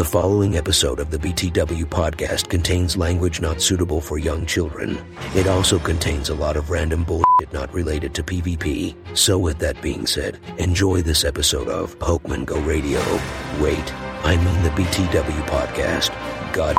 The 0.00 0.04
following 0.06 0.56
episode 0.56 0.98
of 0.98 1.10
the 1.10 1.18
BTW 1.18 1.84
podcast 1.84 2.48
contains 2.48 2.96
language 2.96 3.42
not 3.42 3.60
suitable 3.60 4.00
for 4.00 4.16
young 4.16 4.46
children. 4.46 4.98
It 5.34 5.46
also 5.46 5.78
contains 5.78 6.30
a 6.30 6.34
lot 6.34 6.56
of 6.56 6.70
random 6.70 7.04
bullshit 7.04 7.52
not 7.52 7.70
related 7.74 8.14
to 8.14 8.22
PvP. 8.22 8.96
So, 9.14 9.38
with 9.38 9.58
that 9.58 9.82
being 9.82 10.06
said, 10.06 10.38
enjoy 10.56 11.02
this 11.02 11.22
episode 11.22 11.68
of 11.68 11.98
Pokemon 11.98 12.46
Go 12.46 12.58
Radio. 12.60 12.98
Wait, 13.60 13.94
I 14.24 14.36
mean 14.42 14.62
the 14.62 14.70
BTW 14.70 15.46
podcast. 15.48 16.14
God. 16.54 16.76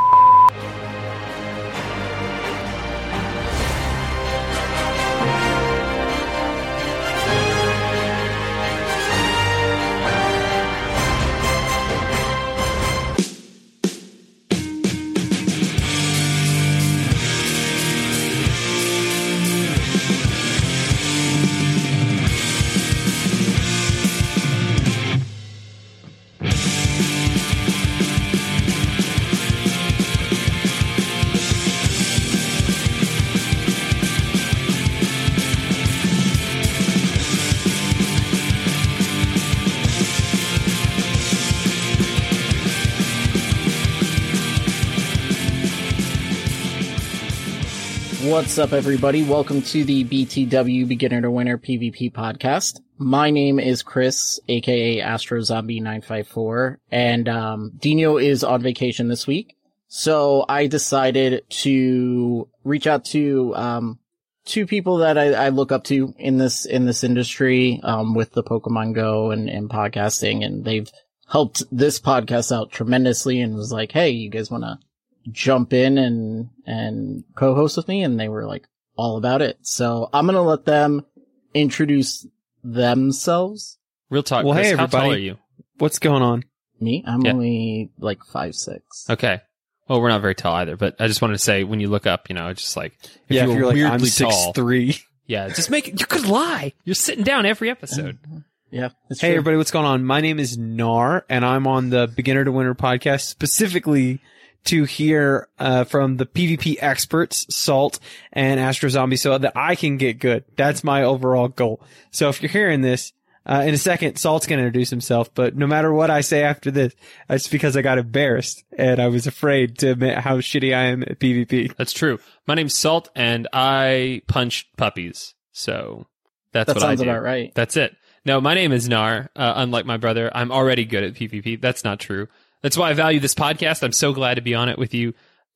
What's 48.32 48.58
up, 48.58 48.72
everybody? 48.72 49.24
Welcome 49.24 49.62
to 49.64 49.84
the 49.84 50.06
BTW 50.06 50.88
Beginner 50.88 51.20
to 51.20 51.30
Winner 51.30 51.58
PvP 51.58 52.14
podcast. 52.14 52.80
My 52.98 53.30
name 53.30 53.60
is 53.60 53.84
Chris, 53.84 54.40
aka 54.48 55.02
Astro 55.02 55.42
Zombie 55.42 55.82
954, 55.82 56.80
and 56.92 57.28
um, 57.28 57.74
Dino 57.78 58.18
is 58.18 58.46
on 58.46 58.62
vacation 58.62 59.10
this 59.10 59.28
week. 59.28 59.58
So 59.90 60.46
I 60.48 60.68
decided 60.68 61.44
to 61.50 62.48
reach 62.64 62.88
out 62.88 63.04
to 63.08 63.54
um, 63.58 64.00
two 64.46 64.66
people 64.66 65.00
that 65.00 65.18
I, 65.18 65.34
I 65.34 65.50
look 65.50 65.74
up 65.74 65.84
to 65.86 66.14
in 66.18 66.38
this 66.38 66.64
in 66.64 66.86
this 66.86 67.04
industry 67.04 67.82
um, 67.84 68.14
with 68.14 68.32
the 68.32 68.44
Pokemon 68.44 68.96
Go 68.96 69.32
and, 69.32 69.50
and 69.50 69.70
podcasting, 69.70 70.46
and 70.46 70.64
they've 70.64 70.90
helped 71.28 71.64
this 71.70 72.00
podcast 72.00 72.56
out 72.56 72.72
tremendously. 72.72 73.42
And 73.42 73.56
was 73.56 73.74
like, 73.74 73.92
"Hey, 73.92 74.12
you 74.12 74.30
guys 74.30 74.50
want 74.50 74.64
to 74.64 74.80
jump 75.30 75.74
in 75.74 75.98
and 75.98 76.50
and 76.66 77.24
co-host 77.36 77.78
with 77.78 77.88
me?" 77.88 78.04
And 78.04 78.20
they 78.20 78.30
were 78.30 78.46
like, 78.46 78.68
"All 78.96 79.18
about 79.18 79.42
it." 79.42 79.58
So 79.62 80.10
I'm 80.14 80.26
gonna 80.26 80.42
let 80.42 80.66
them 80.66 81.06
introduce 81.54 82.26
themselves. 82.64 83.78
Real 84.10 84.24
talk. 84.24 84.44
Well, 84.46 84.54
Chris, 84.56 84.68
hey, 84.72 84.76
how 84.76 84.86
tall 84.88 85.02
everybody. 85.02 85.22
are 85.22 85.26
you? 85.26 85.38
What's 85.78 86.00
going 86.00 86.22
on? 86.22 86.44
Me, 86.80 87.04
I'm 87.06 87.22
Yeah. 87.22 87.34
only 87.34 87.92
like 88.00 88.24
five 88.26 88.56
six. 88.56 89.06
Okay. 89.10 89.42
Well, 89.88 90.02
we're 90.02 90.10
not 90.10 90.22
very 90.22 90.36
tall 90.36 90.56
either, 90.56 90.78
but 90.78 90.96
I 91.00 91.08
just 91.08 91.22
wanted 91.22 91.34
to 91.34 91.40
say 91.40 91.64
when 91.64 91.80
you 91.80 91.90
look 91.90 92.08
up, 92.08 92.30
you 92.30 92.36
know, 92.36 92.48
it's 92.50 92.62
just 92.62 92.78
like 92.78 92.94
if 93.04 93.10
yeah, 93.30 93.46
you 93.46 93.52
if 93.52 93.58
you're, 93.58 93.68
like 93.68 93.76
I'm 93.78 93.82
weirdly 93.92 94.08
six 94.08 94.34
tall, 94.34 94.54
three. 94.54 94.98
yeah, 95.28 95.50
just 95.50 95.70
make 95.70 95.88
it. 95.88 96.00
You 96.00 96.06
could 96.06 96.26
lie. 96.28 96.74
You're 96.86 96.96
sitting 96.96 97.24
down 97.24 97.46
every 97.46 97.70
episode. 97.70 98.18
Uh-huh. 98.26 98.40
Yeah, 98.72 98.90
it's 99.10 99.20
Hey 99.20 99.28
true. 99.30 99.36
everybody, 99.38 99.58
what's 99.58 99.72
going 99.72 99.86
on? 99.86 100.06
My 100.06 100.22
name 100.22 100.40
is 100.40 100.58
Nar, 100.58 101.26
and 101.30 101.44
I'm 101.46 101.68
on 101.68 101.90
the 101.90 102.08
Beginner 102.08 102.46
to 102.46 102.52
Winner 102.54 102.74
podcast 102.74 103.22
specifically 103.22 104.22
to 104.66 104.84
hear 104.84 105.48
uh, 105.60 105.84
from 105.84 106.18
the 106.18 106.26
PvP 106.26 106.78
experts, 106.80 107.46
Salt 107.54 108.00
and 108.32 108.60
Astro 108.60 108.90
Zombie, 108.90 109.16
so 109.16 109.38
that 109.38 109.54
I 109.56 109.76
can 109.76 109.98
get 109.98 110.20
good. 110.20 110.44
That's 110.56 110.84
my 110.84 111.04
overall 111.04 111.48
goal. 111.48 111.82
So 112.12 112.30
if 112.30 112.42
you're 112.42 112.52
hearing 112.52 112.82
this. 112.82 113.14
Uh, 113.44 113.64
in 113.66 113.74
a 113.74 113.78
second, 113.78 114.18
Salt's 114.18 114.46
gonna 114.46 114.62
introduce 114.62 114.92
himself, 114.92 115.34
but 115.34 115.56
no 115.56 115.66
matter 115.66 115.92
what 115.92 116.12
I 116.12 116.22
say 116.22 116.44
after 116.44 116.70
this, 116.70 116.94
it's 117.28 117.48
because 117.48 117.76
I 117.76 117.82
got 117.82 117.98
embarrassed 117.98 118.64
and 118.78 119.02
I 119.02 119.08
was 119.08 119.26
afraid 119.26 119.80
to 119.80 119.90
admit 119.94 120.20
how 120.20 120.38
shitty 120.38 120.76
I 120.76 120.84
am 120.90 121.02
at 121.02 121.18
PvP. 121.18 121.76
That's 121.76 121.92
true. 121.92 122.20
My 122.46 122.54
name's 122.54 122.76
Salt, 122.76 123.10
and 123.16 123.48
I 123.52 124.22
punch 124.28 124.70
puppies. 124.78 125.34
So 125.54 126.06
that's 126.52 126.68
that 126.68 126.76
what 126.76 126.84
I 126.84 126.90
sounds 126.90 127.02
do. 127.02 127.10
about 127.10 127.24
right. 127.24 127.52
That's 127.56 127.78
it. 127.78 127.96
No, 128.26 128.40
my 128.40 128.54
name 128.54 128.72
is 128.72 128.88
Nar. 128.88 129.32
Uh, 129.36 129.54
unlike 129.56 129.88
my 129.88 129.98
brother, 129.98 130.30
I'm 130.36 130.52
already 130.52 130.86
good 130.86 131.04
at 131.04 131.16
PvP. 131.16 131.60
That's 131.60 131.84
not 131.84 132.00
true. 132.00 132.28
That's 132.62 132.78
why 132.78 132.90
I 132.90 132.94
value 132.94 133.20
this 133.20 133.36
podcast. 133.36 133.84
I'm 133.84 133.92
so 133.92 134.14
glad 134.14 134.36
to 134.36 134.42
be 134.42 134.54
on 134.56 134.70
it 134.70 134.78
with 134.78 134.94
you. 134.94 135.14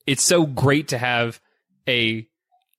It's 0.08 0.24
so 0.24 0.46
great 0.46 0.90
to 0.90 0.98
have 0.98 1.40
a 1.88 2.28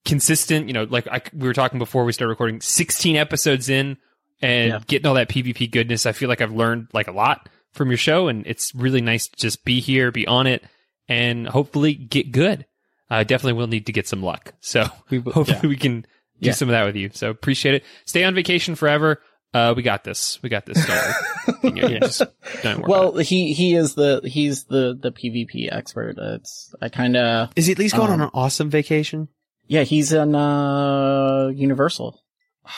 consistent, 0.04 0.68
you 0.68 0.72
know, 0.72 0.84
like 0.84 1.06
I, 1.08 1.20
we 1.32 1.46
were 1.48 1.54
talking 1.54 1.78
before 1.78 2.04
we 2.04 2.12
started 2.12 2.30
recording, 2.30 2.60
16 2.60 3.16
episodes 3.16 3.68
in 3.68 3.96
and 4.40 4.72
Yeah. 4.72 4.78
getting 4.86 5.06
all 5.06 5.14
that 5.14 5.28
PvP 5.28 5.70
goodness. 5.70 6.06
I 6.06 6.12
feel 6.12 6.28
like 6.28 6.40
I've 6.40 6.52
learned 6.52 6.88
like 6.92 7.08
a 7.08 7.12
lot 7.12 7.48
from 7.72 7.88
your 7.90 7.96
show 7.98 8.28
and 8.28 8.46
it's 8.46 8.74
really 8.74 9.00
nice 9.00 9.28
to 9.28 9.36
just 9.36 9.64
be 9.64 9.80
here, 9.80 10.10
be 10.12 10.26
on 10.26 10.46
it 10.46 10.64
and 11.08 11.46
hopefully 11.48 11.94
get 11.94 12.32
good. 12.32 12.66
I 13.10 13.24
definitely 13.24 13.54
will 13.54 13.66
need 13.68 13.86
to 13.86 13.92
get 13.92 14.08
some 14.08 14.22
luck. 14.22 14.54
So 14.60 14.86
We 15.10 15.18
hopefully 15.26 15.68
we 15.68 15.76
can 15.76 16.02
do 16.40 16.48
Yeah. 16.48 16.52
some 16.52 16.68
of 16.68 16.72
that 16.72 16.84
with 16.86 16.96
you. 16.96 17.10
So 17.12 17.30
appreciate 17.30 17.74
it. 17.76 17.84
Stay 18.04 18.24
on 18.24 18.34
vacation 18.34 18.74
forever. 18.76 19.20
Uh, 19.54 19.72
we 19.76 19.82
got 19.82 20.04
this. 20.04 20.38
We 20.42 20.48
got 20.48 20.66
this. 20.66 20.84
Don't 20.86 20.96
worry. 20.96 21.12
You 21.62 21.72
know, 21.72 21.98
just 22.00 22.22
don't 22.62 22.78
worry 22.80 22.88
Well, 22.88 23.08
about 23.10 23.22
he 23.22 23.52
he 23.54 23.74
is 23.74 23.94
the 23.94 24.20
he's 24.24 24.64
the 24.64 24.96
the 25.00 25.10
PvP 25.10 25.68
expert. 25.72 26.16
It's 26.18 26.74
I 26.82 26.88
kind 26.90 27.16
of 27.16 27.50
Is 27.56 27.66
he 27.66 27.72
at 27.72 27.78
least 27.78 27.94
going 27.96 28.08
Um, 28.12 28.20
on 28.20 28.26
an 28.26 28.30
awesome 28.34 28.68
vacation? 28.70 29.28
yeah. 29.66 29.82
He's 29.82 30.12
in 30.12 30.34
uh 30.34 31.48
Universal. 31.54 32.20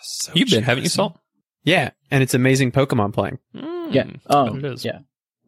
So 0.00 0.32
you've 0.34 0.48
been, 0.48 0.62
haven't 0.64 0.84
you, 0.84 0.88
jealous. 0.88 0.94
Salt? 0.94 1.18
Yeah, 1.64 1.90
and 2.10 2.22
it's 2.22 2.34
amazing 2.34 2.72
Pokemon 2.72 3.12
playing. 3.12 3.38
Mm, 3.54 3.92
Yeah. 3.94 4.04
Oh, 4.26 4.56
it 4.56 4.64
is. 4.64 4.84
yeah. 4.84 5.00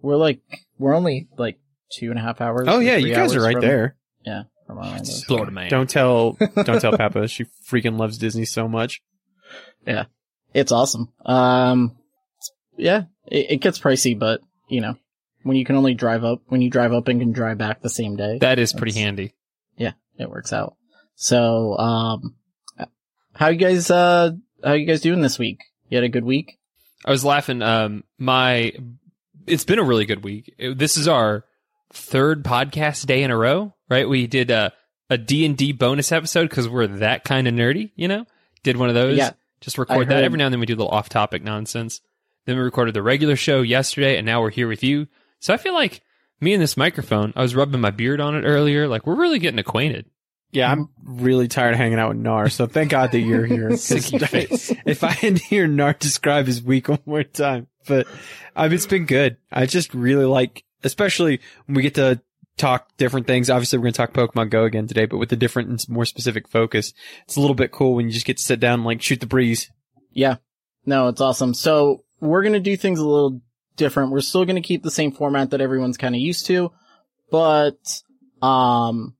We're 0.03 0.17
like 0.17 0.41
we're 0.79 0.94
only 0.94 1.29
like 1.38 1.58
two 1.93 2.11
and 2.11 2.19
a 2.19 2.23
half 2.23 2.41
hours. 2.41 2.67
Oh 2.69 2.79
yeah, 2.79 2.96
you 2.96 3.14
guys 3.14 3.35
are 3.35 3.41
right 3.43 3.53
from- 3.55 3.62
there. 3.62 3.96
Yeah, 4.25 4.43
from 4.67 4.79
Orlando. 4.79 5.11
Florida 5.26 5.50
man. 5.53 5.70
Don't 5.70 5.88
tell, 5.91 6.32
don't 6.64 6.81
tell 6.81 6.93
Papa. 6.96 7.26
She 7.29 7.46
freaking 7.69 7.99
loves 7.99 8.19
Disney 8.19 8.44
so 8.44 8.69
much. 8.69 9.00
It's 10.55 10.73
awesome. 10.73 11.08
Um, 11.25 11.97
yeah, 12.76 13.05
it, 13.26 13.52
it 13.52 13.56
gets 13.61 13.79
pricey, 13.79 14.19
but 14.19 14.41
you 14.69 14.81
know, 14.81 14.97
when 15.43 15.56
you 15.56 15.64
can 15.64 15.76
only 15.76 15.94
drive 15.94 16.25
up, 16.25 16.41
when 16.49 16.61
you 16.62 16.70
drive 16.70 16.93
up 16.93 17.08
and 17.08 17.20
can 17.20 17.32
drive 17.32 17.58
back 17.58 17.82
the 17.82 17.88
same 17.91 18.17
day, 18.17 18.38
That 18.41 18.58
is 18.58 18.73
pretty 18.73 18.99
handy. 18.99 19.35
yeah, 19.76 19.93
it 20.19 20.29
works 20.31 20.52
out. 20.52 20.76
So, 21.14 21.76
um, 21.76 22.35
how 23.35 23.49
you 23.49 23.58
guys, 23.58 23.91
uh, 23.91 24.32
how 24.64 24.73
you 24.73 24.87
guys 24.87 25.00
doing 25.00 25.20
this 25.20 25.38
week? 25.38 25.61
You 25.88 25.97
had 25.97 26.05
a 26.05 26.08
good 26.08 26.25
week? 26.25 26.58
I 27.05 27.11
was 27.11 27.25
laughing. 27.25 27.62
Um, 27.62 28.05
my 28.19 28.73
it's 29.46 29.64
been 29.64 29.79
a 29.79 29.85
really 29.85 30.05
good 30.05 30.23
week. 30.25 30.55
This 30.58 30.96
is 30.96 31.08
our 31.08 31.44
third 31.93 32.44
podcast 32.44 33.06
day 33.06 33.23
in 33.23 33.31
a 33.31 33.37
row, 33.37 33.75
right? 33.88 34.08
We 34.08 34.26
did 34.26 34.50
a 34.50 34.73
a 35.08 35.19
D 35.19 35.44
and 35.44 35.56
D 35.56 35.73
bonus 35.73 36.12
episode 36.12 36.49
because 36.49 36.69
we're 36.69 36.87
that 36.87 37.25
kind 37.25 37.49
of 37.49 37.55
nerdy, 37.55 37.91
you 37.96 38.06
know. 38.08 38.26
Did 38.62 38.76
one 38.76 38.88
of 38.91 38.94
those. 38.94 39.17
Yeah. 39.17 39.31
Just 39.60 39.78
record 39.78 40.08
that 40.08 40.24
every 40.24 40.38
now 40.38 40.46
and 40.46 40.52
then. 40.52 40.60
We 40.60 40.66
do 40.66 40.74
a 40.74 40.76
little 40.76 40.88
off 40.92 41.08
topic 41.08 41.42
nonsense. 41.42 42.00
Then 42.46 42.56
we 42.56 42.62
recorded 42.62 42.94
the 42.94 43.02
regular 43.02 43.36
show 43.36 43.62
yesterday, 43.62 44.16
and 44.16 44.24
now 44.26 44.40
we're 44.40 44.50
here 44.50 44.68
with 44.68 44.82
you. 44.82 45.06
So 45.38 45.52
I 45.52 45.56
feel 45.56 45.74
like 45.74 46.00
me 46.40 46.54
and 46.54 46.62
this 46.62 46.76
microphone. 46.76 47.32
I 47.36 47.42
was 47.42 47.54
rubbing 47.54 47.80
my 47.80 47.90
beard 47.90 48.20
on 48.20 48.34
it 48.34 48.42
earlier. 48.42 48.88
Like 48.88 49.06
we're 49.06 49.16
really 49.16 49.38
getting 49.38 49.58
acquainted. 49.58 50.06
Yeah, 50.52 50.72
I'm 50.72 50.88
really 51.04 51.46
tired 51.46 51.74
of 51.74 51.78
hanging 51.78 52.00
out 52.00 52.08
with 52.08 52.18
Nar, 52.18 52.48
so 52.48 52.66
thank 52.66 52.90
God 52.90 53.12
that 53.12 53.20
you're 53.20 53.46
here. 53.46 53.70
If 53.78 55.04
I 55.04 55.10
had 55.10 55.36
to 55.36 55.44
hear 55.44 55.68
Nar 55.68 55.92
describe 55.92 56.46
his 56.46 56.60
week 56.60 56.88
one 56.88 56.98
more 57.06 57.22
time, 57.22 57.68
but 57.86 58.08
I 58.56 58.64
mean, 58.64 58.74
it's 58.74 58.86
been 58.86 59.06
good. 59.06 59.36
I 59.52 59.66
just 59.66 59.94
really 59.94 60.24
like, 60.24 60.64
especially 60.82 61.40
when 61.66 61.76
we 61.76 61.82
get 61.82 61.94
to 61.96 62.20
talk 62.60 62.88
different 62.96 63.26
things. 63.26 63.50
Obviously, 63.50 63.78
we're 63.78 63.84
going 63.84 63.92
to 63.94 63.96
talk 63.96 64.12
Pokemon 64.12 64.50
Go 64.50 64.64
again 64.64 64.86
today, 64.86 65.06
but 65.06 65.18
with 65.18 65.32
a 65.32 65.36
different 65.36 65.68
and 65.68 65.88
more 65.88 66.04
specific 66.04 66.48
focus. 66.48 66.92
It's 67.24 67.36
a 67.36 67.40
little 67.40 67.54
bit 67.54 67.72
cool 67.72 67.94
when 67.94 68.06
you 68.06 68.12
just 68.12 68.26
get 68.26 68.36
to 68.36 68.42
sit 68.42 68.60
down 68.60 68.80
and 68.80 68.84
like 68.84 69.02
shoot 69.02 69.20
the 69.20 69.26
breeze. 69.26 69.70
Yeah. 70.12 70.36
No, 70.86 71.08
it's 71.08 71.20
awesome. 71.20 71.54
So 71.54 72.04
we're 72.20 72.42
going 72.42 72.54
to 72.54 72.60
do 72.60 72.76
things 72.76 72.98
a 72.98 73.06
little 73.06 73.40
different. 73.76 74.12
We're 74.12 74.20
still 74.20 74.44
going 74.44 74.56
to 74.56 74.66
keep 74.66 74.82
the 74.82 74.90
same 74.90 75.12
format 75.12 75.50
that 75.50 75.60
everyone's 75.60 75.96
kind 75.96 76.14
of 76.14 76.20
used 76.20 76.46
to, 76.46 76.72
but, 77.30 77.78
um, 78.42 79.14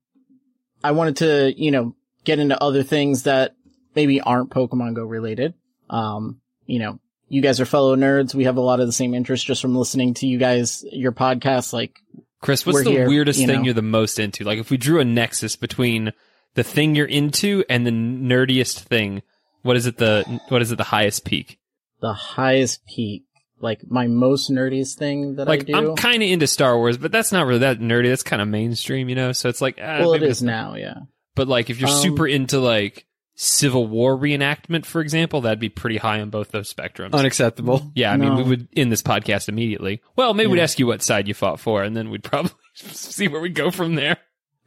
I 0.83 0.91
wanted 0.91 1.17
to, 1.17 1.53
you 1.55 1.71
know, 1.71 1.95
get 2.23 2.39
into 2.39 2.61
other 2.61 2.83
things 2.83 3.23
that 3.23 3.55
maybe 3.95 4.19
aren't 4.19 4.49
Pokemon 4.49 4.95
Go 4.95 5.03
related. 5.03 5.53
Um, 5.89 6.41
you 6.65 6.79
know, 6.79 6.99
you 7.29 7.41
guys 7.41 7.59
are 7.59 7.65
fellow 7.65 7.95
nerds. 7.95 8.33
We 8.33 8.45
have 8.45 8.57
a 8.57 8.61
lot 8.61 8.79
of 8.79 8.87
the 8.87 8.91
same 8.91 9.13
interests 9.13 9.45
just 9.45 9.61
from 9.61 9.75
listening 9.75 10.15
to 10.15 10.27
you 10.27 10.37
guys, 10.37 10.83
your 10.91 11.11
podcast. 11.11 11.71
Like, 11.71 11.99
Chris, 12.41 12.65
what's 12.65 12.79
We're 12.79 12.83
the 12.83 12.91
here, 12.91 13.07
weirdest 13.07 13.39
you 13.39 13.47
thing 13.47 13.63
you're 13.63 13.73
the 13.73 13.81
most 13.81 14.19
into? 14.19 14.43
Like 14.43 14.59
if 14.59 14.69
we 14.71 14.77
drew 14.77 14.99
a 14.99 15.05
nexus 15.05 15.55
between 15.55 16.11
the 16.55 16.63
thing 16.63 16.95
you're 16.95 17.05
into 17.05 17.63
and 17.69 17.85
the 17.85 17.91
nerdiest 17.91 18.79
thing, 18.79 19.21
what 19.61 19.77
is 19.77 19.85
it 19.85 19.97
the 19.97 20.41
what 20.49 20.61
is 20.61 20.71
it 20.71 20.77
the 20.77 20.83
highest 20.85 21.25
peak? 21.25 21.57
the 22.01 22.13
highest 22.13 22.83
peak, 22.87 23.25
like 23.59 23.79
my 23.87 24.07
most 24.07 24.49
nerdiest 24.49 24.97
thing 24.97 25.35
that 25.35 25.47
I 25.47 25.51
Like 25.51 25.65
do. 25.67 25.75
I'm 25.75 25.95
kind 25.95 26.23
of 26.23 26.29
into 26.29 26.47
Star 26.47 26.75
Wars, 26.77 26.97
but 26.97 27.11
that's 27.11 27.31
not 27.31 27.45
really 27.45 27.59
that 27.59 27.79
nerdy. 27.79 28.09
That's 28.09 28.23
kind 28.23 28.41
of 28.41 28.47
mainstream, 28.47 29.07
you 29.07 29.13
know. 29.13 29.33
So 29.33 29.49
it's 29.49 29.61
like 29.61 29.77
ah, 29.79 29.99
well, 29.99 30.13
it 30.13 30.23
is 30.23 30.41
now. 30.41 30.73
Yeah. 30.73 30.95
But 31.35 31.47
like 31.47 31.69
if 31.69 31.79
you're 31.79 31.89
Um, 31.91 32.01
super 32.01 32.27
into 32.27 32.59
like 32.59 33.05
Civil 33.35 33.87
War 33.87 34.15
reenactment, 34.17 34.85
for 34.85 35.01
example, 35.01 35.41
that'd 35.41 35.59
be 35.59 35.69
pretty 35.69 35.97
high 35.97 36.21
on 36.21 36.29
both 36.29 36.51
those 36.51 36.71
spectrums. 36.71 37.13
Unacceptable. 37.13 37.91
yeah, 37.95 38.11
I 38.11 38.17
mean, 38.17 38.35
we 38.35 38.43
would 38.43 38.67
end 38.75 38.91
this 38.91 39.01
podcast 39.01 39.49
immediately. 39.49 40.01
Well, 40.15 40.33
maybe 40.33 40.51
we'd 40.51 40.61
ask 40.61 40.79
you 40.79 40.87
what 40.87 41.01
side 41.01 41.27
you 41.27 41.33
fought 41.33 41.59
for, 41.59 41.83
and 41.83 41.95
then 41.95 42.09
we'd 42.09 42.23
probably 42.23 42.51
see 42.75 43.27
where 43.27 43.41
we 43.41 43.49
go 43.49 43.71
from 43.71 43.95
there. 43.95 44.17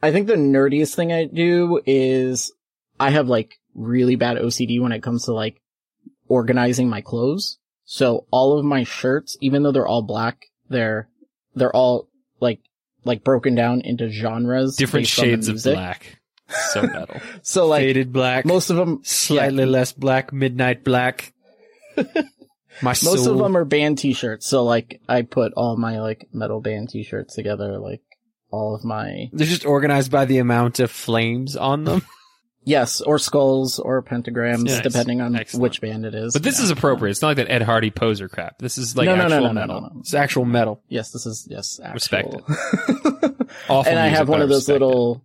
I 0.01 0.11
think 0.11 0.27
the 0.27 0.35
nerdiest 0.35 0.95
thing 0.95 1.13
I 1.13 1.25
do 1.25 1.81
is 1.85 2.51
I 2.99 3.11
have 3.11 3.27
like 3.27 3.59
really 3.73 4.15
bad 4.15 4.37
OCD 4.37 4.81
when 4.81 4.91
it 4.91 5.01
comes 5.03 5.25
to 5.25 5.33
like 5.33 5.61
organizing 6.27 6.89
my 6.89 7.01
clothes. 7.01 7.59
So 7.85 8.25
all 8.31 8.57
of 8.57 8.65
my 8.65 8.83
shirts, 8.83 9.37
even 9.41 9.63
though 9.63 9.71
they're 9.71 9.87
all 9.87 10.01
black, 10.01 10.47
they're, 10.69 11.07
they're 11.53 11.75
all 11.75 12.09
like, 12.39 12.59
like 13.03 13.23
broken 13.23 13.55
down 13.55 13.81
into 13.81 14.09
genres. 14.09 14.75
Different 14.75 15.05
based 15.05 15.19
on 15.19 15.25
the 15.25 15.31
shades 15.31 15.47
of 15.47 15.63
black. 15.63 16.19
So 16.71 16.81
metal. 16.83 17.19
So 17.41 17.65
like 17.67 17.81
Faded 17.81 18.13
black, 18.13 18.45
most 18.45 18.69
of 18.69 18.77
them, 18.77 19.01
slightly 19.03 19.65
less 19.65 19.91
black, 19.93 20.31
midnight 20.33 20.83
black. 20.83 21.33
My 22.81 22.89
most 23.03 23.25
of 23.25 23.37
them 23.37 23.55
are 23.55 23.63
band 23.65 23.97
t-shirts. 23.99 24.45
So 24.45 24.63
like 24.63 24.99
I 25.07 25.21
put 25.21 25.53
all 25.53 25.77
my 25.77 26.01
like 26.01 26.27
metal 26.33 26.59
band 26.59 26.89
t-shirts 26.89 27.33
together, 27.33 27.79
like 27.79 28.01
all 28.51 28.75
of 28.75 28.83
my, 28.83 29.29
They're 29.31 29.47
just 29.47 29.65
organized 29.65 30.11
by 30.11 30.25
the 30.25 30.39
amount 30.39 30.79
of 30.81 30.91
flames 30.91 31.55
on 31.55 31.85
them. 31.85 32.01
yes, 32.65 32.99
or 33.01 33.17
skulls 33.17 33.79
or 33.79 34.03
pentagrams, 34.03 34.63
Nice. 34.65 34.81
depending 34.81 35.21
on 35.21 35.35
Excellent. 35.37 35.61
which 35.63 35.79
band 35.81 36.05
it 36.05 36.13
is. 36.15 36.33
But 36.33 36.43
this 36.43 36.59
Yeah. 36.59 36.65
is 36.65 36.69
appropriate. 36.71 37.11
It's 37.11 37.21
not 37.21 37.29
like 37.29 37.37
that 37.37 37.49
Ed 37.51 37.61
Hardy 37.61 37.91
poser 37.91 38.27
crap. 38.27 38.57
This 38.59 38.77
is 38.77 38.95
like 38.97 39.05
no, 39.05 39.15
no, 39.15 39.23
actual 39.23 39.39
no, 39.39 39.47
no, 39.47 39.47
no, 39.47 39.53
metal. 39.61 39.81
no, 39.81 39.87
no. 39.87 39.99
It's 40.01 40.13
actual 40.13 40.43
metal. 40.45 40.81
Yes, 40.89 41.11
this 41.11 41.25
is 41.25 41.47
yes. 41.49 41.79
Actual. 41.81 41.93
Respect 41.93 42.35
Awful 43.69 43.89
and 43.89 43.97
I 43.99 44.07
have 44.07 44.27
but 44.27 44.33
one 44.33 44.41
of 44.41 44.49
those 44.49 44.67
respect 44.67 44.81
it. 44.81 44.85
little, 44.85 45.24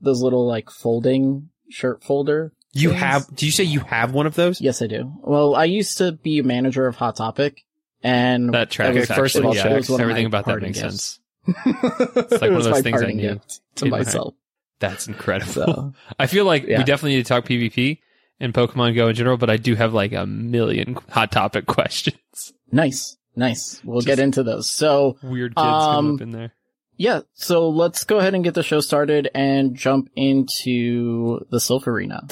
those 0.00 0.22
little 0.22 0.46
like 0.46 0.70
folding 0.70 1.50
shirt 1.68 2.02
folder. 2.02 2.52
You 2.72 2.90
things. 2.90 3.00
have? 3.00 3.34
Do 3.34 3.46
you 3.46 3.52
say 3.52 3.64
you 3.64 3.80
have 3.80 4.12
one 4.12 4.26
of 4.26 4.34
those? 4.36 4.60
Yes, 4.60 4.80
I 4.82 4.86
do. 4.86 5.12
Well, 5.22 5.54
I 5.56 5.64
used 5.64 5.98
to 5.98 6.12
be 6.12 6.38
a 6.38 6.44
manager 6.44 6.86
of 6.86 6.94
Hot 6.96 7.16
Topic, 7.16 7.64
and 8.02 8.54
That 8.54 8.70
tracks. 8.70 8.96
was- 8.96 9.08
first 9.08 9.36
actually, 9.36 9.40
of 9.40 9.46
all, 9.46 9.54
yeah, 9.56 9.62
that 9.68 9.88
was 9.88 10.00
everything 10.00 10.26
about 10.26 10.46
that 10.46 10.62
makes 10.62 10.80
gifts. 10.80 11.18
sense. 11.46 11.56
It's 11.66 12.32
like 12.40 12.50
one 12.50 12.54
of 12.60 12.64
those 12.64 12.82
things 12.82 13.02
I 13.02 13.10
knew 13.12 13.40
to 13.76 13.84
in 13.84 13.90
my- 13.90 13.98
myself. 13.98 14.34
That's 14.78 15.08
incredible. 15.08 15.52
So 15.52 15.94
I 16.18 16.26
feel 16.26 16.44
like 16.44 16.62
we 16.66 16.76
definitely 16.76 17.16
need 17.16 17.24
to 17.24 17.28
talk 17.28 17.44
PvP 17.44 17.98
and 18.38 18.54
Pokemon 18.54 18.94
Go 18.94 19.08
in 19.08 19.14
general, 19.14 19.36
but 19.36 19.50
I 19.50 19.56
do 19.58 19.74
have 19.74 19.92
like 19.92 20.12
a 20.12 20.24
million 20.26 20.96
hot 21.10 21.32
topic 21.32 21.66
questions. 21.66 22.52
nice, 22.72 23.16
nice. 23.36 23.80
We'll 23.84 24.00
Just- 24.00 24.06
get 24.06 24.18
into 24.20 24.42
those. 24.42 24.70
So 24.70 25.18
Weird 25.22 25.54
kids 25.56 25.62
come 25.64 26.06
Um, 26.06 26.14
up 26.14 26.20
in 26.22 26.30
there. 26.30 26.52
Yeah, 27.00 27.20
so 27.32 27.70
let's 27.70 28.04
go 28.04 28.18
ahead 28.18 28.34
and 28.34 28.44
get 28.44 28.52
the 28.52 28.62
show 28.62 28.80
started 28.80 29.30
and 29.34 29.74
jump 29.74 30.10
into 30.16 31.46
the 31.48 31.56
Silph 31.56 31.86
Arena. 31.86 32.26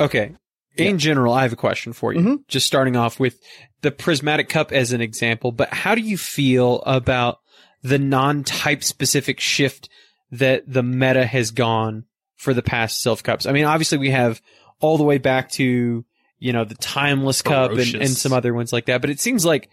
Okay. 0.00 0.34
In 0.76 0.98
general, 0.98 1.32
I 1.32 1.42
have 1.42 1.52
a 1.52 1.56
question 1.56 1.92
for 1.92 2.12
you. 2.12 2.20
Mhm. 2.20 2.38
Just 2.48 2.66
starting 2.66 2.96
off 2.96 3.20
with 3.20 3.38
the 3.82 3.92
Prismatic 3.92 4.48
Cup 4.48 4.72
as 4.72 4.92
an 4.92 5.00
example, 5.00 5.52
but 5.52 5.72
how 5.72 5.94
do 5.94 6.00
you 6.00 6.18
feel 6.18 6.82
about 6.86 7.38
the 7.82 7.98
non-type 7.98 8.84
specific 8.84 9.40
shift 9.40 9.88
that 10.30 10.64
the 10.66 10.82
meta 10.82 11.26
has 11.26 11.50
gone 11.50 12.04
for 12.36 12.54
the 12.54 12.62
past 12.62 13.04
Silph 13.04 13.22
Cups? 13.22 13.46
I 13.46 13.52
mean, 13.52 13.64
obviously 13.64 13.98
we 13.98 14.10
have 14.10 14.40
all 14.80 14.98
the 14.98 15.04
way 15.04 15.18
back 15.18 15.50
to, 15.50 16.04
you 16.38 16.52
know, 16.52 16.64
the 16.64 16.74
Timeless 16.74 17.42
Cup 17.42 17.72
and, 17.72 17.94
and 17.94 18.10
some 18.10 18.32
other 18.32 18.54
ones 18.54 18.72
like 18.72 18.86
that, 18.86 19.00
but 19.00 19.10
it 19.10 19.20
seems 19.20 19.44
like 19.44 19.70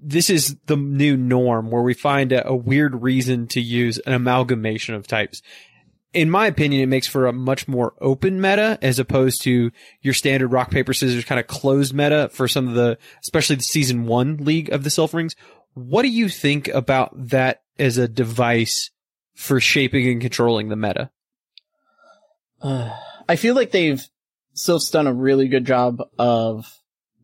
this 0.00 0.28
is 0.28 0.56
the 0.66 0.76
new 0.76 1.16
norm 1.16 1.70
where 1.70 1.82
we 1.82 1.94
find 1.94 2.32
a, 2.32 2.48
a 2.48 2.56
weird 2.56 3.02
reason 3.02 3.46
to 3.48 3.60
use 3.60 3.98
an 3.98 4.12
amalgamation 4.12 4.94
of 4.94 5.06
types 5.06 5.42
in 6.14 6.30
my 6.30 6.46
opinion, 6.46 6.82
it 6.82 6.86
makes 6.86 7.06
for 7.06 7.26
a 7.26 7.32
much 7.32 7.68
more 7.68 7.94
open 8.00 8.40
meta 8.40 8.78
as 8.80 8.98
opposed 8.98 9.42
to 9.42 9.70
your 10.00 10.14
standard 10.14 10.48
rock, 10.48 10.70
paper, 10.70 10.94
scissors 10.94 11.24
kind 11.24 11.38
of 11.38 11.46
closed 11.46 11.92
meta 11.92 12.30
for 12.32 12.48
some 12.48 12.66
of 12.66 12.74
the, 12.74 12.98
especially 13.22 13.56
the 13.56 13.62
season 13.62 14.06
one 14.06 14.38
league 14.38 14.70
of 14.70 14.84
the 14.84 14.90
self 14.90 15.12
Rings. 15.12 15.36
What 15.78 16.02
do 16.02 16.08
you 16.08 16.28
think 16.28 16.66
about 16.68 17.12
that 17.28 17.62
as 17.78 17.98
a 17.98 18.08
device 18.08 18.90
for 19.34 19.60
shaping 19.60 20.08
and 20.08 20.20
controlling 20.20 20.68
the 20.68 20.76
meta? 20.76 21.10
Uh, 22.60 22.90
I 23.28 23.36
feel 23.36 23.54
like 23.54 23.70
they've 23.70 24.04
Silph's 24.54 24.90
done 24.90 25.06
a 25.06 25.12
really 25.12 25.46
good 25.46 25.64
job 25.64 26.00
of 26.18 26.66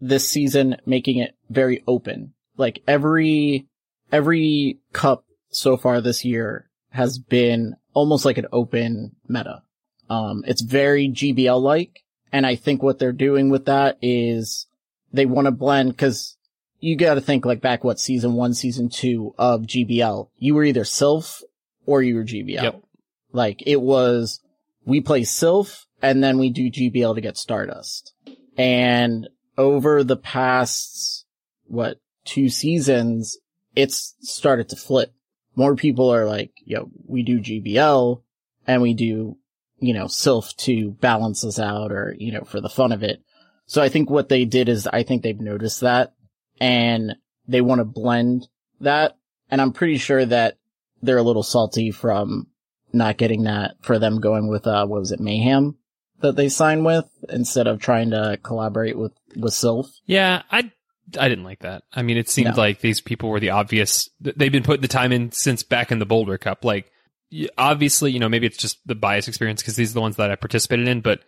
this 0.00 0.28
season 0.28 0.76
making 0.86 1.18
it 1.18 1.34
very 1.50 1.82
open. 1.88 2.34
Like 2.56 2.80
every 2.86 3.66
every 4.12 4.78
cup 4.92 5.24
so 5.50 5.76
far 5.76 6.00
this 6.00 6.24
year 6.24 6.70
has 6.90 7.18
been 7.18 7.74
almost 7.92 8.24
like 8.24 8.38
an 8.38 8.46
open 8.52 9.16
meta. 9.26 9.62
Um, 10.08 10.44
it's 10.46 10.62
very 10.62 11.08
GBL 11.08 11.60
like, 11.60 12.04
and 12.32 12.46
I 12.46 12.54
think 12.54 12.82
what 12.82 13.00
they're 13.00 13.12
doing 13.12 13.50
with 13.50 13.64
that 13.64 13.98
is 14.00 14.66
they 15.12 15.26
want 15.26 15.46
to 15.46 15.50
blend 15.50 15.90
because 15.90 16.33
you 16.84 16.96
got 16.96 17.14
to 17.14 17.20
think 17.22 17.46
like 17.46 17.62
back 17.62 17.82
what 17.82 17.98
season 17.98 18.34
one, 18.34 18.52
season 18.52 18.90
two 18.90 19.34
of 19.38 19.62
GBL. 19.62 20.28
You 20.36 20.54
were 20.54 20.64
either 20.64 20.82
Silph 20.82 21.42
or 21.86 22.02
you 22.02 22.14
were 22.14 22.24
GBL. 22.24 22.62
Yep. 22.62 22.82
Like 23.32 23.62
it 23.66 23.80
was, 23.80 24.40
we 24.84 25.00
play 25.00 25.22
Silph 25.22 25.86
and 26.02 26.22
then 26.22 26.38
we 26.38 26.50
do 26.50 26.70
GBL 26.70 27.14
to 27.14 27.20
get 27.22 27.38
Stardust. 27.38 28.12
And 28.58 29.28
over 29.56 30.04
the 30.04 30.18
past, 30.18 31.24
what, 31.64 32.00
two 32.26 32.50
seasons, 32.50 33.38
it's 33.74 34.14
started 34.20 34.68
to 34.68 34.76
flip. 34.76 35.12
More 35.56 35.76
people 35.76 36.12
are 36.12 36.26
like, 36.26 36.52
yo, 36.66 36.90
we 37.06 37.22
do 37.22 37.40
GBL 37.40 38.20
and 38.66 38.82
we 38.82 38.92
do, 38.92 39.38
you 39.78 39.94
know, 39.94 40.04
Silph 40.04 40.54
to 40.58 40.90
balance 40.90 41.46
us 41.46 41.58
out 41.58 41.92
or, 41.92 42.14
you 42.18 42.30
know, 42.30 42.42
for 42.42 42.60
the 42.60 42.68
fun 42.68 42.92
of 42.92 43.02
it. 43.02 43.22
So 43.66 43.80
I 43.80 43.88
think 43.88 44.10
what 44.10 44.28
they 44.28 44.44
did 44.44 44.68
is 44.68 44.86
I 44.86 45.02
think 45.02 45.22
they've 45.22 45.40
noticed 45.40 45.80
that 45.80 46.12
and 46.60 47.16
they 47.46 47.60
want 47.60 47.80
to 47.80 47.84
blend 47.84 48.48
that. 48.80 49.16
And 49.50 49.60
I'm 49.60 49.72
pretty 49.72 49.98
sure 49.98 50.24
that 50.24 50.56
they're 51.02 51.18
a 51.18 51.22
little 51.22 51.42
salty 51.42 51.90
from 51.90 52.48
not 52.92 53.16
getting 53.18 53.44
that 53.44 53.76
for 53.82 53.98
them 53.98 54.20
going 54.20 54.48
with, 54.48 54.66
uh, 54.66 54.86
what 54.86 55.00
was 55.00 55.12
it, 55.12 55.20
Mayhem 55.20 55.76
that 56.20 56.36
they 56.36 56.48
signed 56.48 56.84
with 56.84 57.06
instead 57.28 57.66
of 57.66 57.80
trying 57.80 58.10
to 58.10 58.38
collaborate 58.42 58.96
with, 58.96 59.12
with 59.36 59.52
Silph. 59.52 59.88
Yeah, 60.06 60.42
I 60.50 60.70
I 61.18 61.28
didn't 61.28 61.44
like 61.44 61.60
that. 61.60 61.82
I 61.92 62.02
mean, 62.02 62.16
it 62.16 62.30
seemed 62.30 62.56
No. 62.56 62.62
like 62.62 62.80
these 62.80 63.00
people 63.02 63.28
were 63.28 63.40
the 63.40 63.50
obvious. 63.50 64.08
They've 64.20 64.50
been 64.50 64.62
putting 64.62 64.80
the 64.80 64.88
time 64.88 65.12
in 65.12 65.32
since 65.32 65.62
back 65.62 65.92
in 65.92 65.98
the 65.98 66.06
Boulder 66.06 66.38
Cup. 66.38 66.64
Like, 66.64 66.90
obviously, 67.58 68.10
you 68.10 68.18
know, 68.20 68.28
maybe 68.28 68.46
it's 68.46 68.56
just 68.56 68.78
the 68.86 68.94
bias 68.94 69.28
experience 69.28 69.60
because 69.60 69.76
these 69.76 69.90
are 69.90 69.94
the 69.94 70.00
ones 70.00 70.16
that 70.16 70.30
I 70.30 70.36
participated 70.36 70.88
in. 70.88 71.02
But 71.02 71.20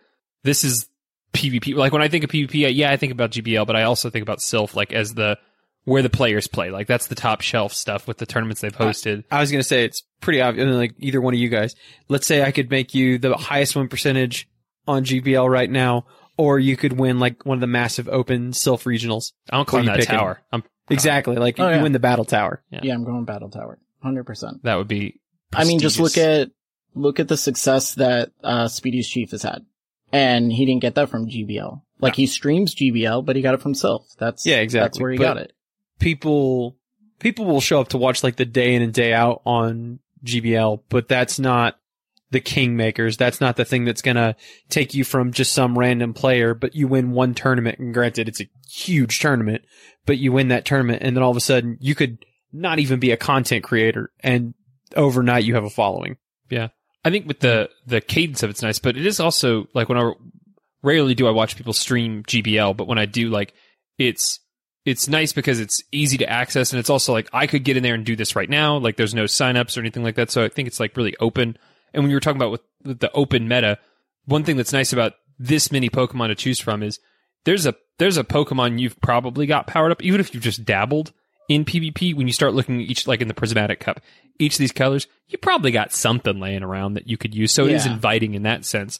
this 0.43 0.63
is 0.63 0.87
PvP. 1.33 1.75
Like 1.75 1.93
when 1.93 2.01
I 2.01 2.07
think 2.07 2.23
of 2.23 2.29
PvP, 2.29 2.73
yeah, 2.75 2.91
I 2.91 2.97
think 2.97 3.11
about 3.11 3.31
GBL, 3.31 3.65
but 3.67 3.75
I 3.75 3.83
also 3.83 4.09
think 4.09 4.23
about 4.23 4.39
Silph 4.39 4.75
like 4.75 4.93
as 4.93 5.13
the 5.13 5.37
where 5.83 6.01
the 6.01 6.09
players 6.09 6.47
play. 6.47 6.69
Like 6.71 6.87
that's 6.87 7.07
the 7.07 7.15
top 7.15 7.41
shelf 7.41 7.73
stuff 7.73 8.07
with 8.07 8.17
the 8.17 8.25
tournaments 8.25 8.61
they've 8.61 8.75
hosted. 8.75 9.23
I 9.31 9.39
was 9.39 9.51
gonna 9.51 9.63
say 9.63 9.85
it's 9.85 10.03
pretty 10.21 10.41
obvious. 10.41 10.65
I 10.65 10.69
mean, 10.69 10.77
like 10.77 10.95
either 10.99 11.21
one 11.21 11.33
of 11.33 11.39
you 11.39 11.49
guys. 11.49 11.75
Let's 12.09 12.27
say 12.27 12.43
I 12.43 12.51
could 12.51 12.69
make 12.69 12.93
you 12.93 13.17
the 13.17 13.35
highest 13.37 13.75
win 13.75 13.87
percentage 13.87 14.49
on 14.87 15.03
GBL 15.03 15.49
right 15.49 15.69
now, 15.69 16.05
or 16.37 16.59
you 16.59 16.75
could 16.77 16.93
win 16.93 17.19
like 17.19 17.45
one 17.45 17.57
of 17.57 17.61
the 17.61 17.67
massive 17.67 18.07
open 18.09 18.51
Silph 18.51 18.83
regionals. 18.83 19.33
I 19.49 19.57
don't 19.57 19.67
climb 19.67 19.83
you 19.83 19.89
that 19.91 19.99
picking? 19.99 20.15
tower. 20.17 20.41
I'm, 20.51 20.63
Exactly, 20.89 21.35
like 21.35 21.59
Oh, 21.59 21.67
you 21.67 21.75
yeah. 21.75 21.83
win 21.83 21.91
the 21.91 21.99
battle 21.99 22.23
tower. 22.25 22.63
Yeah. 22.69 22.79
Yeah, 22.83 22.93
I'm 22.93 23.03
going 23.03 23.25
Battle 23.25 23.49
Tower. 23.49 23.77
100%. 24.05 24.61
that 24.63 24.75
would 24.75 24.87
be. 24.87 25.19
I 25.53 25.65
mean, 25.65 25.79
just 25.79 25.99
look 25.99 26.17
at, 26.17 26.49
look 26.95 27.19
at 27.19 27.27
the 27.27 27.35
success 27.35 27.95
that, 27.95 28.31
uh, 28.43 28.69
Speedy's 28.69 29.09
Chief 29.09 29.31
has 29.31 29.43
had. 29.43 29.65
And 30.11 30.51
he 30.53 30.65
didn't 30.65 30.81
get 30.81 30.95
that 30.95 31.09
from 31.09 31.27
GBL. 31.27 31.81
Like 31.99 32.15
he 32.15 32.27
streams 32.27 32.73
GBL, 32.75 33.25
but 33.25 33.35
he 33.35 33.41
got 33.41 33.53
it 33.55 33.61
from 33.61 33.73
Silph. 33.73 34.05
That's, 34.17 34.45
Yeah, 34.45 34.57
exactly. 34.57 34.85
That's 34.85 34.99
where 34.99 35.11
he 35.11 35.17
But- 35.17 35.23
got 35.23 35.37
it. 35.37 35.53
People, 35.99 36.77
people 37.19 37.45
will 37.45 37.59
show 37.61 37.81
up 37.81 37.89
to 37.89 37.97
watch 37.97 38.23
like 38.23 38.35
the 38.35 38.45
day 38.45 38.75
in 38.75 38.81
and 38.81 38.93
day 38.93 39.13
out 39.13 39.41
on 39.45 39.99
GBL, 40.23 40.81
but 40.89 41.07
that's 41.07 41.39
not 41.39 41.77
the 42.29 42.39
kingmakers. 42.41 43.17
That's 43.17 43.41
not 43.41 43.55
the 43.55 43.65
thing 43.65 43.85
that's 43.85 44.01
gonna 44.01 44.35
take 44.69 44.93
you 44.93 45.03
from 45.03 45.31
just 45.31 45.53
some 45.53 45.77
random 45.77 46.13
player, 46.13 46.53
but 46.53 46.75
you 46.75 46.87
win 46.87 47.11
one 47.11 47.33
tournament. 47.33 47.79
And 47.79 47.93
granted, 47.93 48.27
it's 48.27 48.41
a 48.41 48.49
huge 48.69 49.19
tournament, 49.19 49.63
but 50.05 50.17
you 50.19 50.31
win 50.31 50.49
that 50.49 50.65
tournament, 50.65 51.01
and 51.03 51.15
then 51.15 51.23
all 51.23 51.31
of 51.31 51.37
a 51.37 51.41
sudden 51.41 51.77
you 51.79 51.95
could 51.95 52.19
not 52.53 52.79
even 52.79 52.99
be 52.99 53.11
a 53.11 53.17
content 53.17 53.63
creator, 53.63 54.11
and 54.19 54.53
overnight 54.95 55.43
you 55.45 55.55
have 55.55 55.63
a 55.63 55.69
following. 55.69 56.17
I 57.07 57.09
think 57.09 57.25
with 57.25 57.39
the 57.39 57.69
the 57.85 58.01
cadence 58.01 58.43
of 58.43 58.49
it's 58.49 58.61
nice, 58.61 58.79
but 58.79 58.97
it 58.97 59.05
is 59.05 59.21
also 59.21 59.69
like 59.73 59.87
when 59.87 59.97
I 59.97 60.11
rarely 60.83 61.15
do 61.15 61.25
I 61.25 61.31
watch 61.31 61.55
people 61.55 61.71
stream 61.71 62.23
GBL, 62.23 62.75
but 62.75 62.85
when 62.85 62.97
I 62.97 63.05
do, 63.05 63.29
like 63.29 63.53
it's 63.97 64.41
it's 64.83 65.07
nice 65.07 65.31
because 65.31 65.61
it's 65.61 65.81
easy 65.93 66.17
to 66.17 66.29
access, 66.29 66.73
and 66.73 66.81
it's 66.81 66.89
also 66.89 67.13
like 67.13 67.29
I 67.31 67.47
could 67.47 67.63
get 67.63 67.77
in 67.77 67.83
there 67.83 67.93
and 67.93 68.05
do 68.05 68.17
this 68.17 68.35
right 68.35 68.49
now. 68.49 68.75
Like 68.75 68.97
there's 68.97 69.15
no 69.15 69.23
signups 69.23 69.77
or 69.77 69.79
anything 69.79 70.03
like 70.03 70.15
that, 70.15 70.31
so 70.31 70.43
I 70.43 70.49
think 70.49 70.67
it's 70.67 70.81
like 70.81 70.97
really 70.97 71.15
open. 71.21 71.57
And 71.93 72.03
when 72.03 72.09
you 72.09 72.17
were 72.17 72.19
talking 72.19 72.41
about 72.41 72.51
with, 72.51 72.61
with 72.83 72.99
the 72.99 73.11
open 73.13 73.47
meta, 73.47 73.79
one 74.25 74.43
thing 74.43 74.57
that's 74.57 74.73
nice 74.73 74.91
about 74.91 75.13
this 75.39 75.71
many 75.71 75.89
Pokemon 75.89 76.27
to 76.27 76.35
choose 76.35 76.59
from 76.59 76.83
is 76.83 76.99
there's 77.45 77.65
a 77.65 77.73
there's 77.99 78.17
a 78.17 78.23
Pokemon 78.25 78.79
you've 78.79 78.99
probably 78.99 79.45
got 79.45 79.65
powered 79.65 79.93
up, 79.93 80.03
even 80.03 80.19
if 80.19 80.33
you've 80.33 80.43
just 80.43 80.65
dabbled 80.65 81.13
in 81.47 81.65
PvP. 81.65 82.13
When 82.15 82.27
you 82.27 82.33
start 82.33 82.53
looking 82.53 82.81
at 82.81 82.89
each, 82.89 83.07
like 83.07 83.21
in 83.21 83.27
the 83.27 83.33
Prismatic 83.33 83.79
Cup, 83.79 84.01
each 84.39 84.53
of 84.55 84.59
these 84.59 84.71
colors, 84.71 85.07
you 85.27 85.37
probably 85.37 85.71
got 85.71 85.91
something 85.93 86.39
laying 86.39 86.63
around 86.63 86.93
that 86.95 87.07
you 87.07 87.17
could 87.17 87.33
use. 87.35 87.51
So 87.51 87.65
it 87.65 87.73
is 87.73 87.85
Yeah. 87.85 87.93
inviting 87.93 88.33
in 88.35 88.43
that 88.43 88.65
sense. 88.65 88.99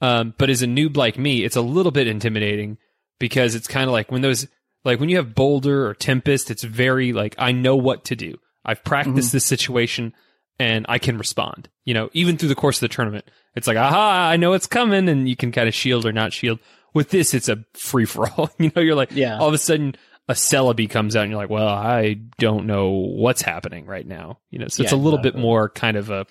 Um, 0.00 0.34
but 0.38 0.50
as 0.50 0.62
a 0.62 0.66
noob 0.66 0.96
like 0.96 1.16
me, 1.18 1.44
it's 1.44 1.56
a 1.56 1.60
little 1.60 1.92
bit 1.92 2.08
intimidating 2.08 2.78
because 3.20 3.54
it's 3.54 3.68
kind 3.68 3.86
of 3.88 3.92
like 3.92 4.10
when 4.10 4.22
those, 4.22 4.48
like 4.84 4.98
when 4.98 5.08
you 5.08 5.16
have 5.16 5.34
Boulder 5.34 5.86
or 5.86 5.94
Tempest, 5.94 6.50
it's 6.50 6.64
very 6.64 7.12
like, 7.12 7.34
I 7.38 7.52
know 7.52 7.76
what 7.76 8.04
to 8.06 8.16
do. 8.16 8.38
I've 8.64 8.82
practiced 8.84 9.30
this 9.32 9.44
situation 9.44 10.12
and 10.58 10.86
I 10.88 10.98
can 10.98 11.18
respond, 11.18 11.68
you 11.84 11.94
know, 11.94 12.10
even 12.12 12.36
through 12.36 12.48
the 12.48 12.54
course 12.56 12.76
of 12.78 12.88
the 12.88 12.94
tournament. 12.94 13.24
It's 13.54 13.66
like, 13.66 13.76
aha, 13.76 14.28
I 14.30 14.36
know 14.36 14.54
it's 14.54 14.66
coming 14.66 15.08
and 15.08 15.28
you 15.28 15.36
can 15.36 15.52
kind 15.52 15.68
of 15.68 15.74
shield 15.74 16.04
or 16.06 16.12
not 16.12 16.32
shield. 16.32 16.58
With 16.94 17.10
this, 17.10 17.32
it's 17.32 17.48
a 17.48 17.64
free 17.74 18.04
for 18.04 18.28
all. 18.30 18.50
you 18.58 18.70
know, 18.74 18.82
you're 18.82 18.94
like, 18.96 19.12
Yeah. 19.12 19.38
all 19.38 19.48
of 19.48 19.54
a 19.54 19.58
sudden 19.58 19.94
a 20.28 20.34
Celebi 20.34 20.88
comes 20.88 21.16
out 21.16 21.22
and 21.22 21.30
you're 21.30 21.40
like, 21.40 21.50
well, 21.50 21.68
I 21.68 22.14
don't 22.38 22.66
know 22.66 22.90
what's 22.90 23.42
happening 23.42 23.86
right 23.86 24.06
now. 24.06 24.38
You 24.50 24.60
know, 24.60 24.68
so 24.68 24.82
it's 24.82 24.92
a 24.92 24.96
Yeah, 24.96 25.02
little 25.02 25.18
bit 25.18 25.34
more 25.36 25.68
kind 25.68 25.96
of 25.96 26.10
a 26.10 26.26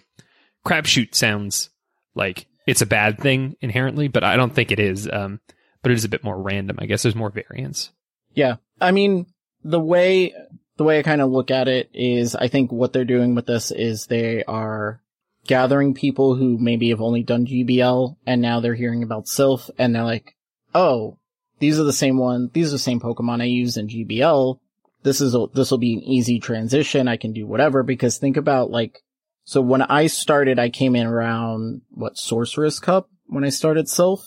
crapshoot 0.66 1.14
sounds 1.14 1.70
like 2.16 2.48
it's 2.68 2.82
a 2.82 2.86
bad 2.86 3.20
thing 3.20 3.56
inherently, 3.62 4.08
but 4.08 4.24
I 4.24 4.38
don't 4.38 4.54
think 4.54 4.72
it 4.72 4.80
is. 4.80 5.10
Um, 5.12 5.40
but 5.82 5.92
it 5.92 5.96
is 5.96 6.06
a 6.06 6.10
bit 6.10 6.24
more 6.24 6.40
random. 6.42 6.78
I 6.80 6.86
guess 6.86 7.04
there's 7.04 7.16
more 7.16 7.32
variance. 7.32 7.92
Yeah. 8.34 8.58
I 8.80 8.92
mean, 8.92 9.26
the 9.64 9.80
way, 9.80 10.34
the 10.78 10.84
way 10.84 11.00
I 11.00 11.04
kind 11.04 11.22
of 11.22 11.30
look 11.32 11.52
at 11.52 11.68
it 11.68 11.90
is 11.94 12.36
I 12.36 12.48
think 12.48 12.72
what 12.72 12.94
they're 12.94 13.04
doing 13.04 13.36
with 13.36 13.46
this 13.46 13.72
is 13.72 14.06
they 14.06 14.44
are 14.44 15.02
gathering 15.48 15.96
people 15.96 16.36
who 16.36 16.58
maybe 16.60 16.90
have 16.90 17.02
only 17.02 17.24
done 17.24 17.48
GBL 17.48 18.16
and 18.28 18.42
now 18.42 18.60
they're 18.60 18.76
hearing 18.76 19.02
about 19.04 19.26
Silph 19.26 19.70
and 19.78 19.94
they're 19.96 20.04
like, 20.04 20.36
oh, 20.76 21.18
these 21.62 21.80
are 21.80 21.84
the 21.84 21.94
same 21.94 22.18
one, 22.18 22.50
these 22.52 22.68
are 22.70 22.72
the 22.76 22.80
same 22.80 23.00
Pokemon 23.00 23.42
I 23.42 23.46
use 23.46 23.78
in 23.78 23.88
GBL. 23.88 24.60
This 25.04 25.22
is, 25.22 25.36
this 25.54 25.72
will 25.72 25.78
be 25.78 25.94
an 25.94 26.04
easy 26.04 26.40
transition. 26.40 27.08
I 27.08 27.16
can 27.18 27.32
do 27.32 27.48
whatever 27.48 27.84
because 27.84 28.18
think 28.18 28.36
about 28.36 28.70
like, 28.70 29.00
so 29.46 29.62
when 29.62 29.82
I 29.82 30.08
started, 30.08 30.60
I 30.60 30.70
came 30.70 30.96
in 30.96 31.08
around 31.08 31.82
what 31.90 32.18
Sorcerous 32.18 32.80
Cup 32.80 33.10
when 33.28 33.44
I 33.44 33.50
started 33.50 33.88
Silph. 33.88 34.24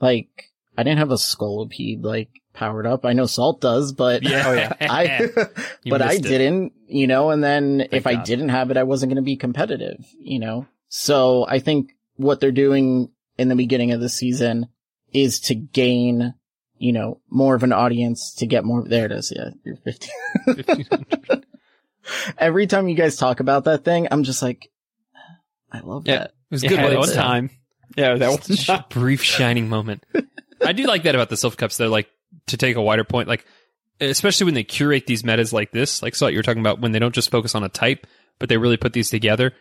Like, 0.00 0.28
I 0.76 0.82
didn't 0.82 0.98
have 0.98 1.10
a 1.10 1.14
Scolipede 1.16 2.02
like 2.04 2.28
powered 2.54 2.86
up. 2.86 3.04
I 3.04 3.12
know 3.12 3.26
Salt 3.26 3.60
does, 3.60 3.92
but 3.92 4.22
Yeah. 4.22 4.42
Oh, 4.46 4.52
yeah. 4.52 4.72
I, 4.80 5.28
but 5.86 6.00
I 6.00 6.14
it. 6.14 6.22
didn't, 6.22 6.72
you 6.86 7.06
know, 7.06 7.30
and 7.30 7.44
then 7.44 7.86
if 7.92 8.06
I 8.06 8.14
didn't 8.14 8.48
have 8.50 8.70
it, 8.70 8.76
I 8.76 8.84
wasn't 8.84 9.10
going 9.10 9.22
to 9.22 9.22
be 9.22 9.36
competitive, 9.36 10.04
you 10.18 10.38
know? 10.38 10.66
So 10.88 11.44
I 11.48 11.58
think 11.58 11.92
what 12.16 12.40
they're 12.40 12.52
doing 12.52 13.10
in 13.36 13.48
the 13.48 13.56
beginning 13.56 13.92
of 13.92 14.00
the 14.00 14.08
season 14.08 14.68
is 15.12 15.40
to 15.40 15.54
gain, 15.54 16.34
you 16.78 16.92
know, 16.92 17.20
more 17.30 17.54
of 17.54 17.62
an 17.62 17.72
audience 17.72 18.34
to 18.34 18.46
get 18.46 18.64
more. 18.64 18.82
There 18.86 19.06
it 19.06 19.12
is. 19.12 19.32
Yeah. 19.34 19.50
You're 19.64 19.76
15. 19.76 20.86
Every 22.38 22.66
time 22.66 22.88
you 22.88 22.94
guys 22.94 23.16
talk 23.16 23.40
about 23.40 23.64
that 23.64 23.84
thing, 23.84 24.08
I'm 24.10 24.24
just 24.24 24.42
like, 24.42 24.70
I 25.72 25.80
love 25.80 26.06
Yeah. 26.06 26.18
that. 26.18 26.26
It 26.28 26.32
was 26.50 26.64
It 26.64 26.68
good 26.68 26.78
had 26.78 26.94
one 26.94 27.04
its 27.04 27.14
time. 27.14 27.50
Yeah, 27.96 28.14
that 28.16 28.28
was 28.28 28.46
Just 28.46 28.68
a 28.68 28.84
brief 28.90 29.22
shining 29.22 29.68
moment. 29.68 30.04
I 30.64 30.72
do 30.72 30.84
like 30.86 31.04
that 31.04 31.14
about 31.14 31.28
the 31.30 31.36
Silph 31.36 31.56
Cups 31.56 31.76
though, 31.76 31.88
like 31.88 32.08
to 32.48 32.56
take 32.56 32.76
a 32.76 32.82
wider 32.82 33.04
point, 33.04 33.28
like 33.28 33.44
especially 34.00 34.44
when 34.46 34.54
they 34.54 34.64
curate 34.64 35.06
these 35.06 35.24
metas 35.24 35.52
like 35.52 35.70
this, 35.72 36.02
like 36.02 36.14
so 36.14 36.26
you 36.26 36.38
were 36.38 36.42
talking 36.42 36.60
about 36.60 36.80
when 36.80 36.92
they 36.92 36.98
don't 36.98 37.14
just 37.14 37.30
focus 37.30 37.54
on 37.54 37.64
a 37.64 37.68
type, 37.68 38.06
but 38.38 38.48
they 38.48 38.56
really 38.56 38.76
put 38.76 38.92
these 38.92 39.10
together. 39.10 39.52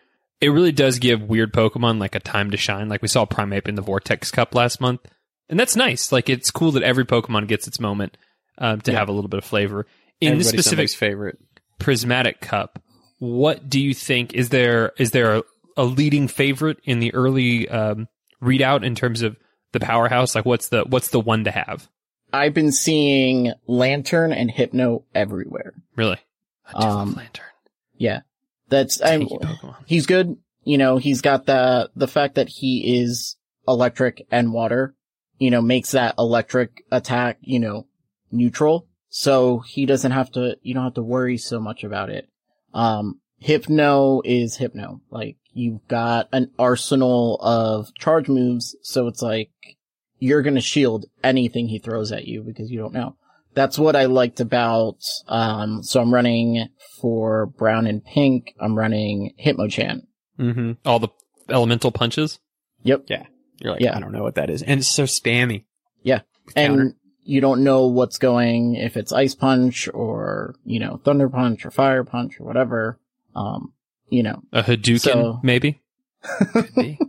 It 0.42 0.50
really 0.50 0.72
does 0.72 1.00
give 1.00 1.22
weird 1.22 1.54
Pokemon 1.54 2.00
like 2.00 2.16
a 2.16 2.20
time 2.20 2.52
to 2.52 2.58
shine. 2.58 2.90
Like 2.90 3.02
we 3.02 3.08
saw 3.08 3.26
Primeape 3.26 3.68
in 3.68 3.76
the 3.76 3.82
Vortex 3.82 4.32
Cup 4.32 4.54
last 4.56 4.82
month. 4.82 5.02
And 5.50 5.60
that's 5.60 5.76
nice. 5.76 6.12
Like 6.12 6.30
it's 6.30 6.52
cool 6.52 6.72
that 6.74 6.84
every 6.84 7.06
Pokemon 7.06 7.48
gets 7.48 7.68
its 7.68 7.80
moment 7.80 8.18
um, 8.58 8.82
to 8.82 8.94
have 8.94 9.10
a 9.10 9.12
little 9.12 9.30
bit 9.30 9.40
of 9.40 9.46
flavor. 9.46 9.86
In 10.22 10.38
this 10.38 10.48
Everybody's 10.48 10.66
specific 10.66 10.90
favorite. 10.92 11.38
prismatic 11.80 12.40
cup 12.40 12.80
what 13.20 13.70
do 13.70 13.80
you 13.80 13.94
think 13.94 14.34
is 14.34 14.50
there 14.50 14.92
is 14.98 15.12
there 15.12 15.38
a, 15.38 15.44
a 15.78 15.84
leading 15.84 16.28
favorite 16.28 16.78
in 16.84 17.00
the 17.00 17.14
early 17.14 17.68
um, 17.70 18.08
readout 18.42 18.86
in 18.86 18.96
terms 18.96 19.22
of 19.22 19.36
the 19.74 19.80
powerhouse 19.80 20.36
like 20.36 20.46
what's 20.46 20.70
the 20.70 20.84
what's 20.84 21.10
the 21.10 21.20
one 21.20 21.44
to 21.46 21.52
have 21.52 21.90
I've 22.32 22.54
been 22.54 22.72
seeing 22.72 23.52
Lanturn 23.68 24.32
and 24.34 24.50
Hypno 24.50 25.04
everywhere. 25.14 25.74
really 25.96 26.20
I 26.68 26.80
do 26.80 26.88
love 26.88 26.98
Um, 27.00 27.14
Lanturn 27.16 27.46
Yeah. 27.98 28.22
That's, 28.70 29.02
I'm, 29.04 29.28
he's 29.86 30.06
good. 30.06 30.38
You 30.64 30.78
know, 30.78 30.98
he's 30.98 31.22
got 31.22 31.46
the, 31.46 31.92
the 31.96 32.08
fact 32.08 32.36
that 32.36 32.50
he 32.50 33.02
is 33.02 33.36
electric 33.68 34.26
and 34.32 34.52
water, 34.54 34.96
you 35.44 35.52
know, 35.52 35.62
makes 35.62 35.92
that 35.92 36.16
electric 36.18 36.86
attack, 36.90 37.38
you 37.42 37.60
know, 37.60 37.86
neutral. 38.32 38.88
So 39.10 39.60
he 39.60 39.86
doesn't 39.86 40.12
have 40.12 40.32
to, 40.32 40.56
you 40.62 40.74
don't 40.74 40.86
have 40.86 40.94
to 40.94 41.04
worry 41.04 41.38
so 41.38 41.60
much 41.60 41.84
about 41.84 42.10
it. 42.10 42.30
Um, 42.74 43.20
Hypno 43.40 44.22
is 44.24 44.56
Hypno. 44.56 45.02
Like, 45.12 45.36
you've 45.52 45.86
got 45.90 46.30
an 46.32 46.52
arsenal 46.58 47.38
of 47.42 47.94
charge 47.96 48.30
moves. 48.30 48.78
So 48.84 49.08
it's 49.08 49.22
like, 49.22 49.52
you're 50.18 50.44
gonna 50.44 50.62
shield 50.62 51.08
anything 51.22 51.68
he 51.68 51.80
throws 51.80 52.14
at 52.14 52.26
you 52.26 52.42
because 52.42 52.72
you 52.72 52.80
don't 52.80 52.94
know. 52.94 53.18
That's 53.54 53.78
what 53.78 53.98
I 53.98 54.06
liked 54.06 54.40
about, 54.40 55.00
um, 55.28 55.84
so 55.84 56.00
I'm 56.02 56.14
running 56.14 56.70
for 57.02 57.48
brown 57.48 57.86
and 57.86 58.04
pink. 58.04 58.54
I'm 58.62 58.78
running 58.78 59.34
Hitmonchan. 59.44 60.04
Mm-hmm. 60.40 60.72
all 60.86 61.00
the 61.00 61.10
elemental 61.50 61.92
punches 61.92 62.40
Yep. 62.84 63.04
Yeah. 63.08 63.24
You're 63.60 63.74
like, 63.74 63.82
Yeah. 63.82 63.96
I 63.96 64.00
don't 64.00 64.12
know 64.12 64.24
what 64.24 64.36
that 64.36 64.50
is. 64.50 64.62
And 64.62 64.80
it's 64.80 64.94
so 64.94 65.04
spammy. 65.04 65.66
Yeah. 66.02 66.22
Counter. 66.56 66.82
And 66.82 66.96
you 67.24 67.40
don't 67.42 67.64
know 67.64 67.88
what's 67.88 68.18
going, 68.18 68.76
if 68.76 68.98
it's 68.98 69.14
ice 69.14 69.34
punch 69.36 69.88
or, 69.94 70.56
you 70.66 70.80
know, 70.80 71.00
thunder 71.04 71.30
punch 71.30 71.66
or 71.66 71.72
fire 71.72 72.04
punch 72.04 72.40
or 72.40 72.44
whatever. 72.44 73.00
Um, 73.36 73.74
you 74.10 74.24
know, 74.24 74.42
a 74.52 74.62
hadouken 74.64 75.00
So- 75.00 75.40
maybe 75.44 75.82
could 76.54 76.76
be 76.76 77.00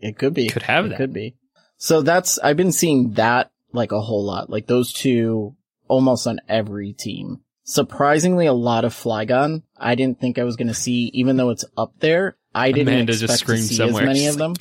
it 0.00 0.18
could 0.18 0.34
be. 0.34 0.48
could 0.48 0.62
have 0.62 0.86
it 0.86 0.88
that 0.90 0.98
could 0.98 1.12
be. 1.12 1.36
So 1.78 2.02
that's, 2.02 2.38
I've 2.38 2.56
been 2.56 2.72
seeing 2.72 3.12
that 3.14 3.50
like 3.72 3.92
a 3.92 4.00
whole 4.00 4.24
lot, 4.24 4.48
like 4.50 4.66
those 4.66 4.92
two 4.92 5.56
almost 5.88 6.26
on 6.26 6.40
every 6.48 6.92
team. 6.92 7.40
Surprisingly, 7.64 8.46
a 8.46 8.52
lot 8.52 8.84
of 8.84 8.94
Flygon. 8.94 9.62
I 9.76 9.94
didn't 9.96 10.20
think 10.20 10.38
I 10.38 10.44
was 10.44 10.56
going 10.56 10.68
to 10.68 10.74
see, 10.74 11.10
even 11.14 11.36
though 11.36 11.50
it's 11.50 11.64
up 11.76 11.92
there. 11.98 12.36
I 12.54 12.70
didn't 12.72 12.88
Amanda 12.94 13.12
just 13.12 13.24
expect 13.24 13.58
to 13.60 13.66
see 13.66 13.74
somewhere. 13.74 14.02
as 14.04 14.06
many 14.06 14.18
She's 14.20 14.28
of 14.34 14.38
them. 14.38 14.54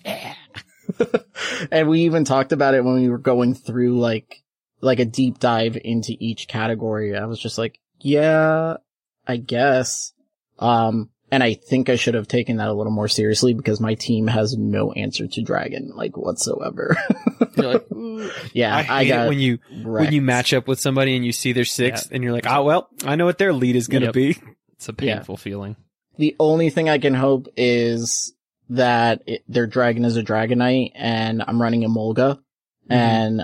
and 1.72 1.88
we 1.90 2.02
even 2.02 2.26
talked 2.26 2.52
about 2.52 2.74
it 2.74 2.84
when 2.84 2.96
we 2.96 3.10
were 3.10 3.18
going 3.18 3.54
through 3.54 4.00
like 4.00 4.44
like 4.82 5.00
a 5.00 5.06
deep 5.06 5.40
dive 5.40 5.78
into 5.84 6.16
each 6.20 6.48
category. 6.48 7.16
I 7.16 7.26
was 7.26 7.40
just 7.40 7.58
like, 7.58 7.80
yeah, 8.02 8.78
I 9.28 9.38
guess. 9.38 10.14
Um, 10.60 11.10
and 11.32 11.42
I 11.44 11.56
think 11.56 11.90
I 11.90 11.96
should 11.96 12.14
have 12.14 12.28
taken 12.28 12.58
that 12.58 12.68
a 12.68 12.74
little 12.74 12.92
more 12.94 13.08
seriously 13.08 13.54
because 13.54 13.82
my 13.82 13.96
team 13.96 14.28
has 14.28 14.56
no 14.56 14.92
answer 14.92 15.28
to 15.28 15.42
dragon, 15.42 15.92
like 15.96 16.16
whatsoever. 16.18 16.96
You're 17.58 17.74
like, 17.74 17.88
yeah, 18.54 18.76
I 18.76 19.02
I, 19.02 19.08
got 19.08 19.26
it 19.26 19.30
when 19.30 19.40
you 19.40 19.58
when 19.74 20.14
you 20.14 20.22
match 20.22 20.54
up 20.54 20.68
with 20.68 20.80
somebody 20.80 21.16
and 21.16 21.26
you 21.26 21.32
see 21.32 21.52
their 21.54 21.66
sixth 21.66 22.10
and 22.12 22.24
you're 22.24 22.32
like, 22.34 22.46
oh 22.48 22.64
well, 22.64 22.90
I 23.06 23.16
know 23.16 23.26
what 23.26 23.38
their 23.40 23.54
lead 23.54 23.76
is 23.76 23.88
gonna 23.88 24.06
Yep. 24.06 24.14
be. 24.14 24.38
it's 24.74 24.88
a 24.88 24.94
Yeah. 25.02 25.16
painful 25.16 25.38
feeling. 25.38 25.76
The 26.18 26.36
only 26.40 26.70
thing 26.70 26.90
I 26.90 27.00
can 27.00 27.14
hope 27.16 27.48
is 27.58 28.34
that 28.70 29.22
it, 29.28 29.44
their 29.48 29.68
dragon 29.68 30.06
is 30.06 30.18
a 30.18 30.24
Dragonite 30.24 30.92
and 30.96 31.44
I'm 31.46 31.62
running 31.62 31.84
a 31.84 31.90
Molga 31.90 32.40
Mm-hmm. 32.86 32.94
and 32.94 33.42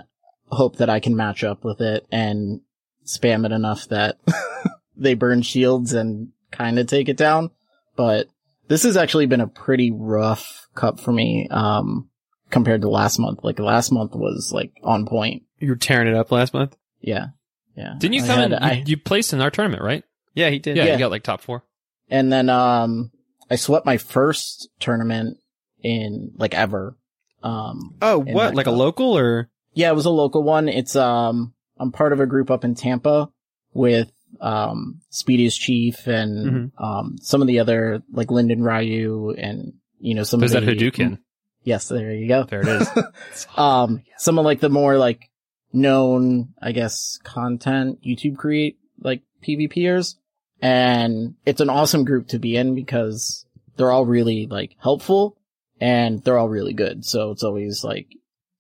hope 0.51 0.75
that 0.78 0.90
I 0.92 1.00
can 1.00 1.16
match 1.16 1.44
up 1.44 1.63
with 1.63 1.82
it 1.82 2.06
and 2.12 2.62
spam 3.08 3.44
it 3.44 3.51
enough 3.51 3.88
that 3.88 4.20
they 4.96 5.16
burn 5.16 5.42
shields 5.42 5.94
and 5.94 6.28
kind 6.51 6.78
of 6.78 6.86
take 6.86 7.10
it 7.10 7.18
down. 7.18 7.50
But 7.96 8.28
this 8.68 8.84
has 8.84 8.96
actually 8.98 9.25
been 9.25 9.42
a 9.42 9.48
pretty 9.48 9.90
rough 9.92 10.68
cup 10.75 11.00
for 11.00 11.12
me, 11.12 11.48
um, 11.50 12.08
compared 12.51 12.82
to 12.82 12.90
last 12.90 13.18
month. 13.18 13.40
Like 13.42 13.58
last 13.58 13.92
month 13.92 14.13
was 14.13 14.51
like 14.54 14.74
on 14.84 15.08
point. 15.08 15.42
You 15.58 15.70
were 15.70 15.75
tearing 15.75 16.08
it 16.08 16.13
up 16.13 16.32
last 16.32 16.54
month. 16.54 16.78
Yeah. 17.00 17.28
Yeah. 17.75 17.96
Didn't 17.98 18.13
you 18.13 18.24
I 18.25 18.28
come 18.28 18.40
had- 18.40 18.51
in? 18.51 18.62
You, 18.62 18.68
I- 18.68 18.84
you 18.86 18.98
placed 18.98 19.34
in 19.34 19.42
our 19.42 19.50
tournament, 19.50 19.82
right? 19.82 20.04
Yeah, 20.36 20.51
he 20.51 20.60
did. 20.60 20.78
Yeah, 20.78 20.84
Yeah. 20.86 20.94
you 20.94 21.00
got 21.00 21.10
like 21.10 21.24
top 21.24 21.42
four. 21.42 21.63
And 22.12 22.32
then, 22.32 22.48
um, 22.50 23.10
I 23.51 23.55
swept 23.58 23.86
my 23.86 23.98
first 23.98 24.70
tournament 24.79 25.38
in 25.84 26.31
like 26.38 26.53
ever. 26.55 26.98
Um, 27.43 27.96
Oh, 28.01 28.20
what? 28.20 28.34
that 28.51 28.55
Like 28.55 28.67
a 28.67 28.72
local 28.72 29.17
or? 29.17 29.50
Yeah, 29.74 29.89
it 29.89 29.96
was 29.96 30.05
a 30.05 30.10
local 30.12 30.41
one. 30.43 30.70
It's, 30.70 30.96
um, 30.96 31.53
I'm 31.79 31.91
part 31.91 32.13
of 32.13 32.20
a 32.20 32.25
group 32.25 32.50
up 32.50 32.63
in 32.63 32.75
Tampa 32.75 33.29
with, 33.74 34.12
um, 34.39 35.01
Speedy's 35.10 35.55
Chief 35.58 36.08
and, 36.08 36.48
Mm-hmm. 36.77 36.84
um, 36.84 37.15
some 37.22 37.41
of 37.41 37.48
the 37.48 37.60
other, 37.60 38.01
like 38.12 38.31
Lyndon 38.31 38.63
Ryu 38.63 39.31
and, 39.38 39.74
you 40.00 40.15
know, 40.15 40.24
some 40.24 40.39
There's 40.39 40.53
of 40.55 40.65
that 40.65 40.77
the. 40.77 40.77
Hadouken. 40.91 41.20
Yes, 41.63 41.88
there 41.89 42.12
you 42.13 42.27
go. 42.27 42.43
There 42.43 42.62
it 42.62 42.67
is. 42.81 43.48
um, 43.58 44.01
some 44.17 44.39
of 44.39 44.46
like 44.46 44.60
the 44.62 44.70
more 44.70 44.98
like 44.98 45.29
known, 45.74 46.53
I 46.62 46.72
guess, 46.72 47.20
content 47.24 48.00
YouTube 48.03 48.38
create 48.38 48.77
like 49.00 49.22
PvPers. 49.48 50.15
And 50.62 51.36
it's 51.46 51.62
an 51.62 51.70
awesome 51.70 52.06
group 52.06 52.30
to 52.30 52.39
be 52.39 52.56
in 52.56 52.75
because 52.75 53.46
they're 53.77 53.91
all 53.91 54.06
really 54.06 54.48
like 54.48 54.75
helpful 54.80 55.38
and 55.80 56.24
they're 56.24 56.38
all 56.38 56.50
really 56.50 56.74
good. 56.74 57.03
So 57.03 57.32
it's 57.32 57.44
always 57.44 57.84
like, 57.84 58.08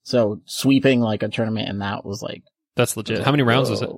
so 0.03 0.41
sweeping 0.45 0.99
like 0.99 1.21
a 1.21 1.29
tournament 1.29 1.69
and 1.69 1.81
that 1.81 2.03
was 2.03 2.23
like, 2.23 2.43
That's 2.75 2.97
legit. 2.97 3.23
How 3.23 3.31
many 3.31 3.43
rounds 3.43 3.69
was 3.69 3.81
it? 3.81 3.91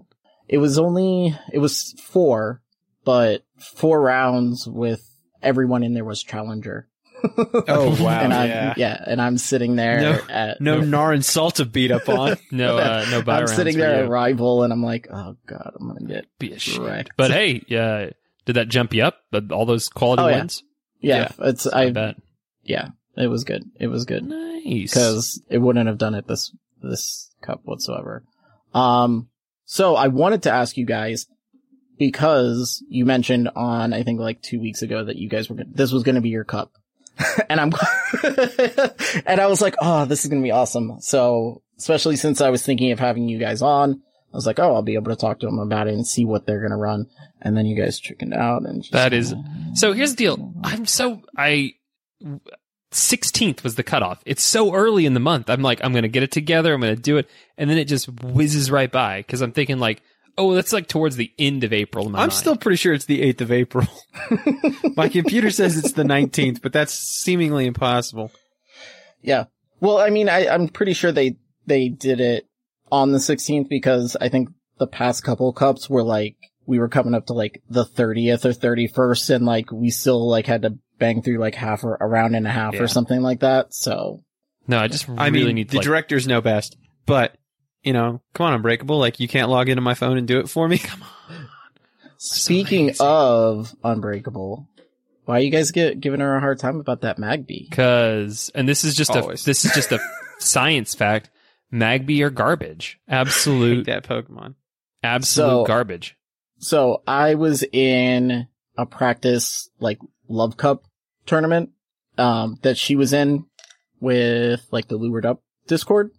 It 0.49 0.57
was 0.57 0.77
only, 0.77 1.37
it 1.51 1.59
was 1.59 1.93
four, 2.03 2.61
but 3.05 3.45
four 3.57 4.01
rounds 4.01 4.67
with 4.67 5.09
everyone 5.41 5.83
in 5.83 5.93
there 5.93 6.03
was 6.03 6.21
challenger. 6.21 6.89
Oh 7.23 7.97
wow, 8.03 8.19
and 8.19 8.33
I'm, 8.33 8.49
yeah. 8.49 8.73
yeah. 8.77 9.03
And 9.07 9.21
I'm 9.21 9.37
sitting 9.37 9.75
there 9.75 10.01
No- 10.01 10.19
at, 10.29 10.61
No 10.61 10.79
Nar 10.81 11.13
and 11.13 11.23
Salt 11.23 11.55
to 11.55 11.65
beat 11.65 11.91
up 11.91 12.07
on. 12.09 12.37
No, 12.51 12.77
uh, 12.77 13.05
no 13.09 13.23
I'm 13.31 13.47
sitting 13.47 13.77
there 13.77 13.97
you. 13.99 14.03
at 14.03 14.09
rival, 14.09 14.63
and 14.63 14.71
I'm 14.73 14.83
like, 14.83 15.07
oh 15.11 15.35
god, 15.47 15.71
I'm 15.79 15.87
gonna 15.87 16.05
get 16.05 16.25
Be 16.39 16.51
a 16.53 16.59
shit. 16.59 17.09
But 17.17 17.31
hey, 17.31 17.63
yeah, 17.67 18.09
did 18.45 18.53
that 18.57 18.67
jump 18.67 18.93
you 18.93 19.03
up? 19.03 19.17
Uh, 19.31 19.41
All 19.51 19.65
those 19.65 19.89
quality 19.89 20.23
Oh, 20.23 20.27
yeah. 20.27 20.37
wins? 20.39 20.63
yeah. 20.99 21.31
It's 21.39 21.65
I 21.67 21.83
I 21.85 21.91
bet. 21.91 22.15
yeah, 22.63 22.89
it 23.17 23.27
was 23.27 23.43
good. 23.43 23.63
It 23.79 23.87
was 23.87 24.05
good 24.05 24.23
Nice. 24.25 24.91
because 24.93 25.41
it 25.49 25.57
wouldn't 25.59 25.87
have 25.87 25.97
done 25.97 26.15
it 26.15 26.27
this 26.27 26.55
this 26.81 27.31
cup 27.41 27.61
whatsoever. 27.63 28.23
Um, 28.73 29.29
so 29.65 29.95
I 29.95 30.07
wanted 30.09 30.43
to 30.43 30.51
ask 30.51 30.75
you 30.77 30.85
guys 30.85 31.25
because 31.97 32.83
you 32.89 33.05
mentioned 33.05 33.49
on 33.55 33.93
I 33.93 34.03
think 34.03 34.19
like 34.19 34.41
two 34.41 34.59
weeks 34.59 34.81
ago 34.81 35.05
that 35.05 35.15
you 35.15 35.29
guys 35.29 35.49
were 35.49 35.55
gonna, 35.55 35.69
this 35.73 35.91
was 35.91 36.03
going 36.03 36.15
to 36.15 36.21
be 36.21 36.29
your 36.29 36.43
cup, 36.43 36.71
and 37.49 37.59
I'm 37.59 37.71
and 39.25 39.39
I 39.39 39.47
was 39.47 39.61
like, 39.61 39.75
oh, 39.81 40.05
this 40.05 40.23
is 40.23 40.29
going 40.29 40.41
to 40.41 40.45
be 40.45 40.51
awesome. 40.51 40.99
So 40.99 41.61
especially 41.77 42.15
since 42.15 42.41
I 42.41 42.49
was 42.49 42.63
thinking 42.65 42.91
of 42.91 42.99
having 42.99 43.27
you 43.27 43.39
guys 43.39 43.61
on. 43.61 44.01
I 44.33 44.35
was 44.35 44.47
like, 44.47 44.57
oh, 44.57 44.73
I'll 44.73 44.81
be 44.81 44.95
able 44.95 45.11
to 45.11 45.15
talk 45.15 45.39
to 45.41 45.45
them 45.45 45.59
about 45.59 45.87
it 45.87 45.93
and 45.93 46.07
see 46.07 46.25
what 46.25 46.47
they're 46.47 46.61
gonna 46.61 46.77
run. 46.77 47.07
And 47.41 47.55
then 47.55 47.67
you 47.67 47.75
guys 47.75 47.99
chickened 47.99 48.33
out 48.33 48.63
and 48.63 48.81
just, 48.81 48.91
That 48.93 49.13
is 49.13 49.35
so. 49.75 49.93
Here's 49.93 50.11
the 50.11 50.17
deal. 50.17 50.53
I'm 50.63 50.85
so 50.85 51.21
I. 51.37 51.73
16th 52.91 53.63
was 53.63 53.73
the 53.73 53.83
cutoff. 53.83 54.21
It's 54.23 54.43
so 54.43 54.73
early 54.73 55.07
in 55.07 55.15
the 55.15 55.19
month. 55.19 55.49
I'm 55.49 55.61
like, 55.61 55.83
I'm 55.83 55.93
gonna 55.93 56.07
get 56.07 56.23
it 56.23 56.31
together. 56.31 56.73
I'm 56.73 56.81
gonna 56.81 56.95
do 56.95 57.17
it, 57.17 57.29
and 57.57 57.69
then 57.69 57.77
it 57.77 57.85
just 57.85 58.07
whizzes 58.23 58.71
right 58.71 58.91
by 58.91 59.19
because 59.19 59.41
I'm 59.41 59.51
thinking 59.51 59.77
like, 59.77 60.01
oh, 60.37 60.53
that's 60.55 60.73
like 60.73 60.87
towards 60.87 61.15
the 61.15 61.31
end 61.37 61.63
of 61.63 61.73
April. 61.73 62.05
I'm 62.07 62.11
mind. 62.13 62.33
still 62.33 62.55
pretty 62.55 62.77
sure 62.77 62.93
it's 62.93 63.05
the 63.05 63.21
8th 63.33 63.41
of 63.41 63.51
April. 63.51 63.87
My 64.95 65.09
computer 65.09 65.49
says 65.51 65.77
it's 65.77 65.93
the 65.93 66.03
19th, 66.03 66.61
but 66.61 66.73
that's 66.73 66.93
seemingly 66.93 67.65
impossible. 67.65 68.31
Yeah. 69.21 69.45
Well, 69.79 69.99
I 69.99 70.09
mean, 70.09 70.29
I, 70.29 70.47
I'm 70.47 70.67
pretty 70.67 70.93
sure 70.93 71.11
they, 71.11 71.37
they 71.65 71.89
did 71.89 72.19
it 72.19 72.47
on 72.91 73.11
the 73.11 73.17
16th 73.19 73.69
because 73.69 74.15
I 74.19 74.29
think 74.29 74.49
the 74.79 74.87
past 74.87 75.23
couple 75.23 75.51
cups 75.53 75.89
were 75.89 76.03
like, 76.03 76.35
we 76.65 76.79
were 76.79 76.89
coming 76.89 77.13
up 77.13 77.25
to 77.27 77.33
like 77.33 77.61
the 77.69 77.85
30th 77.85 78.45
or 78.45 78.49
31st 78.53 79.35
and 79.35 79.45
like 79.45 79.71
we 79.71 79.89
still 79.89 80.29
like 80.29 80.47
had 80.47 80.61
to 80.61 80.77
bang 80.97 81.21
through 81.21 81.37
like 81.37 81.55
half 81.55 81.83
or 81.83 81.97
a 81.99 82.07
round 82.07 82.35
and 82.35 82.47
a 82.47 82.51
half 82.51 82.75
Yeah. 82.75 82.81
or 82.83 82.87
something 82.87 83.21
like 83.21 83.41
that. 83.41 83.73
So 83.73 84.23
no. 84.67 84.79
I 84.79 84.87
just 84.87 85.07
really 85.07 85.19
I 85.19 85.29
mean, 85.29 85.55
need 85.55 85.69
the 85.69 85.77
like, 85.77 85.85
directors 85.85 86.27
know 86.27 86.39
best, 86.39 86.77
but 87.05 87.35
you 87.83 87.93
know, 87.93 88.21
come 88.33 88.45
on, 88.47 88.53
Unbreakable. 88.53 88.97
Like, 88.97 89.19
you 89.19 89.27
can't 89.27 89.49
log 89.49 89.69
into 89.69 89.81
my 89.81 89.93
phone 89.93 90.17
and 90.17 90.27
do 90.27 90.39
it 90.39 90.49
for 90.49 90.67
me. 90.67 90.77
Come 90.79 91.03
on. 91.03 91.47
speaking 92.17 92.93
of 92.99 93.75
Unbreakable, 93.83 94.67
why 95.25 95.39
you 95.39 95.49
guys 95.49 95.71
get 95.71 95.99
giving 95.99 96.19
her 96.19 96.35
a 96.35 96.39
hard 96.39 96.59
time 96.59 96.79
about 96.79 97.01
that 97.01 97.17
Magby? 97.17 97.69
because 97.69 98.51
and 98.55 98.67
this 98.67 98.83
is 98.83 98.95
just 98.95 99.11
Always. 99.11 99.41
a 99.43 99.45
this 99.45 99.65
is 99.65 99.73
just 99.73 99.91
a 99.91 99.99
science 100.39 100.93
fact. 100.95 101.29
Magby 101.71 102.21
are 102.23 102.29
garbage. 102.29 102.99
Hate 103.07 103.15
Absolute, 103.15 103.85
that 103.87 104.03
Pokemon. 104.03 104.55
absolute 105.01 105.47
So- 105.49 105.65
garbage. 105.65 106.15
So 106.59 107.01
I 107.05 107.35
was 107.35 107.63
in 107.73 108.47
a 108.77 108.85
practice 108.85 109.69
like 109.79 109.99
Love 110.29 110.55
Cup 110.55 110.85
tournament, 111.25 111.71
um, 112.17 112.57
that 112.61 112.77
she 112.77 112.95
was 112.95 113.11
in 113.11 113.45
with 113.99 114.65
like 114.71 114.87
the 114.87 114.95
Lured 114.95 115.25
Up 115.25 115.41
Discord 115.67 116.11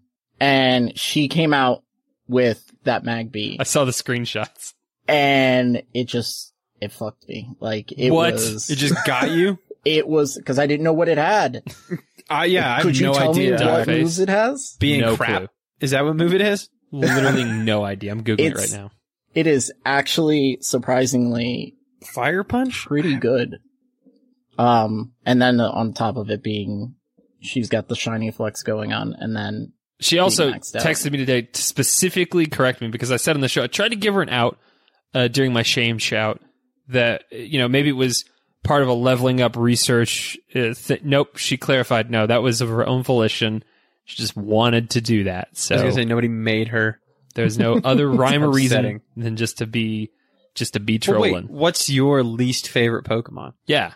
and 0.45 0.99
she 0.99 1.29
came 1.29 1.53
out 1.55 1.83
with 2.29 2.63
that 2.85 3.03
Magby 3.05 3.57
I 3.59 3.65
saw 3.65 3.85
the 3.85 3.93
screenshots. 3.93 4.75
and 5.09 5.83
it 5.95 6.05
just, 6.05 6.53
it 6.81 6.93
fucked 6.93 7.27
me. 7.29 7.51
Like 7.61 7.93
it 7.93 8.11
What? 8.11 8.35
was, 8.35 8.69
It 8.71 8.77
just 8.77 8.95
got 9.07 9.31
you? 9.31 9.59
it 9.85 10.07
was, 10.07 10.41
cause 10.45 10.59
I 10.59 10.67
didn't 10.67 10.85
know 10.85 10.93
what 10.93 11.09
it 11.09 11.19
had. 11.19 11.63
Uh, 12.31 12.45
yeah, 12.47 12.73
I 12.77 12.83
have 12.83 12.95
you 12.97 13.07
no 13.07 13.15
tell 13.15 13.31
idea. 13.31 13.59
me 13.59 13.65
what 13.67 13.85
face. 13.87 13.99
moves 14.01 14.19
it 14.19 14.29
has? 14.29 14.77
Being 14.81 15.01
No 15.03 15.17
crap. 15.17 15.39
clue. 15.39 15.49
Is 15.81 15.91
that 15.91 16.05
what 16.05 16.17
move 16.17 16.35
it 16.35 16.41
is? 16.41 16.69
Literally 16.93 17.45
no 17.45 17.85
idea. 17.85 18.13
I'm 18.13 18.23
googling 18.25 18.51
it 18.53 18.57
right 18.57 18.73
now. 18.73 18.91
It 19.35 19.47
is 19.47 19.73
actually 19.85 20.59
surprisingly 20.61 21.75
Fire 22.05 22.45
Punch? 22.45 22.87
pretty 22.87 23.17
good. 23.17 23.59
Um, 24.57 25.13
and 25.27 25.43
then 25.43 25.61
on 25.61 25.93
top 25.93 26.17
of 26.17 26.31
it 26.31 26.43
being, 26.43 26.95
she's 27.41 27.69
got 27.69 27.89
the 27.89 27.97
shiny 27.97 28.31
flex 28.31 28.63
going 28.63 28.93
on, 28.93 29.15
and 29.19 29.35
then 29.37 29.73
She 30.05 30.19
also 30.19 30.53
texted 30.53 31.11
me 31.13 31.19
today 31.19 31.43
to 31.43 31.63
specifically 31.63 32.47
correct 32.47 32.81
me 32.81 32.89
because 32.89 33.11
I 33.11 33.17
said 33.17 33.37
on 33.37 33.41
the 33.41 33.49
show 33.49 33.63
I 33.63 33.67
tried 33.69 33.89
to 33.89 33.97
give 33.97 34.15
her 34.15 34.23
an 34.23 34.29
out 34.29 34.59
uh, 35.15 35.29
during 35.29 35.53
my 35.53 35.63
shame 35.63 35.99
shout 35.99 36.41
that 36.89 37.25
you 37.33 37.59
know 37.59 37.69
maybe 37.69 37.89
it 37.89 37.93
was 37.93 38.25
part 38.63 38.83
of 38.83 38.89
a 38.89 38.93
leveling 38.93 39.41
up 39.41 39.57
research. 39.57 40.37
Uh, 40.55 40.75
th- 40.75 41.03
nope, 41.05 41.37
she 41.39 41.57
clarified 41.57 42.11
no, 42.11 42.27
that 42.27 42.43
was 42.43 42.61
of 42.61 42.69
her 42.69 42.87
own 42.87 43.03
volition. 43.03 43.65
She 44.05 44.17
just 44.21 44.37
wanted 44.37 44.91
to 44.91 45.01
do 45.01 45.25
that. 45.25 45.57
So 45.57 45.75
I 45.75 45.77
was 45.77 45.81
So 45.81 45.85
gonna 45.85 45.95
say 45.95 46.05
nobody 46.05 46.29
made 46.29 46.69
her. 46.69 47.01
there's 47.35 47.59
no 47.59 47.81
other 47.83 48.07
rhyme 48.11 48.45
or 48.45 48.51
reason 48.51 49.01
than 49.17 49.37
just 49.37 49.59
to 49.59 49.67
be 49.67 50.11
just 50.55 50.75
to 50.75 50.81
be 50.81 51.01
Well, 51.09 51.21
wait, 51.21 51.31
trolling. 51.31 51.49
what's 51.49 51.89
your 51.89 52.23
least 52.23 52.69
favorite 52.69 53.05
Pokemon? 53.07 53.55
yeah, 53.67 53.95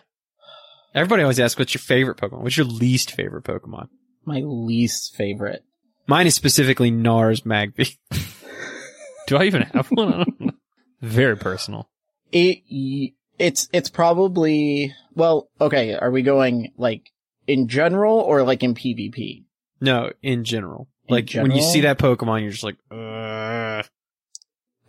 Everybody 0.95 1.21
always 1.21 1.39
asks, 1.39 1.59
what's 1.59 1.73
your 1.75 1.79
favorite 1.81 2.17
Pokemon? 2.17 2.41
What's 2.41 2.57
your 2.57 2.65
least 2.65 3.11
favorite 3.11 3.43
Pokemon? 3.43 3.89
my 4.25 4.41
least 4.43 5.15
favorite. 5.15 5.63
Mine 6.09 6.25
is 6.25 6.33
specifically 6.33 6.89
Nars 6.89 7.41
Magby. 7.41 7.95
do 9.27 9.37
I 9.37 9.43
even 9.43 9.61
have 9.61 9.87
one? 9.89 10.11
I 10.11 10.23
don't. 10.23 10.55
Very 11.01 11.37
personal. 11.37 11.87
It, 12.31 13.13
it's, 13.37 13.69
it's 13.71 13.91
probably, 13.91 14.95
well, 15.13 15.49
okay, 15.61 15.93
are 15.93 16.09
we 16.09 16.23
going 16.23 16.73
like 16.77 17.11
in 17.45 17.67
general 17.67 18.17
or 18.17 18.41
like 18.41 18.63
in 18.63 18.73
PvP? 18.73 19.45
no, 19.81 20.11
in 20.23 20.43
general. 20.43 20.87
In 21.07 21.13
Like 21.15 21.31
when 21.31 21.51
you 21.51 21.61
see 21.61 21.81
that 21.81 21.99
Pokemon, 21.99 22.41
you're 22.41 22.51
just 22.51 22.63
like, 22.63 22.77
Ugh. 22.89 23.85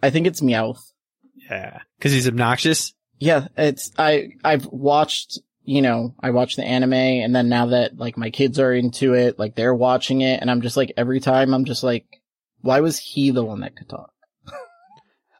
I 0.02 0.08
think 0.10 0.26
it's 0.26 0.40
Meowth. 0.40 0.80
yeah, 1.50 1.80
because 1.98 2.12
he's 2.12 2.28
obnoxious. 2.28 2.94
Yeah, 3.18 3.48
it's, 3.58 3.90
I, 3.98 4.30
I've 4.42 4.64
watched, 4.64 5.38
you 5.70 5.82
know, 5.82 6.14
I 6.18 6.30
watch 6.30 6.56
the 6.56 6.64
anime 6.64 6.92
and 6.94 7.32
then 7.34 7.48
now 7.48 7.66
that 7.66 7.96
like 7.96 8.16
my 8.16 8.30
kids 8.30 8.58
are 8.58 8.72
into 8.74 9.14
it, 9.14 9.38
like 9.38 9.54
they're 9.54 9.74
watching 9.74 10.20
it 10.20 10.40
and 10.40 10.50
I'm 10.50 10.62
just 10.62 10.76
like, 10.76 10.92
every 10.96 11.20
time 11.20 11.54
I'm 11.54 11.64
just 11.64 11.84
like, 11.84 12.06
Why 12.62 12.80
was 12.80 12.98
he 12.98 13.30
the 13.30 13.44
one 13.44 13.60
that 13.60 13.76
could 13.76 13.88
talk? 13.88 14.12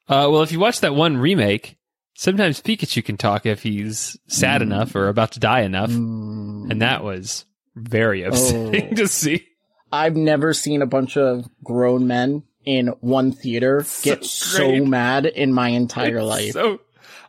Uh, 0.09 0.29
well, 0.31 0.43
if 0.43 0.51
you 0.53 0.59
watch 0.59 0.81
that 0.81 0.95
one 0.95 1.17
remake, 1.17 1.77
sometimes 2.17 2.61
Pikachu 2.61 3.05
can 3.05 3.17
talk 3.17 3.47
if 3.47 3.63
he's 3.63 4.17
sad 4.27 4.61
enough 4.61 4.95
or 4.97 5.09
about 5.09 5.33
to 5.33 5.41
die 5.41 5.61
enough, 5.63 5.91
Mm. 5.91 6.71
and 6.71 6.83
that 6.83 7.05
was 7.05 7.45
very 7.77 8.25
upsetting 8.25 8.89
Oh. 8.93 8.95
to 8.97 9.07
see. 9.09 9.47
I've 9.93 10.17
never 10.17 10.53
seen 10.53 10.83
a 10.83 10.87
bunch 10.87 11.17
of 11.17 11.49
grown 11.65 12.07
men 12.09 12.43
in 12.65 12.89
one 13.01 13.31
theater 13.33 13.85
get 14.03 14.25
so 14.25 14.85
mad 14.85 15.27
in 15.27 15.53
my 15.53 15.69
entire 15.69 16.19
It's 16.19 16.27
life. 16.27 16.53
So 16.53 16.81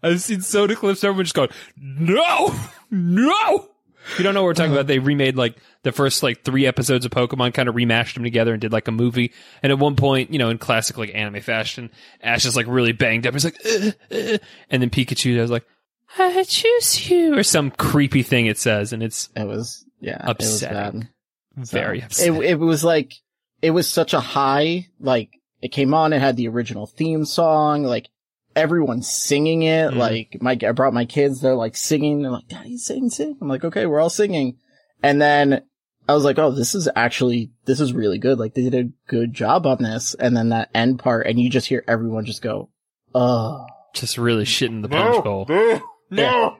I've 0.03 0.21
seen 0.21 0.41
soda 0.41 0.75
clips. 0.75 1.03
Everyone 1.03 1.25
just 1.25 1.35
going, 1.35 1.49
no, 1.77 2.53
no. 2.91 3.67
You 4.17 4.23
don't 4.23 4.33
know 4.33 4.41
what 4.41 4.47
we're 4.47 4.53
talking 4.55 4.71
about. 4.71 4.87
They 4.87 4.97
remade 4.97 5.35
like 5.35 5.57
the 5.83 5.91
first 5.91 6.23
like 6.23 6.43
three 6.43 6.65
episodes 6.65 7.05
of 7.05 7.11
Pokemon, 7.11 7.53
kind 7.53 7.69
of 7.69 7.75
remashed 7.75 8.15
them 8.15 8.23
together 8.23 8.51
and 8.51 8.59
did 8.59 8.71
like 8.71 8.87
a 8.87 8.91
movie. 8.91 9.31
And 9.61 9.71
at 9.71 9.77
one 9.77 9.95
point, 9.95 10.33
you 10.33 10.39
know, 10.39 10.49
in 10.49 10.57
classic 10.57 10.97
like 10.97 11.13
anime 11.13 11.39
fashion, 11.41 11.91
Ash 12.21 12.45
is 12.45 12.55
like 12.55 12.65
really 12.67 12.93
banged 12.93 13.27
up. 13.27 13.33
He's 13.33 13.45
like, 13.45 13.57
"Uh, 13.63 13.91
uh," 14.11 14.37
and 14.71 14.81
then 14.81 14.89
Pikachu 14.89 15.37
is 15.37 15.51
like, 15.51 15.65
I 16.17 16.43
choose 16.43 17.09
you, 17.11 17.37
or 17.37 17.43
some 17.43 17.69
creepy 17.71 18.23
thing 18.23 18.47
it 18.47 18.57
says, 18.57 18.91
and 18.91 19.03
it's 19.03 19.29
It 19.35 19.47
was 19.47 19.85
yeah, 19.99 20.17
Upsetting. 20.19 21.03
it 21.55 21.59
was 21.59 21.69
very 21.71 21.99
it, 21.99 22.05
upsetting. 22.05 22.41
it 22.43 22.59
was 22.59 22.83
like 22.83 23.13
it 23.61 23.69
was 23.71 23.87
such 23.87 24.15
a 24.15 24.19
high 24.19 24.87
like 24.99 25.29
it 25.61 25.69
came 25.71 25.93
on 25.93 26.11
it 26.11 26.19
had 26.19 26.35
the 26.37 26.47
original 26.47 26.87
theme 26.87 27.23
song 27.23 27.83
like 27.83 28.09
everyone's 28.55 29.07
singing 29.11 29.61
it 29.63 29.91
Mhm. 29.91 29.95
like 29.97 30.37
my 30.41 30.57
i 30.67 30.71
brought 30.71 30.93
my 30.93 31.05
kids 31.05 31.41
they're 31.41 31.55
like 31.55 31.75
singing 31.77 32.21
they're 32.21 32.31
like 32.31 32.47
daddy 32.47 32.77
sing 32.77 33.09
sing 33.09 33.37
i'm 33.41 33.47
like 33.47 33.63
okay 33.63 33.85
we're 33.85 33.99
all 33.99 34.09
singing 34.09 34.57
and 35.01 35.21
then 35.21 35.61
i 36.09 36.13
was 36.13 36.23
like 36.25 36.37
oh 36.37 36.51
this 36.51 36.75
is 36.75 36.89
actually 36.95 37.51
this 37.65 37.79
is 37.79 37.93
really 37.93 38.17
good 38.17 38.37
like 38.39 38.53
they 38.53 38.67
did 38.69 38.75
a 38.75 38.89
good 39.09 39.33
job 39.33 39.65
on 39.65 39.81
this 39.81 40.13
and 40.15 40.35
then 40.35 40.49
that 40.49 40.69
end 40.73 40.99
part 40.99 41.27
and 41.27 41.39
you 41.39 41.49
just 41.49 41.67
hear 41.67 41.83
everyone 41.87 42.25
just 42.25 42.41
go 42.41 42.69
oh 43.15 43.65
just 43.93 44.17
really 44.17 44.45
shitting 44.45 44.81
the 44.81 44.89
punch 44.89 45.23
bowl. 45.23 45.45
no 46.09 46.57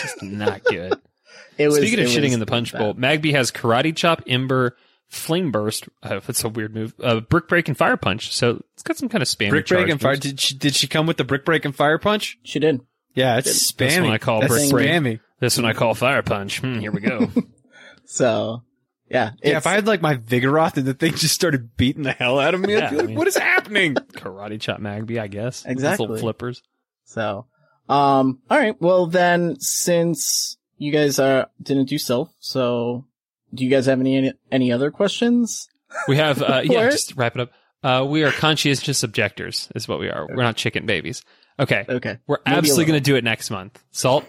Just 0.00 0.22
not 0.22 0.62
good. 0.64 0.94
it 1.58 1.66
was 1.68 1.76
Speaking 1.76 1.98
of 2.00 2.06
it 2.06 2.08
shitting 2.08 2.22
was 2.22 2.34
in 2.34 2.40
the 2.40 2.46
punch 2.46 2.72
bad. 2.72 2.78
bowl, 2.78 2.94
Magby 2.94 3.32
has 3.32 3.50
karate 3.50 3.94
chop, 3.94 4.22
ember, 4.26 4.76
flame 5.08 5.50
burst. 5.50 5.88
Uh, 6.02 6.20
that's 6.20 6.44
a 6.44 6.48
weird 6.48 6.74
move. 6.74 6.94
Uh, 7.02 7.20
brick 7.20 7.48
break 7.48 7.68
and 7.68 7.76
fire 7.76 7.96
punch. 7.96 8.34
So 8.34 8.62
it's 8.74 8.82
got 8.82 8.96
some 8.96 9.08
kind 9.08 9.22
of 9.22 9.28
spam. 9.28 9.50
Brick 9.50 9.66
break 9.66 9.80
charge 9.80 9.90
and 9.90 10.00
fire. 10.00 10.12
moves. 10.12 10.20
Did 10.20 10.40
she, 10.40 10.54
did 10.54 10.74
she 10.74 10.86
come 10.86 11.06
with 11.06 11.16
the 11.16 11.24
brick 11.24 11.44
break 11.44 11.64
and 11.64 11.74
fire 11.74 11.98
punch? 11.98 12.38
she 12.42 12.58
did 12.58 12.80
Yeah, 13.14 13.38
it's 13.38 13.46
That's 13.72 13.72
spammy. 13.96 14.02
what 14.04 14.12
I 14.12 14.18
call 14.18 14.40
That's 14.40 14.52
brick 14.52 14.70
break. 14.70 14.88
spammy. 14.90 15.20
This 15.40 15.56
one 15.56 15.64
I 15.66 15.72
call 15.72 15.94
fire 15.94 16.22
punch. 16.22 16.60
Hmm, 16.60 16.78
here 16.80 16.92
we 16.92 17.00
go. 17.00 17.30
so 18.04 18.62
yeah 19.10 19.30
Yeah, 19.42 19.56
if 19.56 19.66
I 19.66 19.72
had 19.72 19.86
like 19.86 20.02
my 20.02 20.16
Vigoroth 20.16 20.76
and 20.76 20.86
the 20.86 20.94
thing 20.94 21.14
just 21.14 21.34
started 21.34 21.76
beating 21.76 22.02
the 22.02 22.12
hell 22.12 22.38
out 22.38 22.54
of 22.54 22.60
me, 22.60 22.74
Yeah, 22.74 22.86
I'd 22.86 22.90
be 22.90 22.96
I 22.96 22.98
like, 23.00 23.06
mean- 23.08 23.16
what 23.18 23.26
is 23.28 23.36
happening? 23.36 23.94
karate 24.12 24.60
chop 24.60 24.80
Magby, 24.80 25.18
I 25.20 25.28
guess. 25.28 25.62
Those 25.62 25.72
Exactly. 25.72 26.06
little 26.06 26.20
flippers. 26.20 26.62
So, 27.04 27.46
um, 27.88 28.40
all 28.50 28.58
right. 28.58 28.76
Well, 28.82 29.06
then, 29.06 29.58
since 29.60 30.58
you 30.76 30.92
guys 30.92 31.18
uh 31.18 31.46
didn't 31.62 31.86
do 31.88 31.96
Silph, 31.96 32.28
so 32.38 33.06
do 33.54 33.64
you 33.64 33.70
guys 33.70 33.86
have 33.86 34.00
any 34.00 34.32
any 34.52 34.72
other 34.72 34.90
questions? 34.90 35.68
We 36.06 36.16
have, 36.16 36.42
uh, 36.42 36.62
yeah, 36.64 36.90
just 36.90 37.16
wrap 37.16 37.34
it 37.36 37.40
up. 37.42 37.50
Uh, 37.82 38.04
we 38.08 38.24
are 38.24 38.32
conscientious 38.32 39.02
objectors 39.02 39.68
is 39.74 39.86
what 39.88 39.98
we 40.00 40.08
are. 40.10 40.26
We're 40.28 40.42
not 40.42 40.56
chicken 40.56 40.84
babies. 40.86 41.22
Okay. 41.60 41.84
Okay, 41.88 42.18
We're 42.26 42.38
Maybe 42.46 42.56
absolutely 42.58 42.84
going 42.86 43.00
to 43.00 43.04
do 43.04 43.16
it 43.16 43.24
next 43.24 43.50
month. 43.50 43.82
Salt, 43.90 44.24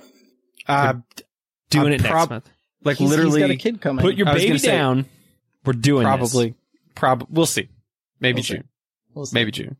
Uh, 0.67 0.93
doing 1.69 1.87
I'm 1.87 1.93
it 1.93 2.01
next 2.03 2.29
month. 2.29 2.49
like 2.83 2.97
He's- 2.97 3.09
literally, 3.09 3.41
he's 3.41 3.47
got 3.47 3.53
a 3.53 3.57
kid 3.57 3.81
coming. 3.81 4.03
Put 4.03 4.15
your 4.15 4.25
baby 4.27 4.47
gonna 4.47 4.59
say, 4.59 4.71
down. 4.71 5.05
We're 5.65 5.73
doing 5.73 6.05
probably. 6.05 6.55
probably. 6.95 7.27
We'll 7.31 7.45
see. 7.45 7.69
Maybe 8.19 8.35
We'll 8.37 8.43
see. 8.43 8.53
June. 8.55 8.63
We'll 9.13 9.25
see. 9.25 9.33
Maybe 9.35 9.51
June. 9.51 9.77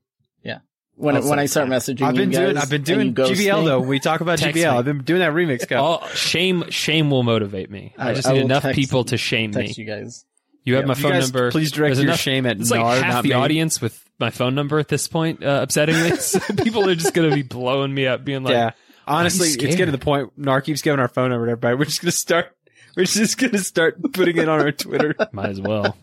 When 0.99 1.15
I'll 1.15 1.27
when 1.29 1.39
I 1.39 1.45
start 1.45 1.67
messaging 1.69 2.01
I've 2.03 2.15
been 2.15 2.31
you 2.31 2.38
doing. 2.39 2.57
I've 2.57 2.69
been 2.69 2.83
doing 2.83 3.13
GBL 3.15 3.59
me, 3.62 3.65
though. 3.65 3.79
We 3.79 3.99
talk 3.99 4.21
about 4.21 4.39
GBL. 4.39 4.53
me. 4.53 4.65
I've 4.65 4.85
been 4.85 4.99
doing 5.03 5.19
that 5.21 5.33
remix. 5.33 5.67
Guy. 5.67 5.77
All 5.77 6.05
shame, 6.09 6.69
shame 6.69 7.09
will 7.09 7.23
motivate 7.23 7.69
me. 7.71 7.93
I, 7.97 8.12
I- 8.12 8.13
just 8.13 8.27
I 8.27 8.33
need 8.33 8.41
enough 8.43 8.63
people 8.73 9.03
to 9.05 9.17
shame 9.17 9.51
me. 9.51 9.73
You 9.75 9.85
guys. 9.85 10.25
You 10.65 10.75
have 10.75 10.83
Yeah. 10.83 10.88
my 10.88 10.93
phone 10.93 11.12
guys 11.13 11.31
number. 11.31 11.51
please 11.51 11.71
direct 11.71 11.95
There's 11.95 12.03
your 12.03 12.09
enough- 12.12 12.19
shame 12.19 12.45
at 12.45 12.59
It's 12.59 12.69
like 12.69 12.81
Nar, 12.81 12.95
half 12.97 13.13
not 13.13 13.23
the 13.23 13.29
me. 13.29 13.35
audience 13.35 13.81
with 13.81 14.03
my 14.19 14.29
phone 14.29 14.53
number 14.55 14.77
at 14.77 14.88
this 14.89 15.07
point, 15.07 15.43
uh, 15.43 15.62
upsetting 15.63 15.95
me. 15.95 16.15
so 16.17 16.39
people 16.62 16.88
are 16.88 16.95
just 16.95 17.13
going 17.13 17.29
to 17.29 17.35
be 17.35 17.41
blowing 17.43 17.93
me 17.93 18.05
up, 18.07 18.23
being 18.25 18.43
like, 18.43 18.53
yeah. 18.53 18.71
Honestly, 19.07 19.47
it's 19.47 19.55
getting 19.55 19.77
to 19.88 19.91
the 19.91 19.97
point. 19.97 20.31
Nar 20.38 20.62
keeps 20.62 20.81
giving 20.83 20.99
our 20.99 21.07
phone 21.07 21.31
number 21.31 21.47
to 21.47 21.53
everybody. 21.53 21.75
We're 21.75 21.85
just 21.85 22.01
gonna 22.01 22.12
start. 22.12 22.55
We're 22.95 23.05
just 23.05 23.39
gonna 23.39 23.57
start 23.57 23.99
putting 24.13 24.38
it 24.38 24.47
on 24.47 24.59
our 24.59 24.71
Twitter. 24.71 25.15
might 25.31 25.49
as 25.49 25.59
well. 25.59 25.97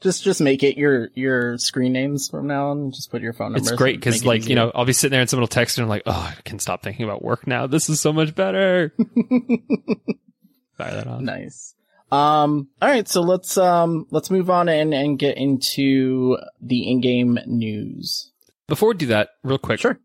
Just 0.00 0.22
just 0.24 0.40
make 0.40 0.62
it 0.62 0.76
your 0.76 1.08
your 1.14 1.58
screen 1.58 1.92
names 1.92 2.28
from 2.28 2.46
now 2.46 2.70
on. 2.70 2.90
Just 2.90 3.10
put 3.10 3.22
your 3.22 3.32
phone 3.32 3.52
number. 3.52 3.68
It's 3.68 3.76
great 3.76 3.96
because, 3.96 4.24
like, 4.24 4.48
you 4.48 4.54
know, 4.54 4.70
I'll 4.74 4.84
be 4.84 4.92
sitting 4.92 5.12
there 5.12 5.20
and 5.20 5.28
someone 5.28 5.42
will 5.42 5.48
text 5.48 5.78
and 5.78 5.84
I'm 5.84 5.88
like, 5.88 6.02
oh, 6.06 6.12
I 6.12 6.40
can 6.44 6.58
stop 6.58 6.82
thinking 6.82 7.04
about 7.04 7.22
work 7.22 7.46
now. 7.46 7.66
This 7.66 7.88
is 7.88 8.00
so 8.00 8.12
much 8.12 8.34
better. 8.34 8.92
Fire 10.78 10.94
that 10.94 11.06
off. 11.06 11.20
Nice. 11.20 11.74
Um, 12.10 12.68
all 12.80 12.88
right, 12.88 13.08
so 13.08 13.22
let's 13.22 13.56
um 13.58 14.06
let's 14.10 14.30
move 14.30 14.50
on 14.50 14.68
and 14.68 14.94
and 14.94 15.18
get 15.18 15.36
into 15.36 16.36
the 16.60 16.90
in-game 16.90 17.38
news. 17.46 18.30
Before 18.68 18.90
we 18.90 18.94
do 18.94 19.06
that, 19.06 19.30
real 19.42 19.58
quick, 19.58 19.80
Sure. 19.80 19.98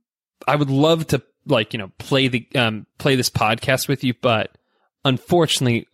I 0.48 0.56
would 0.56 0.70
love 0.70 1.08
to 1.08 1.22
like 1.46 1.74
you 1.74 1.80
know 1.80 1.92
play 1.98 2.28
the 2.28 2.48
um 2.56 2.88
play 2.98 3.16
this 3.16 3.30
podcast 3.30 3.88
with 3.88 4.04
you, 4.04 4.14
but 4.22 4.52
unfortunately, 5.06 5.88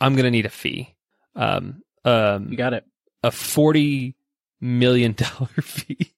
I'm 0.00 0.16
gonna 0.16 0.30
need 0.30 0.46
a 0.46 0.50
fee. 0.50 0.94
Um, 1.36 1.82
um, 2.04 2.48
You 2.50 2.56
got 2.56 2.72
it. 2.72 2.84
A 3.22 3.30
forty 3.30 4.14
million 4.60 5.12
dollar 5.12 5.46
fee 5.62 6.12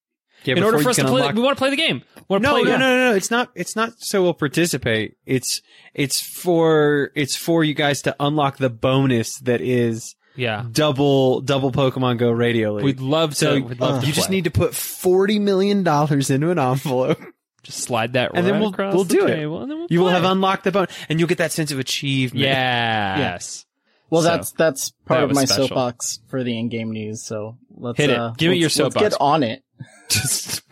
Yeah, 0.45 0.57
in 0.57 0.63
order 0.63 0.79
for 0.79 0.91
us 0.91 0.97
to 0.97 1.03
play. 1.05 1.21
unlock- 1.23 1.35
We 1.35 1.43
want 1.43 1.57
to 1.57 1.61
play 1.61 1.71
the 1.71 1.77
game. 1.77 2.03
We 2.17 2.23
wanna 2.29 2.43
No, 2.43 2.53
play 2.55 2.63
no, 2.65 2.79
no, 2.79 2.79
no, 2.79 3.11
no. 3.11 3.15
It's 3.17 3.31
not. 3.31 3.51
It's 3.55 3.77
not 3.77 3.95
so 3.99 4.23
we'll 4.23 4.35
participate. 4.35 5.17
It's 5.27 5.61
it's 5.95 6.21
for 6.21 7.11
it's 7.15 7.37
for 7.37 7.65
you 7.65 7.75
guys 7.75 8.03
to 8.03 8.15
unlock 8.21 8.57
the 8.59 8.71
bonus 8.71 9.39
that 9.41 9.61
is 9.61 10.15
Yeah, 10.37 10.65
double 10.71 11.41
double 11.41 11.73
Pokemon 11.73 12.19
Go 12.19 12.31
Radio 12.31 12.73
League. 12.75 12.85
we'd 12.85 13.01
love 13.01 13.31
to. 13.31 13.37
so 13.37 13.55
we'd 13.61 13.81
love 13.81 13.97
uh, 13.97 14.01
to 14.03 14.07
you 14.07 14.13
just 14.13 14.29
play. 14.29 14.37
need 14.37 14.45
to 14.45 14.51
put 14.51 14.75
forty 14.75 15.39
million 15.39 15.83
dollars 15.83 16.31
into 16.31 16.51
an 16.51 16.59
envelope. 16.59 17.21
just 17.63 17.81
slide 17.81 18.15
that, 18.15 18.31
And 18.33 18.47
then 18.47 18.55
right 18.55 18.61
we'll- 18.61 18.71
across 18.71 18.95
we'll 18.95 19.05
the 19.05 19.15
do 19.15 19.27
it. 19.27 19.35
table, 19.37 19.61
and 19.61 19.71
then 19.71 19.79
we'll 19.79 19.87
You 19.91 19.99
will 20.01 20.07
play. 20.07 20.15
have 20.15 20.25
unlocked 20.25 20.65
the 20.65 20.73
bonus, 20.73 20.95
and 21.11 21.19
you'll 21.21 21.29
get 21.29 21.39
that 21.39 21.53
sense 21.53 21.73
of 21.73 21.79
achievement. 21.79 22.43
Yes. 22.45 23.67
Well, 24.11 24.23
So, 24.23 24.29
that's 24.29 24.51
that's 24.53 24.91
part 25.07 25.21
that 25.21 25.25
of 25.31 25.35
my 25.35 25.45
special. 25.45 25.69
soapbox 25.69 26.21
for 26.29 26.43
the 26.45 26.59
in-game 26.59 26.91
news. 26.93 27.23
So 27.23 27.57
let's 27.77 27.97
Hit 27.97 28.11
it. 28.11 28.19
Uh, 28.19 28.33
Give 28.37 28.51
me 28.51 28.57
your 28.57 28.65
let's 28.67 28.75
soapbox. 28.75 29.11
Get 29.11 29.21
on 29.21 29.43
it. 29.43 29.63
Just 30.11 30.63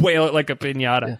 wail 0.00 0.26
it 0.26 0.34
like 0.34 0.50
a 0.50 0.54
pinata. 0.56 1.18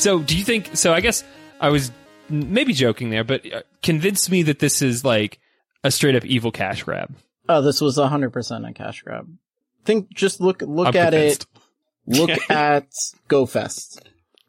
So, 0.00 0.20
do 0.20 0.36
you 0.36 0.44
think? 0.44 0.76
So, 0.76 0.92
I 0.94 1.00
guess 1.00 1.24
I 1.60 1.68
was 1.68 1.90
maybe 2.28 2.72
joking 2.72 3.10
there, 3.10 3.24
but 3.24 3.44
uh, 3.52 3.62
convince 3.82 4.30
me 4.30 4.42
that 4.44 4.58
this 4.58 4.82
is 4.82 5.04
like 5.04 5.38
a 5.84 5.90
straight 5.90 6.16
up 6.16 6.24
evil 6.24 6.50
cash 6.52 6.82
grab. 6.84 7.14
Oh, 7.48 7.60
this 7.62 7.80
was 7.80 7.96
hundred 7.98 8.30
percent 8.32 8.64
a 8.66 8.72
cash 8.72 9.02
grab. 9.02 9.28
Think, 9.84 10.10
just 10.14 10.40
look 10.40 10.62
look 10.62 10.88
I'm 10.88 10.96
at 10.96 11.12
convinced. 11.12 11.42
it. 11.42 11.48
Look 12.18 12.30
at 12.50 12.88
GoFest. 13.28 14.00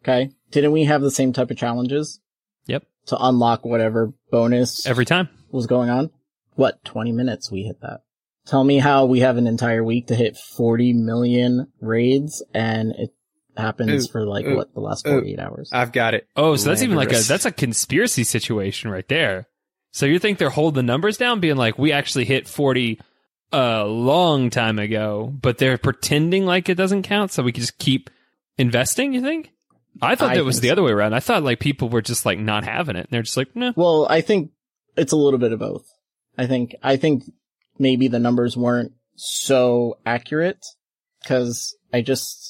Okay, 0.04 0.32
didn't 0.52 0.72
we 0.72 0.86
have 0.86 1.02
the 1.02 1.12
same 1.12 1.32
type 1.34 1.52
of 1.52 1.58
challenges 1.58 2.20
Yep, 2.66 2.84
to 3.08 3.18
unlock 3.20 3.66
whatever 3.66 4.14
bonus 4.32 4.86
every 4.88 5.06
time. 5.06 5.28
was 5.52 5.68
going 5.68 5.90
on? 5.90 6.10
What 6.56 6.84
twenty 6.86 7.12
minutes 7.12 7.52
we 7.52 7.64
hit 7.64 7.82
that? 7.82 8.02
Tell 8.48 8.64
me 8.64 8.80
how 8.80 9.06
we 9.06 9.20
have 9.20 9.38
an 9.38 9.48
entire 9.48 9.84
week 9.84 10.08
to 10.08 10.16
hit 10.16 10.38
forty 10.38 10.94
million 10.94 11.68
raids, 11.82 12.44
and 12.54 12.94
it 12.98 13.12
happens 13.58 14.08
Ooh, 14.08 14.12
for 14.12 14.26
like 14.26 14.46
ooh, 14.46 14.56
what 14.56 14.74
the 14.74 14.80
last 14.80 15.06
ooh. 15.08 15.12
forty 15.12 15.34
eight 15.34 15.40
hours. 15.40 15.70
I've 15.74 15.92
got 15.92 16.14
it. 16.14 16.28
Oh, 16.36 16.56
so 16.56 16.70
that's 16.70 16.82
even 16.82 16.96
like 16.96 17.12
a 17.12 17.20
that's 17.20 17.46
a 17.46 17.52
conspiracy 17.52 18.24
situation 18.24 18.90
right 18.90 19.08
there. 19.08 19.48
So 19.92 20.06
you 20.06 20.20
think 20.20 20.38
they're 20.38 20.50
holding 20.50 20.76
the 20.76 20.84
numbers 20.84 21.18
down, 21.18 21.40
being 21.40 21.58
like, 21.58 21.78
we 21.78 21.92
actually 21.92 22.26
hit 22.26 22.48
forty 22.48 23.00
a 23.52 23.84
long 23.84 24.50
time 24.50 24.80
ago, 24.80 25.34
but 25.42 25.58
they're 25.58 25.78
pretending 25.78 26.46
like 26.46 26.70
it 26.70 26.76
doesn't 26.76 27.04
count, 27.04 27.32
so 27.32 27.44
we 27.44 27.52
can 27.52 27.62
just 27.62 27.78
keep 27.78 28.10
investing. 28.58 29.14
You 29.14 29.22
think? 29.22 29.52
I 30.02 30.16
thought 30.16 30.32
I 30.32 30.36
that 30.38 30.46
was 30.46 30.62
the 30.62 30.70
so. 30.70 30.74
other 30.74 30.84
way 30.84 30.92
around. 30.92 31.14
I 31.14 31.20
thought 31.20 31.44
like 31.44 31.60
people 31.60 31.90
were 31.90 32.02
just 32.02 32.26
like 32.26 32.40
not 32.40 32.64
having 32.64 32.96
it. 32.96 33.02
And 33.02 33.10
they're 33.10 33.24
just 33.24 33.38
like, 33.38 33.56
no. 33.56 33.74
Well, 33.76 34.08
I 34.10 34.22
think 34.22 34.52
it's 34.96 35.12
a 35.12 35.18
little 35.18 35.40
bit 35.40 35.52
of 35.52 35.60
both. 35.60 35.86
I 36.38 36.48
think 36.48 36.76
I 36.82 36.96
think 36.96 37.24
maybe 37.78 38.08
the 38.08 38.20
numbers 38.20 38.56
weren't 38.56 38.94
so 39.16 39.98
accurate 40.06 40.66
because 41.22 41.76
I 41.94 42.02
just 42.02 42.41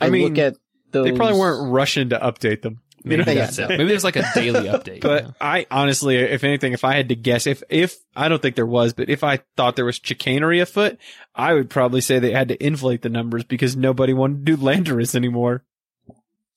I, 0.00 0.06
I 0.06 0.10
mean, 0.10 0.28
look 0.28 0.38
at 0.38 0.54
those. 0.92 1.06
They 1.06 1.12
probably 1.16 1.38
weren't 1.38 1.72
rushing 1.72 2.10
to 2.10 2.18
update 2.18 2.62
them. 2.62 2.80
Maybe 3.04 3.22
Yeah. 3.22 3.34
that's 3.34 3.58
it. 3.58 3.68
Maybe 3.68 3.84
there's 3.86 4.04
like 4.04 4.16
a 4.16 4.24
daily 4.34 4.68
update. 4.68 5.00
But 5.00 5.22
you 5.22 5.28
know? 5.28 5.34
I 5.40 5.66
honestly, 5.70 6.16
if 6.16 6.42
anything, 6.44 6.72
if 6.72 6.84
I 6.84 6.94
had 6.96 7.08
to 7.10 7.14
guess, 7.14 7.46
if 7.46 7.62
if 7.70 7.96
I 8.16 8.28
don't 8.28 8.42
think 8.42 8.56
there 8.56 8.66
was, 8.66 8.92
but 8.92 9.08
if 9.08 9.22
I 9.22 9.38
thought 9.56 9.76
there 9.76 9.84
was 9.84 10.00
chicanery 10.02 10.60
afoot, 10.60 10.98
I 11.34 11.54
would 11.54 11.70
probably 11.70 12.00
say 12.00 12.18
they 12.18 12.32
had 12.32 12.48
to 12.48 12.64
inflate 12.64 13.02
the 13.02 13.08
numbers 13.08 13.44
because 13.44 13.76
nobody 13.76 14.12
wanted 14.12 14.44
to 14.46 14.56
do 14.56 14.62
Landorus 14.62 15.14
anymore. 15.14 15.64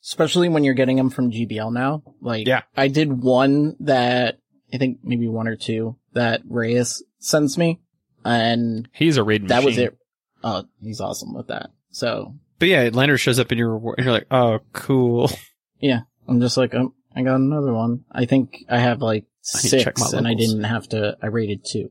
especially 0.04 0.50
when 0.50 0.64
you're 0.64 0.74
getting 0.74 0.98
them 0.98 1.12
from 1.12 1.30
GBL 1.32 1.72
now. 1.72 2.02
Like, 2.22 2.48
Yeah. 2.48 2.64
I 2.76 2.88
did 2.88 3.22
one 3.22 3.76
that 3.82 4.40
I 4.74 4.78
think 4.78 4.98
maybe 5.04 5.28
one 5.28 5.48
or 5.48 5.56
two 5.56 5.96
that 6.14 6.42
Reyes 6.50 7.04
sends 7.20 7.56
me, 7.58 7.82
and 8.26 8.90
he's 8.94 9.18
a 9.18 9.24
raid 9.24 9.48
that 9.50 9.64
was 9.64 9.78
it. 9.78 9.96
Oh, 10.44 10.64
he's 10.82 11.00
awesome 11.02 11.36
with 11.36 11.48
that. 11.50 11.70
So 11.92 12.34
But 12.62 12.68
yeah, 12.70 12.90
Lander 12.94 13.18
shows 13.18 13.40
up 13.40 13.52
in 13.52 13.58
your 13.58 13.72
reward, 13.72 13.96
and 13.98 14.06
you're 14.06 14.14
like, 14.14 14.28
oh, 14.30 14.60
cool. 14.72 15.32
yeah, 15.82 16.02
I'm 16.28 16.40
just 16.40 16.58
like, 16.58 16.76
um, 16.76 16.94
I 17.16 17.24
got 17.24 17.38
another 17.38 17.74
one. 17.74 18.06
I 18.12 18.26
think 18.26 18.64
I 18.70 18.78
have 18.78 19.02
like 19.02 19.26
I 19.56 19.58
need 19.64 19.70
to 19.72 19.84
check 19.84 19.98
six, 19.98 20.12
my 20.14 20.18
and 20.20 20.28
I 20.28 20.36
didn't 20.36 20.64
have 20.66 20.88
to. 20.90 21.18
I 21.24 21.26
rated 21.26 21.66
two. 21.66 21.90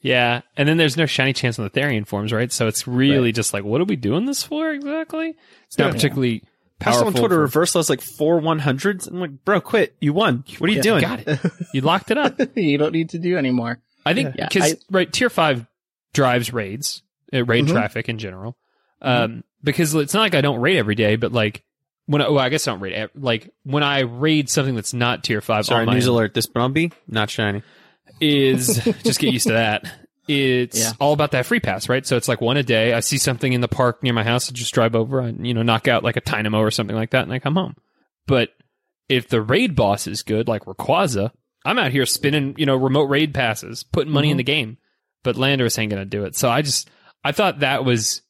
Yeah, 0.00 0.42
and 0.56 0.68
then 0.68 0.76
there's 0.76 0.96
no 0.96 1.06
shiny 1.06 1.32
chance 1.32 1.58
on 1.58 1.64
the 1.64 1.70
Therian 1.70 2.06
forms, 2.06 2.32
right? 2.32 2.50
So 2.52 2.68
it's 2.68 2.86
really 2.86 3.24
Right. 3.24 3.34
just 3.34 3.52
like, 3.52 3.64
what 3.64 3.80
are 3.80 3.84
we 3.84 3.96
doing 3.96 4.26
this 4.26 4.42
for 4.44 4.70
exactly? 4.70 5.34
It's 5.66 5.76
not 5.76 5.86
Yeah. 5.88 5.92
particularly 5.92 6.42
I 6.80 6.84
powerful. 6.84 7.00
saw 7.00 7.06
on 7.08 7.12
Twitter 7.14 7.34
for- 7.34 7.40
reverse 7.40 7.74
us 7.76 7.90
like 7.90 8.00
four 8.00 8.40
100s. 8.40 9.08
I'm 9.08 9.20
like, 9.20 9.44
bro, 9.44 9.60
quit. 9.60 9.96
You 10.00 10.12
won. 10.12 10.44
What 10.58 10.70
are 10.70 10.72
you 10.72 10.76
Yeah, 10.76 10.82
doing? 10.82 11.00
got 11.02 11.26
it. 11.26 11.40
You 11.74 11.80
locked 11.82 12.10
it 12.12 12.16
up. 12.16 12.40
you 12.56 12.78
don't 12.78 12.92
need 12.92 13.10
to 13.10 13.18
do 13.18 13.36
anymore. 13.36 13.80
I 14.06 14.14
think 14.14 14.36
Yeah. 14.36 14.46
because 14.48 14.72
I- 14.72 14.76
right 14.90 15.12
tier 15.12 15.28
five 15.28 15.66
drives 16.14 16.52
raids, 16.52 17.02
uh, 17.34 17.44
raid 17.44 17.66
Mhm. 17.66 17.72
traffic 17.72 18.08
in 18.08 18.18
general. 18.18 18.56
Um, 19.02 19.44
because 19.62 19.94
it's 19.94 20.14
not 20.14 20.20
like 20.20 20.34
I 20.34 20.40
don't 20.40 20.60
raid 20.60 20.78
every 20.78 20.94
day, 20.94 21.16
but 21.16 21.32
like 21.32 21.62
when 22.06 22.22
I, 22.22 22.28
well, 22.28 22.38
I 22.40 22.48
guess 22.48 22.66
I 22.66 22.72
don't 22.72 22.80
raid 22.80 23.10
like 23.14 23.50
when 23.64 23.82
I 23.82 24.00
raid 24.00 24.48
something 24.50 24.74
that's 24.74 24.92
not 24.94 25.22
tier 25.24 25.40
five. 25.40 25.66
Sorry, 25.66 25.86
news 25.86 26.08
own 26.08 26.14
alert. 26.14 26.34
This 26.34 26.46
Brumby, 26.46 26.92
not 27.06 27.30
shiny. 27.30 27.62
is 28.20 28.76
just 29.04 29.20
get 29.20 29.32
used 29.32 29.46
to 29.46 29.54
that. 29.54 29.84
It's 30.28 30.78
Yeah. 30.78 30.92
all 31.00 31.12
about 31.12 31.32
that 31.32 31.46
free 31.46 31.60
pass, 31.60 31.88
right? 31.88 32.06
So 32.06 32.16
it's 32.16 32.28
like 32.28 32.40
one 32.40 32.56
a 32.56 32.62
day. 32.62 32.92
I 32.92 33.00
see 33.00 33.18
something 33.18 33.52
in 33.52 33.60
the 33.60 33.68
park 33.68 34.02
near 34.02 34.12
my 34.12 34.22
house, 34.24 34.48
I 34.50 34.52
just 34.54 34.72
drive 34.74 34.94
over 34.94 35.20
and 35.20 35.46
you 35.46 35.54
know 35.54 35.62
knock 35.62 35.88
out 35.88 36.04
like 36.04 36.16
a 36.16 36.20
Dynamo 36.20 36.58
or 36.60 36.70
something 36.70 36.96
like 36.96 37.10
that, 37.10 37.24
and 37.24 37.32
I 37.32 37.38
come 37.38 37.56
home. 37.56 37.76
But 38.26 38.50
if 39.08 39.28
the 39.28 39.42
raid 39.42 39.74
boss 39.74 40.06
is 40.06 40.22
good, 40.22 40.46
like 40.46 40.64
Rayquaza, 40.66 41.32
I'm 41.64 41.78
out 41.78 41.90
here 41.90 42.06
spinning, 42.06 42.54
you 42.58 42.64
know, 42.66 42.76
remote 42.76 43.04
raid 43.10 43.34
passes, 43.34 43.82
putting 43.82 44.12
money 44.12 44.30
in 44.30 44.36
the 44.36 44.44
game. 44.44 44.78
But 45.24 45.36
Landorus 45.36 45.78
ain't 45.78 45.90
gonna 45.90 46.04
do 46.04 46.24
it. 46.24 46.36
So 46.36 46.48
I 46.48 46.62
just 46.62 46.88
I 47.24 47.32
thought 47.32 47.60
that 47.60 47.84
was 47.84 48.22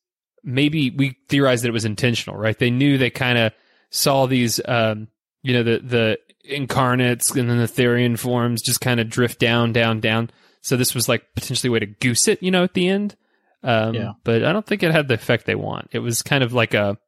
maybe 0.44 0.90
we 0.90 1.16
theorized 1.28 1.64
that 1.64 1.68
it 1.68 1.72
was 1.72 1.84
intentional, 1.84 2.36
right? 2.36 2.58
They 2.58 2.70
knew 2.70 2.98
they 2.98 3.10
kind 3.10 3.38
of 3.38 3.52
saw 3.90 4.26
these, 4.26 4.60
um, 4.66 5.08
you 5.42 5.52
know, 5.54 5.62
the 5.62 5.78
the 5.78 6.18
incarnates 6.44 7.30
and 7.32 7.48
then 7.48 7.58
the 7.58 7.66
Therian 7.66 8.18
forms 8.18 8.62
just 8.62 8.80
kind 8.80 9.00
of 9.00 9.08
drift 9.08 9.38
down, 9.38 9.72
down, 9.72 10.00
down. 10.00 10.30
So 10.62 10.76
this 10.76 10.94
was 10.94 11.08
like 11.08 11.24
potentially 11.34 11.68
a 11.68 11.72
way 11.72 11.78
to 11.80 11.86
goose 11.86 12.28
it, 12.28 12.42
you 12.42 12.50
know, 12.50 12.64
at 12.64 12.74
the 12.74 12.88
end. 12.88 13.16
Um, 13.62 13.94
Yeah. 13.94 14.12
But 14.24 14.44
I 14.44 14.52
don't 14.52 14.66
think 14.66 14.82
it 14.82 14.92
had 14.92 15.08
the 15.08 15.14
effect 15.14 15.46
they 15.46 15.54
want. 15.54 15.88
It 15.92 15.98
was 16.00 16.22
kind 16.22 16.42
of 16.42 16.52
like 16.52 16.74
a 16.74 16.98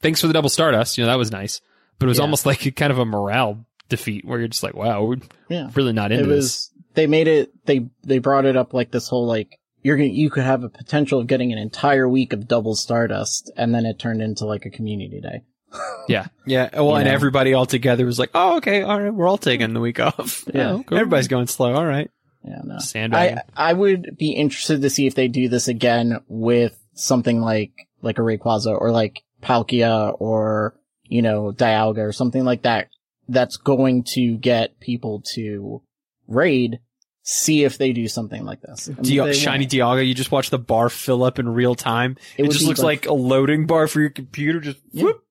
thanks 0.00 0.20
for 0.20 0.26
the 0.26 0.32
double 0.32 0.48
stardust. 0.50 0.96
You 0.98 1.04
know, 1.04 1.08
that 1.10 1.18
was 1.18 1.30
nice, 1.32 1.60
but 1.98 2.06
it 2.06 2.08
was 2.08 2.18
Yeah. 2.18 2.24
almost 2.24 2.46
like 2.46 2.64
a 2.66 2.70
kind 2.70 2.92
of 2.92 2.98
a 2.98 3.04
morale 3.04 3.66
defeat 3.88 4.24
where 4.24 4.38
you're 4.38 4.48
just 4.48 4.62
like, 4.62 4.74
wow, 4.74 5.02
we're 5.04 5.16
Yeah, 5.48 5.70
really 5.74 5.92
not 5.92 6.12
into 6.12 6.24
it 6.24 6.28
this. 6.28 6.70
They 6.94 7.06
made 7.06 7.26
it. 7.28 7.50
They 7.66 7.88
they 8.02 8.18
brought 8.18 8.44
it 8.44 8.56
up 8.56 8.72
like 8.74 8.90
this 8.90 9.08
whole 9.08 9.26
like 9.26 9.58
you're 9.84 9.96
gonna 9.96 10.08
you 10.08 10.30
could 10.30 10.42
have 10.42 10.64
a 10.64 10.68
potential 10.68 11.20
of 11.20 11.28
getting 11.28 11.52
an 11.52 11.58
entire 11.58 12.08
week 12.08 12.32
of 12.32 12.48
double 12.48 12.74
stardust, 12.74 13.52
and 13.56 13.72
then 13.72 13.86
it 13.86 14.00
turned 14.00 14.20
into 14.20 14.44
like 14.46 14.66
a 14.66 14.70
community 14.70 15.20
day. 15.20 15.42
Yeah. 16.06 16.26
Yeah. 16.46 16.68
Well, 16.74 16.90
You 16.90 16.94
and 16.96 17.04
know. 17.06 17.12
everybody 17.12 17.54
all 17.54 17.64
together 17.66 18.04
was 18.04 18.18
like, 18.18 18.30
oh, 18.34 18.58
okay. 18.58 18.82
All 18.82 19.00
right. 19.00 19.12
We're 19.12 19.26
all 19.26 19.38
taking 19.38 19.72
the 19.72 19.80
week 19.80 19.98
off. 20.00 20.44
Yeah. 20.54 20.72
Oh, 20.72 20.84
cool. 20.86 20.98
Everybody's 20.98 21.28
going 21.28 21.46
slow. 21.46 21.74
All 21.74 21.86
right. 21.86 22.10
Yeah, 22.44 22.60
no. 22.62 22.78
Sandbagging. 22.78 23.38
I 23.56 23.70
I 23.70 23.72
would 23.72 24.16
be 24.18 24.32
interested 24.32 24.82
to 24.82 24.90
see 24.90 25.06
if 25.06 25.14
they 25.14 25.28
do 25.28 25.48
this 25.48 25.66
again 25.66 26.20
with 26.28 26.78
something 26.94 27.40
like 27.40 27.72
like 28.02 28.18
a 28.18 28.22
Rayquaza 28.22 28.78
or 28.78 28.90
like 28.92 29.22
Palkia 29.42 30.14
or 30.20 30.78
you 31.04 31.22
know 31.22 31.52
Dialga 31.52 31.98
or 32.06 32.12
something 32.12 32.44
like 32.44 32.62
that. 32.62 32.88
That's 33.28 33.56
going 33.56 34.04
to 34.14 34.36
get 34.36 34.78
people 34.80 35.22
to 35.34 35.80
raid. 36.28 36.80
See 37.26 37.64
if 37.64 37.78
they 37.78 37.94
do 37.94 38.06
something 38.06 38.44
like 38.44 38.60
this. 38.60 38.86
And 38.86 39.02
Dia- 39.02 39.32
shiny 39.32 39.66
won't. 39.80 40.04
You 40.06 40.14
just 40.14 40.30
watch 40.30 40.50
the 40.50 40.58
bar 40.58 40.90
fill 40.90 41.24
up 41.24 41.38
in 41.38 41.48
real 41.48 41.74
time. 41.74 42.18
It, 42.36 42.42
would 42.42 42.52
just 42.52 42.66
looks 42.66 42.82
like, 42.82 43.06
a 43.06 43.14
loading 43.14 43.66
bar 43.66 43.88
for 43.88 44.00
your 44.02 44.10
computer. 44.10 44.60
Just 44.60 44.78
Yeah. 44.92 45.04
whoop. 45.04 45.24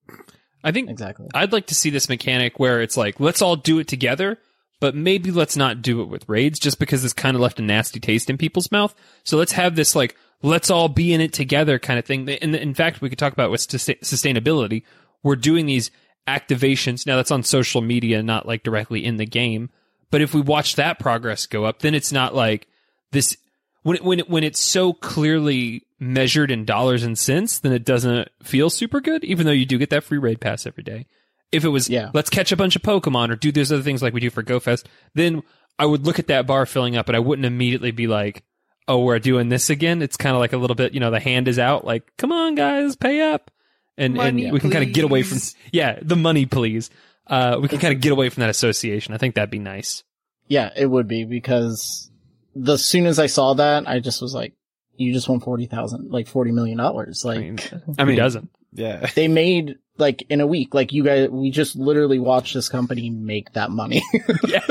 I 0.63 0.71
think 0.71 0.89
exactly. 0.89 1.27
I'd 1.35 1.51
like 1.53 1.67
to 1.67 1.75
see 1.75 1.91
this 1.91 2.09
mechanic 2.09 2.57
where 2.57 2.81
it's 2.81 2.97
like, 2.97 3.19
let's 3.19 3.43
all 3.43 3.55
do 3.55 3.77
it 3.77 3.87
together, 3.87 4.39
but 4.79 4.95
maybe 4.95 5.29
let's 5.29 5.55
not 5.55 5.83
do 5.83 6.01
it 6.01 6.05
with 6.05 6.27
raids 6.27 6.57
just 6.57 6.79
because 6.79 7.03
it's 7.03 7.13
kind 7.13 7.35
of 7.35 7.41
left 7.41 7.59
a 7.59 7.61
nasty 7.61 7.99
taste 7.99 8.27
in 8.27 8.37
people's 8.39 8.71
mouth. 8.71 8.95
So 9.23 9.37
let's 9.37 9.51
have 9.51 9.75
this 9.75 9.95
like, 9.95 10.15
let's 10.41 10.71
all 10.71 10.89
be 10.89 11.13
in 11.13 11.21
it 11.21 11.31
together 11.31 11.77
kind 11.77 11.99
of 11.99 12.05
thing. 12.05 12.27
And 12.27 12.55
in 12.55 12.73
fact, 12.73 13.01
we 13.01 13.09
could 13.09 13.19
talk 13.19 13.33
about 13.33 13.51
with 13.51 13.61
sustainability. 13.61 14.83
We're 15.21 15.35
doing 15.35 15.67
these 15.67 15.91
activations. 16.27 17.05
Now 17.05 17.17
that's 17.17 17.31
on 17.31 17.43
social 17.43 17.81
media, 17.81 18.23
not 18.23 18.47
like 18.47 18.63
directly 18.63 19.05
in 19.05 19.17
the 19.17 19.25
game. 19.27 19.69
But 20.11 20.21
if 20.21 20.33
we 20.33 20.41
watch 20.41 20.75
that 20.75 20.99
progress 20.99 21.45
go 21.47 21.65
up, 21.65 21.79
then 21.79 21.95
it's 21.95 22.11
not 22.11 22.35
like 22.35 22.67
this 23.11 23.35
when 23.83 23.97
it, 23.97 24.03
when 24.03 24.19
it, 24.19 24.29
when 24.29 24.43
it's 24.43 24.59
so 24.59 24.93
clearly 24.93 25.83
measured 25.99 26.51
in 26.51 26.65
dollars 26.65 27.03
and 27.03 27.17
cents, 27.17 27.59
then 27.59 27.71
it 27.73 27.83
doesn't 27.85 28.29
feel 28.41 28.69
super 28.69 29.01
good. 29.01 29.23
Even 29.23 29.45
though 29.45 29.51
you 29.51 29.65
do 29.65 29.77
get 29.77 29.89
that 29.89 30.03
free 30.03 30.17
raid 30.17 30.39
pass 30.39 30.65
every 30.65 30.83
day. 30.83 31.05
If 31.51 31.63
it 31.63 31.69
was, 31.69 31.87
Yeah. 31.89 32.09
let's 32.13 32.29
catch 32.29 32.51
a 32.51 32.57
bunch 32.57 32.75
of 32.75 32.81
Pokemon 32.81 33.29
or 33.29 33.35
do 33.35 33.51
those 33.51 33.71
other 33.71 33.83
things 33.83 34.01
like 34.01 34.13
we 34.13 34.19
do 34.19 34.29
for 34.31 34.41
GoFest, 34.41 34.85
then 35.13 35.43
I 35.77 35.85
would 35.85 36.05
look 36.05 36.17
at 36.19 36.27
that 36.27 36.47
bar 36.47 36.65
filling 36.65 36.95
up, 36.97 37.09
and 37.09 37.15
I 37.15 37.19
wouldn't 37.19 37.45
immediately 37.45 37.91
be 37.91 38.07
like, 38.07 38.43
"Oh, 38.87 39.03
we're 39.03 39.19
doing 39.19 39.49
this 39.49 39.69
again." 39.69 40.01
It's 40.01 40.17
kind 40.17 40.35
of 40.35 40.39
like 40.39 40.53
a 40.53 40.57
little 40.57 40.75
bit, 40.75 40.93
you 40.93 40.99
know, 40.99 41.11
the 41.11 41.19
hand 41.19 41.47
is 41.47 41.59
out, 41.59 41.85
like, 41.85 42.03
"Come 42.17 42.31
on, 42.31 42.55
guys, 42.55 42.95
pay 42.95 43.21
up," 43.21 43.51
and 43.97 44.15
Money, 44.15 44.45
and 44.45 44.53
we 44.53 44.59
can 44.59 44.71
kind 44.71 44.83
of 44.87 44.93
get 44.93 45.03
away 45.03 45.21
from, 45.23 45.37
yeah, 45.71 45.99
the 46.01 46.15
money, 46.15 46.45
please. 46.45 46.89
Uh, 47.27 47.57
we 47.61 47.67
can 47.67 47.79
kind 47.79 47.93
of 47.93 48.01
get 48.01 48.11
away 48.11 48.29
from 48.29 48.41
that 48.41 48.49
association. 48.49 49.13
I 49.13 49.17
think 49.17 49.35
that'd 49.35 49.49
be 49.49 49.59
nice. 49.59 50.03
Yeah, 50.47 50.71
it 50.75 50.85
would 50.85 51.07
be 51.07 51.23
because 51.23 52.11
the 52.55 52.77
soon 52.77 53.05
as 53.05 53.17
I 53.19 53.27
saw 53.27 53.53
that, 53.55 53.87
I 53.87 53.99
just 53.99 54.21
was 54.21 54.33
like, 54.33 54.53
"You 54.95 55.13
just 55.13 55.29
won 55.29 55.39
forty 55.39 55.65
thousand, 55.65 56.11
like 56.11 56.27
forty 56.27 56.51
million 56.51 56.77
dollars." 56.77 57.23
Like 57.23 57.37
I 57.37 57.41
mean, 57.41 57.59
I 57.97 58.01
who 58.01 58.07
mean- 58.07 58.17
doesn't? 58.17 58.49
Yeah. 58.73 59.07
they 59.15 59.27
made 59.27 59.77
like 59.97 60.23
in 60.29 60.41
a 60.41 60.47
week. 60.47 60.73
Like 60.73 60.91
you 60.91 61.03
guys, 61.03 61.29
we 61.29 61.49
just 61.51 61.75
literally 61.75 62.19
watched 62.19 62.53
this 62.55 62.67
company 62.69 63.09
make 63.09 63.53
that 63.53 63.71
money. 63.71 64.01
yeah, 64.47 64.65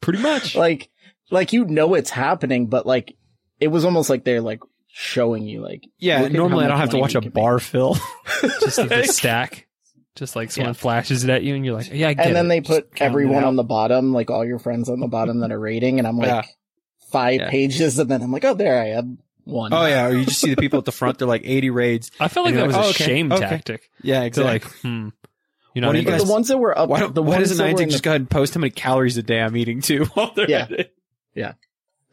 Pretty 0.00 0.20
much. 0.22 0.54
like, 0.54 0.90
like 1.30 1.52
you 1.52 1.64
know 1.64 1.94
it's 1.94 2.10
happening, 2.10 2.66
but 2.66 2.86
like 2.86 3.16
it 3.60 3.68
was 3.68 3.84
almost 3.84 4.10
like 4.10 4.24
they're 4.24 4.40
like 4.40 4.60
showing 4.88 5.44
you 5.46 5.60
like 5.60 5.84
Yeah. 5.98 6.28
Normally 6.28 6.64
I 6.64 6.68
don't 6.68 6.78
have 6.78 6.90
to 6.90 6.98
watch 6.98 7.14
a 7.14 7.20
can 7.20 7.30
bar 7.30 7.58
fill. 7.58 7.96
just 8.40 8.78
like 8.78 8.88
the 8.88 9.04
stack. 9.04 9.66
Just 10.16 10.36
like 10.36 10.50
someone 10.52 10.70
Yeah. 10.74 10.80
flashes 10.80 11.24
it 11.24 11.30
at 11.30 11.42
you, 11.42 11.54
and 11.56 11.64
you're 11.64 11.74
like, 11.74 11.90
"Yeah, 11.92 12.08
I 12.08 12.14
get 12.14 12.26
and 12.26 12.36
then 12.36 12.46
it." 12.46 12.48
they 12.48 12.60
Just 12.60 12.70
put 12.70 12.94
count 12.94 13.10
everyone 13.10 13.42
on 13.44 13.56
the 13.56 13.64
bottom, 13.64 14.12
like 14.12 14.30
all 14.30 14.44
your 14.44 14.58
friends 14.60 14.88
on 14.88 15.00
the 15.00 15.08
bottom 15.08 15.40
that 15.40 15.50
are 15.50 15.58
rating, 15.58 15.98
and 15.98 16.06
I'm 16.06 16.16
like 16.18 16.28
Yeah. 16.28 16.42
five 17.10 17.40
Yeah. 17.40 17.50
pages, 17.50 17.98
and 17.98 18.08
then 18.10 18.22
I'm 18.22 18.30
like, 18.30 18.44
oh, 18.44 18.54
there 18.54 18.80
I 18.80 18.90
am, 18.90 19.18
one. 19.44 19.72
oh 19.72 19.84
yeah. 19.86 20.06
Or 20.06 20.14
you 20.14 20.24
just 20.24 20.40
see 20.40 20.50
the 20.50 20.56
people 20.60 20.78
at 20.78 20.84
the 20.84 20.92
front. 20.92 21.18
They're 21.18 21.26
like 21.26 21.42
80 21.44 21.70
raids. 21.70 22.10
I 22.20 22.28
felt 22.28 22.46
like 22.46 22.54
that 22.54 22.58
you're 22.60 22.66
was 22.68 22.76
like, 22.76 22.84
a 22.84 22.86
oh, 22.86 22.90
okay, 22.90 23.04
shame 23.04 23.32
okay. 23.32 23.40
tactic. 23.40 23.90
Yeah. 24.02 24.20
To 24.20 24.26
Exactly. 24.26 24.52
like, 24.52 24.64
hmm, 24.82 25.08
you 25.74 25.80
know, 25.80 25.88
What 25.88 25.92
do 25.94 25.98
you 25.98 26.04
guys- 26.04 26.24
the 26.24 26.30
ones 26.32 26.46
that 26.48 26.58
were 26.58 26.78
up, 26.78 26.88
why 26.88 27.00
don't, 27.00 27.14
the 27.14 27.22
why 27.22 27.36
ones 27.36 27.48
doesn't 27.48 27.56
that 27.66 27.72
were 27.72 27.78
Niantic 27.80 27.82
in 27.82 27.90
just 27.90 28.02
the, 28.02 28.06
go 28.06 28.10
ahead 28.12 28.20
and 28.20 28.30
post 28.30 28.54
how 28.54 28.60
many 28.60 28.70
calories 28.70 29.16
a 29.16 29.22
day 29.24 29.40
I'm 29.40 29.56
eating 29.56 29.80
too 29.80 30.04
while 30.14 30.32
they're 30.34 30.48
Yeah. 30.48 30.62
at 30.62 30.70
it? 30.70 30.94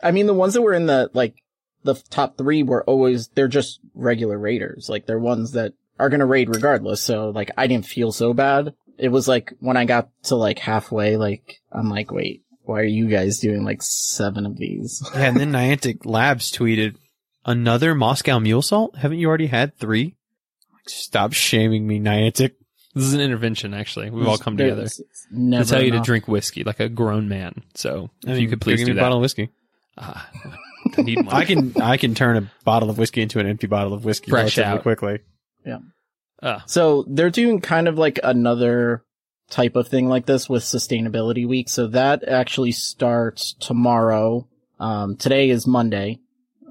I 0.04 0.10
mean, 0.10 0.26
the 0.26 0.34
ones 0.34 0.56
that 0.56 0.64
were 0.64 0.74
in 0.74 0.88
the 0.88 1.12
like 1.14 1.36
the 1.84 1.94
top 2.10 2.36
three 2.38 2.64
were 2.64 2.84
always 2.86 3.28
they're 3.30 3.48
just 3.48 3.80
regular 3.94 4.38
raiders. 4.38 4.90
Like 4.90 5.06
they're 5.06 5.20
ones 5.20 5.52
that 5.52 5.74
are 6.00 6.10
gonna 6.10 6.26
raid 6.26 6.50
regardless. 6.50 7.02
So 7.02 7.30
like 7.30 7.52
I 7.58 7.68
didn't 7.68 7.86
feel 7.86 8.12
so 8.12 8.34
bad. 8.34 8.74
It 8.98 9.10
was 9.10 9.28
like 9.28 9.54
when 9.60 9.78
I 9.78 9.86
got 9.86 10.10
to 10.24 10.36
like 10.36 10.60
halfway, 10.60 11.18
like 11.18 11.62
I'm 11.72 11.90
like, 11.90 12.12
wait, 12.12 12.44
why 12.64 12.82
are 12.82 12.84
you 12.84 13.08
guys 13.08 13.40
doing 13.40 13.64
like 13.64 13.82
seven 13.82 14.46
of 14.46 14.58
these? 14.58 15.02
Yeah, 15.16 15.22
and 15.24 15.38
then 15.38 15.52
Niantic 15.52 16.06
Labs 16.06 16.52
tweeted 16.52 16.96
another 17.46 17.96
Moscow 17.96 18.40
Mule 18.40 18.62
Salt. 18.62 18.96
Haven't 18.98 19.18
you 19.20 19.28
already 19.28 19.48
had 19.48 19.76
three? 19.78 20.16
Like, 20.74 20.90
Stop 20.90 21.34
shaming 21.34 21.88
me, 21.88 22.00
Niantic. 22.00 22.52
This 22.94 23.06
is 23.06 23.14
an 23.14 23.22
intervention. 23.22 23.74
Actually, 23.74 24.10
we've 24.10 24.28
all 24.28 24.38
come 24.38 24.58
together 24.58 24.86
Never 25.32 25.64
to 25.64 25.70
tell 25.70 25.82
you 25.82 25.92
to 25.92 25.96
enough. 25.98 26.06
drink 26.06 26.28
whiskey 26.28 26.64
like 26.66 26.80
a 26.82 26.90
grown 26.90 27.30
man. 27.30 27.64
So 27.74 28.10
I 28.28 28.32
if 28.32 28.36
mean, 28.36 28.42
you 28.44 28.50
could 28.50 28.60
please 28.62 28.80
give 28.80 28.88
do 28.88 28.94
me 28.94 28.98
a 28.98 29.02
that. 29.02 29.02
bottle 29.06 29.18
of 29.20 29.22
whiskey. 29.22 29.50
Ah, 29.98 30.30
I 30.98 31.02
need 31.02 31.18
one. 31.26 31.30
I 31.34 31.46
can 31.46 31.74
I 31.82 31.96
can 31.98 32.16
turn 32.16 32.36
a 32.38 32.52
bottle 32.66 32.90
of 32.90 32.98
whiskey 32.98 33.22
into 33.22 33.40
an 33.40 33.48
empty 33.48 33.68
bottle 33.68 33.94
of 33.94 34.04
whiskey 34.04 34.30
Fresh 34.30 34.58
relatively 34.58 34.78
out. 34.78 34.82
quickly. 34.82 35.20
Ah, 36.44 36.64
So 36.66 37.06
they're 37.08 37.30
doing 37.30 37.62
kind 37.62 37.88
of 37.88 37.98
like 37.98 38.20
another 38.24 39.04
type 39.50 39.76
of 39.76 39.88
thing 39.88 40.08
like 40.08 40.26
this 40.26 40.50
with 40.50 40.64
sustainability 40.64 41.48
week. 41.48 41.70
So 41.70 41.88
that 41.88 42.28
actually 42.28 42.72
starts 42.72 43.54
tomorrow. 43.54 44.48
Um, 44.80 45.18
today 45.18 45.50
is 45.50 45.68
Monday, 45.68 46.20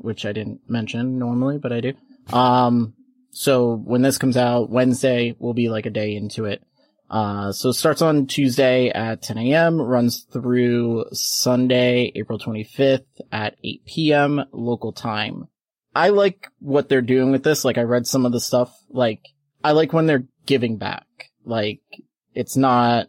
which 0.00 0.26
I 0.26 0.33
didn't 0.33 0.68
mention 0.68 1.18
normally, 1.18 1.59
but 1.59 1.72
I 1.72 1.81
do. 1.81 1.92
Um, 2.33 2.94
so 3.31 3.76
when 3.76 4.03
this 4.03 4.18
comes 4.18 4.37
out, 4.37 4.70
Wednesday 4.70 5.37
will 5.38 5.55
be 5.55 5.68
like 5.68 5.87
a 5.87 5.90
day 5.90 6.16
into 6.16 6.46
it. 6.46 6.62
Uh, 7.09 7.53
so 7.53 7.70
it 7.70 7.74
starts 7.74 8.03
on 8.03 8.26
Tuesday 8.26 8.88
at 8.88 9.22
10 9.22 9.37
a.m., 9.38 9.81
runs 9.81 10.22
through 10.33 11.05
Sunday, 11.12 12.12
April 12.14 12.38
25th 12.38 13.05
at 13.33 13.57
8 13.64 13.85
p.m. 13.85 14.44
local 14.53 14.92
time. 14.92 15.48
I 15.94 16.11
like 16.11 16.48
what 16.61 16.88
they're 16.88 17.03
doing 17.03 17.33
with 17.33 17.42
this. 17.42 17.64
Like 17.64 17.79
I 17.79 17.83
read 17.83 18.07
some 18.07 18.26
of 18.26 18.33
the 18.33 18.40
stuff. 18.40 18.72
Like 18.90 19.20
I 19.62 19.72
like 19.72 19.92
when 19.92 20.07
they're 20.07 20.24
giving 20.46 20.76
back. 20.76 21.07
Like 21.44 21.81
it's 22.35 22.57
not 22.57 23.09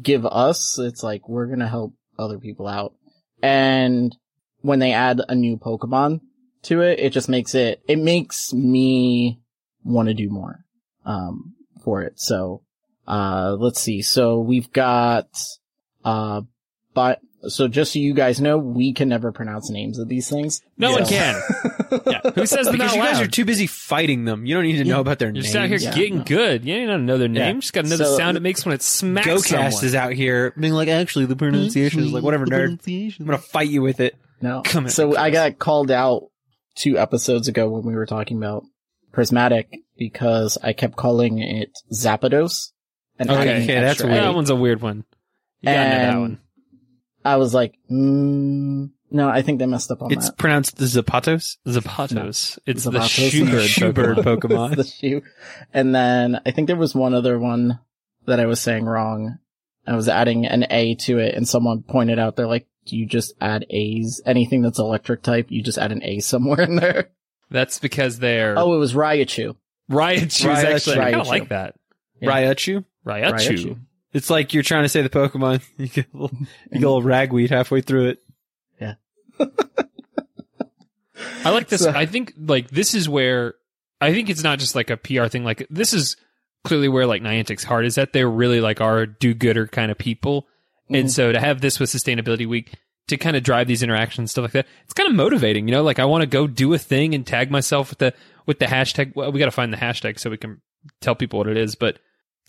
give 0.00 0.24
us. 0.26 0.78
It's 0.78 1.02
like 1.02 1.28
we're 1.28 1.46
going 1.46 1.60
to 1.60 1.68
help 1.68 1.94
other 2.18 2.38
people 2.38 2.66
out. 2.66 2.94
And 3.42 4.14
when 4.60 4.78
they 4.78 4.92
add 4.92 5.20
a 5.28 5.34
new 5.34 5.56
Pokemon 5.56 6.20
to 6.62 6.82
it, 6.82 7.00
it 7.00 7.12
just 7.12 7.28
makes 7.28 7.54
it, 7.54 7.82
it 7.88 7.98
makes 7.98 8.52
me 8.52 9.40
want 9.82 10.08
to 10.08 10.14
do 10.14 10.28
more, 10.28 10.60
um, 11.06 11.54
for 11.82 12.02
it. 12.02 12.20
So, 12.20 12.62
uh, 13.08 13.56
let's 13.58 13.80
see. 13.80 14.02
So 14.02 14.40
we've 14.40 14.70
got, 14.70 15.28
uh, 16.04 16.42
but, 16.92 17.20
so 17.48 17.68
just 17.68 17.92
so 17.92 17.98
you 17.98 18.12
guys 18.14 18.40
know, 18.40 18.58
we 18.58 18.92
can 18.92 19.08
never 19.08 19.32
pronounce 19.32 19.70
names 19.70 19.98
of 19.98 20.08
these 20.08 20.28
things. 20.28 20.60
No 20.78 20.92
one 20.92 21.06
can. 21.06 21.40
yeah. 22.06 22.20
Who 22.34 22.46
says 22.46 22.66
them 22.66 22.72
Because 22.76 22.90
out 22.92 22.96
you 22.96 23.02
guys 23.02 23.20
are 23.20 23.26
too 23.26 23.44
busy 23.44 23.66
fighting 23.66 24.24
them. 24.24 24.44
You 24.46 24.54
don't 24.54 24.64
need 24.64 24.78
to 24.78 24.84
Yeah. 24.84 24.94
know 24.94 25.00
about 25.00 25.18
their 25.18 25.28
You're 25.28 25.34
names. 25.34 25.46
just 25.46 25.56
out 25.56 25.68
here 25.68 25.78
Yeah. 25.78 25.94
getting 25.94 26.22
good. 26.22 26.64
You 26.64 26.86
don't 26.86 27.06
know 27.06 27.18
their 27.18 27.28
name. 27.28 27.56
Yeah. 27.56 27.60
Just 27.60 27.72
got 27.72 27.84
to 27.84 27.90
know 27.90 27.96
the 27.96 28.04
So- 28.04 28.16
sound 28.18 28.36
it 28.36 28.40
makes 28.40 28.64
when 28.66 28.74
it 28.74 28.82
smacks 28.82 29.26
GoCast 29.26 29.42
someone. 29.72 29.84
is 29.84 29.94
out 29.94 30.12
here 30.12 30.52
being 30.58 30.72
like, 30.74 30.88
actually, 30.88 31.26
the 31.26 31.36
pronunciation 31.36 32.00
is 32.00 32.12
like, 32.12 32.22
whatever, 32.22 32.46
nerd. 32.46 32.78
I'm 33.20 33.26
gonna 33.26 33.38
fight 33.38 33.68
you 33.68 33.82
with 33.82 34.00
it. 34.00 34.16
No. 34.42 34.62
Come 34.64 34.86
at 34.86 34.92
so 34.92 35.08
me, 35.10 35.16
I 35.16 35.30
got 35.30 35.58
called 35.58 35.90
out 35.90 36.28
two 36.76 36.98
episodes 36.98 37.48
ago 37.48 37.68
when 37.68 37.84
we 37.84 37.94
were 37.94 38.06
talking 38.06 38.36
about 38.38 38.64
prismatic 39.12 39.68
because 39.98 40.56
I 40.62 40.72
kept 40.72 40.96
calling 40.96 41.38
it 41.40 41.70
Zapdos. 41.92 42.70
And 43.18 43.30
Okay, 43.30 43.62
okay, 43.64 43.80
that's 43.80 44.02
weird. 44.02 44.16
A. 44.16 44.20
That 44.20 44.34
one's 44.34 44.50
a 44.50 44.56
weird 44.56 44.80
one. 44.80 45.04
You 45.60 45.66
gotta 45.72 45.88
know 45.90 45.96
that 46.12 46.18
one. 46.20 46.38
I 47.24 47.36
was 47.36 47.52
like, 47.54 47.78
mm, 47.90 48.90
no, 49.10 49.28
I 49.28 49.42
think 49.42 49.58
they 49.58 49.66
messed 49.66 49.90
up 49.90 50.02
on 50.02 50.12
It's 50.12 50.26
that. 50.26 50.32
It's 50.32 50.40
pronounced 50.40 50.76
the 50.76 50.84
Zapatos. 50.86 51.56
Zapatos. 51.66 52.58
It's 52.66 52.84
the 52.84 52.90
Zapatos. 52.92 53.30
shoebird 53.30 53.92
Shoebird 53.92 54.16
Pokemon. 54.24 54.40
Pokemon. 54.74 54.76
the 54.76 54.84
shoe. 54.84 55.22
And 55.72 55.94
then 55.94 56.40
I 56.46 56.50
think 56.50 56.66
there 56.66 56.76
was 56.76 56.94
one 56.94 57.14
other 57.14 57.38
one 57.38 57.80
that 58.26 58.40
I 58.40 58.46
was 58.46 58.60
saying 58.60 58.84
wrong. 58.84 59.38
I 59.86 59.96
was 59.96 60.08
adding 60.08 60.46
an 60.46 60.66
A 60.70 60.94
to 60.96 61.18
it 61.18 61.34
and 61.34 61.48
someone 61.48 61.82
pointed 61.82 62.18
out, 62.18 62.36
they're 62.36 62.46
like, 62.46 62.66
do 62.86 62.96
you 62.96 63.06
just 63.06 63.34
add 63.40 63.66
A's? 63.70 64.22
Anything 64.24 64.62
that's 64.62 64.78
electric 64.78 65.22
type, 65.22 65.50
you 65.50 65.62
just 65.62 65.78
add 65.78 65.92
an 65.92 66.02
A 66.04 66.20
somewhere 66.20 66.60
in 66.62 66.76
there. 66.76 67.10
That's 67.50 67.78
because 67.80 68.18
they're 68.20 68.54
Oh, 68.56 68.74
it 68.74 68.78
was 68.78 68.94
Raichu. 68.94 69.56
Raichu's 69.90 70.42
Raichu. 70.44 70.64
actually. 70.64 70.98
I 70.98 71.10
kind 71.10 71.20
of 71.22 71.26
like 71.26 71.48
that. 71.48 71.74
Yeah. 72.20 72.30
Raichu. 72.30 72.84
Raichu. 73.04 73.32
Raichu. 73.32 73.78
It's 74.12 74.28
like 74.30 74.52
you're 74.54 74.62
trying 74.64 74.82
to 74.84 74.88
say 74.88 75.02
the 75.02 75.08
Pokemon. 75.08 75.62
You 75.78 75.88
get 75.88 76.06
a 76.12 76.16
little, 76.16 76.36
you 76.38 76.46
get 76.72 76.76
a 76.82 76.88
little 76.88 77.02
ragweed 77.02 77.50
halfway 77.50 77.80
through 77.80 78.08
it. 78.08 78.18
Yeah. 78.80 78.94
I 81.44 81.50
like 81.50 81.68
this. 81.68 81.82
So- 81.82 81.90
I 81.90 82.06
think 82.06 82.32
like 82.38 82.70
this 82.70 82.94
is 82.94 83.08
where 83.08 83.54
I 84.00 84.12
think 84.12 84.30
it's 84.30 84.42
not 84.42 84.58
just 84.58 84.74
like 84.74 84.90
a 84.90 84.96
PR 84.96 85.26
thing. 85.26 85.44
Like 85.44 85.66
this 85.70 85.92
is 85.92 86.16
clearly 86.64 86.88
where 86.88 87.06
like 87.06 87.22
Niantic's 87.22 87.64
heart 87.64 87.84
is 87.86 87.98
at. 87.98 88.12
They're 88.12 88.28
really 88.28 88.60
like 88.60 88.80
our 88.80 89.06
do-gooder 89.06 89.66
kind 89.68 89.90
of 89.90 89.98
people, 89.98 90.46
and 90.88 91.06
Mhm. 91.06 91.10
so 91.10 91.32
to 91.32 91.40
have 91.40 91.60
this 91.60 91.78
with 91.78 91.90
Sustainability 91.90 92.46
Week 92.48 92.72
to 93.08 93.16
kind 93.16 93.36
of 93.36 93.42
drive 93.42 93.66
these 93.66 93.82
interactions 93.82 94.30
stuff 94.30 94.42
like 94.44 94.52
that, 94.52 94.66
it's 94.84 94.92
kind 94.94 95.08
of 95.08 95.14
motivating. 95.14 95.68
You 95.68 95.72
know, 95.74 95.82
like 95.82 95.98
I 95.98 96.04
want 96.06 96.22
to 96.22 96.26
go 96.26 96.46
do 96.46 96.72
a 96.74 96.78
thing 96.78 97.14
and 97.14 97.26
tag 97.26 97.50
myself 97.50 97.90
with 97.90 97.98
the 97.98 98.14
with 98.46 98.58
the 98.58 98.66
hashtag. 98.66 99.14
Well, 99.14 99.30
we 99.32 99.38
got 99.38 99.46
to 99.46 99.50
find 99.50 99.72
the 99.72 99.76
hashtag 99.78 100.18
so 100.18 100.30
we 100.30 100.36
can 100.38 100.60
tell 101.00 101.14
people 101.14 101.38
what 101.38 101.48
it 101.48 101.56
is, 101.56 101.74
but. 101.74 101.98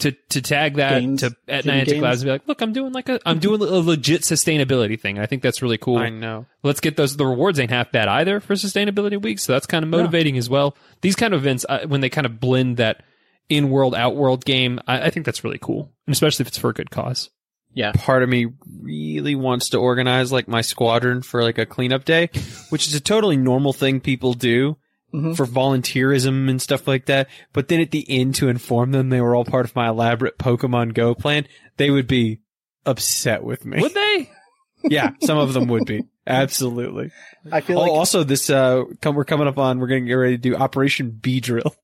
To, 0.02 0.12
to 0.12 0.42
tag 0.42 0.76
that 0.78 1.00
Games. 1.00 1.22
to 1.22 1.36
at 1.48 1.64
Hidden 1.64 1.80
Niantic 1.80 1.86
games. 1.86 2.02
Labs 2.02 2.22
and 2.22 2.28
be 2.28 2.32
like, 2.32 2.48
look, 2.48 2.62
I'm 2.62 2.74
doing 2.74 2.92
like 2.92 3.08
a 3.08 3.20
I'm 3.24 3.38
doing 3.38 3.62
a 3.62 3.66
legit 3.66 4.22
sustainability 4.22 5.00
thing. 5.00 5.20
I 5.20 5.28
think 5.28 5.44
that's 5.44 5.62
really 5.62 5.78
cool 5.78 5.98
I 5.98 6.10
know. 6.10 6.48
let's 6.64 6.80
get 6.80 6.98
those. 6.98 7.16
The 7.18 7.26
rewards 7.26 7.60
ain't 7.60 7.70
half 7.70 7.92
bad 7.92 8.08
either 8.08 8.40
for 8.40 8.56
Sustainability 8.56 9.22
Week, 9.22 9.38
so 9.38 9.54
that's 9.54 9.68
kind 9.68 9.84
of 9.84 9.90
motivating 9.90 10.38
as 10.38 10.50
well. 10.50 10.76
These 11.02 11.16
kind 11.16 11.34
of 11.36 11.42
events, 11.42 11.66
uh, 11.70 11.86
when 11.88 12.02
they 12.02 12.10
kind 12.10 12.26
of 12.26 12.40
blend 12.40 12.78
that 12.78 13.04
in-world, 13.48 13.94
out-world 13.94 14.44
game, 14.44 14.80
I, 14.88 15.04
I 15.04 15.10
think 15.12 15.26
that's 15.26 15.44
really 15.44 15.60
cool, 15.62 15.92
and 16.08 16.14
especially 16.14 16.44
if 16.44 16.48
it's 16.48 16.58
for 16.58 16.72
a 16.72 16.74
good 16.74 16.90
cause. 16.90 17.30
Yeah. 17.74 17.92
Part 17.94 18.24
of 18.24 18.30
me 18.30 18.48
really 18.82 19.36
wants 19.36 19.70
to 19.70 19.78
organize 19.78 20.32
like 20.32 20.48
my 20.48 20.62
squadron 20.62 21.22
for 21.22 21.44
like 21.44 21.58
a 21.58 21.66
cleanup 21.66 22.06
day, 22.06 22.30
which 22.70 22.88
is 22.88 22.96
a 22.96 23.00
totally 23.00 23.38
normal 23.38 23.72
thing 23.72 24.00
people 24.00 24.34
do 24.34 24.78
Mhm. 25.13 25.36
for 25.36 25.45
volunteerism 25.45 26.50
and 26.50 26.62
stuff 26.62 26.88
like 26.88 27.06
that. 27.08 27.28
But 27.54 27.67
then 27.67 27.82
at 27.82 27.91
the 27.91 28.06
end 28.10 28.36
to 28.36 28.47
inform 28.50 28.91
them 28.91 29.10
they 29.10 29.21
were 29.21 29.36
all 29.36 29.45
part 29.45 29.65
of 29.65 29.76
my 29.76 29.89
elaborate 29.89 30.38
Pokemon 30.38 30.93
Go 30.93 31.13
plan, 31.15 31.47
they 31.78 31.89
would 31.89 32.08
be 32.08 32.39
upset 32.86 33.43
with 33.43 33.65
me. 33.65 33.82
Would 33.82 33.93
they? 33.93 34.30
yeah, 34.84 35.12
some 35.24 35.38
of 35.38 35.54
them 35.54 35.67
would 35.67 35.86
be. 35.86 36.04
Absolutely. 36.26 37.12
I 37.52 37.62
feel 37.62 37.78
Oh, 37.78 37.82
like 37.82 37.91
also 37.91 38.24
this, 38.24 38.50
uh, 38.50 38.84
come, 39.02 39.15
we're 39.15 39.26
coming 39.26 39.47
up 39.47 39.58
on, 39.58 39.80
we're 39.80 39.88
going 39.88 40.04
to 40.04 40.08
get 40.08 40.13
ready 40.13 40.38
to 40.38 40.41
do 40.41 40.56
Operation 40.56 41.10
B 41.12 41.39
Drill. 41.39 41.76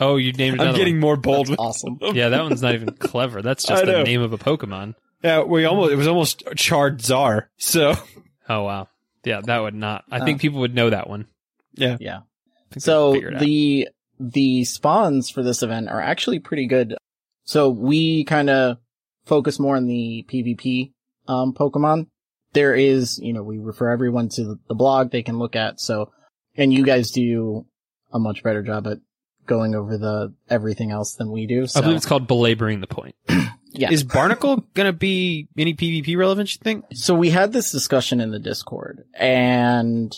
Oh, 0.00 0.16
you 0.16 0.32
named 0.32 0.56
I'm 0.56 0.62
another 0.68 0.78
getting 0.78 0.98
more 1.00 1.16
bold 1.16 1.48
with 1.48 1.58
awesome. 1.60 1.96
one. 1.98 2.14
Yeah, 2.14 2.30
that 2.30 2.42
one's 2.42 2.62
not 2.62 2.74
even 2.74 2.90
clever. 2.92 3.40
That's 3.42 3.64
just 3.66 3.84
the 3.86 4.02
name 4.02 4.20
of 4.22 4.32
a 4.32 4.38
Pokemon. 4.38 4.94
Yeah, 5.22 5.42
we 5.42 5.64
almost, 5.64 5.92
it 5.92 5.96
was 5.96 6.08
almost 6.08 6.42
Chard 6.56 7.00
Czar. 7.02 7.50
So, 7.56 7.94
Oh 8.48 8.62
wow. 8.64 8.88
Yeah, 9.24 9.40
that 9.44 9.58
would 9.60 9.74
not. 9.74 10.04
I 10.10 10.18
Oh. 10.20 10.24
think 10.24 10.40
people 10.40 10.60
would 10.60 10.74
know 10.74 10.90
that 10.90 11.08
one. 11.08 11.26
yeah. 11.74 11.96
Yeah. 12.00 12.20
I 12.72 12.74
think 12.74 12.82
So 12.84 13.12
they'd 13.12 13.16
figure 13.16 13.28
it 13.30 13.34
out. 13.34 13.40
the 13.40 13.88
the 14.20 14.64
spawns 14.64 15.30
for 15.30 15.42
this 15.42 15.62
event 15.62 15.88
are 15.88 16.00
actually 16.00 16.38
pretty 16.38 16.66
good. 16.66 16.94
So 17.44 17.68
we 17.70 18.24
kind 18.24 18.50
of 18.50 18.78
focus 19.24 19.58
more 19.58 19.76
on 19.76 19.86
the 19.86 20.24
PvP 20.28 20.92
um 21.28 21.54
Pokemon. 21.54 22.06
There 22.52 22.74
is, 22.74 23.18
you 23.18 23.32
know, 23.32 23.42
we 23.42 23.58
refer 23.58 23.90
everyone 23.90 24.28
to 24.30 24.58
the 24.68 24.74
blog 24.74 25.10
they 25.10 25.22
can 25.22 25.38
look 25.38 25.56
at. 25.56 25.80
So, 25.80 26.12
and 26.54 26.72
you 26.72 26.84
guys 26.84 27.10
do 27.10 27.64
a 28.12 28.18
much 28.18 28.42
better 28.42 28.62
job 28.62 28.86
at 28.86 28.98
going 29.46 29.74
over 29.74 29.96
the 29.96 30.34
everything 30.50 30.90
else 30.90 31.14
than 31.14 31.32
we 31.32 31.46
do. 31.46 31.66
So, 31.66 31.80
I 31.80 31.82
believe 31.82 31.96
it's 31.96 32.06
called 32.06 32.26
belaboring 32.26 32.80
the 32.80 32.86
point. 32.86 33.16
yeah. 33.70 33.90
Is 33.90 34.04
Barbaracle 34.04 34.64
gonna 34.74 34.92
be 34.92 35.48
any 35.56 35.74
PvP 35.74 36.16
relevant, 36.16 36.52
you 36.54 36.60
think? 36.62 36.84
So 36.92 37.14
we 37.14 37.30
had 37.30 37.52
this 37.52 37.72
discussion 37.72 38.20
in 38.20 38.30
the 38.30 38.38
Discord 38.38 39.04
and 39.14 40.14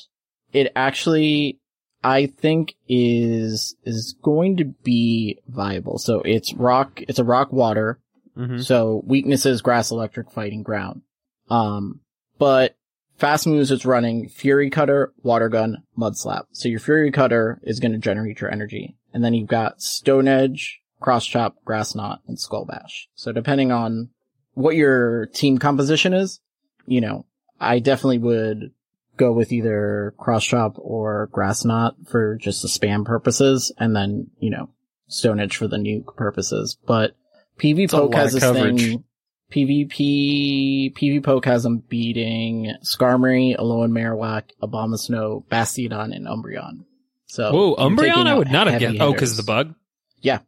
it 0.52 0.72
actually, 0.76 1.60
I 2.04 2.26
think 2.26 2.74
is, 2.86 3.74
is 3.84 4.14
going 4.22 4.58
to 4.58 4.66
be 4.66 5.40
viable. 5.48 5.98
So 5.98 6.20
it's 6.20 6.52
rock, 6.52 7.00
it's 7.08 7.18
a 7.18 7.24
rock 7.24 7.50
water. 7.50 7.98
Mm-hmm. 8.36 8.60
So 8.60 9.02
weaknesses, 9.06 9.62
grass, 9.62 9.90
electric, 9.90 10.30
fighting, 10.30 10.62
ground. 10.62 11.00
Um, 11.48 12.00
but 12.38 12.76
fast 13.16 13.46
moves, 13.46 13.70
it's 13.70 13.86
running 13.86 14.28
Fury 14.28 14.68
Cutter, 14.68 15.14
Water 15.22 15.48
Gun, 15.48 15.82
Mud 15.96 16.16
Slap. 16.16 16.46
So 16.52 16.68
your 16.68 16.80
Fury 16.80 17.10
Cutter 17.10 17.58
is 17.62 17.80
going 17.80 17.92
to 17.92 17.98
generate 17.98 18.40
your 18.40 18.52
energy. 18.52 18.96
And 19.14 19.24
then 19.24 19.32
you've 19.32 19.48
got 19.48 19.80
Stone 19.80 20.28
Edge, 20.28 20.82
Cross 21.00 21.26
Chop, 21.26 21.56
Grass 21.64 21.94
Knot, 21.94 22.20
and 22.26 22.38
Skull 22.38 22.66
Bash. 22.66 23.08
So 23.14 23.32
depending 23.32 23.72
on 23.72 24.10
what 24.52 24.76
your 24.76 25.26
team 25.26 25.58
composition 25.58 26.12
is, 26.12 26.40
you 26.86 27.00
know, 27.00 27.24
I 27.58 27.78
definitely 27.78 28.18
would 28.18 28.72
go 29.16 29.32
with 29.32 29.52
either 29.52 30.14
Cross 30.18 30.44
Chop 30.44 30.74
or 30.76 31.28
Grass 31.32 31.64
Knot 31.64 31.96
for 32.08 32.36
just 32.36 32.62
the 32.62 32.68
spam 32.68 33.04
purposes, 33.04 33.72
and 33.78 33.94
then, 33.94 34.30
you 34.38 34.50
know, 34.50 34.70
Stone 35.08 35.40
Edge 35.40 35.56
for 35.56 35.68
the 35.68 35.76
nuke 35.76 36.16
purposes. 36.16 36.76
But 36.86 37.16
PvPoke 37.58 38.14
has 38.14 38.32
this 38.32 38.42
coverage. 38.42 38.80
thing. 38.80 39.04
PvP, 39.52 40.94
PvPoke 40.94 41.44
has 41.44 41.62
them 41.62 41.82
beating 41.88 42.74
Skarmory, 42.82 43.56
Alolan 43.56 43.92
Marowak, 43.92 44.44
Abomasnow, 44.62 45.46
Bastiodon, 45.46 46.14
and 46.14 46.26
Umbreon. 46.26 46.84
So, 47.26 47.52
Whoa, 47.52 47.76
Umbreon! 47.76 48.26
I 48.26 48.34
would 48.34 48.50
not 48.50 48.66
have 48.66 48.80
heavy 48.80 48.98
guessed. 48.98 49.02
Oh, 49.02 49.12
because 49.12 49.36
the 49.36 49.42
bug. 49.42 49.74
Yeah. 50.20 50.40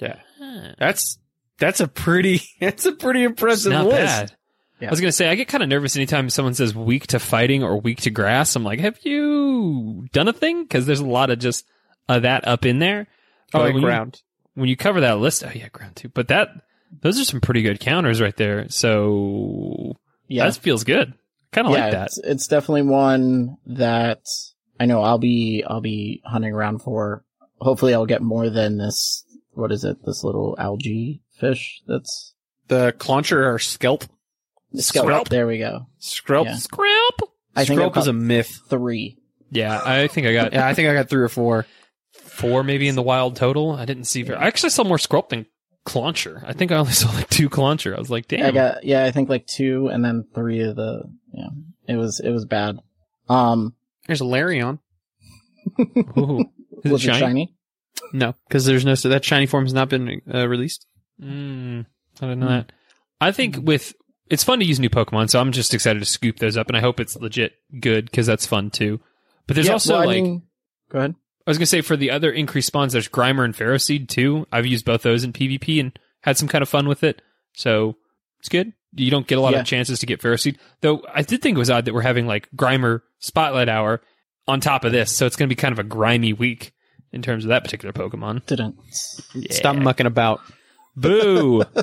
Yeah. 0.00 0.18
That's 0.78 1.18
that's 1.58 1.80
a 1.80 1.88
pretty 1.88 2.42
that's 2.60 2.86
a 2.86 2.92
pretty 2.92 3.22
impressive 3.22 3.72
not 3.72 3.86
list. 3.86 3.96
bad. 3.96 4.36
Yeah. 4.82 4.88
I 4.88 4.90
was 4.90 5.00
gonna 5.00 5.12
say 5.12 5.28
I 5.28 5.34
get 5.36 5.48
kind 5.48 5.62
of 5.62 5.68
nervous 5.68 5.96
anytime 5.96 6.28
someone 6.28 6.54
says 6.54 6.74
weak 6.74 7.06
to 7.08 7.18
fighting 7.20 7.62
or 7.62 7.80
weak 7.80 8.00
to 8.02 8.10
grass. 8.10 8.56
I'm 8.56 8.64
like, 8.64 8.80
have 8.80 8.98
you 9.04 10.08
done 10.12 10.28
a 10.28 10.32
thing? 10.32 10.64
Because 10.64 10.86
there's 10.86 11.00
a 11.00 11.06
lot 11.06 11.30
of 11.30 11.38
just 11.38 11.64
uh, 12.08 12.18
that 12.18 12.46
up 12.48 12.64
in 12.66 12.78
there. 12.80 13.06
Oh, 13.54 13.60
But 13.60 13.64
and 13.66 13.74
when 13.74 13.82
you- 13.82 13.86
ground. 13.88 14.22
when 14.54 14.68
you 14.68 14.76
cover 14.76 15.00
that 15.02 15.18
list, 15.18 15.44
oh 15.46 15.50
yeah, 15.54 15.68
ground 15.68 15.96
too. 15.96 16.08
But 16.08 16.28
that 16.28 16.48
those 17.00 17.18
are 17.20 17.24
some 17.24 17.40
pretty 17.40 17.62
good 17.62 17.80
counters 17.80 18.20
right 18.20 18.36
there. 18.36 18.68
So 18.70 19.96
Yeah. 20.28 20.46
that 20.46 20.56
feels 20.56 20.84
good. 20.84 21.14
Kind 21.52 21.66
of 21.66 21.74
yeah, 21.74 21.82
like 21.84 21.92
that. 21.92 22.06
It's, 22.06 22.18
it's 22.24 22.46
definitely 22.48 22.82
one 22.82 23.56
that 23.66 24.20
I 24.80 24.86
know 24.86 25.02
I'll 25.02 25.18
be, 25.18 25.64
I'll 25.66 25.80
be 25.80 26.22
hunting 26.24 26.52
around 26.52 26.80
for. 26.80 27.24
Hopefully 27.60 27.94
I'll 27.94 28.06
get 28.06 28.20
more 28.22 28.50
than 28.50 28.78
this, 28.78 29.24
what 29.52 29.70
is 29.70 29.84
it? 29.84 29.98
This 30.04 30.24
little 30.24 30.56
algae 30.58 31.22
fish 31.38 31.82
that's 31.86 32.34
The 32.68 32.94
clauncher 32.98 33.46
or 33.52 33.58
scalp. 33.58 34.04
Scalp. 34.76 35.06
Skrelp? 35.06 35.28
There 35.28 35.46
we 35.46 35.58
go. 35.58 35.86
Skrelp. 36.00 36.46
Yeah. 36.46 36.56
Scrap. 36.56 37.28
I 37.54 37.64
think 37.64 37.80
I've 37.80 37.92
Skrelp 37.92 37.96
is 37.98 38.06
a 38.06 38.12
myth. 38.12 38.60
three. 38.68 39.18
Yeah, 39.50 39.80
I 39.84 40.06
think 40.08 40.26
I 40.26 40.32
got 40.32 40.52
Yeah, 40.54 40.66
I 40.66 40.72
think 40.74 40.88
I 40.88 40.94
got 40.94 41.10
three 41.10 41.22
or 41.22 41.28
four. 41.28 41.66
four 42.12 42.62
maybe 42.64 42.88
in 42.88 42.94
the 42.94 43.02
wild 43.02 43.36
total. 43.36 43.72
I 43.72 43.84
didn't 43.84 44.04
see 44.04 44.22
very. 44.22 44.38
I 44.38 44.46
actually 44.46 44.70
saw 44.70 44.84
more 44.84 44.96
Skrulp 44.96 45.28
than 45.28 45.46
Clauncher. 45.84 46.42
I 46.46 46.52
think 46.54 46.72
I 46.72 46.76
only 46.76 46.92
saw 46.92 47.10
like 47.12 47.28
two 47.28 47.48
Clauncher. 47.50 47.94
I 47.94 47.98
was 47.98 48.10
like, 48.10 48.28
damn. 48.28 48.46
I 48.46 48.50
got 48.50 48.84
yeah, 48.84 49.04
I 49.04 49.10
think 49.10 49.28
like 49.28 49.46
two 49.46 49.88
and 49.88 50.02
then 50.04 50.24
three 50.34 50.60
of 50.60 50.76
the 50.76 51.02
yeah. 51.34 51.48
It 51.86 51.96
was 51.96 52.20
it 52.20 52.30
was 52.30 52.44
bad. 52.46 52.78
Um 53.28 53.74
There's 54.06 54.20
a 54.20 54.24
Larion. 54.24 54.78
Ooh. 56.18 56.44
Is 56.84 56.90
was 56.92 57.04
it 57.04 57.06
shiny? 57.06 57.16
it 57.16 57.20
shiny? 57.20 57.54
No, 58.12 58.34
because 58.48 58.64
there's 58.64 58.84
no 58.84 58.94
so 58.94 59.10
that 59.10 59.24
shiny 59.24 59.46
form 59.46 59.64
has 59.64 59.74
not 59.74 59.88
been 59.88 60.20
uh, 60.32 60.48
released. 60.48 60.86
Mm, 61.20 61.86
I 62.20 62.26
don't 62.26 62.40
know 62.40 62.48
that. 62.48 62.72
I 63.20 63.30
think 63.32 63.58
with 63.62 63.94
it's 64.28 64.44
fun 64.44 64.58
to 64.60 64.64
use 64.64 64.80
new 64.80 64.90
Pokemon, 64.90 65.30
so 65.30 65.40
I'm 65.40 65.52
just 65.52 65.74
excited 65.74 65.98
to 66.00 66.04
scoop 66.06 66.38
those 66.38 66.56
up, 66.56 66.68
and 66.68 66.76
I 66.76 66.80
hope 66.80 67.00
it's 67.00 67.16
legit 67.16 67.54
good 67.80 68.06
because 68.06 68.26
that's 68.26 68.46
fun 68.46 68.70
too. 68.70 69.00
But 69.46 69.54
there's 69.54 69.66
Yeah, 69.66 69.74
also 69.74 69.94
well, 69.94 70.02
I 70.02 70.06
like 70.06 70.22
mean- 70.22 70.42
go 70.90 70.98
ahead. 70.98 71.14
I 71.46 71.50
was 71.50 71.58
gonna 71.58 71.66
say 71.66 71.80
for 71.80 71.96
the 71.96 72.10
other 72.12 72.30
increased 72.30 72.68
spawns, 72.68 72.92
there's 72.92 73.08
Grimer 73.08 73.44
and 73.44 73.54
Ferroseed 73.54 74.08
too. 74.08 74.46
I've 74.52 74.66
used 74.66 74.84
both 74.84 75.02
those 75.02 75.24
in 75.24 75.32
PvP 75.32 75.80
and 75.80 75.98
had 76.22 76.38
some 76.38 76.46
kind 76.48 76.62
of 76.62 76.68
fun 76.68 76.86
with 76.88 77.02
it, 77.02 77.20
so 77.52 77.96
it's 78.38 78.48
good. 78.48 78.72
You 78.94 79.10
don't 79.10 79.26
get 79.26 79.38
a 79.38 79.40
lot 79.40 79.52
Yeah. 79.54 79.60
of 79.60 79.66
chances 79.66 79.98
to 80.00 80.06
get 80.06 80.20
Ferroseed, 80.20 80.56
though. 80.82 81.02
I 81.12 81.22
did 81.22 81.42
think 81.42 81.56
it 81.56 81.58
was 81.58 81.70
odd 81.70 81.86
that 81.86 81.94
we're 81.94 82.02
having 82.02 82.26
like 82.26 82.48
Grimer 82.54 83.00
Spotlight 83.18 83.68
Hour 83.68 84.02
on 84.46 84.60
top 84.60 84.84
of 84.84 84.92
this, 84.92 85.10
so 85.10 85.26
it's 85.26 85.34
gonna 85.36 85.48
be 85.48 85.54
kind 85.56 85.72
of 85.72 85.78
a 85.78 85.84
grimy 85.84 86.32
week 86.32 86.72
in 87.12 87.22
terms 87.22 87.44
of 87.44 87.48
that 87.48 87.64
particular 87.64 87.92
Pokemon. 87.92 88.46
Didn't. 88.46 88.76
Stop 89.50 89.76
mucking 89.76 90.06
about. 90.06 90.40
Boo! 90.96 91.64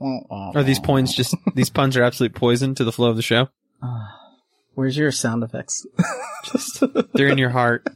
Are 0.00 0.62
these 0.62 0.78
points 0.80 1.14
just 1.14 1.34
these 1.54 1.70
puns 1.70 1.96
are 1.96 2.02
absolute 2.02 2.34
poison 2.34 2.74
to 2.76 2.84
the 2.84 2.92
flow 2.92 3.08
of 3.10 3.16
the 3.16 3.22
show? 3.22 3.48
Where's 4.74 4.96
your 4.96 5.10
sound 5.10 5.42
effects? 5.42 5.86
They're 7.14 7.28
in 7.28 7.38
your 7.38 7.50
heart. 7.50 7.86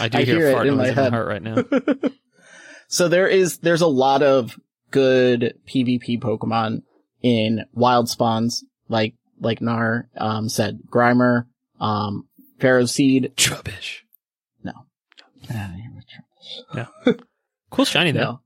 I 0.00 0.08
do 0.08 0.18
I 0.18 0.22
hear, 0.24 0.38
hear 0.38 0.52
fart 0.52 0.66
in 0.66 0.76
my 0.76 0.88
in 0.88 0.94
my 0.96 1.02
head. 1.02 1.12
heart 1.12 1.26
right 1.28 1.42
now. 1.42 1.56
So 2.88 3.08
there 3.08 3.26
is 3.26 3.56
there's 3.58 3.80
a 3.80 3.86
lot 3.86 4.22
of 4.22 4.60
good 4.90 5.58
PvP 5.66 6.20
Pokemon 6.20 6.82
in 7.22 7.64
wild 7.72 8.10
spawns, 8.10 8.64
like 8.86 9.14
like 9.40 9.62
Nar 9.62 10.10
um, 10.18 10.50
said, 10.50 10.80
Grimer, 10.90 11.46
um, 11.80 12.28
Seed, 12.60 13.32
Trubbish. 13.34 14.00
No. 14.62 14.72
Yeah, 16.74 16.86
cool 17.70 17.86
shiny 17.86 18.10
though. 18.12 18.20
No. 18.20 18.40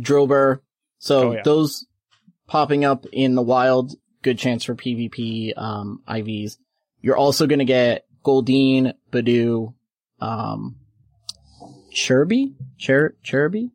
Drilbur. 0.00 0.58
So 0.98 1.28
Oh, 1.28 1.32
yeah. 1.34 1.42
those 1.44 1.86
popping 2.52 2.84
up 2.84 3.06
in 3.10 3.34
the 3.34 3.40
wild, 3.40 3.94
good 4.20 4.38
chance 4.38 4.62
for 4.64 4.74
PvP 4.74 5.56
um, 5.56 6.02
IVs. 6.06 6.58
You're 7.00 7.16
also 7.16 7.46
going 7.46 7.60
to 7.60 7.64
get 7.64 8.04
Goldeen, 8.22 8.92
Budew, 9.10 9.72
um, 10.20 10.76
Chirby? 11.92 12.54
Chir- 12.78 13.14
Chirby? 13.22 13.70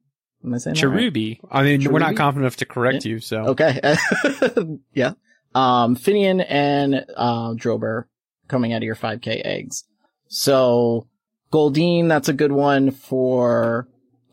Am 0.45 0.53
I 0.53 0.59
saying 0.59 0.75
that 0.75 0.88
right? 0.88 1.39
I 1.49 1.63
mean, 1.63 1.91
we're 1.91 1.97
not 1.97 2.15
confident 2.15 2.43
enough 2.43 2.57
to 2.57 2.67
correct 2.67 3.03
you, 3.03 3.19
so 3.19 3.47
Okay. 3.47 3.82
yeah. 4.93 5.13
Um, 5.55 5.95
Finneon 5.95 6.45
and, 6.47 7.03
uh, 7.15 7.53
Drilbur 7.53 8.03
coming 8.47 8.73
out 8.73 8.78
of 8.78 8.84
your 8.84 8.95
5k 8.95 9.41
eggs. 9.43 9.86
So, 10.28 11.07
Goldeen, 11.51 12.09
that's 12.09 12.30
a 12.30 12.34
good 12.34 12.51
one 12.51 12.91
for, 12.91 13.88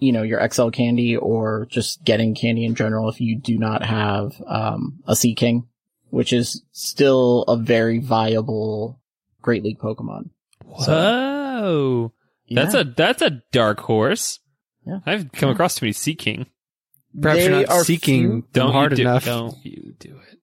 you 0.04 0.12
know, 0.12 0.22
your 0.22 0.46
XL 0.48 0.68
candy 0.70 1.16
or 1.16 1.66
just 1.70 2.04
getting 2.04 2.34
candy 2.34 2.64
in 2.64 2.74
general 2.74 3.08
if 3.08 3.20
you 3.20 3.38
do 3.38 3.58
not 3.58 3.84
have, 3.84 4.32
um, 4.46 5.00
a 5.06 5.16
Seaking, 5.16 5.66
which 6.10 6.32
is 6.32 6.62
still 6.72 7.42
a 7.44 7.56
very 7.56 7.98
viable 7.98 9.00
Great 9.42 9.62
League 9.64 9.78
Pokemon. 9.78 10.30
Whoa. 10.64 12.12
That's 12.50 12.74
Yeah. 12.74 12.80
a 12.80 12.84
that's 12.84 13.22
a 13.22 13.42
dark 13.52 13.80
horse. 13.80 14.40
Yeah. 14.86 14.98
I've 15.06 15.32
come 15.32 15.50
across 15.50 15.76
too 15.76 15.86
many 15.86 15.92
Seaking. 15.92 16.46
perhaps 17.20 17.38
They 17.40 17.48
you're 17.48 17.60
not 17.62 17.70
are 17.70 17.84
seeking 17.84 18.20
few- 18.42 18.48
Don't 18.52 18.72
hard 18.72 18.94
do, 18.96 19.02
enough. 19.02 19.24
Don't 19.24 19.56
you 19.64 19.94
do 19.98 20.20
it. 20.30 20.38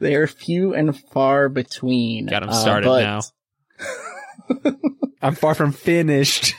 They 0.00 0.14
are 0.14 0.26
few 0.26 0.74
and 0.74 0.98
far 1.10 1.48
between. 1.48 2.26
Got 2.26 2.40
them 2.42 2.52
started 2.52 2.86
but- 2.86 3.02
now. 3.02 3.20
I'm 5.22 5.34
far 5.34 5.54
from 5.54 5.72
finished. 5.72 6.54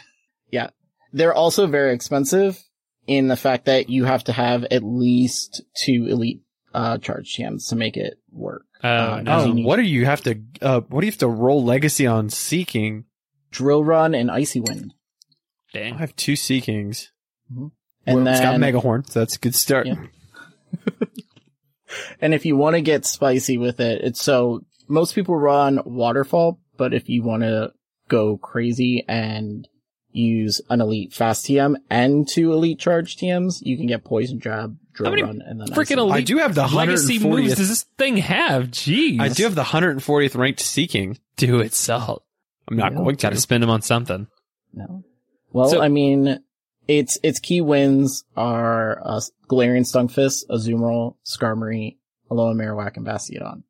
Yeah. 0.52 0.70
They're 1.14 1.34
also 1.34 1.68
very 1.68 1.94
expensive 1.94 2.62
in 3.08 3.28
the 3.28 3.36
fact 3.36 3.66
that 3.66 3.90
you 3.90 4.06
have 4.06 4.24
to 4.26 4.32
have 4.32 4.64
at 4.72 4.84
least 4.84 5.62
two 5.76 6.08
elite 6.10 6.42
uh 6.74 6.98
charge 7.00 7.30
champs 7.30 7.68
to 7.68 7.76
make 7.76 7.98
it 7.98 8.16
work. 8.32 8.64
Oh, 8.84 8.90
Uh, 8.90 9.22
no. 9.22 9.44
you 9.46 9.52
Oh, 9.52 9.54
need 9.54 9.66
what 9.66 9.76
do 9.78 9.82
you 9.84 10.06
have 10.06 10.22
to? 10.22 10.42
Uh, 10.62 10.82
what 10.82 11.02
do 11.02 11.08
you 11.08 11.12
have 11.12 11.20
to 11.20 11.28
roll 11.28 11.64
legacy 11.64 12.08
on 12.08 12.30
Seaking? 12.30 13.06
Drill 13.52 13.84
Run 13.84 14.16
and 14.16 14.32
Icy 14.32 14.62
Wind. 14.62 14.94
Dang, 15.74 15.96
I 15.96 15.98
have 15.98 16.16
two 16.16 16.34
Seakings. 16.34 17.08
And 17.50 17.72
well, 18.08 18.24
then 18.24 18.28
it's 18.34 18.42
got 18.42 18.60
mega 18.60 18.80
horn, 18.80 19.04
so 19.06 19.20
that's 19.20 19.36
a 19.36 19.40
good 19.40 19.54
start. 19.56 19.88
Yeah. 19.88 20.06
and 22.22 22.34
if 22.34 22.46
you 22.46 22.56
want 22.56 22.76
to 22.76 22.82
get 22.82 23.06
spicy 23.06 23.58
with 23.58 23.80
it, 23.80 24.02
it's 24.04 24.22
so 24.22 24.62
most 24.88 25.16
people 25.16 25.36
run 25.36 25.80
waterfall, 25.86 26.60
but 26.78 26.94
if 26.94 27.10
you 27.10 27.24
want 27.24 27.44
to 27.44 27.74
go 28.08 28.38
crazy 28.38 29.04
and 29.08 29.68
use 30.14 30.62
an 30.70 30.82
elite 30.82 31.14
fast 31.14 31.46
TM 31.46 31.76
and 31.90 32.28
two 32.28 32.54
elite 32.54 32.80
charge 32.80 33.18
TMs, 33.18 33.60
you 33.62 33.78
can 33.78 33.88
get 33.88 34.04
poison 34.04 34.40
jab, 34.40 34.78
drill 34.94 35.14
run, 35.14 35.42
and 35.46 35.60
then 35.62 35.68
Freaking 35.70 35.82
Icy 35.82 35.96
Wind. 35.96 36.00
elite 36.12 36.14
I 36.16 36.22
do 36.22 36.38
have 36.38 36.56
the 36.56 36.68
legacy 36.68 37.20
moves 37.20 37.56
does 37.56 37.70
this 37.70 37.84
thing 37.98 38.18
have? 38.18 38.66
Jeez. 38.72 39.20
I 39.20 39.30
do 39.30 39.44
have 39.44 39.56
the 39.56 39.64
140th 39.64 40.36
ranked 40.36 40.60
Seaking. 40.60 41.18
do 41.38 41.60
it 41.60 41.74
salt. 41.74 42.24
I'm 42.70 42.78
not 42.78 42.92
Yeah. 42.92 42.98
going 43.00 43.16
Got 43.16 43.30
to 43.30 43.36
to. 43.36 43.42
spend 43.42 43.64
them 43.64 43.70
on 43.70 43.82
something. 43.82 44.28
No. 44.74 45.04
Well, 45.52 45.70
So- 45.70 45.82
I 45.82 45.88
mean, 45.90 46.40
its 46.88 47.18
its 47.24 47.40
key 47.40 47.62
wins 47.62 48.24
are 48.36 49.02
uh, 49.06 49.22
Galarian 49.50 49.86
Stunfisk, 49.86 50.44
Azumarill, 50.50 51.16
Skarmory, 51.26 51.98
Alola 52.30 52.56
Marowak, 52.56 52.98
and 52.98 53.06
Bastiodon. 53.06 53.64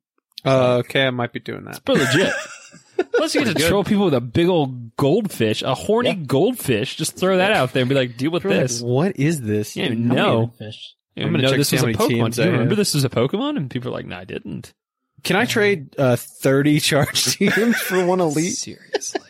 Uh, 0.45 0.77
okay, 0.77 1.05
I 1.07 1.09
might 1.11 1.33
be 1.33 1.39
doing 1.39 1.65
that. 1.65 1.81
But 1.85 1.97
legit. 1.97 2.33
Plus, 3.13 3.33
you 3.35 3.41
get 3.43 3.49
to 3.49 3.53
Good. 3.55 3.67
troll 3.69 3.83
people 3.83 4.05
with 4.05 4.13
a 4.13 4.21
big 4.21 4.47
old 4.47 4.95
goldfish, 4.95 5.61
a 5.63 5.73
horny 5.73 6.09
Yeah. 6.09 6.15
goldfish. 6.25 6.95
Just 6.95 7.15
throw 7.17 7.37
that 7.37 7.51
out 7.51 7.73
there 7.73 7.81
and 7.81 7.89
be 7.89 7.95
like, 7.95 8.15
deal 8.17 8.31
with 8.31 8.43
this. 8.43 8.81
What 8.81 9.17
is 9.17 9.41
this? 9.41 9.75
You 9.75 9.83
How 9.83 9.89
didn't 9.89 10.07
many 10.07 10.21
know. 10.21 10.53
Fish. 10.57 10.95
You 11.15 11.23
I'm 11.23 11.33
didn't 11.33 11.33
gonna 11.33 11.43
know 11.43 11.49
check 11.49 11.57
this 11.57 11.69
to 11.69 11.75
was 11.75 11.81
see 11.81 11.91
a 11.91 11.97
how 11.97 12.07
many 12.07 12.15
Pokemon. 12.19 12.27
TMs 12.29 12.35
Do 12.35 12.41
you 12.41 12.47
I 12.47 12.51
remember 12.51 12.69
have. 12.71 12.77
this 12.77 12.93
was 12.93 13.03
a 13.03 13.09
Pokemon? 13.09 13.57
And 13.57 13.69
people 13.69 13.89
are 13.89 13.93
like, 13.93 14.05
no, 14.05 14.17
I 14.17 14.23
didn't. 14.25 14.73
Can 15.23 15.35
I 15.35 15.45
trade 15.45 15.95
uh 15.99 16.15
30 16.15 16.79
charge 16.79 17.25
teams 17.37 17.77
for 17.77 18.05
one 18.05 18.19
elite? 18.21 18.55
Seriously. 18.55 19.21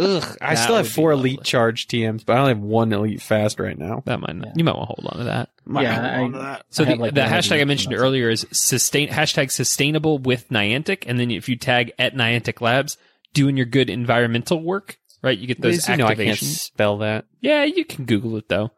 Ugh, 0.00 0.38
I 0.40 0.54
still 0.54 0.76
have 0.76 0.86
would 0.86 0.90
be 0.90 0.94
four 0.94 1.14
lovely. 1.14 1.30
elite 1.32 1.44
charge 1.44 1.86
TMs, 1.88 2.24
but 2.24 2.36
I 2.36 2.40
only 2.40 2.54
have 2.54 2.62
one 2.62 2.92
elite 2.92 3.20
fast 3.22 3.60
right 3.60 3.78
now. 3.78 4.02
That 4.06 4.20
might 4.20 4.34
not, 4.36 4.46
Yeah. 4.48 4.52
you 4.56 4.64
might 4.64 4.74
want 4.76 4.88
to 4.90 4.94
hold 4.96 5.12
on 5.12 5.18
to 5.18 5.24
that. 5.24 5.50
Might 5.64 5.82
Yeah, 5.82 5.94
hold 5.94 6.06
I- 6.06 6.18
on 6.24 6.32
to 6.32 6.38
that. 6.38 6.66
So 6.70 6.82
I 6.82 6.84
the, 6.86 6.90
have, 6.92 7.00
like, 7.00 7.14
the 7.14 7.20
one 7.20 7.30
hashtag 7.30 7.52
I 7.52 7.54
idea 7.56 7.66
mentioned 7.66 7.94
from 7.94 8.02
earlier 8.02 8.30
is 8.30 8.46
sustain 8.52 9.08
hashtag 9.10 9.50
sustainable 9.50 10.18
with 10.18 10.48
Niantic, 10.48 11.04
and 11.06 11.18
then 11.20 11.30
if 11.30 11.48
you 11.48 11.56
tag 11.56 11.92
at 11.98 12.14
Niantic 12.14 12.60
Labs, 12.60 12.96
doing 13.34 13.56
your 13.56 13.66
good 13.66 13.88
environmental 13.90 14.60
work, 14.62 14.98
right? 15.22 15.38
You 15.38 15.46
get 15.46 15.60
those 15.60 15.84
Please, 15.84 15.88
you 15.88 15.96
know 15.98 16.06
I 16.06 16.14
can't 16.14 16.28
activations. 16.30 16.58
spell 16.58 16.98
that. 16.98 17.26
Yeah, 17.40 17.64
you 17.64 17.84
can 17.84 18.04
Google 18.06 18.36
it 18.36 18.48
though. 18.48 18.72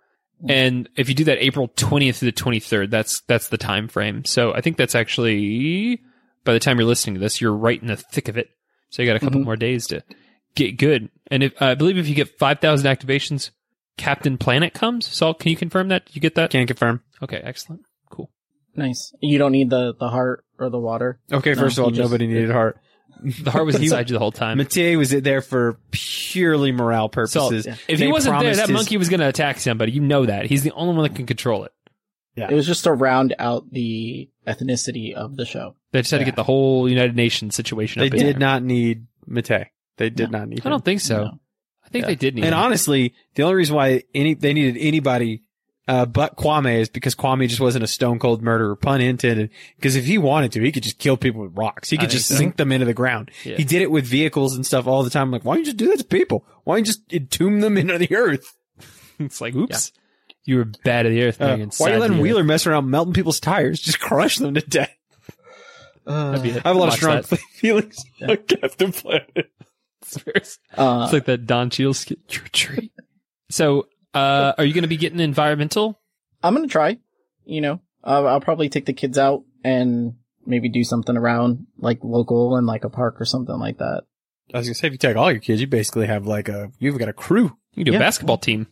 And 0.48 0.88
if 0.96 1.08
you 1.08 1.14
do 1.14 1.22
that 1.24 1.38
April 1.38 1.68
20th 1.68 2.18
to 2.18 2.24
the 2.24 2.32
23rd, 2.32 2.90
that's 2.90 3.20
that's 3.28 3.46
the 3.48 3.56
time 3.56 3.86
frame. 3.86 4.24
So 4.24 4.52
I 4.52 4.60
think 4.60 4.76
that's 4.76 4.96
actually 4.96 6.00
by 6.44 6.52
the 6.52 6.58
time 6.58 6.78
you're 6.80 6.88
listening 6.88 7.14
to 7.14 7.20
this, 7.20 7.40
you're 7.40 7.52
right 7.54 7.80
in 7.80 7.86
the 7.86 7.96
thick 7.96 8.26
of 8.28 8.36
it. 8.36 8.48
So 8.90 9.02
you 9.02 9.08
got 9.08 9.14
a 9.14 9.20
couple 9.20 9.40
Mhm. 9.40 9.44
more 9.44 9.54
days 9.56 9.86
to 9.86 10.02
get 10.54 10.76
good. 10.78 11.10
And 11.28 11.42
if 11.42 11.60
I 11.62 11.74
believe 11.74 11.98
if 11.98 12.08
you 12.08 12.14
get 12.14 12.38
5,000 12.38 12.86
activations, 12.86 13.50
Captain 13.96 14.38
Planet 14.38 14.74
comes. 14.74 15.06
Salt, 15.06 15.38
can 15.40 15.50
you 15.50 15.56
confirm 15.56 15.88
that? 15.88 16.08
You 16.14 16.20
get 16.20 16.34
that? 16.36 16.50
Can't 16.50 16.66
confirm. 16.66 17.02
Okay, 17.22 17.40
excellent. 17.42 17.82
Cool. 18.10 18.30
Nice. 18.74 19.14
You 19.20 19.38
don't 19.38 19.52
need 19.52 19.70
the, 19.70 19.94
the 19.98 20.08
heart 20.08 20.44
or 20.58 20.70
the 20.70 20.78
water. 20.78 21.20
Okay, 21.32 21.54
No, 21.54 21.60
first 21.60 21.78
of 21.78 21.84
all, 21.84 21.90
you 21.90 21.96
just- 21.96 22.10
nobody 22.10 22.26
needed 22.26 22.50
heart. 22.50 22.78
The 23.24 23.50
heart 23.50 23.66
was 23.66 23.76
inside 23.80 24.10
you 24.10 24.14
the 24.14 24.18
whole 24.18 24.32
time. 24.32 24.58
Ma-Ti 24.58 24.96
was 24.96 25.10
there 25.10 25.42
for 25.42 25.78
purely 25.90 26.72
morale 26.72 27.08
So 27.08 27.12
purposes. 27.48 27.66
if 27.66 27.98
They 27.98 28.06
he 28.06 28.12
wasn't 28.12 28.40
there, 28.40 28.54
that 28.56 28.68
his- 28.68 28.74
monkey 28.74 28.96
was 28.96 29.08
going 29.08 29.20
to 29.20 29.28
attack 29.28 29.60
somebody. 29.60 29.92
You 29.92 30.00
know 30.00 30.26
that. 30.26 30.46
He's 30.46 30.62
the 30.64 30.72
only 30.72 30.94
one 30.94 31.04
that 31.04 31.14
can 31.14 31.26
control 31.26 31.64
it. 31.64 31.72
Yeah. 32.34 32.48
It 32.50 32.54
was 32.54 32.66
just 32.66 32.84
to 32.84 32.92
round 32.92 33.34
out 33.38 33.70
the 33.70 34.30
ethnicity 34.46 35.12
of 35.12 35.36
the 35.36 35.44
show. 35.44 35.76
They 35.92 36.00
just 36.00 36.10
had 36.10 36.18
to 36.18 36.24
get 36.24 36.34
the 36.34 36.42
whole 36.42 36.88
United 36.88 37.14
Nations 37.14 37.54
situation 37.54 38.00
They 38.00 38.06
up 38.06 38.14
in 38.14 38.20
did 38.20 38.34
there. 38.36 38.40
not 38.40 38.62
need 38.62 39.06
Ma-Ti. 39.26 39.64
They 39.96 40.10
did 40.10 40.30
No. 40.30 40.38
not 40.40 40.48
need 40.48 40.62
I 40.66 40.70
don't 40.70 40.84
think 40.84 41.00
so. 41.00 41.24
No. 41.24 41.38
I 41.84 41.88
think 41.88 42.02
Yeah. 42.04 42.08
they 42.08 42.14
did 42.16 42.34
need 42.34 42.44
And 42.44 42.54
him. 42.54 42.60
honestly, 42.60 43.14
the 43.34 43.42
only 43.42 43.56
reason 43.56 43.76
why 43.76 44.02
any 44.14 44.34
they 44.34 44.52
needed 44.54 44.76
anybody 44.80 45.42
uh, 45.88 46.06
but 46.06 46.36
Kwame 46.36 46.78
is 46.78 46.88
because 46.88 47.16
Kwame 47.16 47.48
just 47.48 47.60
wasn't 47.60 47.82
a 47.82 47.88
stone 47.88 48.20
cold 48.20 48.40
murderer, 48.40 48.76
pun 48.76 49.00
intended. 49.00 49.50
Because 49.76 49.96
if 49.96 50.04
he 50.04 50.16
wanted 50.16 50.52
to, 50.52 50.62
he 50.62 50.70
could 50.70 50.84
just 50.84 50.98
kill 50.98 51.16
people 51.16 51.42
with 51.42 51.56
rocks. 51.56 51.90
He 51.90 51.96
could 51.96 52.02
think 52.02 52.12
just 52.12 52.28
so. 52.28 52.36
sink 52.36 52.56
them 52.56 52.70
into 52.70 52.86
the 52.86 52.94
ground. 52.94 53.32
Yeah. 53.44 53.56
He 53.56 53.64
did 53.64 53.82
it 53.82 53.90
with 53.90 54.06
vehicles 54.06 54.54
and 54.54 54.64
stuff 54.64 54.86
all 54.86 55.02
the 55.02 55.10
time. 55.10 55.32
like, 55.32 55.44
why 55.44 55.54
don't 55.54 55.62
you 55.62 55.72
just 55.72 55.76
do 55.78 55.88
that 55.88 55.98
to 55.98 56.04
people? 56.04 56.46
Why 56.62 56.74
don't 56.76 56.86
you 56.86 56.92
just 56.92 57.12
entomb 57.12 57.60
them 57.60 57.76
into 57.76 57.98
the 57.98 58.14
earth? 58.14 58.54
It's 59.18 59.40
like, 59.40 59.54
oops, 59.56 59.92
you 60.44 60.56
were 60.56 60.66
bad 60.84 61.04
of 61.06 61.12
the 61.12 61.22
earth. 61.24 61.40
now 61.40 61.54
Uh, 61.54 61.66
why 61.78 61.90
are 61.90 61.94
you 61.94 62.00
letting 62.00 62.18
Wheeler 62.20 62.40
earth. 62.42 62.46
mess 62.46 62.66
around 62.66 62.88
melting 62.88 63.12
people's 63.14 63.40
tires? 63.40 63.80
Just 63.80 63.98
crush 64.00 64.38
them 64.38 64.54
to 64.54 64.60
death. 64.60 64.96
That'd 66.06 66.42
be 66.42 66.50
it. 66.50 66.62
I 66.64 66.68
have 66.68 66.76
a 66.76 66.78
lot 66.78 66.84
of 66.86 66.92
Watch 66.92 66.96
strong 66.98 67.16
that. 67.22 67.26
feelings 67.52 68.04
on 68.26 68.36
Captain 68.48 68.92
Planet. 68.92 69.50
It's 70.26 70.58
Uh, 70.76 71.02
it's 71.04 71.12
like 71.12 71.24
that 71.26 71.46
Don 71.46 71.70
Cheadle 71.70 71.94
skit. 71.94 72.18
Your 72.28 72.44
treat. 72.52 72.92
So, 73.50 73.86
uh, 74.14 74.52
are 74.58 74.64
you 74.64 74.72
going 74.74 74.82
to 74.82 74.88
be 74.88 74.96
getting 74.96 75.20
environmental? 75.20 76.00
I'm 76.42 76.54
gonna 76.54 76.66
try. 76.68 76.98
you 77.44 77.60
know, 77.60 77.80
I'll, 78.02 78.26
I'll 78.26 78.40
probably 78.40 78.68
take 78.68 78.86
the 78.86 78.92
kids 78.92 79.16
out 79.18 79.42
and 79.64 80.14
maybe 80.44 80.68
do 80.68 80.82
something 80.84 81.16
around 81.16 81.66
like 81.78 81.98
local 82.02 82.56
and 82.56 82.66
like 82.66 82.84
a 82.84 82.90
park 82.90 83.20
or 83.20 83.24
something 83.24 83.56
like 83.58 83.78
that. 83.78 84.02
I 84.52 84.58
was 84.58 84.66
gonna 84.66 84.74
say 84.74 84.88
if 84.88 84.92
you 84.92 84.98
take 84.98 85.16
all 85.16 85.30
your 85.30 85.40
kids, 85.40 85.60
you 85.60 85.66
basically 85.68 86.06
have 86.08 86.26
like 86.26 86.48
a 86.48 86.72
you've 86.80 86.98
got 86.98 87.08
a 87.08 87.12
crew. 87.12 87.56
You 87.74 87.84
can 87.84 87.84
do 87.84 87.92
Yeah. 87.92 87.98
a 87.98 88.00
basketball 88.00 88.38
team. 88.38 88.66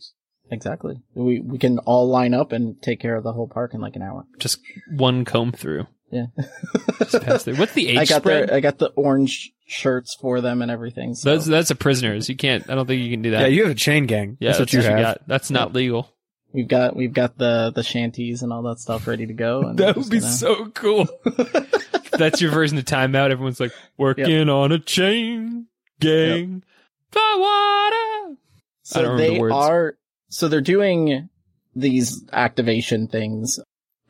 Exactly. 0.51 0.95
We 1.15 1.39
we 1.39 1.57
can 1.57 1.79
all 1.79 2.09
line 2.09 2.33
up 2.33 2.51
and 2.51 2.81
take 2.81 2.99
care 2.99 3.15
of 3.15 3.23
the 3.23 3.31
whole 3.31 3.47
park 3.47 3.73
in 3.73 3.79
like 3.79 3.95
an 3.95 4.01
hour. 4.01 4.25
Just 4.37 4.59
one 4.91 5.23
comb 5.23 5.53
through. 5.53 5.87
Yeah. 6.11 6.25
Just 6.99 7.23
pass 7.23 7.43
through. 7.43 7.55
What's 7.55 7.73
the 7.73 7.87
age 7.89 7.97
I 7.97 8.05
got 8.05 8.21
spread? 8.21 8.49
the 8.49 8.55
I 8.55 8.59
got 8.59 8.77
the 8.77 8.89
orange 8.89 9.51
shirts 9.65 10.15
for 10.19 10.41
them 10.41 10.61
and 10.61 10.69
everything. 10.69 11.15
So. 11.15 11.31
That's 11.31 11.45
that's 11.45 11.71
a 11.71 11.75
prisoners. 11.75 12.27
You 12.29 12.35
can't. 12.35 12.69
I 12.69 12.75
don't 12.75 12.85
think 12.85 13.01
you 13.01 13.09
can 13.11 13.21
do 13.21 13.31
that. 13.31 13.41
Yeah, 13.41 13.47
you 13.47 13.61
have 13.63 13.71
a 13.71 13.75
chain 13.75 14.05
gang. 14.07 14.37
Yeah, 14.39 14.49
that's 14.49 14.59
what 14.59 14.73
you 14.73 14.81
have. 14.81 14.99
got. 14.99 15.21
That's 15.27 15.49
not 15.49 15.73
legal. 15.73 16.09
we've 16.53 16.67
got 16.67 16.95
we've 16.95 17.13
got 17.13 17.37
the 17.37 17.71
the 17.73 17.81
shanties 17.83 18.41
and 18.43 18.51
all 18.51 18.63
that 18.63 18.79
stuff 18.79 19.07
ready 19.07 19.25
to 19.27 19.33
go. 19.33 19.61
And 19.61 19.77
That 19.79 19.95
would 19.95 20.09
be 20.09 20.19
gonna- 20.19 20.31
so 20.31 20.65
cool. 20.67 21.07
That's 22.11 22.41
your 22.41 22.51
version 22.51 22.77
of 22.77 22.83
timeout. 22.85 23.31
Everyone's 23.31 23.59
like 23.61 23.71
working 23.97 24.49
on 24.49 24.71
a 24.73 24.79
chain 24.79 25.67
gang. 26.01 26.61
For 27.11 27.21
water. 27.39 28.35
So 28.83 28.99
I 28.99 29.03
don't 29.03 29.11
remember 29.13 29.17
they 29.17 29.33
the 29.35 29.39
words. 29.39 29.53
are 29.55 29.97
so 30.29 30.47
they're 30.49 30.59
doing 30.61 31.29
these 31.73 32.23
activation 32.33 33.07
things, 33.07 33.59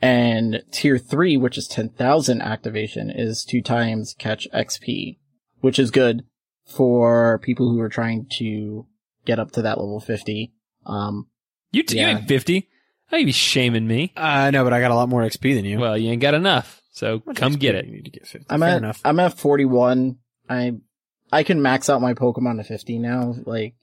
and 0.02 0.64
tier 0.72 0.97
three, 0.97 1.38
which 1.38 1.58
is 1.58 1.68
ten 1.68 1.89
thousand 1.89 2.41
activation, 2.41 3.10
is 3.10 3.43
two 3.45 3.62
times 3.62 4.16
catch 4.18 4.47
XP, 4.54 5.18
which 5.60 5.78
is 5.80 5.91
good 5.91 6.24
for 6.66 7.39
people 7.39 7.70
who 7.72 7.80
are 7.82 7.89
trying 7.89 8.28
to 8.38 8.86
get 9.26 9.39
up 9.39 9.52
to 9.52 9.62
that 9.62 9.78
level 9.78 9.99
fifty. 9.99 10.54
Um, 10.86 11.28
You, 11.72 11.84
t- 11.84 11.99
you 11.99 12.06
ain't 12.06 12.28
fifty. 12.28 12.70
How 13.08 13.18
you 13.18 13.26
be 13.26 13.32
shaming 13.34 13.86
me? 13.88 14.14
I 14.16 14.52
know, 14.52 14.64
but 14.64 14.72
I 14.74 14.80
got 14.80 14.91
a 14.91 14.95
lot 14.95 15.10
more 15.10 15.22
XP 15.24 15.54
than 15.56 15.66
you. 15.66 15.80
Well, 15.80 15.97
you 15.97 16.10
ain't 16.12 16.22
got 16.22 16.34
enough. 16.34 16.82
So 16.93 17.18
How 17.20 17.24
much 17.28 17.36
come 17.38 17.56
XP 17.56 17.60
get 17.60 17.76
it. 17.76 17.86
You 17.86 17.91
need 17.93 18.06
to 18.06 18.12
get 18.12 18.26
50. 18.28 18.47
I'm 18.49 18.62
Fair 18.62 18.70
at 18.70 18.78
enough. 18.78 19.02
I'm 19.04 19.20
at 19.20 19.38
forty 19.38 19.66
one. 19.66 20.18
I 20.49 20.74
I 21.32 21.43
can 21.43 21.62
max 21.62 21.89
out 21.89 22.02
my 22.02 22.14
Pokemon 22.14 22.58
to 22.58 22.64
fifty 22.64 22.97
now. 22.99 23.36
Like 23.45 23.76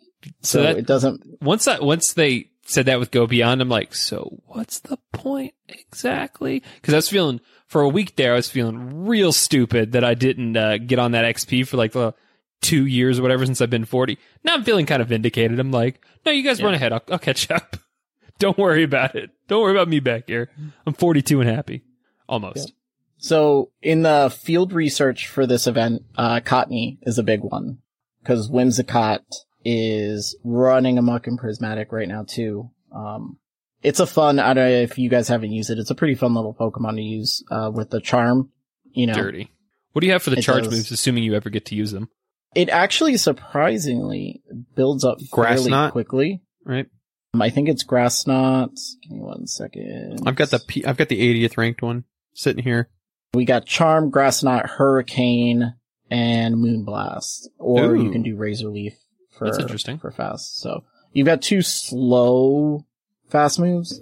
So 0.43 0.59
so, 0.59 0.63
that- 0.63 0.79
it 0.79 0.87
doesn't. 0.87 1.23
Once 1.43 1.67
that, 1.67 1.83
once 1.83 2.13
they 2.15 2.51
said 2.69 2.87
that 2.87 3.01
with 3.01 3.11
Go 3.11 3.27
Beyond, 3.27 3.61
I'm 3.61 3.69
like, 3.69 3.95
so 3.95 4.41
what's 4.47 4.81
the 4.81 4.99
point 5.13 5.55
exactly? 5.69 6.63
Because 6.77 6.95
I 6.95 6.99
was 6.99 7.09
feeling 7.09 7.41
for 7.67 7.81
a 7.83 7.89
week 7.89 8.17
there, 8.17 8.35
I 8.35 8.37
was 8.37 8.51
feeling 8.51 9.07
real 9.07 9.33
stupid 9.33 9.93
that 9.93 10.05
I 10.05 10.15
didn't 10.15 10.57
uh, 10.57 10.79
get 10.79 10.99
on 10.99 11.13
that 11.13 11.25
XP 11.25 11.67
for 11.67 11.77
like 11.77 11.93
the 11.93 12.15
two 12.61 12.87
years 12.87 13.19
or 13.19 13.23
whatever 13.23 13.47
since 13.47 13.61
I've 13.61 13.71
been 13.71 13.85
40. 13.85 14.19
Now 14.45 14.55
I'm 14.55 14.65
feeling 14.65 14.87
kind 14.87 15.01
of 15.01 15.09
vindicated. 15.09 15.59
I'm 15.59 15.71
like, 15.71 16.05
no, 16.27 16.33
you 16.33 16.43
guys 16.43 16.63
run 16.63 16.75
ahead. 16.75 16.93
I'll, 16.93 17.03
I'll 17.11 17.19
catch 17.19 17.51
up. 17.51 17.77
Don't 18.39 18.59
worry 18.59 18.85
about 18.85 19.17
it. 19.17 19.31
Don't 19.49 19.63
worry 19.63 19.73
about 19.73 19.89
me 19.89 20.01
back 20.01 20.25
here. 20.29 20.51
I'm 20.87 20.93
42 20.93 21.41
and 21.41 21.51
happy. 21.51 21.83
Almost. 22.29 22.73
So 23.17 23.73
in 23.83 24.03
the 24.03 24.35
field 24.37 24.73
research 24.73 25.27
for 25.27 25.47
this 25.47 25.67
event, 25.67 26.03
uh, 26.17 26.41
Cottonee 26.41 26.99
is 27.03 27.19
a 27.19 27.25
big 27.25 27.41
one 27.41 27.79
because 28.21 28.49
Whimsicott 28.49 29.23
is 29.65 30.37
running 30.45 30.99
amok 30.99 31.27
in 31.27 31.37
Prismatic 31.37 31.93
right 31.93 32.09
now 32.09 32.25
too. 32.27 32.71
Um, 32.95 33.39
it's 33.83 34.01
a 34.01 34.07
fun, 34.07 34.39
I 34.39 34.55
don't 34.55 34.65
know 34.65 34.71
if 34.71 34.99
you 34.99 35.09
guys 35.09 35.29
haven't 35.29 35.53
used 35.53 35.71
it. 35.71 35.79
It's 35.79 35.91
a 35.91 35.95
pretty 35.95 36.15
fun 36.15 36.35
little 36.35 36.55
Pokemon 36.55 36.97
to 36.97 37.03
use, 37.03 37.45
uh, 37.51 37.71
with 37.73 37.91
the 37.91 38.01
charm, 38.01 38.51
you 38.93 39.07
know. 39.07 39.15
Dirty. 39.15 39.53
What 39.93 40.01
do 40.01 40.07
you 40.07 40.13
have 40.13 40.23
for 40.23 40.31
the 40.31 40.43
charge 40.43 40.65
does. 40.65 40.73
moves, 40.73 40.91
assuming 40.91 41.25
you 41.25 41.35
ever 41.35 41.51
get 41.51 41.67
to 41.67 41.75
use 41.75 41.93
them? 41.93 42.09
It 42.55 42.71
actually 42.71 43.17
surprisingly 43.17 44.43
builds 44.75 45.05
up 45.05 45.19
Grass 45.31 45.59
fairly 45.59 45.71
knot? 45.71 45.93
quickly. 45.93 46.43
right? 46.65 46.87
Um, 47.35 47.43
I 47.43 47.51
think 47.51 47.69
it's 47.69 47.83
grass 47.83 48.27
knot. 48.27 48.71
Give 49.03 49.13
me 49.13 49.21
one 49.21 49.47
second. 49.47 50.23
I've 50.27 50.35
got 50.35 50.51
the 50.51 50.59
P- 50.61 50.85
I've 50.85 50.97
got 50.97 51.09
the 51.09 51.21
80th 51.47 51.57
ranked 51.59 51.83
one 51.83 52.05
sitting 52.33 52.65
here. 52.65 52.89
We 53.35 53.45
got 53.45 53.67
Charm, 53.67 54.09
Grass 54.09 54.43
Knot, 54.43 54.67
Hurricane, 54.71 55.75
and 56.11 56.57
Moonblast. 56.57 57.49
Or 57.59 57.95
you 57.95 58.11
can 58.11 58.23
do 58.23 58.37
Razor 58.37 58.69
Leaf 58.69 58.95
for, 59.39 59.47
That's 59.47 59.59
interesting. 59.59 59.99
for 59.99 60.11
fast. 60.11 60.59
So 60.61 60.85
you've 61.13 61.27
got 61.27 61.41
two 61.43 61.63
slow 61.63 62.85
fast 63.29 63.59
moves, 63.59 64.01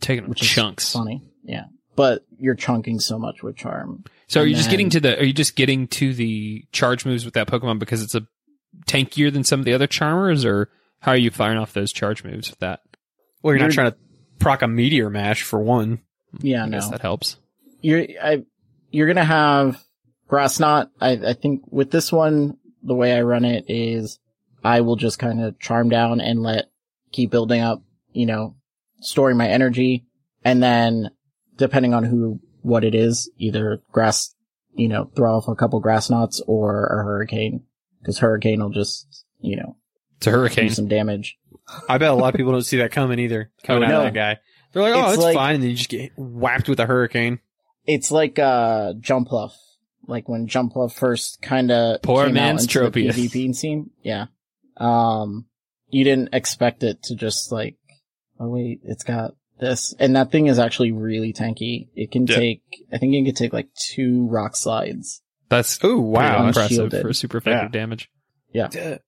Taking 0.00 0.28
which 0.28 0.42
is 0.42 0.48
chunks. 0.48 0.92
funny. 0.92 1.22
Yeah. 1.44 1.64
But 1.96 2.24
you're 2.38 2.54
chunking 2.54 3.00
so 3.00 3.18
much 3.18 3.42
with 3.42 3.56
Charm. 3.56 4.04
So 4.28 4.40
are 4.40 4.42
And 4.42 4.50
you 4.50 4.56
just 4.56 4.70
getting 4.70 4.90
to 4.90 5.00
the? 5.00 5.18
Are 5.18 5.24
you 5.24 5.32
just 5.32 5.56
getting 5.56 5.88
to 5.88 6.12
the 6.12 6.64
charge 6.72 7.06
moves 7.06 7.24
with 7.24 7.34
that 7.34 7.46
Pokemon 7.48 7.78
because 7.78 8.02
it's 8.02 8.14
a 8.14 8.26
tankier 8.86 9.32
than 9.32 9.44
some 9.44 9.60
of 9.60 9.64
the 9.66 9.72
other 9.72 9.86
Charmers, 9.86 10.44
or 10.44 10.68
how 11.00 11.12
are 11.12 11.16
you 11.16 11.30
firing 11.30 11.56
off 11.58 11.72
those 11.72 11.92
charge 11.92 12.22
moves 12.24 12.50
with 12.50 12.58
that? 12.58 12.80
Well, 13.42 13.54
you're, 13.54 13.58
not 13.60 13.66
You're- 13.66 13.74
trying 13.74 13.90
to 13.92 13.96
proc 14.38 14.60
a 14.62 14.68
meteor 14.68 15.08
mash 15.08 15.42
for 15.42 15.58
one. 15.60 16.00
Yeah, 16.40 16.64
I 16.64 16.66
no. 16.66 16.76
guess 16.78 16.90
that 16.90 17.00
helps. 17.00 17.36
You're, 17.80 18.04
I, 18.22 18.44
you're 18.90 19.06
gonna 19.06 19.24
have 19.24 19.80
Grass 20.28 20.60
Knot. 20.60 20.90
I, 21.00 21.12
I 21.12 21.32
think 21.32 21.62
with 21.70 21.90
this 21.90 22.12
one, 22.12 22.58
the 22.82 22.94
way 22.94 23.14
I 23.14 23.22
run 23.22 23.44
it 23.46 23.64
is 23.68 24.18
I 24.66 24.80
will 24.80 24.96
just 24.96 25.18
kind 25.18 25.40
of 25.42 25.58
charm 25.60 25.88
down 25.88 26.20
and 26.20 26.42
let 26.42 26.66
keep 27.12 27.30
building 27.30 27.60
up, 27.60 27.82
you 28.12 28.26
know, 28.26 28.56
storing 29.00 29.36
my 29.36 29.48
energy. 29.48 30.06
And 30.44 30.62
then 30.62 31.10
depending 31.56 31.94
on 31.94 32.04
who, 32.04 32.40
what 32.62 32.84
it 32.84 32.94
is, 32.94 33.30
either 33.38 33.80
grass, 33.92 34.34
you 34.74 34.88
know, 34.88 35.10
throw 35.14 35.36
off 35.36 35.48
a 35.48 35.54
couple 35.54 35.78
grass 35.80 36.10
knots 36.10 36.42
or 36.46 36.86
a 36.86 37.04
hurricane. 37.04 37.62
Cause 38.04 38.18
hurricane 38.18 38.60
will 38.60 38.70
just, 38.70 39.24
you 39.40 39.56
know, 39.56 39.76
It's 40.18 40.26
a 40.26 40.30
do 40.30 40.36
hurricane. 40.36 40.70
some 40.70 40.88
damage. 40.88 41.36
I 41.88 41.98
bet 41.98 42.10
a 42.10 42.14
lot 42.14 42.34
of 42.34 42.38
people 42.38 42.52
don't 42.52 42.62
see 42.62 42.78
that 42.78 42.92
coming 42.92 43.18
either. 43.18 43.50
Coming 43.64 43.84
Oh, 43.90 43.94
out 43.94 44.06
of 44.06 44.14
that 44.14 44.14
guy. 44.14 44.40
They're 44.72 44.82
like, 44.82 44.94
oh, 44.94 45.04
It's 45.06 45.14
it's 45.14 45.22
like- 45.24 45.34
fine. 45.36 45.54
And 45.56 45.62
then 45.64 45.70
you 45.70 45.76
just 45.76 45.88
get 45.90 46.12
whacked 46.16 46.68
with 46.68 46.78
a 46.80 46.86
hurricane. 46.86 47.40
It's 47.86 48.10
like, 48.10 48.38
uh, 48.38 48.94
Jumpluff. 48.94 49.52
Like 50.08 50.28
when 50.28 50.46
Jumpluff 50.46 50.92
first 50.92 51.40
kinda 51.42 51.98
Poor 52.02 52.26
came 52.26 52.34
man's 52.34 52.64
out 52.76 52.76
into 52.84 52.90
the 52.90 53.08
Tropius. 53.08 53.14
PvP 53.30 53.54
scene. 53.56 53.90
Yeah. 54.02 54.26
Um, 54.76 55.46
you 55.88 56.04
didn't 56.04 56.30
expect 56.32 56.82
it 56.82 57.02
to 57.04 57.14
just 57.14 57.50
like, 57.52 57.76
oh 58.40 58.48
wait, 58.48 58.80
it's 58.84 59.04
got 59.04 59.32
this. 59.58 59.94
And 59.98 60.16
that 60.16 60.30
thing 60.30 60.46
is 60.46 60.58
actually 60.58 60.92
really 60.92 61.32
tanky. 61.32 61.88
It 61.94 62.10
can 62.10 62.26
Yeah. 62.26 62.36
take, 62.36 62.62
I 62.92 62.98
think 62.98 63.14
it 63.14 63.24
can 63.24 63.34
take 63.34 63.52
like 63.52 63.68
two 63.74 64.26
rock 64.28 64.56
slides. 64.56 65.22
That's 65.48 65.78
Oh, 65.82 65.98
wow. 66.00 66.48
Impressive 66.48 66.72
unshielded. 66.78 67.02
for 67.02 67.12
super 67.12 67.38
effective 67.38 67.72
damage. 67.72 68.10
Yeah. 68.52 68.66
Uh, 68.66 68.98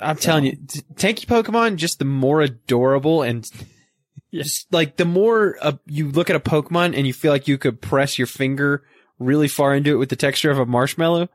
I'm 0.00 0.16
telling 0.16 0.44
you, 0.44 0.52
tanky 0.94 1.26
Pokemon, 1.26 1.76
just 1.76 1.98
the 1.98 2.04
more 2.04 2.40
adorable 2.40 3.22
and 3.22 3.50
just 4.32 4.72
like 4.72 4.96
the 4.96 5.04
more 5.04 5.56
uh, 5.60 5.72
you 5.86 6.08
look 6.10 6.30
at 6.30 6.36
a 6.36 6.40
Pokemon 6.40 6.96
and 6.96 7.06
you 7.06 7.12
feel 7.12 7.32
like 7.32 7.48
you 7.48 7.58
could 7.58 7.80
press 7.80 8.16
your 8.18 8.26
finger 8.28 8.84
really 9.18 9.48
far 9.48 9.74
into 9.74 9.90
it 9.92 9.96
with 9.96 10.08
the 10.10 10.16
texture 10.16 10.50
of 10.52 10.58
a 10.60 10.66
marshmallow, 10.66 11.28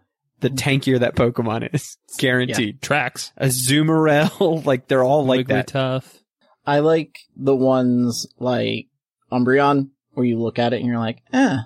the 0.44 0.50
tankier 0.52 1.00
that 1.00 1.16
Pokemon 1.16 1.74
is. 1.74 1.98
Guaranteed. 2.20 2.82
Tracks. 2.82 3.32
Azumarill, 3.42 4.64
like 4.68 4.88
they're 4.88 5.04
all 5.04 5.26
like 5.26 5.48
that. 5.48 5.68
tough. 5.68 6.20
I 6.66 6.80
like 6.80 7.18
the 7.36 7.56
ones 7.56 8.28
like 8.40 8.88
Umbreon 9.32 9.90
where 10.14 10.26
you 10.26 10.40
look 10.40 10.60
at 10.60 10.74
it 10.74 10.78
and 10.78 10.86
you're 10.88 11.00
like, 11.00 11.20
eh, 11.34 11.58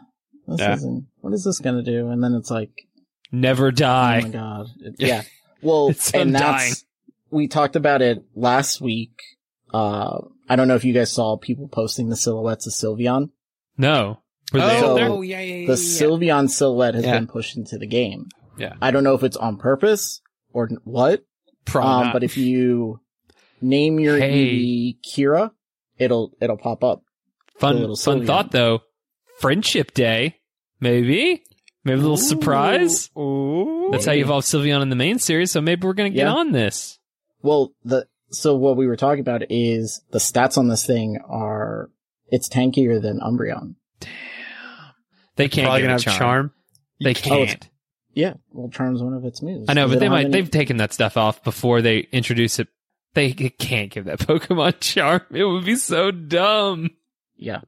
this 0.48 0.60
Yeah. 0.62 0.74
isn't, 0.76 1.08
what 1.20 1.34
is 1.34 1.44
this 1.44 1.60
gonna 1.60 1.84
do? 1.84 2.08
And 2.10 2.24
then 2.24 2.34
it's 2.34 2.50
like, 2.50 2.72
Never 3.32 3.72
die. 3.72 4.22
oh 4.24 4.28
my 4.28 4.30
god. 4.30 4.68
It- 4.80 4.96
yeah. 5.00 5.24
Well, 5.62 5.90
It's 5.90 6.12
and 6.14 6.36
undying. 6.36 6.70
that's, 6.70 6.86
we 7.30 7.48
talked 7.48 7.76
about 7.76 8.02
it 8.02 8.24
last 8.36 8.80
week. 8.80 9.20
Uh, 9.74 10.20
I 10.48 10.56
don't 10.56 10.68
know 10.70 10.76
if 10.76 10.86
you 10.86 10.94
guys 10.94 11.12
saw 11.12 11.36
people 11.36 11.68
posting 11.68 12.08
the 12.10 12.16
silhouettes 12.16 12.68
of 12.68 12.74
Sylveon. 12.74 13.32
no. 13.78 14.20
Were 14.54 14.62
they 14.62 14.82
Oh, 14.82 14.92
out 14.92 14.96
there? 14.96 15.10
oh, 15.10 15.22
yeah, 15.22 15.42
yeah, 15.42 15.56
yeah. 15.56 15.68
The 15.68 15.74
Sylveon 15.74 16.50
silhouette 16.50 16.96
has 16.96 17.04
Yeah. 17.04 17.16
been 17.18 17.28
pushed 17.28 17.58
into 17.58 17.78
the 17.78 17.86
game. 17.86 18.30
Yeah. 18.58 18.74
I 18.82 18.92
don't 18.92 19.04
know 19.04 19.14
if 19.16 19.24
it's 19.24 19.38
on 19.38 19.58
purpose 19.58 20.22
or 20.54 20.70
what. 20.84 21.24
Probably 21.66 21.92
um, 21.92 22.04
not. 22.06 22.14
but 22.14 22.24
if 22.24 22.38
you 22.38 23.00
name 23.62 24.00
your 24.00 24.18
Hey. 24.18 24.54
Eevee 24.56 24.98
Kira, 25.06 25.52
it'll, 25.98 26.32
it'll 26.42 26.58
pop 26.58 26.84
up. 26.84 27.04
Fun, 27.60 27.80
little 27.80 27.96
fun 27.96 28.26
thought 28.26 28.52
though. 28.52 28.82
Friendship 29.40 29.94
Day, 29.94 30.38
maybe, 30.80 31.44
maybe 31.84 32.00
a 32.00 32.02
little 32.02 32.18
surprise. 32.18 33.10
Ooh. 33.18 33.90
That's 33.92 34.06
how 34.06 34.12
you 34.12 34.24
evolve 34.24 34.44
Sylveon 34.44 34.82
in 34.82 34.90
the 34.90 34.96
main 34.96 35.20
series. 35.20 35.52
So 35.52 35.62
maybe 35.62 35.86
we're 35.88 35.94
gonna 35.94 36.10
get 36.10 36.26
Yeah. 36.26 36.34
on 36.34 36.52
this. 36.52 37.00
Well, 37.42 37.74
the, 37.84 38.08
so 38.32 38.56
what 38.56 38.78
we 38.78 38.88
were 38.88 38.96
talking 38.96 39.22
about 39.22 39.44
is 39.50 40.02
the 40.12 40.20
stats 40.20 40.58
on 40.58 40.68
this 40.70 40.86
thing 40.86 41.18
are, 41.28 41.90
it's 42.30 42.50
tankier 42.50 43.02
than 43.02 43.20
Umbreon. 43.20 43.76
Damn. 44.00 44.10
They 45.36 45.48
can't 45.50 45.66
Probably 45.66 45.82
get 45.82 45.88
gonna 45.88 45.90
a 45.90 45.94
have 45.94 46.04
charm. 46.04 46.18
charm. 46.18 46.52
They 47.02 47.12
it's- 47.12 47.26
can't. 47.26 47.70
Yeah, 48.18 48.34
well, 48.52 48.68
Charm's 48.70 49.04
one 49.04 49.14
of 49.14 49.24
its 49.26 49.44
moves. 49.44 49.66
I 49.70 49.74
know, 49.74 49.88
but 49.88 50.00
they 50.00 50.06
don't 50.08 50.12
have 50.12 50.12
might. 50.12 50.26
any- 50.26 50.32
They've 50.32 50.50
taken 50.50 50.78
that 50.78 50.92
stuff 50.92 51.18
off 51.18 51.44
before 51.44 51.84
they 51.84 52.00
introduce 52.12 52.58
it. 52.58 52.68
They 53.14 53.32
can't 53.32 53.92
give 53.92 54.06
that 54.06 54.18
Pokemon 54.28 54.80
charm. 54.80 55.22
It 55.32 55.44
would 55.44 55.66
be 55.66 55.76
so 55.76 56.10
dumb. 56.10 56.90
Yeah. 57.36 57.62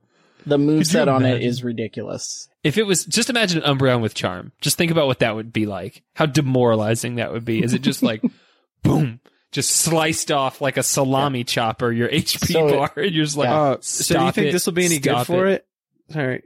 The 0.47 0.57
move 0.57 0.87
set 0.87 1.07
on 1.07 1.23
it 1.23 1.29
imagine? 1.29 1.47
is 1.47 1.63
ridiculous. 1.63 2.47
If 2.63 2.79
it 2.79 2.83
was 2.87 3.05
just 3.05 3.29
imagine 3.29 3.61
an 3.61 3.77
Umbreon 3.77 4.01
with 4.01 4.15
charm. 4.15 4.51
Just 4.59 4.77
think 4.77 4.89
about 4.91 5.05
what 5.05 5.19
that 5.19 5.35
would 5.35 5.53
be 5.53 5.67
like. 5.67 6.01
How 6.15 6.25
demoralizing 6.25 7.15
that 7.15 7.31
would 7.31 7.45
be. 7.45 7.61
Is 7.63 7.73
it 7.75 7.83
just 7.83 8.01
like 8.01 8.23
boom, 8.83 9.19
just 9.51 9.69
sliced 9.69 10.31
off 10.31 10.61
like 10.61 10.77
a 10.77 10.83
salami 10.83 11.43
chopper 11.43 11.91
your 11.91 12.09
HP 12.09 12.53
So- 12.53 12.69
bar, 12.71 12.91
and 12.97 13.11
you're 13.13 13.25
just 13.25 13.37
like, 13.37 13.49
Uh, 13.49 13.77
so 13.81 14.17
do 14.17 14.25
you 14.25 14.31
think 14.31 14.51
this 14.51 14.65
will 14.65 14.73
be 14.73 14.85
any 14.85 14.97
good 14.97 15.25
for 15.27 15.45
it? 15.45 15.67
Sorry. 16.11 16.41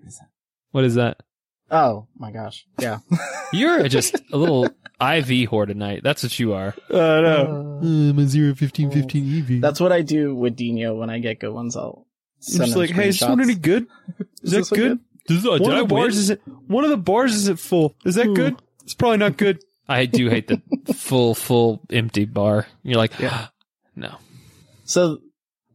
What 0.72 0.84
is 0.84 0.96
that? 0.96 1.22
Oh 1.72 2.08
my 2.18 2.32
gosh. 2.32 2.66
Yeah. 2.80 3.00
You're 3.54 3.88
just 3.88 4.16
a 4.32 4.38
little 4.38 4.66
IV 4.66 5.50
whore 5.50 5.68
tonight. 5.68 6.02
That's 6.04 6.24
what 6.24 6.38
you 6.40 6.54
are. 6.54 6.76
Uh, 6.90 6.98
no. 6.98 7.80
I'm 7.82 8.20
a 8.20 8.26
zero 8.26 8.56
fifteen 8.56 8.92
fifteen 8.92 9.40
EV. 9.40 9.62
That's 9.62 9.80
what 9.80 9.92
I 9.92 10.02
do 10.02 10.36
with 10.36 10.56
Dino 10.56 10.96
when 10.96 11.10
I 11.10 11.20
get 11.20 11.40
good 11.40 11.54
ones. 11.54 11.76
I'll 11.76 12.06
I'm 12.06 12.42
send 12.42 12.66
just 12.66 12.78
like, 12.78 12.90
hey, 12.92 13.10
is 13.10 13.20
this 13.20 13.30
one 13.30 13.42
any 13.42 13.56
good? 13.56 13.88
Is, 14.42 14.52
this 14.52 14.70
that 14.70 14.78
one 14.78 15.00
good? 15.30 15.46
uh, 15.46 15.58
one 15.58 15.72
of 15.72 15.88
the 15.88 15.96
bars 15.96 16.18
isn't. 16.18 16.42
One 16.68 16.84
of 16.84 16.90
the 16.90 16.98
bars 16.98 17.34
isn't 17.36 17.60
full. 17.60 17.96
Is 18.06 18.16
that 18.16 18.34
good? 18.34 18.62
It's 18.84 18.94
probably 18.94 19.18
not 19.18 19.38
good. 19.38 19.64
I 19.88 20.06
do 20.06 20.30
hate 20.30 20.48
the 20.48 20.62
full, 20.94 21.36
full 21.36 21.82
empty 21.92 22.26
bar. 22.26 22.68
You're 22.84 22.98
like, 22.98 23.20
yeah. 23.20 23.48
no. 23.96 24.16
So, 24.86 25.20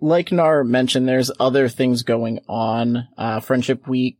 like 0.00 0.32
Nar 0.32 0.64
mentioned, 0.64 1.08
there's 1.08 1.30
other 1.40 1.68
things 1.68 2.02
going 2.02 2.40
on. 2.48 3.08
Uh, 3.16 3.40
Friendship 3.40 3.86
Week 3.86 4.18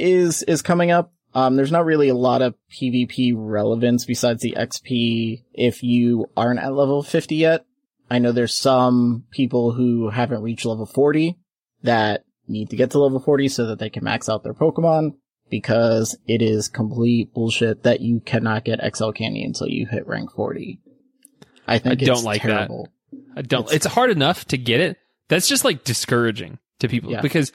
is, 0.00 0.42
is 0.42 0.62
coming 0.62 0.90
up. 0.90 1.12
Um, 1.32 1.54
there's 1.56 1.70
not 1.70 1.84
really 1.84 2.08
a 2.08 2.14
lot 2.14 2.42
of 2.42 2.54
PvP 2.72 3.32
relevance 3.36 4.04
besides 4.04 4.42
the 4.42 4.56
XP 4.58 5.44
if 5.54 5.82
you 5.82 6.26
aren't 6.36 6.58
at 6.60 6.74
level 6.74 7.02
50 7.02 7.36
yet. 7.36 7.64
I 8.10 8.18
know 8.18 8.32
there's 8.32 8.54
some 8.54 9.24
people 9.30 9.70
who 9.72 10.10
haven't 10.10 10.42
reached 10.42 10.66
level 10.66 10.86
40 10.86 11.38
that 11.84 12.24
need 12.48 12.70
to 12.70 12.76
get 12.76 12.90
to 12.90 12.98
level 12.98 13.20
40 13.20 13.48
so 13.48 13.66
that 13.66 13.78
they 13.78 13.90
can 13.90 14.02
max 14.02 14.28
out 14.28 14.42
their 14.42 14.54
Pokemon 14.54 15.12
because 15.48 16.16
it 16.26 16.42
is 16.42 16.68
complete 16.68 17.32
bullshit 17.32 17.84
that 17.84 18.00
you 18.00 18.20
cannot 18.20 18.64
get 18.64 18.80
XL 18.96 19.10
Candy 19.10 19.44
until 19.44 19.68
you 19.68 19.86
hit 19.86 20.08
rank 20.08 20.32
40. 20.32 20.80
I 21.68 21.78
think 21.78 22.02
I 22.02 22.04
don't 22.04 22.16
it's 22.16 22.24
like 22.24 22.42
that. 22.42 22.70
I 23.36 23.42
don't. 23.42 23.62
It's- 23.66 23.76
It's, 23.76 23.86
hard 23.86 24.10
enough 24.10 24.44
to 24.46 24.58
get 24.58 24.80
it. 24.80 24.96
That's 25.28 25.46
just 25.46 25.64
like 25.64 25.84
discouraging 25.84 26.58
to 26.80 26.88
people 26.88 27.12
Yeah. 27.12 27.20
because 27.20 27.52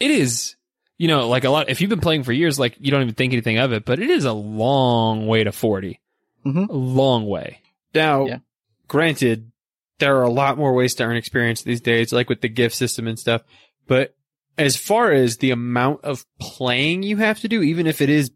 it 0.00 0.10
is, 0.10 0.56
you 0.98 1.08
know, 1.08 1.28
like 1.28 1.44
a 1.44 1.50
lot. 1.50 1.70
If 1.70 1.80
you've 1.80 1.88
been 1.90 2.00
playing 2.00 2.24
for 2.24 2.32
years, 2.32 2.58
like 2.58 2.76
you 2.78 2.90
don't 2.90 3.02
even 3.02 3.14
think 3.14 3.32
anything 3.32 3.56
of 3.58 3.72
it, 3.72 3.84
but 3.84 3.98
it 3.98 4.10
is 4.10 4.24
a 4.24 4.32
long 4.32 5.26
way 5.26 5.44
to 5.44 5.52
40 5.52 6.00
Mhm. 6.44 6.68
A 6.68 6.72
long 6.72 7.26
way. 7.26 7.60
Now, 7.94 8.26
Yeah. 8.26 8.38
granted, 8.86 9.50
there 9.98 10.16
are 10.16 10.22
a 10.24 10.30
lot 10.30 10.56
more 10.58 10.74
ways 10.74 10.94
to 10.96 11.04
earn 11.04 11.16
experience 11.16 11.62
these 11.62 11.80
days, 11.80 12.12
like 12.12 12.28
with 12.28 12.40
the 12.40 12.48
gift 12.48 12.74
system 12.76 13.06
and 13.08 13.18
stuff. 13.18 13.42
But 13.86 14.14
as 14.56 14.76
far 14.76 15.12
as 15.12 15.38
the 15.38 15.50
amount 15.50 16.04
of 16.04 16.24
playing 16.40 17.02
you 17.02 17.16
have 17.18 17.40
to 17.40 17.48
do, 17.48 17.62
even 17.62 17.86
if 17.86 18.00
it 18.00 18.08
is 18.08 18.30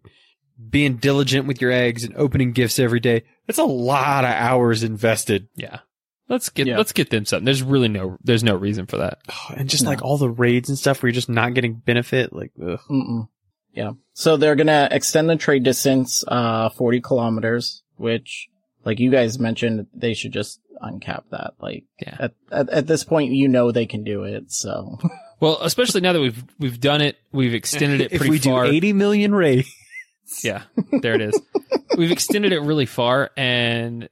being 0.71 0.97
diligent 0.97 1.47
with 1.47 1.61
your 1.61 1.71
eggs 1.73 2.05
and 2.05 2.15
opening 2.17 2.53
gifts 2.53 2.79
every 2.79 3.01
day, 3.01 3.23
that's 3.47 3.59
a 3.59 3.65
lot 3.65 4.25
of 4.25 4.31
hours 4.31 4.83
invested. 4.83 5.49
Yeah. 5.57 5.81
Let's 6.29 6.49
get 6.49 6.67
Yeah. 6.67 6.79
let's 6.79 6.93
get 6.93 7.11
them 7.11 7.25
something. 7.25 7.45
There's 7.45 7.63
really 7.63 7.89
no 7.89 8.17
there's 8.23 8.45
no 8.45 8.55
reason 8.55 8.87
for 8.87 8.99
that. 8.99 9.19
Oh, 9.31 9.55
and 9.57 9.69
just 9.69 9.85
like 9.87 10.03
all 10.03 10.19
the 10.19 10.31
raids 10.31 10.69
and 10.69 10.79
stuff 10.79 11.03
where 11.03 11.09
you're 11.09 11.15
just 11.15 11.29
not 11.29 11.55
getting 11.55 11.75
benefit, 11.75 12.33
like, 12.33 12.53
ugh. 12.63 12.81
Mm-mm. 12.91 13.29
Yeah. 13.75 13.93
So 14.15 14.37
they're 14.37 14.57
gonna 14.57 14.89
extend 14.91 15.29
the 15.31 15.37
trade 15.37 15.63
distance, 15.65 16.25
uh, 16.29 16.69
40 16.71 17.01
kilometers, 17.01 17.83
which, 17.97 18.49
like 18.85 19.01
you 19.01 19.11
guys 19.11 19.39
mentioned, 19.39 19.87
they 19.95 20.15
should 20.15 20.33
just 20.33 20.61
uncap 20.83 21.23
that. 21.31 21.53
Like, 21.61 21.85
Yeah. 22.01 22.17
at, 22.19 22.33
at, 22.51 22.71
at 22.71 22.87
this 22.87 23.05
point, 23.05 23.33
you 23.33 23.49
know 23.49 23.71
they 23.73 23.87
can 23.87 24.05
do 24.05 24.25
it, 24.25 24.51
so. 24.53 24.99
Well, 25.41 25.59
especially 25.61 26.03
now 26.03 26.13
that 26.13 26.21
we've 26.21 26.45
we've 26.61 26.79
done 26.79 27.01
it, 27.01 27.17
we've 27.33 27.53
extended 27.53 28.01
it 28.01 28.11
pretty 28.11 28.15
if 28.15 28.19
pretty 28.21 28.31
we 28.31 28.39
far. 28.39 28.65
do 28.67 28.71
80 28.71 28.93
million 28.93 29.35
raids, 29.35 29.69
Yeah, 30.45 30.63
there 31.01 31.15
it 31.17 31.21
is. 31.21 31.41
We've 31.99 32.13
extended 32.13 32.53
it 32.53 32.61
really 32.61 32.87
far, 32.87 33.33
and 33.37 34.09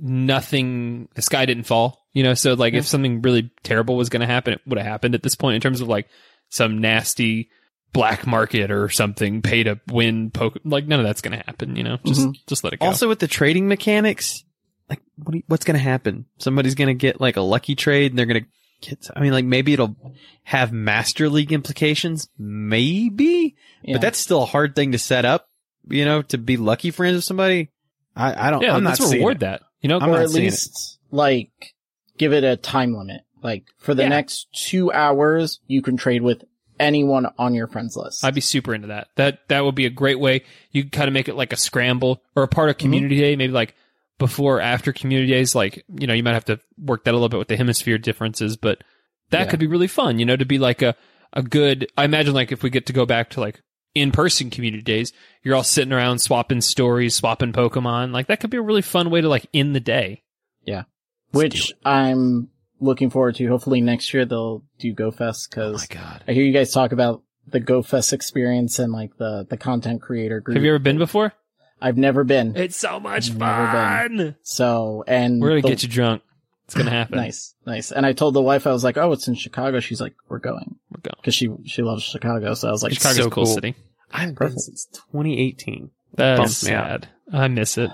nothing. 0.00 1.08
The 1.14 1.22
sky 1.22 1.46
didn't 1.46 1.64
fall. 1.64 2.06
You 2.12 2.22
know, 2.24 2.34
so 2.34 2.54
like 2.54 2.74
if 2.74 2.86
something 2.86 3.22
really 3.22 3.50
terrible 3.62 3.96
was 3.96 4.08
going 4.08 4.20
to 4.20 4.26
happen, 4.26 4.54
it 4.54 4.60
would 4.66 4.78
have 4.78 4.86
happened 4.86 5.14
at 5.14 5.22
this 5.22 5.34
point 5.34 5.56
in 5.56 5.60
terms 5.60 5.80
of 5.80 5.88
like 5.88 6.08
some 6.48 6.80
nasty 6.80 7.50
black 7.92 8.26
market 8.26 8.70
or 8.70 8.88
something, 8.88 9.40
pay 9.42 9.62
to 9.62 9.80
win 9.88 10.30
poke. 10.30 10.58
Like 10.64 10.86
none 10.86 11.00
of 11.00 11.06
that's 11.06 11.20
going 11.20 11.38
to 11.38 11.44
happen. 11.44 11.76
You 11.76 11.84
know, 11.84 11.98
just 12.04 12.20
mm-hmm. 12.22 12.32
just 12.46 12.64
let 12.64 12.72
it 12.72 12.80
go. 12.80 12.86
Also, 12.86 13.08
with 13.08 13.18
the 13.18 13.28
trading 13.28 13.68
mechanics, 13.68 14.42
like 14.88 15.00
what 15.22 15.36
you- 15.36 15.42
what's 15.46 15.64
going 15.64 15.76
to 15.76 15.82
happen? 15.82 16.26
Somebody's 16.38 16.74
going 16.74 16.88
to 16.88 16.94
get 16.94 17.20
like 17.20 17.36
a 17.36 17.40
lucky 17.42 17.74
trade, 17.74 18.12
and 18.12 18.18
they're 18.18 18.26
going 18.26 18.44
to 18.44 18.48
get. 18.88 19.08
I 19.14 19.20
mean, 19.20 19.32
like 19.32 19.44
maybe 19.44 19.72
it'll 19.74 19.96
have 20.42 20.72
master 20.72 21.28
league 21.28 21.52
implications, 21.52 22.28
maybe, 22.38 23.56
Yeah. 23.82 23.94
but 23.94 24.00
that's 24.00 24.18
still 24.18 24.42
a 24.42 24.46
hard 24.46 24.74
thing 24.74 24.92
to 24.92 24.98
set 24.98 25.24
up. 25.24 25.48
You 25.88 26.04
know, 26.04 26.22
to 26.22 26.38
be 26.38 26.56
lucky 26.56 26.90
friends 26.90 27.14
with 27.16 27.24
somebody. 27.24 27.70
I, 28.16 28.48
I 28.48 28.50
don't. 28.50 28.62
yeah, 28.62 28.74
I'm 28.74 28.82
let's 28.84 29.00
not 29.00 29.12
reward 29.12 29.36
it. 29.36 29.40
that. 29.40 29.62
You 29.80 29.88
know, 29.88 29.98
I'm 29.98 30.10
or 30.10 30.12
not 30.14 30.22
at 30.22 30.30
seeing 30.30 30.44
it. 30.46 30.50
least, 30.50 30.98
like, 31.10 31.74
give 32.16 32.32
it 32.32 32.44
a 32.44 32.56
time 32.56 32.94
limit. 32.96 33.22
Like, 33.42 33.64
for 33.78 33.94
the 33.94 34.02
Yeah. 34.02 34.08
next 34.08 34.48
two 34.52 34.90
hours, 34.92 35.60
you 35.66 35.82
can 35.82 35.96
trade 35.96 36.22
with 36.22 36.44
anyone 36.80 37.26
on 37.38 37.54
your 37.54 37.66
friends 37.66 37.96
list. 37.96 38.24
I'd 38.24 38.34
be 38.34 38.40
super 38.40 38.74
into 38.74 38.88
that. 38.88 39.08
That 39.16 39.40
that 39.48 39.64
would 39.64 39.74
be 39.74 39.86
a 39.86 39.90
great 39.90 40.18
way. 40.20 40.42
You 40.70 40.82
could 40.84 40.92
kind 40.92 41.08
of 41.08 41.14
make 41.14 41.28
it 41.28 41.34
like 41.36 41.52
a 41.52 41.56
scramble 41.56 42.22
or 42.36 42.42
a 42.42 42.48
part 42.48 42.70
of 42.70 42.76
mm-hmm. 42.76 42.82
community 42.84 43.18
day, 43.18 43.36
maybe 43.36 43.52
like 43.52 43.74
before 44.18 44.58
or 44.58 44.60
after 44.60 44.92
community 44.92 45.32
days. 45.32 45.54
Like 45.54 45.84
you 45.98 46.06
know, 46.06 46.14
you 46.14 46.22
might 46.22 46.34
have 46.34 46.44
to 46.46 46.60
work 46.76 47.04
that 47.04 47.12
a 47.12 47.16
little 47.16 47.28
bit 47.28 47.38
with 47.38 47.48
the 47.48 47.56
hemisphere 47.56 47.98
differences, 47.98 48.56
but 48.56 48.82
that 49.30 49.44
Yeah. 49.44 49.50
could 49.50 49.60
be 49.60 49.66
really 49.66 49.88
fun. 49.88 50.18
You 50.18 50.24
know, 50.26 50.36
to 50.36 50.44
be 50.44 50.58
like 50.58 50.82
a 50.82 50.94
a 51.32 51.42
good. 51.42 51.88
I 51.96 52.04
imagine 52.04 52.32
like 52.34 52.52
if 52.52 52.62
we 52.62 52.70
get 52.70 52.86
to 52.86 52.92
go 52.92 53.06
back 53.06 53.30
to 53.30 53.40
like 53.40 53.60
in 54.00 54.12
person 54.12 54.50
community 54.50 54.82
days, 54.82 55.12
you're 55.42 55.54
all 55.54 55.62
sitting 55.62 55.92
around 55.92 56.18
swapping 56.20 56.60
stories, 56.60 57.14
swapping 57.14 57.52
Pokemon. 57.52 58.12
Like 58.12 58.28
that 58.28 58.40
could 58.40 58.50
be 58.50 58.56
a 58.56 58.62
really 58.62 58.82
fun 58.82 59.10
way 59.10 59.20
to 59.20 59.28
like 59.28 59.46
end 59.52 59.74
the 59.74 59.80
day. 59.80 60.22
Yeah. 60.64 60.84
Which 61.32 61.72
I'm 61.84 62.48
looking 62.80 63.10
forward 63.10 63.36
to. 63.36 63.46
Hopefully 63.48 63.80
next 63.80 64.12
year 64.14 64.24
they'll 64.24 64.64
do 64.78 64.94
GoFest 64.94 65.48
Oh 65.56 65.72
because 65.72 65.86
god! 65.86 66.24
I 66.26 66.32
hear 66.32 66.44
you 66.44 66.52
guys 66.52 66.72
talk 66.72 66.92
about 66.92 67.22
the 67.46 67.60
GoFest 67.60 68.12
experience 68.12 68.78
and 68.78 68.92
like 68.92 69.16
the, 69.16 69.46
the 69.48 69.56
content 69.56 70.02
creator 70.02 70.40
group. 70.40 70.56
Have 70.56 70.64
you 70.64 70.70
ever 70.70 70.78
been 70.78 70.98
before? 70.98 71.32
I've 71.80 71.96
never 71.96 72.24
been. 72.24 72.56
It's 72.56 72.76
so 72.76 72.98
much 72.98 73.30
Never 73.30 73.38
fun. 73.38 74.36
So, 74.42 75.04
and 75.06 75.40
We're 75.40 75.50
gonna 75.50 75.62
get 75.62 75.82
you 75.82 75.88
drunk. 75.88 76.22
It's 76.68 76.74
gonna 76.74 76.90
happen. 77.00 77.16
Nice, 77.16 77.54
nice. 77.66 77.90
And 77.92 78.04
I 78.06 78.12
told 78.12 78.34
the 78.34 78.42
wife, 78.42 78.66
I 78.66 78.72
was 78.72 78.84
like, 78.84 78.96
oh, 78.98 79.12
it's 79.12 79.26
in 79.26 79.34
Chicago. 79.34 79.80
She's 79.80 80.00
like, 80.00 80.14
we're 80.28 80.38
going. 80.38 80.76
We're 80.90 81.00
going. 81.00 81.22
Cause 81.24 81.34
she, 81.34 81.48
she 81.64 81.82
loves 81.82 82.02
Chicago. 82.04 82.54
So 82.54 82.68
I 82.68 82.70
was 82.70 82.82
like, 82.82 82.92
Chicago's 82.92 83.16
so 83.16 83.26
a 83.26 83.30
cool 83.30 83.44
cool. 83.44 83.54
city. 83.54 83.74
I've 84.12 84.28
been 84.28 84.34
Perfect. 84.36 84.60
since 84.60 84.86
2018. 84.92 85.90
That's 86.14 86.38
Bums 86.38 86.64
me 86.64 86.68
sad. 86.70 87.08
I 87.32 87.48
miss 87.48 87.76
it. 87.78 87.90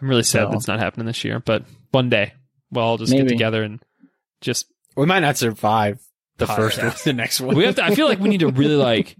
I'm 0.00 0.08
really 0.08 0.22
sad 0.22 0.46
So- 0.46 0.50
that's 0.50 0.68
not 0.68 0.78
happening 0.80 1.06
this 1.06 1.24
year, 1.24 1.40
but 1.40 1.64
one 1.92 2.08
day 2.10 2.32
we'll 2.70 2.84
all 2.84 2.98
just 2.98 3.12
Maybe. 3.12 3.22
get 3.24 3.28
together 3.30 3.62
and 3.62 3.80
just. 4.40 4.66
We 4.96 5.06
might 5.06 5.20
not 5.20 5.36
survive 5.36 6.00
the 6.38 6.46
Podcast. 6.46 6.56
first 6.56 6.78
one, 6.82 6.92
the 7.04 7.12
next 7.12 7.40
one. 7.40 7.56
We 7.56 7.64
have 7.66 7.76
to. 7.76 7.84
I 7.84 7.94
feel 7.94 8.06
like 8.08 8.18
we 8.20 8.28
need 8.28 8.40
to 8.40 8.48
really 8.48 8.74
like 8.76 9.16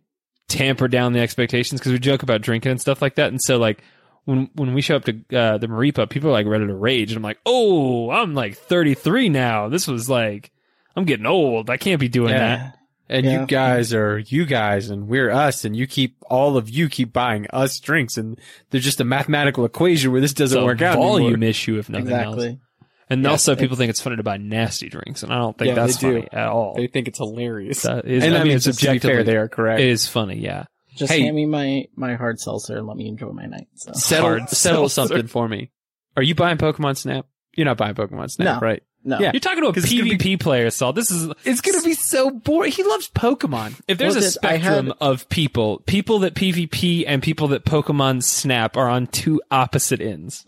tamper 0.48 0.88
down 0.88 1.12
the 1.12 1.20
expectations 1.20 1.80
because 1.80 1.92
we 1.92 1.98
joke 1.98 2.22
about 2.24 2.40
drinking 2.40 2.70
and 2.72 2.80
stuff 2.80 3.00
like 3.02 3.14
that, 3.16 3.28
and 3.30 3.40
so 3.40 3.58
like 3.58 3.82
when 4.28 4.50
when 4.54 4.74
we 4.74 4.82
show 4.82 4.96
up 4.96 5.04
to 5.06 5.20
uh, 5.34 5.56
the 5.56 5.68
Maripa, 5.68 6.06
people 6.06 6.28
are 6.28 6.32
like 6.34 6.46
ready 6.46 6.66
to 6.66 6.74
rage, 6.74 7.10
and 7.10 7.16
I'm 7.16 7.22
like, 7.22 7.38
oh, 7.46 8.10
I'm 8.10 8.34
like 8.34 8.56
33 8.58 9.30
now. 9.30 9.68
This 9.70 9.88
was 9.88 10.10
like, 10.10 10.52
I'm 10.94 11.04
getting 11.06 11.24
old. 11.24 11.70
I 11.70 11.78
can't 11.78 11.98
be 11.98 12.08
doing 12.08 12.34
that. 12.34 12.74
And 13.08 13.24
Yeah. 13.24 13.40
you 13.40 13.46
guys 13.46 13.94
are 13.94 14.18
you 14.18 14.44
guys, 14.44 14.90
and 14.90 15.08
we're 15.08 15.30
us, 15.30 15.64
and 15.64 15.74
you 15.74 15.86
keep 15.86 16.16
all 16.28 16.58
of 16.58 16.68
you 16.68 16.90
keep 16.90 17.10
buying 17.10 17.46
us 17.54 17.80
drinks, 17.80 18.18
and 18.18 18.38
there's 18.68 18.84
just 18.84 19.00
a 19.00 19.04
mathematical 19.04 19.64
equation 19.64 20.12
where 20.12 20.20
this 20.20 20.34
doesn't 20.34 20.60
a 20.60 20.64
work 20.64 20.82
out 20.82 20.96
volume 20.96 21.28
anymore. 21.36 21.48
issue, 21.48 21.78
if 21.78 21.88
nothing 21.88 22.12
else. 22.12 22.34
exactly. 22.36 22.60
And 23.08 23.22
Yeah, 23.22 23.30
also, 23.30 23.56
people 23.56 23.78
think 23.78 23.88
it's 23.88 24.02
funny 24.02 24.16
to 24.16 24.22
buy 24.22 24.36
nasty 24.36 24.90
drinks, 24.90 25.22
and 25.22 25.32
I 25.32 25.38
don't 25.38 25.56
think 25.56 25.68
Yeah, 25.68 25.74
that's 25.76 25.96
they 25.96 26.08
do. 26.10 26.14
funny 26.16 26.28
at 26.34 26.48
all. 26.48 26.74
They 26.76 26.86
think 26.88 27.08
it's 27.08 27.16
hilarious. 27.16 27.80
That 27.80 28.04
is- 28.04 28.22
and 28.22 28.34
I 28.34 28.40
I 28.40 28.40
mean, 28.40 28.48
mean, 28.48 28.56
it's 28.58 28.66
to 28.66 28.92
be 28.92 28.98
fair, 28.98 29.24
they 29.24 29.36
are 29.38 29.48
correct. 29.48 29.80
It 29.80 29.88
is 29.88 30.06
funny, 30.06 30.36
yeah. 30.40 30.64
Just 30.98 31.12
Hey. 31.12 31.22
hand 31.22 31.36
me 31.36 31.46
my, 31.46 31.86
my 31.96 32.14
hard 32.14 32.40
seltzer 32.40 32.76
and 32.76 32.86
let 32.86 32.96
me 32.96 33.08
enjoy 33.08 33.30
my 33.30 33.46
night. 33.46 33.68
So. 33.74 33.92
settle 33.92 34.26
Hard 34.28 34.48
settle 34.50 34.88
seltzer. 34.88 35.14
something 35.14 35.28
for 35.28 35.48
me. 35.48 35.70
Are 36.16 36.22
you 36.22 36.34
buying 36.34 36.58
Pokemon 36.58 36.96
Snap? 36.96 37.26
You're 37.54 37.64
not 37.66 37.76
buying 37.76 37.94
Pokemon 37.94 38.30
Snap, 38.30 38.60
No. 38.60 38.66
right? 38.66 38.82
No. 39.04 39.18
Yeah. 39.20 39.30
You're 39.32 39.40
talking 39.40 39.62
to 39.62 39.68
a 39.68 39.72
'Cause 39.72 39.84
it's 39.84 39.92
gonna 39.92 40.04
PvP 40.10 40.40
player, 40.40 40.68
Saul. 40.70 40.92
This 40.92 41.10
is 41.10 41.32
It's 41.44 41.60
gonna 41.60 41.82
be 41.82 41.94
so 41.94 42.30
boring. 42.30 42.72
He 42.72 42.82
loves 42.82 43.08
Pokemon. 43.10 43.80
if 43.86 43.96
there's 43.98 44.16
Well, 44.16 44.24
a 44.24 44.28
spectrum 44.28 44.86
had- 44.88 44.96
of 45.00 45.28
people, 45.28 45.78
people 45.86 46.18
that 46.20 46.34
PvP 46.34 47.04
and 47.06 47.22
people 47.22 47.48
that 47.48 47.64
Pokemon 47.64 48.22
Snap 48.24 48.76
are 48.76 48.88
on 48.88 49.06
two 49.06 49.40
opposite 49.50 50.00
ends. 50.00 50.44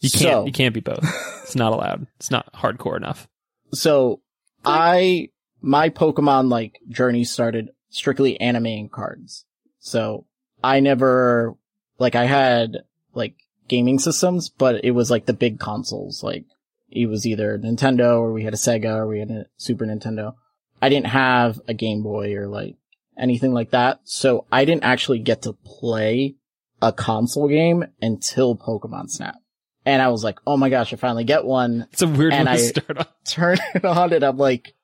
You 0.00 0.10
can't. 0.10 0.22
So- 0.22 0.46
you 0.46 0.52
can't 0.52 0.74
be 0.74 0.80
both. 0.80 1.02
It's 1.42 1.56
not 1.56 1.72
allowed. 1.72 2.06
It's 2.18 2.30
not 2.30 2.52
hardcore 2.52 2.96
enough. 2.96 3.26
So 3.72 4.20
I, 4.64 5.30
my 5.62 5.88
Pokemon 5.88 6.50
like 6.50 6.78
journey 6.90 7.24
started 7.24 7.70
strictly 7.88 8.38
animating 8.40 8.90
cards. 8.90 9.44
So 9.88 10.26
I 10.62 10.80
never, 10.80 11.54
like 11.98 12.14
I 12.14 12.24
had 12.26 12.78
like 13.14 13.34
gaming 13.68 13.98
systems, 13.98 14.48
but 14.48 14.84
it 14.84 14.92
was 14.92 15.10
like 15.10 15.26
the 15.26 15.32
big 15.32 15.58
consoles. 15.58 16.22
Like 16.22 16.44
it 16.90 17.06
was 17.06 17.26
either 17.26 17.58
Nintendo 17.58 18.18
or 18.20 18.32
we 18.32 18.44
had 18.44 18.54
a 18.54 18.58
Sega 18.58 18.94
or 18.96 19.06
we 19.06 19.18
had 19.20 19.30
a 19.30 19.46
Super 19.56 19.86
Nintendo. 19.86 20.34
I 20.80 20.88
didn't 20.88 21.06
have 21.08 21.60
a 21.68 21.74
Game 21.74 22.02
Boy 22.02 22.34
or 22.36 22.46
like 22.48 22.76
anything 23.18 23.52
like 23.52 23.70
that. 23.70 24.00
So 24.04 24.46
I 24.52 24.64
didn't 24.64 24.84
actually 24.84 25.18
get 25.18 25.42
to 25.42 25.52
play 25.52 26.36
a 26.80 26.92
console 26.92 27.48
game 27.48 27.84
until 28.00 28.56
Pokemon 28.56 29.10
Snap. 29.10 29.36
And 29.84 30.02
I 30.02 30.08
was 30.08 30.22
like, 30.22 30.38
oh 30.46 30.56
my 30.56 30.68
gosh, 30.68 30.92
I 30.92 30.96
finally 30.96 31.24
get 31.24 31.44
one 31.44 31.86
It's 31.92 32.02
a 32.02 32.06
weird 32.08 32.32
And 32.34 32.46
one 32.46 32.56
to 32.56 32.62
I- 32.62 32.66
start 32.66 32.98
on. 32.98 33.06
turn 33.24 33.58
it 33.74 33.84
on 33.84 34.12
and 34.12 34.22
I'm 34.24 34.36
like, 34.36 34.74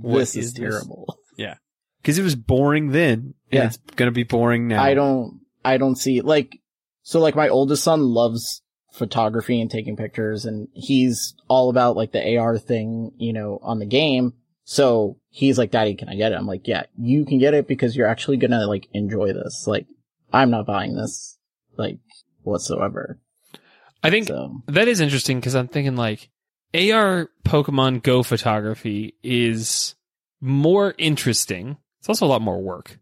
What 0.00 0.18
this 0.20 0.36
is, 0.36 0.46
is 0.46 0.54
this? 0.54 0.60
terrible. 0.70 1.18
Because 2.04 2.18
it 2.18 2.22
was 2.22 2.36
boring 2.36 2.88
then. 2.92 3.32
And 3.50 3.58
Yeah. 3.60 3.64
it's 3.64 3.78
gonna 3.96 4.10
be 4.10 4.24
boring 4.24 4.68
now. 4.68 4.82
I 4.82 4.92
don't, 4.92 5.40
I 5.64 5.78
don't 5.78 5.96
see, 5.96 6.20
like, 6.20 6.58
so 7.02 7.18
like 7.18 7.34
my 7.34 7.48
oldest 7.48 7.82
son 7.82 8.02
loves 8.02 8.60
photography 8.92 9.58
and 9.60 9.70
taking 9.70 9.96
pictures 9.96 10.44
and 10.44 10.68
he's 10.74 11.34
all 11.48 11.70
about 11.70 11.96
like 11.96 12.12
the 12.12 12.36
AR 12.36 12.58
thing, 12.58 13.12
you 13.16 13.32
know, 13.32 13.58
on 13.62 13.78
the 13.78 13.86
game. 13.86 14.34
So 14.64 15.16
he's 15.30 15.56
like, 15.56 15.70
daddy, 15.70 15.94
can 15.94 16.10
I 16.10 16.14
get 16.14 16.32
it? 16.32 16.34
I'm 16.36 16.46
like, 16.46 16.68
yeah, 16.68 16.82
you 16.98 17.24
can 17.24 17.38
get 17.38 17.54
it 17.54 17.66
because 17.66 17.96
you're 17.96 18.06
actually 18.06 18.36
gonna 18.36 18.66
like 18.66 18.86
enjoy 18.92 19.32
this. 19.32 19.64
Like, 19.66 19.86
I'm 20.30 20.50
not 20.50 20.66
buying 20.66 20.94
this, 20.94 21.38
like, 21.78 21.98
whatsoever. 22.42 23.18
I 24.02 24.10
think 24.10 24.28
So, 24.28 24.62
that 24.66 24.88
is 24.88 25.00
interesting 25.00 25.40
because 25.40 25.54
I'm 25.54 25.68
thinking 25.68 25.96
like 25.96 26.28
AR 26.74 27.30
Pokemon 27.46 28.02
Go 28.02 28.22
photography 28.22 29.14
is 29.22 29.94
more 30.42 30.94
interesting. 30.98 31.78
It's 32.04 32.08
also 32.10 32.26
a 32.26 32.28
lot 32.28 32.42
more 32.42 32.60
work, 32.60 32.98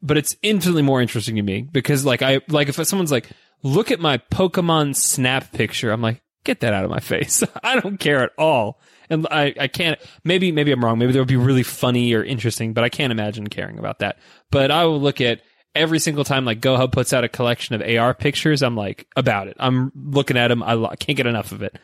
but 0.00 0.16
it's 0.16 0.36
infinitely 0.44 0.82
more 0.82 1.02
interesting 1.02 1.34
to 1.34 1.42
me 1.42 1.62
because 1.62 2.06
like 2.06 2.22
I 2.22 2.40
like 2.46 2.68
if 2.68 2.76
someone's 2.86 3.10
like, 3.10 3.28
look 3.64 3.90
at 3.90 3.98
my 3.98 4.18
Pokemon 4.18 4.94
Snap 4.94 5.50
picture, 5.50 5.90
I'm 5.90 6.00
like, 6.00 6.22
get 6.44 6.60
that 6.60 6.72
out 6.72 6.84
of 6.84 6.90
my 6.90 7.00
face. 7.00 7.42
I 7.64 7.80
don't 7.80 7.98
care 7.98 8.22
at 8.22 8.30
all. 8.38 8.80
And 9.10 9.26
I, 9.28 9.54
I 9.58 9.66
can't, 9.66 9.98
maybe, 10.22 10.52
maybe 10.52 10.70
I'm 10.70 10.84
wrong. 10.84 11.00
Maybe 11.00 11.10
that 11.12 11.18
would 11.18 11.26
be 11.26 11.34
really 11.34 11.64
funny 11.64 12.14
or 12.14 12.22
interesting, 12.22 12.74
but 12.74 12.84
I 12.84 12.90
can't 12.90 13.10
imagine 13.10 13.48
caring 13.48 13.80
about 13.80 13.98
that. 13.98 14.20
But 14.52 14.70
I 14.70 14.84
will 14.84 15.00
look 15.00 15.20
at 15.20 15.40
every 15.74 15.98
single 15.98 16.22
time 16.22 16.44
like 16.44 16.60
GoHub 16.60 16.92
puts 16.92 17.12
out 17.12 17.24
a 17.24 17.28
collection 17.28 17.74
of 17.74 17.82
AR 17.82 18.14
pictures, 18.14 18.62
I'm 18.62 18.76
like 18.76 19.08
about 19.16 19.48
it. 19.48 19.56
I'm 19.58 19.90
looking 19.96 20.36
at 20.36 20.46
them. 20.46 20.62
I 20.62 20.74
I 20.74 20.94
can't 20.94 21.16
get 21.16 21.26
enough 21.26 21.50
of 21.50 21.62
it. 21.62 21.76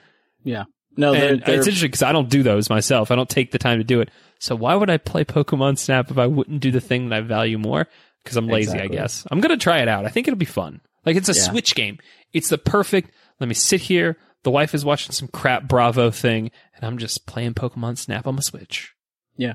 yeah. 0.45 0.65
No, 0.97 1.13
they're, 1.13 1.37
they're, 1.37 1.59
it's 1.59 1.67
interesting 1.67 1.89
because 1.89 2.03
I 2.03 2.13
don't 2.13 2.29
do 2.31 2.45
those 2.45 2.71
myself. 2.71 3.11
I 3.11 3.17
don't 3.17 3.29
take 3.29 3.51
the 3.51 3.59
time 3.59 3.79
to 3.79 3.85
do 3.85 4.01
it. 4.01 4.11
So 4.45 4.55
why 4.55 4.75
would 4.75 4.91
I 4.91 4.99
play 4.99 5.25
Pokemon 5.25 5.79
Snap 5.79 6.11
if 6.11 6.19
I 6.19 6.27
wouldn't 6.27 6.61
do 6.61 6.71
the 6.71 6.81
thing 6.81 7.09
that 7.09 7.17
I 7.17 7.21
value 7.23 7.59
more? 7.59 7.87
Because 8.23 8.37
I'm 8.37 8.47
lazy, 8.47 8.73
Exactly. 8.73 8.99
I 8.99 9.01
guess. 9.03 9.27
I'm 9.31 9.41
gonna 9.41 9.57
try 9.57 9.79
it 9.81 9.89
out. 9.89 10.05
I 10.05 10.09
think 10.09 10.29
it'll 10.29 10.39
be 10.39 10.45
fun. 10.45 10.81
Like 11.05 11.17
it's 11.17 11.29
a 11.29 11.35
Yeah. 11.35 11.43
Switch 11.43 11.75
game. 11.75 11.99
It's 12.33 12.49
the 12.49 12.59
perfect. 12.59 13.11
Let 13.41 13.49
me 13.49 13.55
sit 13.55 13.81
here. 13.83 14.17
The 14.43 14.51
wife 14.51 14.75
is 14.75 14.85
watching 14.85 15.13
some 15.13 15.29
crap 15.29 15.67
Bravo 15.69 16.11
thing, 16.11 16.51
and 16.77 16.85
I'm 16.85 16.99
just 16.99 17.27
playing 17.27 17.55
Pokemon 17.55 17.97
Snap 17.99 18.27
on 18.27 18.35
my 18.35 18.41
Switch. 18.43 18.93
Yeah. 19.37 19.55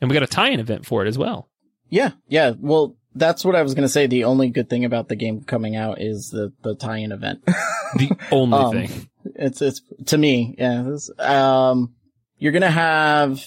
And 0.00 0.10
we 0.10 0.14
got 0.14 0.22
a 0.22 0.26
tie-in 0.26 0.60
event 0.60 0.84
for 0.84 1.04
it 1.04 1.08
as 1.08 1.16
well. 1.16 1.48
Yeah, 1.88 2.10
yeah. 2.28 2.52
Well, 2.58 2.96
that's 3.14 3.44
what 3.44 3.56
I 3.56 3.62
was 3.62 3.72
gonna 3.74 3.88
say. 3.88 4.06
The 4.06 4.24
only 4.24 4.50
good 4.50 4.68
thing 4.68 4.84
about 4.84 5.08
the 5.08 5.16
game 5.16 5.42
coming 5.44 5.76
out 5.76 6.00
is 6.02 6.28
the 6.28 6.52
the 6.62 6.74
tie-in 6.74 7.12
event. 7.12 7.40
The 7.46 8.14
only 8.30 8.58
Um, 8.58 8.72
thing. 8.72 9.08
it's 9.36 9.62
it's 9.62 9.80
to 10.06 10.18
me, 10.18 10.54
yeah. 10.58 10.96
um, 11.18 11.94
you're 12.38 12.52
gonna 12.52 12.70
have 12.70 13.42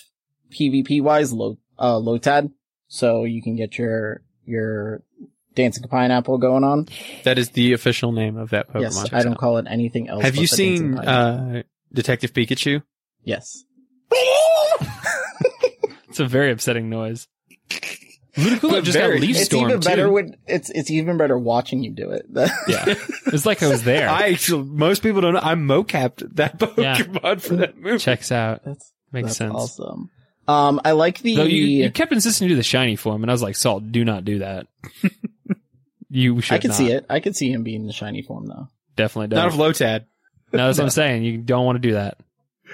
PvP 0.52 1.02
wise 1.02 1.32
low 1.34 1.58
uh 1.78 1.96
Lotad, 1.96 2.52
so 2.88 3.24
you 3.24 3.42
can 3.42 3.56
get 3.56 3.78
your 3.78 4.22
your 4.46 5.04
dancing 5.56 5.84
pineapple 5.88 6.38
going 6.38 6.64
on. 6.64 6.88
That 7.24 7.38
is 7.38 7.50
the 7.52 7.74
official 7.74 8.12
name 8.12 8.38
of 8.38 8.50
that 8.52 8.70
Pokemon. 8.70 8.82
yes, 8.82 9.14
I 9.14 9.24
don't 9.24 9.38
call 9.38 9.58
it 9.58 9.66
anything 9.70 10.08
else. 10.10 10.24
Have 10.24 10.36
you 10.36 10.48
seen 10.48 10.98
uh, 10.98 11.64
Detective 11.94 12.34
Pikachu? 12.34 12.84
yes. 13.24 13.64
It's 16.10 16.20
a 16.20 16.26
very 16.26 16.52
upsetting 16.52 16.90
noise. 16.90 17.28
Ludicolo 18.36 18.72
But 18.72 18.84
just 18.84 18.98
very- 18.98 19.20
got 19.20 19.22
Leaf 19.22 19.36
It's 19.36 19.46
Storm 19.46 19.70
even 19.70 19.80
better 19.82 20.06
too. 20.06 20.12
when 20.12 20.38
it's 20.48 20.70
it's 20.72 20.90
even 20.90 21.18
better 21.18 21.38
watching 21.38 21.84
you 21.84 21.92
do 21.92 22.10
it. 22.12 22.26
yeah, 22.68 22.96
it's 23.28 23.46
like 23.46 23.62
I 23.62 23.68
was 23.68 23.84
there. 23.84 24.10
I 24.10 24.30
actually, 24.30 24.64
most 24.64 25.04
people 25.04 25.22
don't 25.22 25.34
know. 25.34 25.40
I 25.44 25.54
mocapped 25.54 26.36
that 26.36 26.56
Yeah. 26.78 26.96
Pokemon 26.98 27.42
for 27.42 27.56
that 27.58 27.78
movie. 27.78 28.00
Checks 28.00 28.32
out. 28.32 28.62
that's 28.66 28.92
Makes 29.12 29.26
that's 29.28 29.38
sense. 29.38 29.54
Awesome. 29.54 30.10
Um, 30.50 30.82
I 30.84 30.94
like 30.94 31.20
the 31.20 31.36
Though 31.36 31.44
you, 31.44 31.64
you 31.64 31.92
kept 31.92 32.12
insisting 32.12 32.48
to 32.48 32.54
do 32.54 32.56
the 32.56 32.64
shiny 32.64 32.96
form, 32.96 33.22
and 33.24 33.30
I 33.30 33.34
was 33.34 33.44
like, 33.44 33.56
"Salt, 33.56 33.92
do 33.92 34.04
not 34.04 34.26
do 34.26 34.40
that." 34.40 34.66
you 36.10 36.42
should. 36.42 36.56
I 36.56 36.58
could 36.58 36.70
not. 36.70 36.78
see 36.78 36.92
it. 36.92 37.06
I 37.08 37.20
could 37.20 37.36
see 37.36 37.52
him 37.52 37.62
being 37.62 37.86
the 37.86 37.94
shiny 37.94 38.24
form 38.24 38.48
though. 38.48 38.68
Definitely 38.96 39.36
Not 39.36 39.52
don't. 39.52 39.60
of 39.62 39.76
Lotad. 39.76 40.06
no, 40.52 40.66
that's 40.66 40.80
what 40.80 40.86
I'm 40.86 40.90
saying. 40.90 41.24
You 41.24 41.38
don't 41.38 41.66
want 41.66 41.76
to 41.76 41.88
do 41.88 41.94
that. 41.94 42.18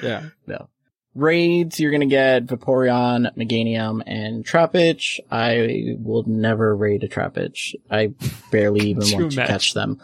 Yeah. 0.02 0.24
No. 0.48 0.70
Raids, 1.16 1.78
you're 1.80 1.92
gonna 1.92 2.06
get 2.06 2.46
Vaporeon, 2.46 3.36
Meganium, 3.36 4.02
and 4.06 4.46
Trapinch. 4.46 5.20
I 5.30 5.96
will 6.00 6.24
never 6.26 6.74
raid 6.76 7.04
a 7.04 7.10
Trapinch. 7.10 7.76
I 7.92 8.14
barely 8.52 8.90
even 8.92 9.04
you 9.06 9.18
want 9.20 9.32
to 9.34 9.46
catch 9.46 9.74
them. 9.74 10.02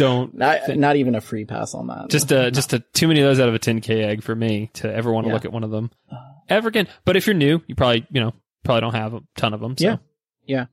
Don't. 0.00 0.34
Not, 0.34 0.76
not 0.76 0.96
even 0.96 1.14
a 1.14 1.20
free 1.20 1.44
pass 1.44 1.74
on 1.74 1.86
that. 1.88 2.08
Just 2.10 2.32
a 2.32 2.50
just 2.50 2.72
a 2.72 2.80
too 2.80 3.06
many 3.08 3.20
of 3.20 3.26
those 3.26 3.38
out 3.40 3.48
of 3.48 3.54
a 3.54 3.58
10k 3.58 4.02
egg 4.04 4.22
for 4.22 4.34
me 4.34 4.70
to 4.74 4.92
ever 4.92 5.12
want 5.12 5.24
to 5.24 5.28
Yeah. 5.28 5.34
look 5.34 5.44
at 5.44 5.52
one 5.52 5.62
of 5.64 5.70
them 5.70 5.90
ever 6.48 6.68
again. 6.68 6.88
But 7.04 7.16
if 7.16 7.26
you're 7.26 7.34
new, 7.34 7.60
you 7.66 7.74
probably 7.74 8.06
you 8.10 8.20
know 8.20 8.32
probably 8.64 8.80
don't 8.80 8.94
have 8.94 9.14
a 9.14 9.20
ton 9.36 9.54
of 9.54 9.60
them. 9.60 9.76
So. 9.76 9.98
Yeah. 10.46 10.66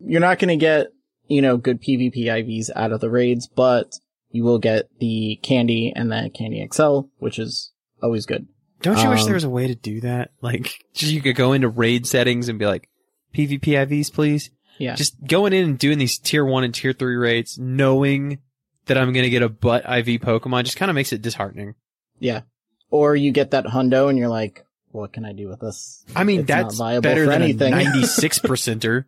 You're 0.00 0.20
not 0.20 0.38
gonna 0.38 0.56
get, 0.56 0.88
you 1.28 1.40
know, 1.42 1.56
good 1.56 1.80
PvP 1.80 2.24
IVs 2.26 2.70
out 2.74 2.92
of 2.92 3.00
the 3.00 3.08
raids, 3.10 3.46
but 3.48 3.92
you 4.30 4.44
will 4.44 4.58
get 4.58 4.88
the 5.00 5.38
candy 5.42 5.92
and 5.94 6.10
the 6.12 6.30
candy 6.34 6.66
XL, 6.72 7.02
which 7.18 7.38
is 7.38 7.72
always 8.02 8.26
good. 8.26 8.46
Don't 8.82 8.98
you 9.02 9.08
wish 9.08 9.20
Um, 9.20 9.26
there 9.26 9.34
was 9.34 9.44
a 9.44 9.50
way 9.50 9.66
to 9.66 9.74
do 9.74 10.00
that? 10.02 10.32
Like, 10.42 10.74
just 10.92 11.12
you 11.12 11.22
could 11.22 11.36
go 11.36 11.52
into 11.54 11.68
raid 11.68 12.06
settings 12.06 12.48
and 12.50 12.58
be 12.58 12.66
like, 12.66 12.88
PvP 13.34 13.62
IVs, 13.86 14.12
please. 14.12 14.50
Yeah. 14.78 14.94
Just 14.94 15.16
going 15.26 15.52
in 15.52 15.64
and 15.64 15.78
doing 15.78 15.98
these 15.98 16.18
tier 16.18 16.44
one 16.44 16.64
and 16.64 16.74
tier 16.74 16.92
three 16.92 17.16
raids, 17.16 17.58
knowing 17.58 18.38
that 18.86 18.98
I'm 18.98 19.12
going 19.12 19.24
to 19.24 19.30
get 19.30 19.42
a 19.42 19.48
butt 19.48 19.84
IV 19.84 20.20
Pokemon 20.20 20.64
just 20.64 20.76
kind 20.76 20.90
of 20.90 20.94
makes 20.94 21.12
it 21.12 21.22
disheartening. 21.22 21.74
yeah. 22.18 22.42
Or 22.90 23.16
you 23.16 23.32
get 23.32 23.50
that 23.52 23.64
hundo 23.64 24.08
and 24.08 24.16
you're 24.16 24.28
like, 24.28 24.64
what 24.92 25.12
can 25.12 25.24
I 25.24 25.32
do 25.32 25.48
with 25.48 25.58
this? 25.58 26.04
I 26.14 26.22
mean, 26.22 26.40
It's 26.40 26.48
not 26.48 26.62
that's 26.64 26.76
viable 26.76 27.02
better 27.02 27.24
for 27.24 27.30
than 27.32 27.42
anything. 27.42 27.72
a 27.72 27.76
96 27.82 28.38
percenter. 28.44 29.06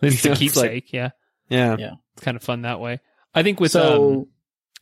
It's 0.00 0.24
a 0.24 0.30
It's 0.30 0.30
like- 0.30 0.38
keepsake. 0.38 0.92
yeah, 0.94 1.10
Yeah. 1.50 1.76
Yeah. 1.78 1.90
it's 2.14 2.24
kind 2.24 2.36
of 2.36 2.42
fun 2.42 2.62
that 2.62 2.80
way. 2.80 3.00
I 3.34 3.42
think 3.42 3.60
with 3.60 3.72
so, 3.72 4.12
um, 4.20 4.26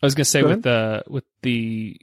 I 0.00 0.06
was 0.06 0.14
gonna 0.14 0.24
say 0.26 0.42
Go 0.42 0.48
with 0.50 0.62
the 0.62 1.02
with 1.08 1.24
the 1.42 2.00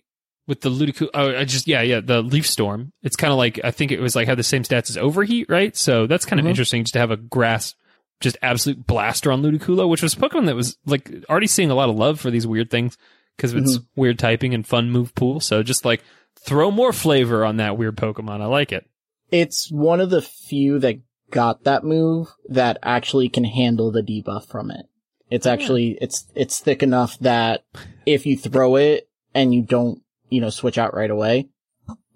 with 0.47 0.59
the 0.59 0.69
Ludicrous. 0.69 1.09
Oh, 1.13 1.33
I 1.37 1.45
just 1.45 1.65
yeah 1.67 1.81
yeah 1.83 2.01
the 2.01 2.21
Leaf 2.21 2.45
Storm. 2.45 2.91
It's 3.03 3.15
kind 3.15 3.31
of 3.31 3.37
like 3.37 3.61
I 3.63 3.71
think 3.71 3.93
it 3.93 4.01
was 4.01 4.17
like 4.17 4.27
had 4.27 4.37
the 4.37 4.43
same 4.43 4.63
stats 4.63 4.89
as 4.89 4.97
Overheat, 4.97 5.45
right? 5.47 5.73
So 5.77 6.07
that's 6.07 6.25
kind 6.25 6.39
of 6.41 6.45
Mhm. 6.45 6.49
interesting 6.49 6.83
just 6.83 6.93
to 6.93 6.99
have 6.99 7.11
a 7.11 7.15
grass, 7.17 7.75
just 8.21 8.37
absolute 8.41 8.85
blaster 8.87 9.31
on 9.31 9.41
Ludicolo, 9.41 9.89
which 9.89 10.01
was 10.01 10.13
a 10.13 10.17
Pokemon 10.17 10.45
that 10.45 10.55
was 10.55 10.77
like 10.85 11.11
already 11.29 11.47
seeing 11.47 11.71
a 11.71 11.75
lot 11.75 11.89
of 11.89 11.95
love 11.95 12.19
for 12.19 12.31
these 12.31 12.47
weird 12.47 12.69
things 12.69 12.97
because 13.35 13.51
of 13.53 13.59
its 13.63 13.79
weird 13.95 14.19
typing 14.19 14.53
and 14.53 14.65
fun 14.65 14.89
move 14.91 15.13
pool. 15.15 15.39
So 15.39 15.63
just 15.63 15.83
like 15.83 16.03
throw 16.39 16.71
more 16.71 16.93
flavor 16.93 17.43
on 17.43 17.57
that 17.57 17.77
weird 17.77 17.97
Pokemon. 17.97 18.41
I 18.41 18.45
like 18.45 18.71
it. 18.71 18.85
it's 19.31 19.69
one 19.71 19.99
of 19.99 20.09
the 20.09 20.21
few 20.21 20.79
that 20.79 20.99
got 21.31 21.63
that 21.63 21.83
move 21.83 22.27
that 22.49 22.77
actually 22.83 23.29
can 23.29 23.43
handle 23.45 23.91
the 23.91 24.01
debuff 24.01 24.45
from 24.47 24.69
it. 24.71 24.85
It's 25.29 25.45
actually, 25.45 25.97
it's, 26.01 26.25
it's 26.35 26.59
thick 26.59 26.83
enough 26.83 27.17
that 27.19 27.63
if 28.05 28.25
you 28.25 28.35
throw 28.37 28.75
it 28.75 29.07
and 29.33 29.53
you 29.53 29.61
don't, 29.61 30.01
you 30.29 30.41
know, 30.41 30.49
switch 30.49 30.77
out 30.77 30.93
right 30.93 31.09
away, 31.09 31.47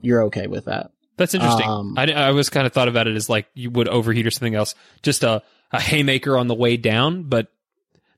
you're 0.01 0.23
okay 0.25 0.47
with 0.47 0.65
that. 0.65 0.91
That's 1.15 1.33
interesting. 1.33 1.69
Um, 1.69 1.95
I, 1.97 2.11
I 2.11 2.31
was 2.31 2.49
kind 2.49 2.67
of 2.67 2.73
thought 2.73 2.89
about 2.89 3.07
it 3.07 3.15
as 3.15 3.29
like 3.29 3.47
you 3.53 3.69
would 3.69 3.87
overheat 3.87 4.27
or 4.27 4.31
something 4.31 4.53
else, 4.55 4.75
just 5.01 5.23
a, 5.23 5.41
a 5.77 5.81
haymaker 5.81 6.37
on 6.37 6.47
the 6.47 6.55
way 6.55 6.77
down. 6.77 7.23
But 7.23 7.47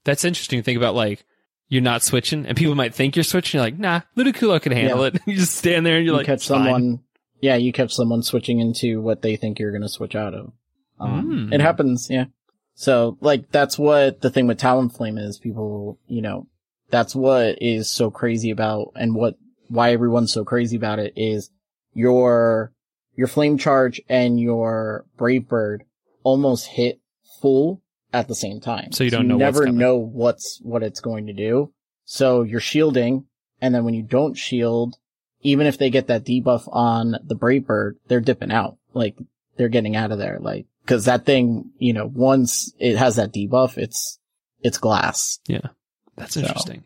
that's 0.04 0.24
interesting 0.26 0.60
to 0.60 0.64
think 0.64 0.78
about. 0.78 0.96
Like 0.96 1.26
you're 1.70 1.82
not 1.82 2.04
switching, 2.04 2.46
and 2.46 2.56
people 2.58 2.76
might 2.76 2.94
think 2.96 3.16
you're 3.16 3.24
switching. 3.24 3.58
You're 3.60 3.66
like, 3.66 3.78
nah, 3.80 4.02
Ludicolo 4.16 4.62
can 4.62 4.72
handle 4.72 5.02
Yeah. 5.02 5.08
it. 5.08 5.22
you 5.28 5.36
just 5.36 5.56
stand 5.56 5.86
there 5.86 5.98
and 5.98 6.06
you're 6.06 6.14
you 6.14 6.18
like, 6.18 6.26
catch 6.26 6.48
fine." 6.48 6.64
someone, 6.64 7.00
yeah, 7.42 7.56
you 7.56 7.72
catch 7.74 7.94
someone 7.94 8.24
switching 8.24 8.60
into 8.60 9.02
what 9.02 9.22
they 9.22 9.36
think 9.36 9.60
you're 9.60 9.72
going 9.72 9.82
to 9.82 9.90
switch 9.90 10.16
out 10.16 10.34
of. 10.34 10.52
Um, 11.00 11.50
Mm. 11.50 11.54
It 11.54 11.62
happens, 11.62 12.08
yeah. 12.10 12.26
So, 12.74 13.18
like, 13.22 13.52
that's 13.52 13.78
what 13.78 14.22
the 14.22 14.30
thing 14.30 14.48
with 14.48 14.60
Talonflame 14.60 15.20
is. 15.20 15.38
People, 15.40 16.00
you 16.08 16.22
know, 16.22 16.48
that's 16.90 17.14
what 17.16 17.62
is 17.62 17.92
so 17.92 18.10
crazy 18.12 18.50
about, 18.52 18.94
and 18.96 19.14
what 19.16 19.36
why 19.68 19.92
everyone's 19.92 20.32
so 20.32 20.46
crazy 20.46 20.78
about 20.78 21.00
it 21.00 21.14
is 21.18 21.50
your 21.94 22.72
your 23.16 23.28
flame 23.28 23.58
charge 23.58 24.00
and 24.08 24.40
your 24.40 25.06
brave 25.18 25.48
bird 25.50 25.84
almost 26.24 26.68
hit 26.68 27.00
full 27.42 27.82
at 28.14 28.28
the 28.28 28.36
same 28.36 28.60
time. 28.60 28.92
So 28.92 29.04
you 29.04 29.10
don't 29.12 29.28
know 29.28 29.36
what's 29.38 29.42
never 29.56 29.66
coming. 29.66 29.78
know 29.80 29.98
what's 29.98 30.60
what 30.64 30.84
it's 30.84 31.00
going 31.00 31.28
to 31.28 31.34
do. 31.34 31.72
So 32.06 32.44
you're 32.44 32.60
shielding, 32.60 33.26
and 33.62 33.74
then 33.76 33.84
when 33.84 33.94
you 33.94 34.04
don't 34.04 34.36
shield, 34.36 34.96
even 35.42 35.68
if 35.68 35.78
they 35.78 35.90
get 35.90 36.08
that 36.08 36.24
debuff 36.26 36.68
on 36.72 37.16
the 37.24 37.36
brave 37.36 37.66
bird, 37.68 37.98
they're 38.08 38.22
dipping 38.22 38.52
out. 38.52 38.78
Like 38.94 39.16
they're 39.58 39.68
getting 39.70 39.96
out 39.96 40.12
of 40.12 40.18
there. 40.20 40.40
Like 40.40 40.66
because 40.84 41.06
that 41.06 41.26
thing, 41.26 41.72
you 41.80 41.94
know, 41.94 42.06
once 42.14 42.74
it 42.80 42.96
has 42.98 43.18
that 43.18 43.34
debuff, 43.34 43.78
it's 43.78 44.20
it's 44.62 44.78
glass. 44.78 45.40
Yeah, 45.48 45.68
that's 46.16 46.34
So, 46.36 46.42
interesting. 46.42 46.84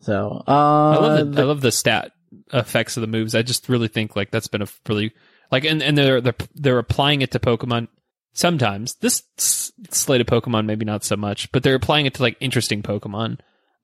So 0.00 0.44
uh, 0.46 0.50
I 0.50 0.96
love 0.96 1.18
the, 1.18 1.24
the- 1.34 1.42
I 1.42 1.44
love 1.44 1.60
the 1.60 1.72
stat 1.72 2.12
effects 2.52 2.96
of 2.96 3.00
the 3.00 3.06
moves. 3.08 3.34
I 3.34 3.42
just 3.42 3.68
really 3.68 3.88
think 3.88 4.14
like 4.14 4.30
that's 4.30 4.46
been 4.46 4.62
a 4.62 4.68
really 4.88 5.12
like 5.50 5.64
and 5.64 5.82
and 5.82 5.98
they're 5.98 6.20
they're 6.20 6.34
they're 6.54 6.78
applying 6.78 7.20
it 7.22 7.32
to 7.32 7.40
Pokemon 7.40 7.88
sometimes. 8.32 8.94
This 8.96 9.22
s- 9.38 9.72
slate 9.90 10.20
of 10.20 10.26
Pokemon 10.26 10.66
maybe 10.66 10.84
not 10.84 11.04
so 11.04 11.16
much, 11.16 11.50
but 11.52 11.62
they're 11.62 11.74
applying 11.74 12.06
it 12.06 12.14
to 12.14 12.22
like 12.22 12.36
interesting 12.40 12.82
Pokemon. 12.82 13.38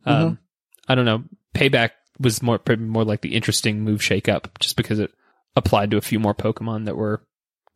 Um, 0.07 0.39
I 0.89 0.95
don't 0.95 1.05
know. 1.07 1.25
Payback 1.55 1.91
was 2.21 2.43
more 2.43 2.61
more 2.79 3.05
like 3.05 3.23
the 3.23 3.35
interesting 3.35 3.81
move 3.81 4.03
shake 4.03 4.29
up, 4.29 4.59
just 4.61 4.77
because 4.77 4.99
it 4.99 5.11
applied 5.57 5.91
to 5.93 5.97
a 5.97 6.01
few 6.03 6.19
more 6.21 6.35
Pokemon 6.35 6.85
that 6.87 6.97
were 6.97 7.23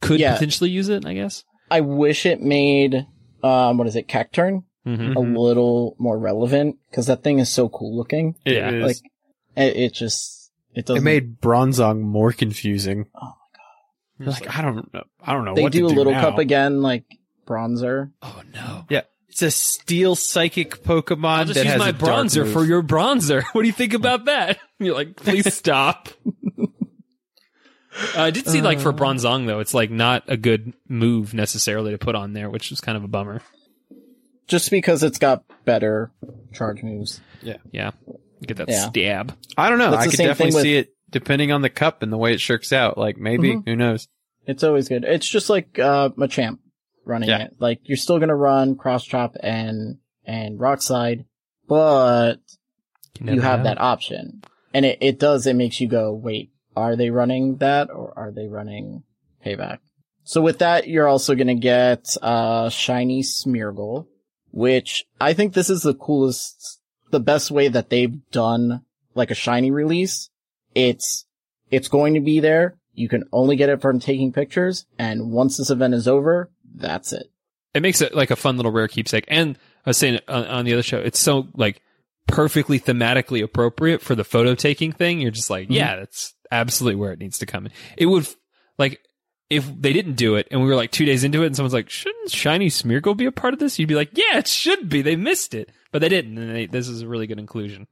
could 0.01 0.21
Yeah. 0.21 0.35
potentially 0.35 0.71
use 0.71 0.89
it. 0.89 1.07
I 1.07 1.14
guess. 1.14 1.45
I 1.71 1.81
wish 1.81 2.25
it 2.25 2.41
made, 2.41 3.07
um, 3.43 3.77
what 3.79 3.87
is 3.87 3.97
it, 3.97 4.09
Cacturne 4.09 4.62
hmm 4.85 5.12
a 5.16 5.21
little 5.21 5.97
more 5.99 6.19
relevant 6.19 6.77
because 6.89 7.07
that 7.09 7.23
thing 7.23 7.41
is 7.41 7.51
so 7.53 7.69
cool 7.69 7.97
looking. 7.97 8.37
Yeah, 8.47 8.71
is- 8.71 8.85
Like, 8.85 8.97
it, 9.57 9.77
it 9.77 9.93
just, 9.95 10.51
it 10.75 10.87
doesn't. 10.87 11.03
it 11.03 11.05
made 11.05 11.41
Bronzong 11.41 12.01
more 12.01 12.33
confusing. 12.33 13.07
Oh 13.14 13.21
my 13.27 13.33
You're 14.19 14.31
like, 14.31 14.59
I 14.59 14.62
don't 14.62 14.93
know. 14.93 15.05
I 15.23 15.33
don't 15.33 15.45
know 15.45 15.55
they 15.55 15.62
what 15.62 15.73
do 15.73 15.81
to 15.81 15.87
a 15.87 15.89
do 15.91 15.95
little 15.97 16.12
now. 16.12 16.23
cup 16.31 16.39
again, 16.39 16.83
like 16.83 17.05
bronzer. 17.47 18.11
Oh 18.23 18.43
no. 18.53 18.85
Yeah. 18.89 19.03
It's 19.29 19.43
a 19.43 19.51
steel 19.51 20.16
psychic 20.16 20.83
Pokemon 20.83 21.25
I'll 21.25 21.45
just 21.45 21.55
that 21.55 21.64
use 21.64 21.73
has 21.75 21.79
my 21.79 21.91
a 21.91 21.93
bronzer 21.93 22.51
for 22.53 22.64
your 22.64 22.83
bronzer. 22.83 23.43
What 23.53 23.62
do 23.62 23.66
you 23.69 23.73
think 23.73 23.95
about 23.95 24.25
that? 24.25 24.59
You're 24.81 24.95
like, 24.95 25.14
please 25.16 25.53
stop. 25.55 26.09
Uh, 28.16 28.23
I 28.23 28.31
did 28.31 28.47
see 28.47 28.61
like 28.62 28.79
for 28.81 28.93
Bronzong 28.93 29.47
though, 29.47 29.59
it's 29.61 29.75
like 29.75 29.91
not 29.91 30.25
a 30.29 30.37
good 30.37 30.73
move 30.89 31.35
necessarily 31.35 31.91
to 31.93 31.99
put 31.99 32.14
on 32.14 32.33
there, 32.33 32.49
which 32.49 32.71
is 32.71 32.81
kind 32.81 32.97
of 32.97 33.03
a 33.05 33.09
bummer. 33.09 33.43
Just 34.47 34.71
because 34.71 35.03
it's 35.03 35.19
got 35.19 35.45
better 35.64 36.11
charge 36.53 36.83
moves. 36.83 37.21
Yeah, 37.43 37.57
Yeah. 37.73 37.91
get 38.47 38.57
that 38.59 38.69
Yeah. 38.69 38.89
stab. 38.89 39.37
I 39.57 39.69
don't 39.69 39.79
know. 39.79 39.91
That's 39.91 40.07
I 40.07 40.11
could 40.11 40.16
definitely 40.16 40.55
with- 40.55 40.62
see 40.62 40.77
it 40.77 40.95
depending 41.11 41.53
on 41.53 41.63
the 41.63 41.71
cup 41.71 42.03
and 42.03 42.13
the 42.13 42.17
way 42.19 42.33
it 42.35 42.41
shirks 42.41 42.73
out. 42.73 42.99
Like 42.99 43.17
maybe, 43.17 43.55
Mhm. 43.57 43.63
who 43.67 43.77
knows? 43.77 44.09
It's 44.47 44.65
always 44.65 44.89
good. 44.89 45.05
It's 45.05 45.29
just 45.29 45.51
like, 45.51 45.79
uh, 45.79 46.11
Machamp 46.11 46.59
running 47.05 47.29
Yeah. 47.29 47.45
it. 47.45 47.57
Like, 47.59 47.81
you're 47.85 47.97
still 47.97 48.19
gonna 48.19 48.35
run 48.37 48.77
Cross 48.77 49.05
Chop 49.05 49.37
and, 49.43 49.99
and 50.25 50.59
Rock 50.61 50.83
Slide, 50.83 51.25
but 51.69 52.37
you 53.21 53.27
never 53.27 53.43
have 53.43 53.61
know. 53.61 53.65
that 53.65 53.81
option. 53.81 54.43
And 54.75 54.85
it, 54.85 54.99
it 55.01 55.19
does, 55.19 55.47
it 55.47 55.55
makes 55.57 55.81
you 55.81 55.89
go, 55.89 56.13
wait, 56.13 56.51
are 56.77 56.97
they 56.97 57.11
running 57.11 57.57
that 57.59 57.91
or 57.91 58.13
are 58.17 58.31
they 58.31 58.47
running 58.47 59.03
payback? 59.45 59.79
So 60.25 60.43
with 60.43 60.59
that, 60.59 60.89
you're 60.89 61.09
also 61.09 61.35
gonna 61.35 61.55
get, 61.55 62.15
uh, 62.23 62.69
shiny 62.69 63.23
Smeargle, 63.23 64.07
which 64.51 65.05
I 65.21 65.33
think 65.33 65.55
this 65.55 65.71
is 65.71 65.83
the 65.83 65.95
coolest, 65.95 66.81
the 67.11 67.21
best 67.21 67.51
way 67.51 67.69
that 67.69 67.89
they've 67.91 68.19
done 68.31 68.83
like 69.15 69.31
a 69.31 69.35
shiny 69.35 69.71
release. 69.71 70.29
It's, 70.75 71.27
it's 71.71 71.89
going 71.89 72.14
to 72.14 72.21
be 72.21 72.41
there. 72.41 72.77
You 72.93 73.09
can 73.09 73.25
only 73.33 73.57
get 73.57 73.69
it 73.69 73.81
from 73.81 74.01
taking 74.01 74.33
pictures. 74.33 74.87
And 74.99 75.31
once 75.31 75.57
this 75.57 75.71
event 75.71 75.95
is 75.95 76.09
over, 76.09 76.51
that's 76.75 77.12
it. 77.12 77.31
It 77.75 77.83
makes 77.83 78.01
it 78.01 78.14
like 78.14 78.31
a 78.31 78.37
fun 78.37 78.57
little 78.57 78.73
rare 78.73 78.89
keepsake. 78.89 79.25
And 79.29 79.57
I 79.87 79.91
was 79.91 79.99
saying 79.99 80.21
on, 80.27 80.47
on 80.47 80.64
the 80.64 80.73
other 80.73 80.83
show, 80.83 80.99
it's 80.99 81.19
so 81.19 81.47
like 81.55 81.81
perfectly 82.27 82.81
thematically 82.81 83.43
appropriate 83.43 84.03
for 84.03 84.14
the 84.14 84.25
photo 84.25 84.55
taking 84.55 84.93
thing. 84.93 85.21
You're 85.21 85.31
just 85.31 85.51
like, 85.51 85.64
mm-hmm. 85.64 85.75
yeah, 85.75 85.97
that's 85.97 86.35
absolutely 86.51 86.97
where 86.97 87.12
it 87.12 87.19
needs 87.19 87.39
to 87.39 87.47
come 87.47 87.66
in. 87.66 87.73
It 87.97 88.07
would 88.07 88.27
like 88.79 89.01
if 89.51 89.66
they 89.81 89.93
didn't 89.93 90.14
do 90.14 90.35
it 90.35 90.49
and 90.51 90.61
we 90.61 90.69
were 90.69 90.75
like 90.75 90.91
two 90.91 91.05
days 91.05 91.25
into 91.25 91.43
it 91.43 91.47
and 91.47 91.57
someone's 91.57 91.73
like, 91.73 91.89
shouldn't 91.89 92.31
Shiny 92.31 92.69
Smeargle 92.69 93.16
be 93.16 93.27
a 93.27 93.33
part 93.33 93.55
of 93.55 93.61
this? 93.61 93.79
You'd 93.79 93.89
be 93.89 93.95
like, 93.95 94.11
yeah, 94.16 94.39
it 94.39 94.47
should 94.47 94.89
be. 94.89 95.03
They 95.03 95.16
missed 95.16 95.55
it, 95.55 95.71
but 95.91 96.01
they 96.01 96.09
didn't. 96.09 96.37
And 96.37 96.55
they, 96.55 96.66
this 96.66 96.89
is 96.89 97.03
a 97.03 97.09
really 97.09 97.27
good 97.27 97.39
inclusion. 97.39 97.87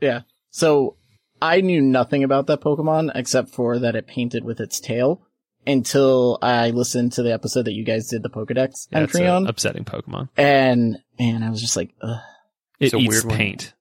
Yeah. 0.00 0.20
So 0.50 0.96
I 1.42 1.60
knew 1.60 1.80
nothing 1.80 2.24
about 2.24 2.46
that 2.48 2.60
Pokemon 2.60 3.12
except 3.14 3.50
for 3.50 3.78
that 3.80 3.94
it 3.96 4.06
painted 4.06 4.44
with 4.44 4.60
its 4.60 4.80
tail 4.80 5.22
until 5.66 6.38
I 6.42 6.70
listened 6.70 7.12
to 7.12 7.22
the 7.22 7.32
episode 7.32 7.64
that 7.66 7.72
you 7.74 7.84
guys 7.84 8.08
did 8.08 8.22
the 8.22 8.30
Pokedex 8.30 8.88
Yeah, 8.90 9.00
it's 9.02 9.14
entry 9.14 9.26
on. 9.26 9.46
upsetting 9.46 9.84
Pokemon. 9.84 10.28
And 10.36 10.98
man, 11.18 11.42
I 11.42 11.50
was 11.50 11.60
just 11.60 11.76
like, 11.76 11.94
Ugh. 12.02 12.18
It 12.78 12.86
It's 12.86 12.94
a 12.94 12.98
eats 12.98 13.08
weird 13.10 13.24
one. 13.26 13.36
paint. 13.36 13.74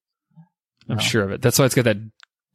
I'm 0.90 0.98
No. 0.98 1.02
sure 1.02 1.24
of 1.24 1.32
it. 1.32 1.42
That's 1.42 1.58
why 1.58 1.66
it's 1.66 1.76
got 1.76 1.86
that 1.86 1.98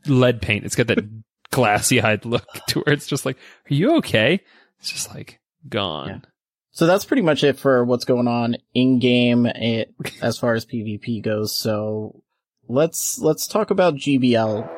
lead 0.06 0.42
paint. 0.42 0.64
It's 0.66 0.76
got 0.76 0.88
that 0.88 0.98
glassy 1.50 2.02
eyed 2.02 2.24
look 2.26 2.46
to 2.68 2.80
where 2.80 2.92
it's 2.94 3.06
just 3.06 3.24
like, 3.24 3.36
are 3.70 3.74
you 3.74 3.96
okay? 3.98 4.40
It's 4.80 4.90
just 4.90 5.14
like 5.14 5.40
gone. 5.68 6.08
Yeah. 6.08 6.18
So 6.72 6.86
that's 6.86 7.04
pretty 7.04 7.22
much 7.22 7.44
it 7.44 7.58
for 7.58 7.84
what's 7.84 8.04
going 8.04 8.26
on 8.28 8.56
in 8.74 8.98
game 8.98 9.46
it, 9.46 9.94
as 10.22 10.38
far 10.38 10.54
as 10.54 10.66
PvP 10.66 11.22
goes. 11.22 11.56
So 11.56 12.22
let's, 12.68 13.18
let's 13.20 13.46
talk 13.46 13.70
about 13.70 13.94
GBL. 13.94 14.68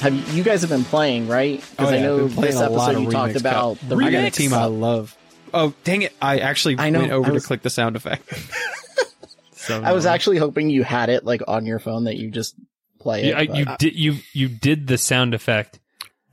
Have 0.00 0.14
you, 0.14 0.22
you 0.38 0.42
guys 0.44 0.60
have 0.62 0.70
been 0.70 0.84
playing, 0.84 1.28
right? 1.28 1.60
Because 1.70 1.88
Oh, 1.88 1.92
yeah, 1.92 1.98
I 1.98 2.02
know 2.02 2.18
playing 2.28 2.40
this 2.40 2.54
a 2.56 2.68
lot 2.68 2.90
episode 2.90 2.96
of 2.96 3.02
you 3.04 3.10
talked 3.10 3.32
Remix 3.34 3.40
about 3.40 3.78
Cup. 3.80 3.88
the 3.88 3.96
I 3.96 4.10
got 4.10 4.14
a 4.14 4.16
Remix 4.28 4.32
team 4.34 4.52
I 4.54 4.64
love. 4.66 5.16
Oh, 5.54 5.72
dang 5.84 6.02
it. 6.02 6.14
I 6.20 6.38
actually 6.38 6.76
I 6.78 6.90
know, 6.90 7.00
went 7.00 7.12
over 7.12 7.30
I 7.30 7.32
was- 7.32 7.42
to 7.42 7.46
click 7.46 7.62
the 7.62 7.70
sound 7.70 7.96
effect. 7.96 8.22
So 9.52 9.82
I 9.82 9.92
was 9.92 10.06
actually 10.06 10.38
hoping 10.38 10.70
you 10.70 10.82
had 10.82 11.10
it 11.10 11.26
like 11.26 11.42
on 11.46 11.66
your 11.66 11.78
phone 11.78 12.04
that 12.04 12.16
you 12.16 12.30
just 12.30 12.54
play 13.00 13.24
it. 13.24 13.48
You, 13.54 13.64
I, 13.68 13.76
did 13.76 13.94
you 13.96 14.14
you 14.32 14.48
did 14.48 14.86
the 14.86 14.96
sound 14.96 15.34
effect. 15.34 15.78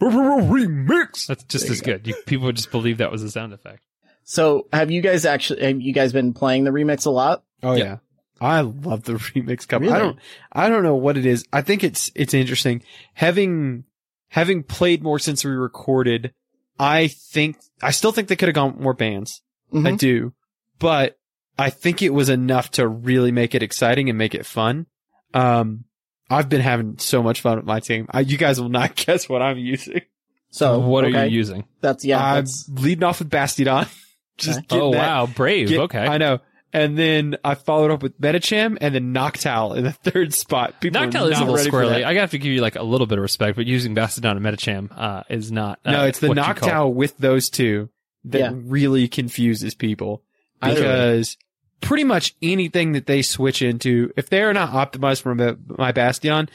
Remix. 0.01 1.27
That's 1.27 1.43
just 1.43 1.65
There 1.65 1.73
as 1.73 1.79
you 1.79 1.85
go. 1.85 1.91
good. 1.93 2.07
You, 2.07 2.15
people 2.27 2.45
would 2.45 2.55
just 2.55 2.71
believe 2.71 2.99
that 2.99 3.11
was 3.11 3.23
a 3.23 3.31
sound 3.31 3.51
effect. 3.53 3.81
so 4.23 4.67
have 4.71 4.89
you 4.89 5.01
guys 5.01 5.25
actually 5.25 5.63
have 5.65 5.81
you 5.81 5.91
guys 5.91 6.13
been 6.13 6.33
playing 6.33 6.63
the 6.63 6.71
remix 6.71 7.05
a 7.05 7.09
lot? 7.09 7.43
Oh 7.61 7.73
Yeah. 7.73 7.83
yeah. 7.83 7.97
I 8.41 8.61
love 8.61 9.03
the 9.03 9.13
remix 9.13 9.67
cover. 9.67 9.85
Really? 9.85 9.95
I 9.95 9.99
don't 9.99 10.19
I 10.51 10.69
don't 10.69 10.83
know 10.83 10.95
what 10.95 11.17
it 11.17 11.25
is. 11.25 11.45
I 11.53 11.61
think 11.61 11.83
it's 11.83 12.11
it's 12.15 12.33
interesting. 12.33 12.83
Having 13.13 13.85
having 14.29 14.63
played 14.63 15.01
more 15.03 15.19
since 15.19 15.45
we 15.45 15.51
recorded, 15.51 16.33
I 16.79 17.07
think 17.07 17.57
I 17.81 17.91
still 17.91 18.11
think 18.11 18.27
they 18.27 18.35
could 18.35 18.49
have 18.49 18.55
gone 18.55 18.77
more 18.81 18.93
bands. 18.93 19.41
I 19.73 19.77
Mhm. 19.77 19.97
do. 19.97 20.33
But 20.79 21.17
I 21.57 21.69
think 21.69 22.01
it 22.01 22.09
was 22.13 22.27
enough 22.29 22.71
to 22.71 22.87
really 22.87 23.31
make 23.31 23.55
it 23.55 23.63
exciting 23.63 24.09
and 24.09 24.17
make 24.17 24.35
it 24.35 24.45
fun. 24.45 24.87
Um 25.33 25.85
I've 26.29 26.49
been 26.49 26.61
having 26.61 26.97
so 26.97 27.21
much 27.21 27.41
fun 27.41 27.57
with 27.57 27.65
my 27.65 27.79
team. 27.79 28.07
I, 28.09 28.21
you 28.21 28.37
guys 28.37 28.59
will 28.59 28.69
not 28.69 28.95
guess 29.05 29.29
what 29.29 29.41
I'm 29.43 29.57
using. 29.59 30.01
So 30.49 30.79
what 30.79 31.05
okay. 31.05 31.17
are 31.17 31.25
you 31.25 31.37
using? 31.37 31.65
That's 31.81 32.03
yeah. 32.03 32.23
I'm 32.23 32.35
That's, 32.45 32.67
leading 32.69 33.03
off 33.03 33.19
with 33.19 33.29
Bastiodon. 33.29 33.87
Just 34.37 34.59
Okay. 34.59 34.79
Oh 34.79 34.91
that- 34.91 34.97
wow, 34.97 35.25
brave. 35.27 35.69
get- 35.69 35.79
okay. 35.81 35.99
I 36.05 36.17
know. 36.17 36.39
And 36.75 36.97
then 36.97 37.37
I 37.43 37.55
followed 37.55 37.89
up 37.89 38.03
with 38.03 38.19
Medicham 38.19 38.77
and 38.81 38.93
then 38.93 39.13
Noctowl 39.13 39.77
in 39.77 39.85
the 39.85 39.91
third 40.11 40.33
spot. 40.33 40.81
People 40.81 41.01
are 41.01 41.07
Noctowl 41.07 41.31
is 41.31 41.37
a 41.37 41.39
not 41.45 41.49
little 41.49 41.55
ready 41.55 41.69
for 41.69 41.81
squirrely. 41.83 41.89
that. 42.01 42.03
I 42.03 42.13
have 42.15 42.31
to 42.31 42.37
give 42.37 42.51
you 42.51 42.59
like 42.61 42.75
a 42.75 42.83
little 42.83 43.07
bit 43.07 43.17
of 43.17 43.21
respect, 43.21 43.55
but 43.55 43.65
using 43.65 43.93
Bastodon 43.93 44.35
and 44.35 44.45
Medicham 44.45 44.89
uh, 44.95 45.23
is 45.29 45.51
not. 45.53 45.79
Uh, 45.85 45.91
no, 45.91 46.05
it's 46.05 46.19
the 46.19 46.27
what 46.27 46.35
you 46.37 46.43
Noctowl 46.43 46.93
with 46.93 47.17
those 47.17 47.49
two 47.49 47.87
that 48.25 48.39
Yeah. 48.39 48.51
really 48.53 49.07
confuses 49.07 49.73
people 49.73 50.21
because 50.61 51.37
pretty 51.81 52.03
much 52.03 52.35
anything 52.41 52.93
that 52.93 53.05
they 53.05 53.21
switch 53.21 53.61
into, 53.61 54.11
if 54.17 54.29
they're 54.29 54.53
not 54.53 54.71
optimized 54.71 55.21
for 55.21 55.35
my, 55.35 55.55
my 55.67 55.91
Bastion, 55.91 56.49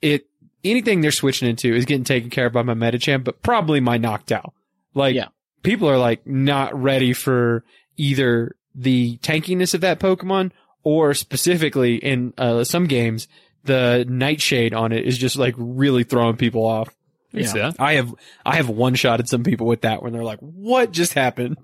it 0.00 0.26
anything 0.64 1.00
they're 1.00 1.10
switching 1.10 1.48
into 1.48 1.74
is 1.74 1.84
getting 1.84 2.04
taken 2.04 2.30
care 2.30 2.46
of 2.46 2.52
by 2.52 2.62
my 2.62 2.74
Medicham, 2.74 3.22
but 3.24 3.42
probably 3.42 3.80
my 3.80 3.98
Noctowl. 3.98 4.52
Like 4.94 5.14
Yeah. 5.14 5.28
people 5.62 5.88
are 5.90 5.98
like 5.98 6.26
not 6.26 6.80
ready 6.80 7.12
for 7.12 7.64
either 7.96 8.56
the 8.76 9.16
tankiness 9.18 9.72
of 9.74 9.80
that 9.80 9.98
Pokemon 9.98 10.52
or 10.82 11.14
specifically 11.14 11.96
in 11.96 12.34
uh, 12.38 12.62
some 12.62 12.86
games 12.86 13.26
the 13.64 14.04
Nightshade 14.08 14.72
on 14.74 14.92
it 14.92 15.04
is 15.06 15.18
just 15.18 15.36
like 15.36 15.54
really 15.58 16.04
throwing 16.04 16.36
people 16.36 16.64
off. 16.64 16.94
Yeah. 17.32 17.46
see 17.46 17.58
that? 17.58 17.76
I 17.80 17.94
have 17.94 18.14
I 18.44 18.56
have 18.56 18.68
one 18.68 18.94
shot 18.94 19.18
at 19.18 19.28
some 19.28 19.42
people 19.42 19.66
with 19.66 19.80
that 19.80 20.02
when 20.02 20.12
they're 20.12 20.22
like, 20.24 20.38
"What 20.38 20.92
just 20.92 21.14
happened?" 21.14 21.56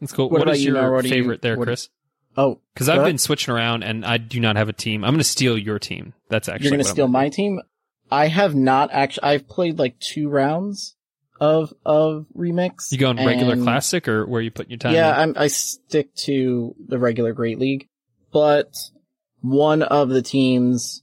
That's 0.00 0.12
cool. 0.12 0.26
What 0.26 0.40
what 0.40 0.42
about 0.42 0.54
is 0.56 0.64
you, 0.64 0.74
your 0.74 0.92
What 0.92 1.02
do 1.02 1.08
you- 1.08 1.14
favorite 1.14 1.42
there, 1.42 1.56
what- 1.56 1.66
Chris? 1.66 1.88
oh, 2.36 2.60
Because 2.74 2.88
I've 2.88 3.04
been 3.04 3.16
switching 3.18 3.54
around 3.54 3.82
and 3.84 4.04
I 4.04 4.18
do 4.18 4.40
not 4.40 4.56
have 4.56 4.68
a 4.68 4.72
team. 4.74 5.04
I'm 5.04 5.12
going 5.12 5.18
to 5.20 5.24
steal 5.24 5.56
your 5.56 5.78
team. 5.78 6.12
That's 6.28 6.48
actually 6.48 6.64
you're 6.64 6.70
gonna 6.72 6.82
what 6.82 6.88
I'm 6.90 6.94
steal 6.94 7.08
my 7.08 7.28
team. 7.30 7.60
I 8.10 8.26
have 8.26 8.54
not 8.54 8.90
actually. 8.92 9.22
I've 9.28 9.48
played 9.48 9.78
like 9.78 9.98
two 10.00 10.28
rounds 10.28 10.95
of 11.40 11.72
of 11.84 12.26
remix. 12.36 12.92
You 12.92 12.98
go 12.98 13.12
going 13.12 13.26
regular 13.26 13.56
classic 13.56 14.08
or 14.08 14.26
where 14.26 14.40
you 14.40 14.50
put 14.50 14.70
your 14.70 14.78
time? 14.78 14.94
Yeah, 14.94 15.14
in? 15.22 15.30
I'm, 15.30 15.34
I 15.36 15.46
stick 15.48 16.14
to 16.16 16.74
the 16.86 16.98
regular 16.98 17.32
Great 17.32 17.58
League, 17.58 17.88
but 18.32 18.74
one 19.40 19.82
of 19.82 20.08
the 20.08 20.22
teams, 20.22 21.02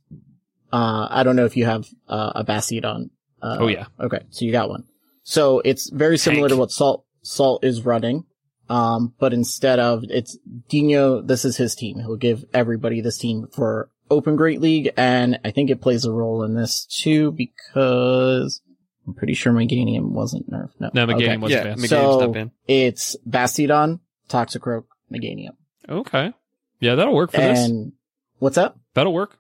uh, 0.72 1.08
I 1.10 1.24
don't 1.24 1.36
know 1.36 1.46
if 1.46 1.56
you 1.56 1.66
have 1.66 1.88
uh, 2.08 2.32
a 2.36 2.44
Bastiodon. 2.44 3.10
Uh, 3.42 3.58
Oh, 3.60 3.68
yeah. 3.68 3.86
Okay, 4.00 4.20
so 4.30 4.46
you 4.46 4.52
got 4.52 4.70
one. 4.70 4.86
So 5.24 5.62
it's 5.64 5.90
very 5.90 6.18
similar 6.18 6.50
to 6.50 6.58
what 6.58 6.72
Salt 6.72 7.06
Salt 7.22 7.64
is 7.64 7.86
running, 7.86 8.26
um, 8.70 9.14
but 9.20 9.34
instead 9.34 9.80
of 9.80 10.04
it's 10.10 10.38
Dino, 10.68 11.22
this 11.22 11.46
is 11.46 11.56
his 11.56 11.76
team. 11.76 12.00
He'll 12.00 12.18
give 12.18 12.44
everybody 12.54 13.00
this 13.00 13.18
team 13.18 13.48
for 13.54 13.90
Open 14.10 14.36
Great 14.36 14.60
League, 14.60 14.92
and 14.98 15.40
I 15.46 15.52
think 15.52 15.70
it 15.70 15.82
plays 15.82 16.04
a 16.04 16.12
role 16.12 16.44
in 16.44 16.56
this 16.56 16.86
too 16.86 17.32
because 17.32 18.62
I'm 19.08 19.14
pretty 19.14 19.34
sure 19.34 19.52
Meganium 19.54 20.12
wasn't 20.12 20.50
nerfed. 20.50 20.72
No, 20.80 20.90
No, 20.94 21.06
Meganium 21.08 21.16
Okay. 21.16 21.38
wasn't 21.38 21.52
yeah, 21.60 21.64
banned. 21.64 21.80
Meganium's 21.80 21.90
So- 21.90 22.20
not 22.22 22.34
banned. 22.34 22.52
It's 22.68 23.16
Bastiodon, 23.28 24.00
Toxicroak, 24.30 24.86
Meganium. 25.12 25.56
Okay. 25.90 26.34
Yeah, 26.80 26.96
that'll 26.96 27.14
work 27.16 27.32
for 27.32 27.38
this. 27.42 27.60
And 27.60 27.94
what's 28.40 28.58
up? 28.58 28.78
That'll 28.94 29.14
work. 29.14 29.38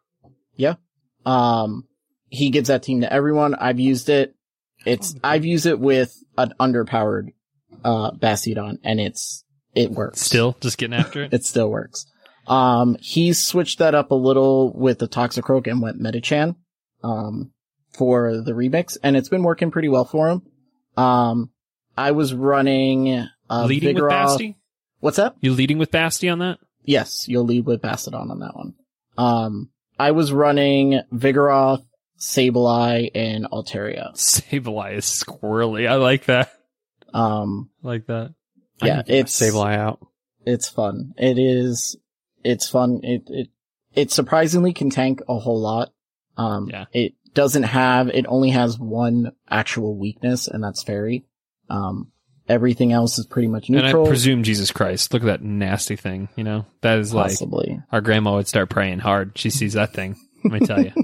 Yeah. 0.55 0.75
Um, 1.25 1.87
he 2.29 2.49
gives 2.49 2.67
that 2.67 2.83
team 2.83 3.01
to 3.01 3.11
everyone. 3.11 3.55
I've 3.55 3.79
used 3.79 4.09
it. 4.09 4.35
It's 4.85 5.15
I've 5.23 5.45
used 5.45 5.65
it 5.65 5.79
with 5.79 6.13
an 6.37 6.53
underpowered 6.59 7.29
uh 7.85 8.11
Bastiodon 8.11 8.79
and 8.83 8.99
it's 8.99 9.45
it 9.73 9.91
works. 9.91 10.19
Still 10.21 10.57
just 10.59 10.77
getting 10.77 10.93
after 10.93 11.23
it. 11.23 11.33
it 11.33 11.45
still 11.45 11.69
works. 11.69 12.05
Um 12.47 12.97
he's 12.99 13.41
switched 13.41 13.79
that 13.79 13.95
up 13.95 14.11
a 14.11 14.15
little 14.15 14.73
with 14.73 14.99
the 14.99 15.07
Toxicroak 15.07 15.67
and 15.67 15.81
went 15.81 16.01
Medicham 16.01 16.55
um 17.03 17.51
for 17.93 18.41
the 18.41 18.51
remix 18.53 18.97
and 19.03 19.15
it's 19.15 19.29
been 19.29 19.43
working 19.43 19.71
pretty 19.71 19.89
well 19.89 20.05
for 20.05 20.29
him. 20.29 20.41
Um 20.97 21.49
I 21.97 22.11
was 22.11 22.33
running 22.33 23.27
uh 23.49 23.65
leading 23.65 23.95
with 23.95 24.09
Basti? 24.09 24.57
What's 24.99 25.19
up? 25.19 25.37
You 25.41 25.53
leading 25.53 25.77
with 25.77 25.91
Basti 25.91 26.29
on 26.29 26.39
that? 26.39 26.59
Yes, 26.83 27.27
you'll 27.27 27.45
lead 27.45 27.65
with 27.65 27.81
Bastodon 27.81 28.31
on 28.31 28.39
that 28.39 28.55
one. 28.55 28.73
Um 29.17 29.69
I 29.99 30.11
was 30.11 30.33
running 30.33 31.01
Vigoroth, 31.13 31.85
Sableye, 32.19 33.11
and 33.13 33.45
Altaria. 33.45 34.11
Sableye 34.15 34.95
is 34.97 35.05
squirrely. 35.05 35.87
I 35.87 35.95
like 35.95 36.25
that. 36.25 36.51
Um 37.13 37.69
I 37.83 37.87
like 37.87 38.07
that. 38.07 38.33
yeah, 38.81 39.03
it's 39.05 39.39
Sableye 39.39 39.77
out. 39.77 39.99
it's 40.45 40.67
fun. 40.67 41.13
It 41.17 41.37
is 41.37 41.95
it's 42.43 42.67
fun. 42.69 43.01
It 43.03 43.23
it 43.27 43.47
it 43.93 44.11
surprisingly 44.11 44.73
can 44.73 44.89
tank 44.89 45.21
a 45.29 45.37
whole 45.37 45.61
lot. 45.61 45.89
Um 46.37 46.69
Yeah. 46.71 46.85
it 46.91 47.13
doesn't 47.33 47.63
have 47.63 48.09
it 48.09 48.25
only 48.27 48.51
has 48.51 48.77
one 48.77 49.31
actual 49.49 49.97
weakness 49.97 50.47
and 50.47 50.63
that's 50.63 50.83
fairy. 50.83 51.25
Um 51.69 52.11
everything 52.47 52.91
else 52.91 53.17
is 53.17 53.25
pretty 53.25 53.47
much 53.47 53.69
neutral. 53.69 54.01
And 54.01 54.07
I 54.07 54.09
presume 54.09 54.43
Jesus 54.43 54.71
Christ. 54.71 55.13
Look 55.13 55.23
at 55.23 55.27
that 55.27 55.41
nasty 55.41 55.95
thing. 55.95 56.29
You 56.35 56.43
know, 56.43 56.65
that 56.81 56.99
is 56.99 57.13
like 57.13 57.27
possibly. 57.31 57.79
our 57.91 58.01
grandma 58.01 58.35
would 58.35 58.47
start 58.47 58.69
praying 58.69 58.99
hard. 58.99 59.37
She 59.37 59.49
sees 59.49 59.73
that 59.73 59.93
thing. 59.93 60.17
Let 60.43 60.61
me 60.61 60.67
tell 60.67 60.83
you. 60.83 60.91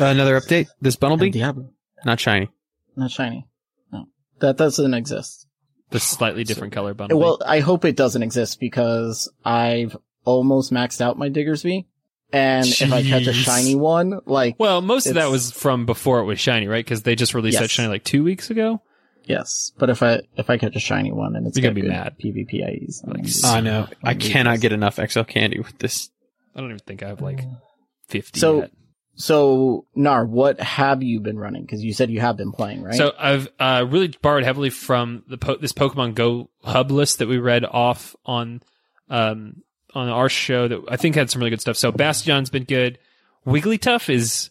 Uh, 0.00 0.06
another 0.06 0.40
update. 0.40 0.68
This 0.80 0.94
And 0.94 1.12
Bunnelby, 1.12 1.30
Diablo. 1.30 1.68
not 2.06 2.18
shiny. 2.18 2.48
Not 2.96 3.10
shiny. 3.10 3.46
No. 3.92 4.06
That 4.38 4.56
doesn't 4.56 4.94
exist. 4.94 5.46
The 5.90 6.00
slightly 6.00 6.42
different 6.42 6.72
color 6.72 6.94
bundle. 6.94 7.18
Well, 7.18 7.38
I 7.44 7.60
hope 7.60 7.84
it 7.84 7.96
doesn't 7.96 8.22
exist 8.22 8.60
because 8.60 9.30
I've 9.44 9.94
almost 10.24 10.72
maxed 10.72 11.02
out 11.02 11.18
my 11.18 11.28
diggers 11.28 11.62
Diggersby. 11.62 11.84
And 12.32 12.66
if 12.66 12.92
I 12.92 13.02
catch 13.02 13.26
a 13.26 13.32
shiny 13.32 13.74
one, 13.74 14.20
like, 14.26 14.56
well, 14.58 14.80
most 14.80 15.06
of 15.06 15.14
that 15.14 15.30
was 15.30 15.50
from 15.50 15.86
before 15.86 16.20
it 16.20 16.24
was 16.24 16.38
shiny, 16.40 16.68
right? 16.68 16.84
Because 16.84 17.02
they 17.02 17.14
just 17.16 17.34
released 17.34 17.58
that 17.58 17.70
shiny 17.70 17.88
like 17.88 18.04
two 18.04 18.22
weeks 18.22 18.50
ago. 18.50 18.80
yes. 19.24 19.72
But 19.78 19.90
if 19.90 20.02
I, 20.02 20.20
if 20.36 20.48
I 20.50 20.56
catch 20.58 20.76
a 20.76 20.80
shiny 20.80 21.10
one 21.12 21.34
and 21.36 21.46
it's 21.46 21.56
You're 21.56 21.62
gonna 21.62 21.74
be 21.74 21.88
mad. 21.88 22.16
PvP 22.22 22.62
IEs, 22.64 23.02
I'm 23.02 23.10
Like, 23.10 23.16
gonna 23.16 23.22
be- 23.24 23.28
s- 23.30 23.44
I 23.44 23.60
know. 23.60 23.88
I 24.04 24.10
I'm 24.12 24.18
cannot 24.18 24.50
useless. 24.52 24.60
get 24.62 24.72
enough 24.72 24.98
XL 25.10 25.22
candy 25.22 25.58
with 25.58 25.78
this. 25.78 26.10
I 26.54 26.60
don't 26.60 26.70
even 26.70 26.78
think 26.80 27.02
I 27.02 27.08
have 27.08 27.20
like 27.20 27.40
fifty. 28.08 28.38
So, 28.40 28.60
yet. 28.60 28.70
so, 29.16 29.86
Nar, 29.94 30.24
what 30.26 30.60
have 30.60 31.02
you 31.02 31.20
been 31.20 31.38
running? 31.38 31.66
Cause 31.66 31.80
you 31.80 31.92
said 31.92 32.10
you 32.10 32.20
have 32.20 32.36
been 32.36 32.52
playing, 32.52 32.82
right? 32.82 32.94
So 32.94 33.12
I've 33.18 33.48
uh, 33.58 33.86
really 33.88 34.08
borrowed 34.22 34.44
heavily 34.44 34.70
from 34.70 35.24
the 35.28 35.36
po- 35.38 35.56
this 35.56 35.72
Pokemon 35.72 36.14
Go 36.14 36.50
hub 36.62 36.90
list 36.90 37.18
that 37.18 37.28
we 37.28 37.38
read 37.38 37.64
off 37.64 38.14
on 38.24 38.62
um, 39.08 39.62
on 39.94 40.08
our 40.08 40.28
show 40.28 40.68
that 40.68 40.80
I 40.88 40.96
think 40.96 41.14
had 41.14 41.30
some 41.30 41.40
really 41.40 41.50
good 41.50 41.60
stuff. 41.60 41.76
So 41.76 41.92
Bastion's 41.92 42.50
been 42.50 42.64
good. 42.64 42.98
Wigglytuff 43.46 44.08
is. 44.08 44.50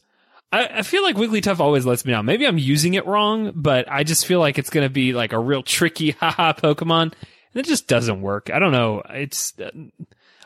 I, 0.52 0.68
I 0.80 0.82
feel 0.82 1.04
like 1.04 1.16
Wigglytuff 1.16 1.60
always 1.60 1.86
lets 1.86 2.06
me 2.06 2.12
down. 2.12 2.26
Maybe 2.26 2.48
I'm 2.48 2.58
using 2.58 2.96
it 2.96 3.06
wrong, 3.06 3.52
but 3.56 3.90
I 3.92 4.04
just 4.04 4.26
feel 4.26 4.40
like 4.40 4.58
it's 4.58 4.70
going 4.72 4.86
to 4.86 4.90
be 4.90 5.14
like 5.14 5.32
a 5.34 5.40
real 5.40 5.62
tricky 5.62 6.12
haha 6.20 6.54
Pokemon, 6.54 7.04
and 7.04 7.14
it 7.56 7.66
just 7.66 7.88
doesn't 7.88 8.22
work. 8.22 8.50
I 8.54 8.60
don't 8.60 8.72
know. 8.72 9.04
It's. 9.10 9.54
Uh, 9.60 9.72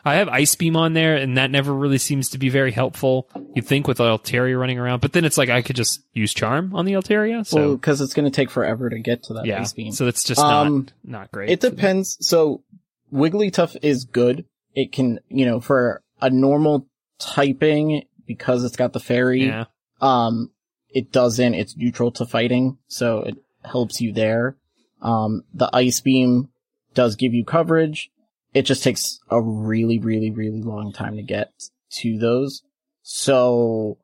I 0.06 0.16
have 0.16 0.28
Ice 0.28 0.54
Beam 0.54 0.76
on 0.76 0.92
there, 0.92 1.16
and 1.16 1.38
that 1.38 1.50
never 1.50 1.72
really 1.72 1.96
seems 1.96 2.28
to 2.30 2.38
be 2.38 2.50
very 2.50 2.72
helpful. 2.72 3.26
You'd 3.54 3.64
think 3.66 3.88
with 3.88 3.96
Altaria 3.98 4.60
running 4.60 4.78
around, 4.78 5.00
but 5.00 5.14
then 5.14 5.24
it's 5.24 5.38
like 5.38 5.48
I 5.48 5.62
could 5.62 5.76
just 5.76 6.02
use 6.12 6.34
Charm 6.34 6.74
on 6.74 6.84
the 6.84 6.92
Altaria. 6.92 7.46
So 7.46 7.68
well, 7.68 7.78
cause 7.78 8.02
it's 8.02 8.12
going 8.12 8.26
to 8.26 8.30
take 8.30 8.50
forever 8.50 8.90
to 8.90 8.98
get 8.98 9.22
to 9.24 9.34
that 9.34 9.46
yeah, 9.46 9.62
ice 9.62 9.72
beam. 9.72 9.92
so 9.92 10.06
it's 10.06 10.22
just 10.22 10.42
Um, 10.42 10.88
not 11.04 11.20
not 11.22 11.32
great. 11.32 11.48
It 11.48 11.60
depends. 11.60 12.18
So 12.20 12.62
Wigglytuff 13.14 13.78
is 13.80 14.04
good. 14.04 14.44
It 14.74 14.92
can, 14.92 15.20
you 15.28 15.46
know, 15.46 15.60
for 15.60 16.02
a 16.20 16.30
normal 16.30 16.86
typing 17.18 18.02
because 18.26 18.64
it's 18.64 18.76
got 18.76 18.92
the 18.92 19.00
fairy. 19.00 19.46
Yeah, 19.46 19.64
Um, 20.00 20.50
it 20.90 21.12
doesn't. 21.12 21.54
It's 21.54 21.76
neutral 21.76 22.10
to 22.12 22.26
fighting, 22.26 22.78
so 22.88 23.20
it 23.22 23.36
helps 23.64 24.00
you 24.00 24.12
there. 24.12 24.56
Um, 25.02 25.42
the 25.52 25.68
ice 25.72 26.00
beam 26.00 26.48
does 26.94 27.16
give 27.16 27.34
you 27.34 27.44
coverage. 27.44 28.10
It 28.54 28.62
just 28.62 28.82
takes 28.84 29.18
a 29.30 29.40
really, 29.42 29.98
really, 29.98 30.30
really 30.30 30.62
long 30.62 30.92
time 30.92 31.16
to 31.16 31.22
get 31.22 31.52
to 31.96 32.18
those. 32.18 32.62
So 33.02 33.98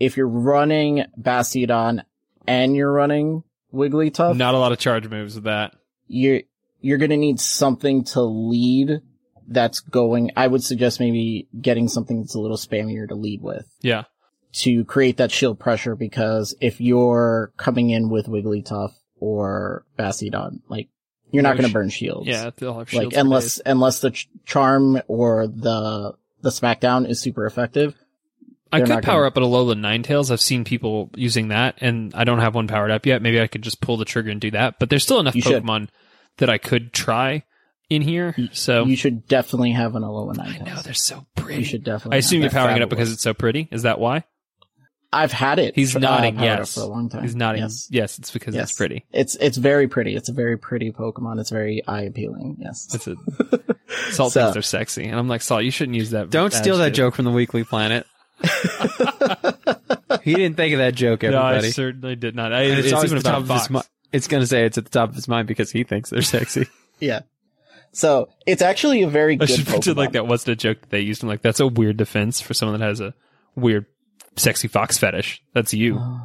if 0.00 0.16
you're 0.16 0.28
running 0.28 1.04
Bastiodon 1.20 2.04
and 2.46 2.74
you're 2.74 2.92
running 2.92 3.44
Wigglytuff, 3.72 4.36
not 4.36 4.54
a 4.54 4.58
lot 4.58 4.72
of 4.72 4.78
charge 4.78 5.08
moves 5.08 5.34
with 5.34 5.44
that. 5.44 5.74
you're 6.08 6.40
you're 6.80 6.98
gonna 6.98 7.16
need 7.16 7.38
something 7.40 8.04
to 8.04 8.22
lead 8.22 9.00
that's 9.48 9.80
going 9.80 10.30
I 10.36 10.46
would 10.46 10.62
suggest 10.62 11.00
maybe 11.00 11.48
getting 11.60 11.88
something 11.88 12.20
that's 12.20 12.34
a 12.34 12.40
little 12.40 12.56
spammier 12.56 13.08
to 13.08 13.14
lead 13.14 13.42
with 13.42 13.66
Yeah, 13.82 14.04
to 14.54 14.84
create 14.84 15.16
that 15.18 15.30
shield 15.30 15.58
pressure 15.58 15.94
because 15.96 16.54
if 16.60 16.80
you're 16.80 17.52
coming 17.56 17.90
in 17.90 18.08
with 18.10 18.26
Wigglytuff 18.26 18.92
or 19.20 19.84
Bastiodon, 19.98 20.60
like 20.68 20.88
you're 21.30 21.42
not 21.42 21.56
gonna 21.56 21.68
sh- 21.68 21.72
burn 21.72 21.88
shields. 21.90 22.28
yeah, 22.28 22.50
they'll 22.56 22.78
have 22.78 22.90
shields 22.90 23.06
Like 23.14 23.16
unless 23.16 23.56
days. 23.56 23.62
unless 23.66 24.00
the 24.00 24.10
ch- 24.10 24.28
charm 24.44 25.00
or 25.08 25.46
the 25.46 26.14
the 26.42 26.50
smackdown 26.50 27.08
is 27.08 27.20
super 27.20 27.46
effective. 27.46 27.94
I 28.74 28.80
could 28.80 29.02
power 29.02 29.20
gonna- 29.20 29.26
up 29.28 29.36
an 29.36 29.42
Alolan 29.42 29.80
Ninetales. 29.80 30.30
I've 30.30 30.40
seen 30.40 30.64
people 30.64 31.10
using 31.14 31.48
that, 31.48 31.76
and 31.82 32.12
I 32.14 32.24
don't 32.24 32.38
have 32.40 32.54
one 32.54 32.68
powered 32.68 32.90
up 32.90 33.04
yet. 33.04 33.20
Maybe 33.22 33.38
I 33.40 33.46
could 33.46 33.60
just 33.62 33.80
pull 33.82 33.96
the 33.98 34.04
trigger 34.06 34.30
and 34.30 34.40
do 34.40 34.50
that. 34.52 34.78
But 34.78 34.88
there's 34.88 35.02
still 35.02 35.20
enough 35.20 35.36
You 35.36 35.42
should. 35.42 35.62
Pokemon 35.62 35.88
that 36.38 36.48
I 36.48 36.56
could 36.58 36.92
try 36.92 37.44
in 37.94 38.02
here. 38.02 38.34
So 38.52 38.84
You 38.84 38.96
should 38.96 39.26
definitely 39.26 39.72
have 39.72 39.94
an 39.94 40.02
Alolan 40.02 40.36
Ninetales. 40.36 40.62
I 40.62 40.64
know 40.64 40.82
they're 40.82 40.94
so 40.94 41.26
pretty. 41.36 41.60
You 41.60 41.64
should 41.64 41.84
definitely. 41.84 42.16
I 42.16 42.18
assume 42.18 42.42
have 42.42 42.42
you're 42.42 42.50
that 42.50 42.66
powering 42.66 42.76
it 42.78 42.82
up 42.82 42.88
because 42.90 43.12
it's 43.12 43.22
so 43.22 43.34
pretty. 43.34 43.68
Is 43.70 43.82
that 43.82 43.98
why? 44.00 44.24
I've 45.14 45.32
had 45.32 45.58
it. 45.58 45.74
He's 45.74 45.94
uh, 45.94 45.98
nodding. 45.98 46.36
powered 46.36 46.50
up 46.52 46.58
yes, 46.60 46.74
for 46.74 46.80
a 46.80 46.86
long 46.86 47.10
time. 47.10 47.22
He's 47.22 47.36
nodding. 47.36 47.60
Yes. 47.60 47.86
Yes, 47.90 48.18
it's 48.18 48.30
because 48.30 48.54
Yes. 48.54 48.70
it's 48.70 48.78
pretty. 48.78 49.04
It's 49.12 49.34
it's 49.36 49.58
very 49.58 49.86
pretty. 49.86 50.16
It's 50.16 50.30
a 50.30 50.32
very 50.32 50.56
pretty 50.56 50.90
Pokemon. 50.90 51.38
It's 51.38 51.50
very 51.50 51.86
eye 51.86 52.02
appealing. 52.04 52.56
Yes. 52.58 52.88
It's 52.94 53.06
a 53.06 53.16
Salt 54.10 54.32
So- 54.32 54.40
thinks 54.40 54.54
they're 54.54 54.62
sexy, 54.62 55.04
and 55.04 55.18
I'm 55.18 55.28
like, 55.28 55.42
Salt, 55.42 55.64
you 55.64 55.70
shouldn't 55.70 55.96
use 55.96 56.10
that. 56.10 56.30
Don't 56.30 56.52
steal 56.52 56.78
that 56.78 56.94
joke 56.94 57.14
from 57.14 57.26
the 57.26 57.30
Weekly 57.30 57.62
Planet. 57.62 58.06
he 60.22 60.34
didn't 60.34 60.56
think 60.56 60.72
of 60.72 60.78
that 60.78 60.94
joke, 60.94 61.22
No, 61.22 61.36
I 61.40 61.50
everybody. 61.56 61.70
certainly 61.72 62.16
did 62.16 62.34
not. 62.34 62.52
I, 62.52 62.62
it's, 62.62 62.86
it's, 62.86 62.92
always 62.94 63.10
even 63.12 63.18
at 63.18 63.24
the 63.24 63.30
top 63.30 63.44
about 63.44 63.50
of 63.54 63.60
his 63.60 63.62
Fox. 63.62 63.70
mind. 63.70 63.84
It's 64.12 64.28
gonna 64.28 64.46
say 64.46 64.64
it's 64.64 64.78
at 64.78 64.84
the 64.84 64.90
top 64.90 65.10
of 65.10 65.14
his 65.14 65.28
mind 65.28 65.46
because 65.46 65.70
he 65.70 65.84
thinks 65.84 66.10
they're 66.10 66.22
sexy. 66.22 66.66
Yeah. 67.00 67.20
So 67.92 68.30
it's 68.46 68.62
actually 68.62 69.02
a 69.02 69.08
very 69.08 69.34
I 69.34 69.36
good 69.36 69.50
should 69.50 69.66
pretend 69.66 69.96
like 69.96 70.12
that 70.12 70.26
wasn't 70.26 70.54
a 70.54 70.56
joke 70.56 70.80
that 70.80 70.90
they 70.90 71.00
used. 71.00 71.22
I'm 71.22 71.28
like, 71.28 71.42
that's 71.42 71.60
a 71.60 71.66
weird 71.66 71.98
defense 71.98 72.40
for 72.40 72.54
someone 72.54 72.80
that 72.80 72.86
has 72.86 73.00
a 73.00 73.14
weird, 73.54 73.86
sexy 74.36 74.68
fox 74.68 74.96
fetish. 74.98 75.42
That's 75.54 75.74
you, 75.74 75.98
uh, 75.98 76.20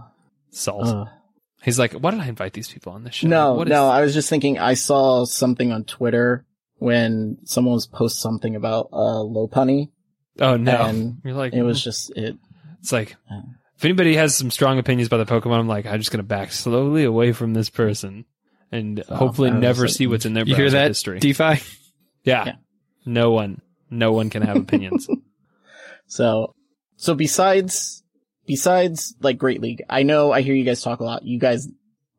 Salt. 0.51 0.87
Ugh. 0.87 1.07
He's 1.63 1.77
like, 1.77 1.93
why 1.93 2.11
did 2.11 2.21
I 2.21 2.27
invite 2.27 2.53
these 2.53 2.69
people 2.69 2.93
on 2.93 3.03
this 3.03 3.15
show? 3.15 3.27
no, 3.27 3.53
What 3.53 3.67
is- 3.67 3.71
no. 3.71 3.89
I 3.89 4.01
was 4.01 4.13
just 4.13 4.29
thinking. 4.29 4.57
I 4.57 4.75
saw 4.75 5.25
something 5.25 5.71
on 5.71 5.83
Twitter 5.83 6.45
when 6.77 7.39
someone 7.43 7.73
was 7.73 7.87
post 7.87 8.21
something 8.21 8.55
about 8.55 8.89
uh, 8.93 9.23
Lopunny. 9.23 9.89
Oh 10.39 10.55
no! 10.55 10.83
and 10.83 11.17
You're 11.25 11.33
like, 11.33 11.53
It 11.53 11.63
was 11.63 11.81
mm. 11.81 11.83
just 11.83 12.11
it. 12.15 12.37
It's 12.79 12.91
like, 12.91 13.15
if 13.75 13.83
anybody 13.83 14.15
has 14.15 14.35
some 14.35 14.51
strong 14.51 14.77
opinions 14.77 15.07
about 15.07 15.25
the 15.25 15.33
Pokemon, 15.33 15.59
I'm 15.59 15.67
like, 15.67 15.85
I'm 15.85 15.99
just 15.99 16.11
gonna 16.11 16.23
back 16.23 16.51
slowly 16.51 17.03
away 17.03 17.31
from 17.33 17.53
this 17.53 17.69
person, 17.69 18.25
and 18.71 18.99
hopefully 19.09 19.51
never 19.51 19.83
like- 19.83 19.91
see 19.91 20.07
what's 20.07 20.25
in 20.25 20.33
their 20.33 20.45
You 20.45 20.55
hear 20.55 20.69
that, 20.69 20.89
history. 20.89 21.19
DeFi? 21.19 21.61
yeah. 22.23 22.45
Yeah. 22.45 22.51
no 23.05 23.31
one, 23.31 23.61
no 23.89 24.11
one 24.11 24.29
can 24.29 24.41
have 24.43 24.57
opinions. 24.65 25.07
So, 26.07 26.53
so 26.95 27.13
besides, 27.15 28.03
besides 28.45 29.15
like 29.21 29.37
Great 29.37 29.61
League, 29.61 29.83
I 29.89 30.03
know 30.03 30.31
I 30.31 30.41
hear 30.41 30.55
you 30.55 30.63
guys 30.63 30.81
talk 30.81 30.99
a 30.99 31.03
lot. 31.03 31.23
You 31.25 31.39
guys 31.39 31.67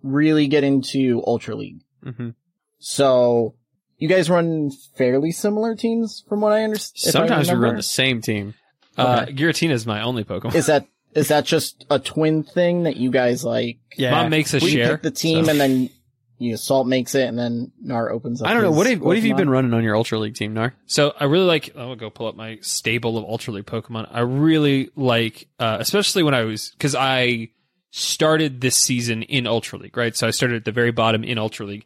really 0.03 0.47
get 0.47 0.65
into 0.65 1.23
Ultra 1.27 1.55
League. 1.57 1.81
Mm-hmm. 2.05 2.31
So, 2.79 3.55
you 3.99 4.09
guys 4.09 4.31
run 4.31 4.71
fairly 4.97 5.33
similar 5.33 5.75
teams 5.75 6.23
from 6.29 6.41
what 6.41 6.53
I 6.53 6.63
understand. 6.65 7.13
Sometimes 7.13 7.51
we 7.51 7.57
run 7.59 7.77
the 7.77 7.83
same 7.83 8.21
team. 8.23 8.55
uh, 8.97 9.27
Giratina 9.27 9.73
is 9.73 9.87
my 9.87 10.03
only 10.03 10.23
Pokemon. 10.25 10.55
Is 10.55 10.67
that, 10.67 10.87
is 11.15 11.29
that 11.29 11.45
just 11.45 11.85
a 11.91 11.99
twin 11.99 12.45
thing 12.45 12.85
that 12.85 12.97
you 12.97 13.11
guys 13.11 13.45
like? 13.45 13.79
Yeah. 13.97 14.13
Mom 14.13 14.31
makes 14.31 14.55
a 14.55 14.59
we 14.59 14.71
share. 14.71 14.93
pick 14.93 15.03
the 15.03 15.11
team 15.11 15.47
so- 15.47 15.51
and 15.51 15.61
then, 15.61 15.91
you 16.39 16.51
know, 16.51 16.57
Salt 16.57 16.87
makes 16.87 17.15
it 17.15 17.29
and 17.29 17.39
then 17.39 17.73
Nar 17.81 18.11
opens 18.11 18.41
up. 18.41 18.49
I 18.49 18.55
don't 18.55 18.63
know. 18.63 18.71
What 18.71 18.87
have 18.87 19.01
What 19.01 19.17
have 19.17 19.25
you 19.25 19.35
been 19.35 19.51
running 19.51 19.75
on 19.75 19.83
your 19.83 19.97
Ultra 19.97 20.19
League 20.19 20.35
team, 20.35 20.55
Nar? 20.55 20.75
So 20.87 21.13
I 21.19 21.25
really 21.25 21.45
like. 21.45 21.77
I'll 21.77 21.97
go 21.97 22.11
pull 22.11 22.29
up 22.29 22.37
my 22.37 22.59
stable 22.61 23.19
of 23.19 23.25
Ultra 23.25 23.55
League 23.55 23.67
Pokemon. 23.67 24.09
I 24.11 24.21
really 24.21 24.91
like, 24.95 25.49
uh, 25.59 25.79
especially 25.81 26.23
when 26.23 26.35
I 26.35 26.45
was 26.45 26.71
because 26.71 26.95
I 26.95 27.51
started 27.91 28.61
this 28.61 28.77
season 28.77 29.23
in 29.23 29.47
Ultra 29.47 29.79
League, 29.79 29.97
right? 29.97 30.17
So 30.17 30.27
I 30.27 30.31
started 30.31 30.59
at 30.59 30.65
the 30.65 30.73
very 30.73 30.93
bottom 30.93 31.25
in 31.25 31.39
Ultra 31.39 31.67
League, 31.67 31.85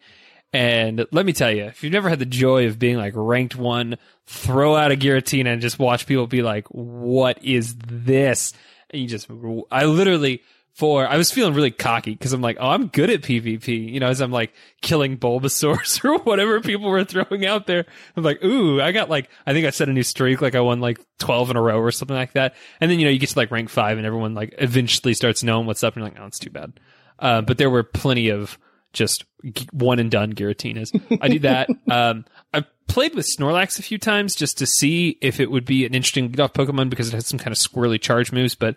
and 0.52 1.06
let 1.12 1.24
me 1.24 1.32
tell 1.32 1.50
you, 1.50 1.64
if 1.64 1.82
you've 1.82 1.92
never 1.92 2.10
had 2.10 2.18
the 2.18 2.26
joy 2.26 2.66
of 2.66 2.78
being 2.78 2.98
like 2.98 3.14
ranked 3.16 3.56
one, 3.56 3.96
throw 4.26 4.76
out 4.76 4.92
a 4.92 4.96
Giratina 4.96 5.46
and 5.46 5.62
just 5.62 5.78
watch 5.78 6.06
people 6.06 6.26
be 6.26 6.42
like, 6.42 6.66
"What 6.68 7.42
is 7.42 7.74
this?" 7.76 8.52
And 8.90 9.00
you 9.00 9.08
just, 9.08 9.28
I 9.70 9.86
literally 9.86 10.42
for 10.74 11.06
I 11.06 11.16
was 11.16 11.30
feeling 11.30 11.54
really 11.54 11.70
cocky 11.70 12.12
because 12.12 12.32
I'm 12.32 12.40
like, 12.40 12.56
oh, 12.58 12.70
I'm 12.70 12.86
good 12.86 13.10
at 13.10 13.22
PvP. 13.22 13.92
You 13.92 14.00
know, 14.00 14.08
as 14.08 14.20
I'm 14.20 14.32
like 14.32 14.52
killing 14.80 15.18
Bulbasaurs 15.18 16.04
or 16.08 16.18
whatever 16.20 16.60
people 16.60 16.88
were 16.88 17.04
throwing 17.04 17.44
out 17.44 17.66
there. 17.66 17.84
I'm 18.16 18.22
like, 18.22 18.42
ooh, 18.42 18.80
I 18.80 18.92
got 18.92 19.10
like 19.10 19.28
I 19.46 19.52
think 19.52 19.66
I 19.66 19.70
set 19.70 19.88
a 19.88 19.92
new 19.92 20.02
streak, 20.02 20.40
like 20.40 20.54
I 20.54 20.60
won 20.60 20.80
like 20.80 20.98
12 21.18 21.50
in 21.50 21.56
a 21.56 21.62
row 21.62 21.78
or 21.78 21.90
something 21.90 22.16
like 22.16 22.32
that. 22.32 22.54
And 22.80 22.90
then 22.90 22.98
you 22.98 23.04
know 23.04 23.10
you 23.10 23.18
get 23.18 23.30
to 23.30 23.38
like 23.38 23.50
rank 23.50 23.68
five, 23.68 23.98
and 23.98 24.06
everyone 24.06 24.34
like 24.34 24.54
eventually 24.58 25.14
starts 25.14 25.42
knowing 25.42 25.66
what's 25.66 25.84
up, 25.84 25.94
and 25.94 26.02
you're 26.02 26.10
like, 26.10 26.20
oh, 26.20 26.26
it's 26.26 26.38
too 26.38 26.50
bad. 26.50 26.72
Uh, 27.18 27.42
but 27.42 27.58
there 27.58 27.70
were 27.70 27.82
plenty 27.82 28.30
of 28.30 28.58
just 28.92 29.24
one 29.72 29.98
and 29.98 30.10
done 30.10 30.34
Giratinas. 30.34 30.90
I 31.20 31.28
do 31.28 31.38
that. 31.40 31.68
um, 31.90 32.24
I 32.52 32.64
played 32.88 33.14
with 33.14 33.26
Snorlax 33.26 33.78
a 33.78 33.82
few 33.82 33.98
times 33.98 34.34
just 34.34 34.58
to 34.58 34.66
see 34.66 35.18
if 35.20 35.40
it 35.40 35.50
would 35.50 35.64
be 35.64 35.86
an 35.86 35.94
interesting 35.94 36.28
lead 36.28 36.40
off 36.40 36.52
Pokemon 36.52 36.90
because 36.90 37.08
it 37.08 37.14
has 37.14 37.26
some 37.26 37.38
kind 37.38 37.52
of 37.52 37.58
squirrely 37.58 38.00
charge 38.00 38.32
moves, 38.32 38.54
but 38.54 38.76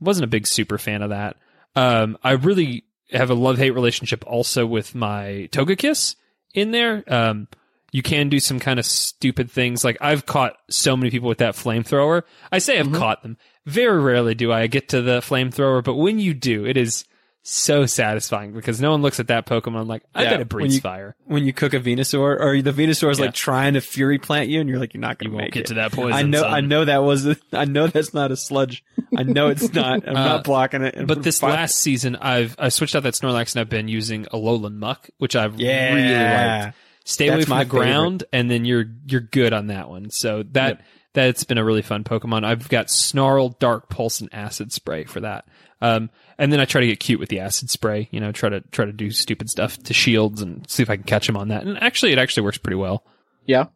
wasn't 0.00 0.24
a 0.24 0.28
big 0.28 0.46
super 0.46 0.78
fan 0.78 1.02
of 1.02 1.10
that. 1.10 1.36
Um, 1.74 2.18
I 2.22 2.32
really 2.32 2.84
have 3.12 3.30
a 3.30 3.34
love 3.34 3.58
hate 3.58 3.70
relationship 3.70 4.24
also 4.26 4.66
with 4.66 4.94
my 4.94 5.48
Togekiss 5.52 6.16
in 6.54 6.70
there. 6.70 7.04
Um, 7.06 7.48
you 7.90 8.02
can 8.02 8.28
do 8.28 8.38
some 8.38 8.60
kind 8.60 8.78
of 8.78 8.86
stupid 8.86 9.50
things. 9.50 9.84
Like 9.84 9.96
I've 10.00 10.26
caught 10.26 10.56
so 10.68 10.96
many 10.96 11.10
people 11.10 11.28
with 11.28 11.38
that 11.38 11.54
flamethrower. 11.54 12.22
I 12.52 12.58
say 12.58 12.78
I've 12.78 12.92
caught 12.92 13.22
them. 13.22 13.38
Very 13.64 14.00
rarely 14.00 14.34
do 14.34 14.52
I 14.52 14.66
get 14.66 14.90
to 14.90 15.02
the 15.02 15.20
flamethrower, 15.20 15.82
but 15.82 15.94
when 15.94 16.18
you 16.18 16.34
do, 16.34 16.66
it 16.66 16.76
is 16.76 17.04
so 17.50 17.86
satisfying 17.86 18.52
because 18.52 18.80
no 18.80 18.90
one 18.90 19.00
looks 19.00 19.18
at 19.20 19.28
that 19.28 19.46
Pokemon 19.46 19.86
like, 19.86 20.02
I 20.14 20.24
Yeah, 20.24 20.30
bet 20.30 20.40
it 20.42 20.52
when 20.52 20.70
you- 20.70 20.80
fire. 20.80 21.16
When 21.24 21.44
you 21.44 21.52
cook 21.52 21.72
a 21.74 21.80
Venusaur, 21.80 22.38
or 22.40 22.60
the 22.60 22.72
Venusaur 22.72 23.10
is 23.10 23.18
Yeah. 23.18 23.26
like 23.26 23.34
trying 23.34 23.74
to 23.74 23.80
Fury 23.80 24.18
Plant 24.18 24.48
you, 24.50 24.60
and 24.60 24.68
you're 24.68 24.78
like, 24.78 24.92
you're 24.94 25.00
not 25.00 25.18
going 25.18 25.28
You 25.28 25.30
to 25.30 25.34
won't 25.36 25.44
make 25.46 25.52
get 25.54 25.60
it. 25.60 25.66
to 25.68 25.74
that 25.74 25.92
poison, 25.92 26.12
I 26.18 26.22
know, 26.22 26.42
son. 26.42 26.52
I 26.54 26.60
know 26.60 26.84
that 26.84 26.98
was, 27.02 27.26
a, 27.26 27.36
I 27.52 27.64
know 27.64 27.86
that's 27.86 28.12
not 28.12 28.30
a 28.30 28.36
sludge. 28.36 28.84
I 29.16 29.22
know 29.22 29.48
it's 29.48 29.72
not. 29.74 30.06
I'm 30.06 30.16
Uh, 30.16 30.24
not 30.24 30.44
blocking 30.44 30.82
it. 30.82 31.06
But 31.06 31.22
this 31.22 31.40
Fine. 31.40 31.50
last 31.52 31.76
season, 31.76 32.16
I've 32.16 32.54
I 32.58 32.68
switched 32.68 32.94
out 32.94 33.02
that 33.04 33.14
Snorlax 33.14 33.54
and 33.54 33.60
I've 33.62 33.68
been 33.70 33.88
using 33.88 34.24
Alolan 34.26 34.74
Muck, 34.74 35.08
which 35.18 35.34
I've 35.34 35.58
Yeah. 35.58 35.94
really 35.94 36.62
liked. 36.64 36.76
Stay 37.04 37.28
away 37.28 37.42
from 37.44 37.50
my 37.56 37.64
the 37.64 37.70
ground, 37.70 38.24
and 38.34 38.50
then 38.50 38.66
you're 38.66 38.84
you're 39.06 39.22
good 39.22 39.54
on 39.54 39.68
that 39.68 39.88
one. 39.88 40.10
So 40.10 40.42
that 40.52 40.82
that's 41.26 41.44
been 41.44 41.58
a 41.58 41.64
really 41.64 41.82
fun 41.82 42.04
Pokemon. 42.04 42.44
I've 42.44 42.68
got 42.68 42.90
Snarl, 42.90 43.50
Dark 43.50 43.88
Pulse, 43.88 44.20
and 44.20 44.28
Acid 44.32 44.72
Spray 44.72 45.04
for 45.04 45.20
that. 45.20 45.44
Um, 45.80 46.10
and 46.38 46.52
then 46.52 46.60
I 46.60 46.64
try 46.64 46.80
to 46.80 46.86
get 46.86 47.00
cute 47.00 47.20
with 47.20 47.28
the 47.28 47.40
Acid 47.40 47.70
Spray. 47.70 48.08
You 48.10 48.20
know, 48.20 48.32
try 48.32 48.48
to 48.48 48.60
try 48.72 48.84
to 48.84 48.92
do 48.92 49.10
stupid 49.10 49.48
stuff 49.50 49.76
to 49.84 49.94
shields 49.94 50.42
and 50.42 50.68
see 50.68 50.82
if 50.82 50.90
I 50.90 50.96
can 50.96 51.04
catch 51.04 51.26
them 51.26 51.36
on 51.36 51.48
that. 51.48 51.64
And 51.64 51.80
actually, 51.82 52.12
it 52.12 52.18
actually 52.18 52.44
works 52.44 52.58
pretty 52.58 52.76
well. 52.76 53.04
Yeah. 53.46 53.66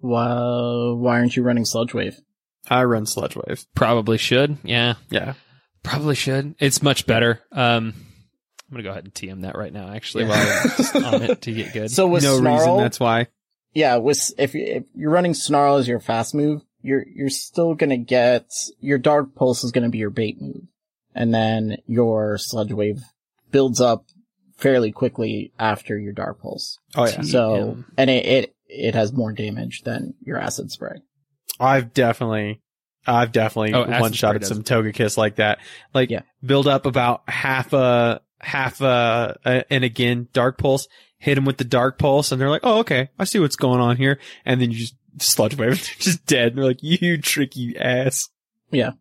Why, 0.00 0.32
why 0.96 1.18
aren't 1.18 1.36
you 1.36 1.42
running 1.42 1.64
Sludge 1.64 1.94
Wave? 1.94 2.18
I 2.68 2.84
run 2.84 3.06
Sludge 3.06 3.36
Wave. 3.36 3.64
Probably 3.74 4.18
should. 4.18 4.58
Yeah, 4.64 4.94
Yeah. 5.10 5.34
Probably 5.82 6.14
should. 6.14 6.54
It's 6.60 6.80
much 6.82 7.06
better. 7.06 7.40
Um, 7.50 7.94
I'm 8.70 8.76
gonna 8.76 8.82
go 8.84 8.90
ahead 8.90 9.04
and 9.04 9.12
TM 9.12 9.42
that 9.42 9.56
right 9.56 9.72
now. 9.72 9.88
Actually, 9.92 10.24
while 10.26 10.38
I'm 10.40 10.68
just 10.76 10.94
on 10.96 11.22
it 11.22 11.42
to 11.42 11.52
get 11.52 11.72
good. 11.72 11.90
So 11.90 12.06
with 12.06 12.22
no 12.22 12.38
Snarl, 12.38 12.56
reason. 12.58 12.76
That's 12.78 13.00
why. 13.00 13.26
yeah, 13.74 13.96
with 13.96 14.32
if, 14.38 14.54
you, 14.54 14.64
if 14.64 14.84
you're 14.94 15.10
running 15.10 15.34
Snarl 15.34 15.76
as 15.76 15.88
your 15.88 15.98
fast 16.00 16.34
move, 16.36 16.62
you're 16.82 17.04
you're 17.06 17.30
still 17.30 17.74
gonna 17.74 17.96
get 17.96 18.50
your 18.80 18.98
Dark 18.98 19.34
Pulse 19.34 19.64
is 19.64 19.72
gonna 19.72 19.88
be 19.88 19.98
your 19.98 20.10
bait 20.10 20.40
move, 20.40 20.62
and 21.14 21.32
then 21.34 21.76
your 21.86 22.38
Sludge 22.38 22.72
Wave 22.72 23.02
builds 23.50 23.80
up 23.80 24.04
fairly 24.56 24.92
quickly 24.92 25.52
after 25.58 25.98
your 25.98 26.12
Dark 26.12 26.40
Pulse. 26.40 26.78
Oh 26.94 27.06
yeah. 27.06 27.22
So 27.22 27.78
and 27.96 28.10
it, 28.10 28.26
it 28.26 28.54
it 28.68 28.94
has 28.94 29.12
more 29.12 29.32
damage 29.32 29.82
than 29.82 30.14
your 30.22 30.38
Acid 30.38 30.70
Spray. 30.70 31.00
I've 31.60 31.92
definitely, 31.92 32.60
I've 33.06 33.30
definitely 33.32 33.74
Oh, 33.74 33.82
Acid 33.84 34.00
one 34.00 34.12
shot 34.12 34.34
at 34.34 34.40
does. 34.40 34.48
some 34.48 34.62
Togekiss 34.62 35.16
like 35.16 35.36
that. 35.36 35.58
Like 35.94 36.10
Yeah. 36.10 36.22
build 36.44 36.66
up 36.66 36.86
about 36.86 37.28
half 37.28 37.72
a 37.72 38.20
half 38.40 38.80
a, 38.80 39.36
a 39.44 39.72
and 39.72 39.84
again 39.84 40.28
Dark 40.32 40.58
Pulse. 40.58 40.88
Hit 41.18 41.36
them 41.36 41.44
with 41.44 41.56
the 41.56 41.62
Dark 41.64 41.98
Pulse, 41.98 42.32
and 42.32 42.40
they're 42.40 42.50
like, 42.50 42.62
"Oh, 42.64 42.80
okay, 42.80 43.08
I 43.16 43.22
see 43.24 43.38
what's 43.38 43.54
going 43.54 43.80
on 43.80 43.96
here." 43.96 44.18
And 44.44 44.60
then 44.60 44.72
you 44.72 44.78
just 44.78 44.96
sludge 45.18 45.56
wave, 45.56 45.82
just 45.98 46.24
dead. 46.26 46.48
And 46.48 46.58
they're 46.58 46.64
like, 46.64 46.82
"You 46.82 47.18
tricky 47.18 47.76
ass." 47.78 48.28
Yeah. 48.70 48.92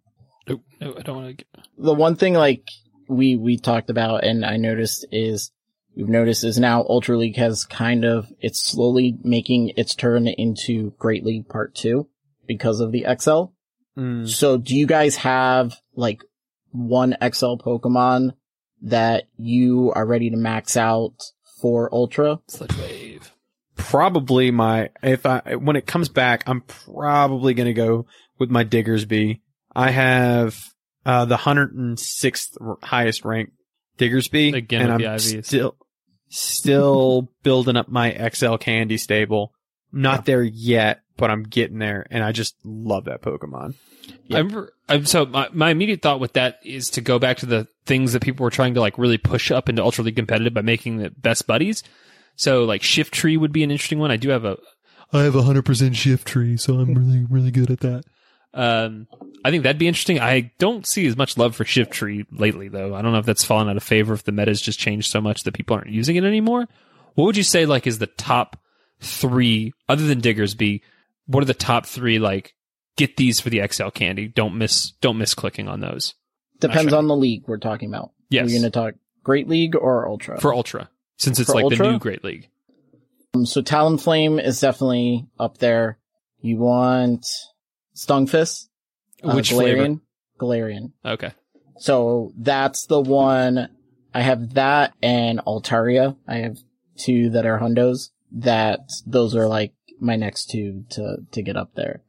no, 0.48 0.62
no, 0.80 0.96
I 0.98 1.02
don't 1.02 1.16
want 1.16 1.28
to. 1.28 1.34
Get... 1.34 1.66
the 1.78 1.94
one 1.94 2.16
thing 2.16 2.34
like 2.34 2.64
we 3.08 3.36
we 3.36 3.58
talked 3.58 3.90
about 3.90 4.24
and 4.24 4.46
I 4.46 4.58
noticed 4.58 5.06
is 5.12 5.52
we've 5.96 6.08
noticed 6.08 6.44
is 6.44 6.58
now 6.58 6.84
Ultra 6.84 7.18
League 7.18 7.38
has 7.38 7.66
kind 7.66 8.06
of 8.06 8.28
it's 8.40 8.62
slowly 8.62 9.18
making 9.24 9.74
its 9.78 9.96
turn 9.96 10.28
into 10.28 10.92
Great 10.98 11.26
League 11.26 11.50
Part 11.50 11.76
Two 11.76 12.10
because 12.48 12.80
of 12.80 12.92
the 12.92 13.06
XL. 13.20 13.46
Mm. 13.98 14.28
So 14.28 14.58
do 14.58 14.76
you 14.76 14.88
guys 14.88 15.18
have 15.18 15.76
like 15.96 16.24
one 16.72 17.16
XL 17.22 17.56
Pokemon 17.56 18.32
that 18.84 19.26
you 19.38 19.92
are 19.94 20.06
ready 20.06 20.30
to 20.30 20.38
max 20.38 20.78
out 20.78 21.16
for 21.62 21.94
Ultra? 21.94 22.40
Sludge 22.48 22.76
wave. 22.78 23.01
Probably 23.82 24.52
my 24.52 24.90
if 25.04 25.26
I 25.26 25.56
when 25.56 25.76
it 25.76 25.86
comes 25.86 26.10
back, 26.10 26.44
I'm 26.48 26.62
probably 26.62 27.54
gonna 27.54 27.74
go 27.74 28.06
with 28.40 28.50
my 28.50 28.64
Diggersby. 28.64 29.42
I 29.76 29.92
have 29.92 30.58
uh 31.06 31.26
the 31.26 31.38
106th 31.38 32.84
highest 32.84 33.26
ranked 33.26 33.54
Diggersby, 33.98 34.56
Again 34.56 34.90
and 34.90 35.04
I'm 35.04 35.20
still 35.20 35.76
still 36.30 37.30
building 37.44 37.78
up 37.78 37.90
my 37.90 38.30
XL 38.34 38.56
Candy 38.56 38.98
stable. 38.98 39.54
Not 39.94 40.26
there 40.26 40.44
yet, 40.44 41.02
but 41.18 41.30
I'm 41.30 41.44
getting 41.44 41.78
there, 41.78 42.08
and 42.10 42.24
I 42.24 42.32
just 42.32 42.56
love 42.64 43.06
that 43.06 43.22
Pokemon. 43.22 43.76
I 44.32 44.38
remember. 44.38 44.74
I'm, 44.88 45.06
so 45.06 45.26
my, 45.26 45.50
my 45.52 45.70
immediate 45.70 46.02
thought 46.02 46.20
with 46.20 46.34
that 46.34 46.60
is 46.64 46.92
to 46.92 47.02
go 47.02 47.20
back 47.20 47.38
to 47.38 47.46
the 47.46 47.68
things 47.86 48.14
that 48.14 48.22
people 48.22 48.44
were 48.44 48.50
trying 48.50 48.74
to 48.76 48.80
like 48.80 48.98
really 48.98 49.18
push 49.18 49.52
up 49.52 49.70
into 49.70 49.84
Ultra 49.84 50.06
League 50.06 50.16
competitive 50.16 50.54
by 50.54 50.62
making 50.62 50.98
the 50.98 51.10
best 51.10 51.46
buddies. 51.48 51.84
So 52.36 52.64
like 52.66 52.82
Shiftry 52.82 53.38
would 53.38 53.52
be 53.52 53.64
an 53.64 53.72
interesting 53.72 54.00
one. 54.00 54.12
I 54.12 54.18
do 54.18 54.30
have 54.30 54.46
a. 54.46 54.58
I 55.14 55.24
have 55.24 55.36
a 55.36 55.42
hundred 55.42 55.66
percent 55.66 55.94
Shiftry, 55.94 56.60
so 56.60 56.76
I'm 56.76 56.94
really 56.94 57.26
really 57.30 57.52
good 57.52 57.70
at 57.72 57.82
that. 57.82 58.04
Um, 58.54 59.08
I 59.46 59.52
think 59.52 59.64
that'd 59.64 59.78
be 59.80 59.88
interesting. 59.88 60.20
I 60.20 60.52
don't 60.58 60.86
see 60.86 61.06
as 61.08 61.16
much 61.18 61.38
love 61.38 61.56
for 61.56 61.64
Shiftry 61.64 62.26
lately, 62.32 62.68
though. 62.68 62.94
I 62.96 63.02
don't 63.02 63.12
know 63.14 63.20
if 63.20 63.26
that's 63.26 63.44
fallen 63.46 63.70
out 63.70 63.78
of 63.78 63.84
favor. 63.84 64.14
If 64.14 64.24
the 64.24 64.32
meta's 64.32 64.62
just 64.62 64.80
changed 64.80 65.10
so 65.12 65.22
much 65.22 65.44
that 65.44 65.54
people 65.54 65.76
aren't 65.76 65.90
using 65.90 66.16
it 66.16 66.24
anymore. 66.24 66.68
What 67.16 67.26
would 67.26 67.38
you 67.38 67.44
say 67.44 67.66
like 67.66 67.88
is 67.88 68.00
the 68.00 68.08
top 68.08 68.58
three 69.02 69.74
other 69.90 70.06
than 70.06 70.22
Diggersby? 70.22 70.82
What 71.26 71.44
are 71.44 71.48
the 71.48 71.54
top 71.54 71.86
three 71.86 72.20
like? 72.20 72.54
Get 72.98 73.16
these 73.18 73.40
for 73.40 73.50
the 73.50 73.66
XL 73.66 73.90
candy. 73.90 74.28
Don't 74.28 74.58
miss. 74.58 74.92
Don't 75.02 75.18
miss 75.18 75.34
clicking 75.34 75.68
on 75.70 75.80
those 75.80 76.14
Depends 76.60 76.90
sure. 76.92 76.98
on 76.98 77.08
the 77.08 77.16
league 77.16 77.44
we're 77.48 77.58
talking 77.58 77.90
about. 77.90 78.12
Yes. 78.30 78.48
We're 78.48 78.60
gonna 78.60 78.70
talk 78.70 78.96
Great 79.24 79.48
League 79.48 79.76
or 79.76 80.08
Ultra. 80.08 80.40
for 80.40 80.54
Ultra, 80.54 80.90
since 81.22 81.40
it's 81.40 81.50
like 81.50 81.70
the 81.70 81.76
new 81.78 82.00
Great 82.00 82.24
League. 82.24 82.50
Um, 83.34 83.46
so 83.46 83.62
Talonflame 83.62 84.44
is 84.44 84.60
definitely 84.60 85.28
up 85.40 85.58
there. 85.60 85.98
You 86.40 86.58
want 86.58 87.26
Stunfisk? 87.96 88.68
Uh, 89.24 89.34
Which 89.34 89.52
flavor? 89.52 89.84
Galarian? 89.84 90.02
Galarian. 90.40 90.92
Okay. 91.06 91.32
So 91.78 92.32
that's 92.38 92.88
the 92.88 93.00
one. 93.00 93.70
I 94.14 94.22
have 94.22 94.56
that 94.56 94.94
and 95.02 95.40
Altaria. 95.40 96.18
I 96.28 96.38
have 96.38 96.58
two 96.98 97.30
that 97.32 97.46
are 97.46 97.60
hundos. 97.60 98.10
That 98.32 98.80
those 99.06 99.36
are 99.36 99.48
like 99.48 99.74
my 100.00 100.16
next 100.16 100.50
two 100.50 100.86
to 100.92 101.18
to 101.32 101.42
get 101.42 101.56
up 101.58 101.76
there. 101.76 102.02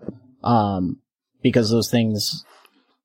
Um, 0.43 1.01
because 1.43 1.71
those 1.71 1.91
things, 1.91 2.45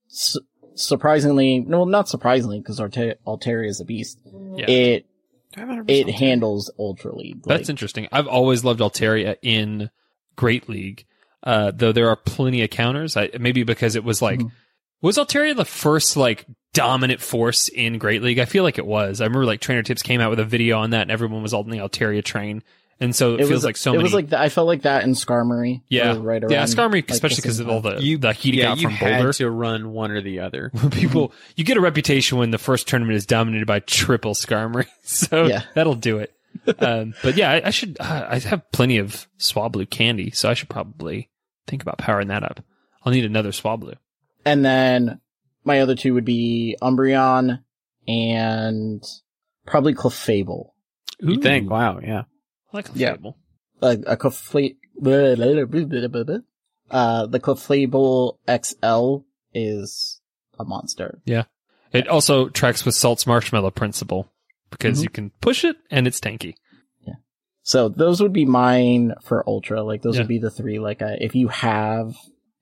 su- 0.07 0.41
surprisingly, 0.75 1.59
no, 1.59 1.83
not 1.85 2.07
surprisingly, 2.07 2.59
because 2.59 2.79
Alta- 2.79 3.17
Altaria 3.25 3.67
is 3.67 3.81
a 3.81 3.85
beast. 3.85 4.19
Yeah. 4.55 4.69
It 4.69 5.05
it 5.87 6.09
handles 6.09 6.71
Ultra 6.79 7.15
League. 7.15 7.43
That's 7.43 7.69
interesting. 7.69 8.07
I've 8.11 8.27
always 8.27 8.63
loved 8.63 8.79
Altaria 8.79 9.35
in 9.41 9.89
Great 10.35 10.69
League, 10.69 11.05
uh, 11.43 11.71
though 11.73 11.91
there 11.91 12.09
are 12.09 12.15
plenty 12.15 12.61
of 12.63 12.69
counters. 12.69 13.17
I, 13.17 13.29
maybe 13.39 13.63
because 13.63 13.95
it 13.95 14.03
was 14.03 14.21
like, 14.21 14.39
Mhm. 14.39 14.51
was 15.01 15.17
Altaria 15.17 15.55
the 15.55 15.65
first 15.65 16.15
like 16.17 16.45
dominant 16.73 17.21
force 17.21 17.67
in 17.69 17.97
Great 17.97 18.21
League? 18.21 18.39
I 18.39 18.45
feel 18.45 18.63
like 18.63 18.77
it 18.77 18.85
was. 18.85 19.19
I 19.21 19.25
remember 19.25 19.45
like 19.45 19.61
Trainer 19.61 19.83
Tips 19.83 20.03
came 20.03 20.21
out 20.21 20.29
with 20.29 20.39
a 20.39 20.45
video 20.45 20.77
on 20.79 20.91
that, 20.91 21.01
and 21.03 21.11
everyone 21.11 21.41
was 21.41 21.53
all 21.53 21.63
in 21.63 21.69
the 21.71 21.77
Altaria 21.79 22.23
train, 22.23 22.61
and 22.99 23.15
so 23.15 23.33
it, 23.33 23.41
it 23.41 23.47
feels 23.47 23.51
was 23.51 23.63
like 23.65 23.77
so 23.77 23.91
It 23.91 23.97
many. 23.97 24.03
was 24.03 24.13
like 24.13 24.29
that. 24.29 24.41
I 24.41 24.49
felt 24.49 24.67
like 24.67 24.81
that 24.83 25.03
in 25.03 25.11
Skarmory. 25.11 25.81
yeah, 25.89 26.17
right 26.19 26.43
around. 26.43 26.51
yeah, 26.51 26.63
Skarmory, 26.63 26.93
like, 26.95 27.11
especially 27.11 27.37
because 27.37 27.59
of 27.59 27.69
all 27.69 27.81
the 27.81 27.97
You- 28.01 28.17
the 28.17 28.33
heat 28.33 28.53
he 28.55 28.59
yeah, 28.61 28.67
got 28.69 28.77
you 28.77 28.83
from 28.87 28.91
had 28.93 29.17
Boulder. 29.17 29.33
to 29.33 29.49
run 29.49 29.91
one 29.91 30.11
or 30.11 30.21
the 30.21 30.39
other. 30.39 30.71
People, 30.91 31.31
you 31.55 31.63
get 31.63 31.77
a 31.77 31.81
reputation 31.81 32.37
when 32.37 32.51
the 32.51 32.57
first 32.57 32.87
tournament 32.87 33.15
is 33.17 33.25
dominated 33.25 33.65
by 33.67 33.79
triple 33.79 34.33
Skarmory, 34.33 34.87
so 35.03 35.45
Yeah. 35.45 35.63
that'll 35.75 35.95
do 35.95 36.17
it. 36.19 36.33
um, 36.79 37.13
but 37.23 37.37
yeah, 37.37 37.51
I, 37.51 37.67
I 37.67 37.69
should. 37.69 37.97
Uh, 37.99 38.25
I 38.29 38.39
have 38.39 38.71
plenty 38.71 38.97
of 38.97 39.27
Swablu 39.39 39.87
candy, 39.89 40.31
so 40.31 40.49
I 40.49 40.53
should 40.55 40.69
probably 40.69 41.29
think 41.67 41.81
about 41.83 41.97
powering 41.99 42.29
that 42.29 42.43
up. 42.43 42.61
I'll 43.03 43.11
need 43.13 43.25
another 43.25 43.51
Swablu. 43.51 43.95
And 44.43 44.65
then 44.65 45.21
my 45.63 45.81
other 45.81 45.95
two 45.95 46.13
would 46.15 46.25
be 46.25 46.75
Umbreon 46.81 47.59
and 48.07 49.03
probably 49.65 49.93
Clefable. 49.93 50.69
You 51.19 51.39
think? 51.41 51.69
Wow, 51.69 51.99
yeah. 52.01 52.23
I 52.73 52.77
like 52.77 52.89
a 52.89 52.97
Yeah. 52.97 53.15
Fable. 53.15 53.37
A, 53.81 53.91
a 54.07 54.17
Clefla- 54.17 54.75
uh, 56.89 57.25
the 57.27 57.39
Clefable 57.39 58.37
XL 58.47 59.25
is 59.53 60.21
a 60.59 60.63
monster. 60.65 61.21
Yeah. 61.25 61.43
It 61.93 62.07
also 62.07 62.49
tracks 62.49 62.85
with 62.85 62.95
Salt's 62.95 63.27
marshmallow 63.27 63.71
principle 63.71 64.31
because 64.71 64.99
Mhm. 64.99 65.03
you 65.03 65.09
can 65.09 65.29
push 65.41 65.63
it 65.63 65.77
and 65.91 66.07
it's 66.07 66.19
tanky. 66.19 66.55
Yeah. 67.05 67.15
So 67.63 67.89
those 67.89 68.21
would 68.21 68.33
be 68.33 68.45
mine 68.45 69.13
for 69.23 69.47
Ultra. 69.47 69.83
Like 69.83 70.01
those 70.01 70.15
Yeah. 70.15 70.21
would 70.23 70.27
be 70.27 70.39
the 70.39 70.49
three. 70.51 70.79
Like 70.79 71.01
uh, 71.01 71.15
if 71.19 71.35
you 71.35 71.47
have, 71.49 72.15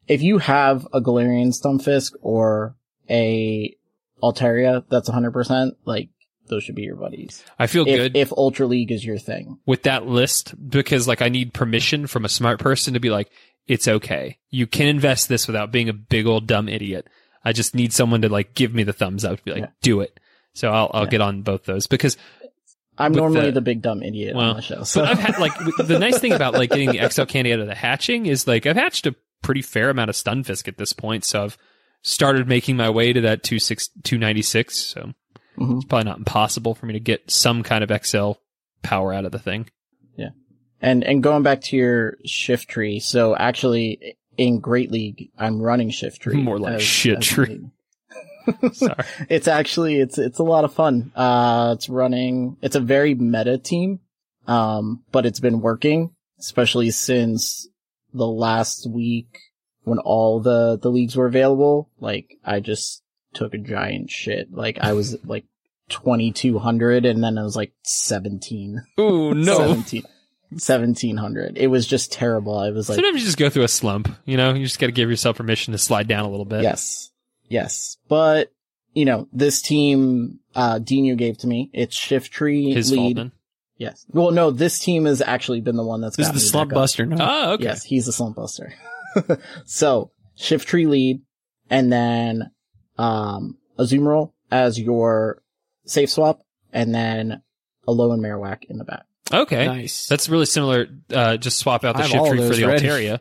if 0.08 0.22
you 0.22 0.38
have 0.40 0.88
a 0.94 1.02
Galarian 1.02 1.54
Stunfisk 1.54 2.14
or 2.22 2.76
a 3.10 3.76
Altaria 4.22 4.84
that's 4.90 5.10
100%, 5.10 5.72
like 5.86 6.10
those 6.48 6.64
should 6.64 6.76
be 6.76 6.84
your 6.84 6.96
buddies. 6.96 7.44
I 7.60 7.68
feel 7.68 7.88
If, 7.88 7.96
good 7.98 8.16
if 8.18 8.32
Ultra 8.34 8.68
League 8.68 8.92
is 8.92 9.04
your 9.06 9.18
thing. 9.18 9.60
with 9.66 9.84
that 9.84 10.06
list 10.08 10.54
because 10.70 11.08
like 11.08 11.22
I 11.22 11.30
need 11.30 11.54
permission 11.54 12.08
from 12.08 12.26
a 12.26 12.30
smart 12.30 12.60
person 12.60 12.94
to 12.94 13.00
be 13.00 13.10
like, 13.10 13.30
it's 13.68 13.88
okay. 13.88 14.38
You 14.52 14.68
can 14.68 14.88
invest 14.88 15.28
this 15.30 15.48
without 15.48 15.72
being 15.72 15.90
a 15.90 15.94
big 15.94 16.28
old 16.28 16.48
dumb 16.48 16.70
idiot. 16.70 17.08
I 17.44 17.52
just 17.54 17.76
need 17.76 17.94
someone 17.94 18.22
to 18.22 18.30
like 18.30 18.54
give 18.54 18.74
me 18.74 18.84
the 18.84 18.94
thumbs 18.94 19.26
up 19.26 19.38
to 19.38 19.44
be 19.44 19.52
like, 19.52 19.62
Yeah. 19.62 19.70
do 19.82 20.02
it. 20.02 20.20
So 20.54 20.70
I'll, 20.70 20.90
I'll 20.94 21.04
Yeah. 21.06 21.10
get 21.10 21.22
on 21.22 21.42
both 21.42 21.66
those 21.66 21.88
because 21.88 22.18
I'm 22.98 23.12
normally 23.12 23.48
the- 23.48 23.54
the, 23.54 23.62
big 23.62 23.82
dumb 23.82 24.02
idiot 24.04 24.36
Well, 24.36 24.52
on 24.52 24.56
the 24.56 24.62
show. 24.62 24.84
So 24.84 25.02
But 25.02 25.10
I've 25.10 25.20
had 25.20 25.40
like 25.40 25.52
the 25.86 26.00
nice 26.00 26.20
thing 26.20 26.32
about 26.32 26.54
like 26.54 26.70
getting 26.70 26.92
the 26.92 27.10
XL 27.10 27.24
candy 27.24 27.52
out 27.54 27.60
of 27.60 27.68
the 27.68 27.76
hatching 27.76 28.26
is 28.26 28.48
like 28.48 28.66
I've 28.66 28.78
hatched 28.78 29.06
a 29.08 29.16
pretty 29.42 29.62
fair 29.62 29.90
amount 29.90 30.10
of 30.10 30.16
Stunfisk 30.16 30.68
at 30.68 30.78
this 30.78 30.94
point, 30.94 31.24
so 31.26 31.44
I've 31.44 31.58
started 32.04 32.48
making 32.48 32.78
my 32.78 32.90
way 32.90 33.12
to 33.14 33.22
that 33.22 33.44
26 33.44 33.90
296. 34.04 34.76
So 34.78 35.12
Mhm. 35.58 35.78
it's 35.78 35.86
probably 35.86 36.06
not 36.06 36.18
impossible 36.18 36.76
for 36.76 36.86
me 36.86 36.94
to 36.94 37.00
get 37.00 37.30
some 37.30 37.64
kind 37.64 37.84
of 37.84 37.92
XL 38.06 38.34
power 38.82 39.14
out 39.14 39.26
of 39.26 39.32
the 39.32 39.40
thing. 39.40 39.68
Yeah. 40.18 40.30
And 40.82 41.04
and 41.04 41.24
going 41.24 41.44
back 41.44 41.62
to 41.64 41.76
your 41.78 42.18
Shiftry, 42.28 43.02
so 43.02 43.36
actually 43.36 44.16
in 44.38 44.60
Great 44.60 44.92
League, 44.92 45.30
I'm 45.38 45.62
running 45.62 45.90
Shiftry. 45.92 46.34
More 46.42 46.60
like 46.60 46.76
as- 46.76 46.84
shit 46.84 47.18
as 47.20 47.26
tree. 47.26 47.70
Sorry. 48.74 48.96
It's 49.30 49.48
actually 49.48 49.96
it's 50.00 50.18
it's 50.20 50.38
a 50.40 50.44
lot 50.44 50.66
of 50.66 50.74
fun. 50.74 51.12
Uh, 51.16 51.74
it's 51.76 51.90
running. 51.90 52.58
It's 52.62 52.76
a 52.76 52.80
very 52.80 53.16
meta 53.16 53.58
team, 53.58 54.02
um, 54.46 55.04
but 55.12 55.26
it's 55.26 55.40
been 55.40 55.62
working, 55.62 56.12
especially 56.40 56.92
since 56.92 57.68
the 58.14 58.28
last 58.28 58.88
week 58.90 59.40
when 59.84 59.98
all 60.00 60.40
the 60.42 60.78
the 60.80 60.92
leagues 60.92 61.16
were 61.16 61.26
available. 61.26 61.90
Like 62.00 62.36
I 62.46 62.60
just 62.60 63.02
took 63.36 63.54
a 63.54 63.60
giant 63.60 64.10
shit. 64.10 64.52
Like 64.52 64.80
I 64.82 64.94
was 64.94 65.18
like 65.26 65.46
twenty 65.90 66.32
two 66.32 66.58
hundred, 66.58 67.06
and 67.06 67.24
then 67.24 67.38
I 67.38 67.44
was 67.44 67.56
like 67.56 67.74
seventeen. 67.84 68.82
Ooh, 69.00 69.34
no. 69.36 69.58
17 69.58 70.04
1700. 70.52 71.58
It 71.58 71.68
was 71.68 71.88
just 71.88 72.12
terrible. 72.14 72.58
I 72.58 72.70
was 72.70 72.88
like, 72.88 72.96
Sometimes 72.96 73.20
you 73.20 73.26
just 73.26 73.38
go 73.38 73.50
through 73.50 73.64
a 73.64 73.68
slump, 73.68 74.10
you 74.26 74.38
know? 74.38 74.54
You 74.54 74.64
just 74.64 74.80
got 74.80 74.86
to 74.86 74.92
give 74.92 75.10
yourself 75.10 75.38
permission 75.38 75.72
to 75.74 75.78
slide 75.78 76.08
down 76.08 76.24
a 76.24 76.30
little 76.30 76.46
bit. 76.46 76.64
yes, 76.64 77.12
yes. 77.50 77.98
But, 78.08 78.52
you 78.94 79.06
know, 79.06 79.28
this 79.34 79.62
team, 79.62 80.40
uh, 80.56 80.80
Dino 80.80 81.16
gave 81.16 81.40
to 81.40 81.48
me. 81.48 81.70
It's 81.74 81.98
Shiftry 81.98 82.74
His 82.74 82.90
fault 82.92 83.08
lead. 83.08 83.18
then. 83.18 83.32
Yes. 83.78 84.06
Well, 84.10 84.32
no, 84.32 84.52
this 84.52 84.80
team 84.80 85.06
has 85.06 85.22
actually 85.22 85.62
been 85.62 85.76
the 85.76 85.84
one 85.84 86.00
that's 86.00 86.16
This 86.16 86.28
is 86.28 86.34
the 86.34 86.40
me 86.40 86.42
slump 86.42 86.72
buster. 86.72 87.06
No. 87.06 87.18
Oh, 87.20 87.52
okay. 87.54 87.66
Yes, 87.66 87.84
he's 87.84 88.08
a 88.08 88.14
slump 88.14 88.38
buster. 88.38 88.74
so, 89.66 90.12
Shiftry 90.38 90.88
lead, 90.88 91.22
and 91.70 91.92
then, 91.92 92.52
um, 92.98 93.58
Azumarill 93.78 94.32
as 94.52 94.80
your 94.80 95.42
safe 95.86 96.10
swap, 96.10 96.46
and 96.72 96.94
then 96.94 97.42
Alolan 97.88 98.20
Marowak 98.20 98.66
in 98.66 98.78
the 98.78 98.84
back. 98.86 99.06
Okay. 99.34 99.66
Nice. 99.66 100.08
That's 100.08 100.30
really 100.30 100.46
similar. 100.46 100.88
Uh, 101.12 101.38
just 101.38 101.58
swap 101.58 101.84
out 101.84 101.96
the 101.96 102.04
I 102.04 102.08
have 102.08 102.20
all 102.20 102.28
Shiftry 102.32 102.48
for 102.48 102.56
the 102.56 102.68
ready. 102.68 102.86
Altaria. 102.88 103.20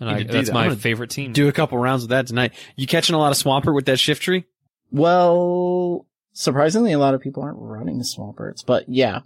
And 0.00 0.10
I, 0.10 0.22
that's 0.24 0.48
that. 0.48 0.54
My 0.54 0.74
favorite 0.74 1.10
team. 1.10 1.32
Do 1.32 1.48
a 1.48 1.52
couple 1.52 1.78
rounds 1.78 2.02
with 2.02 2.10
that 2.10 2.26
tonight. 2.26 2.52
You 2.76 2.86
catching 2.86 3.14
a 3.14 3.18
lot 3.18 3.30
of 3.30 3.38
Swampert 3.38 3.74
with 3.74 3.86
that 3.86 3.98
shift 3.98 4.22
tree? 4.22 4.44
Well, 4.90 6.06
surprisingly, 6.32 6.92
a 6.92 6.98
lot 6.98 7.14
of 7.14 7.20
people 7.20 7.42
aren't 7.42 7.58
running 7.60 7.98
the 7.98 8.04
Swamperts, 8.04 8.64
but 8.64 8.88
yeah, 8.88 9.20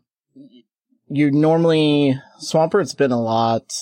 you 1.08 1.30
normally 1.30 2.20
Swampert's 2.42 2.94
been 2.94 3.12
a 3.12 3.20
lot. 3.20 3.72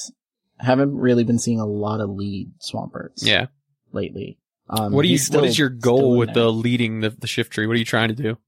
Haven't 0.59 0.97
really 0.97 1.25
been 1.25 1.39
seeing 1.39 1.61
a 1.61 1.67
lot 1.67 2.01
of 2.01 2.11
lead 2.11 2.53
Swamperts. 2.61 3.23
Yeah. 3.27 3.47
lately. 3.93 4.39
Um, 4.69 4.93
what 4.93 5.03
do 5.03 5.09
you? 5.09 5.15
he's 5.15 5.31
what 5.31 5.45
is 5.45 5.59
your 5.59 5.69
goal 5.69 6.17
with 6.17 6.35
there. 6.35 6.45
the 6.45 6.53
leading 6.53 7.01
the, 7.01 7.11
the 7.11 7.27
Shiftry? 7.27 7.67
What 7.67 7.75
are 7.75 7.79
you 7.79 7.85
trying 7.85 8.09
to 8.09 8.15
do? 8.15 8.39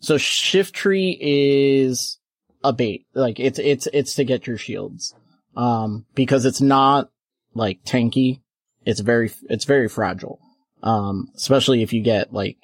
So 0.00 0.16
Shiftry 0.16 1.16
is 1.20 2.18
a 2.64 2.72
bait. 2.72 3.06
Like 3.14 3.38
it's 3.38 3.58
it's 3.58 3.86
it's 3.92 4.14
to 4.16 4.24
get 4.24 4.46
your 4.46 4.58
shields. 4.58 5.14
Um 5.56 6.04
because 6.14 6.44
it's 6.44 6.60
not 6.60 7.10
like 7.54 7.84
tanky. 7.84 8.40
It's 8.84 9.00
very 9.00 9.30
it's 9.48 9.64
very 9.64 9.88
fragile. 9.88 10.40
Um 10.82 11.28
especially 11.36 11.82
if 11.82 11.92
you 11.92 12.02
get 12.02 12.32
like 12.32 12.58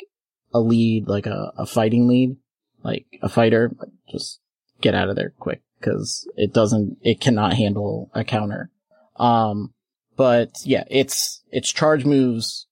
a 0.52 0.60
lead 0.60 1.06
like 1.06 1.26
a, 1.26 1.52
a 1.56 1.66
fighting 1.66 2.08
lead, 2.08 2.36
like 2.82 3.06
a 3.22 3.28
fighter, 3.28 3.74
just 4.10 4.40
get 4.80 4.94
out 4.94 5.08
of 5.08 5.16
there 5.16 5.32
quick 5.38 5.62
cuz 5.80 6.28
it 6.36 6.52
doesn't 6.52 6.98
it 7.02 7.20
cannot 7.20 7.54
handle 7.54 8.10
a 8.12 8.24
counter. 8.24 8.70
Um 9.16 9.72
but 10.16 10.50
yeah, 10.64 10.84
it's 10.90 11.42
it's 11.50 11.72
charge 11.72 12.04
moves 12.04 12.66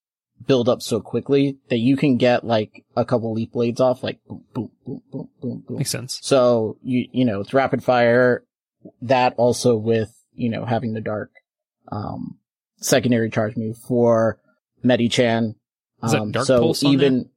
build 0.46 0.68
up 0.68 0.82
so 0.82 1.00
quickly 1.00 1.58
that 1.68 1.78
you 1.78 1.96
can 1.96 2.16
get 2.16 2.44
like 2.44 2.84
a 2.96 3.04
couple 3.04 3.32
leaf 3.32 3.52
blades 3.52 3.80
off, 3.80 4.02
like 4.02 4.18
boom, 4.26 4.44
boom, 4.54 4.70
boom, 4.84 5.02
boom, 5.10 5.28
boom, 5.40 5.64
boom. 5.66 5.78
Makes 5.78 5.90
sense. 5.90 6.18
So 6.22 6.76
you 6.82 7.08
you 7.12 7.24
know 7.24 7.40
it's 7.40 7.54
rapid 7.54 7.84
fire. 7.84 8.44
That 9.02 9.34
also 9.36 9.76
with 9.76 10.12
you 10.34 10.48
know 10.48 10.64
having 10.64 10.94
the 10.94 11.00
dark 11.00 11.30
um 11.92 12.38
secondary 12.76 13.30
charge 13.30 13.56
move 13.56 13.76
for 13.76 14.38
Medicham. 14.84 15.54
Um, 16.02 16.30
Dark 16.30 16.46
so 16.46 16.72
even 16.82 17.28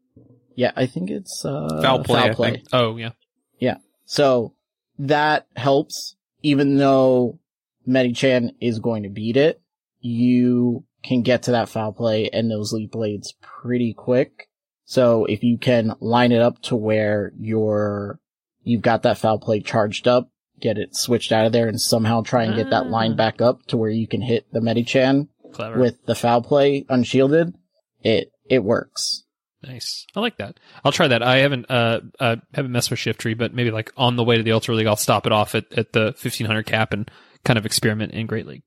yeah, 0.55 0.71
I 0.75 0.85
think 0.85 1.09
it's 1.09 1.43
uh 1.45 1.81
Foul 1.81 2.03
play, 2.03 2.21
I 2.21 2.33
play. 2.33 2.63
Oh, 2.71 2.97
yeah. 2.97 3.11
Yeah. 3.59 3.77
So 4.05 4.53
that 4.99 5.47
helps, 5.55 6.15
even 6.41 6.77
though 6.77 7.39
Medicham 7.87 8.51
is 8.61 8.79
going 8.79 9.03
to 9.03 9.09
beat 9.09 9.37
it, 9.37 9.61
you 9.99 10.85
can 11.03 11.21
get 11.21 11.43
to 11.43 11.51
that 11.51 11.69
foul 11.69 11.91
play 11.93 12.29
and 12.31 12.49
those 12.49 12.71
leaf 12.73 12.91
blades 12.91 13.33
pretty 13.41 13.93
quick. 13.93 14.47
So 14.85 15.25
if 15.25 15.43
you 15.43 15.57
can 15.57 15.93
line 15.99 16.31
it 16.31 16.41
up 16.41 16.61
to 16.63 16.75
where 16.75 17.31
you're, 17.37 18.19
you've 18.63 18.81
got 18.81 19.03
that 19.03 19.17
foul 19.17 19.39
play 19.39 19.59
charged 19.61 20.07
up, 20.07 20.29
get 20.59 20.77
it 20.77 20.95
switched 20.95 21.31
out 21.31 21.45
of 21.45 21.51
there 21.51 21.67
and 21.67 21.79
somehow 21.79 22.21
try 22.21 22.43
and 22.43 22.55
get 22.55 22.69
that 22.69 22.87
line 22.87 23.13
Ah. 23.13 23.15
back 23.15 23.41
up 23.41 23.65
to 23.67 23.77
where 23.77 23.89
you 23.89 24.07
can 24.07 24.21
hit 24.21 24.45
the 24.51 24.59
Medicham 24.59 25.27
Clever. 25.53 25.79
with 25.79 26.05
the 26.05 26.15
foul 26.15 26.41
play 26.41 26.85
unshielded, 26.89 27.53
it, 28.01 28.31
it 28.49 28.63
works. 28.63 29.23
Nice. 29.65 30.05
I 30.15 30.19
like 30.19 30.37
that. 30.37 30.59
I'll 30.83 30.91
try 30.91 31.07
that. 31.07 31.23
I 31.23 31.37
haven't 31.37 31.71
uh, 31.71 32.01
uh 32.19 32.35
haven't 32.53 32.73
messed 32.73 32.91
with 32.91 32.99
Shiftry, 32.99 33.37
but 33.37 33.53
maybe 33.53 33.71
like 33.71 33.93
on 33.95 34.17
the 34.17 34.23
way 34.25 34.35
to 34.35 34.43
the 34.43 34.51
Ultra 34.51 34.75
League, 34.75 34.87
I'll 34.87 34.97
stop 34.97 35.25
it 35.25 35.31
off 35.31 35.55
at, 35.55 35.71
at 35.71 35.93
the 35.93 36.13
fifteen 36.17 36.47
hundred 36.47 36.65
cap 36.65 36.91
and 36.91 37.09
kind 37.45 37.57
of 37.57 37.65
experiment 37.65 38.11
in 38.11 38.27
Great 38.27 38.45
League. 38.45 38.63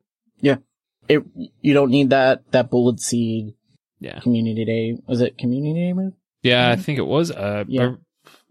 It, 1.09 1.23
you 1.61 1.75
don't 1.75 1.91
need 1.91 2.11
that, 2.11 2.51
that 2.53 2.71
bullet 2.71 3.01
seed 3.01 3.55
Yeah. 4.01 4.21
community 4.21 4.65
day. 4.65 4.99
Was 5.07 5.21
it 5.21 5.39
community 5.39 5.81
day 5.81 5.93
move? 5.93 6.13
Yeah, 6.43 6.71
I 6.71 6.77
think 6.77 6.99
it 6.99 7.07
was. 7.07 7.31
Uh, 7.31 7.65
Mm-hmm. 7.65 7.71
Yeah. 7.73 7.95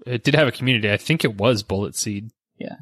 It 0.06 0.23
did 0.23 0.36
have 0.36 0.48
a 0.48 0.52
community. 0.52 0.91
I 0.91 0.98
think 0.98 1.23
it 1.23 1.38
was 1.38 1.64
Bullet 1.64 1.95
Seed. 1.95 2.30
Yeah. 2.60 2.76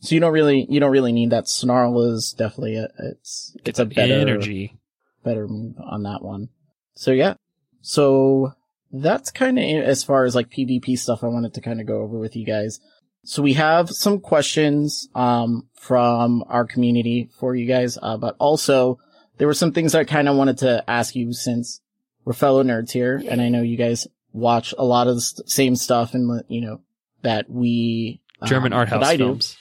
So 0.00 0.14
you 0.14 0.20
don't 0.20 0.32
really, 0.32 0.66
you 0.68 0.78
don't 0.78 0.90
really 0.90 1.12
need 1.12 1.30
that. 1.30 1.48
Snarl 1.48 2.00
is 2.12 2.34
definitely 2.36 2.76
a, 2.76 2.88
it's, 2.98 3.56
it's 3.64 3.78
a 3.78 3.84
better, 3.86 4.12
energy. 4.14 4.76
better 5.24 5.48
move 5.48 5.76
on 5.78 6.02
that 6.02 6.22
one. 6.22 6.48
So 6.94 7.12
yeah. 7.12 7.34
So 7.80 8.52
that's 8.92 9.30
kind 9.30 9.58
of 9.58 9.64
as 9.64 10.04
far 10.04 10.24
as 10.24 10.34
like 10.34 10.50
PvP 10.50 10.98
stuff 10.98 11.24
I 11.24 11.28
wanted 11.28 11.54
to 11.54 11.60
kind 11.60 11.80
of 11.80 11.86
go 11.86 12.02
over 12.02 12.18
with 12.18 12.36
you 12.36 12.44
guys. 12.44 12.80
So 13.24 13.42
we 13.42 13.54
have 13.54 13.90
some 13.90 14.20
questions, 14.20 15.08
um, 15.14 15.68
from 15.74 16.44
our 16.48 16.64
community 16.64 17.30
for 17.38 17.54
you 17.54 17.66
guys, 17.66 17.96
uh, 18.00 18.16
but 18.16 18.36
also 18.38 18.98
there 19.38 19.46
were 19.46 19.54
some 19.54 19.72
things 19.72 19.94
I 19.94 20.04
kind 20.04 20.28
of 20.28 20.36
wanted 20.36 20.58
to 20.58 20.84
ask 20.88 21.14
you 21.14 21.32
since 21.32 21.80
we're 22.24 22.32
fellow 22.32 22.62
nerds 22.62 22.90
here 22.90 23.22
and 23.28 23.40
I 23.40 23.48
know 23.48 23.62
you 23.62 23.76
guys 23.76 24.06
watch 24.32 24.74
a 24.76 24.84
lot 24.84 25.08
of 25.08 25.14
the 25.16 25.20
st- 25.20 25.48
same 25.48 25.76
stuff 25.76 26.14
and, 26.14 26.42
you 26.48 26.60
know, 26.60 26.80
that 27.22 27.48
we, 27.48 28.20
um, 28.40 28.48
German 28.48 28.72
art 28.72 28.88
house 28.88 29.04
I 29.04 29.16
do. 29.16 29.24
films. 29.24 29.56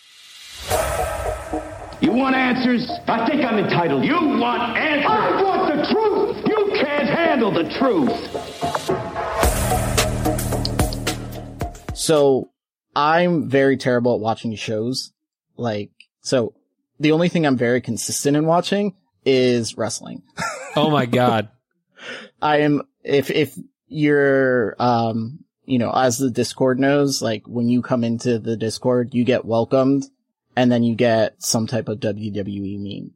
You 2.01 2.11
want 2.11 2.35
answers? 2.35 2.89
I 3.07 3.27
think 3.27 3.43
I'm 3.43 3.57
entitled. 3.57 4.03
You 4.03 4.15
want 4.37 4.77
answers? 4.77 5.09
I 5.09 5.41
want 5.41 5.75
the 5.75 5.83
truth! 5.93 6.45
You 6.47 6.71
can't 6.83 7.07
handle 7.09 7.51
the 7.51 7.63
truth! 7.77 8.11
So 11.97 12.51
I'm 12.95 13.49
very 13.49 13.77
terrible 13.77 14.15
at 14.15 14.19
watching 14.19 14.53
shows. 14.55 15.13
Like, 15.57 15.91
so 16.21 16.53
the 16.99 17.11
only 17.13 17.29
thing 17.29 17.45
I'm 17.45 17.57
very 17.57 17.81
consistent 17.81 18.35
in 18.37 18.45
watching 18.45 18.93
is 19.25 19.77
wrestling. 19.77 20.23
Oh 20.75 20.89
my 20.89 21.05
god. 21.21 21.49
I 22.41 22.59
am, 22.59 22.83
if, 23.03 23.31
if 23.31 23.57
you're, 23.87 24.75
um, 24.79 25.39
you 25.65 25.79
know, 25.79 25.91
as 25.91 26.17
the 26.17 26.29
Discord 26.29 26.79
knows, 26.79 27.21
like 27.21 27.47
when 27.47 27.69
you 27.69 27.81
come 27.81 28.03
into 28.03 28.37
the 28.39 28.55
Discord, 28.57 29.13
you 29.13 29.23
get 29.23 29.45
welcomed 29.45 30.05
and 30.55 30.71
then 30.71 30.83
you 30.83 30.95
get 30.95 31.41
some 31.43 31.65
type 31.67 31.87
of 31.89 31.99
WWE 31.99 32.79
meme. 32.79 33.11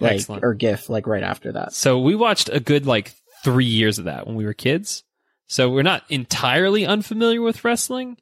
Like, 0.00 0.12
Excellent. 0.14 0.42
or 0.44 0.54
GIF, 0.54 0.88
like 0.88 1.06
right 1.06 1.22
after 1.22 1.52
that. 1.52 1.74
So 1.74 2.00
we 2.00 2.14
watched 2.14 2.48
a 2.50 2.60
good 2.60 2.86
like 2.86 3.12
three 3.44 3.66
years 3.66 3.98
of 3.98 4.06
that 4.06 4.26
when 4.26 4.36
we 4.36 4.44
were 4.44 4.54
kids. 4.54 5.04
So 5.48 5.68
we're 5.70 5.82
not 5.82 6.02
entirely 6.08 6.86
unfamiliar 6.86 7.42
with 7.42 7.62
wrestling. 7.64 8.16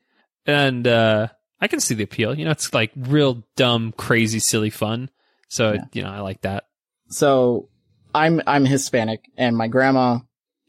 And 0.47 0.87
uh 0.87 1.29
I 1.61 1.69
can 1.69 1.79
see 1.81 1.95
the 1.95 2.05
appeal. 2.05 2.37
You 2.37 2.45
know, 2.47 2.51
it's 2.51 2.75
like 2.75 2.91
real 2.97 3.45
dumb, 3.57 3.93
crazy, 3.97 4.41
silly 4.41 4.71
fun. 4.71 5.11
So, 5.49 5.73
Yeah. 5.75 5.85
you 5.93 6.03
know, 6.03 6.11
I 6.11 6.21
like 6.21 6.41
that. 6.43 6.65
So 7.11 7.69
I'm 8.15 8.41
I'm 8.47 8.65
Hispanic, 8.65 9.25
and 9.37 9.57
my 9.57 9.69
grandma 9.69 10.19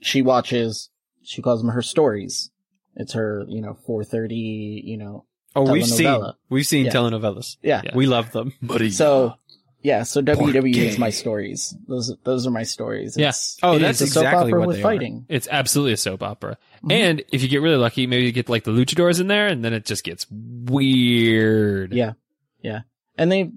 she 0.01 0.21
watches. 0.21 0.89
She 1.23 1.41
calls 1.41 1.61
them 1.61 1.71
her 1.71 1.81
stories. 1.81 2.49
It's 2.95 3.13
her, 3.13 3.45
you 3.47 3.61
know, 3.61 3.77
4:30, 3.87 4.81
you 4.83 4.97
know. 4.97 5.25
Oh, 5.55 5.71
we've 5.71 5.85
seen 5.85 6.21
we've 6.49 6.65
seen 6.67 6.85
Yeah. 6.85 6.91
telenovelas. 6.91 7.57
Yeah. 7.61 7.81
Yeah. 7.85 7.91
We 7.95 8.05
love 8.07 8.31
them. 8.31 8.53
So 8.89 9.35
yeah, 9.83 10.03
so 10.03 10.21
WWE 10.21 10.75
is 10.75 10.97
my 10.99 11.09
stories. 11.09 11.75
Those 11.87 12.13
those 12.23 12.45
are 12.45 12.51
my 12.51 12.63
stories. 12.63 13.15
Yeah. 13.17 13.31
Oh, 13.63 13.79
that's 13.79 14.01
a 14.01 14.07
soap 14.07 14.23
exactly 14.23 14.51
opera 14.51 14.59
what 14.59 14.67
with 14.67 14.77
they 14.77 14.81
are. 14.81 14.83
fighting. 14.83 15.25
It's 15.29 15.47
absolutely 15.49 15.93
a 15.93 15.97
soap 15.97 16.21
opera. 16.23 16.57
Mm-hmm. 16.77 16.91
And 16.91 17.23
if 17.31 17.41
you 17.41 17.47
get 17.49 17.61
really 17.61 17.77
lucky, 17.77 18.07
maybe 18.07 18.25
you 18.25 18.31
get 18.31 18.49
like 18.49 18.63
the 18.63 18.71
luchadors 18.71 19.19
in 19.19 19.27
there 19.27 19.47
and 19.47 19.63
then 19.65 19.73
it 19.73 19.85
just 19.85 20.03
gets 20.03 20.25
weird. 20.29 21.93
Yeah, 21.93 22.13
yeah, 22.61 22.81
and 23.17 23.31
they 23.31 23.51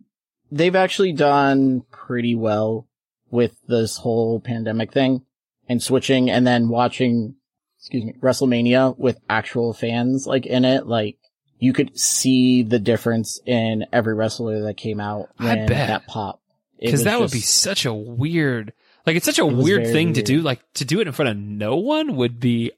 they've 0.50 0.76
actually 0.76 1.12
done 1.12 1.82
pretty 1.90 2.34
well 2.34 2.86
with 3.30 3.56
this 3.66 3.96
whole 3.98 4.40
pandemic 4.40 4.92
thing 4.92 5.22
and 5.68 5.82
switching, 5.82 6.30
and 6.30 6.46
then 6.46 6.68
watching, 6.68 7.34
excuse 7.78 8.04
me, 8.04 8.14
WrestleMania 8.20 8.96
with 8.98 9.18
actual 9.28 9.72
fans 9.72 10.26
like 10.26 10.46
in 10.46 10.64
it. 10.64 10.86
Like 10.86 11.16
you 11.58 11.72
could 11.72 11.98
see 11.98 12.62
the 12.62 12.78
difference 12.78 13.40
in 13.46 13.86
every 13.92 14.14
wrestler 14.14 14.62
that 14.62 14.76
came 14.76 15.00
out 15.00 15.30
I 15.38 15.54
bet. 15.56 15.68
that 15.68 16.06
pop. 16.06 16.40
Because 16.78 17.04
that 17.04 17.18
would 17.18 17.30
be 17.30 17.40
such 17.40 17.86
a 17.86 17.94
weird, 17.94 18.72
like 19.06 19.16
it's 19.16 19.24
such 19.24 19.38
a 19.38 19.46
It 19.46 19.54
weird 19.54 19.82
very 19.82 19.92
thing 19.92 20.12
to 20.14 20.22
do. 20.22 20.42
Like 20.42 20.60
to 20.74 20.84
do 20.84 21.00
it 21.00 21.06
in 21.06 21.12
front 21.14 21.30
of 21.30 21.36
no 21.38 21.76
one 21.76 22.16
would 22.16 22.38
be 22.38 22.72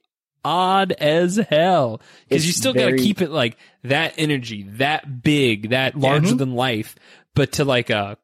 odd 0.45 0.93
as 0.93 1.35
hell. 1.35 1.99
Because 2.29 2.47
you 2.47 2.53
still 2.53 2.73
got 2.73 2.89
to 2.91 2.97
keep 2.97 3.21
it 3.21 3.31
like 3.31 3.57
that 3.83 4.13
energy, 4.17 4.63
that 4.77 5.21
big, 5.21 5.71
that 5.71 5.97
larger 5.99 6.35
Mhm. 6.35 6.37
than 6.37 6.53
life, 6.55 6.95
but 7.37 7.53
to 7.53 7.65
like 7.65 7.89
a 7.89 8.17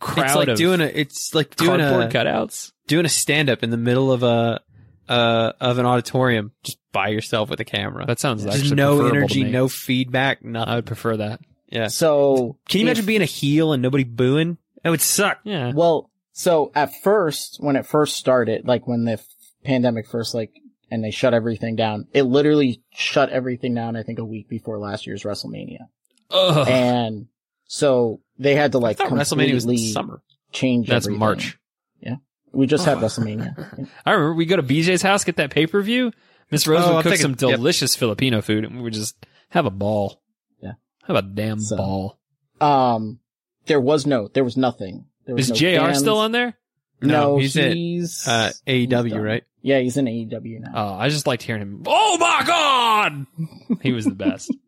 crowd 0.00 0.26
it's 0.26 0.34
like 0.34 0.48
of 0.48 0.56
doing 0.58 0.80
a 0.80 0.84
it's 0.84 1.34
like 1.34 1.54
doing 1.56 1.80
cardboard 1.80 2.14
a 2.14 2.18
cutouts. 2.18 2.72
doing 2.86 3.04
a 3.06 3.08
stand 3.08 3.50
up 3.50 3.62
in 3.62 3.70
the 3.70 3.76
middle 3.76 4.12
of 4.12 4.22
a 4.22 4.60
uh 5.08 5.52
of 5.60 5.78
an 5.78 5.86
auditorium 5.86 6.52
just 6.62 6.78
by 6.92 7.08
yourself 7.08 7.50
with 7.50 7.60
a 7.60 7.64
camera. 7.64 8.06
That 8.06 8.20
sounds 8.20 8.44
just 8.44 8.56
actually 8.56 8.76
no 8.76 8.96
preferable 8.96 9.10
to 9.10 9.16
energy, 9.18 9.44
me. 9.44 9.50
no 9.50 9.68
feedback, 9.68 10.42
nothing. 10.44 10.72
I 10.72 10.76
would 10.76 10.86
prefer 10.86 11.16
that. 11.18 11.40
yeah. 11.68 11.88
so. 11.88 12.56
Can 12.68 12.80
you 12.80 12.86
if- 12.86 12.90
imagine 12.92 13.06
being 13.06 13.22
a 13.22 13.26
heel 13.26 13.72
and 13.72 13.82
nobody 13.82 14.04
booing? 14.04 14.56
That 14.82 14.90
would 14.90 15.00
suck. 15.02 15.40
Yeah. 15.44 15.72
Well, 15.74 16.10
so 16.32 16.70
at 16.74 16.94
first, 17.02 17.56
when 17.60 17.76
it 17.76 17.84
first 17.86 18.16
started, 18.16 18.66
like 18.66 18.86
when 18.86 19.04
the 19.04 19.12
f- 19.14 19.26
pandemic 19.64 20.06
first, 20.06 20.34
like, 20.34 20.52
and 20.90 21.02
they 21.02 21.10
shut 21.10 21.32
everything 21.34 21.74
down, 21.74 22.06
it 22.12 22.22
literally 22.24 22.82
shut 22.92 23.30
everything 23.30 23.74
down, 23.74 23.96
I 23.96 24.02
think, 24.02 24.18
a 24.18 24.24
week 24.24 24.48
before 24.48 24.78
last 24.78 25.06
year's 25.06 25.22
WrestleMania. 25.22 25.88
Ugh. 26.30 26.68
And 26.68 27.26
so 27.66 28.20
they 28.38 28.54
had 28.54 28.72
to 28.72 28.78
like 28.78 28.96
thought 28.98 29.10
WrestleMania 29.10 29.54
was 29.54 29.64
in 29.64 29.70
completely 29.70 29.92
summer. 29.92 30.22
change 30.52 30.88
That's 30.88 31.06
everything. 31.06 31.18
March. 31.20 31.58
Yeah, 32.00 32.16
we 32.52 32.66
just 32.66 32.84
had 32.84 32.98
WrestleMania. 32.98 33.88
I 34.06 34.10
remember 34.12 34.34
we 34.34 34.46
go 34.46 34.56
to 34.56 34.62
BJ's 34.62 35.02
house, 35.02 35.24
get 35.24 35.36
that 35.36 35.50
pay 35.50 35.66
per 35.66 35.80
view. 35.82 36.12
Miss 36.50 36.66
Rose 36.66 36.84
Oh, 36.84 36.88
would 36.88 36.96
I'll 36.96 37.02
cook 37.02 37.12
take 37.12 37.20
a- 37.20 37.22
some 37.22 37.30
yep. 37.32 37.56
delicious 37.58 37.96
Filipino 37.96 38.40
food, 38.42 38.64
and 38.64 38.76
we 38.76 38.82
would 38.82 38.92
just 38.92 39.16
have 39.50 39.66
a 39.66 39.70
ball. 39.70 40.20
Yeah. 40.62 40.72
have 41.06 41.16
a 41.16 41.22
damn 41.22 41.58
So- 41.60 41.76
ball. 41.76 42.18
Um, 42.60 43.18
there 43.66 43.80
was 43.80 44.06
no, 44.06 44.28
there 44.28 44.44
was 44.44 44.56
nothing. 44.56 45.06
There 45.26 45.34
was 45.34 45.50
Is 45.50 45.50
no 45.50 45.56
JR 45.78 45.86
fans. 45.86 45.98
still 45.98 46.18
on 46.18 46.32
there? 46.32 46.54
No, 47.00 47.08
No, 47.32 47.38
he's, 47.38 47.54
he's 47.54 48.28
at, 48.28 48.50
Uh, 48.50 48.52
AEW, 48.66 49.10
done. 49.10 49.20
right? 49.20 49.42
Yeah, 49.62 49.80
he's 49.80 49.96
in 49.96 50.04
AEW 50.06 50.60
now. 50.60 50.72
Oh, 50.74 50.94
I 50.94 51.08
just 51.08 51.26
liked 51.26 51.42
hearing 51.42 51.62
him. 51.62 51.82
Oh 51.86 52.18
my 52.18 52.42
god, 52.46 53.26
he 53.82 53.92
was 53.92 54.04
the 54.04 54.10
best. 54.14 54.52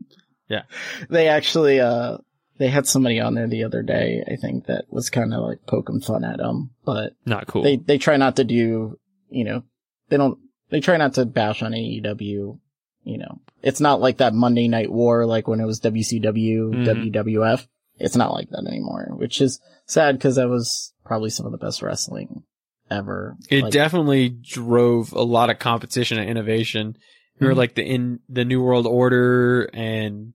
Yeah, 0.48 0.62
they 1.10 1.26
actually 1.26 1.80
uh 1.80 2.18
they 2.58 2.68
had 2.68 2.86
somebody 2.86 3.20
on 3.20 3.34
there 3.34 3.46
the 3.48 3.64
other 3.64 3.82
day 3.82 4.22
i 4.30 4.36
think 4.36 4.66
that 4.66 4.84
was 4.90 5.10
kind 5.10 5.32
of 5.34 5.42
like 5.42 5.58
poking 5.66 6.00
fun 6.00 6.24
at 6.24 6.38
them, 6.38 6.70
but 6.84 7.12
Not 7.24 7.46
cool. 7.46 7.62
they 7.62 7.76
they 7.76 7.98
try 7.98 8.16
not 8.16 8.36
to 8.36 8.44
do 8.44 8.98
you 9.28 9.44
know 9.44 9.62
they 10.08 10.16
don't 10.16 10.38
they 10.70 10.80
try 10.80 10.96
not 10.96 11.14
to 11.14 11.24
bash 11.26 11.62
on 11.62 11.72
aew 11.72 12.58
you 13.04 13.18
know 13.18 13.40
it's 13.62 13.80
not 13.80 14.00
like 14.00 14.18
that 14.18 14.34
monday 14.34 14.68
night 14.68 14.90
war 14.90 15.26
like 15.26 15.46
when 15.48 15.60
it 15.60 15.64
was 15.66 15.80
wcw 15.80 16.74
Mhm. 16.74 17.12
wwf 17.14 17.66
it's 17.98 18.16
not 18.16 18.32
like 18.32 18.50
that 18.50 18.66
anymore 18.66 19.08
which 19.16 19.40
is 19.40 19.60
sad 19.86 20.16
because 20.16 20.36
that 20.36 20.48
was 20.48 20.92
probably 21.04 21.30
some 21.30 21.46
of 21.46 21.52
the 21.52 21.58
best 21.58 21.82
wrestling 21.82 22.42
ever 22.90 23.36
It 23.50 23.62
Like, 23.64 23.72
definitely 23.72 24.28
drove 24.28 25.12
a 25.12 25.22
lot 25.22 25.50
of 25.50 25.58
competition 25.58 26.18
and 26.18 26.28
innovation. 26.30 26.96
We 27.40 27.46
were 27.48 27.52
Mhm. 27.54 27.56
like 27.56 27.74
the 27.74 27.84
in 27.84 28.20
the 28.28 28.44
New 28.44 28.62
World 28.62 28.86
Order 28.86 29.68
and 29.74 30.34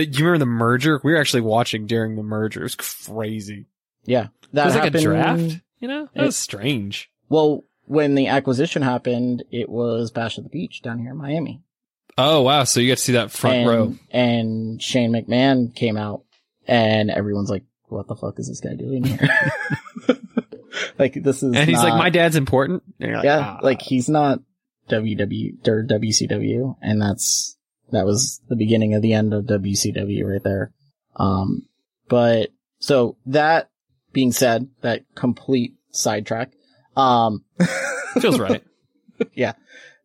the, 0.00 0.06
do 0.06 0.18
you 0.18 0.24
remember 0.24 0.44
the 0.44 0.50
merger? 0.50 1.00
We 1.04 1.12
were 1.12 1.18
actually 1.20 1.42
watching 1.42 1.86
during 1.86 2.16
the 2.16 2.22
merger. 2.22 2.60
It 2.60 2.64
was 2.64 2.74
crazy. 2.76 3.66
yeah 4.04 4.24
it 4.24 4.30
that 4.54 4.64
was 4.66 4.74
like 4.74 4.84
happened 4.84 5.02
a 5.04 5.08
draft. 5.08 5.60
You 5.80 5.88
know, 5.88 6.08
that 6.14 6.22
It- 6.22 6.26
was 6.26 6.36
strange. 6.36 7.10
well 7.28 7.64
when 7.86 8.14
the 8.14 8.28
acquisition 8.28 8.82
happened 8.82 9.42
it 9.50 9.68
was 9.68 10.10
bash 10.10 10.38
at 10.38 10.44
the 10.44 10.50
beach 10.50 10.80
down 10.82 10.98
here 11.00 11.10
in 11.12 11.16
miami 11.16 11.62
Oh 12.18 12.42
wow, 12.42 12.64
so 12.64 12.80
you 12.80 12.88
got 12.90 12.98
to 12.98 13.02
see 13.02 13.12
that 13.12 13.30
front 13.30 13.56
and, 13.58 13.68
row. 13.68 13.94
And 14.10 14.82
Shane 14.82 15.12
McMahon 15.12 15.74
came 15.74 15.96
out, 15.96 16.24
and 16.66 17.08
everyone's 17.10 17.48
like, 17.48 17.62
"What 17.86 18.08
the 18.08 18.16
fuck 18.16 18.38
is 18.38 18.48
this 18.48 18.60
guy 18.60 18.74
doing 18.74 19.04
here?" 19.04 19.28
like 20.98 21.14
this 21.14 21.42
is, 21.42 21.54
And 21.54 21.68
he's 21.70 21.78
like, 21.82 21.94
my 21.96 22.10
dad's 22.10 22.36
important. 22.36 22.82
Like, 22.98 23.24
yeah, 23.24 23.56
"Ah." 23.56 23.60
like 23.62 23.80
he's 23.80 24.08
not 24.08 24.40
WW 24.90 25.66
or 25.68 25.84
WCW, 25.84 26.76
and 26.82 27.00
that's 27.00 27.56
that 27.92 28.06
was 28.06 28.40
the 28.48 28.56
beginning 28.56 28.94
of 28.94 29.02
the 29.02 29.12
end 29.12 29.32
of 29.32 29.44
WCW 29.44 30.24
right 30.24 30.42
there. 30.42 30.72
Um, 31.16 31.66
but 32.08 32.50
so 32.78 33.16
that 33.26 33.70
being 34.12 34.32
said, 34.32 34.68
that 34.80 35.04
complete 35.14 35.74
sidetrack. 35.90 36.52
Um, 36.96 37.44
Feels 38.20 38.38
right. 38.38 38.64
Yeah. 39.34 39.52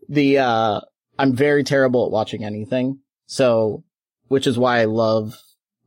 The 0.10 0.40
uh 0.40 0.82
I'm 1.18 1.38
very 1.38 1.64
terrible 1.64 2.06
at 2.06 2.12
watching 2.12 2.44
anything. 2.44 3.00
So 3.28 3.86
which 4.28 4.46
is 4.46 4.58
why 4.58 4.82
I 4.82 4.86
love 4.86 5.40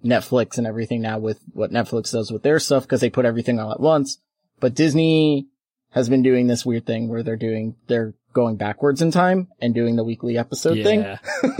Netflix 0.02 0.56
and 0.56 0.66
everything 0.66 1.02
now 1.02 1.18
with 1.18 1.38
what 1.52 1.70
Netflix 1.70 2.12
does 2.12 2.30
with 2.32 2.42
their 2.42 2.58
stuff 2.58 2.84
because 2.84 3.02
they 3.02 3.10
put 3.10 3.26
everything 3.26 3.60
all 3.60 3.70
at 3.70 3.80
once. 3.80 4.18
But 4.60 4.74
Disney 4.74 5.48
has 5.90 6.08
been 6.08 6.22
doing 6.22 6.46
this 6.46 6.64
weird 6.64 6.86
thing 6.86 7.08
where 7.08 7.22
they're 7.22 7.36
doing 7.36 7.76
they're 7.86 8.14
going 8.38 8.56
backwards 8.56 9.02
in 9.02 9.10
time 9.10 9.48
and 9.60 9.74
doing 9.74 9.96
the 9.96 10.04
weekly 10.04 10.38
episode 10.38 10.82
thing. 10.84 11.04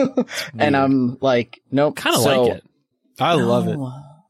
and 0.59 0.77
I'm 0.77 1.19
like, 1.21 1.61
nope. 1.71 1.97
kind 1.97 2.15
of 2.17 2.23
So- 2.23 2.43
like 2.45 2.57
it. 2.59 2.65
I 3.21 3.35
love 3.35 3.67
it. 3.67 3.77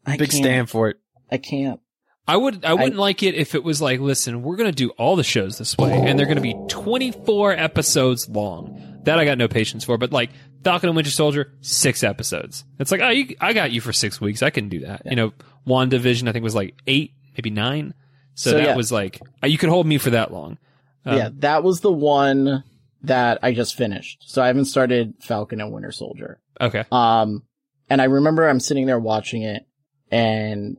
I 0.06 0.16
Big 0.16 0.30
can't. 0.30 0.42
stand 0.44 0.70
for 0.70 0.88
it. 0.88 0.96
I 1.30 1.36
can't. 1.36 1.78
I 2.26 2.36
would 2.36 2.64
I 2.64 2.72
wouldn't 2.74 2.96
like 2.96 3.22
it 3.22 3.34
if 3.34 3.54
it 3.54 3.62
was 3.62 3.80
like, 3.82 4.00
listen, 4.00 4.42
we're 4.42 4.56
gonna 4.56 4.72
do 4.72 4.90
all 4.90 5.14
the 5.16 5.24
shows 5.24 5.58
this 5.58 5.76
way, 5.78 5.92
and 5.92 6.18
they're 6.18 6.26
gonna 6.26 6.40
be 6.40 6.54
24 6.68 7.52
episodes 7.52 8.28
long. 8.28 9.00
That 9.04 9.18
I 9.18 9.24
got 9.26 9.36
no 9.38 9.46
patience 9.48 9.84
for. 9.84 9.96
But 9.98 10.10
like 10.12 10.30
Falcon 10.64 10.88
and 10.88 10.96
Winter 10.96 11.10
Soldier, 11.10 11.52
six 11.60 12.02
episodes. 12.02 12.64
It's 12.78 12.90
like, 12.90 13.00
oh, 13.02 13.08
you, 13.10 13.36
I 13.40 13.52
got 13.52 13.72
you 13.72 13.80
for 13.82 13.92
six 13.92 14.20
weeks. 14.20 14.42
I 14.42 14.50
can 14.50 14.68
do 14.70 14.80
that. 14.80 15.02
You 15.06 15.16
know, 15.16 15.32
WandaVision, 15.66 16.28
I 16.28 16.32
think 16.32 16.42
was 16.42 16.54
like 16.54 16.74
eight, 16.86 17.12
maybe 17.34 17.50
nine. 17.50 17.92
So, 18.34 18.50
So, 18.52 18.56
that 18.58 18.64
yeah. 18.64 18.76
was 18.76 18.90
like, 18.92 19.20
uh, 19.42 19.46
you 19.46 19.56
could 19.58 19.68
hold 19.70 19.86
me 19.86 19.98
for 19.98 20.10
that 20.10 20.32
long. 20.32 20.58
Um, 21.08 21.16
yeah, 21.16 21.28
that 21.38 21.62
was 21.64 21.80
the 21.80 21.92
one 21.92 22.64
that 23.02 23.38
I 23.42 23.52
just 23.52 23.76
finished. 23.76 24.24
So 24.26 24.42
I 24.42 24.48
haven't 24.48 24.66
started 24.66 25.14
Falcon 25.20 25.60
and 25.60 25.72
Winter 25.72 25.92
Soldier. 25.92 26.40
Okay. 26.60 26.84
Um, 26.90 27.42
and 27.88 28.00
I 28.02 28.04
remember 28.04 28.48
I'm 28.48 28.60
sitting 28.60 28.86
there 28.86 28.98
watching 28.98 29.42
it 29.42 29.62
and 30.10 30.76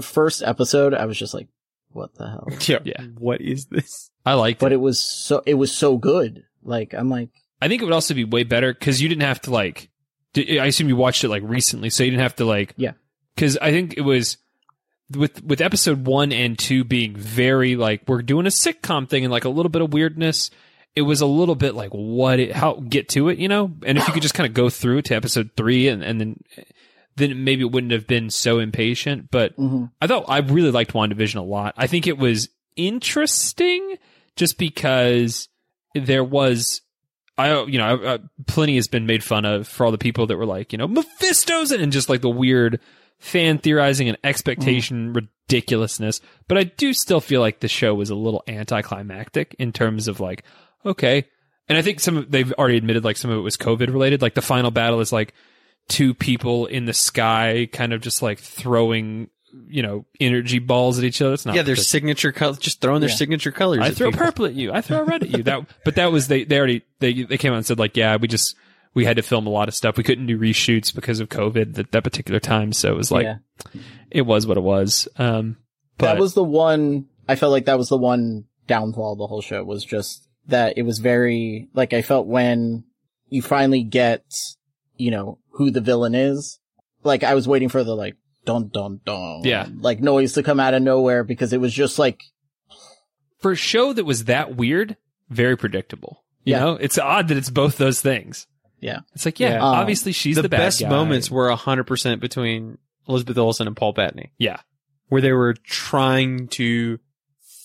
first 0.00 0.42
episode, 0.42 0.94
I 0.94 1.06
was 1.06 1.18
just 1.18 1.34
like, 1.34 1.48
what 1.92 2.14
the 2.14 2.28
hell? 2.28 2.48
Yeah. 2.62 2.78
Yeah. 2.84 3.02
What 3.18 3.40
is 3.40 3.66
this? 3.66 4.10
I 4.24 4.34
liked 4.34 4.60
But 4.60 4.72
it. 4.72 4.76
it 4.76 4.78
was 4.78 5.00
so, 5.00 5.42
it 5.46 5.54
was 5.54 5.72
so 5.72 5.96
good. 5.96 6.42
Like, 6.62 6.94
I'm 6.94 7.08
like, 7.08 7.30
I 7.62 7.68
think 7.68 7.82
it 7.82 7.84
would 7.84 7.94
also 7.94 8.14
be 8.14 8.24
way 8.24 8.44
better 8.44 8.72
because 8.72 9.00
you 9.02 9.08
didn't 9.08 9.22
have 9.22 9.40
to 9.42 9.50
like. 9.50 9.90
I 10.36 10.66
assume 10.66 10.88
you 10.88 10.96
watched 10.96 11.24
it 11.24 11.28
like 11.28 11.42
recently, 11.44 11.90
so 11.90 12.04
you 12.04 12.10
didn't 12.10 12.22
have 12.22 12.36
to 12.36 12.44
like. 12.44 12.74
Yeah. 12.76 12.92
Because 13.34 13.56
I 13.58 13.70
think 13.70 13.94
it 13.96 14.02
was 14.02 14.38
with 15.10 15.42
with 15.44 15.60
episode 15.60 16.06
one 16.06 16.32
and 16.32 16.58
two 16.58 16.84
being 16.84 17.16
very 17.16 17.76
like 17.76 18.02
we're 18.06 18.22
doing 18.22 18.46
a 18.46 18.50
sitcom 18.50 19.08
thing 19.08 19.24
and 19.24 19.32
like 19.32 19.44
a 19.44 19.48
little 19.48 19.70
bit 19.70 19.82
of 19.82 19.92
weirdness. 19.92 20.50
It 20.96 21.02
was 21.02 21.20
a 21.20 21.26
little 21.26 21.54
bit 21.54 21.74
like 21.74 21.90
what 21.90 22.40
it 22.40 22.52
how 22.52 22.74
get 22.74 23.08
to 23.10 23.28
it, 23.28 23.38
you 23.38 23.48
know. 23.48 23.72
And 23.84 23.98
if 23.98 24.06
you 24.06 24.12
could 24.12 24.22
just 24.22 24.34
kind 24.34 24.48
of 24.48 24.54
go 24.54 24.68
through 24.70 25.02
to 25.02 25.14
episode 25.14 25.50
three 25.56 25.88
and 25.88 26.02
and 26.02 26.20
then 26.20 26.40
then 27.16 27.44
maybe 27.44 27.62
it 27.62 27.70
wouldn't 27.70 27.92
have 27.92 28.06
been 28.06 28.30
so 28.30 28.58
impatient. 28.58 29.30
But 29.30 29.56
mhm. 29.56 29.90
I 30.00 30.06
thought 30.06 30.24
I 30.28 30.38
really 30.38 30.70
liked 30.70 30.92
WandaVision 30.92 31.36
a 31.36 31.42
lot. 31.42 31.74
I 31.76 31.86
think 31.86 32.06
it 32.06 32.18
was 32.18 32.48
interesting 32.76 33.96
just 34.36 34.58
because 34.58 35.48
there 35.94 36.24
was 36.24 36.80
I 37.36 37.62
you 37.64 37.78
know 37.78 37.84
I, 37.84 38.14
I, 38.14 38.18
plenty 38.46 38.76
has 38.76 38.88
been 38.88 39.06
made 39.06 39.24
fun 39.24 39.44
of 39.44 39.66
for 39.66 39.86
all 39.86 39.92
the 39.92 39.98
people 39.98 40.26
that 40.26 40.36
were 40.36 40.46
like 40.46 40.72
you 40.72 40.78
know 40.78 40.88
Mephisto's 40.88 41.72
and 41.72 41.92
just 41.92 42.08
like 42.08 42.20
the 42.20 42.30
weird 42.30 42.80
fan 43.20 43.58
theorizing 43.58 44.08
and 44.08 44.18
mm. 44.18 44.28
expectation 44.28 45.12
ridiculousness. 45.12 46.20
But 46.48 46.58
I 46.58 46.64
do 46.64 46.92
still 46.92 47.20
feel 47.20 47.40
like 47.40 47.60
the 47.60 47.68
show 47.68 47.94
was 47.94 48.10
a 48.10 48.14
little 48.14 48.42
anticlimactic 48.48 49.54
in 49.58 49.72
terms 49.72 50.08
of 50.08 50.18
like 50.18 50.42
okay. 50.84 51.26
and 51.68 51.78
I 51.78 51.82
think 51.82 52.00
some 52.00 52.16
of, 52.16 52.30
they've 52.30 52.52
already 52.54 52.78
admitted 52.78 53.04
like 53.04 53.16
some 53.16 53.30
of 53.30 53.38
it 53.38 53.42
was 53.42 53.56
COVID 53.56 53.92
related. 53.92 54.22
Like 54.22 54.34
the 54.34 54.42
final 54.42 54.70
battle 54.70 55.00
is 55.00 55.12
like 55.12 55.34
two 55.88 56.14
people 56.14 56.66
in 56.66 56.86
the 56.86 56.94
sky, 56.94 57.68
kind 57.70 57.92
of 57.92 58.00
just 58.00 58.22
like 58.22 58.38
throwing, 58.38 59.28
you 59.68 59.82
know, 59.82 60.06
energy 60.18 60.58
balls 60.58 60.98
at 60.98 61.04
each 61.04 61.20
other. 61.20 61.34
It's 61.34 61.44
not 61.44 61.54
yeah, 61.54 61.62
their 61.62 61.74
the- 61.74 61.82
signature 61.82 62.32
color, 62.32 62.56
just 62.56 62.80
throwing 62.80 63.00
their 63.00 63.10
Yeah. 63.10 63.16
signature 63.16 63.52
colors. 63.52 63.80
I 63.80 63.88
at 63.88 63.94
throw 63.94 64.10
people. 64.10 64.26
purple 64.26 64.46
at 64.46 64.54
you. 64.54 64.72
I 64.72 64.80
throw 64.80 65.04
red 65.04 65.24
at 65.24 65.30
you. 65.30 65.42
That, 65.42 65.66
but 65.84 65.96
that 65.96 66.10
was 66.10 66.28
they. 66.28 66.44
They 66.44 66.56
already 66.56 66.82
they 67.00 67.24
they 67.24 67.36
came 67.36 67.52
out 67.52 67.56
and 67.56 67.66
said 67.66 67.78
like, 67.78 67.96
yeah, 67.96 68.16
we 68.16 68.28
just 68.28 68.56
we 68.94 69.04
had 69.04 69.16
to 69.16 69.22
film 69.22 69.46
a 69.46 69.50
lot 69.50 69.68
of 69.68 69.74
stuff. 69.74 69.96
We 69.96 70.02
couldn't 70.04 70.26
do 70.26 70.38
reshoots 70.38 70.94
because 70.94 71.20
of 71.20 71.28
COVID 71.28 71.78
at 71.78 71.92
that 71.92 72.04
particular 72.04 72.40
time. 72.40 72.72
So 72.72 72.90
it 72.90 72.96
was 72.96 73.10
like 73.10 73.24
yeah. 73.24 73.36
it 74.10 74.22
was 74.22 74.46
what 74.46 74.56
it 74.56 74.62
was. 74.62 75.08
Um, 75.16 75.56
but 75.98 76.06
that 76.14 76.18
was 76.20 76.34
the 76.34 76.44
one 76.44 77.06
I 77.28 77.36
felt 77.36 77.52
like 77.52 77.66
that 77.66 77.78
was 77.78 77.88
the 77.88 77.96
one 77.98 78.44
downfall 78.66 79.12
of 79.12 79.18
the 79.18 79.26
whole 79.26 79.42
show 79.42 79.62
was 79.64 79.84
just 79.84 80.26
that 80.46 80.78
it 80.78 80.82
was 80.82 80.98
very 80.98 81.68
like 81.74 81.92
I 81.92 82.02
felt 82.02 82.26
when 82.26 82.84
you 83.28 83.42
finally 83.42 83.82
get 83.82 84.24
you 84.96 85.10
know 85.10 85.38
who 85.52 85.70
the 85.70 85.80
villain 85.80 86.14
is 86.14 86.58
like 87.02 87.22
I 87.24 87.34
was 87.34 87.46
waiting 87.48 87.68
for 87.68 87.84
the 87.84 87.94
like 87.94 88.16
dun 88.44 88.68
dun 88.72 89.00
dun 89.04 89.42
Yeah. 89.44 89.66
like 89.80 90.00
noise 90.00 90.32
to 90.34 90.42
come 90.42 90.60
out 90.60 90.74
of 90.74 90.82
nowhere 90.82 91.24
because 91.24 91.52
it 91.52 91.60
was 91.60 91.72
just 91.72 91.98
like 91.98 92.20
for 93.38 93.52
a 93.52 93.56
show 93.56 93.92
that 93.92 94.04
was 94.04 94.24
that 94.24 94.56
weird, 94.56 94.96
very 95.30 95.56
predictable. 95.56 96.24
You 96.44 96.52
Yeah. 96.54 96.60
know, 96.60 96.72
it's 96.74 96.98
odd 96.98 97.28
that 97.28 97.36
it's 97.38 97.50
both 97.50 97.78
those 97.78 98.00
things. 98.00 98.46
Yeah 98.80 99.00
It's 99.14 99.24
like, 99.24 99.38
yeah, 99.40 99.54
Yeah. 99.54 99.62
Obviously 99.62 100.12
she's 100.12 100.36
the, 100.36 100.42
best. 100.42 100.50
the, 100.50 100.56
bad 100.56 100.58
best 100.58 100.80
guy. 100.80 100.88
moments 100.88 101.30
were 101.30 101.50
hundred 101.54 101.84
percent 101.84 102.20
between 102.20 102.78
Elizabeth 103.08 103.38
Olsen 103.38 103.66
and 103.66 103.76
Paul 103.76 103.92
Bettany, 103.92 104.32
Yeah, 104.38 104.60
where 105.08 105.20
they 105.20 105.32
were 105.32 105.54
trying 105.54 106.48
to 106.48 106.98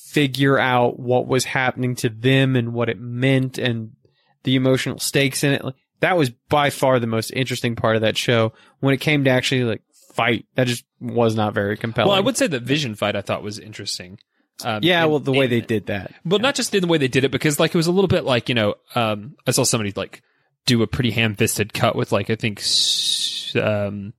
figure 0.10 0.58
out 0.58 1.00
what 1.00 1.28
was 1.28 1.44
happening 1.46 1.96
to 1.96 2.10
them 2.10 2.56
and 2.56 2.74
what 2.74 2.90
it 2.90 3.00
meant 3.00 3.58
and 3.58 3.92
the 4.44 4.56
emotional 4.56 5.00
stakes 5.00 5.44
in 5.44 5.54
it. 5.54 5.64
Like, 5.64 5.76
that 6.00 6.18
was 6.18 6.30
by 6.30 6.70
far 6.70 7.00
the 7.00 7.08
most 7.08 7.32
interesting 7.32 7.76
part 7.76 7.96
of 7.96 8.02
that 8.04 8.18
show. 8.18 8.54
When 8.80 8.94
it 8.94 9.02
came 9.02 9.24
to 9.26 9.30
actually 9.32 9.64
like 9.64 9.82
fight, 10.14 10.46
that 10.56 10.68
just 10.68 10.86
was 11.00 11.36
not 11.36 11.54
very 11.54 11.78
compelling. 11.78 12.10
well, 12.10 12.18
I 12.18 12.22
would 12.22 12.38
say 12.38 12.48
the 12.48 12.60
Vision 12.60 12.96
fight 12.96 13.16
I 13.16 13.22
thought 13.22 13.44
was 13.44 13.60
interesting. 13.60 14.20
Um, 14.64 14.80
yeah, 14.84 15.02
and- 15.02 15.12
well, 15.12 15.20
the 15.20 15.32
way 15.34 15.46
and- 15.46 15.52
they 15.52 15.62
did 15.62 15.88
that. 15.88 16.14
Well, 16.24 16.40
not 16.40 16.56
just 16.56 16.74
in 16.74 16.82
the 16.82 16.88
way 16.88 16.98
they 16.98 17.08
did 17.10 17.24
it, 17.26 17.32
because 17.32 17.60
like 17.60 17.72
it 17.74 17.78
was 17.78 17.88
a 17.88 17.92
little 17.92 18.08
bit 18.08 18.24
like 18.24 18.48
you 18.50 18.56
know, 18.56 18.76
um, 18.94 19.36
I 19.46 19.52
saw 19.52 19.64
somebody 19.64 19.92
like 19.96 20.22
do 20.66 20.82
a 20.82 20.88
pretty 20.88 21.12
ham-fisted 21.12 21.74
cut 21.74 21.96
with 21.96 22.12
like 22.12 22.30
I 22.30 22.36
think 22.36 22.62
um, 23.62 24.14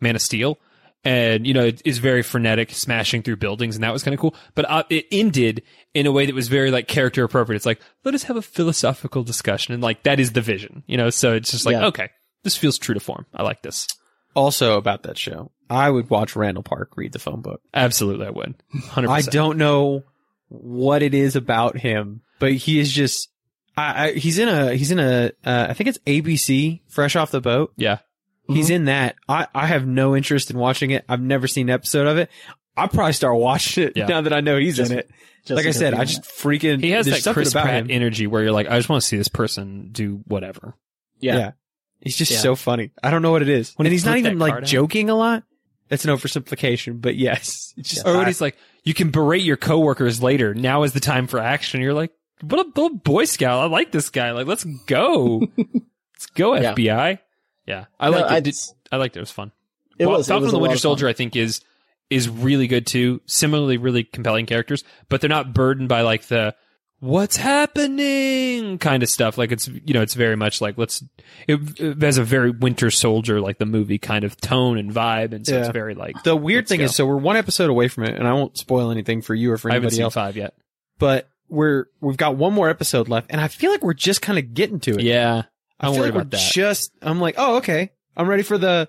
Man 0.00 0.16
of 0.16 0.22
Steel, 0.22 0.58
and 1.04 1.46
you 1.46 1.54
know 1.54 1.64
it 1.64 1.82
is 1.84 1.98
very 1.98 2.22
frenetic, 2.22 2.70
smashing 2.70 3.22
through 3.22 3.36
buildings, 3.36 3.76
and 3.76 3.84
that 3.84 3.92
was 3.92 4.02
kind 4.02 4.14
of 4.14 4.20
cool. 4.20 4.34
But 4.54 4.70
uh, 4.70 4.84
it 4.90 5.06
ended 5.10 5.62
in 5.94 6.06
a 6.06 6.12
way 6.12 6.26
that 6.26 6.34
was 6.34 6.48
very 6.48 6.70
like 6.70 6.88
character 6.88 7.24
appropriate. 7.24 7.56
It's 7.56 7.66
like 7.66 7.80
let 8.04 8.14
us 8.14 8.24
have 8.24 8.36
a 8.36 8.42
philosophical 8.42 9.22
discussion, 9.22 9.74
and 9.74 9.82
like 9.82 10.02
that 10.04 10.20
is 10.20 10.32
the 10.32 10.40
vision, 10.40 10.82
you 10.86 10.96
know. 10.96 11.10
So 11.10 11.34
it's 11.34 11.50
just 11.50 11.66
like 11.66 11.74
Yeah. 11.74 11.86
okay, 11.86 12.10
this 12.44 12.56
feels 12.56 12.78
true 12.78 12.94
to 12.94 13.00
form. 13.00 13.26
I 13.34 13.42
like 13.42 13.62
this. 13.62 13.86
Also 14.34 14.78
about 14.78 15.02
that 15.02 15.18
show, 15.18 15.50
I 15.68 15.90
would 15.90 16.08
watch 16.08 16.34
Randall 16.36 16.62
Park 16.62 16.96
read 16.96 17.12
the 17.12 17.18
phone 17.18 17.42
book. 17.42 17.60
Absolutely, 17.74 18.26
I 18.26 18.30
would. 18.30 18.54
Hundred 18.88 19.10
I 19.10 19.20
don't 19.20 19.58
know 19.58 20.04
what 20.48 21.02
it 21.02 21.12
is 21.12 21.36
about 21.36 21.76
him, 21.76 22.22
but 22.38 22.52
he 22.52 22.78
is 22.78 22.90
just. 22.92 23.28
I, 23.76 24.04
I, 24.08 24.12
he's 24.12 24.38
in 24.38 24.48
a. 24.48 24.74
He's 24.74 24.90
in 24.90 24.98
a. 25.00 25.32
Uh, 25.44 25.66
I 25.70 25.72
think 25.74 25.88
it's 25.88 25.98
ABC. 26.06 26.80
Fresh 26.88 27.16
off 27.16 27.30
the 27.30 27.40
boat. 27.40 27.72
Yeah. 27.76 27.98
He's 28.48 28.70
in 28.70 28.84
that. 28.86 29.16
I. 29.28 29.46
I 29.54 29.66
have 29.66 29.86
no 29.86 30.14
interest 30.16 30.50
in 30.50 30.58
watching 30.58 30.90
it. 30.90 31.04
I've 31.08 31.22
never 31.22 31.46
seen 31.46 31.68
an 31.68 31.74
episode 31.74 32.06
of 32.06 32.18
it. 32.18 32.30
I'll 32.76 32.88
probably 32.88 33.12
start 33.14 33.36
watching 33.36 33.84
it 33.84 33.92
Yeah. 33.96 34.06
now 34.06 34.20
that 34.22 34.32
I 34.32 34.40
know 34.40 34.58
he's 34.58 34.76
Just- 34.76 34.90
in 34.92 34.98
it. 34.98 35.10
just 35.44 35.50
like 35.50 35.58
I 35.58 35.62
because 35.70 35.76
said, 35.78 35.92
he's 35.94 35.98
I 35.98 36.02
in 36.02 36.08
just 36.08 36.22
freaking. 36.22 36.80
He 36.82 36.90
has 36.90 37.06
there's 37.06 37.18
that 37.18 37.22
something 37.22 37.42
Chris 37.42 37.52
about 37.52 37.64
Pratt 37.64 37.82
him. 37.84 37.90
energy 37.90 38.26
where 38.26 38.42
you're 38.42 38.52
like, 38.52 38.68
I 38.68 38.76
just 38.78 38.88
want 38.88 39.02
to 39.02 39.06
see 39.08 39.16
this 39.16 39.28
person 39.28 39.88
do 39.92 40.22
whatever. 40.26 40.74
yeah, 41.20 41.52
He's 42.00 42.16
just 42.16 42.32
Yeah. 42.32 42.38
so 42.38 42.56
funny. 42.56 42.90
I 43.02 43.10
don't 43.10 43.22
know 43.22 43.30
what 43.30 43.42
it 43.42 43.48
is. 43.48 43.72
When 43.76 43.86
and 43.86 43.92
he 43.92 43.94
he's 43.96 44.04
not 44.04 44.12
flipped 44.12 44.26
even 44.26 44.38
that 44.38 44.44
like 44.44 44.52
card 44.52 44.64
out. 44.64 44.68
joking 44.68 45.08
a 45.10 45.14
lot. 45.14 45.44
That's 45.88 46.04
an 46.04 46.10
oversimplification, 46.16 47.00
but 47.00 47.16
yes. 47.16 47.74
It's 47.76 47.90
just, 47.90 48.06
Or 48.06 48.16
when 48.16 48.26
he's 48.26 48.40
like, 48.40 48.56
you 48.84 48.94
can 48.94 49.10
berate 49.10 49.42
your 49.42 49.56
coworkers 49.58 50.22
later. 50.22 50.54
Now 50.54 50.82
is 50.84 50.92
the 50.94 51.00
time 51.00 51.26
for 51.26 51.38
action. 51.38 51.80
You're 51.82 51.92
like, 51.94 52.10
what 52.42 52.60
a 52.60 52.68
little 52.68 52.96
Boy 52.96 53.24
Scout. 53.24 53.62
I 53.62 53.66
like 53.66 53.92
this 53.92 54.10
guy. 54.10 54.32
Like, 54.32 54.46
let's 54.46 54.64
go. 54.64 55.42
let's 55.56 56.26
go, 56.34 56.54
Yeah. 56.54 56.74
FBI. 56.74 57.18
Yeah. 57.66 57.84
I 57.98 58.10
No, 58.10 58.18
liked 58.18 58.30
I- 58.30 58.36
it. 58.38 58.44
Did- 58.44 58.54
I 58.90 58.96
liked 58.96 59.16
it. 59.16 59.20
It 59.20 59.22
was 59.22 59.30
fun. 59.30 59.52
it 59.98 60.06
Well, 60.06 60.18
was 60.18 60.26
it 60.26 60.30
Falcon 60.30 60.44
was 60.44 60.52
and 60.52 60.58
the 60.58 60.62
Winter. 60.62 60.78
Soldier, 60.78 61.08
I 61.08 61.12
think, 61.12 61.34
is 61.36 61.60
is 62.10 62.28
really 62.28 62.66
good 62.66 62.86
too. 62.86 63.20
Similarly, 63.26 63.78
really 63.78 64.04
compelling 64.04 64.44
characters, 64.46 64.84
but 65.08 65.20
they're 65.20 65.30
not 65.30 65.54
burdened 65.54 65.88
by 65.88 66.02
like 66.02 66.24
the 66.26 66.54
what's 67.00 67.36
happening 67.36 68.78
kind 68.78 69.02
of 69.02 69.08
stuff. 69.08 69.38
Like 69.38 69.50
it's 69.52 69.68
you 69.68 69.94
know, 69.94 70.02
it's 70.02 70.14
very 70.14 70.36
much 70.36 70.60
like 70.60 70.76
let's. 70.78 71.02
It, 71.48 71.80
it 71.80 72.02
has 72.02 72.18
a 72.18 72.24
very 72.24 72.50
Winter 72.50 72.90
Soldier 72.90 73.40
like 73.40 73.58
the 73.58 73.66
movie 73.66 73.98
kind 73.98 74.24
of 74.24 74.36
tone 74.36 74.78
and 74.78 74.92
vibe, 74.92 75.32
and 75.32 75.46
so 75.46 75.58
it's 75.60 75.68
very 75.70 75.94
like 75.94 76.22
the 76.22 76.36
weird 76.36 76.68
thing 76.68 76.78
go. 76.78 76.84
is, 76.84 76.94
so 76.94 77.06
we're 77.06 77.16
one 77.16 77.36
episode 77.36 77.70
away 77.70 77.88
from 77.88 78.04
it, 78.04 78.14
and 78.14 78.26
I 78.28 78.32
won't 78.34 78.56
spoil 78.58 78.90
anything 78.90 79.22
for 79.22 79.34
you 79.34 79.52
or 79.52 79.56
for 79.58 79.70
I 79.70 79.74
haven't 79.74 79.84
anybody 79.86 79.96
seen 79.96 80.02
else. 80.04 80.14
five 80.14 80.36
yet. 80.36 80.54
But 80.98 81.28
we're 81.52 81.86
we've 82.00 82.16
got 82.16 82.36
one 82.36 82.52
more 82.52 82.68
episode 82.68 83.08
left, 83.08 83.28
and 83.30 83.40
I 83.40 83.48
feel 83.48 83.70
like 83.70 83.82
we're 83.82 83.94
just 83.94 84.22
kind 84.22 84.38
of 84.38 84.54
getting 84.54 84.80
to 84.80 84.92
it. 84.92 85.02
Yeah, 85.02 85.42
I 85.78 85.86
I'm 85.86 85.92
feel 85.92 86.00
worried 86.02 86.14
like 86.14 86.22
about 86.22 86.32
we're 86.32 86.38
that. 86.38 86.52
Just 86.52 86.92
I'm 87.02 87.20
like, 87.20 87.34
oh 87.38 87.56
okay, 87.58 87.90
I'm 88.16 88.26
ready 88.28 88.42
for 88.42 88.58
the. 88.58 88.88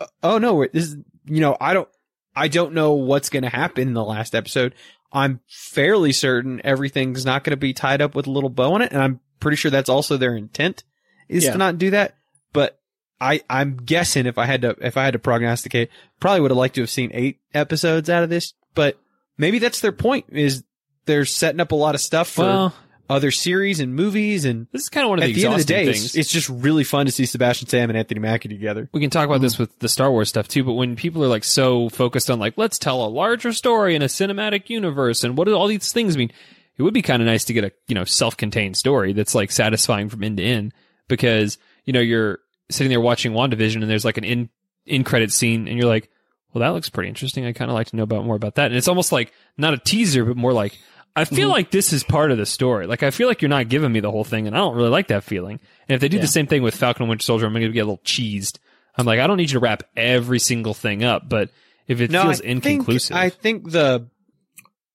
uh, 0.00 0.06
oh 0.22 0.38
no, 0.38 0.64
this 0.72 0.84
is 0.84 0.96
you 1.26 1.40
know 1.40 1.56
I 1.60 1.74
don't 1.74 1.88
I 2.36 2.48
don't 2.48 2.74
know 2.74 2.92
what's 2.92 3.30
going 3.30 3.42
to 3.44 3.48
happen 3.48 3.88
in 3.88 3.94
the 3.94 4.04
last 4.04 4.34
episode. 4.34 4.74
I'm 5.12 5.40
fairly 5.48 6.12
certain 6.12 6.60
everything's 6.64 7.24
not 7.26 7.44
going 7.44 7.50
to 7.52 7.56
be 7.58 7.74
tied 7.74 8.00
up 8.00 8.14
with 8.14 8.26
a 8.26 8.30
little 8.30 8.48
bow 8.50 8.74
on 8.74 8.82
it, 8.82 8.92
and 8.92 9.02
I'm 9.02 9.20
pretty 9.40 9.56
sure 9.56 9.70
that's 9.70 9.88
also 9.90 10.16
their 10.16 10.36
intent 10.36 10.84
is 11.28 11.44
Yeah. 11.44 11.52
to 11.52 11.58
not 11.58 11.78
do 11.78 11.90
that. 11.90 12.16
But 12.52 12.78
I 13.20 13.40
I'm 13.50 13.76
guessing 13.76 14.26
if 14.26 14.38
I 14.38 14.46
had 14.46 14.62
to 14.62 14.76
if 14.80 14.96
I 14.96 15.04
had 15.04 15.12
to 15.12 15.18
prognosticate, 15.18 15.90
probably 16.20 16.40
would 16.40 16.50
have 16.50 16.58
liked 16.58 16.74
to 16.76 16.80
have 16.82 16.90
seen 16.90 17.10
eight 17.14 17.40
episodes 17.54 18.08
out 18.10 18.22
of 18.22 18.30
this. 18.30 18.54
But 18.74 18.98
maybe 19.38 19.58
that's 19.58 19.80
their 19.80 19.92
point 19.92 20.26
is 20.30 20.64
they're 21.06 21.24
setting 21.24 21.60
up 21.60 21.72
a 21.72 21.76
lot 21.76 21.94
of 21.94 22.00
stuff 22.00 22.28
for 22.28 22.42
well, 22.42 22.74
other 23.10 23.30
series 23.30 23.80
and 23.80 23.94
movies 23.94 24.44
and 24.44 24.66
this 24.72 24.82
is 24.82 24.88
kind 24.88 25.04
of 25.04 25.10
one 25.10 25.18
of 25.18 25.24
the 25.26 25.32
the 25.34 25.44
end 25.44 25.54
of 25.54 25.60
the 25.60 25.64
day, 25.66 25.84
things. 25.84 26.14
it's, 26.16 26.30
just 26.30 26.48
really 26.48 26.84
fun 26.84 27.04
to 27.06 27.12
see 27.12 27.26
Sebastian 27.26 27.68
Stan 27.68 27.90
and 27.90 27.98
Anthony 27.98 28.20
Mackie 28.20 28.48
together. 28.48 28.88
we 28.92 29.00
can 29.00 29.10
talk 29.10 29.26
about 29.26 29.38
Mm. 29.40 29.42
this 29.42 29.58
with 29.58 29.78
the 29.80 29.88
Star 29.88 30.10
Wars 30.10 30.28
stuff 30.30 30.48
too, 30.48 30.64
but 30.64 30.72
when 30.74 30.96
people 30.96 31.22
are 31.22 31.28
like 31.28 31.44
so 31.44 31.88
focused 31.90 32.30
on 32.30 32.38
like 32.38 32.54
let's 32.56 32.78
tell 32.78 33.04
a 33.04 33.08
larger 33.08 33.52
story 33.52 33.94
in 33.94 34.02
a 34.02 34.06
cinematic 34.06 34.70
universe 34.70 35.24
and 35.24 35.36
what 35.36 35.44
do 35.46 35.54
all 35.54 35.66
these 35.66 35.92
things 35.92 36.16
mean, 36.16 36.32
it 36.78 36.82
would 36.82 36.94
be 36.94 37.02
kind 37.02 37.20
of 37.20 37.26
nice 37.26 37.44
to 37.44 37.52
get 37.52 37.64
a 37.64 37.72
you 37.86 37.94
know 37.94 38.04
self-contained 38.04 38.76
story 38.76 39.12
that's 39.12 39.34
like 39.34 39.50
satisfying 39.50 40.08
from 40.08 40.22
end 40.24 40.38
to 40.38 40.42
end 40.44 40.72
because 41.08 41.58
you 41.84 41.92
know 41.92 42.00
you're 42.00 42.38
sitting 42.70 42.88
there 42.88 43.00
watching 43.00 43.32
WandaVision 43.32 43.82
and 43.82 43.90
there's 43.90 44.04
like 44.06 44.16
an 44.16 44.24
in 44.24 44.48
in 44.86 45.04
credit 45.04 45.30
scene 45.32 45.68
and 45.68 45.76
you're 45.76 45.88
like, 45.88 46.08
well 46.54 46.60
that 46.60 46.70
looks 46.70 46.88
pretty 46.88 47.08
interesting. 47.10 47.44
I 47.44 47.52
kind 47.52 47.70
of 47.70 47.74
like 47.74 47.88
to 47.88 47.96
know 47.96 48.04
about 48.04 48.24
more 48.24 48.36
about 48.36 48.54
that, 48.54 48.66
and 48.66 48.76
it's 48.76 48.88
almost 48.88 49.12
like 49.12 49.32
not 49.58 49.74
a 49.74 49.78
teaser 49.78 50.24
but 50.24 50.36
more 50.36 50.54
like. 50.54 50.78
I 51.14 51.24
feel 51.24 51.40
mm-hmm. 51.40 51.50
like 51.50 51.70
this 51.70 51.92
is 51.92 52.04
part 52.04 52.30
of 52.30 52.38
the 52.38 52.46
story. 52.46 52.86
Like 52.86 53.02
I 53.02 53.10
feel 53.10 53.28
like 53.28 53.42
you're 53.42 53.48
not 53.48 53.68
giving 53.68 53.92
me 53.92 54.00
the 54.00 54.10
whole 54.10 54.24
thing, 54.24 54.46
and 54.46 54.56
I 54.56 54.60
don't 54.60 54.76
really 54.76 54.88
like 54.88 55.08
that 55.08 55.24
feeling. 55.24 55.60
And 55.88 55.94
if 55.94 56.00
they 56.00 56.08
do 56.08 56.16
Yeah. 56.16 56.22
the 56.22 56.28
same 56.28 56.46
thing 56.46 56.62
with 56.62 56.74
Falcon 56.74 57.02
and 57.02 57.10
Winter 57.10 57.24
Soldier, 57.24 57.46
I'm 57.46 57.52
going 57.52 57.66
to 57.66 57.72
get 57.72 57.80
a 57.80 57.84
little 57.84 57.98
cheesed. 58.04 58.58
I'm 58.96 59.06
like, 59.06 59.20
I 59.20 59.26
don't 59.26 59.36
need 59.36 59.50
you 59.50 59.58
to 59.58 59.60
wrap 59.60 59.82
every 59.96 60.38
single 60.38 60.74
thing 60.74 61.04
up, 61.04 61.28
but 61.28 61.50
if 61.86 62.00
it 62.00 62.10
feels 62.10 62.40
I 62.40 62.44
inconclusive, 62.44 63.14
Think, 63.14 63.20
I 63.20 63.28
think 63.30 63.70
the 63.70 64.08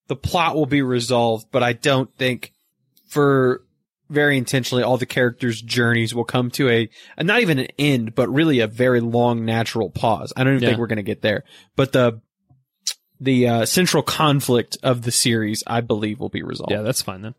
the 0.08 0.16
plot 0.16 0.56
will 0.56 0.66
be 0.66 0.82
resolved, 0.82 1.48
but 1.52 1.64
I 1.64 1.74
don't 1.74 2.14
think 2.16 2.54
for 3.08 3.64
very 4.10 4.38
intentionally 4.38 4.84
all 4.84 4.98
the 4.98 5.06
characters' 5.06 5.62
journeys 5.62 6.16
will 6.16 6.24
come 6.24 6.50
to 6.52 6.70
a, 6.70 6.90
a 7.18 7.24
not 7.24 7.42
even 7.42 7.60
an 7.60 7.68
end, 7.78 8.16
but 8.16 8.30
really 8.30 8.62
a 8.62 8.68
very 8.68 9.02
long 9.02 9.44
natural 9.46 9.90
pause. 9.90 10.32
I 10.38 10.44
don't 10.44 10.54
even 10.54 10.64
Yeah. 10.64 10.70
think 10.70 10.80
we're 10.80 10.88
going 10.88 10.98
to 10.98 11.04
get 11.04 11.22
there, 11.22 11.44
but 11.76 11.92
the 11.92 12.22
the 13.20 13.48
uh, 13.48 13.66
central 13.66 14.04
conflict 14.04 14.78
of 14.84 15.02
the 15.02 15.12
series, 15.12 15.64
I 15.68 15.82
believe, 15.82 16.20
will 16.20 16.30
be 16.30 16.44
resolved. 16.44 16.72
yeah, 16.72 16.82
that's 16.82 17.02
fine 17.02 17.22
then. 17.22 17.36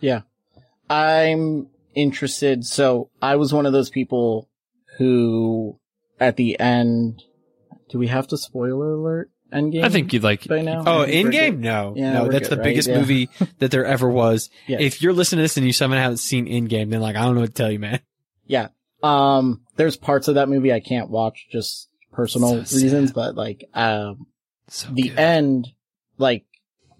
Yeah. 0.00 0.22
I'm 0.90 1.68
interested. 1.94 2.64
So 2.64 3.10
I 3.20 3.36
was 3.36 3.52
one 3.52 3.66
of 3.66 3.72
those 3.72 3.90
people 3.90 4.48
who 4.98 5.78
at 6.20 6.36
the 6.36 6.58
end, 6.58 7.22
do 7.90 7.98
we 7.98 8.08
have 8.08 8.26
to 8.28 8.36
spoiler 8.38 8.92
alert 8.92 9.30
Endgame? 9.52 9.82
I 9.84 9.88
think 9.88 10.12
you'd 10.12 10.22
like. 10.22 10.46
by 10.46 10.62
now. 10.62 10.84
Oh, 10.86 11.02
I 11.02 11.06
think 11.06 11.26
in-game 11.26 11.54
good. 11.56 11.60
No, 11.62 11.94
Yeah, 11.96 12.12
no, 12.14 12.28
that's 12.28 12.48
good, 12.48 12.58
the 12.58 12.60
right? 12.60 12.64
biggest 12.64 12.88
Yeah. 12.88 12.98
movie 12.98 13.28
that 13.58 13.70
there 13.70 13.84
ever 13.86 14.08
was. 14.08 14.50
Yeah. 14.66 14.78
If 14.80 15.00
you're 15.02 15.12
listening 15.12 15.38
to 15.38 15.42
this 15.44 15.56
and 15.56 15.66
you 15.66 15.72
somehow 15.72 15.98
haven't 15.98 16.18
seen 16.18 16.46
Endgame, 16.46 16.90
then 16.90 17.00
like 17.00 17.16
I 17.16 17.22
don't 17.22 17.34
know 17.34 17.40
what 17.42 17.48
to 17.50 17.54
tell 17.62 17.70
you, 17.72 17.78
man. 17.78 18.00
Yeah. 18.46 18.68
Um, 19.02 19.62
there's 19.76 19.96
parts 19.96 20.28
of 20.28 20.34
that 20.36 20.48
movie 20.48 20.72
I 20.72 20.80
can't 20.80 21.08
watch 21.10 21.46
just 21.52 21.88
personal 22.12 22.64
So 22.64 22.76
reasons, 22.82 23.12
but 23.12 23.34
like, 23.36 23.64
um, 23.74 24.26
So 24.68 24.88
the 24.92 25.08
good. 25.08 25.18
end, 25.18 25.68
like, 26.18 26.44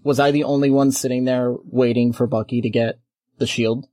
was 0.03 0.19
I 0.19 0.31
the 0.31 0.43
only 0.45 0.69
one 0.69 0.91
sitting 0.91 1.25
there 1.25 1.55
waiting 1.63 2.13
for 2.13 2.27
Bucky 2.27 2.61
to 2.61 2.69
get 2.69 2.99
the 3.37 3.47
shield? 3.47 3.87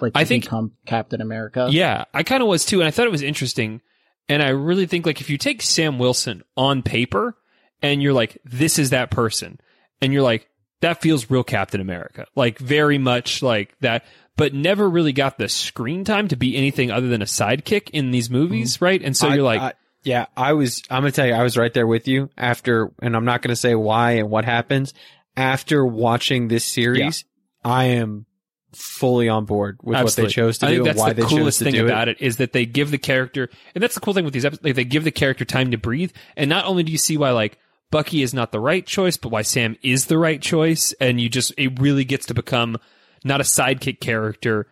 Like, 0.00 0.14
to 0.14 0.18
I 0.20 0.24
think- 0.24 0.44
become 0.44 0.72
Captain 0.86 1.20
America? 1.20 1.68
Yeah, 1.70 2.04
I 2.14 2.22
kind 2.22 2.42
of 2.42 2.48
was 2.48 2.64
too, 2.64 2.80
and 2.80 2.88
I 2.88 2.90
thought 2.90 3.06
it 3.06 3.12
was 3.12 3.22
interesting. 3.22 3.80
And 4.28 4.42
I 4.42 4.50
really 4.50 4.86
think 4.86 5.06
like 5.06 5.20
if 5.20 5.28
you 5.28 5.36
take 5.38 5.60
Sam 5.60 5.98
Wilson 5.98 6.42
on 6.56 6.82
paper 6.82 7.36
and 7.82 8.00
you're 8.02 8.12
like, 8.12 8.38
this 8.44 8.78
is 8.78 8.90
that 8.90 9.10
person, 9.10 9.58
and 10.00 10.12
you're 10.12 10.22
like, 10.22 10.48
that 10.80 11.00
feels 11.02 11.30
real 11.30 11.42
Captain 11.44 11.80
America. 11.80 12.26
Like 12.36 12.58
very 12.58 12.96
much 12.96 13.42
like 13.42 13.76
that, 13.80 14.04
but 14.36 14.54
never 14.54 14.88
really 14.88 15.12
got 15.12 15.36
the 15.36 15.48
screen 15.48 16.04
time 16.04 16.28
to 16.28 16.36
be 16.36 16.56
anything 16.56 16.90
other 16.90 17.08
than 17.08 17.22
a 17.22 17.26
sidekick 17.26 17.90
in 17.90 18.12
these 18.12 18.30
movies, 18.30 18.76
mm-hmm. 18.76 18.84
right? 18.84 19.02
And 19.02 19.16
so 19.16 19.28
I- 19.28 19.34
you're 19.34 19.44
like, 19.44 19.60
I- 19.60 19.72
yeah, 20.02 20.26
I 20.36 20.54
was, 20.54 20.82
I'm 20.90 21.02
going 21.02 21.12
to 21.12 21.16
tell 21.16 21.26
you, 21.26 21.34
I 21.34 21.42
was 21.42 21.56
right 21.56 21.72
there 21.72 21.86
with 21.86 22.08
you 22.08 22.30
after, 22.36 22.90
and 23.02 23.14
I'm 23.14 23.24
not 23.24 23.42
going 23.42 23.50
to 23.50 23.56
say 23.56 23.74
why 23.74 24.12
and 24.12 24.30
what 24.30 24.44
happens. 24.44 24.94
After 25.36 25.84
watching 25.84 26.48
this 26.48 26.64
series, 26.64 27.24
I 27.64 27.84
am 27.84 28.26
fully 28.72 29.28
on 29.28 29.44
board 29.44 29.78
with 29.82 30.02
what 30.02 30.14
they 30.14 30.26
chose 30.26 30.58
to 30.58 30.66
I 30.66 30.70
do 30.70 30.76
think 30.84 30.88
and 30.90 30.98
why 30.98 31.12
the 31.12 31.22
they 31.22 31.28
coolest 31.28 31.58
chose 31.58 31.58
to 31.58 31.64
thing 31.64 31.74
do 31.74 31.84
about 31.86 32.08
it. 32.08 32.18
it 32.20 32.24
is 32.24 32.36
that 32.38 32.52
they 32.52 32.66
give 32.66 32.90
the 32.90 32.98
character, 32.98 33.48
and 33.74 33.82
that's 33.82 33.94
the 33.94 34.00
cool 34.00 34.14
thing 34.14 34.24
with 34.24 34.34
these 34.34 34.44
episodes. 34.44 34.64
Like 34.64 34.74
they 34.74 34.84
give 34.84 35.04
the 35.04 35.10
character 35.10 35.44
time 35.44 35.70
to 35.70 35.78
breathe, 35.78 36.12
and 36.36 36.48
not 36.48 36.66
only 36.66 36.82
do 36.82 36.92
you 36.92 36.98
see 36.98 37.16
why 37.16 37.30
like 37.30 37.58
Bucky 37.90 38.22
is 38.22 38.32
not 38.32 38.52
the 38.52 38.60
right 38.60 38.86
choice, 38.86 39.16
but 39.16 39.30
why 39.30 39.42
Sam 39.42 39.76
is 39.82 40.06
the 40.06 40.18
right 40.18 40.40
choice, 40.40 40.94
and 41.00 41.20
you 41.20 41.28
just 41.28 41.52
it 41.58 41.80
really 41.80 42.04
gets 42.04 42.26
to 42.26 42.34
become 42.34 42.76
not 43.24 43.40
a 43.40 43.44
sidekick 43.44 44.00
character, 44.00 44.66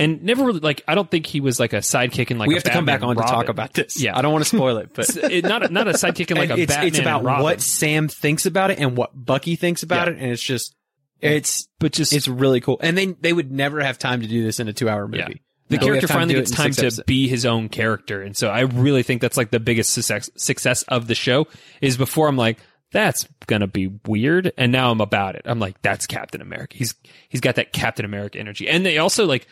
and 0.00 0.22
never 0.22 0.44
really 0.44 0.60
like 0.60 0.82
I 0.88 0.94
don't 0.94 1.10
think 1.10 1.26
he 1.26 1.40
was 1.40 1.60
like 1.60 1.72
a 1.72 1.76
sidekick 1.78 2.30
in 2.30 2.38
like 2.38 2.48
we 2.48 2.54
a 2.54 2.56
have 2.56 2.64
to 2.64 2.70
come 2.70 2.84
back 2.86 3.00
Batman 3.00 3.18
on 3.18 3.24
to 3.26 3.30
talk 3.32 3.48
about 3.48 3.74
this. 3.74 4.00
Yeah, 4.02 4.16
I 4.18 4.22
don't 4.22 4.32
want 4.32 4.44
to 4.44 4.48
spoil 4.56 4.78
it, 4.78 4.90
but 4.94 5.08
It's- 5.16 5.30
it, 5.30 5.44
not 5.44 5.70
not 5.70 5.86
a 5.88 5.92
sidekick 5.92 6.30
in 6.30 6.36
like 6.36 6.50
a 6.50 6.54
it's 6.58 6.72
Batman 6.72 6.88
it's 6.88 6.98
about 6.98 7.22
Robin. 7.22 7.42
what 7.44 7.60
Sam 7.60 8.08
thinks 8.08 8.46
about 8.46 8.70
it 8.70 8.78
and 8.80 8.96
what 8.96 9.10
Bucky 9.14 9.56
thinks 9.56 9.82
about 9.82 10.08
Yeah. 10.08 10.14
it, 10.14 10.22
and 10.22 10.32
it's 10.32 10.42
just 10.42 10.74
it's 11.20 11.68
but 11.78 11.92
just 11.92 12.12
it's 12.12 12.26
really 12.28 12.60
cool. 12.60 12.78
And 12.82 12.96
they 12.96 13.06
they 13.06 13.32
would 13.32 13.52
never 13.52 13.80
have 13.82 13.98
time 13.98 14.22
to 14.22 14.26
do 14.26 14.42
this 14.42 14.58
in 14.58 14.68
a 14.68 14.72
two 14.72 14.88
hour 14.88 15.06
movie. 15.06 15.18
Yeah. 15.18 15.28
The 15.68 15.76
No, 15.76 15.84
character 15.84 16.08
finally 16.08 16.34
gets 16.34 16.50
time 16.50 16.72
to 16.72 16.80
episodes. 16.86 17.04
be 17.06 17.28
his 17.28 17.46
own 17.46 17.68
character, 17.68 18.22
and 18.22 18.36
so 18.36 18.48
I 18.48 18.62
really 18.62 19.04
think 19.04 19.20
that's 19.20 19.36
like 19.36 19.50
the 19.52 19.60
biggest 19.60 19.92
success 19.92 20.28
success 20.36 20.82
of 20.84 21.06
the 21.06 21.14
show. 21.14 21.46
Is 21.80 21.96
before 21.96 22.26
I'm 22.26 22.36
like, 22.36 22.58
that's 22.90 23.24
gonna 23.46 23.68
be 23.68 23.86
weird, 24.06 24.52
and 24.58 24.72
now 24.72 24.90
I'm 24.90 25.00
about 25.00 25.36
it. 25.36 25.42
I'm 25.44 25.60
like, 25.60 25.80
that's 25.82 26.08
Captain 26.08 26.40
America. 26.40 26.76
He's 26.76 26.96
he's 27.28 27.40
got 27.40 27.54
that 27.54 27.72
Captain 27.72 28.04
America 28.04 28.38
energy, 28.40 28.66
and 28.68 28.84
they 28.84 28.98
also 28.98 29.26
like 29.26 29.46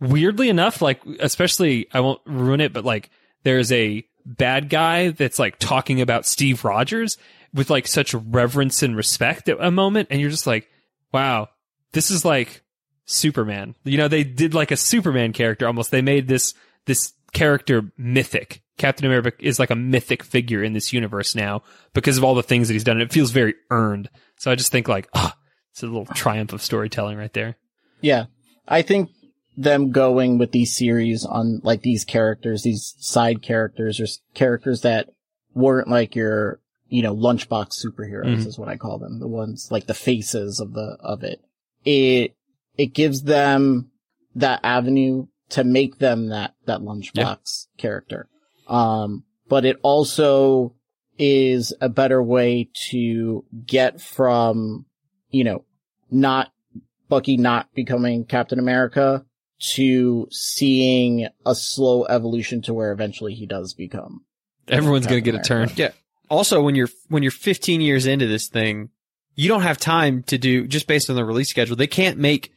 weirdly 0.00 0.48
enough, 0.48 0.82
like 0.82 1.00
especially 1.20 1.88
I 1.92 2.00
won't 2.00 2.20
ruin 2.26 2.60
it, 2.60 2.72
but 2.72 2.84
like 2.84 3.10
there's 3.42 3.72
a 3.72 4.04
bad 4.24 4.68
guy 4.68 5.10
that's 5.10 5.38
like 5.38 5.58
talking 5.58 6.00
about 6.00 6.26
Steve 6.26 6.64
Rogers 6.64 7.16
with 7.54 7.70
like 7.70 7.86
such 7.86 8.12
reverence 8.14 8.82
and 8.82 8.96
respect 8.96 9.48
at 9.48 9.58
a 9.60 9.70
moment, 9.70 10.08
and 10.10 10.20
you're 10.20 10.30
just 10.30 10.46
like, 10.46 10.68
wow, 11.12 11.48
this 11.92 12.10
is 12.10 12.24
like 12.24 12.62
Superman. 13.04 13.74
You 13.84 13.98
know, 13.98 14.08
they 14.08 14.24
did 14.24 14.54
like 14.54 14.70
a 14.70 14.76
Superman 14.76 15.32
character 15.32 15.66
almost. 15.66 15.90
They 15.90 16.02
made 16.02 16.28
this 16.28 16.54
this 16.86 17.12
character 17.32 17.90
mythic. 17.96 18.62
Captain 18.78 19.06
America 19.06 19.32
is 19.40 19.58
like 19.58 19.70
a 19.70 19.76
mythic 19.76 20.22
figure 20.22 20.62
in 20.62 20.74
this 20.74 20.92
universe 20.92 21.34
now 21.34 21.62
because 21.94 22.18
of 22.18 22.24
all 22.24 22.34
the 22.34 22.42
things 22.42 22.68
that 22.68 22.74
he's 22.74 22.84
done. 22.84 23.00
It 23.00 23.12
feels 23.12 23.30
very 23.30 23.54
earned. 23.70 24.10
So 24.38 24.50
I 24.50 24.54
just 24.54 24.70
think 24.70 24.86
like, 24.86 25.08
ah, 25.14 25.34
it's 25.72 25.82
a 25.82 25.86
little 25.86 26.06
triumph 26.06 26.52
of 26.52 26.62
storytelling 26.62 27.16
right 27.16 27.32
there. 27.32 27.56
Yeah. 28.02 28.26
I 28.68 28.82
think 28.82 29.10
them 29.56 29.90
going 29.90 30.38
with 30.38 30.52
these 30.52 30.76
series 30.76 31.24
on 31.24 31.60
like 31.64 31.82
these 31.82 32.04
characters, 32.04 32.62
these 32.62 32.94
side 32.98 33.42
characters 33.42 34.00
or 34.00 34.06
characters 34.34 34.82
that 34.82 35.08
weren't 35.54 35.88
like 35.88 36.14
your, 36.14 36.60
you 36.88 37.02
know, 37.02 37.14
lunchbox 37.16 37.82
superheroes 37.82 38.42
Mhm. 38.42 38.46
is 38.46 38.58
what 38.58 38.68
I 38.68 38.76
call 38.76 38.98
them. 38.98 39.18
The 39.18 39.28
ones 39.28 39.68
like 39.70 39.86
the 39.86 39.94
faces 39.94 40.60
of 40.60 40.74
the, 40.74 40.98
of 41.00 41.22
it. 41.22 41.40
It, 41.84 42.34
it 42.76 42.92
gives 42.92 43.22
them 43.22 43.90
that 44.34 44.60
avenue 44.62 45.26
to 45.50 45.64
make 45.64 45.98
them 45.98 46.28
that, 46.28 46.54
that 46.66 46.80
lunchbox 46.80 47.68
character. 47.78 48.28
Um, 48.68 49.24
but 49.48 49.64
it 49.64 49.78
also 49.82 50.74
is 51.18 51.72
a 51.80 51.88
better 51.88 52.22
way 52.22 52.68
to 52.90 53.44
get 53.64 54.00
from, 54.02 54.84
you 55.30 55.44
know, 55.44 55.64
not 56.10 56.52
Bucky 57.08 57.36
not 57.36 57.72
becoming 57.74 58.24
Captain 58.24 58.58
America 58.58 59.24
to 59.58 60.28
seeing 60.30 61.28
a 61.44 61.54
slow 61.54 62.04
evolution 62.06 62.62
to 62.62 62.74
where 62.74 62.92
eventually 62.92 63.34
he 63.34 63.46
does 63.46 63.74
become. 63.74 64.24
Everyone's 64.68 65.06
going 65.06 65.22
to 65.22 65.30
Captain 65.32 65.42
get 65.42 65.66
a 65.66 65.66
turn. 65.66 65.76
Yeah. 65.76 65.92
Also, 66.28 66.62
when 66.62 66.74
you're 66.74 66.88
when 67.08 67.22
you're 67.22 67.30
15 67.32 67.80
years 67.80 68.06
into 68.06 68.26
this 68.26 68.48
thing, 68.48 68.90
you 69.34 69.48
don't 69.48 69.62
have 69.62 69.78
time 69.78 70.22
to 70.24 70.38
do 70.38 70.66
just 70.66 70.86
based 70.86 71.08
on 71.08 71.16
the 71.16 71.24
release 71.24 71.48
schedule. 71.48 71.76
They 71.76 71.86
can't 71.86 72.18
make 72.18 72.52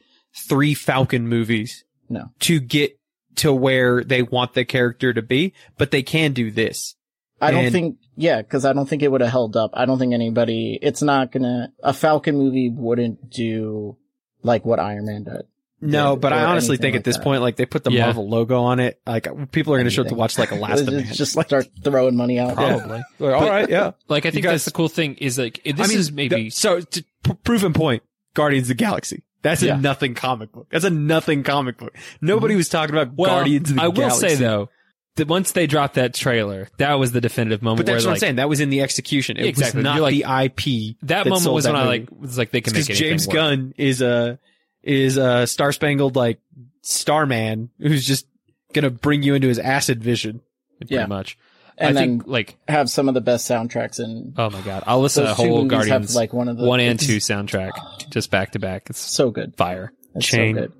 three 0.48 0.74
Falcon 0.74 1.28
movies 1.28 1.84
No. 2.08 2.30
to 2.40 2.58
get 2.60 2.98
to 3.36 3.52
where 3.52 4.02
they 4.02 4.22
want 4.22 4.54
the 4.54 4.64
character 4.64 5.12
to 5.12 5.22
be, 5.22 5.52
but 5.78 5.92
they 5.92 6.02
can 6.02 6.32
do 6.32 6.50
this. 6.50 6.96
I 7.40 7.52
don't 7.52 7.64
And- 7.66 7.72
think, 7.72 7.96
yeah, 8.16 8.42
cause 8.42 8.64
I 8.64 8.72
don't 8.72 8.86
think 8.88 9.02
it 9.02 9.10
would 9.10 9.20
have 9.22 9.30
held 9.30 9.56
up. 9.56 9.70
I 9.74 9.86
don't 9.86 9.98
think 9.98 10.12
anybody, 10.12 10.78
it's 10.82 11.00
not 11.00 11.32
gonna, 11.32 11.72
a 11.82 11.92
Falcon 11.94 12.36
movie 12.36 12.68
wouldn't 12.70 13.30
do 13.30 13.96
like 14.42 14.64
what 14.66 14.78
Iron 14.80 15.06
Man 15.06 15.24
did. 15.24 15.42
No, 15.82 16.10
Yeah, 16.10 16.16
but 16.16 16.32
I 16.32 16.44
honestly 16.44 16.76
think 16.76 16.92
like 16.94 17.00
at 17.00 17.04
this 17.04 17.16
that. 17.16 17.22
point, 17.24 17.40
like 17.42 17.56
they 17.56 17.64
put 17.66 17.84
the 17.84 17.90
Yeah. 17.90 18.04
Marvel 18.04 18.28
logo 18.28 18.60
on 18.62 18.80
it, 18.80 19.00
like 19.06 19.26
people 19.50 19.72
are 19.72 19.76
going 19.78 19.84
to 19.86 19.90
show 19.90 20.02
up 20.02 20.08
to 20.08 20.14
watch 20.14 20.38
like 20.38 20.50
a 20.52 20.54
Last 20.54 20.86
just, 20.86 21.14
just 21.14 21.36
like, 21.36 21.46
start 21.46 21.68
throwing 21.82 22.16
money 22.16 22.38
out. 22.38 22.54
Probably. 22.54 23.02
like, 23.18 23.34
all 23.34 23.48
right, 23.48 23.68
yeah. 23.68 23.92
Like 24.08 24.26
I 24.26 24.30
think 24.30 24.44
guys- 24.44 24.52
that's 24.52 24.64
the 24.66 24.72
cool 24.72 24.88
thing 24.88 25.14
is 25.14 25.38
like 25.38 25.60
this 25.64 25.74
I 25.78 25.86
mean, 25.86 25.98
is 25.98 26.12
maybe 26.12 26.36
th- 26.36 26.52
so. 26.52 26.80
To 26.80 27.04
p- 27.24 27.34
proven 27.44 27.72
point: 27.72 28.02
Guardians 28.34 28.64
of 28.64 28.76
the 28.76 28.82
Galaxy. 28.84 29.22
That's 29.42 29.62
Yeah. 29.62 29.78
a 29.78 29.80
nothing 29.80 30.14
comic 30.14 30.52
book. 30.52 30.66
That's 30.70 30.84
a 30.84 30.90
nothing 30.90 31.42
comic 31.44 31.78
book. 31.78 31.96
Nobody 32.20 32.52
mm-hmm. 32.52 32.58
was 32.58 32.68
talking 32.68 32.94
about 32.94 33.14
well, 33.14 33.30
Guardians 33.30 33.70
of 33.70 33.76
the 33.76 33.80
Galaxy. 33.80 34.02
I 34.02 34.04
will 34.04 34.08
Galaxy. 34.10 34.28
say 34.28 34.34
though 34.34 34.68
that 35.16 35.28
once 35.28 35.52
they 35.52 35.66
dropped 35.66 35.94
that 35.94 36.12
trailer, 36.14 36.68
that 36.76 36.94
was 36.98 37.12
the 37.12 37.22
definitive 37.22 37.62
moment 37.62 37.78
but 37.78 37.86
that's 37.86 38.04
where 38.04 38.10
what 38.10 38.16
like 38.16 38.16
I'm 38.18 38.20
saying. 38.20 38.36
That 38.36 38.48
was 38.50 38.60
in 38.60 38.68
the 38.68 38.82
execution. 38.82 39.38
It 39.38 39.46
Exactly. 39.46 39.78
was 39.78 39.84
not 39.84 40.00
like- 40.00 40.12
the 40.12 40.24
IP. 40.24 40.96
that 41.02 41.24
moment 41.26 41.42
sold 41.42 41.54
was 41.54 41.64
that 41.64 41.72
when 41.72 41.80
I 41.82 41.86
like 41.86 42.08
was 42.10 42.36
like 42.36 42.50
they 42.50 42.60
can 42.60 42.74
make 42.74 42.86
because 42.86 43.00
anything 43.00 43.10
James 43.12 43.26
work. 43.26 43.34
Gunn 43.34 43.74
is 43.78 44.02
a 44.02 44.38
is 44.82 45.16
a 45.16 45.46
star 45.46 45.72
spangled 45.72 46.16
like 46.16 46.40
starman 46.82 47.70
who's 47.78 48.04
just 48.06 48.26
gonna 48.72 48.90
bring 48.90 49.22
you 49.22 49.34
into 49.34 49.48
his 49.48 49.58
acid 49.58 50.02
vision. 50.02 50.40
pretty 50.78 50.94
Yeah. 50.94 51.06
much. 51.06 51.36
And 51.76 51.98
I 51.98 52.00
think 52.02 52.22
like 52.26 52.56
Have 52.68 52.90
some 52.90 53.08
of 53.08 53.14
the 53.14 53.20
best 53.20 53.48
soundtracks 53.50 54.00
in 54.00 54.34
oh 54.36 54.50
my 54.50 54.60
god, 54.62 54.84
I'll 54.86 55.00
listen 55.00 55.24
those 55.24 55.36
to 55.36 55.42
whole 55.42 55.64
movies 55.64 55.78
have 55.78 55.88
Guardians 55.88 56.14
like 56.16 56.32
one 56.32 56.48
of 56.48 56.56
the 56.58 56.64
one 56.64 56.80
and 56.80 56.98
two 57.00 57.16
soundtrack 57.18 57.72
just 58.10 58.30
back 58.30 58.52
to 58.52 58.58
back. 58.58 58.88
It's 58.90 58.98
So 59.00 59.30
good. 59.30 59.56
fire. 59.56 59.92
It's 60.14 60.26
Chain. 60.26 60.56
so 60.56 60.60
good. 60.62 60.72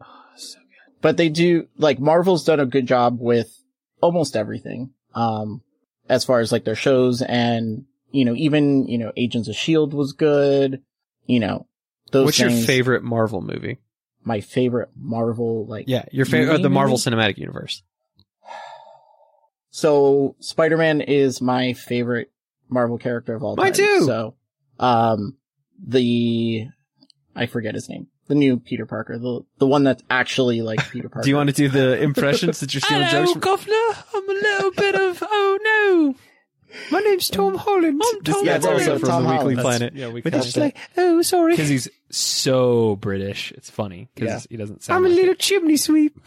But 1.03 1.17
they 1.17 1.29
do 1.31 1.67
like 1.79 1.99
Marvel's 1.99 2.45
done 2.45 2.61
a 2.61 2.67
good 2.67 2.87
job 2.87 3.19
with 3.21 3.51
almost 4.03 4.37
everything. 4.37 4.91
Um, 5.15 5.63
as 6.09 6.25
far 6.25 6.41
as 6.41 6.53
like 6.53 6.65
their 6.65 6.75
shows 6.75 7.23
and 7.23 7.85
you 8.11 8.25
know 8.27 8.35
even 8.35 8.87
you 8.87 8.99
know 8.99 9.13
Agents 9.17 9.49
of 9.49 9.57
Shield 9.57 9.95
was 9.95 10.13
good. 10.13 10.83
You 11.27 11.41
know 11.41 11.67
those. 12.13 12.25
What's 12.27 12.39
your 12.39 12.51
favorite 12.51 13.03
Marvel 13.03 13.41
movie? 13.41 13.79
My 14.25 14.41
favorite 14.41 14.91
Marvel 14.97 15.67
like 15.67 15.87
Yeah, 15.89 16.05
your 16.13 16.27
favorite 16.27 16.53
movie, 16.53 16.63
the 16.65 16.71
Marvel 16.71 16.99
maybe? 17.05 17.17
Cinematic 17.17 17.39
Universe. 17.39 17.83
So 19.71 20.37
Spider-Man 20.41 21.01
is 21.01 21.41
my 21.41 21.73
favorite 21.75 22.31
Marvel 22.69 22.99
character 22.99 23.35
of 23.35 23.43
all 23.43 23.57
time. 23.57 23.65
Mine 23.67 23.73
too. 23.73 24.05
So, 24.05 24.35
um, 24.79 25.37
the 25.85 26.67
I 27.35 27.47
forget 27.47 27.75
his 27.75 27.89
name. 27.89 28.09
The 28.29 28.35
new 28.37 28.59
Peter 28.59 28.87
Parker, 28.87 29.19
the 29.19 29.41
the 29.59 29.67
one 29.67 29.83
that's 29.85 30.03
actually 30.11 30.63
like 30.63 30.89
Peter 30.91 31.09
Parker. 31.09 31.23
Do 31.25 31.31
you 31.31 31.37
want 31.37 31.49
to 31.51 31.55
do 31.55 31.69
the 31.69 32.01
impressions 32.01 32.61
that 32.61 32.73
you're 32.75 32.81
stealing 32.85 33.09
jokes 33.09 33.33
from? 33.33 33.41
governor. 33.41 33.75
I'm 34.15 34.29
a 34.29 34.33
little 34.33 34.71
bit 34.73 34.95
of 34.95 35.23
oh 35.23 35.59
no. 35.63 36.15
My 36.91 37.01
name's 37.01 37.29
Tom 37.29 37.57
Holland. 37.57 38.01
I'm 38.03 38.23
Tom 38.23 38.45
yeah, 38.45 38.57
it's 38.57 38.65
Holland. 38.67 38.89
also 38.89 38.99
from 38.99 39.09
Tom 39.09 39.23
the 39.25 39.29
Weekly 39.31 39.55
Holland. 39.55 39.61
Planet. 39.61 39.95
Yeah, 39.95 40.09
we 40.09 40.21
But 40.21 40.33
call 40.33 40.43
it's 40.43 40.57
it 40.57 40.61
like, 40.61 40.77
oh, 40.97 41.23
sorry. 41.23 41.53
because 41.53 41.69
he's 41.69 41.89
so 42.11 42.97
British. 42.97 43.53
It's 43.53 43.71
funny 43.71 44.09
because 44.15 44.47
he 44.51 44.57
doesn't 44.57 44.83
sound. 44.83 45.05
I'm 45.05 45.11
a 45.11 45.15
little 45.15 45.33
it. 45.33 45.39
chimney 45.39 45.77
sweep. 45.77 46.19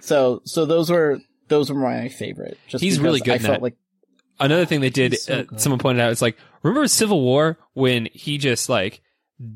So 0.00 0.42
so 0.44 0.64
those 0.66 0.90
were 0.90 1.18
those 1.48 1.70
were 1.70 1.78
my 1.80 2.08
favorite. 2.08 2.58
Just 2.68 2.82
He's 2.82 2.98
really 3.00 3.20
good 3.20 3.34
I 3.34 3.38
felt 3.38 3.54
that. 3.54 3.62
like 3.62 3.74
Another 4.40 4.64
thing 4.66 4.80
they 4.80 4.90
did, 4.90 5.18
so 5.18 5.40
uh, 5.52 5.56
someone 5.58 5.80
pointed 5.80 6.00
out, 6.00 6.12
it's 6.12 6.22
like 6.22 6.36
remember 6.62 6.86
Civil 6.86 7.20
War 7.20 7.58
when 7.74 8.08
he 8.12 8.38
just 8.38 8.68
like 8.68 9.00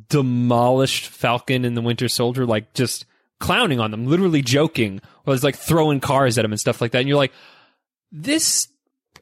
demolished 0.09 1.07
Falcon 1.07 1.65
and 1.65 1.77
the 1.77 1.81
Winter 1.83 2.09
Soldier, 2.09 2.47
like 2.47 2.75
just 2.75 3.07
clowning 3.39 3.79
on 3.81 3.91
them, 3.91 4.07
literally 4.07 4.43
joking, 4.43 5.01
or 5.27 5.33
was 5.33 5.45
like 5.45 5.57
throwing 5.57 6.01
cars 6.01 6.37
at 6.39 6.45
him 6.45 6.53
and 6.53 6.61
stuff 6.61 6.81
like 6.81 6.93
that. 6.93 6.99
And 6.99 7.09
you're 7.09 7.17
like, 7.17 7.33
this 8.11 8.69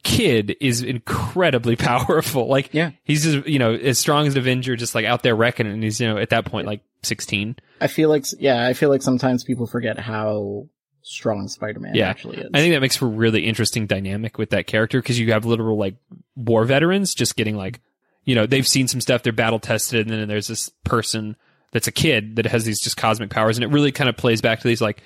kid 0.03 0.55
is 0.61 0.81
incredibly 0.81 1.75
powerful. 1.77 2.47
Like, 2.47 2.73
Yeah. 2.73 2.91
he's 3.03 3.23
just 3.23 3.47
you 3.47 3.59
know 3.59 3.73
as 3.73 3.97
strong 3.99 4.27
as 4.27 4.33
an 4.35 4.39
Avenger, 4.39 4.75
just 4.75 4.95
like 4.95 5.05
out 5.05 5.23
there 5.23 5.35
wrecking, 5.35 5.67
and 5.67 5.83
he's 5.83 5.99
you 5.99 6.07
know 6.07 6.17
at 6.17 6.29
that 6.29 6.45
point 6.45 6.67
like 6.67 6.81
16. 7.03 7.55
I 7.79 7.87
feel 7.87 8.09
like 8.09 8.25
yeah, 8.39 8.65
I 8.67 8.73
feel 8.73 8.89
like 8.89 9.01
sometimes 9.01 9.43
people 9.43 9.65
forget 9.67 9.97
how 9.99 10.67
strong 11.03 11.47
Spider-Man 11.47 11.95
Yeah. 11.95 12.09
actually 12.09 12.37
is. 12.37 12.49
I 12.53 12.59
think 12.59 12.73
that 12.75 12.79
makes 12.81 12.95
for 12.95 13.05
a 13.05 13.09
really 13.09 13.45
interesting 13.47 13.87
dynamic 13.87 14.37
with 14.37 14.51
that 14.51 14.67
character 14.67 15.01
because 15.01 15.19
you 15.19 15.31
have 15.31 15.45
literal 15.45 15.77
like 15.77 15.95
war 16.35 16.63
veterans 16.63 17.15
just 17.15 17.35
getting 17.35 17.55
like, 17.55 17.79
you 18.23 18.35
know, 18.35 18.45
they've 18.45 18.67
seen 18.67 18.87
some 18.87 19.01
stuff, 19.01 19.23
they're 19.23 19.33
battle 19.33 19.57
tested, 19.59 20.07
and 20.09 20.19
then 20.21 20.27
there's 20.27 20.47
this 20.47 20.69
person 20.83 21.35
that's 21.71 21.87
a 21.87 21.91
kid 21.91 22.35
that 22.35 22.45
has 22.45 22.65
these 22.65 22.79
just 22.79 22.97
cosmic 22.97 23.31
powers, 23.31 23.57
and 23.57 23.63
it 23.63 23.69
really 23.73 23.91
kind 23.91 24.09
of 24.09 24.15
plays 24.17 24.41
back 24.41 24.59
to 24.59 24.67
these 24.67 24.81
like, 24.81 25.01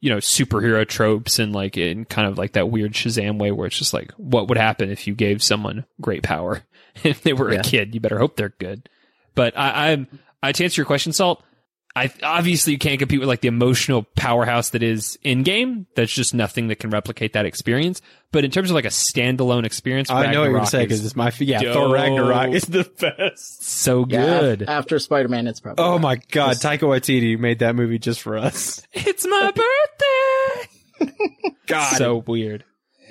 you 0.00 0.10
know, 0.10 0.18
superhero 0.18 0.86
tropes 0.86 1.38
and 1.38 1.52
like 1.54 1.76
in 1.78 2.04
kind 2.04 2.28
of 2.28 2.36
like 2.36 2.52
that 2.52 2.70
weird 2.70 2.92
Shazam 2.92 3.38
way 3.38 3.50
where 3.50 3.66
it's 3.66 3.78
just 3.78 3.94
like, 3.94 4.12
what 4.18 4.48
would 4.48 4.58
happen 4.58 4.90
if 4.90 5.06
you 5.06 5.14
gave 5.14 5.42
someone 5.42 5.84
great 6.00 6.22
power 6.22 6.62
if 7.04 7.22
they 7.22 7.32
were 7.32 7.52
Yeah. 7.52 7.60
a 7.60 7.62
kid? 7.62 7.94
You 7.94 8.00
better 8.00 8.18
hope 8.18 8.36
they're 8.36 8.54
good. 8.58 8.88
But 9.34 9.56
I, 9.56 9.92
I'm 9.92 10.06
I 10.42 10.52
to 10.52 10.64
answer 10.64 10.80
your 10.80 10.86
question, 10.86 11.12
Salt, 11.12 11.42
I 11.96 12.10
obviously 12.24 12.72
you 12.72 12.78
can't 12.78 12.98
compete 12.98 13.20
with 13.20 13.28
like 13.28 13.40
the 13.40 13.46
emotional 13.48 14.02
powerhouse 14.16 14.70
that 14.70 14.82
is 14.82 15.16
Endgame. 15.24 15.86
That's 15.94 16.12
just 16.12 16.34
nothing 16.34 16.66
that 16.68 16.80
can 16.80 16.90
replicate 16.90 17.34
that 17.34 17.46
experience. 17.46 18.00
But 18.32 18.44
in 18.44 18.50
terms 18.50 18.70
of 18.70 18.74
like 18.74 18.84
a 18.84 18.88
standalone 18.88 19.64
experience, 19.64 20.10
I 20.10 20.32
know 20.32 20.40
what 20.40 20.46
you're 20.50 20.58
gonna 20.58 20.64
Ragnarok 20.64 20.68
say 20.70 20.80
is 20.80 20.84
because 20.86 21.04
it's 21.06 21.14
my 21.14 21.32
yeah. 21.38 21.60
dope. 21.62 21.74
Thor 21.74 21.92
Ragnarok 21.94 22.52
is 22.52 22.64
the 22.64 22.82
best. 22.98 23.64
so 23.64 24.04
Yeah, 24.08 24.40
good. 24.40 24.62
after 24.64 24.98
Spider 24.98 25.28
Man, 25.28 25.46
it's 25.46 25.60
probably. 25.60 25.84
Oh 25.84 26.00
my 26.00 26.16
god, 26.32 26.56
Taika 26.56 26.80
Waititi 26.80 27.38
made 27.38 27.60
that 27.60 27.76
movie 27.76 28.00
just 28.00 28.20
for 28.22 28.36
us. 28.36 28.82
it's 28.92 29.24
my 29.24 29.52
birthday. 29.52 31.14
God, 31.68 31.96
so 31.96 32.16
weird. 32.26 32.64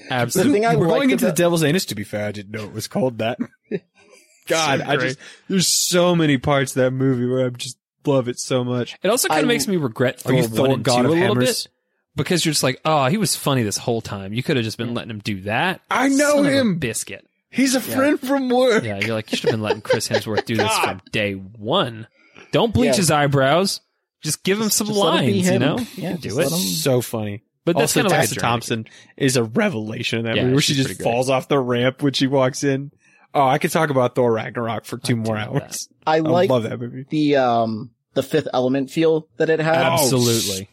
The 0.10 0.14
Absolutely. 0.14 0.53
thing 0.53 0.65
I 0.65 0.76
we're 0.76 0.88
going 0.88 0.99
liked 1.01 1.11
into 1.14 1.22
the 1.26 1.30
about- 1.30 1.38
Devil's 1.38 1.64
Anus. 1.64 1.85
To 1.85 1.95
be 1.95 2.03
fair, 2.03 2.27
I 2.27 2.31
didn't 2.34 2.51
know 2.51 2.65
it 2.65 2.73
was 2.73 2.89
called 2.89 3.19
that. 3.19 3.38
God, 4.47 4.80
So 4.81 4.85
I 4.85 4.97
just 4.97 5.19
there's 5.47 5.68
so 5.68 6.15
many 6.18 6.38
parts 6.38 6.72
of 6.76 6.81
that 6.84 6.91
movie 6.91 7.26
where 7.26 7.45
I'm 7.45 7.55
just 7.55 7.77
love 8.05 8.27
it 8.27 8.39
so 8.39 8.63
much. 8.63 8.97
It 9.03 9.09
also 9.09 9.27
kind 9.27 9.39
I- 9.39 9.41
of 9.41 9.47
makes 9.47 9.67
me 9.67 9.77
regret 9.77 10.21
Are 10.25 10.34
you 10.34 10.43
Thor 10.43 10.55
Thor 10.57 10.61
one 10.67 10.71
and 10.77 10.85
two 10.85 10.91
God 10.91 11.05
a 11.05 11.07
of 11.07 11.11
little 11.11 11.25
Hammers? 11.35 11.63
bit 11.63 11.73
because 12.15 12.45
you're 12.45 12.51
just 12.53 12.63
like, 12.63 12.80
oh, 12.85 13.05
he 13.07 13.17
was 13.17 13.35
funny 13.35 13.63
this 13.63 13.77
whole 13.77 14.01
time. 14.01 14.34
You 14.34 14.43
could 14.43 14.55
have 14.57 14.65
just 14.65 14.77
been 14.77 14.93
letting 14.93 15.09
him 15.11 15.19
do 15.19 15.41
that. 15.41 15.81
I 15.89 16.09
know 16.09 16.35
Son 16.35 16.45
of 16.45 16.51
a 16.53 16.55
him. 16.57 16.77
biscuit. 16.80 17.27
He's 17.49 17.75
a 17.75 17.81
friend 17.81 18.19
from 18.19 18.49
work. 18.49 18.84
Yeah, 18.84 18.99
you're 18.99 19.13
like 19.15 19.31
you 19.31 19.38
should 19.38 19.49
have 19.49 19.53
been 19.53 19.61
letting 19.61 19.81
Chris 19.81 20.07
Hemsworth 20.07 20.45
do 20.45 20.55
this 20.55 20.75
from 20.84 21.01
day 21.11 21.34
one. 21.34 22.07
Don't 22.51 22.73
bleach 22.73 22.88
Yeah. 22.91 22.95
his 22.97 23.11
eyebrows. 23.11 23.81
Just 24.21 24.43
give 24.43 24.59
him 24.59 24.69
some 24.69 24.88
just 24.88 24.99
let 24.99 25.21
him 25.23 25.34
lines, 25.34 25.49
you 25.49 25.59
know. 25.59 25.77
Yeah, 25.95 26.11
You 26.11 26.13
can 26.13 26.21
just 26.21 26.35
do 26.35 26.39
it. 26.41 26.43
him- 26.45 26.49
So 26.59 27.01
funny. 27.01 27.43
But 27.65 27.77
that's 27.77 27.95
also, 27.95 28.01
kind 28.01 28.05
of 28.07 28.11
like 28.11 28.19
a 28.19 28.21
Tessa 28.23 28.35
journey. 28.35 28.41
Thompson 28.41 28.85
is 29.17 29.38
a 29.38 29.43
revelation 29.43 30.19
in 30.19 30.25
that 30.25 30.35
Yeah, 30.35 30.43
movie 30.43 30.53
where 30.55 30.61
she 30.61 30.73
just 30.75 31.01
falls 31.01 31.30
off 31.30 31.47
the 31.47 31.59
ramp 31.59 32.01
when 32.01 32.11
she 32.13 32.27
walks 32.27 32.63
in. 32.63 32.91
Oh, 33.34 33.45
I 33.47 33.57
could 33.57 33.71
talk 33.71 33.89
about 33.89 34.15
Thor 34.15 34.31
Ragnarok 34.34 34.85
for 34.85 34.97
two 34.97 35.15
more 35.15 35.38
hours. 35.38 35.88
I 36.05 36.17
I 36.17 36.19
like 36.19 36.49
love 36.49 36.63
that 36.63 36.80
movie. 36.80 37.05
the 37.09 37.38
um 37.38 37.91
the 38.14 38.23
Fifth 38.23 38.48
Element 38.53 38.90
feel 38.90 39.27
that 39.38 39.49
it 39.49 39.60
had. 39.60 39.76
Absolutely. 39.76 40.69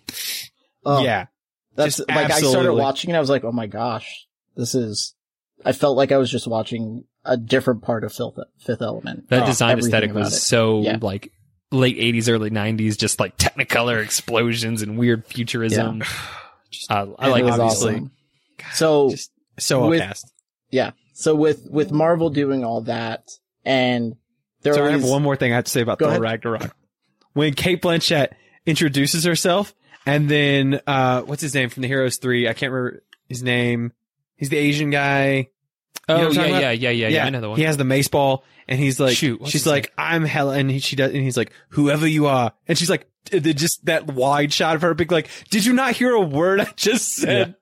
Oh, 0.84 1.02
yeah. 1.02 1.26
that's 1.74 1.96
just 1.98 2.08
like 2.08 2.30
I 2.30 2.40
started 2.40 2.72
watching 2.74 3.10
and 3.10 3.16
I 3.16 3.20
was 3.20 3.30
like, 3.30 3.44
oh 3.44 3.52
my 3.52 3.66
gosh, 3.66 4.26
this 4.56 4.74
is. 4.74 5.14
I 5.64 5.72
felt 5.72 5.96
like 5.96 6.10
I 6.12 6.16
was 6.16 6.30
just 6.30 6.46
watching 6.46 7.04
a 7.24 7.36
different 7.36 7.82
part 7.82 8.02
of 8.04 8.12
Fifth, 8.14 8.38
Fifth 8.58 8.80
Element. 8.82 9.28
That 9.28 9.42
Oh, 9.42 9.46
design 9.46 9.78
aesthetic 9.78 10.14
was 10.14 10.42
so 10.42 10.80
Yeah. 10.80 10.98
like 11.02 11.32
late 11.70 11.98
'80s, 11.98 12.30
early 12.30 12.50
'90s, 12.50 12.96
just 12.96 13.20
like 13.20 13.36
Technicolor 13.36 14.02
explosions 14.02 14.80
and 14.82 14.96
weird 14.98 15.26
futurism. 15.26 16.02
Uh, 16.88 17.06
I 17.18 17.26
It 17.26 17.30
like 17.32 17.44
was 17.44 17.58
obviously. 17.58 17.94
awesome. 17.94 18.10
So 18.74 19.10
Just 19.10 19.32
so 19.58 19.88
With- 19.88 20.00
outcast. 20.00 20.32
yeah, 20.70 20.92
so 21.14 21.34
with 21.34 21.66
with 21.68 21.90
Marvel 21.90 22.30
doing 22.30 22.64
all 22.64 22.82
that 22.82 23.24
and 23.64 24.14
there 24.62 24.74
Sorry, 24.74 24.90
I 24.90 24.92
have 24.92 25.02
one 25.04 25.20
more 25.22 25.34
thing 25.34 25.52
I 25.52 25.56
have 25.56 25.64
to 25.64 25.70
say 25.70 25.80
about 25.80 25.98
Go 25.98 26.06
Thor 26.06 26.12
ahead. 26.12 26.22
Ragnarok. 26.44 26.76
When 27.32 27.54
Cate 27.54 27.80
Blanchett 27.82 28.28
introduces 28.66 29.24
herself, 29.24 29.74
and 30.06 30.28
then 30.28 30.80
uh, 30.86 31.22
what's 31.22 31.42
his 31.42 31.54
name 31.54 31.68
from 31.68 31.82
the 31.82 31.88
Heroes 31.88 32.16
Three? 32.18 32.48
I 32.48 32.52
can't 32.54 32.72
remember 32.72 33.02
his 33.28 33.42
name. 33.42 33.92
He's 34.36 34.48
the 34.48 34.56
Asian 34.58 34.90
guy. 34.90 35.48
Oh 36.08 36.16
know 36.16 36.26
what 36.28 36.34
yeah, 36.34 36.58
yeah, 36.58 36.70
yeah, 36.70 36.90
yeah, 36.90 37.08
yeah. 37.08 37.26
I 37.26 37.30
know 37.30 37.40
the 37.40 37.50
one. 37.50 37.58
He 37.58 37.64
has 37.64 37.76
the 37.76 37.84
mace 37.84 38.08
ball, 38.08 38.44
and 38.66 38.80
he's 38.80 38.98
like, 38.98 39.16
Shoot, 39.16 39.40
she's 39.44 39.52
his 39.62 39.66
like, 39.66 39.92
I'm 39.96 40.24
Helen, 40.24 40.58
and 40.60 40.70
he, 40.70 40.78
she 40.80 40.96
does, 40.96 41.12
and 41.12 41.22
he's 41.22 41.36
like, 41.36 41.52
whoever 41.68 42.06
you 42.06 42.26
are, 42.26 42.52
and 42.66 42.76
she's 42.76 42.90
like, 42.90 43.08
just 43.30 43.84
that 43.84 44.06
wide 44.08 44.52
shot 44.52 44.74
of 44.74 44.82
her, 44.82 44.92
big 44.94 45.12
like, 45.12 45.28
did 45.50 45.64
you 45.64 45.72
not 45.72 45.92
hear 45.94 46.12
a 46.12 46.20
word 46.20 46.60
I 46.60 46.72
just 46.74 47.14
said? 47.14 47.54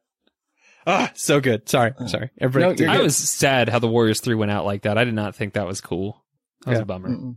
Ah, 0.86 1.12
so 1.14 1.40
good. 1.40 1.68
Sorry, 1.68 1.92
sorry. 2.06 2.30
Everybody, 2.40 2.86
No, 2.86 2.92
I 2.92 3.02
was 3.02 3.14
sad 3.16 3.68
how 3.68 3.78
the 3.78 3.88
Warriors 3.88 4.22
Three 4.22 4.34
went 4.34 4.50
out 4.50 4.64
like 4.64 4.82
that. 4.82 4.96
I 4.96 5.04
did 5.04 5.12
not 5.14 5.34
think 5.34 5.52
that 5.54 5.66
was 5.66 5.82
cool. 5.82 6.24
That 6.64 6.70
was 6.70 6.78
Yeah. 6.78 6.82
a 6.82 6.86
bummer. 6.86 7.10
Mm-mm. 7.10 7.36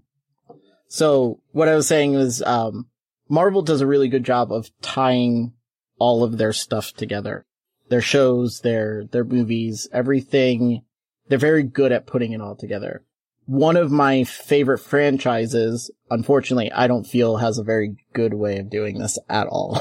So 0.91 1.39
what 1.53 1.69
I 1.69 1.75
was 1.75 1.87
saying 1.87 2.15
was, 2.15 2.41
um, 2.41 2.87
Marvel 3.29 3.61
does 3.61 3.79
a 3.79 3.87
really 3.87 4.09
good 4.09 4.25
job 4.25 4.51
of 4.51 4.69
tying 4.81 5.53
all 5.97 6.21
of 6.21 6.37
their 6.37 6.51
stuff 6.51 6.91
together. 6.91 7.45
Their 7.87 8.01
shows, 8.01 8.59
their, 8.59 9.05
their 9.05 9.23
movies, 9.23 9.87
everything. 9.93 10.83
They're 11.29 11.37
very 11.37 11.63
good 11.63 11.93
at 11.93 12.07
putting 12.07 12.33
it 12.33 12.41
all 12.41 12.57
together. 12.57 13.05
One 13.45 13.77
of 13.77 13.89
my 13.89 14.25
favorite 14.25 14.79
franchises, 14.79 15.91
unfortunately, 16.09 16.73
I 16.73 16.87
don't 16.87 17.07
feel 17.07 17.37
has 17.37 17.57
a 17.57 17.63
very 17.63 17.95
good 18.11 18.33
way 18.33 18.57
of 18.57 18.69
doing 18.69 18.99
this 18.99 19.17
at 19.29 19.47
all. 19.47 19.79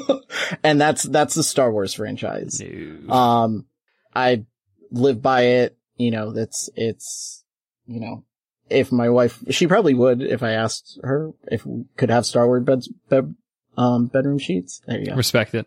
and 0.64 0.80
that's, 0.80 1.02
that's 1.02 1.34
the 1.34 1.42
Star 1.42 1.70
Wars 1.70 1.92
franchise. 1.92 2.58
No. 2.58 3.12
Um, 3.12 3.66
I 4.14 4.46
live 4.90 5.20
by 5.20 5.42
it. 5.42 5.76
You 5.96 6.10
know, 6.10 6.32
that's, 6.32 6.70
it's, 6.74 7.44
you 7.86 8.00
know, 8.00 8.24
if 8.70 8.92
my 8.92 9.08
wife, 9.08 9.42
she 9.50 9.66
probably 9.66 9.94
would 9.94 10.22
if 10.22 10.42
I 10.42 10.52
asked 10.52 10.98
her 11.02 11.32
if 11.50 11.64
we 11.66 11.84
could 11.96 12.10
have 12.10 12.26
Star 12.26 12.46
Wars 12.46 12.64
beds, 12.64 12.88
bed, 13.08 13.34
um, 13.76 14.06
bedroom 14.06 14.38
sheets. 14.38 14.80
There 14.86 14.98
you 14.98 15.06
go. 15.06 15.14
Respect 15.14 15.54
it. 15.54 15.66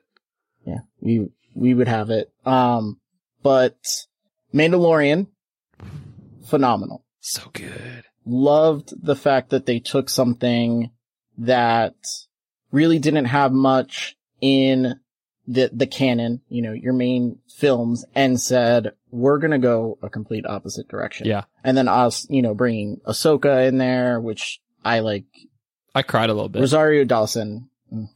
Yeah, 0.66 0.80
we, 1.00 1.30
we 1.56 1.74
would 1.74 1.88
have 1.88 2.10
it. 2.10 2.32
Um, 2.46 3.00
but 3.42 3.78
Mandalorian, 4.54 5.28
phenomenal. 6.46 7.04
So 7.20 7.50
good. 7.54 8.04
Loved 8.26 8.94
the 9.02 9.16
fact 9.16 9.50
that 9.50 9.66
they 9.66 9.80
took 9.80 10.10
something 10.10 10.92
that 11.38 11.96
really 12.72 13.00
didn't 13.00 13.26
have 13.26 13.52
much 13.52 14.16
in 14.42 15.00
the, 15.48 15.70
the 15.74 15.88
canon, 15.88 16.42
you 16.50 16.62
know, 16.62 16.74
your 16.74 16.94
main 16.94 17.40
films 17.48 18.06
and 18.16 18.40
said, 18.40 18.94
we're 19.12 19.38
going 19.38 19.52
to 19.52 19.60
go 19.60 19.98
a 20.02 20.10
complete 20.10 20.46
opposite 20.46 20.88
direction. 20.88 21.28
Yeah. 21.28 21.44
And 21.64 21.78
then 21.78 21.88
us, 21.88 22.26
you 22.30 22.42
know, 22.42 22.54
bringing 22.54 22.98
Ahsoka 23.06 23.68
in 23.68 23.78
there, 23.78 24.20
which 24.20 24.60
I 24.84 25.00
like 25.00 25.26
I 25.94 26.02
cried 26.02 26.30
a 26.30 26.34
little 26.34 26.50
bit. 26.50 26.60
Rosario 26.62 27.04
Dawson. 27.04 27.70
Mm. 27.94 28.08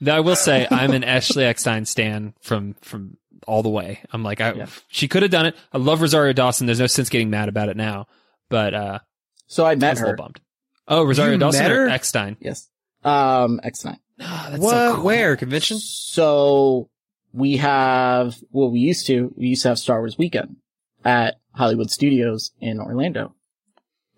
Though 0.00 0.16
I 0.16 0.20
will 0.20 0.36
say 0.36 0.66
I'm 0.70 0.92
an 0.92 1.04
Ashley 1.04 1.44
Eckstein 1.44 1.84
stan 1.84 2.34
from 2.40 2.74
from 2.82 3.16
all 3.46 3.62
the 3.62 3.68
way. 3.68 4.00
I'm 4.12 4.22
like, 4.22 4.40
I, 4.40 4.52
Yeah. 4.52 4.66
she 4.88 5.08
could 5.08 5.22
have 5.22 5.30
done 5.30 5.46
it. 5.46 5.56
I 5.72 5.78
love 5.78 6.00
Rosario 6.00 6.32
Dawson. 6.32 6.66
There's 6.66 6.80
no 6.80 6.86
sense 6.86 7.08
getting 7.08 7.30
mad 7.30 7.48
about 7.48 7.68
it 7.68 7.76
now. 7.76 8.06
But 8.48 8.74
uh, 8.74 8.98
So 9.46 9.64
I 9.64 9.72
I 9.72 9.74
met 9.76 9.90
was 9.92 10.00
a 10.00 10.02
little 10.02 10.10
her. 10.12 10.16
bummed. 10.16 10.40
Oh, 10.88 11.04
Rosario 11.04 11.32
You 11.34 11.38
Dawson 11.38 11.62
met 11.62 11.70
or? 11.70 11.88
Eckstein? 11.88 12.36
Yes. 12.40 12.68
Um, 13.04 13.60
X9. 13.64 13.96
Ah, 14.20 14.48
that's 14.50 14.60
what? 14.62 14.70
so 14.72 14.94
cool. 14.96 15.04
Where 15.04 15.36
convention? 15.36 15.78
So 15.78 16.90
we 17.32 17.58
have, 17.58 18.36
well, 18.50 18.70
we 18.70 18.80
used 18.80 19.06
to, 19.06 19.32
we 19.36 19.48
used 19.48 19.62
to 19.62 19.68
have 19.68 19.78
Star 19.78 20.00
Wars 20.00 20.18
weekend 20.18 20.56
at 21.04 21.36
Hollywood 21.54 21.90
Studios 21.90 22.52
in 22.60 22.80
Orlando. 22.80 23.34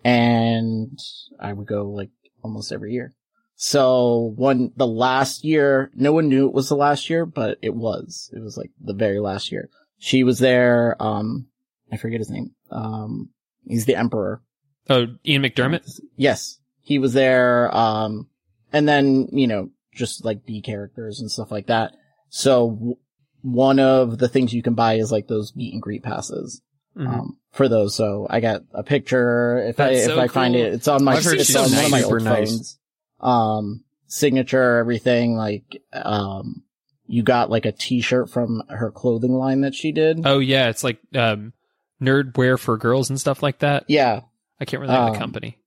And 0.03 0.99
I 1.39 1.53
would 1.53 1.67
go 1.67 1.89
like 1.89 2.09
almost 2.43 2.71
every 2.71 2.93
year. 2.93 3.13
So 3.55 4.33
one, 4.35 4.71
the 4.75 4.87
last 4.87 5.45
year, 5.45 5.91
no 5.95 6.11
one 6.11 6.27
knew 6.27 6.47
it 6.47 6.53
was 6.53 6.69
the 6.69 6.75
last 6.75 7.09
year, 7.09 7.25
but 7.25 7.57
it 7.61 7.73
was. 7.73 8.29
It 8.33 8.41
was 8.41 8.57
like 8.57 8.71
the 8.81 8.93
very 8.93 9.19
last 9.19 9.51
year. 9.51 9.69
She 9.99 10.23
was 10.23 10.39
there, 10.39 10.97
um, 10.99 11.47
I 11.91 11.97
forget 11.97 12.19
his 12.19 12.29
name. 12.29 12.51
Um, 12.71 13.29
he's 13.65 13.85
the 13.85 13.95
Emperor. 13.95 14.41
Oh, 14.89 15.05
Ian 15.25 15.43
McDiarmid. 15.43 15.87
Yes, 16.17 16.59
he 16.81 16.99
was 16.99 17.13
there. 17.13 17.73
Um, 17.75 18.27
and 18.73 18.87
then, 18.87 19.29
you 19.31 19.47
know, 19.47 19.69
just 19.93 20.25
like 20.25 20.45
B 20.45 20.61
characters 20.61 21.21
and 21.21 21.31
stuff 21.31 21.51
like 21.51 21.67
that. 21.67 21.93
So 22.29 22.97
one 23.43 23.79
of 23.79 24.17
the 24.17 24.27
things 24.27 24.53
you 24.53 24.63
can 24.63 24.73
buy 24.73 24.95
is 24.95 25.11
like 25.11 25.27
those 25.27 25.55
meet 25.55 25.73
and 25.73 25.81
greet 25.81 26.01
passes. 26.01 26.61
Mm-hmm. 26.97 27.07
Um, 27.07 27.37
for 27.51 27.67
those. 27.67 27.95
So 27.95 28.27
I 28.29 28.39
got 28.39 28.61
a 28.71 28.83
picture. 28.83 29.57
If 29.67 29.79
I, 29.79 29.93
That's 29.93 29.99
if 30.01 30.05
so 30.05 30.19
I 30.19 30.27
find 30.27 30.53
cool. 30.55 30.63
it, 30.63 30.73
it's 30.73 30.87
on 30.87 31.03
my, 31.03 31.13
I've 31.13 31.23
heard 31.23 31.35
it's 31.39 31.45
she's 31.47 31.55
on 31.55 31.71
one 31.71 31.85
of 31.85 31.91
my 31.91 32.01
super 32.01 32.15
old 32.15 32.23
nice. 32.23 32.49
phones. 32.49 32.79
Um, 33.19 33.83
signature, 34.07 34.77
everything, 34.77 35.35
like, 35.35 35.81
um, 35.91 36.63
you 37.07 37.23
got 37.23 37.49
like 37.49 37.65
a 37.65 37.71
t-shirt 37.71 38.29
from 38.29 38.61
her 38.69 38.91
clothing 38.91 39.33
line 39.33 39.61
that 39.61 39.73
she 39.75 39.91
did. 39.91 40.21
Oh 40.25 40.37
yeah, 40.39 40.69
it's 40.69 40.83
like 40.83 40.99
um, 41.15 41.53
nerd 42.01 42.37
wear 42.37 42.57
for 42.59 42.77
girls 42.77 43.09
and 43.09 43.19
stuff 43.19 43.41
like 43.41 43.59
that. 43.59 43.85
yeah. 43.87 44.21
I 44.59 44.65
can't 44.65 44.81
remember 44.81 44.99
the 45.01 45.05
the 45.07 45.13
Um, 45.13 45.19
company. 45.19 45.57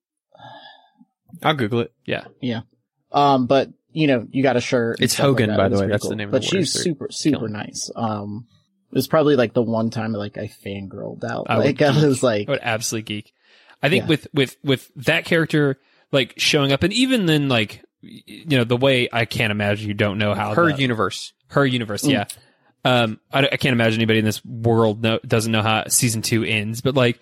I'll 1.42 1.54
Google 1.54 1.80
it. 1.80 1.92
Yeah, 2.04 2.24
yeah. 2.40 2.60
Um, 3.12 3.46
but 3.46 3.70
you 3.96 4.06
know, 4.06 4.26
you 4.30 4.42
got 4.42 4.56
a 4.56 4.60
shirt. 4.60 5.00
It's 5.00 5.14
stuff 5.14 5.24
like 5.24 5.28
Hogan, 5.30 5.50
that. 5.50 5.56
by 5.56 5.68
the 5.68 5.74
way. 5.76 5.78
pretty 5.80 5.92
That's 5.92 6.08
the 6.08 6.16
name 6.16 6.28
of 6.28 6.32
the 6.32 6.46
Hogan. 6.46 6.60
But 6.60 6.66
she's 6.66 6.72
super, 6.72 7.08
super 7.10 7.36
Killing 7.38 7.52
nice. 7.54 7.90
Um, 7.96 8.46
it 8.92 8.94
was 8.94 9.08
probably 9.08 9.36
like 9.36 9.54
the 9.54 9.62
one 9.62 9.90
time 9.90 10.12
like 10.12 10.36
I 10.38 10.48
fangirled 10.64 11.24
out. 11.24 11.46
I 11.48 11.56
would 11.58 11.66
like 11.66 11.82
I 11.82 12.06
was 12.06 12.22
like, 12.22 12.48
I 12.48 12.52
would 12.52 12.60
absolutely 12.62 13.04
geek. 13.14 13.32
I 13.82 13.88
think 13.88 14.04
Yeah. 14.04 14.08
with 14.08 14.28
with 14.34 14.56
with 14.62 14.90
that 14.96 15.24
character 15.24 15.78
like 16.12 16.34
showing 16.36 16.72
up, 16.72 16.82
and 16.82 16.92
even 16.92 17.26
then 17.26 17.48
like 17.48 17.82
you 18.02 18.56
know 18.58 18.64
the 18.64 18.76
way 18.76 19.08
I 19.12 19.24
can't 19.24 19.50
imagine 19.50 19.88
you 19.88 19.94
don't 19.94 20.18
know 20.18 20.34
how 20.34 20.54
Her 20.54 20.72
the- 20.72 20.80
universe. 20.80 21.32
her 21.48 21.64
universe. 21.66 22.02
Mm. 22.02 22.10
Yeah. 22.10 22.24
Um, 22.84 23.18
I, 23.32 23.40
I 23.50 23.56
can't 23.56 23.72
imagine 23.72 23.98
anybody 23.98 24.20
in 24.20 24.24
this 24.24 24.44
world 24.44 25.02
know, 25.02 25.18
doesn't 25.26 25.50
know 25.50 25.62
how 25.62 25.84
season 25.88 26.22
two 26.22 26.44
ends, 26.44 26.80
but 26.82 26.94
like 26.94 27.18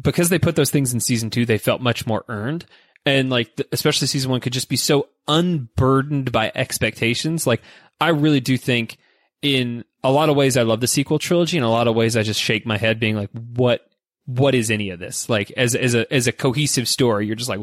because 0.00 0.28
they 0.28 0.38
put 0.38 0.56
those 0.56 0.70
things 0.70 0.94
in 0.94 1.00
season 1.00 1.30
two, 1.30 1.44
they 1.44 1.58
felt 1.58 1.80
much 1.80 2.06
more 2.06 2.24
earned. 2.28 2.64
And 3.06 3.30
like, 3.30 3.56
th- 3.56 3.68
especially 3.72 4.06
season 4.06 4.30
one 4.30 4.40
could 4.40 4.52
just 4.52 4.68
be 4.68 4.76
so 4.76 5.08
unburdened 5.28 6.32
by 6.32 6.52
expectations. 6.54 7.46
Like, 7.46 7.62
I 8.00 8.08
really 8.10 8.40
do 8.40 8.56
think 8.56 8.96
in 9.42 9.84
a 10.02 10.10
lot 10.10 10.28
of 10.28 10.36
ways, 10.36 10.56
I 10.56 10.62
love 10.62 10.80
the 10.80 10.86
sequel 10.86 11.18
trilogy. 11.18 11.56
In 11.56 11.62
a 11.62 11.70
lot 11.70 11.88
of 11.88 11.94
ways, 11.94 12.16
I 12.16 12.22
just 12.22 12.40
shake 12.40 12.66
my 12.66 12.78
head 12.78 13.00
being 13.00 13.16
like, 13.16 13.30
what, 13.32 13.86
what 14.26 14.54
is 14.54 14.70
any 14.70 14.90
of 14.90 14.98
this? 14.98 15.28
Like, 15.28 15.50
as, 15.56 15.74
as 15.74 15.94
a, 15.94 16.12
as 16.12 16.26
a 16.26 16.32
cohesive 16.32 16.88
story, 16.88 17.26
you're 17.26 17.36
just 17.36 17.50
like, 17.50 17.60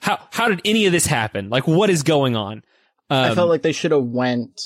how 0.00 0.18
how 0.30 0.48
did 0.48 0.60
any 0.64 0.86
of 0.86 0.92
this 0.92 1.06
happen? 1.06 1.50
Like, 1.50 1.66
what 1.66 1.90
is 1.90 2.02
going 2.02 2.36
on? 2.36 2.62
Um, 3.10 3.32
I 3.32 3.34
felt 3.34 3.48
like 3.48 3.62
they 3.62 3.72
should 3.72 3.90
have 3.90 4.04
went 4.04 4.60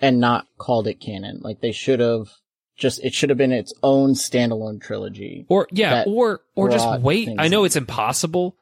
and 0.00 0.20
not 0.20 0.46
called 0.58 0.88
it 0.88 1.00
canon. 1.00 1.40
Like 1.42 1.60
they 1.60 1.72
should 1.72 2.00
have 2.00 2.28
just, 2.76 3.04
it 3.04 3.14
should 3.14 3.30
have 3.30 3.38
been 3.38 3.52
its 3.52 3.72
own 3.82 4.14
standalone 4.14 4.80
trilogy. 4.80 5.46
or 5.48 5.68
yeah, 5.70 6.04
or 6.06 6.40
or 6.56 6.70
just 6.70 7.00
wait. 7.00 7.28
I 7.38 7.48
know 7.48 7.60
in. 7.60 7.66
it's 7.66 7.76
impossible 7.76 8.56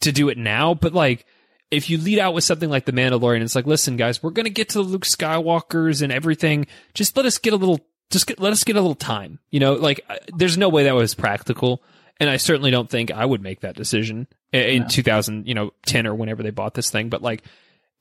to 0.00 0.12
do 0.12 0.28
it 0.28 0.36
now, 0.36 0.74
but 0.74 0.92
like 0.92 1.24
if 1.70 1.88
you 1.88 1.98
lead 1.98 2.18
out 2.18 2.34
with 2.34 2.44
something 2.44 2.68
like 2.68 2.84
the 2.84 2.92
Mandalorian, 2.92 3.42
it's 3.42 3.54
like, 3.54 3.66
listen, 3.66 3.96
guys, 3.96 4.22
we're 4.22 4.30
gonna 4.30 4.50
get 4.50 4.70
to 4.70 4.78
the 4.78 4.84
Luke 4.84 5.04
Skywalkers 5.04 6.02
and 6.02 6.12
everything. 6.12 6.66
Just 6.94 7.16
let 7.16 7.26
us 7.26 7.38
get 7.38 7.52
a 7.52 7.56
little, 7.56 7.80
just 8.10 8.26
get, 8.26 8.40
let 8.40 8.52
us 8.52 8.64
get 8.64 8.76
a 8.76 8.80
little 8.80 8.94
time. 8.94 9.38
You 9.50 9.60
know, 9.60 9.74
like 9.74 10.00
there's 10.34 10.58
no 10.58 10.68
way 10.68 10.84
that 10.84 10.94
was 10.94 11.14
practical, 11.14 11.82
and 12.18 12.28
I 12.28 12.36
certainly 12.36 12.70
don't 12.70 12.90
think 12.90 13.10
I 13.10 13.24
would 13.24 13.42
make 13.42 13.60
that 13.60 13.76
decision 13.76 14.26
in 14.52 14.88
2000, 14.88 15.46
you 15.46 15.54
know, 15.54 15.70
10 15.86 16.06
or 16.06 16.14
whenever 16.14 16.42
they 16.42 16.50
bought 16.50 16.74
this 16.74 16.90
thing. 16.90 17.08
But 17.08 17.22
like, 17.22 17.44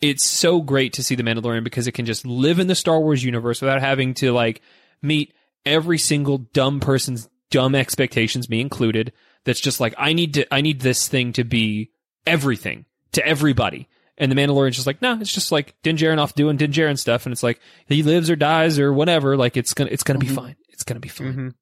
it's 0.01 0.27
so 0.27 0.61
great 0.61 0.93
to 0.93 1.03
see 1.03 1.15
the 1.15 1.23
Mandalorian 1.23 1.63
because 1.63 1.87
it 1.87 1.91
can 1.91 2.05
just 2.05 2.25
live 2.25 2.59
in 2.59 2.67
the 2.67 2.75
Star 2.75 2.99
Wars 2.99 3.23
universe 3.23 3.61
without 3.61 3.81
having 3.81 4.13
to 4.15 4.31
like 4.31 4.61
meet 5.01 5.33
every 5.65 5.97
single 5.97 6.39
dumb 6.39 6.79
person's 6.79 7.29
dumb 7.51 7.75
expectations, 7.75 8.49
me 8.49 8.61
included. 8.61 9.13
That's 9.45 9.61
just 9.61 9.79
like 9.79 9.93
I 9.97 10.13
need 10.13 10.33
to, 10.35 10.53
I 10.53 10.61
need 10.61 10.81
this 10.81 11.07
thing 11.07 11.33
to 11.33 11.43
be 11.43 11.91
everything 12.25 12.85
to 13.13 13.25
everybody. 13.25 13.87
And 14.17 14.29
the 14.31 14.35
Mandalorian's 14.35 14.75
just 14.75 14.87
like, 14.87 15.01
no, 15.01 15.17
it's 15.21 15.31
just 15.31 15.51
like 15.51 15.75
Din 15.81 15.95
Djarin 15.95 16.17
off 16.19 16.35
doing 16.35 16.57
Din 16.57 16.71
Djarin 16.73 16.97
stuff, 16.99 17.25
and 17.25 17.31
it's 17.31 17.41
like 17.43 17.59
he 17.87 18.03
lives 18.03 18.29
or 18.29 18.35
dies 18.35 18.77
or 18.77 18.91
whatever. 18.91 19.37
Like 19.37 19.55
it's 19.55 19.73
gonna, 19.73 19.89
it's 19.91 20.03
gonna 20.03 20.19
be 20.19 20.27
fine. 20.27 20.55
It's 20.69 20.83
gonna 20.83 20.99
be 20.99 21.07
fine. 21.09 21.33
Mhm. 21.33 21.53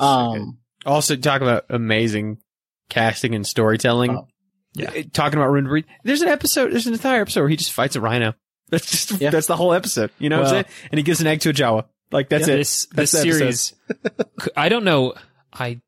Um, 0.00 0.58
Also, 0.86 1.16
talk 1.16 1.40
about 1.40 1.66
amazing 1.70 2.38
casting 2.88 3.34
and 3.34 3.46
storytelling. 3.46 4.10
Oh. 4.10 4.28
Yeah. 4.74 4.90
Uh, 4.90 5.02
Talking 5.12 5.38
about 5.38 5.50
Rune 5.50 5.66
Breed. 5.66 5.86
There's 6.04 6.22
an 6.22 6.28
episode, 6.28 6.72
there's 6.72 6.86
an 6.86 6.92
entire 6.94 7.20
episode 7.20 7.40
where 7.40 7.48
he 7.48 7.56
just 7.56 7.72
fights 7.72 7.96
a 7.96 8.00
rhino. 8.00 8.34
That's 8.70 8.90
just, 8.90 9.20
Yeah. 9.20 9.30
that's 9.30 9.46
the 9.46 9.56
whole 9.56 9.72
episode. 9.72 10.10
You 10.18 10.28
know 10.28 10.38
what 10.38 10.46
I'm 10.48 10.50
saying? 10.50 10.64
And 10.90 10.98
he 10.98 11.02
gives 11.02 11.20
an 11.22 11.26
egg 11.26 11.40
to 11.40 11.50
a 11.50 11.52
Jawa. 11.54 11.86
Like, 12.12 12.28
that's 12.28 12.48
it. 12.48 12.56
This 12.56 12.86
That's 12.92 13.12
this 13.12 13.22
the 13.22 13.32
series, 13.32 13.74
I 14.56 14.68
don't 14.68 14.84
know. 14.84 15.14
I 15.52 15.80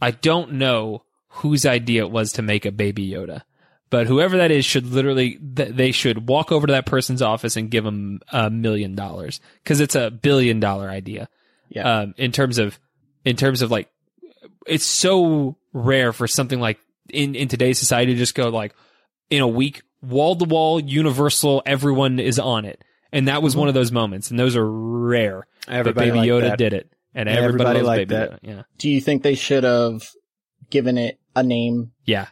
I 0.00 0.10
don't 0.10 0.52
know 0.54 1.04
whose 1.36 1.64
idea 1.66 2.04
it 2.04 2.10
was 2.10 2.32
to 2.32 2.42
make 2.42 2.64
a 2.64 2.72
baby 2.72 3.08
Yoda, 3.08 3.42
but 3.90 4.06
whoever 4.06 4.36
that 4.38 4.50
is 4.50 4.64
should 4.64 4.86
literally 4.86 5.38
they 5.40 5.92
should 5.92 6.28
walk 6.28 6.52
over 6.52 6.66
to 6.66 6.72
that 6.72 6.86
person's 6.86 7.22
office 7.22 7.56
and 7.56 7.70
give 7.70 7.84
them 7.84 8.20
a 8.32 8.50
million 8.50 8.94
dollars 8.94 9.40
because 9.62 9.80
it's 9.80 9.94
a 9.94 10.10
billion 10.10 10.60
dollar 10.60 10.88
idea. 10.88 11.28
Yeah. 11.68 12.00
Um, 12.00 12.14
in 12.16 12.32
terms 12.32 12.58
of 12.58 12.78
in 13.24 13.36
terms 13.36 13.62
of 13.62 13.70
like, 13.70 13.88
it's 14.66 14.84
so 14.84 15.56
rare 15.72 16.12
for 16.12 16.26
something 16.26 16.60
like 16.60 16.78
in 17.08 17.34
in 17.34 17.48
today's 17.48 17.78
society 17.78 18.12
to 18.12 18.18
just 18.18 18.34
go 18.34 18.48
like 18.48 18.74
in 19.30 19.40
a 19.40 19.48
week 19.48 19.82
wall 20.02 20.36
to 20.36 20.44
wall 20.44 20.80
universal 20.80 21.62
everyone 21.64 22.18
is 22.18 22.38
on 22.38 22.64
it 22.64 22.82
and 23.12 23.28
that 23.28 23.42
was 23.42 23.56
one 23.56 23.68
of 23.68 23.74
those 23.74 23.90
moments 23.92 24.30
and 24.30 24.38
those 24.38 24.56
are 24.56 24.70
rare 24.70 25.46
Everybody 25.68 26.10
but 26.10 26.14
baby 26.16 26.28
yoda 26.28 26.50
that. 26.50 26.58
did 26.58 26.72
it 26.74 26.92
and 27.14 27.28
everybody, 27.28 27.78
Everybody 27.78 27.82
liked 27.82 28.08
baby 28.08 28.14
that. 28.14 28.42
yoda 28.42 28.56
yeah 28.56 28.62
do 28.78 28.88
you 28.90 29.00
think 29.00 29.22
they 29.22 29.34
should 29.34 29.64
have 29.64 30.08
given 30.70 30.98
it 30.98 31.18
a 31.36 31.42
name 31.42 31.92
yeah 32.04 32.26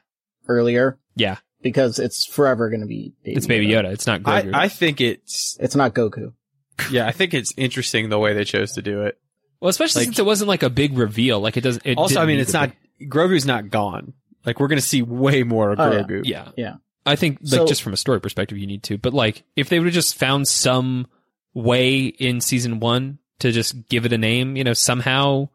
earlier? 0.48 0.98
yeah 1.16 1.36
Because 1.62 1.98
it's 1.98 2.26
forever 2.26 2.68
going 2.70 2.80
to 2.80 2.86
be 2.86 3.12
Baby 3.24 3.36
it's 3.36 3.46
baby 3.46 3.66
yoda 3.68 3.92
it's 3.92 4.06
not 4.06 4.22
Grogu. 4.22 4.54
I, 4.54 4.64
I 4.64 4.68
think 4.68 5.00
it's, 5.00 5.56
It's 5.60 5.76
not 5.76 5.94
Goku. 5.94 6.32
yeah, 6.90 7.06
I 7.06 7.12
think 7.12 7.34
it's 7.34 7.52
interesting 7.56 8.08
the 8.08 8.18
way 8.18 8.32
they 8.34 8.44
chose 8.44 8.72
to 8.72 8.82
do 8.82 9.02
it. 9.02 9.18
well 9.60 9.68
especially 9.68 10.00
like- 10.00 10.06
since 10.06 10.18
it 10.18 10.24
wasn't 10.26 10.48
like 10.48 10.62
a 10.62 10.70
big 10.70 10.96
reveal 10.96 11.40
like 11.40 11.56
it 11.56 11.62
doesn't 11.62 11.84
it 11.86 11.98
also, 11.98 12.14
didn't 12.14 12.22
I 12.22 12.26
mean, 12.26 12.36
need 12.36 12.42
it's 12.42 12.52
to 12.52 12.58
not, 12.58 12.72
Grogu's 13.02 13.46
not 13.46 13.70
gone. 13.70 14.12
Like, 14.46 14.58
we're 14.60 14.68
going 14.68 14.78
to 14.78 14.84
see 14.86 15.02
way 15.02 15.42
more 15.42 15.70
of 15.72 15.80
Oh, 15.80 15.92
yeah. 15.92 16.02
Grogu. 16.02 16.22
be. 16.22 16.28
yeah 16.30 16.48
Yeah. 16.56 16.74
I 17.06 17.16
think 17.16 17.38
like 17.42 17.48
So- 17.48 17.66
just 17.66 17.82
from 17.82 17.92
a 17.92 17.96
story 17.98 18.20
perspective, 18.20 18.56
you 18.58 18.66
need 18.66 18.82
to. 18.84 18.96
But 18.98 19.12
like, 19.14 19.42
if 19.56 19.68
they 19.68 19.78
would 19.78 19.86
have 19.86 19.94
just 19.94 20.16
found 20.16 20.48
some 20.48 21.06
way 21.54 22.04
in 22.06 22.40
season 22.40 22.80
one 22.80 23.18
to 23.40 23.52
just 23.52 23.88
give 23.88 24.04
it 24.06 24.12
a 24.12 24.18
name, 24.18 24.56
you 24.56 24.64
know, 24.64 24.72
somehow, 24.74 25.40
you 25.40 25.48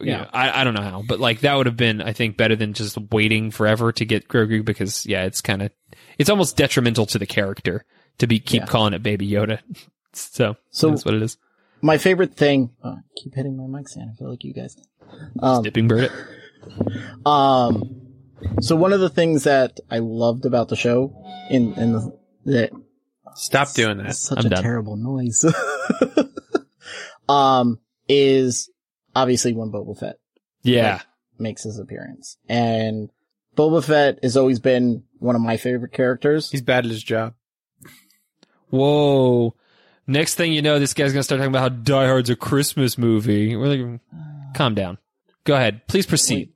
Yeah. 0.00 0.18
know, 0.22 0.28
I 0.32 0.60
I 0.60 0.64
don't 0.64 0.74
know 0.74 0.82
how, 0.82 1.02
but 1.06 1.20
like 1.20 1.40
that 1.40 1.54
would 1.54 1.66
have 1.66 1.76
been, 1.76 2.00
I 2.02 2.12
think, 2.12 2.36
better 2.36 2.56
than 2.56 2.72
just 2.74 2.98
waiting 3.10 3.50
forever 3.50 3.92
to 3.92 4.04
get 4.04 4.28
Grogu 4.28 4.64
because 4.64 5.06
yeah, 5.06 5.24
it's 5.24 5.40
kind 5.40 5.62
of, 5.62 5.70
it's 6.18 6.28
almost 6.30 6.56
detrimental 6.56 7.06
to 7.06 7.18
the 7.18 7.26
character 7.26 7.84
to 8.18 8.26
be 8.26 8.38
keep 8.40 8.62
Yeah. 8.62 8.66
calling 8.66 8.92
it 8.94 9.02
Baby 9.02 9.28
Yoda. 9.30 9.60
so 10.12 10.56
So- 10.70 10.90
that's 10.90 11.04
what 11.04 11.14
it 11.14 11.22
is. 11.22 11.38
My 11.82 11.98
favorite 11.98 12.34
thing, 12.34 12.70
oh, 12.82 12.90
I 12.92 12.96
keep 13.22 13.34
hitting 13.34 13.56
my 13.56 13.66
mic 13.78 13.88
stand. 13.88 14.10
I 14.12 14.16
feel 14.16 14.30
like 14.30 14.42
you 14.44 14.54
guys. 14.54 14.76
Um, 15.40 15.62
Dipping 15.62 15.88
bird. 15.88 16.04
It. 16.10 17.26
Um, 17.26 18.00
so 18.62 18.74
one 18.76 18.92
of 18.94 19.00
the 19.00 19.10
things 19.10 19.44
that 19.44 19.78
I 19.90 19.98
loved 19.98 20.46
about 20.46 20.68
the 20.68 20.74
show 20.76 21.14
in, 21.50 21.74
in 21.74 21.92
the, 21.92 22.18
that 22.46 22.70
Stop 23.34 23.72
doing 23.74 23.98
that. 23.98 24.16
such 24.16 24.38
I'm 24.38 24.46
a 24.46 24.48
done. 24.48 24.62
terrible 24.62 24.96
noise. 24.96 25.44
um, 27.28 27.78
is 28.08 28.70
obviously 29.16 29.52
when 29.54 29.72
Boba 29.72 29.98
Fett 29.98 30.18
Yeah. 30.62 31.00
makes 31.38 31.64
his 31.64 31.78
appearance. 31.78 32.36
And 32.48 33.10
Boba 33.56 33.82
Fett 33.82 34.18
has 34.22 34.36
always 34.36 34.60
been 34.60 35.04
one 35.18 35.34
of 35.34 35.40
my 35.40 35.56
favorite 35.56 35.92
characters. 35.92 36.50
He's 36.50 36.62
bad 36.62 36.84
at 36.84 36.90
his 36.90 37.02
job. 37.02 37.32
Whoa. 38.70 39.54
Next 40.06 40.34
thing 40.34 40.52
you 40.52 40.62
know, 40.62 40.78
this 40.78 40.94
guy's 40.94 41.12
gonna 41.12 41.22
start 41.22 41.38
talking 41.40 41.50
about 41.52 41.60
how 41.62 41.68
Die 41.70 42.06
Hard's 42.06 42.30
a 42.30 42.36
Christmas 42.36 42.96
movie. 42.98 43.56
We're 43.56 43.66
like, 43.74 44.00
calm 44.54 44.74
down. 44.74 44.98
Go 45.44 45.54
ahead. 45.54 45.86
Please 45.88 46.06
proceed. 46.06 46.52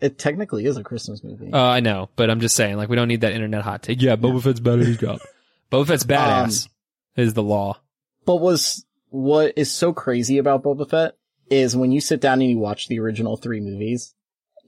It 0.00 0.18
technically 0.18 0.64
is 0.64 0.76
a 0.76 0.84
Christmas 0.84 1.22
movie. 1.24 1.52
Uh, 1.52 1.58
I 1.58 1.80
know, 1.80 2.08
but 2.16 2.30
I'm 2.30 2.40
just 2.40 2.54
saying, 2.54 2.76
like, 2.76 2.88
we 2.88 2.94
don't 2.96 3.08
need 3.08 3.22
that 3.22 3.32
internet 3.32 3.62
hot 3.62 3.82
take. 3.82 4.00
Yeah, 4.00 4.14
Boba 4.16 4.40
Fett's 4.42 4.60
bad 4.60 4.78
at 4.78 4.86
his 4.86 4.96
job. 4.96 5.18
Boba 5.72 5.88
Fett's 5.88 6.04
badass 6.04 6.68
is 7.16 7.34
the 7.34 7.42
law. 7.42 7.80
But 8.24 8.36
was 8.36 8.84
what 9.10 9.54
is 9.56 9.70
so 9.70 9.92
crazy 9.92 10.38
about 10.38 10.62
Boba 10.62 10.88
Fett 10.88 11.16
is 11.50 11.76
when 11.76 11.92
you 11.92 12.00
sit 12.00 12.20
down 12.20 12.40
and 12.40 12.50
you 12.50 12.58
watch 12.58 12.88
the 12.88 12.98
original 13.00 13.36
three 13.36 13.60
movies, 13.60 14.14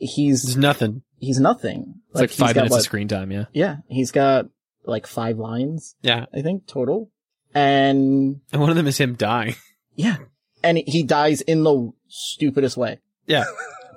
There's 0.01 0.15
he's 0.15 0.57
nothing. 0.57 1.03
he's 1.19 1.39
nothing. 1.41 1.95
It's 2.11 2.21
like, 2.21 2.31
he's 2.31 2.39
five 2.39 2.55
got 2.55 2.61
minutes 2.63 2.73
what- 2.73 2.79
of 2.81 2.85
screen 2.85 3.09
time. 3.09 3.31
Yeah. 3.33 3.45
Yeah, 3.53 3.77
he's 3.89 4.11
got 4.13 4.47
like 4.85 5.07
five 5.07 5.39
lines, 5.39 5.95
Yeah. 6.03 6.27
I 6.35 6.43
think 6.43 6.67
total, 6.67 7.11
and 7.55 8.41
And 8.53 8.61
one 8.61 8.71
of 8.71 8.77
them 8.77 8.87
is 8.87 8.99
him 8.99 9.15
dying. 9.15 9.55
yeah, 9.95 10.17
and 10.63 10.79
he 10.87 11.03
dies 11.03 11.41
in 11.43 11.63
the 11.65 11.91
stupidest 12.09 12.77
way. 12.77 12.99
Yeah. 13.27 13.45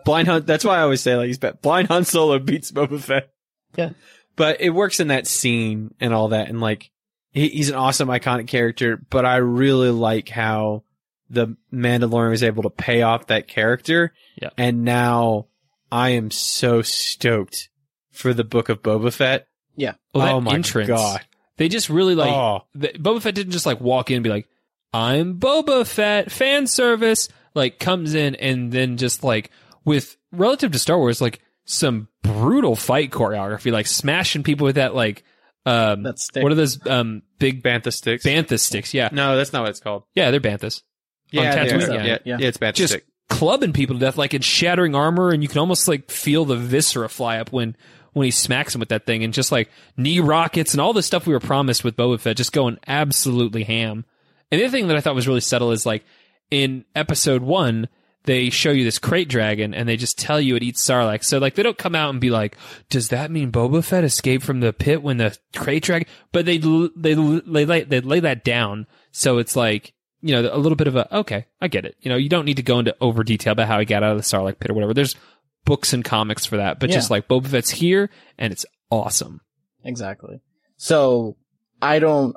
Blind 0.06 0.28
Han. 0.28 0.44
That's 0.46 0.66
why 0.66 0.78
I 0.80 0.82
always 0.82 1.02
say 1.02 1.16
like 1.16 1.28
he's 1.28 1.38
bad. 1.38 1.62
Blind 1.62 1.88
Han 1.88 2.04
Solo 2.04 2.38
beats 2.40 2.72
Boba 2.72 3.00
Fett. 3.00 3.30
Yeah. 3.78 3.92
But 4.36 4.60
it 4.62 4.72
works 4.72 5.00
in 5.00 5.08
that 5.08 5.28
scene 5.28 5.94
and 6.00 6.14
all 6.14 6.30
that. 6.30 6.50
And 6.50 6.60
like, 6.60 6.92
he, 7.32 7.48
he's 7.50 7.70
an 7.70 7.76
awesome 7.76 8.10
iconic 8.10 8.48
character, 8.48 9.02
but 9.10 9.26
I 9.26 9.38
really 9.38 9.92
like 9.92 10.28
how 10.28 10.84
the 11.30 11.56
Mandalorian 11.74 12.30
was 12.32 12.44
able 12.44 12.64
to 12.64 12.70
pay 12.70 13.02
off 13.02 13.28
that 13.28 13.48
character. 13.48 14.14
Yeah. 14.42 14.50
And 14.58 14.84
now 14.84 15.48
I 15.92 16.10
am 16.12 16.32
so 16.32 16.82
stoked 16.82 17.70
for 18.12 18.34
the 18.34 18.44
book 18.44 18.70
of 18.70 18.82
Boba 18.84 19.12
Fett. 19.14 19.48
Yeah, 19.76 19.94
Well, 20.14 20.26
that 20.26 20.34
oh 20.34 20.42
my 20.42 20.54
entrance, 20.54 20.88
God. 20.88 21.22
they 21.58 21.68
just 21.70 21.90
really 21.90 22.14
like 22.16 22.32
oh, 22.32 22.62
the, 22.76 22.90
Boba 22.90 23.22
Fett 23.22 23.34
didn't 23.36 23.54
just 23.54 23.66
like 23.66 23.82
walk 23.82 24.12
in 24.12 24.18
and 24.18 24.24
be 24.24 24.30
like, 24.30 24.48
"I'm 24.94 25.40
Boba 25.40 25.88
Fett." 25.88 26.32
Fan 26.32 26.68
service 26.68 27.28
like 27.56 27.80
comes 27.80 28.14
in 28.14 28.36
and 28.36 28.72
then 28.72 28.98
just 28.98 29.24
like 29.24 29.50
with 29.84 30.16
relative 30.32 30.72
to 30.74 30.80
Star 30.80 30.98
Wars, 31.00 31.22
like 31.22 31.40
some 31.66 32.08
brutal 32.22 32.76
fight 32.76 33.10
choreography, 33.10 33.72
like 33.72 33.88
smashing 33.88 34.44
people 34.44 34.66
with 34.66 34.76
that 34.76 34.94
like 34.94 35.24
um 35.66 36.04
That 36.04 36.20
stick. 36.20 36.44
what 36.44 36.52
are 36.52 36.56
those 36.56 36.86
um 36.86 37.24
big 37.40 37.64
Bantha 37.64 37.92
sticks. 37.92 38.24
bantha 38.26 38.60
sticks? 38.60 38.94
Yeah, 38.94 39.10
no, 39.12 39.36
that's 39.38 39.54
not 39.54 39.62
what 39.64 39.70
it's 39.72 39.80
called. 39.80 40.04
yeah, 40.14 40.30
they're 40.30 40.40
banthas. 40.40 40.84
Yeah, 41.34 41.52
On 41.52 41.68
Tatooine, 41.68 41.90
are. 41.90 41.94
yeah. 41.94 42.04
yeah, 42.04 42.18
Yeah. 42.26 42.38
yeah, 42.40 42.48
it's 42.48 42.58
Bantha 42.58 42.76
just 42.76 42.98
clubbing 43.30 43.74
people 43.74 43.96
to 43.96 44.00
death, 44.00 44.18
like 44.18 44.34
and 44.34 44.44
shattering 44.44 44.96
armor, 44.96 45.30
and 45.32 45.42
you 45.42 45.50
can 45.50 45.58
almost 45.60 45.88
like 45.88 46.10
feel 46.12 46.46
the 46.46 46.56
viscera 46.56 47.10
fly 47.10 47.40
up 47.40 47.52
when 47.52 47.76
when 48.14 48.26
he 48.26 48.32
smacks 48.32 48.76
him 48.76 48.80
with 48.80 48.90
that 48.90 49.06
thing, 49.08 49.24
and 49.24 49.34
just 49.34 49.52
like 49.52 49.70
knee 49.98 50.20
rockets 50.20 50.74
and 50.74 50.82
all 50.82 50.94
the 50.94 51.02
stuff 51.02 51.26
we 51.26 51.34
were 51.34 51.40
promised 51.40 51.84
with 51.84 51.98
Boba 51.98 52.20
Fett, 52.20 52.38
just 52.38 52.54
going 52.54 52.78
absolutely 52.88 53.64
ham. 53.64 54.06
And 54.52 54.62
the 54.62 54.66
other 54.66 54.72
thing 54.72 54.88
that 54.88 54.96
I 54.98 55.02
thought 55.02 55.16
was 55.16 55.28
really 55.28 55.42
subtle 55.42 55.72
is 55.72 55.86
like 55.86 56.06
in 56.52 56.86
episode 56.96 57.42
one, 57.42 57.88
they 58.26 58.52
show 58.52 58.70
you 58.70 58.84
this 58.84 59.00
krayt 59.00 59.28
dragon, 59.28 59.74
and 59.74 59.90
they 59.90 59.98
just 59.98 60.20
tell 60.20 60.40
you 60.40 60.56
it 60.56 60.62
eats 60.64 60.86
Sarlacc. 60.86 61.24
So 61.24 61.40
like 61.40 61.56
they 61.56 61.64
don't 61.64 61.78
come 61.78 61.96
out 61.96 62.12
and 62.12 62.22
be 62.22 62.30
like, 62.30 62.56
"Does 62.90 63.10
that 63.10 63.32
mean 63.32 63.52
Boba 63.52 63.84
Fett 63.84 64.04
escaped 64.04 64.46
from 64.46 64.60
the 64.60 64.72
pit 64.74 65.02
when 65.02 65.18
the 65.18 65.36
krayt 65.54 65.82
dragon?" 65.82 66.08
But 66.32 66.46
they 66.46 66.60
they 66.60 67.16
they 67.16 67.16
lay 67.16 67.84
they 67.84 68.00
lay 68.02 68.20
that 68.20 68.44
down, 68.44 68.86
so 69.12 69.40
it's 69.40 69.56
like 69.56 69.94
you 70.26 70.34
know, 70.42 70.50
a 70.52 70.58
little 70.58 70.76
bit 70.78 70.88
of 70.88 70.96
a, 70.96 71.18
okay, 71.18 71.46
I 71.62 71.68
get 71.68 71.86
it. 71.86 71.96
You 72.00 72.10
know, 72.10 72.16
you 72.16 72.30
don't 72.30 72.46
need 72.46 72.58
to 72.58 72.64
go 72.64 72.80
into 72.80 72.96
over 73.02 73.24
detail 73.24 73.52
about 73.54 73.68
how 73.68 73.78
he 73.80 73.86
got 73.86 74.02
out 74.04 74.12
of 74.14 74.18
the 74.18 74.24
Sarlacc 74.24 74.58
pit 74.60 74.72
or 74.72 74.74
whatever. 74.74 74.94
There's 74.94 75.16
books 75.66 75.94
and 75.94 76.04
comics 76.04 76.46
for 76.46 76.58
that, 76.58 76.80
but 76.80 76.90
Yeah. 76.90 76.96
just 76.96 77.12
like 77.12 77.28
Boba 77.28 77.48
Fett's 77.48 77.70
here 77.70 78.10
and 78.38 78.52
it's 78.54 78.66
awesome. 78.90 79.42
exactly. 79.84 80.40
So 80.78 81.36
I 81.82 82.00
don't, 82.00 82.36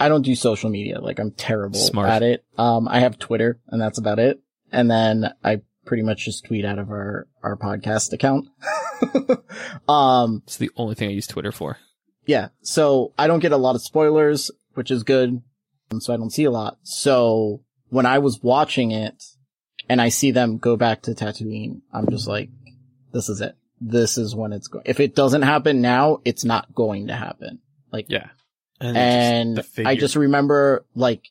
I 0.00 0.08
don't 0.08 0.22
do 0.22 0.34
social 0.34 0.70
media. 0.70 1.00
Like 1.00 1.18
I'm 1.18 1.30
terrible 1.30 1.78
Smart. 1.78 2.08
at 2.08 2.22
it. 2.22 2.44
Um, 2.58 2.88
I 2.88 3.00
have 3.00 3.18
Twitter 3.18 3.60
and 3.68 3.80
that's 3.80 3.98
about 3.98 4.18
it. 4.18 4.40
And 4.72 4.90
then 4.90 5.32
I 5.44 5.60
pretty 5.84 6.02
much 6.02 6.24
just 6.24 6.44
tweet 6.46 6.64
out 6.64 6.78
of 6.78 6.90
our, 6.90 7.28
our 7.42 7.56
podcast 7.56 8.12
account. 8.12 8.48
um, 9.88 10.42
It's 10.46 10.56
the 10.56 10.70
only 10.76 10.94
thing 10.94 11.08
I 11.08 11.12
use 11.12 11.26
Twitter 11.26 11.52
for. 11.52 11.78
yeah, 12.26 12.48
so 12.62 13.12
I 13.18 13.26
don't 13.26 13.40
get 13.40 13.52
a 13.52 13.56
lot 13.56 13.74
of 13.74 13.82
spoilers, 13.82 14.50
which 14.74 14.90
is 14.90 15.02
good. 15.02 15.42
And 15.90 16.02
so 16.02 16.12
I 16.12 16.16
don't 16.16 16.32
see 16.32 16.44
a 16.44 16.50
lot. 16.50 16.78
So 16.82 17.62
when 17.88 18.06
I 18.06 18.18
was 18.18 18.40
watching 18.42 18.90
it 18.90 19.22
and 19.88 20.00
I 20.00 20.08
see 20.08 20.30
them 20.32 20.58
go 20.58 20.76
back 20.76 21.02
to 21.02 21.12
Tatooine, 21.12 21.80
I'm 21.92 22.08
just 22.10 22.26
like, 22.28 22.50
this 23.12 23.28
is 23.28 23.40
it. 23.40 23.56
This 23.80 24.18
is 24.18 24.34
when 24.34 24.52
it's 24.52 24.68
going. 24.68 24.84
If 24.86 25.00
it 25.00 25.14
doesn't 25.14 25.42
happen 25.42 25.80
now, 25.80 26.18
it's 26.24 26.44
not 26.44 26.74
going 26.74 27.08
to 27.08 27.14
happen. 27.14 27.60
Like, 27.92 28.06
Yeah. 28.08 28.28
and 28.80 29.56
the 29.56 29.62
figure. 29.62 29.90
I 29.90 29.96
just 29.96 30.16
remember 30.16 30.84
like 30.94 31.22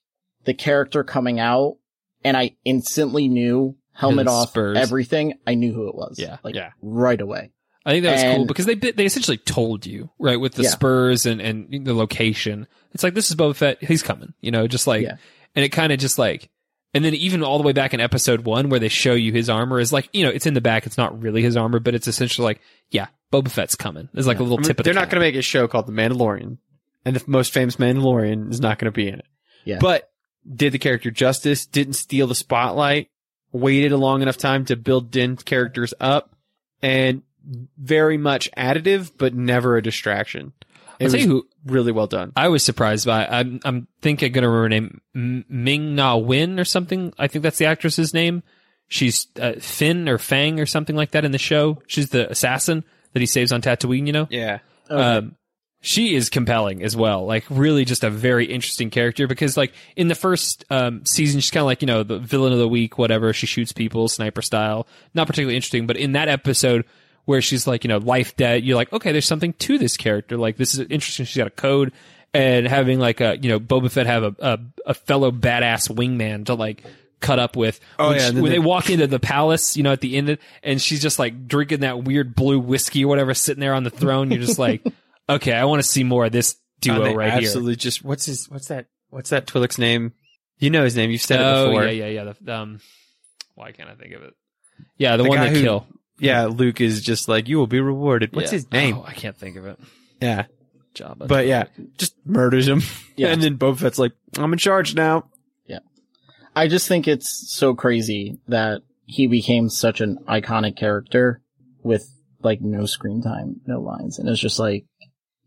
the 0.46 0.54
character 0.54 1.04
coming 1.04 1.40
out 1.40 1.78
and 2.24 2.38
I 2.38 2.56
instantly 2.64 3.28
knew 3.28 3.76
helmet 3.94 4.22
And 4.22 4.30
off 4.30 4.58
everything. 4.58 5.40
I 5.46 5.56
knew 5.56 5.74
who 5.74 5.90
it 5.90 5.96
was. 5.96 6.18
Yeah. 6.20 6.38
Like 6.44 6.56
Yeah. 6.56 6.72
right 6.82 7.20
away. 7.20 7.52
I 7.86 7.92
think 7.92 8.04
that 8.04 8.14
was 8.14 8.36
cool 8.36 8.46
because 8.46 8.66
they 8.66 8.76
they 8.76 9.06
essentially 9.06 9.38
told 9.38 9.86
you 9.86 10.10
right 10.20 10.40
with 10.40 10.54
the 10.54 10.64
Yeah. 10.64 10.70
Spurs 10.70 11.26
and 11.26 11.40
and 11.42 11.86
the 11.86 11.94
location. 11.94 12.68
It's 12.94 13.04
like 13.04 13.14
this 13.14 13.30
is 13.30 13.36
Boba 13.36 13.56
Fett. 13.56 13.84
He's 13.84 14.02
coming. 14.04 14.34
You 14.42 14.52
know, 14.52 14.68
just 14.68 14.88
like 14.88 15.04
Yeah. 15.04 15.18
and 15.56 15.64
it 15.66 15.70
kind 15.70 15.92
of 15.94 16.00
just 16.00 16.18
like 16.18 16.50
and 16.94 17.04
then 17.04 17.14
even 17.14 17.44
all 17.44 17.58
the 17.58 17.64
way 17.64 17.74
back 17.74 17.94
in 17.94 18.00
episode 18.00 18.46
one 18.46 18.70
where 18.70 18.80
they 18.80 18.88
show 18.88 19.14
you 19.14 19.34
his 19.34 19.50
armor 19.50 19.80
is 19.80 19.92
like 19.94 20.10
you 20.14 20.24
know 20.24 20.32
it's 20.32 20.46
in 20.46 20.54
the 20.54 20.62
back. 20.62 20.86
It's 20.86 20.98
not 20.98 21.22
really 21.22 21.42
his 21.42 21.58
armor, 21.58 21.80
but 21.80 21.94
it's 21.94 22.08
essentially 22.08 22.46
like 22.46 22.62
yeah, 22.90 23.08
Boba 23.32 23.52
Fett's 23.52 23.76
coming. 23.76 24.10
There's 24.14 24.28
like 24.28 24.40
a 24.40 24.44
little 24.44 24.58
I 24.58 24.62
mean, 24.62 24.68
tip 24.68 24.80
of 24.80 24.86
they're 24.86 24.94
not 24.94 25.10
going 25.10 25.22
to 25.22 25.28
make 25.28 25.36
a 25.36 25.42
show 25.42 25.68
called 25.68 25.88
The 25.88 25.92
Mandalorian, 25.92 26.58
and 27.04 27.16
the 27.16 27.24
most 27.28 27.54
famous 27.54 27.76
Mandalorian 27.76 28.50
is 28.52 28.62
not 28.62 28.80
going 28.80 28.86
to 28.92 28.96
be 28.96 29.08
in 29.10 29.16
it. 29.20 29.26
Yeah. 29.66 29.78
But 29.80 30.10
did 30.52 30.72
the 30.74 30.80
character 30.80 31.12
justice? 31.12 31.66
Didn't 31.66 31.94
steal 31.94 32.28
the 32.28 32.36
spotlight? 32.36 33.10
Waited 33.52 33.92
a 33.92 33.98
long 33.98 34.22
enough 34.22 34.38
time 34.38 34.66
to 34.66 34.76
build 34.76 35.12
Din's 35.12 35.44
characters 35.44 35.94
up, 36.00 36.36
and 36.82 37.24
very 37.78 38.18
much 38.18 38.50
additive, 38.58 39.12
but 39.18 39.34
never 39.34 39.78
a 39.78 39.84
distraction. 39.84 40.54
It 41.00 41.06
I'll 41.06 41.10
tell 41.10 41.18
was 41.18 41.26
you 41.26 41.30
who 41.30 41.48
really 41.66 41.92
well 41.92 42.08
done. 42.08 42.32
I 42.36 42.48
was 42.48 42.64
surprised 42.64 43.06
by. 43.06 43.26
I'm 43.26 43.60
I'm 43.66 43.88
think 44.02 44.24
I'm 44.24 44.32
gonna 44.32 44.48
remember 44.48 44.64
her 44.64 44.70
name 44.70 45.02
M- 45.14 45.46
Ming-Na 45.50 46.18
Wen 46.18 46.60
or 46.60 46.66
something. 46.66 47.14
I 47.18 47.28
think 47.28 47.44
that's 47.44 47.58
the 47.58 47.66
actress's 47.66 48.14
name. 48.14 48.44
She's 48.88 49.28
uh, 49.40 49.54
Finn 49.60 50.08
or 50.08 50.18
Fang 50.18 50.60
or 50.60 50.66
something 50.66 50.96
like 50.96 51.12
that 51.12 51.26
in 51.26 51.32
the 51.32 51.38
show. 51.38 51.82
She's 51.88 52.10
the 52.10 52.30
assassin 52.30 52.84
that 53.14 53.20
he 53.20 53.26
saves 53.26 53.52
on 53.52 53.62
Tatooine. 53.62 54.08
You 54.08 54.14
know. 54.14 54.28
Yeah. 54.30 54.60
Um, 54.90 55.36
she 55.82 56.16
is 56.16 56.30
compelling 56.30 56.82
as 56.82 56.96
well. 56.96 57.26
Like 57.26 57.46
really 57.50 57.86
just 57.86 58.04
a 58.04 58.10
very 58.10 58.46
interesting 58.46 58.90
character 58.90 59.28
because 59.28 59.56
like 59.56 59.74
in 59.96 60.08
the 60.08 60.16
first 60.16 60.66
um, 60.72 61.06
season, 61.06 61.40
she's 61.42 61.52
kind 61.52 61.62
of 61.62 61.68
like, 61.68 61.82
you 61.82 61.86
know, 61.86 62.02
the 62.02 62.18
villain 62.18 62.54
of 62.54 62.60
the 62.60 62.68
week, 62.68 62.98
whatever. 62.98 63.34
She 63.34 63.46
shoots 63.46 63.72
people 63.72 64.08
sniper 64.08 64.42
style. 64.42 64.88
Not 65.14 65.28
particularly 65.28 65.56
interesting, 65.56 65.86
but 65.86 65.98
in 65.98 66.14
that 66.14 66.28
episode 66.28 66.86
where 67.26 67.42
she's 67.42 67.68
like, 67.68 67.84
you 67.84 67.88
know, 67.88 67.98
life 67.98 68.36
debt. 68.36 68.64
you're 68.64 68.76
like, 68.76 68.92
okay, 68.94 69.12
there's 69.12 69.26
something 69.26 69.54
to 69.54 69.78
this 69.78 69.98
character. 69.98 70.38
Like 70.38 70.58
this 70.58 70.74
is 70.74 70.80
interesting. 70.82 71.26
She's 71.26 71.38
got 71.38 71.48
a 71.48 71.52
code 71.52 71.92
and 72.34 72.68
having 72.68 73.00
like 73.00 73.22
a, 73.22 73.38
you 73.42 73.50
know, 73.50 73.60
Boba 73.60 73.92
Fett 73.92 74.06
have 74.08 74.24
a, 74.24 74.36
a, 74.40 74.60
a 74.88 74.94
fellow 74.94 75.32
badass 75.32 75.90
wingman 75.90 76.46
to 76.46 76.54
like 76.56 76.84
cut 77.22 77.40
up 77.40 77.56
with. 77.56 77.80
Oh, 77.98 78.10
when, 78.10 78.18
yeah, 78.20 78.28
she- 78.30 78.34
when 78.36 78.44
they 78.44 78.50
they- 78.52 78.60
walk 78.60 78.90
into 78.90 79.08
the 79.08 79.20
palace, 79.20 79.76
you 79.78 79.84
know, 79.84 79.92
at 79.92 80.02
the 80.02 80.16
end, 80.18 80.38
and 80.64 80.82
she's 80.82 81.02
just 81.02 81.18
like 81.20 81.48
drinking 81.48 81.80
that 81.82 82.04
weird 82.04 82.36
blue 82.36 82.60
whiskey 82.60 83.06
or 83.06 83.08
whatever, 83.08 83.34
sitting 83.34 83.62
there 83.62 83.74
on 83.74 83.84
the 83.84 83.90
throne. 83.90 84.30
You're 84.32 84.42
just 84.42 84.60
like, 84.60 84.84
okay, 85.30 85.54
I 85.54 85.66
want 85.66 85.82
to 85.82 85.88
see 85.88 86.04
more 86.04 86.26
of 86.26 86.32
this 86.32 86.56
duo 86.82 87.06
Oh, 87.12 87.14
right 87.16 87.32
here. 87.32 87.38
absolutely 87.42 87.78
just 87.78 88.04
what's 88.04 88.26
his 88.26 88.50
what's 88.50 88.68
that 88.68 88.86
what's 89.10 89.30
that 89.32 89.48
Twi'lek's 89.48 89.78
name? 89.80 90.14
You 90.60 90.70
know 90.70 90.84
his 90.84 90.96
name. 90.96 91.10
You've 91.10 91.22
said 91.22 91.40
it 91.40 91.44
Oh 91.44 91.68
before. 91.68 91.86
yeah, 91.86 92.06
yeah, 92.08 92.24
yeah. 92.24 92.34
The, 92.40 92.54
um, 92.56 92.80
why 93.56 93.72
can't 93.72 93.90
I 93.90 93.96
think 93.96 94.14
of 94.14 94.22
it? 94.24 94.34
Yeah, 94.98 95.16
the, 95.18 95.24
The 95.24 95.30
one 95.30 95.40
they 95.40 95.50
who- 95.52 95.62
kill. 95.62 95.88
Yeah, 96.20 96.46
Luke 96.46 96.80
is 96.82 97.02
just 97.02 97.28
like 97.28 97.48
you 97.50 97.58
will 97.58 97.68
be 97.68 97.80
rewarded. 97.82 98.34
What's 98.36 98.52
Yeah. 98.52 98.58
his 98.58 98.72
name? 98.72 98.98
Oh, 98.98 99.04
I 99.06 99.14
can't 99.14 99.36
think 99.36 99.58
of 99.58 99.66
it. 99.66 99.80
Yeah, 100.22 100.46
Jabba. 100.96 101.28
but 101.28 101.46
yeah, 101.46 101.66
just 101.98 102.16
murders 102.26 102.68
him. 102.68 102.82
Yeah. 103.18 103.30
and 103.30 103.42
then 103.42 103.58
Boba 103.58 103.78
Fett's 103.78 104.00
like, 104.00 104.12
I'm 104.38 104.52
in 104.54 104.60
charge 104.60 104.94
now. 104.96 105.30
Yeah. 105.68 105.80
I 106.56 106.68
just 106.68 106.88
think 106.88 107.08
it's 107.08 107.50
so 107.54 107.74
crazy 107.76 108.40
that 108.50 108.82
he 109.06 109.28
became 109.28 109.70
such 109.70 110.02
an 110.02 110.18
iconic 110.28 110.76
character 110.76 111.42
with 111.84 112.10
like 112.42 112.60
no 112.62 112.86
screen 112.86 113.22
time, 113.22 113.62
no 113.66 113.80
lines. 113.80 114.20
And 114.20 114.28
it's 114.28 114.40
just 114.42 114.60
like, 114.60 114.86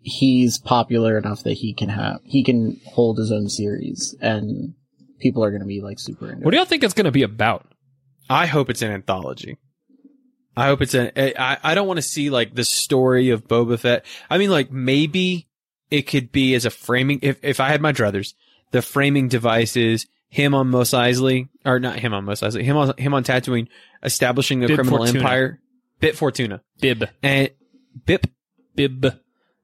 he's 0.00 0.58
popular 0.58 1.18
enough 1.18 1.42
that 1.44 1.54
he 1.54 1.74
can 1.74 1.88
have, 1.90 2.20
he 2.24 2.42
can 2.42 2.80
hold 2.86 3.18
his 3.18 3.30
own 3.32 3.48
series 3.48 4.14
and 4.20 4.74
people 5.18 5.44
are 5.44 5.50
going 5.50 5.60
to 5.60 5.66
be 5.66 5.80
like 5.82 5.98
super 5.98 6.30
into 6.30 6.44
what 6.44 6.52
do 6.52 6.56
y'all 6.56 6.64
think 6.66 6.82
it's 6.84 6.94
going 6.94 7.04
to 7.04 7.10
be 7.10 7.22
about? 7.24 7.66
I 8.30 8.46
hope 8.46 8.70
it's 8.70 8.80
an 8.82 8.90
anthology. 8.92 9.56
I 10.58 10.66
hope 10.66 10.82
it's 10.82 10.94
an. 10.94 11.12
I 11.16 11.58
I 11.62 11.74
don't 11.74 11.86
want 11.86 11.98
to 11.98 12.02
see 12.02 12.30
like 12.30 12.54
the 12.54 12.64
story 12.64 13.30
of 13.30 13.46
Boba 13.46 13.78
Fett. 13.78 14.04
I 14.28 14.38
mean, 14.38 14.50
like 14.50 14.70
maybe 14.72 15.46
it 15.90 16.02
could 16.02 16.32
be 16.32 16.54
as 16.54 16.64
a 16.64 16.70
framing. 16.70 17.20
If 17.22 17.38
if 17.42 17.60
I 17.60 17.68
had 17.68 17.80
my 17.80 17.92
druthers, 17.92 18.34
the 18.72 18.82
framing 18.82 19.28
device 19.28 19.76
is 19.76 20.06
him 20.28 20.54
on 20.54 20.68
Mos 20.68 20.90
Eisley, 20.90 21.48
or 21.64 21.78
not 21.78 21.98
him 21.98 22.12
on 22.12 22.24
Mos 22.24 22.40
Eisley, 22.40 22.62
him 22.62 22.76
on 22.76 22.92
him 22.98 23.14
on 23.14 23.24
Tatooine, 23.24 23.68
establishing 24.02 24.64
a 24.64 24.66
Bib 24.66 24.76
criminal 24.76 24.98
Fortuna. 24.98 25.18
empire. 25.18 25.60
Bit 26.00 26.16
Fortuna 26.16 26.62
Bib, 26.80 27.08
and 27.22 27.50
Bip 28.06 28.26
bib, 28.76 29.00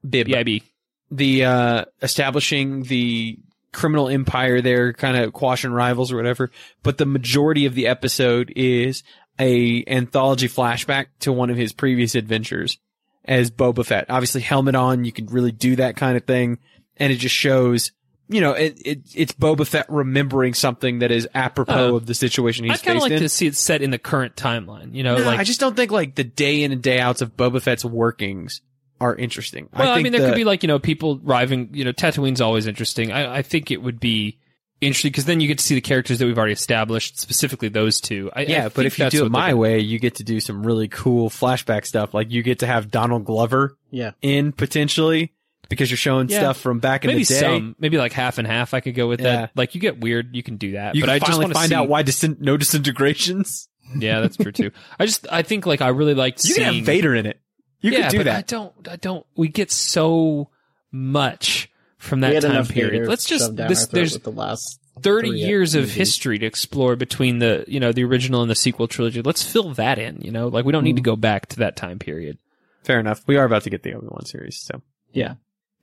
Bib 0.07 0.27
bib. 0.27 0.63
the 1.11 1.45
uh 1.45 1.85
establishing 2.01 2.83
the 2.83 3.39
criminal 3.71 4.09
empire 4.09 4.61
there 4.61 4.91
kind 4.93 5.15
of 5.17 5.31
quashing 5.33 5.71
rivals 5.71 6.11
or 6.11 6.15
whatever 6.17 6.49
but 6.83 6.97
the 6.97 7.05
majority 7.05 7.65
of 7.65 7.73
the 7.75 7.87
episode 7.87 8.51
is 8.55 9.03
a 9.39 9.83
anthology 9.87 10.47
flashback 10.47 11.07
to 11.19 11.31
one 11.31 11.49
of 11.49 11.57
his 11.57 11.73
previous 11.73 12.15
adventures 12.15 12.77
as 13.25 13.51
Boba 13.51 13.85
Fett 13.85 14.05
obviously 14.09 14.41
helmet 14.41 14.75
on 14.75 15.03
you 15.03 15.11
can 15.11 15.25
really 15.27 15.51
do 15.51 15.75
that 15.77 15.95
kind 15.97 16.15
of 16.15 16.23
thing 16.25 16.59
and 16.97 17.11
it 17.11 17.17
just 17.17 17.35
shows 17.35 17.91
you 18.29 18.39
know 18.41 18.51
it, 18.53 18.79
it 18.85 18.99
it's 19.13 19.33
Boba 19.33 19.67
Fett 19.67 19.87
remembering 19.89 20.53
something 20.53 20.99
that 20.99 21.11
is 21.11 21.27
apropos 21.33 21.73
Oh. 21.91 21.95
of 21.97 22.05
the 22.05 22.13
situation 22.15 22.65
he's 22.65 22.79
I'd 22.79 22.83
kind 22.85 22.97
of 22.97 23.03
like 23.03 23.11
in 23.11 23.19
to 23.21 23.29
see 23.29 23.47
it 23.47 23.55
set 23.55 23.81
in 23.81 23.91
the 23.91 23.99
current 23.99 24.35
timeline. 24.35 24.95
You 24.95 25.03
know, 25.03 25.17
no, 25.17 25.23
like 25.25 25.39
I 25.39 25.43
just 25.43 25.59
don't 25.59 25.75
think 25.75 25.91
like 25.91 26.15
the 26.15 26.23
day 26.23 26.63
in 26.63 26.71
and 26.71 26.81
day 26.81 26.99
outs 26.99 27.21
of 27.21 27.35
Boba 27.37 27.61
Fett's 27.61 27.85
workings 27.85 28.61
are 29.01 29.13
interesting. 29.15 29.67
Well, 29.77 29.91
I, 29.91 29.95
think 29.95 30.05
mean, 30.05 30.11
there 30.13 30.21
the- 30.21 30.27
could 30.29 30.35
be 30.35 30.43
like 30.45 30.63
you 30.63 30.67
know 30.67 30.79
people 30.79 31.15
driving. 31.15 31.69
You 31.73 31.83
know, 31.85 31.91
Tatooine's 31.91 32.41
always 32.41 32.65
interesting. 32.65 33.11
I, 33.11 33.37
I 33.37 33.41
think 33.41 33.69
it 33.69 33.81
would 33.83 33.99
be 33.99 34.39
interesting 34.85 35.11
because 35.11 35.25
then 35.25 35.39
you 35.39 35.47
get 35.47 35.57
to 35.59 35.63
see 35.63 35.75
the 35.75 35.81
characters 35.81 36.19
that 36.19 36.25
we've 36.25 36.37
already 36.37 36.53
established, 36.53 37.19
specifically 37.19 37.69
those 37.69 37.99
two. 38.01 38.29
I, 38.35 38.41
I 38.41 38.43
Yeah, 38.45 38.69
but 38.69 38.85
if 38.85 38.97
you 38.99 39.09
do 39.09 39.25
it 39.25 39.31
my 39.31 39.53
way, 39.53 39.79
you 39.79 39.99
get 39.99 40.15
to 40.15 40.23
do 40.23 40.39
some 40.39 40.65
really 40.65 40.87
cool 40.87 41.29
flashback 41.29 41.85
stuff. 41.85 42.13
Like 42.13 42.31
you 42.31 42.43
get 42.43 42.59
to 42.59 42.67
have 42.67 42.91
Donald 42.91 43.25
Glover 43.25 43.77
Yeah. 43.91 44.11
in 44.21 44.51
potentially 44.51 45.33
because 45.69 45.89
you're 45.89 45.97
showing 45.97 46.29
Yeah. 46.29 46.39
stuff 46.39 46.57
from 46.59 46.79
back 46.79 47.03
in 47.05 47.09
maybe 47.09 47.23
the 47.23 47.33
day. 47.33 47.39
some, 47.39 47.75
maybe 47.79 47.97
like 47.97 48.11
half 48.13 48.37
and 48.37 48.47
half. 48.47 48.73
I 48.73 48.79
could 48.81 48.95
go 48.95 49.07
with 49.07 49.21
Yeah. 49.21 49.35
that. 49.37 49.51
Like 49.55 49.75
you 49.75 49.81
get 49.81 49.99
weird, 49.99 50.35
you 50.35 50.43
can 50.43 50.57
do 50.57 50.73
that. 50.73 50.95
You 50.95 51.01
but 51.01 51.07
can 51.07 51.15
I 51.15 51.19
just 51.19 51.31
finally 51.31 51.43
want 51.45 51.53
to 51.53 51.59
find 51.59 51.69
see, 51.69 51.75
out 51.75 51.89
why 51.89 52.03
disin- 52.03 52.39
no 52.39 52.57
disintegrations. 52.57 53.67
Yeah, 53.99 54.19
that's 54.21 54.35
true 54.35 54.51
too. 54.51 54.71
I 54.99 55.05
just 55.05 55.27
I 55.31 55.43
think 55.43 55.67
like 55.67 55.79
I 55.79 55.89
really 55.89 56.15
liked 56.15 56.43
You 56.43 56.55
seeing 56.55 56.65
can 56.65 56.75
have 56.77 56.85
Vader 56.85 57.13
in 57.13 57.27
it. 57.27 57.39
You 57.81 57.91
yeah, 57.91 58.09
could 58.09 58.11
do 58.11 58.17
but 58.23 58.27
I 58.29 58.41
don't. 58.41 58.73
I 58.89 58.95
don't. 58.95 59.23
We 59.37 59.47
get 59.47 59.71
so 59.71 60.49
much 60.91 61.69
from 62.05 62.21
that 62.21 62.41
time 62.41 62.65
period. 62.65 63.07
Let's 63.07 63.25
just 63.25 63.55
this. 63.55 63.87
There's 63.87 64.17
the 64.19 64.31
last 64.31 64.79
30 65.01 65.29
three 65.29 65.39
years 65.39 65.75
of 65.75 65.89
history 65.91 66.39
to 66.39 66.45
explore 66.45 66.95
between 66.95 67.39
the 67.39 67.65
you 67.67 67.79
know 67.81 67.91
the 67.91 68.03
original 68.05 68.41
and 68.41 68.49
the 68.49 68.55
sequel 68.55 68.87
trilogy 68.87 69.21
let's 69.21 69.43
fill 69.43 69.73
that 69.73 69.99
in 69.99 70.21
you 70.21 70.31
know 70.31 70.47
like 70.47 70.63
we 70.63 70.71
don't 70.71 70.85
need 70.85 70.95
to 70.95 71.01
Mm-hmm. 71.01 71.11
go 71.11 71.15
back 71.17 71.47
to 71.47 71.57
that 71.59 71.75
time 71.75 71.99
period 71.99 72.37
Fair 72.85 72.99
enough. 72.99 73.21
We 73.27 73.35
are 73.35 73.43
about 73.45 73.63
to 73.63 73.69
get 73.69 73.83
the 73.83 73.93
Obi 73.93 74.07
Wan 74.07 74.25
series, 74.25 74.57
so 74.61 74.81
Yeah. 75.11 75.33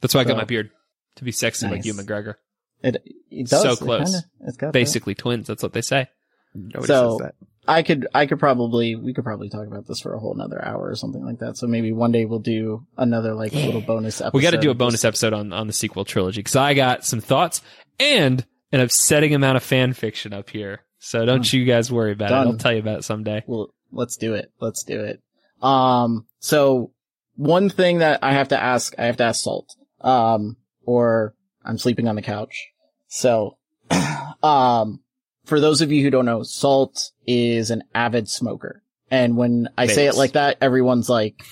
that's 0.01 0.15
why 0.15 0.23
i 0.23 0.25
got 0.25 0.37
my 0.39 0.45
beard 0.45 0.71
to 1.17 1.25
be 1.25 1.33
sexy 1.33 1.67
like 1.69 1.85
Ewan 1.85 2.07
McGregor 2.07 2.37
It, 2.83 3.03
it 3.31 3.49
does. 3.49 3.63
So 3.63 3.73
It 3.73 3.79
close. 3.81 4.13
kinda- 4.13 4.27
it's 4.47 4.57
got 4.57 4.69
that. 4.69 4.73
basically 4.73 5.15
twins 5.15 5.47
that's 5.47 5.63
what 5.63 5.75
they 5.75 5.83
say 5.83 6.09
nobody 6.55 6.87
So- 6.87 7.19
says 7.19 7.27
that. 7.27 7.35
I 7.67 7.83
could, 7.83 8.07
I 8.13 8.27
could 8.27 8.39
probably, 8.39 8.97
we 8.97 9.15
could 9.15 9.25
probably 9.25 9.49
talk 9.49 9.67
about 9.67 9.87
this 9.87 10.01
for 10.01 10.15
a 10.15 10.19
whole 10.19 10.35
another 10.35 10.63
hour 10.65 10.89
or 10.89 10.97
something 10.97 11.25
like 11.25 11.39
that. 11.39 11.57
So 11.57 11.67
maybe 11.67 11.93
one 11.93 12.11
day 12.13 12.25
we'll 12.25 12.41
do 12.41 12.87
another 12.97 13.35
like 13.35 13.53
little 13.53 13.81
bonus 13.81 14.21
episode. 14.21 14.35
we 14.37 14.43
got 14.43 14.51
to 14.51 14.59
do 14.59 14.71
a 14.71 14.75
bonus 14.75 15.05
episode 15.05 15.33
on 15.33 15.53
on 15.53 15.67
the 15.67 15.73
sequel 15.73 16.05
trilogy 16.05 16.41
because 16.41 16.57
i 16.57 16.75
got 16.75 17.05
some 17.05 17.21
thoughts 17.21 17.63
and 18.01 18.45
an 18.73 18.81
upsetting 18.81 19.35
amount 19.35 19.57
of 19.57 19.63
fan 19.63 19.93
fiction 19.93 20.33
up 20.33 20.51
here 20.51 20.81
so 20.99 21.25
don't 21.25 21.53
you 21.53 21.65
guys 21.65 21.93
worry 21.93 22.13
about 22.13 22.31
Done. 22.31 22.47
it 22.47 22.51
i'll 22.51 22.57
tell 22.59 22.73
you 22.73 22.81
about 22.81 22.99
it 22.99 23.05
someday 23.05 23.43
Well, 23.47 23.73
let's 23.93 24.17
do 24.17 24.35
it. 24.35 24.51
Let's 24.61 24.83
do 24.83 25.01
it. 25.01 25.23
Um, 25.61 26.27
so 26.41 26.91
one 27.37 27.69
thing 27.69 27.99
that 27.99 28.21
I 28.23 28.33
have 28.33 28.49
to 28.49 28.61
ask, 28.61 28.95
I 28.99 29.05
have 29.07 29.19
to 29.19 29.25
ask 29.25 29.45
Salt, 29.45 29.75
um, 30.01 30.57
or 30.85 31.35
I'm 31.65 31.79
sleeping 31.79 32.09
on 32.09 32.17
the 32.17 32.23
couch. 32.23 32.71
So, 33.09 33.59
um, 34.43 35.01
for 35.45 35.61
those 35.61 35.81
of 35.81 35.93
you 35.93 36.03
who 36.03 36.11
don't 36.11 36.27
know, 36.27 36.43
Salt 36.43 37.11
is 37.27 37.71
an 37.71 37.85
avid 37.95 38.29
smoker. 38.29 38.83
And 39.11 39.37
when 39.37 39.69
I 39.77 39.87
say 39.87 40.07
it 40.07 40.15
like 40.15 40.33
that, 40.33 40.57
everyone's 40.61 41.09
like, 41.09 41.43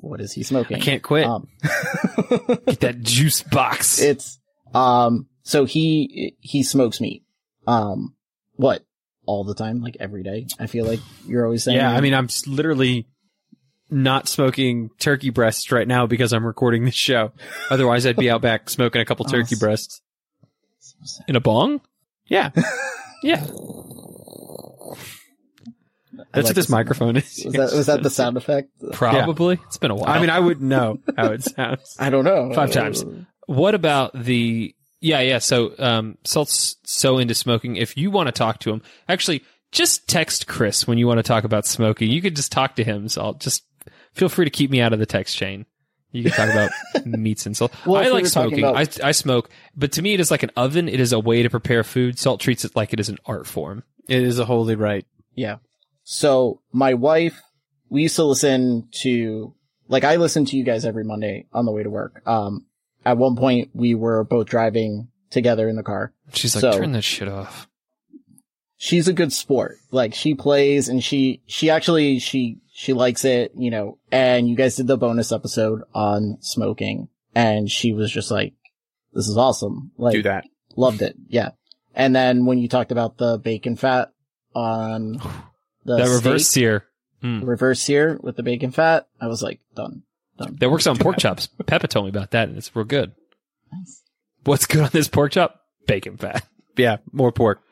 what 0.00 0.20
is 0.20 0.32
he 0.32 0.42
smoking? 0.42 0.76
I 0.76 0.80
can't 0.80 1.02
quit. 1.02 1.24
Um, 1.24 1.48
get 1.62 2.80
that 2.80 3.00
juice 3.00 3.42
box 3.42 4.00
it's, 4.00 4.40
um, 4.74 5.28
so 5.42 5.64
he, 5.64 6.36
he 6.40 6.62
smokes 6.62 7.00
meat. 7.00 7.24
Um, 7.66 8.14
what? 8.54 8.82
all 9.26 9.44
the 9.44 9.54
time, 9.54 9.82
like 9.82 9.96
every 10.00 10.22
day. 10.22 10.46
I 10.58 10.66
feel 10.66 10.86
like 10.86 11.00
you're 11.26 11.44
always 11.44 11.64
saying. 11.64 11.76
Yeah, 11.76 11.90
I 11.90 12.00
mean, 12.00 12.14
I'm 12.14 12.28
literally 12.46 13.06
not 13.90 14.28
smoking 14.28 14.90
turkey 14.98 15.30
breasts 15.30 15.70
right 15.70 15.86
now 15.86 16.06
because 16.06 16.32
I'm 16.32 16.46
recording 16.46 16.84
this 16.84 16.94
show. 16.94 17.32
Otherwise, 17.70 18.06
I'd 18.06 18.16
be 18.16 18.30
out 18.30 18.40
back 18.42 18.70
smoking 18.70 19.00
a 19.00 19.04
couple 19.04 19.24
turkey 19.26 19.56
Oh, 19.56 19.60
breasts. 19.60 20.00
In 21.28 21.36
a 21.36 21.40
bong? 21.40 21.80
Yeah, 22.26 22.50
Yeah. 23.26 23.44
That's 26.16 26.34
like 26.34 26.44
what 26.44 26.54
this 26.54 26.54
the 26.54 26.62
sound 26.70 26.70
microphone 26.70 27.16
is. 27.16 27.42
Was 27.44 27.54
that 27.54 27.72
was 27.72 27.86
that 27.86 28.02
the 28.02 28.10
sound 28.10 28.36
effect? 28.36 28.70
Probably. 28.92 29.58
It's 29.66 29.78
been 29.78 29.90
a 29.90 29.94
while. 29.94 30.08
I 30.08 30.20
mean, 30.20 30.30
I 30.30 30.40
wouldn't 30.40 30.66
know 30.66 30.98
how 31.16 31.32
it 31.32 31.42
sounds. 31.42 31.96
I 31.98 32.10
don't 32.10 32.24
know. 32.24 32.52
Five 32.54 32.72
times. 32.72 33.04
What 33.46 33.74
about 33.74 34.12
the 34.14 34.74
yeah, 35.00 35.20
yeah. 35.20 35.38
So 35.38 35.72
um 35.78 36.18
Salt's 36.24 36.76
so 36.84 37.18
into 37.18 37.34
smoking. 37.34 37.76
If 37.76 37.96
you 37.96 38.10
want 38.10 38.28
to 38.28 38.32
talk 38.32 38.60
to 38.60 38.70
him, 38.70 38.82
actually 39.08 39.44
just 39.72 40.08
text 40.08 40.46
Chris 40.46 40.86
when 40.86 40.98
you 40.98 41.06
want 41.06 41.18
to 41.18 41.22
talk 41.22 41.44
about 41.44 41.66
smoking. 41.66 42.10
You 42.10 42.22
could 42.22 42.36
just 42.36 42.52
talk 42.52 42.76
to 42.76 42.84
him, 42.84 43.08
Salt. 43.08 43.40
Just 43.40 43.64
feel 44.12 44.28
free 44.28 44.44
to 44.44 44.50
keep 44.50 44.70
me 44.70 44.80
out 44.80 44.92
of 44.92 44.98
the 44.98 45.06
text 45.06 45.36
chain. 45.36 45.66
You 46.12 46.22
can 46.22 46.32
talk 46.32 46.48
about 46.50 46.70
meats 47.06 47.46
and 47.46 47.56
salt. 47.56 47.72
Well, 47.84 48.00
I 48.00 48.08
like 48.08 48.22
were 48.24 48.28
talking 48.30 48.58
smoking. 48.58 48.64
about- 48.64 49.04
I 49.04 49.08
I 49.08 49.12
smoke, 49.12 49.50
but 49.76 49.92
to 49.92 50.02
me 50.02 50.14
it 50.14 50.20
is 50.20 50.30
like 50.30 50.42
an 50.42 50.50
oven. 50.56 50.88
It 50.88 51.00
is 51.00 51.12
a 51.12 51.18
way 51.20 51.42
to 51.42 51.50
prepare 51.50 51.84
food. 51.84 52.18
Salt 52.18 52.40
treats 52.40 52.64
it 52.64 52.74
like 52.76 52.92
it 52.92 53.00
is 53.00 53.08
an 53.08 53.18
art 53.26 53.46
form. 53.46 53.82
It 54.08 54.22
is 54.22 54.38
a 54.38 54.44
holy 54.44 54.76
right. 54.76 55.04
Yeah. 55.34 55.56
So 56.04 56.62
my 56.72 56.94
wife, 56.94 57.40
we 57.90 58.02
used 58.02 58.16
to 58.16 58.24
listen 58.24 58.88
to, 59.02 59.54
like 59.88 60.04
I 60.04 60.16
listen 60.16 60.44
to 60.46 60.56
you 60.56 60.64
guys 60.64 60.84
every 60.86 61.04
Monday 61.04 61.46
on 61.52 61.66
the 61.66 61.72
way 61.72 61.82
to 61.82 61.90
work. 61.90 62.22
Um, 62.26 62.66
at 63.04 63.18
one 63.18 63.36
point 63.36 63.70
we 63.74 63.94
were 63.94 64.24
both 64.24 64.46
driving 64.46 65.08
together 65.30 65.68
in 65.68 65.76
the 65.76 65.82
car. 65.82 66.12
She's 66.32 66.54
like, 66.54 66.60
So- 66.62 66.78
turn 66.78 66.92
that 66.92 67.02
shit 67.02 67.28
off. 67.28 67.68
She's 68.78 69.08
a 69.08 69.12
good 69.12 69.32
sport. 69.32 69.78
Like 69.90 70.14
she 70.14 70.34
plays 70.34 70.88
and 70.88 71.02
she, 71.02 71.42
she 71.46 71.70
actually, 71.70 72.18
she, 72.18 72.58
she 72.78 72.92
likes 72.92 73.24
it, 73.24 73.52
you 73.56 73.70
know, 73.70 73.96
and 74.12 74.46
you 74.46 74.54
guys 74.54 74.76
did 74.76 74.86
the 74.86 74.98
bonus 74.98 75.32
episode 75.32 75.80
on 75.94 76.36
smoking 76.42 77.08
and 77.34 77.70
she 77.70 77.94
was 77.94 78.12
just 78.12 78.30
like, 78.30 78.52
this 79.14 79.28
is 79.28 79.38
awesome. 79.38 79.92
Like, 79.96 80.12
Do 80.12 80.22
that. 80.24 80.44
Loved 80.76 81.00
it. 81.00 81.16
Yeah. 81.26 81.52
And 81.94 82.14
then 82.14 82.44
when 82.44 82.58
you 82.58 82.68
talked 82.68 82.92
about 82.92 83.16
the 83.16 83.38
bacon 83.38 83.76
fat 83.76 84.12
on 84.54 85.12
the 85.86 85.96
that 85.96 86.08
reverse 86.10 86.46
steak, 86.46 86.52
sear. 86.52 86.84
Hmm. 87.22 87.44
reverse 87.44 87.80
sear 87.80 88.18
with 88.22 88.36
the 88.36 88.42
bacon 88.42 88.72
fat, 88.72 89.08
I 89.18 89.28
was 89.28 89.42
like, 89.42 89.60
done. 89.74 90.02
Done. 90.36 90.58
That 90.60 90.70
works 90.70 90.86
on 90.86 90.98
pork 90.98 91.16
chops. 91.16 91.46
Peppa 91.64 91.88
told 91.88 92.04
me 92.04 92.10
about 92.10 92.32
that, 92.32 92.50
and 92.50 92.58
it's 92.58 92.76
real 92.76 92.84
good. 92.84 93.12
Nice. 93.72 94.02
What's 94.44 94.66
good 94.66 94.82
on 94.82 94.90
this 94.92 95.08
pork 95.08 95.32
chop? 95.32 95.62
Bacon 95.86 96.18
fat. 96.18 96.46
Yeah, 96.76 96.98
more 97.10 97.32
pork. 97.32 97.62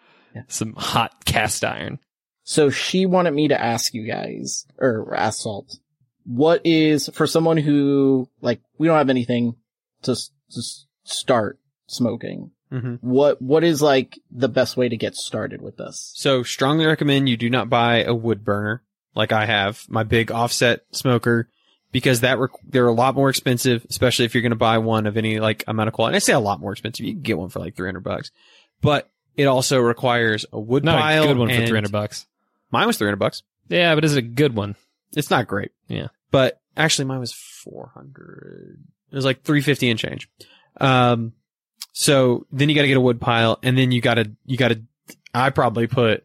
Some 0.48 0.72
hot 0.72 1.26
cast 1.26 1.62
iron. 1.62 1.98
So 2.44 2.70
she 2.70 3.06
wanted 3.06 3.32
me 3.32 3.48
to 3.48 3.60
ask 3.60 3.94
you 3.94 4.06
guys, 4.06 4.66
or 4.78 5.14
ask 5.16 5.40
Salt, 5.42 5.78
what 6.24 6.60
is, 6.64 7.08
for 7.14 7.26
someone 7.26 7.56
who, 7.56 8.28
like, 8.40 8.60
we 8.78 8.86
don't 8.86 8.98
have 8.98 9.10
anything 9.10 9.56
to, 10.02 10.14
to 10.14 10.62
start 11.04 11.58
smoking, 11.86 12.50
Mhm. 12.72 12.98
what, 13.02 13.40
what 13.40 13.62
is 13.64 13.80
like 13.82 14.18
the 14.30 14.48
best 14.48 14.76
way 14.76 14.88
to 14.88 14.96
get 14.96 15.14
started 15.14 15.60
with 15.62 15.76
this? 15.76 16.12
So 16.16 16.42
strongly 16.42 16.86
recommend 16.86 17.28
you 17.28 17.36
do 17.36 17.48
not 17.50 17.68
buy 17.70 18.02
a 18.04 18.14
wood 18.14 18.44
burner 18.44 18.82
like 19.14 19.32
I 19.32 19.46
have, 19.46 19.82
my 19.88 20.02
big 20.02 20.32
offset 20.32 20.80
smoker, 20.90 21.48
because 21.92 22.20
that 22.20 22.38
rec- 22.38 22.50
they're 22.68 22.86
a 22.88 22.92
lot 22.92 23.14
more 23.14 23.30
expensive, 23.30 23.86
especially 23.88 24.24
if 24.24 24.34
you're 24.34 24.42
going 24.42 24.50
to 24.50 24.56
buy 24.56 24.78
one 24.78 25.06
of 25.06 25.16
any 25.16 25.38
like 25.40 25.62
amount 25.68 25.88
of 25.88 25.94
quality. 25.94 26.10
And 26.12 26.16
I 26.16 26.20
say 26.20 26.32
a 26.32 26.40
lot 26.40 26.58
more 26.60 26.72
expensive. 26.72 27.06
You 27.06 27.12
can 27.12 27.22
get 27.22 27.38
one 27.38 27.48
for 27.50 27.60
like 27.60 27.76
300 27.76 28.00
bucks, 28.02 28.30
but 28.80 29.08
it 29.36 29.44
also 29.44 29.78
requires 29.78 30.44
a 30.52 30.58
wood 30.58 30.84
Not 30.84 31.00
pile. 31.00 31.24
a 31.24 31.26
good 31.28 31.38
one 31.38 31.48
for 31.50 31.66
300 31.66 31.92
bucks. 31.92 32.26
Mine 32.74 32.88
was 32.88 32.98
300 32.98 33.16
bucks. 33.16 33.44
Yeah, 33.68 33.94
but 33.94 34.04
is 34.04 34.16
it 34.16 34.18
a 34.18 34.22
good 34.22 34.56
one? 34.56 34.74
It's 35.16 35.30
not 35.30 35.46
great. 35.46 35.70
Yeah. 35.86 36.08
But 36.32 36.60
actually 36.76 37.04
mine 37.04 37.20
was 37.20 37.32
400. 37.32 38.80
It 39.12 39.14
was 39.14 39.24
like 39.24 39.44
350 39.44 39.90
and 39.90 39.98
change. 39.98 40.28
Um, 40.80 41.34
so 41.92 42.46
then 42.50 42.68
you 42.68 42.74
got 42.74 42.82
to 42.82 42.88
get 42.88 42.96
a 42.96 43.00
wood 43.00 43.20
pile 43.20 43.60
and 43.62 43.78
then 43.78 43.92
you 43.92 44.00
got 44.00 44.14
to, 44.14 44.32
you 44.44 44.56
got 44.56 44.68
to, 44.68 44.82
I 45.32 45.50
probably 45.50 45.86
put 45.86 46.24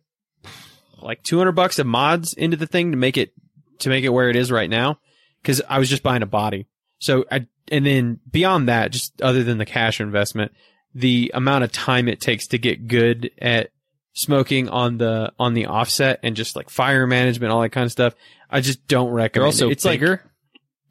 like 0.99 1.21
200 1.21 1.51
bucks 1.51 1.77
of 1.77 1.85
mods 1.85 2.33
into 2.33 2.57
the 2.57 2.65
thing 2.65 2.91
to 2.91 2.97
make 2.97 3.15
it, 3.15 3.31
to 3.79 3.89
make 3.89 4.03
it 4.03 4.09
where 4.09 4.31
it 4.31 4.35
is 4.35 4.51
right 4.51 4.69
now. 4.69 4.97
Cause 5.43 5.61
I 5.69 5.77
was 5.77 5.87
just 5.87 6.01
buying 6.01 6.23
a 6.23 6.25
body. 6.25 6.65
So 6.97 7.25
I, 7.31 7.45
and 7.71 7.85
then 7.85 8.19
beyond 8.29 8.69
that, 8.69 8.91
just 8.91 9.21
other 9.21 9.43
than 9.43 9.59
the 9.59 9.65
cash 9.67 10.01
investment, 10.01 10.51
the 10.95 11.31
amount 11.35 11.63
of 11.63 11.71
time 11.71 12.07
it 12.07 12.19
takes 12.19 12.47
to 12.47 12.57
get 12.57 12.87
good 12.87 13.29
at 13.39 13.69
smoking 14.13 14.69
on 14.69 14.97
the, 14.97 15.31
on 15.39 15.53
the 15.53 15.67
offset 15.67 16.19
and 16.23 16.35
just 16.35 16.55
like 16.55 16.69
fire 16.69 17.07
management, 17.07 17.51
all 17.51 17.61
that 17.61 17.69
kind 17.69 17.85
of 17.85 17.91
stuff. 17.91 18.15
I 18.49 18.61
just 18.61 18.87
don't 18.87 19.11
recommend 19.11 19.33
They're 19.33 19.45
also 19.45 19.69
it. 19.69 19.73
It's 19.73 19.85
like, 19.85 19.99
bigger. 19.99 20.23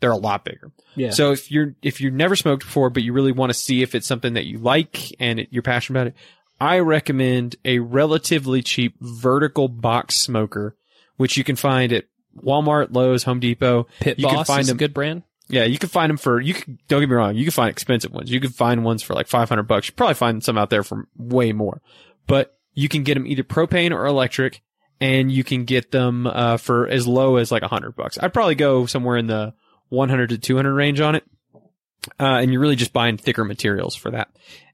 they're 0.01 0.13
a 0.13 0.17
lot 0.17 0.45
bigger. 0.45 0.71
Yeah. 0.95 1.11
So 1.11 1.33
if 1.33 1.51
you're 1.51 1.75
if 1.83 2.01
you've 2.01 2.15
never 2.15 2.37
smoked 2.37 2.65
before, 2.65 2.91
but 2.91 3.03
you 3.03 3.13
really 3.13 3.33
want 3.33 3.51
to 3.51 3.55
see 3.55 3.83
if 3.83 3.95
it's 3.95 4.07
something 4.07 4.35
that 4.35 4.47
you 4.47 4.59
like 4.59 5.13
and 5.21 5.41
it, 5.41 5.49
you're 5.51 5.63
passionate 5.63 5.99
about 5.99 6.07
it, 6.09 6.15
I 6.61 6.81
recommend 6.81 7.57
a 7.65 7.79
relatively 7.79 8.63
cheap 8.63 8.97
vertical 9.01 9.69
box 9.69 10.17
smoker, 10.17 10.77
which 11.17 11.37
you 11.37 11.45
can 11.45 11.57
find 11.57 11.93
at 11.93 12.07
Walmart, 12.37 12.93
Lowe's, 12.93 13.25
Home 13.25 13.39
Depot. 13.41 13.87
Pit 14.01 14.19
you 14.19 14.25
Boss 14.25 14.35
can 14.35 14.45
find 14.45 14.61
is 14.63 14.67
them. 14.69 14.77
a 14.77 14.79
good 14.79 14.95
brand. 14.95 15.23
Yeah, 15.49 15.65
you 15.65 15.79
can 15.79 15.89
find 15.89 16.11
them 16.11 16.17
for 16.17 16.41
you. 16.41 16.55
Can, 16.55 16.79
don't 16.89 17.01
get 17.01 17.09
me 17.09 17.15
wrong, 17.15 17.35
you 17.37 17.45
can 17.45 17.53
find 17.53 17.71
expensive 17.71 18.13
ones. 18.13 18.31
You 18.31 18.41
can 18.41 18.51
find 18.51 18.85
ones 18.85 19.03
for 19.03 19.15
like 19.15 19.29
five 19.29 19.49
hundred 19.49 19.69
bucks. 19.69 19.89
You 19.89 19.95
probably 19.95 20.15
find 20.15 20.43
some 20.43 20.59
out 20.59 20.71
there 20.71 20.83
for 20.83 21.07
way 21.17 21.53
more, 21.53 21.81
but 22.27 22.58
you 22.79 22.89
can 22.89 23.03
get 23.03 23.15
them 23.15 23.27
either 23.27 23.43
propane 23.43 23.91
or 23.91 24.07
electric, 24.07 24.63
and 25.01 25.33
you 25.33 25.43
can 25.43 25.65
get 25.65 25.91
them 25.91 26.27
uh, 26.29 26.57
for 26.59 26.87
as 26.87 27.09
low 27.09 27.37
as 27.37 27.51
like 27.51 27.63
a 27.65 27.69
hundred 27.69 27.97
bucks. 27.97 28.19
I'd 28.23 28.33
probably 28.33 28.55
go 28.55 28.87
somewhere 28.87 29.17
in 29.17 29.27
the 29.27 29.53
one 29.89 30.09
hundred 30.09 30.29
to 30.31 30.39
two 30.39 30.55
hundred 30.55 30.75
range 30.75 31.01
on 31.01 31.17
it, 31.17 31.25
uh, 32.21 32.39
and 32.41 32.53
you're 32.53 32.61
really 32.61 32.77
just 32.77 32.93
buying 32.93 33.17
thicker 33.17 33.45
materials 33.45 33.97
for 33.97 34.13
that. 34.13 34.29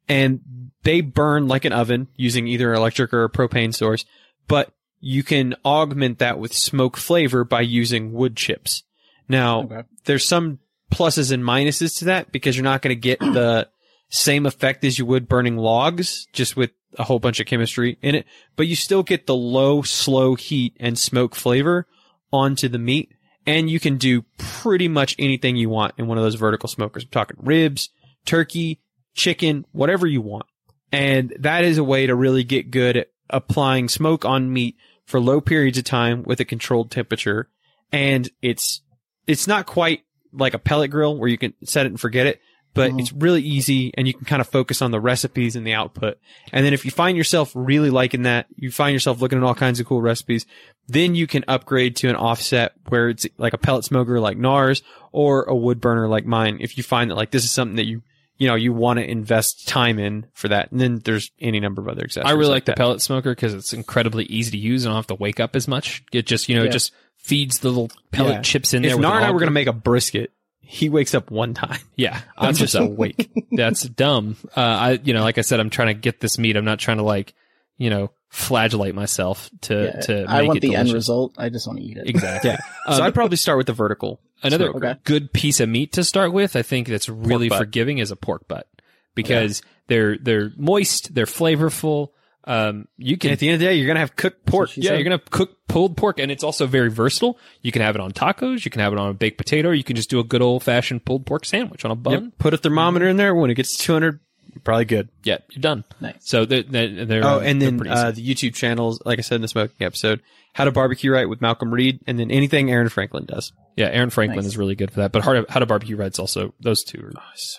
And 0.07 0.41
they 0.83 1.01
burn 1.01 1.49
like 1.49 1.65
an 1.65 1.73
oven 1.73 2.09
using 2.15 2.47
either 2.47 2.75
electric 2.75 3.15
or 3.15 3.25
a 3.25 3.31
propane 3.31 3.75
source, 3.75 4.05
but 4.49 4.71
you 5.01 5.23
can 5.23 5.55
augment 5.65 6.19
that 6.19 6.39
with 6.39 6.53
smoke 6.53 6.99
flavor 6.99 7.43
by 7.45 7.63
using 7.63 8.13
wood 8.13 8.37
chips. 8.37 8.83
Now, 9.29 9.63
Okay. 9.63 9.83
there's 10.05 10.27
some 10.29 10.59
pluses 10.93 11.33
and 11.33 11.43
minuses 11.43 11.99
to 11.99 12.05
that 12.07 12.33
because 12.33 12.55
you're 12.55 12.65
not 12.65 12.83
going 12.83 12.95
to 12.95 13.01
get 13.01 13.19
the 13.21 13.69
same 14.11 14.45
effect 14.47 14.85
as 14.85 14.99
you 14.99 15.07
would 15.07 15.27
burning 15.29 15.57
logs, 15.57 16.27
just 16.33 16.57
with 16.57 16.71
a 16.99 17.05
whole 17.05 17.19
bunch 17.19 17.41
of 17.41 17.47
chemistry 17.47 17.99
in 18.03 18.15
it, 18.15 18.27
but 18.57 18.67
you 18.67 18.77
still 18.77 19.03
get 19.03 19.27
the 19.27 19.35
low, 19.35 19.83
slow 19.83 20.35
heat 20.35 20.77
and 20.79 20.99
smoke 20.99 21.35
flavor 21.35 21.87
onto 22.33 22.69
the 22.69 22.79
meat. 22.79 23.13
And 23.47 23.69
you 23.69 23.79
can 23.79 23.99
do 23.99 24.25
pretty 24.39 24.89
much 24.89 25.15
anything 25.19 25.57
you 25.57 25.69
want 25.69 25.95
in 25.99 26.07
one 26.07 26.17
of 26.17 26.25
those 26.25 26.37
vertical 26.37 26.69
smokers. 26.69 27.05
I'm 27.05 27.11
talking 27.11 27.37
ribs, 27.41 27.91
turkey, 28.25 28.81
chicken, 29.15 29.67
whatever 29.73 30.07
you 30.07 30.23
want. 30.23 30.47
And 30.91 31.35
that 31.41 31.65
is 31.65 31.77
a 31.77 31.85
way 31.85 32.07
to 32.07 32.15
really 32.15 32.45
get 32.45 32.71
good 32.71 32.97
at 32.97 33.09
applying 33.29 33.89
smoke 33.89 34.25
on 34.25 34.53
meat 34.53 34.77
for 35.05 35.21
low 35.21 35.41
periods 35.41 35.77
of 35.77 35.85
time 35.85 36.23
with 36.23 36.41
a 36.41 36.45
controlled 36.45 36.91
temperature. 36.91 37.51
And 37.93 38.31
it's, 38.41 38.81
it's 39.27 39.47
not 39.47 39.67
quite 39.67 40.05
like 40.33 40.55
a 40.55 40.59
pellet 40.59 40.91
grill 40.91 41.17
where 41.17 41.29
you 41.29 41.39
can 41.39 41.55
set 41.65 41.87
it 41.87 41.93
and 41.93 42.01
forget 42.01 42.27
it, 42.27 42.41
but 42.75 42.91
mm-hmm. 42.91 43.01
it's 43.01 43.13
really 43.13 43.41
easy 43.41 43.93
and 43.97 44.07
you 44.07 44.13
can 44.15 44.25
kind 44.25 44.41
of 44.41 44.49
focus 44.49 44.83
on 44.83 44.91
the 44.91 45.01
recipes 45.01 45.57
and 45.57 45.67
the 45.67 45.73
output. 45.73 46.19
And 46.53 46.67
then 46.67 46.75
if 46.75 46.85
you 46.85 46.91
find 46.91 47.17
yourself 47.17 47.53
really 47.55 47.91
liking 47.91 48.23
that, 48.23 48.47
you 48.57 48.71
find 48.71 48.93
yourself 48.93 49.21
looking 49.21 49.39
at 49.39 49.45
all 49.45 49.55
kinds 49.55 49.81
of 49.81 49.87
cool 49.87 50.03
recipes, 50.03 50.45
then 50.89 51.15
you 51.15 51.27
can 51.27 51.45
upgrade 51.47 51.97
to 51.97 52.09
an 52.09 52.17
offset 52.17 52.73
where 52.89 53.09
it's 53.09 53.27
like 53.39 53.53
a 53.53 53.59
pellet 53.59 53.85
smoker 53.85 54.19
like 54.21 54.37
Nar's 54.37 54.83
or 55.13 55.45
a 55.45 55.55
wood 55.55 55.81
burner 55.81 56.09
like 56.09 56.27
mine. 56.27 56.59
If 56.61 56.77
you 56.77 56.83
find 56.83 57.11
that 57.11 57.15
like 57.15 57.31
this 57.31 57.45
is 57.45 57.53
something 57.53 57.77
that 57.77 57.87
you, 57.87 58.03
you 58.37 58.49
know, 58.49 58.57
you 58.57 58.73
want 58.73 58.99
to 58.99 59.09
invest 59.09 59.69
time 59.69 60.01
in 60.01 60.27
for 60.33 60.49
that. 60.49 60.73
And 60.73 60.81
then 60.81 61.01
there's 61.05 61.31
any 61.41 61.61
number 61.61 61.81
of 61.81 61.89
other 61.89 62.03
accessories. 62.03 62.33
I 62.33 62.35
really 62.35 62.51
like, 62.51 62.65
the 62.65 62.73
that. 62.73 62.77
pellet 62.77 63.01
smoker 63.01 63.33
because 63.33 63.55
it's 63.55 63.73
incredibly 63.73 64.25
easy 64.25 64.51
to 64.51 64.59
use. 64.59 64.85
and 64.85 64.91
I 64.91 64.95
don't 64.95 64.99
have 64.99 65.17
to 65.17 65.23
wake 65.23 65.39
up 65.39 65.55
as 65.55 65.69
much. 65.69 66.03
It 66.13 66.27
just, 66.27 66.49
you 66.49 66.57
know, 66.57 66.63
Yeah. 66.63 66.71
it 66.71 66.73
just 66.73 66.93
feeds 67.19 67.61
the 67.61 67.69
little 67.69 67.91
pellet 68.11 68.33
Yeah. 68.35 68.43
chips 68.43 68.75
in 68.75 68.83
there. 68.83 68.91
If 68.91 68.97
with 68.97 69.03
Nar 69.03 69.17
and 69.17 69.25
I 69.25 69.31
were 69.31 69.39
going 69.39 69.47
to 69.47 69.53
make 69.53 69.69
a 69.69 69.73
brisket, 69.73 70.33
he 70.67 70.89
wakes 70.89 71.15
up 71.15 71.31
one 71.31 71.55
time. 71.55 71.81
yeah, 71.97 72.21
I'm 72.37 72.47
that's 72.47 72.59
just 72.59 72.75
what's 72.75 72.85
up. 72.87 72.91
awake. 72.91 73.31
That's 73.53 73.83
dumb. 73.83 74.37
Uh, 74.57 74.61
I, 74.61 74.91
you 75.03 75.15
know, 75.15 75.23
like 75.23 75.39
I 75.39 75.43
said, 75.43 75.61
I'm 75.61 75.71
trying 75.71 75.89
to 75.89 75.95
get 75.95 76.21
this 76.21 76.39
meat. 76.39 76.57
I'm 76.57 76.65
not 76.65 76.79
trying 76.79 76.97
to 76.97 77.03
like, 77.03 77.35
you 77.77 77.91
know, 77.91 78.11
flagellate 78.31 78.95
myself 78.95 79.49
to 79.63 79.85
Yeah, 79.85 80.01
to. 80.01 80.25
I 80.29 80.43
want 80.43 80.59
it 80.59 80.61
the 80.61 80.75
end 80.75 80.93
result. 80.93 81.35
I 81.39 81.51
just 81.51 81.67
want 81.67 81.79
to 81.79 81.85
eat 81.85 81.97
it. 81.97 82.09
Exactly. 82.09 82.51
Yeah. 82.51 82.59
so 82.97 83.03
I'd 83.03 83.15
probably 83.15 83.37
start 83.37 83.59
with 83.59 83.67
the 83.69 83.73
vertical. 83.73 84.21
Another. 84.43 84.71
Okay. 84.75 84.97
good 85.05 85.33
piece 85.33 85.61
of 85.61 85.69
meat 85.69 85.93
to 85.93 86.05
start 86.05 86.33
with, 86.33 86.57
I 86.57 86.63
think 86.63 86.89
that's 86.89 87.09
really 87.09 87.49
forgiving 87.49 87.99
is 87.99 88.11
a 88.11 88.17
pork 88.17 88.49
butt 88.49 88.67
because 89.15 89.63
they're 89.87 90.19
they're 90.19 90.51
moist, 90.57 91.15
they're 91.15 91.27
flavorful. 91.27 92.09
Um, 92.47 92.89
you 92.99 93.13
And 93.15 93.21
can 93.21 93.31
at 93.33 93.39
the 93.39 93.49
end 93.49 93.55
of 93.55 93.61
the 93.61 93.67
day, 93.67 93.75
you're 93.75 93.87
going 93.87 93.97
to 93.97 94.01
have 94.01 94.17
cooked 94.17 94.45
pork. 94.45 94.77
yeah, 94.77 94.91
said. 94.91 94.95
you're 94.99 95.05
gonna 95.05 95.23
cook 95.31 95.67
pulled 95.67 95.97
pork, 95.97 96.19
and 96.19 96.31
it's 96.31 96.45
also 96.45 96.67
very 96.67 96.91
versatile. 96.91 97.39
You 97.63 97.73
can 97.73 97.81
have 97.83 97.95
it 97.95 98.01
on 98.01 98.13
tacos, 98.13 98.65
you 98.65 98.71
can 98.71 98.81
have 98.81 98.93
it 98.93 98.99
on 98.99 99.11
a 99.11 99.15
baked 99.15 99.39
potato, 99.39 99.71
you 99.71 99.83
can 99.85 99.97
just 99.97 100.11
do 100.11 100.21
a 100.21 100.25
good 100.25 100.43
old 100.43 100.63
fashioned 100.63 101.05
pulled 101.07 101.25
pork 101.25 101.47
sandwich 101.47 101.85
on 101.85 101.91
a 101.91 101.95
bun. 101.95 102.13
Yep. 102.13 102.23
Put 102.39 102.55
a 102.55 102.59
thermometer 102.59 103.09
in 103.09 103.17
there 103.17 103.35
when 103.35 103.51
it 103.51 103.55
gets 103.55 103.77
200 103.79 104.21
you're 104.55 104.61
probably 104.63 104.85
good. 104.85 105.09
Yeah, 105.25 105.39
you're 105.51 105.61
done. 105.63 105.83
Nice. 106.01 106.15
So 106.21 106.45
they're, 106.45 106.63
they're, 106.63 107.05
they're 107.07 107.25
Oh, 107.25 107.39
uh, 107.39 107.41
and 107.41 107.61
they're 107.61 107.73
then 107.73 107.89
uh, 107.89 108.13
the 108.13 108.25
YouTube 108.25 108.55
channels, 108.55 109.03
like 109.05 109.19
I 109.19 109.23
said 109.23 109.37
in 109.37 109.43
the 109.43 109.49
smoking 109.49 109.85
episode, 109.85 110.21
How 110.53 110.65
to 110.65 110.71
Barbecue 110.71 111.11
Right 111.11 111.29
with 111.29 111.41
Malcolm 111.41 111.75
Reed, 111.75 112.01
and 112.07 112.21
then 112.21 112.31
anything 112.31 112.71
Aaron 112.71 112.89
Franklin 112.89 113.25
does. 113.25 113.53
yeah, 113.77 113.87
Aaron 113.89 114.11
Franklin 114.11 114.45
Nice. 114.45 114.47
is 114.53 114.57
really 114.57 114.77
good 114.77 114.93
for 114.93 115.01
that. 115.01 115.11
But 115.11 115.25
how 115.25 115.33
to, 115.33 115.47
how 115.49 115.59
to 115.59 115.67
barbecue 115.67 115.97
Red's 115.97 116.21
also 116.21 116.55
those 116.61 116.85
two 116.85 117.01
are 117.05 117.13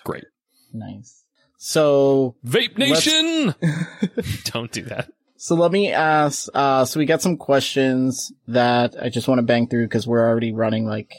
great. 0.04 0.24
Nice. 0.72 1.22
So 1.58 2.36
Vape 2.46 2.76
Nation, 2.78 3.54
don't 4.44 4.70
do 4.70 4.82
that. 4.84 5.10
So 5.38 5.54
let 5.54 5.70
me 5.72 5.92
ask, 5.92 6.48
uh, 6.54 6.84
so 6.84 6.98
we 6.98 7.06
got 7.06 7.22
some 7.22 7.36
questions 7.36 8.32
that 8.48 8.94
I 9.00 9.08
just 9.10 9.28
want 9.28 9.38
to 9.38 9.42
bang 9.42 9.68
through 9.68 9.86
because 9.86 10.06
we're 10.06 10.26
already 10.26 10.52
running 10.52 10.86
like, 10.86 11.12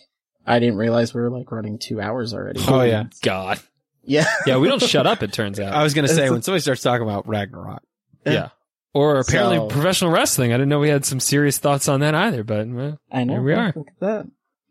I 0.46 0.60
didn't 0.60 0.78
realize 0.78 1.14
we 1.14 1.22
were 1.22 1.30
like 1.30 1.52
running 1.52 1.78
two 1.78 2.02
hours 2.02 2.34
already. 2.34 2.62
Oh, 2.68 2.82
yeah. 2.82 3.06
God, 3.22 3.60
Yeah. 4.04 4.26
yeah, 4.46 4.58
we 4.58 4.68
don't 4.70 4.82
shut 4.82 5.06
up. 5.06 5.22
It 5.24 5.34
turns 5.34 5.60
out. 5.60 5.74
I 5.74 5.84
was 5.84 5.94
gonna 5.94 6.08
say 6.08 6.30
when 6.30 6.42
somebody 6.42 6.62
starts 6.62 6.82
talking 6.82 7.04
about 7.04 7.28
Ragnarok, 7.28 7.84
yeah. 8.26 8.50
Or 8.94 9.20
apparently 9.20 9.58
So- 9.58 9.68
professional 9.68 10.12
wrestling. 10.12 10.52
I 10.52 10.56
didn't 10.58 10.70
know 10.70 10.80
we 10.80 10.90
had 10.90 11.06
some 11.06 11.20
serious 11.20 11.58
thoughts 11.60 11.88
on 11.88 12.00
that 12.00 12.16
either. 12.16 12.44
But 12.44 12.68
well, 12.68 13.00
I 13.12 13.24
know. 13.26 13.34
Here 13.34 13.42
we 13.44 13.54
are. 13.54 13.74
Look 13.76 13.88
at 13.90 14.00
that. 14.00 14.28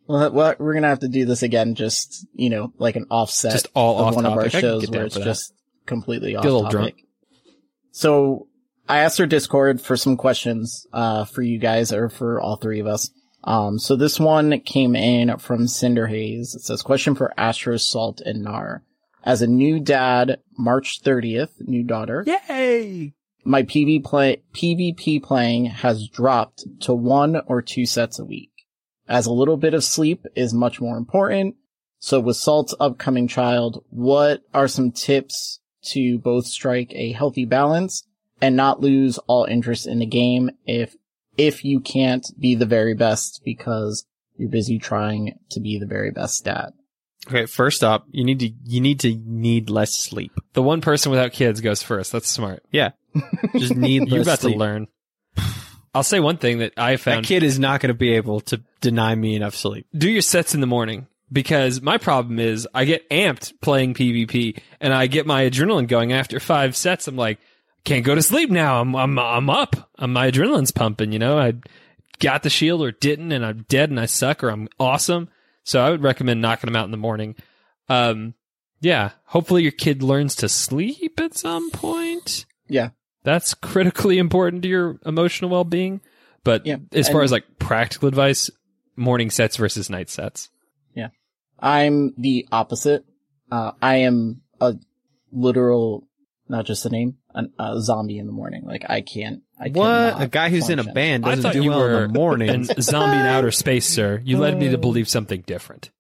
Well, 0.09 0.31
well, 0.33 0.55
we're 0.59 0.73
going 0.73 0.83
to 0.83 0.89
have 0.89 1.01
to 1.01 1.09
do 1.09 1.25
this 1.27 1.43
again, 1.43 1.75
just, 1.75 2.27
you 2.33 2.49
know, 2.51 2.73
like 2.79 2.97
an 2.97 3.07
offset. 3.11 3.53
Just 3.53 3.69
all 3.75 3.99
of 4.01 4.07
off 4.07 4.15
one 4.17 4.25
of 4.27 4.33
our 4.33 4.45
topic. 4.45 4.55
I 4.55 4.61
can 4.61 4.61
shows 4.61 4.91
where 4.91 5.05
it's 5.07 5.15
for 5.15 5.21
that. 5.21 5.25
just 5.27 5.53
completely 5.87 6.37
off 6.37 6.43
Get 6.43 6.51
a 6.51 6.55
little 6.55 6.71
topic. 6.71 6.97
drunk. 6.97 6.97
So 7.93 8.49
I 8.89 8.99
asked 8.99 9.19
our 9.21 9.27
Discord 9.27 9.81
for 9.81 9.97
some 9.97 10.17
questions, 10.17 10.87
uh, 10.93 11.25
for 11.25 11.43
you 11.43 11.59
guys 11.59 11.93
or 11.93 12.09
for 12.09 12.41
all 12.41 12.57
three 12.57 12.81
of 12.81 12.87
us. 12.87 13.11
Um, 13.45 13.79
so 13.79 13.97
this 13.97 14.19
one 14.19 14.61
came 14.61 14.97
in 14.97 15.39
from 15.39 15.69
Cinder 15.69 16.09
Haze. 16.09 16.55
It 16.55 16.63
says, 16.63 16.83
question 16.83 17.15
for 17.15 17.33
Astro, 17.39 17.77
Salt, 17.77 18.21
and 18.21 18.43
Nar. 18.43 18.83
As 19.23 19.41
a 19.43 19.47
new 19.47 19.81
dad, 19.81 20.41
March 20.59 21.01
30th, 21.03 21.51
new 21.61 21.83
daughter. 21.85 22.25
yay! 22.27 23.15
My 23.45 23.63
PV 23.63 24.05
play, 24.05 24.43
PvP 24.53 25.23
playing 25.23 25.67
has 25.67 26.09
dropped 26.09 26.65
to 26.81 26.93
one 26.95 27.41
or 27.47 27.63
two 27.63 27.87
sets 27.87 28.19
a 28.19 28.25
week. 28.25 28.51
As 29.09 29.27
a 29.27 29.33
little 29.33 29.57
bit 29.57 29.75
of 29.75 29.85
sleep 29.85 30.27
is 30.35 30.53
much 30.53 30.81
more 30.81 30.97
important. 30.97 31.55
So 32.01 32.19
with 32.19 32.37
Salt's 32.37 32.75
upcoming 32.81 33.29
child, 33.29 33.85
what 33.91 34.43
are 34.53 34.67
some 34.69 34.91
tips 34.91 35.61
to 35.93 36.19
both 36.19 36.47
strike 36.47 36.93
a 36.95 37.13
healthy 37.13 37.45
balance 37.45 38.05
and 38.41 38.57
not 38.57 38.81
lose 38.81 39.19
all 39.27 39.45
interest 39.45 39.87
in 39.87 39.99
the 39.99 40.07
game 40.07 40.51
if, 40.67 40.95
if 41.37 41.65
you 41.65 41.81
can't 41.81 42.27
be 42.39 42.55
the 42.55 42.67
very 42.67 42.95
best 42.95 43.43
because 43.45 44.07
you're 44.37 44.51
busy 44.51 44.79
trying 44.79 45.39
to 45.51 45.61
be 45.61 45.79
the 45.79 45.87
very 45.87 46.11
best 46.11 46.45
dad? 46.45 46.71
Okay, 47.29 47.47
first 47.47 47.83
up, 47.83 48.07
you 48.11 48.25
need 48.25 48.39
to 48.41 48.53
you 48.67 48.81
need 48.81 49.01
to 49.01 49.17
need 49.25 49.69
less 49.69 49.95
sleep. 49.95 50.33
the 50.53 50.63
one 50.63 50.81
person 50.81 51.11
without 51.11 51.33
kids 51.33 51.61
goes 51.61 51.83
first. 51.83 52.13
That's 52.13 52.29
smart. 52.29 52.63
Yeah, 52.71 52.91
just 53.57 53.75
need 53.75 54.03
less 54.03 54.13
You're 54.13 54.23
about 54.23 54.39
sleep. 54.41 54.55
to 54.55 54.59
learn. 54.61 54.87
I'll 55.93 56.05
say 56.05 56.21
one 56.21 56.37
thing 56.37 56.59
that 56.59 56.75
I 56.77 56.97
found. 56.97 56.99
That 56.99 57.15
found: 57.17 57.27
kid 57.27 57.43
is 57.43 57.59
not 57.59 57.81
going 57.81 57.89
to 57.89 57.95
be 57.95 58.13
able 58.13 58.41
to 58.43 58.63
deny 58.81 59.15
me 59.15 59.35
enough 59.35 59.57
sleep. 59.57 59.87
do 59.97 60.09
your 60.09 60.23
sets 60.23 60.55
in 60.55 60.61
the 60.61 60.67
morning 60.69 61.09
because 61.33 61.81
my 61.83 61.99
problem 61.99 62.39
is 62.39 62.69
I 62.75 62.85
get 62.85 63.09
amped 63.11 63.61
playing 63.61 63.95
PvP 63.95 64.61
and 64.81 64.93
I 64.95 65.07
get 65.07 65.27
my 65.27 65.45
adrenaline 65.49 65.89
going 65.89 66.13
after 66.13 66.39
five 66.41 66.77
sets. 66.77 67.09
I'm 67.09 67.17
like, 67.17 67.39
can't 67.85 68.05
go 68.05 68.15
to 68.15 68.23
sleep 68.23 68.51
now. 68.51 68.81
I'm 68.81 68.95
I'm 68.97 69.19
I'm 69.19 69.51
up. 69.51 69.91
Um 69.99 70.13
my 70.13 70.31
adrenaline's 70.31 70.71
pumping. 70.73 71.13
You 71.13 71.19
know, 71.19 71.39
I 71.39 71.55
got 72.19 72.43
the 72.43 72.51
shield 72.51 72.83
or 72.83 72.93
didn't, 72.93 73.33
and 73.33 73.45
I'm 73.45 73.65
dead 73.69 73.91
and 73.91 74.01
I 74.01 74.07
suck 74.07 74.43
or 74.43 74.49
I'm 74.51 74.69
awesome. 74.81 75.29
So 75.65 75.81
I 75.85 75.91
would 75.91 76.03
recommend 76.03 76.41
knocking 76.41 76.69
them 76.69 76.77
out 76.77 76.85
in 76.85 76.91
the 76.93 76.97
morning. 76.97 77.35
Um, 77.89 78.35
yeah. 78.81 79.11
Hopefully 79.25 79.63
your 79.63 79.73
kid 79.73 80.03
learns 80.03 80.37
to 80.37 80.49
sleep 80.49 81.19
at 81.21 81.37
some 81.37 81.71
point. 81.71 82.47
Yeah. 82.69 82.91
That's 83.25 83.55
critically 83.55 84.19
important 84.19 84.63
to 84.63 84.69
your 84.69 84.99
emotional 85.05 85.51
well 85.51 85.65
being. 85.65 86.01
But 86.45 86.65
Yeah, 86.67 86.77
as 86.93 87.09
far 87.09 87.21
and- 87.23 87.25
as 87.25 87.33
like 87.33 87.59
practical 87.59 88.07
advice, 88.09 88.49
morning 88.95 89.31
sets 89.31 89.57
versus 89.57 89.91
night 89.91 90.09
sets. 90.11 90.49
I'm 91.59 92.15
the 92.19 92.47
opposite. 92.53 93.05
Uh, 93.51 93.73
I 93.81 93.97
am 93.99 94.43
a 94.61 94.75
literal, 95.33 96.07
not 96.49 96.67
just 96.67 96.85
a 96.87 96.89
name, 96.91 97.17
an, 97.35 97.53
a 97.59 97.81
zombie 97.81 98.19
in 98.19 98.27
the 98.27 98.33
morning. 98.33 98.65
Like 98.65 98.85
I 98.89 99.01
can't. 99.01 99.43
I 99.59 99.69
What 99.69 100.21
a 100.21 100.29
guy 100.29 100.51
who's 100.51 100.69
in 100.69 100.79
a 100.79 100.85
band 100.85 101.25
doesn't 101.25 101.53
do 101.53 101.69
well 101.71 101.85
in 101.85 102.03
the 102.03 102.09
morning. 102.19 102.51
an 102.51 102.65
zombie 102.83 103.17
in 103.21 103.27
outer 103.27 103.51
space, 103.51 103.87
sir. 103.87 104.21
You 104.25 104.39
led 104.39 104.59
me 104.59 104.69
to 104.71 104.79
believe 104.79 105.09
something 105.09 105.43
different. 105.47 105.91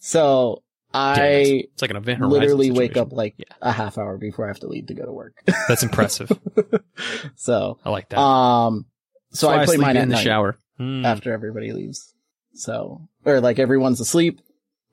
So 0.00 0.62
I 0.92 1.20
it. 1.22 1.68
It's 1.72 1.82
like 1.82 1.90
an 1.90 1.96
event 1.96 2.18
horizon 2.20 2.40
literally 2.40 2.70
wake 2.70 2.96
up 2.96 3.12
like 3.12 3.34
Yeah. 3.38 3.44
a 3.60 3.72
half 3.72 3.98
hour 3.98 4.16
before 4.16 4.46
I 4.46 4.48
have 4.48 4.60
to 4.60 4.68
leave 4.68 4.86
to 4.86 4.94
go 4.94 5.04
to 5.04 5.12
work. 5.12 5.34
That's 5.68 5.82
impressive. 5.82 6.30
so, 7.36 7.78
I 7.84 7.90
like 7.90 8.08
that. 8.08 8.18
um, 8.18 8.86
so 9.30 9.48
That's 9.48 9.56
why 9.56 9.62
I 9.62 9.66
play 9.66 9.76
mine 9.76 9.96
in 9.96 10.02
at 10.02 10.08
the 10.08 10.14
night 10.14 10.24
shower. 10.24 10.58
Hmm. 10.78 11.04
after 11.04 11.32
everybody 11.32 11.72
leaves. 11.72 12.14
So, 12.54 13.08
or 13.24 13.40
like 13.40 13.58
everyone's 13.58 14.00
asleep, 14.00 14.40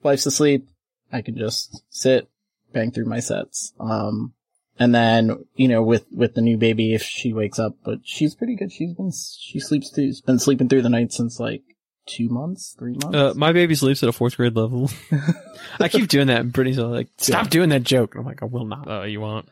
wife's 0.06 0.24
asleep. 0.26 0.66
I 1.12 1.20
can 1.22 1.36
just 1.36 1.82
sit, 1.90 2.28
bang 2.72 2.90
through 2.90 3.04
my 3.06 3.20
sets. 3.20 3.72
Um, 3.78 4.32
and 4.78 4.94
then, 4.94 5.44
you 5.54 5.68
know, 5.68 5.82
with, 5.82 6.04
with 6.10 6.34
the 6.34 6.40
new 6.40 6.56
baby, 6.56 6.94
if 6.94 7.02
she 7.02 7.32
wakes 7.32 7.58
up, 7.58 7.74
but 7.84 7.98
she's 8.04 8.34
pretty 8.34 8.56
good. 8.56 8.72
She's 8.72 8.92
been, 8.94 9.10
she 9.12 9.60
sleeps 9.60 9.90
through, 9.90 10.12
been 10.26 10.38
sleeping 10.38 10.68
through 10.68 10.82
the 10.82 10.88
night 10.90 11.12
since 11.12 11.38
like 11.40 11.62
two 12.06 12.28
months, 12.28 12.74
three 12.78 12.92
months. 12.92 13.16
Uh, 13.16 13.32
my 13.36 13.52
baby 13.52 13.74
sleeps 13.74 14.02
at 14.02 14.08
a 14.08 14.12
fourth 14.12 14.36
grade 14.36 14.54
level. 14.56 14.90
I 15.80 15.88
keep 15.88 16.08
doing 16.08 16.26
that, 16.28 16.40
and 16.40 16.52
Brittany's 16.52 16.78
like, 16.78 17.08
"Stop 17.18 17.48
doing 17.50 17.70
that 17.70 17.82
joke." 17.84 18.14
I'm 18.14 18.24
like, 18.24 18.42
"I 18.42 18.46
will 18.46 18.64
not." 18.66 18.86
Oh, 18.86 19.02
you 19.04 19.20
won't. 19.20 19.48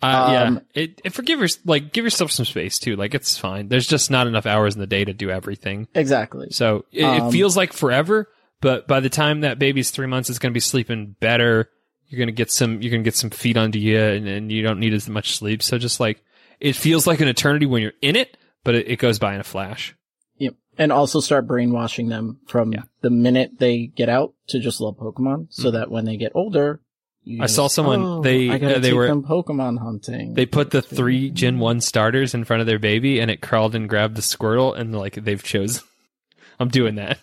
Uh, 0.00 0.28
yeah. 0.32 0.42
Um, 0.44 0.60
It, 0.74 1.00
it 1.04 1.12
forgive 1.12 1.40
your, 1.40 1.48
like 1.64 1.92
give 1.92 2.04
yourself 2.04 2.30
some 2.30 2.46
space 2.46 2.78
too. 2.78 2.94
Like 2.96 3.14
it's 3.16 3.36
fine. 3.36 3.68
There's 3.68 3.86
just 3.86 4.10
not 4.12 4.26
enough 4.28 4.46
hours 4.46 4.74
in 4.74 4.80
the 4.80 4.86
day 4.86 5.04
to 5.04 5.12
do 5.12 5.28
everything. 5.30 5.88
exactly. 5.94 6.48
So 6.50 6.84
it, 6.92 7.02
Um, 7.02 7.28
it 7.28 7.32
feels 7.32 7.56
like 7.56 7.72
forever, 7.72 8.28
but 8.60 8.86
by 8.88 9.00
the 9.00 9.08
time 9.10 9.40
that 9.42 9.58
baby's 9.58 9.90
three 9.90 10.06
months, 10.06 10.28
it's 10.30 10.38
going 10.38 10.52
to 10.52 10.54
be 10.54 10.60
sleeping 10.60 11.14
better. 11.20 11.70
You're 12.08 12.18
going 12.18 12.28
to 12.28 12.32
get 12.32 12.50
some, 12.50 12.80
you're 12.80 12.90
going 12.90 13.02
to 13.02 13.06
get 13.08 13.16
some 13.16 13.30
feet 13.30 13.56
under 13.56 13.78
you 13.78 13.98
and, 14.00 14.26
and 14.26 14.50
you 14.52 14.62
don't 14.62 14.80
need 14.80 14.94
as 14.94 15.08
much 15.08 15.36
sleep. 15.36 15.62
So 15.62 15.76
just 15.78 16.00
like, 16.00 16.22
it 16.58 16.74
feels 16.74 17.06
like 17.06 17.20
an 17.20 17.28
eternity 17.28 17.66
when 17.66 17.82
you're 17.82 17.92
in 18.02 18.16
it, 18.16 18.36
but 18.64 18.74
it, 18.74 18.88
it 18.88 18.96
goes 18.98 19.18
by 19.18 19.34
in 19.34 19.40
a 19.40 19.44
flash. 19.44 19.94
Yep. 20.38 20.54
And 20.78 20.90
also 20.92 21.20
start 21.20 21.46
brainwashing 21.46 22.08
them 22.08 22.40
from 22.46 22.72
Yeah. 22.72 22.82
the 23.02 23.10
minute 23.10 23.58
they 23.58 23.86
get 23.86 24.08
out 24.08 24.32
to 24.48 24.58
just 24.58 24.80
love 24.80 24.96
Pokemon 24.96 25.48
so 25.50 25.70
that 25.72 25.90
when 25.90 26.04
they 26.06 26.16
get 26.16 26.32
older, 26.34 26.80
you 27.24 27.34
Mm-hmm. 27.36 27.42
I 27.42 27.46
saw 27.46 27.66
someone- 27.68 28.02
"Oh, 28.02 28.22
they- 28.22 28.48
uh, 28.48 28.58
they 28.58 28.80
take 28.80 28.94
were- 28.94 29.06
them 29.06 29.22
Pokemon 29.22 29.78
hunting. 29.78 30.32
They 30.32 30.46
put 30.46 30.70
the 30.70 30.80
three 30.80 31.28
Gen 31.30 31.58
1 31.58 31.80
starters 31.82 32.32
in 32.32 32.44
front 32.44 32.60
of 32.62 32.66
their 32.66 32.78
baby 32.78 33.20
and 33.20 33.30
it 33.30 33.42
crawled 33.42 33.74
and 33.74 33.86
grabbed 33.88 34.16
the 34.16 34.22
Squirtle 34.22 34.74
and 34.78 34.96
like 34.96 35.14
they've 35.14 35.42
chosen. 35.42 35.84
I'm 36.58 36.68
doing 36.68 36.94
that. 36.94 37.18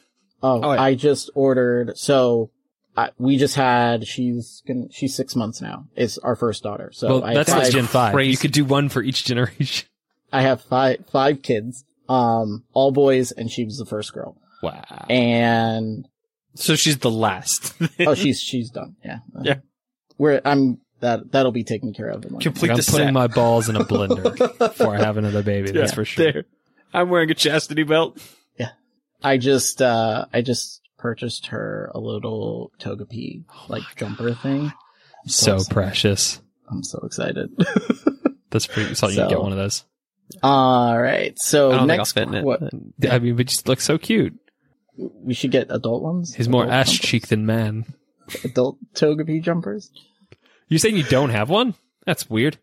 Oh, 0.46 0.62
Oh, 0.64 0.74
yeah. 0.74 0.82
I 0.82 0.96
just 0.96 1.30
ordered. 1.36 1.98
So 1.98 2.52
I, 2.98 3.10
we 3.18 3.38
just 3.38 3.56
had. 3.56 4.08
She's 4.08 4.62
gonna. 4.68 4.86
She's 4.92 5.16
six 5.16 5.36
months 5.36 5.62
now. 5.62 5.86
It's 5.96 6.18
our 6.20 6.36
first 6.36 6.64
daughter. 6.64 6.92
So 6.94 7.08
well, 7.20 7.24
I 7.24 7.34
that's 7.34 7.50
have 7.50 7.58
like 7.58 7.66
five, 7.68 7.74
Gen 7.74 7.86
5. 7.88 8.14
crazy. 8.14 8.32
You 8.32 8.38
could 8.38 8.52
do 8.52 8.66
one 8.66 8.90
for 8.90 9.02
each 9.02 9.26
generation. 9.26 9.88
I 10.34 10.42
have 10.42 10.62
five 10.62 11.04
five 11.12 11.42
kids. 11.42 11.84
Um, 12.08 12.64
all 12.74 12.92
boys, 12.92 13.32
and 13.32 13.50
she 13.52 13.66
was 13.66 13.78
the 13.78 13.86
first 13.86 14.14
girl. 14.14 14.38
Wow. 14.62 14.84
And 15.10 16.08
So 16.56 16.76
she's 16.76 17.00
the 17.00 17.10
last. 17.12 17.74
oh, 18.02 18.14
she's 18.16 18.40
she's 18.40 18.70
done. 18.70 18.96
Yeah. 19.04 19.20
Yeah. 19.42 19.56
We're 20.18 20.42
I'm 20.46 20.80
that 21.02 21.32
that'll 21.32 21.52
be 21.52 21.64
taken 21.64 21.94
care 21.94 22.08
of. 22.10 22.24
In 22.26 22.34
like, 22.34 22.44
Complete 22.44 22.70
Like 22.70 22.72
I'm 22.72 22.78
the 22.78 22.92
putting 22.92 23.08
set. 23.08 23.14
my 23.14 23.28
balls 23.28 23.68
in 23.70 23.76
a 23.76 23.84
blender 23.84 24.58
before 24.58 24.96
I 24.96 25.00
have 25.00 25.18
another 25.18 25.44
baby. 25.44 25.72
That's 25.72 25.94
for 25.94 26.06
sure. 26.06 26.32
There. 26.32 26.46
I'm 26.94 27.10
wearing 27.10 27.30
a 27.32 27.34
chastity 27.36 27.84
belt. 27.84 28.18
I 29.26 29.38
just 29.38 29.82
uh 29.82 30.28
I 30.32 30.42
just 30.42 30.82
purchased 31.00 31.48
her 31.48 31.92
a 31.96 32.00
little 32.00 32.72
Togepi 32.80 33.44
like 33.70 33.84
jumper 33.96 34.36
thing. 34.36 34.72
So 35.26 35.56
excited. 35.56 35.74
precious. 35.74 36.42
I'm 36.70 36.84
so 36.84 37.00
excited. 37.04 37.50
That's 38.52 38.68
pretty. 38.68 38.94
So 38.94 39.08
you 39.08 39.28
get 39.28 39.42
one 39.42 39.52
of 39.52 39.58
those. 39.58 39.84
All 40.44 41.00
right. 41.00 41.38
So 41.40 41.72
I 41.72 41.78
don't 41.78 41.88
think 41.88 41.92
I'll 41.92 41.98
next, 41.98 42.12
fit 42.12 42.28
in 42.28 42.36
it. 42.36 42.44
what 42.44 42.62
I 43.10 43.20
mean, 43.20 43.36
but 43.36 43.48
just 43.48 43.68
looks 43.68 43.84
so 43.84 43.98
cute. 43.98 44.38
we 44.96 45.34
should 45.34 45.52
get 45.52 45.68
adult 45.72 46.04
ones. 46.04 46.36
He's 46.36 46.48
more 46.48 46.64
Adult 46.64 46.88
ass 46.88 46.94
cheek 46.94 47.28
than 47.28 47.48
man. 47.48 47.86
Adult 48.44 48.78
Togepi 48.94 49.42
jumpers. 49.42 49.90
You 50.68 50.78
saying 50.78 50.98
you 50.98 51.04
don't 51.04 51.30
have 51.32 51.50
one? 51.50 51.74
That's 52.06 52.30
weird. 52.30 52.58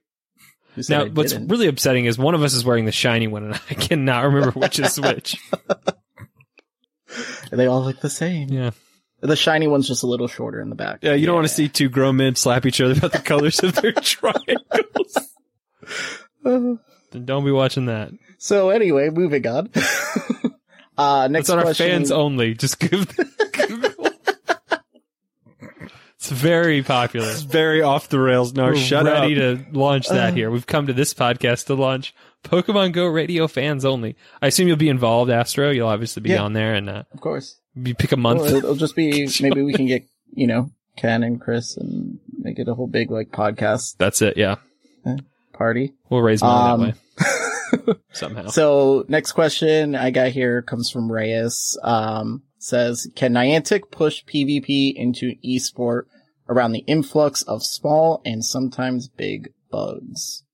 Now, 0.88 1.06
what's 1.06 1.34
really 1.34 1.66
upsetting 1.66 2.06
is 2.06 2.18
one 2.18 2.34
of 2.34 2.42
us 2.42 2.54
is 2.54 2.64
wearing 2.64 2.86
the 2.86 2.92
shiny 2.92 3.26
one, 3.26 3.44
and 3.44 3.54
I 3.54 3.74
cannot 3.74 4.24
remember 4.24 4.52
which 4.52 4.78
is 4.78 4.98
which. 5.00 5.36
they 7.50 7.66
all 7.66 7.82
look 7.84 8.00
the 8.00 8.10
same. 8.10 8.48
Yeah. 8.48 8.70
The 9.20 9.36
shiny 9.36 9.68
one's 9.68 9.86
just 9.86 10.02
a 10.02 10.06
little 10.06 10.26
shorter 10.26 10.60
in 10.60 10.68
the 10.68 10.74
back. 10.74 10.98
Yeah, 11.02 11.14
you 11.14 11.26
don't 11.26 11.36
want 11.36 11.46
to 11.46 11.52
see 11.54 11.68
two 11.68 11.88
grown 11.88 12.16
men 12.16 12.34
slap 12.34 12.66
each 12.66 12.80
other 12.80 12.94
about 12.94 13.12
the 13.12 13.20
colors 13.20 13.62
of 13.62 13.74
their 13.74 13.92
triangles. 14.02 15.28
Then 16.42 17.24
don't 17.24 17.44
be 17.44 17.52
watching 17.52 17.86
that. 17.86 18.10
So 18.38 18.70
anyway, 18.70 19.10
moving 19.10 19.46
on. 19.46 19.70
uh, 20.98 21.28
next 21.30 21.46
That's 21.46 21.50
on 21.50 21.66
our 21.66 21.74
fans 21.74 22.10
only. 22.10 22.54
Just 22.54 22.80
give. 22.80 23.06
Google. 23.52 24.08
it's 26.16 26.30
very 26.30 26.82
popular. 26.82 27.28
It's 27.30 27.42
very 27.42 27.82
off 27.82 28.08
the 28.08 28.18
rails. 28.18 28.54
No, 28.54 28.66
We're 28.66 28.76
shut 28.76 29.04
ready 29.04 29.40
up. 29.40 29.58
to 29.72 29.78
launch 29.78 30.08
that 30.08 30.34
here. 30.34 30.50
We've 30.50 30.66
come 30.66 30.88
to 30.88 30.92
this 30.92 31.14
podcast 31.14 31.66
to 31.66 31.74
launch 31.74 32.12
Pokemon 32.44 32.92
Go 32.92 33.06
radio 33.06 33.46
fans 33.48 33.84
only. 33.84 34.16
I 34.40 34.48
assume 34.48 34.68
you'll 34.68 34.76
be 34.76 34.88
involved, 34.88 35.30
Astro. 35.30 35.70
You'll 35.70 35.88
obviously 35.88 36.22
be 36.22 36.30
Yeah. 36.30 36.42
on 36.42 36.52
there 36.52 36.74
and 36.74 36.88
uh, 36.90 37.02
Of 37.12 37.20
course. 37.20 37.58
you 37.74 37.94
pick 37.94 38.12
a 38.12 38.16
month. 38.16 38.40
Well, 38.40 38.48
it'll, 38.48 38.58
it'll 38.58 38.74
just 38.76 38.96
be 38.96 39.28
maybe 39.40 39.62
we 39.62 39.72
can 39.72 39.86
get 39.86 40.04
you 40.34 40.46
know 40.46 40.70
Ken 40.96 41.22
and 41.22 41.40
Chris 41.40 41.76
and 41.76 42.18
make 42.38 42.58
it 42.58 42.68
a 42.68 42.74
whole 42.74 42.86
big 42.88 43.10
like 43.10 43.30
podcast 43.30 43.96
That's 43.98 44.20
it. 44.22 44.36
Yeah, 44.36 44.56
party. 45.52 45.92
we'll 46.10 46.22
raise 46.22 46.42
money 46.42 46.72
Um, 46.72 46.80
that 46.80 47.86
way 47.86 47.94
somehow. 48.12 48.48
So 48.48 49.04
next 49.08 49.32
question 49.32 49.94
I 49.94 50.10
got 50.10 50.32
here 50.32 50.60
comes 50.62 50.90
from 50.90 51.10
Reyes. 51.10 51.78
Um, 51.82 52.42
says, 52.58 53.08
can 53.16 53.32
Niantic 53.32 53.90
push 53.90 54.24
PvP 54.24 54.94
into 54.94 55.34
esport 55.44 56.02
around 56.48 56.72
the 56.72 56.80
influx 56.86 57.42
of 57.42 57.62
small 57.64 58.20
and 58.24 58.44
sometimes 58.44 59.08
big 59.08 59.52
bugs? 59.70 60.44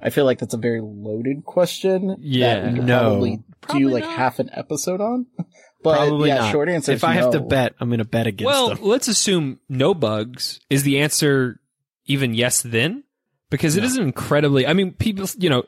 I 0.00 0.10
feel 0.10 0.24
like 0.24 0.38
that's 0.38 0.54
a 0.54 0.58
very 0.58 0.80
loaded 0.80 1.44
question. 1.44 2.16
Yeah, 2.20 2.60
that 2.60 2.72
we 2.72 2.78
could 2.78 2.86
no. 2.86 2.98
probably, 3.00 3.42
Probably 3.60 3.82
do 3.82 3.90
like 3.90 4.04
not. 4.04 4.16
half 4.16 4.38
an 4.38 4.50
episode 4.52 5.00
on. 5.00 5.26
But 5.80 5.94
Probably 5.96 6.28
yeah, 6.28 6.38
not. 6.38 6.50
short 6.50 6.68
answer. 6.68 6.90
If 6.90 6.96
is 6.98 7.04
I 7.04 7.12
have 7.12 7.30
to 7.30 7.40
bet, 7.40 7.72
I'm 7.78 7.88
going 7.88 7.98
to 8.00 8.04
bet 8.04 8.26
against 8.26 8.46
well, 8.46 8.70
them. 8.70 8.78
let's 8.82 9.06
assume 9.06 9.60
no 9.68 9.94
bugs. 9.94 10.58
Is 10.68 10.82
the 10.82 10.98
answer 10.98 11.60
even 12.06 12.34
yes 12.34 12.62
then? 12.62 13.04
Because 13.48 13.76
it 13.76 13.82
No. 13.82 13.86
isn't 13.86 14.02
incredibly. 14.02 14.66
I 14.66 14.72
mean, 14.72 14.90
people. 14.94 15.28
You 15.38 15.50
know, 15.50 15.62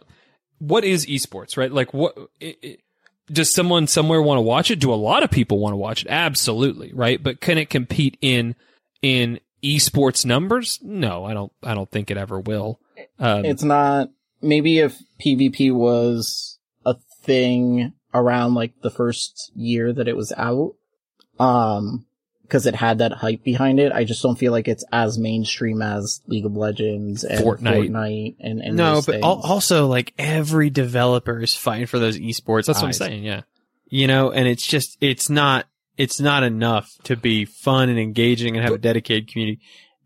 what 0.58 0.82
is 0.84 1.06
esports, 1.06 1.56
right? 1.56 1.70
Like, 1.70 1.94
what 1.94 2.16
it, 2.40 2.58
it, 2.60 2.80
does 3.30 3.54
someone 3.54 3.86
somewhere 3.86 4.20
want 4.20 4.38
to 4.38 4.42
watch 4.42 4.72
it? 4.72 4.80
Do 4.80 4.92
a 4.92 4.96
lot 4.96 5.22
of 5.22 5.30
people 5.30 5.60
want 5.60 5.74
to 5.74 5.76
watch 5.76 6.02
it? 6.04 6.08
Absolutely, 6.10 6.92
right? 6.92 7.22
But 7.22 7.40
can 7.40 7.56
it 7.56 7.70
compete 7.70 8.18
in 8.20 8.56
in 9.02 9.38
esports 9.62 10.26
numbers? 10.26 10.80
No, 10.82 11.24
I 11.24 11.34
don't. 11.34 11.52
I 11.62 11.74
don't 11.74 11.88
think 11.88 12.10
it 12.10 12.16
ever 12.16 12.40
will. 12.40 12.80
Um, 13.20 13.44
it's 13.44 13.62
not 13.62 14.10
maybe 14.42 14.78
if 14.78 14.98
PvP 15.24 15.72
was 15.72 16.58
a 16.84 16.94
thing 17.22 17.92
around 18.12 18.54
like 18.54 18.72
the 18.82 18.90
first 18.90 19.52
year 19.54 19.92
that 19.92 20.08
it 20.08 20.16
was 20.16 20.32
out 20.36 20.74
um 21.38 22.04
because 22.42 22.66
it 22.66 22.74
had 22.74 22.98
that 22.98 23.12
hype 23.12 23.44
behind 23.44 23.78
it 23.78 23.92
I 23.92 24.02
just 24.04 24.22
don't 24.22 24.36
feel 24.36 24.50
like 24.50 24.66
it's 24.66 24.84
as 24.92 25.18
mainstream 25.18 25.82
as 25.82 26.20
League 26.26 26.46
of 26.46 26.56
Legends 26.56 27.22
and 27.22 27.44
Fortnite. 27.44 27.90
Fortnite, 27.90 28.36
and, 28.40 28.60
and 28.60 28.76
no, 28.76 28.96
those 28.96 29.06
but 29.06 29.22
al- 29.22 29.40
also 29.42 29.86
like 29.86 30.12
every 30.18 30.68
developer 30.70 31.40
is 31.40 31.54
fighting 31.54 31.86
for 31.86 32.00
those 32.00 32.18
esports. 32.18 32.66
that's 32.66 32.80
what 32.80 32.88
I'm 32.88 32.92
saying. 32.92 33.22
Yeah. 33.22 33.42
You 33.88 34.06
know, 34.08 34.32
and 34.32 34.48
it's 34.48 34.66
just 34.66 34.96
it's 35.00 35.30
not 35.30 35.66
it's 35.96 36.18
not 36.18 36.42
enough 36.42 36.90
to 37.04 37.14
be 37.14 37.44
fun 37.44 37.88
and 37.88 37.98
engaging 37.98 38.56
and 38.56 38.64
have 38.64 38.74
a 38.74 38.78
dedicated 38.78 39.28
community. 39.30 39.60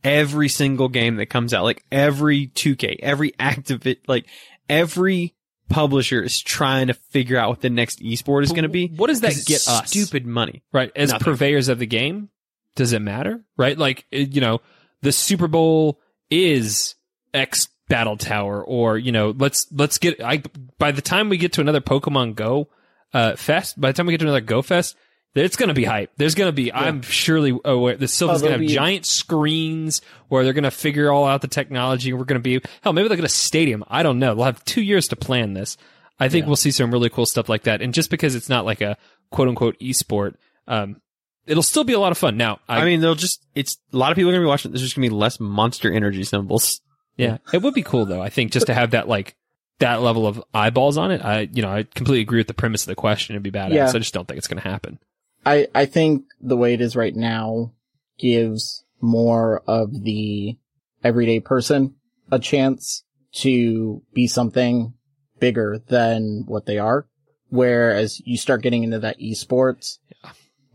Every 0.05 0.49
single 0.49 0.89
game 0.89 1.17
that 1.17 1.27
comes 1.27 1.55
out, 1.55 1.65
like 1.65 1.83
every 1.91 2.49
2K, 2.49 2.99
every 3.01 3.33
active, 3.39 3.83
like 4.07 4.27
every 4.69 5.35
publisher 5.69 6.23
is 6.23 6.41
trying 6.41 6.89
to 6.89 6.95
figure 6.95 7.39
out 7.39 7.49
what 7.49 7.61
the 7.63 7.71
next 7.71 8.01
esport 8.01 8.43
is 8.43 8.51
going 8.51 8.65
to 8.65 8.69
be. 8.69 8.89
what 8.89 9.07
does 9.07 9.23
that 9.23 9.35
get 9.47 9.67
us? 9.67 9.89
Stupid 9.89 10.27
money. 10.27 10.63
right 10.73 10.93
as 10.95 11.11
Nothing. 11.11 11.25
purveyors 11.25 11.69
of 11.69 11.79
the 11.79 11.87
game 11.87 12.29
does 12.77 12.93
it 12.93 13.01
matter 13.01 13.43
right 13.57 13.79
like 13.79 14.05
you 14.11 14.41
know 14.41 14.61
the 15.01 15.11
super 15.13 15.49
bowl 15.49 16.01
is 16.29 16.97
x 17.33 17.69
battle 17.89 18.17
tower 18.17 18.63
or 18.65 18.99
you 18.99 19.11
know 19.13 19.33
let's 19.39 19.67
let's 19.73 19.99
get 19.99 20.21
i 20.23 20.43
by 20.79 20.91
the 20.91 21.01
time 21.03 21.29
we 21.29 21.37
get 21.39 21.53
to 21.53 21.61
another 21.61 21.81
pokemon 21.81 22.35
go 22.35 22.69
uh 23.13 23.37
fest 23.37 23.81
by 23.81 23.89
the 23.91 23.97
time 23.97 24.07
we 24.07 24.13
get 24.13 24.19
to 24.19 24.25
another 24.27 24.41
go 24.41 24.61
fest 24.61 24.97
it's 25.35 25.57
going 25.57 25.69
to 25.69 25.75
be 25.75 25.85
hype. 25.85 26.11
There's 26.17 26.35
going 26.35 26.49
to 26.49 26.53
be, 26.53 26.73
I'm 26.73 27.03
surely 27.03 27.59
aware, 27.65 27.97
the 27.97 28.07
Sylvan's 28.07 28.43
Oh, 28.43 28.47
going 28.47 28.59
to 28.59 28.65
have 28.65 28.69
be- 28.69 28.75
giant 28.75 29.05
screens 29.07 30.01
where 30.29 30.45
they're 30.45 30.53
going 30.53 30.65
to 30.65 30.71
figure 30.71 31.11
all 31.11 31.25
out 31.27 31.41
the 31.41 31.49
technology. 31.49 32.13
We're 32.13 32.25
going 32.25 32.41
to 32.43 32.61
be, 32.61 32.67
hell, 32.83 32.93
maybe 32.93 33.09
they'll 33.09 33.17
get 33.17 33.25
a 33.25 33.29
stadium. 33.29 33.83
I 33.89 34.03
don't 34.03 34.19
know. 34.19 34.35
They'll 34.35 34.45
have 34.45 34.65
two 34.65 34.83
years 34.83 35.09
to 35.09 35.17
plan 35.17 35.55
this. 35.55 35.77
I 36.21 36.29
think 36.29 36.47
we'll 36.47 36.55
see 36.57 36.71
some 36.71 36.93
really 36.93 37.11
cool 37.11 37.27
stuff 37.27 37.49
like 37.49 37.65
that. 37.65 37.83
And 37.83 37.93
just 37.93 38.11
because 38.11 38.37
it's 38.37 38.49
not 38.49 38.65
like 38.65 38.81
a 38.81 38.97
quote 39.31 39.49
unquote 39.49 39.77
esport, 39.81 40.35
um, 40.69 41.01
it'll 41.47 41.63
still 41.65 41.83
be 41.83 41.93
a 41.93 41.99
lot 41.99 42.13
of 42.13 42.19
fun. 42.19 42.37
Now, 42.37 42.61
I, 42.69 42.83
I, 42.83 42.85
mean, 42.85 43.01
they'll 43.01 43.17
just, 43.17 43.45
it's, 43.57 43.79
a 43.93 43.97
lot 43.97 44.13
of 44.13 44.17
people 44.17 44.31
are 44.31 44.35
going 44.35 44.43
to 44.43 44.47
be 44.47 44.49
watching. 44.49 44.71
There's 44.71 44.83
just 44.83 44.95
going 44.95 45.09
to 45.09 45.11
be 45.11 45.15
less 45.17 45.41
monster 45.41 45.93
energy 45.93 46.23
symbols. 46.23 46.81
yeah, 47.17 47.39
it 47.53 47.61
would 47.63 47.75
be 47.75 47.83
cool 47.83 48.07
though. 48.07 48.23
I 48.23 48.29
think 48.31 48.53
just 48.53 48.67
to 48.67 48.75
have 48.75 48.93
that 48.93 49.09
like, 49.09 49.35
that 49.81 50.03
level 50.03 50.29
of 50.29 50.41
eyeballs 50.55 50.97
on 50.97 51.11
it. 51.11 51.25
I, 51.25 51.49
you 51.53 51.61
know, 51.61 51.69
I 51.69 51.83
completely 51.83 52.21
agree 52.21 52.39
with 52.39 52.47
the 52.47 52.55
premise 52.55 52.85
of 52.85 52.87
the 52.87 52.95
question. 52.95 53.35
It'd 53.35 53.43
be 53.43 53.51
badass. 53.51 53.73
Yeah. 53.75 53.89
I 53.89 53.99
just 53.99 54.15
don't 54.15 54.27
think 54.29 54.39
it's 54.39 54.47
going 54.47 54.63
to 54.63 54.69
happen. 54.69 55.01
I, 55.47 55.69
I 55.75 55.87
think 55.87 56.25
the 56.41 56.57
way 56.57 56.75
it 56.75 56.81
is 56.81 56.97
right 56.97 57.15
now 57.15 57.73
gives 58.19 58.85
more 59.01 59.63
of 59.67 60.05
the 60.05 60.57
everyday 61.03 61.41
person 61.41 61.95
a 62.31 62.39
chance 62.39 63.05
to 63.33 64.03
be 64.15 64.27
something 64.27 64.95
bigger 65.41 65.81
than 65.89 66.45
what 66.47 66.67
they 66.67 66.79
are. 66.79 67.07
Whereas 67.51 68.21
you 68.25 68.37
start 68.37 68.63
getting 68.63 68.85
into 68.85 69.01
that 69.01 69.21
esports, 69.21 69.99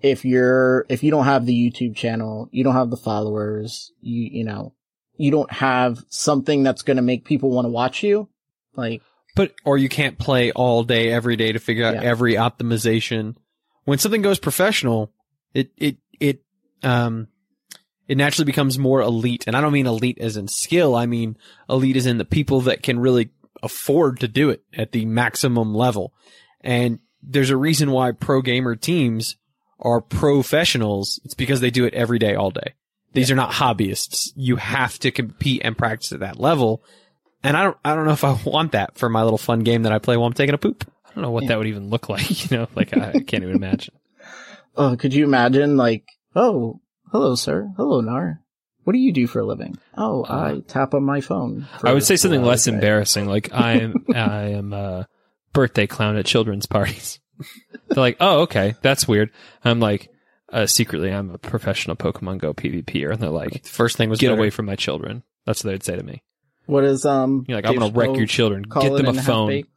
if 0.01 0.23
you're, 0.23 0.85
if 0.89 1.03
you 1.03 1.11
don't 1.11 1.25
have 1.25 1.45
the 1.45 1.53
YouTube 1.53 1.95
channel, 1.95 2.47
you 2.51 2.63
don't 2.63 2.75
have 2.75 2.89
the 2.89 2.97
followers, 2.97 3.91
you, 4.01 4.29
you 4.31 4.43
know, 4.43 4.73
you 5.17 5.31
don't 5.31 5.51
have 5.51 5.99
something 6.07 6.63
that's 6.63 6.83
going 6.83 6.97
to 6.97 7.03
make 7.03 7.25
people 7.25 7.49
want 7.49 7.65
to 7.65 7.69
watch 7.69 8.03
you. 8.03 8.29
Like, 8.75 9.01
But, 9.35 9.53
or 9.65 9.77
you 9.77 9.89
can't 9.89 10.17
play 10.17 10.51
all 10.51 10.83
day, 10.83 11.11
every 11.11 11.35
day 11.35 11.51
to 11.51 11.59
figure 11.59 11.85
out 11.85 11.95
Yeah. 11.95 12.03
every 12.03 12.35
optimization. 12.35 13.35
When 13.89 13.97
something 13.99 14.21
goes 14.21 14.37
professional, 14.37 15.11
it, 15.53 15.71
it, 15.77 15.97
it, 16.19 16.43
um, 16.83 17.27
it 18.07 18.17
naturally 18.17 18.45
becomes 18.45 18.77
more 18.77 19.01
elite. 19.01 19.45
And 19.47 19.55
I 19.55 19.61
don't 19.61 19.73
mean 19.73 19.87
elite 19.87 20.19
as 20.19 20.37
in 20.37 20.47
skill. 20.47 20.95
I 20.95 21.07
mean 21.07 21.37
elite 21.67 21.97
as 21.97 22.05
in 22.05 22.19
the 22.19 22.25
people 22.25 22.61
that 22.61 22.83
can 22.83 22.99
really 22.99 23.31
afford 23.63 24.19
to 24.19 24.27
do 24.27 24.51
it 24.51 24.63
at 24.73 24.91
the 24.91 25.05
maximum 25.05 25.73
level. 25.73 26.13
And 26.61 26.99
there's 27.23 27.49
a 27.49 27.57
reason 27.57 27.89
why 27.89 28.11
pro 28.11 28.43
gamer 28.43 28.75
teams 28.75 29.37
are 29.79 30.01
professionals. 30.01 31.19
It's 31.25 31.33
because 31.33 31.59
they 31.59 31.71
do 31.71 31.85
it 31.85 31.95
every 31.95 32.19
day, 32.19 32.35
all 32.35 32.51
day. 32.51 32.75
These 33.13 33.31
are 33.31 33.35
not 33.35 33.53
hobbyists. 33.53 34.31
You 34.35 34.57
have 34.57 34.99
to 34.99 35.09
compete 35.09 35.61
and 35.63 35.77
practice 35.77 36.11
at 36.11 36.19
that 36.19 36.39
level. 36.39 36.83
And 37.43 37.57
I 37.57 37.63
don't, 37.63 37.77
I 37.83 37.95
don't 37.95 38.05
know 38.05 38.11
if 38.11 38.23
I 38.23 38.37
want 38.45 38.73
that 38.73 38.99
for 38.99 39.09
my 39.09 39.23
little 39.23 39.39
fun 39.39 39.61
game 39.61 39.83
that 39.83 39.91
I 39.91 39.97
play 39.97 40.15
while 40.15 40.27
I'm 40.27 40.33
taking 40.33 40.55
a 40.55 40.59
poop. 40.59 40.89
I 41.09 41.13
don't 41.15 41.23
know 41.23 41.31
what 41.31 41.47
that 41.47 41.57
would 41.57 41.67
even 41.67 41.89
look 41.89 42.09
like. 42.09 42.49
You 42.51 42.57
know, 42.57 42.67
like 42.75 42.95
I, 42.95 43.09
I 43.09 43.19
can't 43.19 43.43
even 43.43 43.55
imagine. 43.55 43.95
oh, 44.75 44.95
could 44.99 45.13
you 45.13 45.23
imagine 45.23 45.77
like, 45.77 46.05
oh, 46.35 46.79
hello, 47.11 47.35
sir. 47.35 47.71
Hello, 47.77 48.01
Nar. 48.01 48.41
What 48.83 48.93
do 48.93 48.99
you 48.99 49.11
do 49.13 49.27
for 49.27 49.39
a 49.39 49.45
living? 49.45 49.77
Oh, 49.97 50.25
I 50.27 50.61
tap 50.67 50.93
on 50.95 51.03
my 51.03 51.21
phone. 51.21 51.67
Uh, 51.83 51.89
I 51.89 51.93
would 51.93 52.03
say 52.03 52.15
something 52.15 52.41
less 52.43 52.65
day. 52.65 52.71
embarrassing, 52.73 53.27
like 53.27 53.49
I 53.53 53.73
am 53.73 54.05
I 54.15 54.41
am 54.51 54.73
a 54.73 55.07
birthday 55.53 55.85
clown 55.85 56.15
at 56.17 56.25
children's 56.25 56.65
parties. 56.65 57.19
They're 57.87 58.01
like, 58.01 58.17
oh, 58.19 58.41
okay, 58.41 58.75
that's 58.81 59.07
weird. 59.07 59.29
I'm 59.63 59.79
like, 59.79 60.09
uh, 60.51 60.65
secretly, 60.65 61.11
I'm 61.11 61.29
a 61.29 61.37
professional 61.37 61.95
Pokemon 61.95 62.39
Go 62.39 62.53
PvPer, 62.53 63.11
and 63.11 63.19
they're 63.21 63.29
like, 63.29 63.61
The 63.63 63.69
first 63.69 63.95
thing 63.97 64.09
was 64.09 64.19
get 64.19 64.27
better. 64.29 64.39
away 64.39 64.49
from 64.49 64.65
my 64.65 64.75
children. 64.75 65.23
That's 65.45 65.63
what 65.63 65.71
they'd 65.71 65.83
say 65.83 65.95
to 65.95 66.03
me. 66.03 66.23
What 66.65 66.83
is 66.83 67.05
um? 67.05 67.45
You're 67.47 67.57
like, 67.57 67.65
I'm 67.65 67.75
gonna 67.77 67.93
wreck 67.93 68.15
your 68.17 68.25
children. 68.25 68.63
Get 68.63 68.91
them 68.93 69.07
a 69.07 69.13
phone. 69.13 69.49
Half-Baked? 69.51 69.69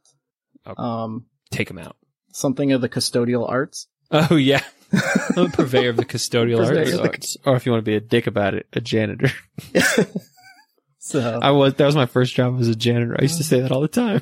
Um, 0.77 1.25
Take 1.51 1.67
them 1.67 1.77
out. 1.79 1.95
something 2.31 2.71
of 2.71 2.81
the 2.81 2.89
custodial 2.89 3.47
arts. 3.49 3.87
Oh 4.11 4.35
yeah, 4.35 4.63
I'm 5.35 5.45
a 5.45 5.49
purveyor 5.49 5.89
of 5.89 5.97
the 5.97 6.05
custodial 6.13 6.57
Purveyor. 6.65 6.99
arts. 7.01 7.09
Arts. 7.35 7.37
Or 7.45 7.55
if 7.55 7.65
you 7.65 7.71
want 7.71 7.83
to 7.83 7.89
be 7.91 7.95
a 7.95 7.99
dick 8.01 8.27
about 8.27 8.53
it, 8.53 8.67
a 8.73 8.81
janitor. 8.81 9.29
So 11.05 11.37
I 11.43 11.51
was, 11.51 11.73
that 11.73 11.85
was 11.85 11.97
my 11.97 12.05
first 12.05 12.33
job 12.33 12.57
as 12.61 12.69
a 12.69 12.75
janitor. 12.75 13.17
I 13.19 13.23
used 13.23 13.35
to 13.37 13.43
say 13.43 13.59
that 13.59 13.73
all 13.73 13.81
the 13.81 13.89
time. 13.89 14.21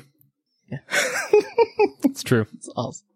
Yeah, 0.68 0.78
It's 2.04 2.24
true. 2.24 2.46
It's 2.54 2.68
awesome. 2.74 3.06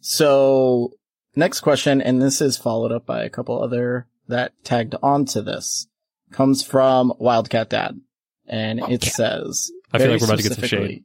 So 0.00 0.90
next 1.36 1.60
question, 1.60 2.02
and 2.02 2.20
this 2.20 2.40
is 2.40 2.56
followed 2.56 2.90
up 2.90 3.06
by 3.06 3.22
a 3.22 3.30
couple 3.30 3.62
other 3.62 4.08
that 4.26 4.52
tagged 4.64 4.96
onto 5.00 5.42
this, 5.42 5.86
comes 6.32 6.64
from 6.64 7.12
Wildcat 7.18 7.70
Dad, 7.70 8.00
and 8.48 8.80
it 8.80 9.04
says, 9.04 9.70
I 9.92 9.98
feel 9.98 10.10
like 10.10 10.20
we're 10.20 10.26
about 10.26 10.38
to 10.38 10.42
get 10.42 10.52
some 10.54 10.64
specifically, 10.64 11.04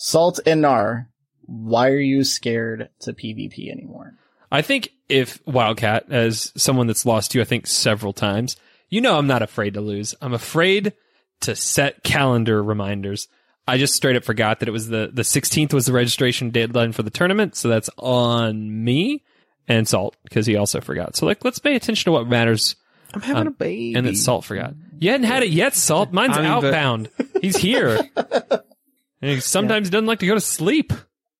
Salt 0.00 0.38
and 0.46 0.60
Nar, 0.62 1.08
why 1.46 1.88
are 1.88 1.98
you 1.98 2.22
scared 2.22 2.88
to 3.00 3.12
PvP 3.12 3.68
anymore? 3.68 4.14
I 4.50 4.62
think 4.62 4.90
if 5.08 5.44
Wildcat, 5.44 6.04
as 6.12 6.52
someone 6.56 6.86
that's 6.86 7.04
lost 7.04 7.34
you, 7.34 7.40
I 7.40 7.44
think 7.44 7.66
several 7.66 8.12
times, 8.12 8.56
you 8.90 9.00
know, 9.00 9.18
I'm 9.18 9.26
not 9.26 9.42
afraid 9.42 9.74
to 9.74 9.80
lose. 9.80 10.14
I'm 10.22 10.34
afraid 10.34 10.92
to 11.40 11.56
set 11.56 12.04
calendar 12.04 12.62
reminders. 12.62 13.26
I 13.66 13.76
just 13.76 13.94
straight 13.94 14.14
up 14.14 14.22
forgot 14.24 14.60
that 14.60 14.68
it 14.68 14.72
was 14.72 14.86
the, 14.86 15.10
the 15.12 15.22
16th 15.22 15.72
was 15.74 15.86
the 15.86 15.92
registration 15.92 16.50
deadline 16.50 16.92
for 16.92 17.02
the 17.02 17.10
tournament. 17.10 17.56
So 17.56 17.66
that's 17.68 17.90
on 17.98 18.84
me 18.84 19.24
and 19.66 19.88
Salt 19.88 20.16
because 20.22 20.46
he 20.46 20.54
also 20.54 20.80
forgot. 20.80 21.16
So 21.16 21.26
like, 21.26 21.44
let's 21.44 21.58
pay 21.58 21.74
attention 21.74 22.04
to 22.04 22.12
what 22.12 22.28
matters. 22.28 22.76
I'm 23.14 23.20
having 23.20 23.40
Um, 23.42 23.48
a 23.48 23.50
baby. 23.50 23.94
And 23.96 24.06
that 24.06 24.16
Salt 24.16 24.44
forgot. 24.44 24.74
You 25.00 25.10
hadn't 25.10 25.26
had 25.26 25.42
it 25.42 25.50
yet, 25.50 25.74
Salt. 25.74 26.12
Mine's 26.12 26.36
I 26.38 26.42
mean, 26.42 26.60
but- 26.60 26.66
outbound. 26.72 27.10
He's 27.42 27.56
here. 27.56 27.98
and 29.22 29.30
he 29.32 29.40
sometimes 29.40 29.90
doesn't 29.90 30.06
like 30.06 30.20
to 30.20 30.26
go 30.26 30.34
to 30.34 30.40
sleep. 30.40 30.92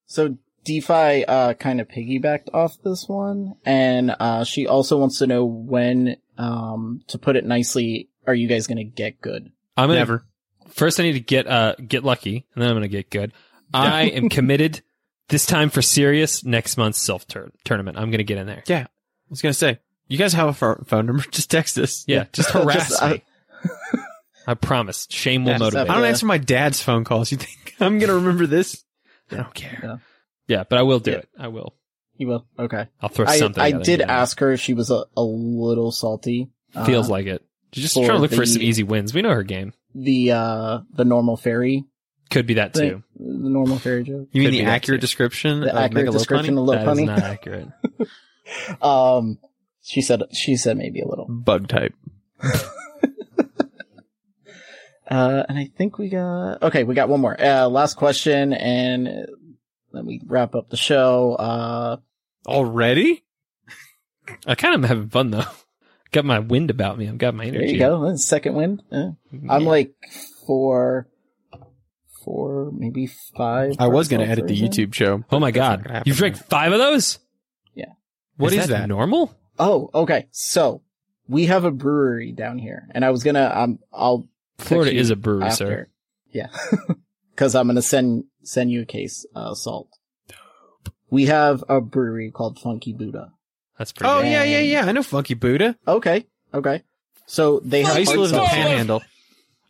So 0.06 0.36
DeFi 0.64 1.24
uh 1.24 1.55
kind 1.55 1.80
of 1.80 1.88
piggybacked 1.88 2.52
off 2.52 2.76
this 2.82 3.09
one, 3.09 3.55
and 3.64 4.14
uh 4.18 4.44
she 4.44 4.66
also 4.66 4.98
wants 4.98 5.18
to 5.18 5.26
know 5.26 5.44
when 5.44 6.16
Um, 6.36 7.02
to 7.09 7.18
put 7.18 7.34
it 7.36 7.44
nicely, 7.44 8.09
are 8.26 8.34
you 8.34 8.46
guys 8.48 8.66
gonna 8.66 8.84
get 8.84 9.20
good? 9.20 9.50
I'm 9.76 9.88
gonna, 9.88 9.98
Never. 9.98 10.24
First, 10.68 11.00
I 11.00 11.02
need 11.05 11.12
to 11.14 11.20
get 11.20 11.46
uh 11.46 11.74
get 11.76 12.05
lucky, 12.05 12.46
and 12.55 12.62
then 12.62 12.68
I'm 12.70 12.76
gonna 12.76 12.88
get 12.88 13.10
good. 13.10 13.32
I 13.72 14.05
am 14.05 14.28
committed. 14.38 14.82
This 15.28 15.44
time 15.44 15.68
for 15.68 15.82
serious. 15.82 16.42
Next 16.42 16.78
month's 16.78 17.06
Silph 17.06 17.26
tournament. 17.64 17.98
I'm 17.98 18.10
gonna 18.10 18.22
get 18.22 18.38
in 18.38 18.46
there. 18.46 18.62
Yeah. 18.66 18.84
I 18.86 19.30
was 19.30 19.42
gonna 19.42 19.52
say, 19.52 19.78
you 20.06 20.16
guys 20.16 20.32
have 20.32 20.48
a 20.48 20.84
phone 20.84 21.06
number? 21.06 21.22
Just 21.30 21.50
text 21.50 21.76
us. 21.78 22.05
Yeah, 22.06 22.24
just 22.32 22.50
harass 22.50 22.88
Just, 22.88 23.02
uh, 23.02 23.09
me. 23.10 23.22
I 23.92 23.97
promise. 24.54 25.06
Shame 25.10 25.44
will 25.44 25.52
Yeah. 25.52 25.58
motivate. 25.58 25.90
I 25.90 25.94
don't 25.94 26.02
Yeah. 26.04 26.08
answer 26.10 26.26
my 26.26 26.38
dad's 26.38 26.80
phone 26.82 27.04
calls. 27.04 27.30
You 27.32 27.38
think 27.38 27.74
I'm 27.80 27.98
gonna 27.98 28.14
remember 28.14 28.46
this? 28.46 28.84
I 29.30 29.36
don't 29.36 29.54
care. 29.54 29.78
Yeah. 29.82 29.96
Yeah, 30.48 30.64
but 30.68 30.78
I 30.78 30.82
will 30.82 31.00
do 31.00 31.10
Yeah. 31.12 31.16
it. 31.18 31.28
I 31.38 31.48
will. 31.48 31.74
You 32.16 32.28
will. 32.28 32.46
Okay. 32.58 32.86
I'll 33.00 33.08
throw 33.10 33.26
I, 33.26 33.38
something. 33.38 33.62
I 33.62 33.68
at 33.68 33.74
it, 33.80 33.84
did 33.84 34.00
you 34.00 34.06
know. 34.06 34.12
ask 34.12 34.40
her 34.40 34.50
if 34.52 34.60
she 34.60 34.74
was 34.74 34.90
a, 34.90 35.04
a 35.16 35.22
little 35.22 35.92
salty. 35.92 36.48
Feels 36.86 37.08
Uh, 37.08 37.12
like 37.12 37.26
it. 37.26 37.44
She's 37.72 37.84
just 37.84 37.94
for 37.94 38.04
trying 38.06 38.16
to 38.18 38.22
look 38.22 38.30
for 38.32 38.38
the- 38.40 38.46
some 38.46 38.62
easy 38.62 38.82
wins. 38.82 39.12
We 39.14 39.22
know 39.22 39.30
her 39.30 39.42
game. 39.44 39.72
the 39.94 40.32
uh 40.32 40.80
the 40.94 41.04
normal 41.04 41.36
fairy 41.36 41.84
Could 42.30 42.46
be 42.46 42.54
that 42.54 42.74
thing, 42.74 42.90
too. 42.90 43.02
the 43.18 43.48
normal 43.48 43.78
fairy 43.78 44.04
joke. 44.04 44.28
You 44.32 44.40
mean 44.42 44.48
Could 44.48 44.50
be 44.52 44.58
the 44.58 44.64
that 44.66 44.70
accurate 44.72 45.00
too. 45.00 45.06
description 45.06 45.60
The 45.60 45.70
of 45.70 45.76
accurate 45.76 45.92
Mega 45.94 46.08
Lopunny? 46.10 46.12
description 46.18 46.58
of 46.58 46.64
Little 46.64 46.84
That 46.84 46.92
is 46.92 46.98
Punny. 46.98 47.06
not 47.06 47.18
accurate. 47.20 47.68
Um, 48.82 49.38
she 49.82 50.00
said 50.02 50.22
she 50.32 50.56
said 50.56 50.76
maybe 50.78 51.00
a 51.00 51.06
little. 51.08 51.26
Bug 51.28 51.68
type. 51.68 51.94
Uh, 55.09 55.43
and 55.48 55.59
I 55.59 55.70
think 55.76 55.98
we 55.98 56.10
got 56.10 56.62
okay. 56.62 56.85
We 56.85 56.94
got 56.94 57.09
one 57.09 57.20
more. 57.20 57.40
Uh, 57.40 57.66
last 57.68 57.97
question, 57.97 58.52
and 58.52 59.09
uh, 59.09 59.26
then 59.93 60.06
we 60.06 60.20
wrap 60.26 60.55
up 60.55 60.68
the 60.68 60.76
show. 60.76 61.35
Uh, 61.35 61.97
Already? 62.47 63.24
I 64.47 64.55
kind 64.55 64.74
of 64.74 64.85
am 64.85 64.89
having 64.89 65.09
fun 65.09 65.30
though. 65.30 65.44
Got 66.10 66.24
my 66.24 66.39
wind 66.39 66.70
about 66.70 66.97
me. 66.97 67.06
I've 67.06 67.18
got 67.18 67.35
my 67.35 67.44
energy. 67.44 67.59
there 67.59 67.74
you 67.74 67.78
go. 67.78 68.16
Second 68.16 68.55
wind. 68.55 68.82
Yeah. 68.90 69.10
I'm 69.47 69.64
like 69.64 69.93
four, 70.47 71.06
four, 72.24 72.70
maybe 72.72 73.06
five. 73.06 73.74
I 73.78 73.89
was 73.89 74.09
gonna 74.09 74.24
parts 74.24 74.39
edit 74.40 74.48
the. 74.48 74.59
YouTube 74.59 74.94
show. 74.94 75.22
Oh 75.30 75.39
my 75.39 75.51
god! 75.51 75.85
gonna. 75.85 76.02
You 76.06 76.14
drank 76.14 76.39
five 76.39 76.72
of 76.72 76.78
those? 76.78 77.18
Yeah. 77.74 77.93
What 78.39 78.55
is 78.55 78.60
is 78.60 78.68
that? 78.68 78.89
Normal? 78.89 79.35
Oh, 79.59 79.90
okay. 79.93 80.28
So 80.30 80.80
we 81.28 81.44
have 81.47 81.64
a 81.66 81.70
brewery 81.70 82.32
down 82.32 82.56
here, 82.56 82.89
and 82.93 83.05
I 83.05 83.10
was 83.10 83.22
gonna 83.22 83.52
um, 83.55 83.78
I'll 83.93 84.20
text 84.20 84.28
Florida 84.59 84.93
is 84.94 85.10
a 85.10 85.16
brewery, 85.16 85.44
after. 85.44 85.56
sir. 85.56 85.89
Yeah, 86.32 86.48
because 87.30 87.55
I'm 87.55 87.66
gonna 87.66 87.82
send 87.82 88.24
send 88.43 88.70
you 88.70 88.82
a 88.82 88.86
case 88.86 89.24
uh, 89.35 89.55
salt. 89.55 89.89
We 91.10 91.26
have 91.26 91.64
a 91.68 91.80
brewery 91.80 92.30
called 92.30 92.59
Funky 92.59 92.93
Buddha. 92.93 93.32
That's 93.78 93.93
pretty. 93.93 94.10
Oh 94.12 94.22
good. 94.22 94.30
yeah, 94.30 94.44
yeah, 94.44 94.59
yeah. 94.60 94.85
I 94.86 94.93
know 94.93 95.02
Funky 95.02 95.35
Buddha. 95.35 95.76
Okay, 95.86 96.26
okay. 96.52 96.82
So 97.26 97.60
they 97.64 97.82
have 97.82 97.97
I 97.97 98.01
used 98.01 98.12
to 98.12 98.20
live 98.20 98.32
in 98.32 98.36
the. 98.39 98.44
Panhandle. 98.44 99.02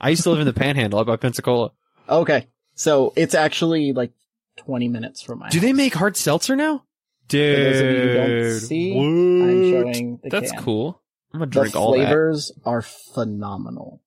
I 0.01 0.11
used 0.11 0.23
to 0.25 0.31
live 0.31 0.41
in 0.41 0.47
the 0.47 0.53
Panhandle 0.53 0.99
up 1.01 1.07
by 1.07 1.17
Pensacola. 1.17 1.73
Okay, 2.09 2.47
so 2.75 3.13
it's 3.17 3.35
actually 3.35 3.93
like 3.93 4.13
20 4.59 4.89
minutes 4.89 5.23
from 5.23 5.41
my. 5.41 5.49
Do 5.51 5.61
they 5.61 5.73
make 5.73 5.95
hard 5.95 6.17
seltzer 6.17 6.57
now? 6.57 6.85
Dude, 7.29 7.57
For 7.57 7.63
those 7.65 7.81
of 7.81 7.91
you 7.91 8.15
don't 8.15 8.61
see, 8.61 8.99
I'm 8.99 9.71
showing 9.71 10.21
the 10.23 10.31
That's 10.31 10.53
can. 10.53 10.63
cool. 10.63 11.03
I'm 11.35 11.41
gonna 11.41 11.51
The 11.51 11.61
drink 11.61 11.77
all 11.77 11.93
that. 11.93 11.99
flavors 12.07 12.53
are 12.65 12.81
phenomenal. 12.83 14.01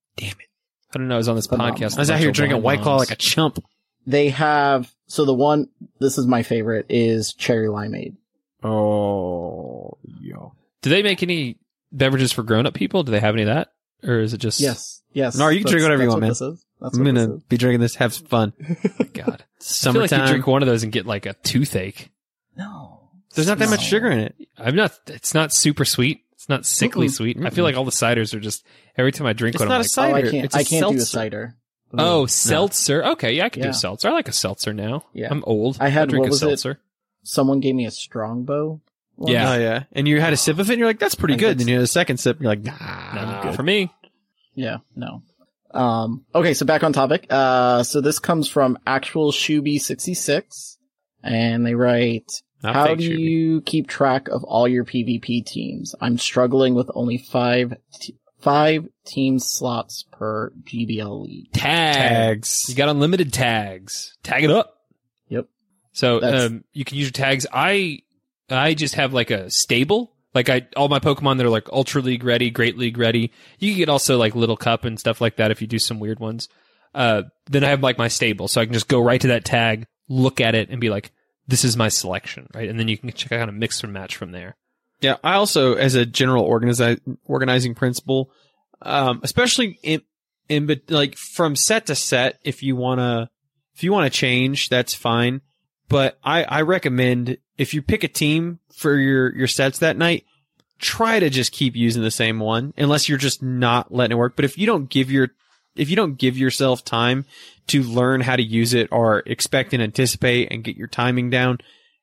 I 0.94 0.98
don't 0.98 1.08
know. 1.08 1.16
I 1.16 1.18
was 1.18 1.30
on 1.30 1.36
this 1.36 1.48
Phenomenal. 1.48 1.78
podcast. 1.80 1.98
I 1.98 2.02
was 2.02 2.12
out 2.12 2.20
here 2.20 2.32
drinking 2.32 2.62
White 2.62 2.82
Claw 2.82 2.98
like 2.98 3.12
a 3.12 3.16
chump. 3.16 3.64
They 4.06 4.30
have 4.30 4.92
so 5.08 5.26
the 5.26 5.34
one. 5.34 5.70
This 6.00 6.18
is 6.18 6.26
my 6.28 6.44
favorite 6.44 6.86
is 6.90 7.34
cherry 7.34 7.68
limeade. 7.68 8.16
Oh, 8.64 9.98
yo. 10.22 10.54
Do 10.82 10.90
they 10.90 11.04
make 11.04 11.22
any 11.24 11.58
beverages 11.92 12.32
for 12.32 12.44
grown-up 12.44 12.74
people? 12.74 13.04
Do 13.04 13.12
they 13.12 13.20
have 13.20 13.36
any 13.36 13.44
of 13.44 13.48
that, 13.48 13.70
or 14.04 14.20
is 14.20 14.34
it 14.34 14.40
just? 14.40 14.60
Yes, 14.60 15.02
yes. 15.14 15.36
No, 15.38 15.50
you 15.50 15.62
can 15.64 15.72
drink 15.72 15.84
whatever 15.84 16.04
you 16.04 16.10
want, 16.10 16.18
what 16.18 16.22
man. 16.22 16.30
This 16.30 16.42
is. 16.42 16.66
That's 16.80 16.98
I'm 16.98 17.04
gonna 17.04 17.38
be 17.50 17.58
drinking 17.58 17.82
this. 17.82 17.96
Have 17.96 18.14
fun. 18.14 18.54
Oh 19.00 19.06
God, 19.14 19.44
I 19.60 19.64
feel 19.92 19.94
like 20.02 20.12
you 20.12 20.26
drink 20.28 20.48
one 20.48 20.62
of 20.64 20.68
those 20.68 20.84
and 20.84 20.92
get 20.92 21.06
like 21.06 21.26
a 21.26 21.34
toothache. 21.34 22.10
No, 22.58 23.10
There's 23.36 23.48
not 23.48 23.60
that 23.60 23.70
much 23.70 23.84
sugar 23.84 24.10
in 24.10 24.20
it. 24.20 24.36
I'm 24.58 24.76
not. 24.76 24.98
It's 25.08 25.34
not 25.34 25.54
super 25.54 25.86
sweet. 25.86 26.24
It's 26.42 26.50
not 26.50 26.66
sickly 26.66 27.06
Mm-mm. 27.06 27.12
sweet. 27.12 27.38
I 27.46 27.52
feel 27.52 27.64
like 27.64 27.76
all 27.76 27.86
the 27.86 27.92
ciders 27.92 28.34
are 28.34 28.40
just 28.40 28.66
every 28.98 29.12
time 29.12 29.28
I 29.28 29.34
drink 29.34 29.54
It's 29.54 29.60
one. 29.60 29.70
not 29.70 29.76
I'm 29.76 29.82
a 29.82 29.84
like, 29.84 29.90
cider. 29.92 30.16
Oh, 30.16 30.28
I 30.28 30.32
can't. 30.32 30.46
It's 30.46 30.56
a 30.56 30.58
I 30.58 30.64
can't 30.64 30.82
do 30.90 30.96
a 30.96 31.00
seltzer. 31.00 31.06
cider. 31.06 31.56
oh, 32.00 32.26
seltzer. 32.26 33.04
Okay, 33.06 33.34
yeah, 33.34 33.46
I 33.46 33.50
can 33.50 33.62
Yeah. 33.62 33.68
do 33.70 33.74
seltzer. 33.74 34.08
I 34.10 34.12
like 34.14 34.28
a 34.28 34.32
seltzer 34.34 34.74
now. 34.74 35.04
Yeah. 35.14 35.28
I'm 35.30 35.44
old. 35.46 35.78
I 35.80 35.90
had- 35.90 36.10
drink 36.10 36.22
what 36.24 36.30
a 36.30 36.32
was 36.32 36.42
it? 36.42 36.48
seltzer. 36.48 36.80
Someone 37.24 37.60
gave 37.60 37.76
me 37.76 37.86
a 37.86 37.92
strongbow. 37.92 38.82
once. 39.18 39.32
Yeah. 39.32 39.52
Oh 39.54 39.58
yeah. 39.60 39.84
And 39.92 40.08
you 40.08 40.20
had 40.20 40.34
a 40.34 40.38
sip 40.38 40.58
of 40.58 40.68
it 40.68 40.74
and 40.74 40.80
you're 40.80 40.88
like, 40.88 40.98
that's 40.98 41.14
pretty 41.14 41.36
I 41.36 41.38
good. 41.38 41.60
Then 41.60 41.68
you 41.68 41.76
had 41.76 41.84
a 41.84 41.88
second 41.88 42.18
sip 42.18 42.38
and 42.38 42.44
you're 42.44 42.52
like, 42.54 42.64
nah, 42.64 42.74
I'm 42.80 43.16
Nah, 43.16 43.44
good. 43.44 43.56
for 43.56 43.62
me. 43.62 43.94
Yeah, 44.56 44.78
no. 44.96 45.22
Um, 45.74 46.26
okay, 46.34 46.56
so 46.56 46.66
back 46.66 46.84
on 46.84 46.92
topic. 46.92 47.28
Uh, 47.30 47.84
so 47.84 48.02
this 48.02 48.18
comes 48.18 48.48
from 48.50 48.80
actual 48.88 49.32
Shuby66 49.32 50.78
and 51.24 51.66
they 51.66 51.76
write, 51.76 52.42
Not 52.64 52.76
how 52.76 52.96
do 52.96 53.10
Shuby. 53.10 53.20
you 53.20 53.62
keep 53.62 53.88
track 53.88 54.28
of 54.28 54.44
all 54.44 54.68
your 54.68 54.86
PvP 54.86 55.46
teams? 55.46 55.96
I'm 56.00 56.18
struggling 56.18 56.76
with 56.76 56.90
only 56.94 57.18
five, 57.18 57.74
t- 58.00 58.18
five 58.40 58.88
team 59.06 59.40
slots 59.40 60.06
per 60.12 60.52
GBL 60.64 61.26
league. 61.26 61.52
Tags. 61.54 61.98
Tags. 61.98 62.66
You 62.70 62.76
got 62.76 62.90
unlimited 62.90 63.34
tags. 63.34 64.16
Tag 64.24 64.44
it 64.44 64.52
up. 64.52 64.78
Yep. 65.30 65.48
So 65.94 66.22
um, 66.22 66.64
you 66.74 66.86
can 66.86 66.98
use 66.98 67.08
your 67.08 67.12
tags. 67.12 67.48
I 67.52 68.00
I 68.50 68.74
just 68.74 68.96
have 68.96 69.14
like 69.14 69.32
a 69.32 69.50
stable. 69.50 70.14
Like 70.34 70.50
I 70.50 70.68
all 70.78 70.88
my 70.88 71.00
Pokemon 71.00 71.38
that 71.38 71.46
are 71.46 71.50
like 71.50 71.68
Ultra 71.72 72.02
League 72.02 72.24
ready, 72.24 72.50
Great 72.52 72.78
League 72.78 72.98
ready. 72.98 73.32
You 73.60 73.72
can 73.72 73.78
get 73.80 73.90
also 73.90 74.18
like 74.18 74.36
Little 74.36 74.58
Cup 74.58 74.86
and 74.86 75.00
stuff 75.00 75.20
like 75.20 75.38
that 75.38 75.52
if 75.52 75.62
you 75.62 75.68
do 75.68 75.80
some 75.80 76.00
weird 76.00 76.20
ones. 76.20 76.48
Uh, 76.94 77.24
then 77.50 77.64
I 77.64 77.70
have 77.70 77.82
like 77.82 77.98
my 77.98 78.08
stable, 78.10 78.48
so 78.48 78.62
I 78.62 78.66
can 78.66 78.74
just 78.74 78.88
go 78.88 79.00
right 79.02 79.20
to 79.22 79.28
that 79.28 79.46
tag, 79.46 79.88
look 80.10 80.42
at 80.42 80.56
it, 80.56 80.70
and 80.70 80.82
be 80.82 80.90
like, 80.90 81.12
"This 81.48 81.64
is 81.64 81.78
my 81.78 81.90
selection," 81.90 82.48
right? 82.54 82.70
And 82.70 82.80
then 82.80 82.88
you 82.88 82.98
can 82.98 83.12
check 83.12 83.32
out 83.32 83.50
a 83.50 83.52
mix 83.52 83.84
and 83.84 83.94
match 83.94 84.16
from 84.16 84.32
there. 84.32 84.56
Yeah, 85.02 85.18
I 85.24 85.34
also, 85.34 85.74
as 85.74 85.96
a 85.96 86.06
general 86.06 86.48
organizi- 86.48 87.02
organizing 87.26 87.74
principle, 87.74 88.32
um, 88.84 89.20
especially 89.24 89.80
in, 89.82 90.02
in, 90.48 90.68
but 90.68 90.82
like 90.90 91.18
from 91.18 91.56
set 91.56 91.88
to 91.88 91.96
set, 91.96 92.40
if 92.44 92.62
you 92.62 92.76
wanna, 92.76 93.30
if 93.74 93.84
you 93.84 93.92
wanna 93.92 94.12
change, 94.12 94.70
that's 94.70 94.94
fine. 94.94 95.42
But 95.90 96.20
I, 96.24 96.44
I 96.44 96.62
recommend 96.62 97.38
if 97.58 97.74
you 97.74 97.82
pick 97.82 98.04
a 98.04 98.08
team 98.08 98.60
for 98.76 98.96
your, 98.96 99.36
your 99.36 99.48
sets 99.48 99.80
that 99.80 99.98
night, 99.98 100.24
try 100.78 101.20
to 101.20 101.30
just 101.30 101.52
keep 101.52 101.76
using 101.76 102.02
the 102.02 102.12
same 102.12 102.40
one 102.40 102.74
unless 102.78 103.10
you're 103.10 103.18
just 103.18 103.42
not 103.42 103.94
letting 103.94 104.16
it 104.16 104.20
work. 104.20 104.36
But 104.36 104.46
if 104.46 104.58
you 104.58 104.68
don't 104.68 104.90
give 104.90 105.12
your, 105.12 105.30
if 105.76 105.90
you 105.90 105.96
don't 105.96 106.18
give 106.18 106.38
yourself 106.38 106.84
time 106.84 107.26
to 107.68 107.84
learn 107.84 108.22
how 108.22 108.36
to 108.36 108.44
use 108.44 108.74
it 108.74 108.90
or 108.92 109.20
expect 109.26 109.74
and 109.74 109.82
anticipate 109.82 110.50
and 110.52 110.64
get 110.64 110.76
your 110.76 110.88
timing 110.88 111.30
down, 111.30 111.60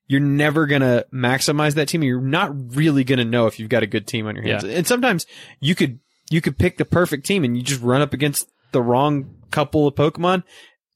you're 0.06 0.20
never 0.20 0.66
gonna 0.66 1.04
maximize 1.12 1.74
that 1.74 1.88
team. 1.88 2.02
You're 2.02 2.20
not 2.20 2.74
really 2.74 3.04
gonna 3.04 3.24
know 3.24 3.46
if 3.46 3.58
you've 3.60 3.68
got 3.68 3.82
a 3.82 3.86
good 3.86 4.06
team 4.06 4.26
on 4.26 4.34
your 4.36 4.44
hands. 4.44 4.64
And 4.64 4.86
sometimes 4.86 5.26
you 5.60 5.74
could 5.74 5.98
you 6.30 6.40
could 6.40 6.58
pick 6.58 6.76
the 6.78 6.84
perfect 6.84 7.26
team 7.26 7.44
and 7.44 7.56
you 7.56 7.62
just 7.62 7.82
run 7.82 8.00
up 8.02 8.12
against 8.12 8.48
the 8.72 8.82
wrong 8.82 9.34
couple 9.50 9.86
of 9.86 9.94
Pokemon. 9.94 10.42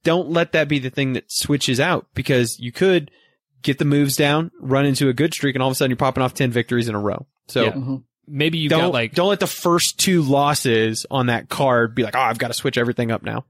Don't 0.05 0.31
let 0.31 0.53
that 0.53 0.69
be 0.69 0.79
the 0.79 0.91
thing 0.91 1.13
that 1.15 1.31
switches 1.31 1.79
out 1.81 2.07
because 2.15 2.59
you 2.59 2.73
could 2.73 3.11
get 3.63 3.79
the 3.79 3.85
moves 3.85 4.17
down, 4.17 4.51
run 4.61 4.85
into 4.85 5.09
a 5.09 5.13
good 5.15 5.33
streak, 5.33 5.55
and 5.55 5.63
all 5.63 5.69
of 5.69 5.73
a 5.73 5.75
sudden 5.77 5.91
you're 5.91 5.97
popping 5.97 6.23
off 6.23 6.35
ten 6.35 6.51
victories 6.51 6.89
in 6.89 6.95
a 6.95 7.01
row. 7.01 7.27
So 7.49 7.65
Yeah. 7.65 7.73
Mhm. 7.73 8.03
Maybe 8.27 8.59
you 8.59 8.69
don't 8.69 8.81
got 8.81 8.93
like 8.93 9.15
don't 9.15 9.29
let 9.29 9.41
the 9.41 9.47
first 9.47 9.99
two 9.99 10.23
losses 10.23 11.07
on 11.11 11.27
that 11.27 11.49
card 11.49 11.95
be 11.95 12.03
like, 12.05 12.15
oh, 12.17 12.21
I've 12.21 12.39
got 12.39 12.49
to 12.49 12.55
switch 12.55 12.79
everything 12.79 13.11
up 13.11 13.23
now. 13.23 13.45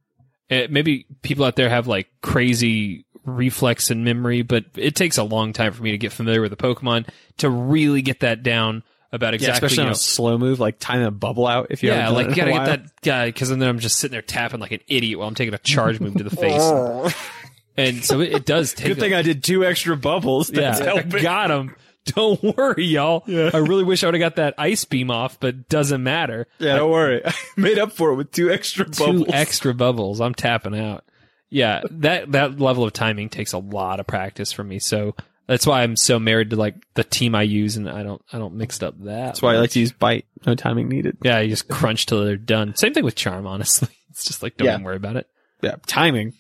uh, 0.51 0.63
maybe 0.71 1.07
people 1.23 1.45
out 1.45 1.57
there 1.57 1.69
have 1.69 1.87
like 1.87 2.09
crazy 2.23 3.05
reflex 3.25 3.91
and 3.91 4.05
memory, 4.05 4.43
but 4.43 4.65
it 4.77 4.97
takes 4.97 5.19
a 5.19 5.23
long 5.23 5.53
time 5.53 5.73
for 5.73 5.83
me 5.83 5.93
to 5.93 5.99
get 5.99 6.13
familiar 6.13 6.41
with 6.41 6.51
the 6.51 6.57
Pokemon 6.57 7.09
to 7.39 7.49
really 7.49 8.03
get 8.03 8.21
that 8.21 8.43
down 8.43 8.83
about 9.13 9.35
Yeah, 9.35 9.37
exactly. 9.37 9.67
especially 9.67 9.77
you 9.77 9.83
on 9.83 9.89
know, 9.89 9.93
a 9.93 9.97
slow 9.97 10.39
move 10.39 10.59
like 10.59 10.79
time 10.79 11.03
a 11.03 11.11
bubble 11.11 11.47
out. 11.47 11.67
If 11.71 11.83
you 11.83 11.91
yeah, 11.91 12.09
like 12.09 12.31
you 12.31 12.35
gotta 12.35 12.53
get 12.53 12.65
that 12.65 13.01
guy 13.03 13.27
because 13.27 13.51
then 13.51 13.63
I'm 13.63 13.79
just 13.79 13.99
sitting 13.99 14.13
there 14.13 14.23
tapping 14.23 14.59
like 14.59 14.73
an 14.73 14.81
idiot 14.89 15.19
while 15.19 15.29
I'm 15.29 15.35
taking 15.35 15.55
a 15.55 15.59
charge 15.59 16.01
move 16.01 16.15
to 16.17 16.25
the 16.25 16.35
face, 16.35 17.15
and 17.77 18.03
so 18.03 18.21
it, 18.21 18.33
it 18.33 18.47
does 18.47 18.73
take. 18.75 18.89
Good 18.89 18.99
thing 19.01 19.13
a, 19.13 19.19
I 19.19 19.23
did 19.23 19.45
two 19.45 19.65
extra 19.65 19.97
bubbles. 19.97 20.49
That's 20.49 20.81
yeah, 20.81 20.95
I 20.95 21.03
got 21.03 21.51
him. 21.51 21.77
Don't 22.15 22.43
worry, 22.57 22.85
y'all. 22.85 23.23
I 23.29 23.59
really 23.59 23.85
wish 23.85 24.03
I 24.03 24.09
would 24.09 24.15
have 24.15 24.21
got 24.21 24.37
that 24.37 24.55
ice 24.59 24.85
beam 24.85 25.11
off, 25.11 25.39
but 25.39 25.69
doesn't 25.69 26.03
matter. 26.03 26.47
Yeah, 26.59 26.77
don't 26.77 26.91
worry. 26.91 27.23
I 27.27 27.33
made 27.57 27.79
up 27.79 27.93
for 27.93 28.11
it 28.11 28.17
with 28.17 28.33
two 28.33 28.51
extra 28.51 28.85
Two 28.85 29.05
bubbles. 29.07 29.29
extra 29.33 29.73
bubbles. 29.73 30.21
I'm 30.21 30.35
tapping 30.35 30.77
out. 30.79 31.05
Yeah, 31.49 31.83
that 31.91 32.33
that 32.33 32.59
level 32.59 32.83
of 32.85 32.93
timing 32.93 33.29
takes 33.29 33.53
a 33.53 33.59
lot 33.59 34.01
of 34.01 34.07
practice 34.09 34.51
for 34.53 34.65
me. 34.65 34.79
So 34.81 35.15
that's 35.47 35.65
why 35.67 35.83
I'm 35.83 35.97
so 35.97 36.19
married 36.19 36.51
to 36.51 36.57
like 36.57 36.75
the 36.95 37.05
team 37.05 37.35
I 37.37 37.43
use, 37.43 37.77
and 37.77 37.89
I 37.89 38.03
don't 38.03 38.21
I 38.33 38.39
don't 38.39 38.55
mix 38.55 38.79
it 38.79 38.83
up 38.83 38.99
that. 39.01 39.05
That's 39.27 39.43
why 39.43 39.55
I 39.55 39.59
like 39.59 39.71
to 39.71 39.81
use 39.81 39.93
bite. 39.93 40.27
No 40.45 40.55
timing 40.57 40.89
needed. 40.89 41.19
Yeah, 41.23 41.39
you 41.41 41.51
just 41.51 41.69
crunch 41.69 42.07
till 42.07 42.25
they're 42.25 42.37
done. 42.37 42.75
Same 42.75 42.95
thing 42.95 43.05
with 43.05 43.15
charm. 43.15 43.47
Honestly, 43.47 43.89
it's 44.11 44.25
just 44.25 44.43
like 44.43 44.57
don't 44.57 44.67
Yeah. 44.67 44.73
even 44.75 44.85
worry 44.85 44.97
about 44.97 45.17
it. 45.17 45.29
Yeah, 45.63 45.77
timing. 45.87 46.33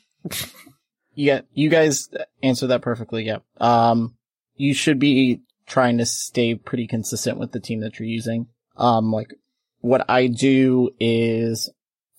Yeah, 1.14 1.43
you 1.52 1.68
guys 1.68 2.09
answered 2.43 2.68
that 2.68 2.80
perfectly. 2.82 3.24
Yeah. 3.24 3.39
Um, 3.60 4.16
you 4.56 4.72
should 4.74 4.98
be 4.98 5.40
trying 5.66 5.98
to 5.98 6.06
stay 6.06 6.55
pretty 6.55 6.86
consistent 6.86 7.39
with 7.39 7.52
the 7.52 7.60
team 7.60 7.80
that 7.80 7.98
you're 7.98 8.09
using. 8.09 8.47
Um, 8.76 9.12
like 9.12 9.34
what 9.80 10.05
I 10.09 10.26
do 10.26 10.90
is 10.98 11.70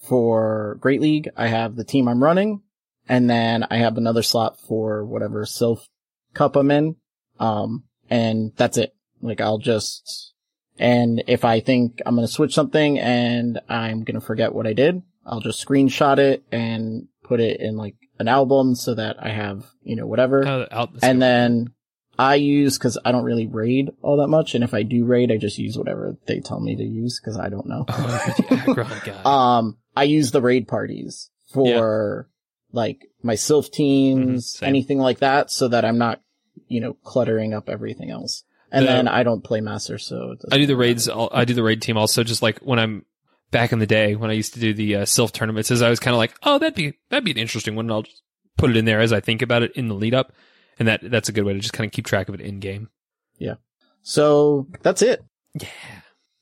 for 0.02 0.78
Great 0.80 1.02
League, 1.02 1.30
I 1.36 1.48
have 1.48 1.76
the 1.76 1.84
team 1.84 2.08
I'm 2.08 2.24
running, 2.24 2.62
and 3.08 3.30
then 3.30 3.66
I 3.70 3.78
have 3.78 3.98
another 3.98 4.24
slot 4.24 4.58
for 4.68 5.06
whatever 5.06 5.46
Silph 5.46 5.86
Cup 6.34 6.56
I'm 6.56 6.72
in. 6.72 6.96
Um, 7.40 7.84
and 8.10 8.52
that's 8.56 8.78
it. 8.78 8.94
Like 9.22 9.42
I'll 9.42 9.58
just, 9.58 10.34
and 10.78 11.24
if 11.28 11.46
I 11.46 11.60
think 11.62 12.02
I'm 12.06 12.16
going 12.16 12.28
to 12.28 12.34
switch 12.34 12.54
something 12.54 13.00
and 13.00 13.60
I'm 13.70 14.04
going 14.04 14.20
to 14.20 14.26
forget 14.26 14.54
what 14.54 14.68
I 14.68 14.74
did, 14.74 15.02
I'll 15.26 15.40
just 15.40 15.66
screenshot 15.66 16.18
it 16.18 16.44
and 16.52 17.08
put 17.24 17.40
it 17.40 17.62
in 17.62 17.78
like 17.78 17.96
an 18.20 18.28
album 18.28 18.76
so 18.76 18.94
that 18.96 19.16
I 19.20 19.30
have, 19.30 19.66
you 19.82 19.96
know, 19.96 20.06
whatever. 20.06 20.68
Oh, 20.72 20.88
and 21.02 21.22
then 21.22 21.74
I 22.18 22.36
use, 22.36 22.78
cause 22.78 22.98
I 23.04 23.12
don't 23.12 23.24
really 23.24 23.48
raid 23.48 23.92
all 24.02 24.18
that 24.18 24.28
much. 24.28 24.54
And 24.56 24.64
if 24.64 24.74
I 24.74 24.84
do 24.84 25.06
raid, 25.06 25.32
I 25.32 25.38
just 25.38 25.58
use 25.58 25.78
whatever 25.78 26.16
they 26.28 26.40
tell 26.42 26.60
me 26.60 26.76
to 26.76 26.84
use 26.84 27.20
cause 27.20 27.38
I 27.40 27.50
don't 27.50 27.66
know. 27.68 27.86
Oh, 27.88 28.34
the 28.38 28.44
aggro 28.56 29.06
guy. 29.24 29.58
Um, 29.58 29.78
I 29.96 30.04
use 30.04 30.32
the 30.32 30.42
raid 30.42 30.68
parties 30.68 31.30
for 31.54 32.30
like 32.72 33.06
my 33.22 33.34
Silph 33.36 33.72
teams, 33.72 34.58
Mhm, 34.60 34.68
anything 34.68 35.00
like 35.00 35.20
that, 35.20 35.50
so 35.52 35.68
that 35.70 35.86
I'm 35.86 35.98
not, 35.98 36.22
you 36.68 36.82
know, 36.82 36.94
cluttering 37.04 37.54
up 37.54 37.70
everything 37.70 38.10
else. 38.10 38.44
And 38.72 38.86
The- 38.88 38.92
then 38.92 39.08
I 39.08 39.24
don't 39.24 39.44
play 39.44 39.62
master, 39.62 39.98
so 39.98 40.32
it 40.32 40.40
doesn't 40.40 40.54
I 40.54 40.58
do 40.58 40.66
the 40.66 40.76
raids. 40.76 41.08
al- 41.08 41.30
I 41.32 41.46
do 41.46 41.54
the 41.54 41.64
raid 41.64 41.82
team 41.82 41.98
also. 41.98 42.24
Just 42.24 42.42
like 42.42 42.60
when 42.60 42.80
I'm 42.80 43.06
back 43.52 43.72
in 43.72 43.78
the 43.80 43.86
day 43.86 44.16
when 44.16 44.32
I 44.32 44.34
used 44.34 44.56
to 44.56 44.60
do 44.60 44.74
the 44.74 44.96
uh, 44.98 45.02
Silph 45.04 45.32
tournaments, 45.32 45.70
as 45.70 45.82
I 45.84 45.90
was 45.90 46.00
kind 46.00 46.14
of 46.16 46.18
like, 46.18 46.34
oh, 46.44 46.58
that'd 46.58 46.74
be 46.76 46.94
that'd 47.10 47.24
be 47.24 47.32
an 47.32 47.38
interesting 47.38 47.76
one. 47.76 47.86
And 47.86 47.92
I'll 47.94 48.02
just 48.04 48.22
put 48.58 48.72
it 48.72 48.78
in 48.78 48.86
there 48.86 49.00
as 49.00 49.14
I 49.14 49.20
think 49.20 49.42
about 49.44 49.62
it 49.64 49.72
in 49.76 49.88
the 49.90 49.94
lead 49.96 50.16
up, 50.16 50.34
and 50.80 50.88
that 50.88 51.02
that's 51.10 51.30
a 51.30 51.32
good 51.32 51.44
way 51.44 51.54
to 51.54 51.60
just 51.60 51.74
kind 51.74 51.86
of 51.88 51.92
keep 51.92 52.06
track 52.06 52.30
of 52.30 52.36
it 52.36 52.42
in 52.42 52.60
game. 52.60 52.90
Yeah. 53.38 53.56
So 54.02 54.68
that's 54.82 55.02
it. 55.02 55.24
Yeah. 55.60 55.68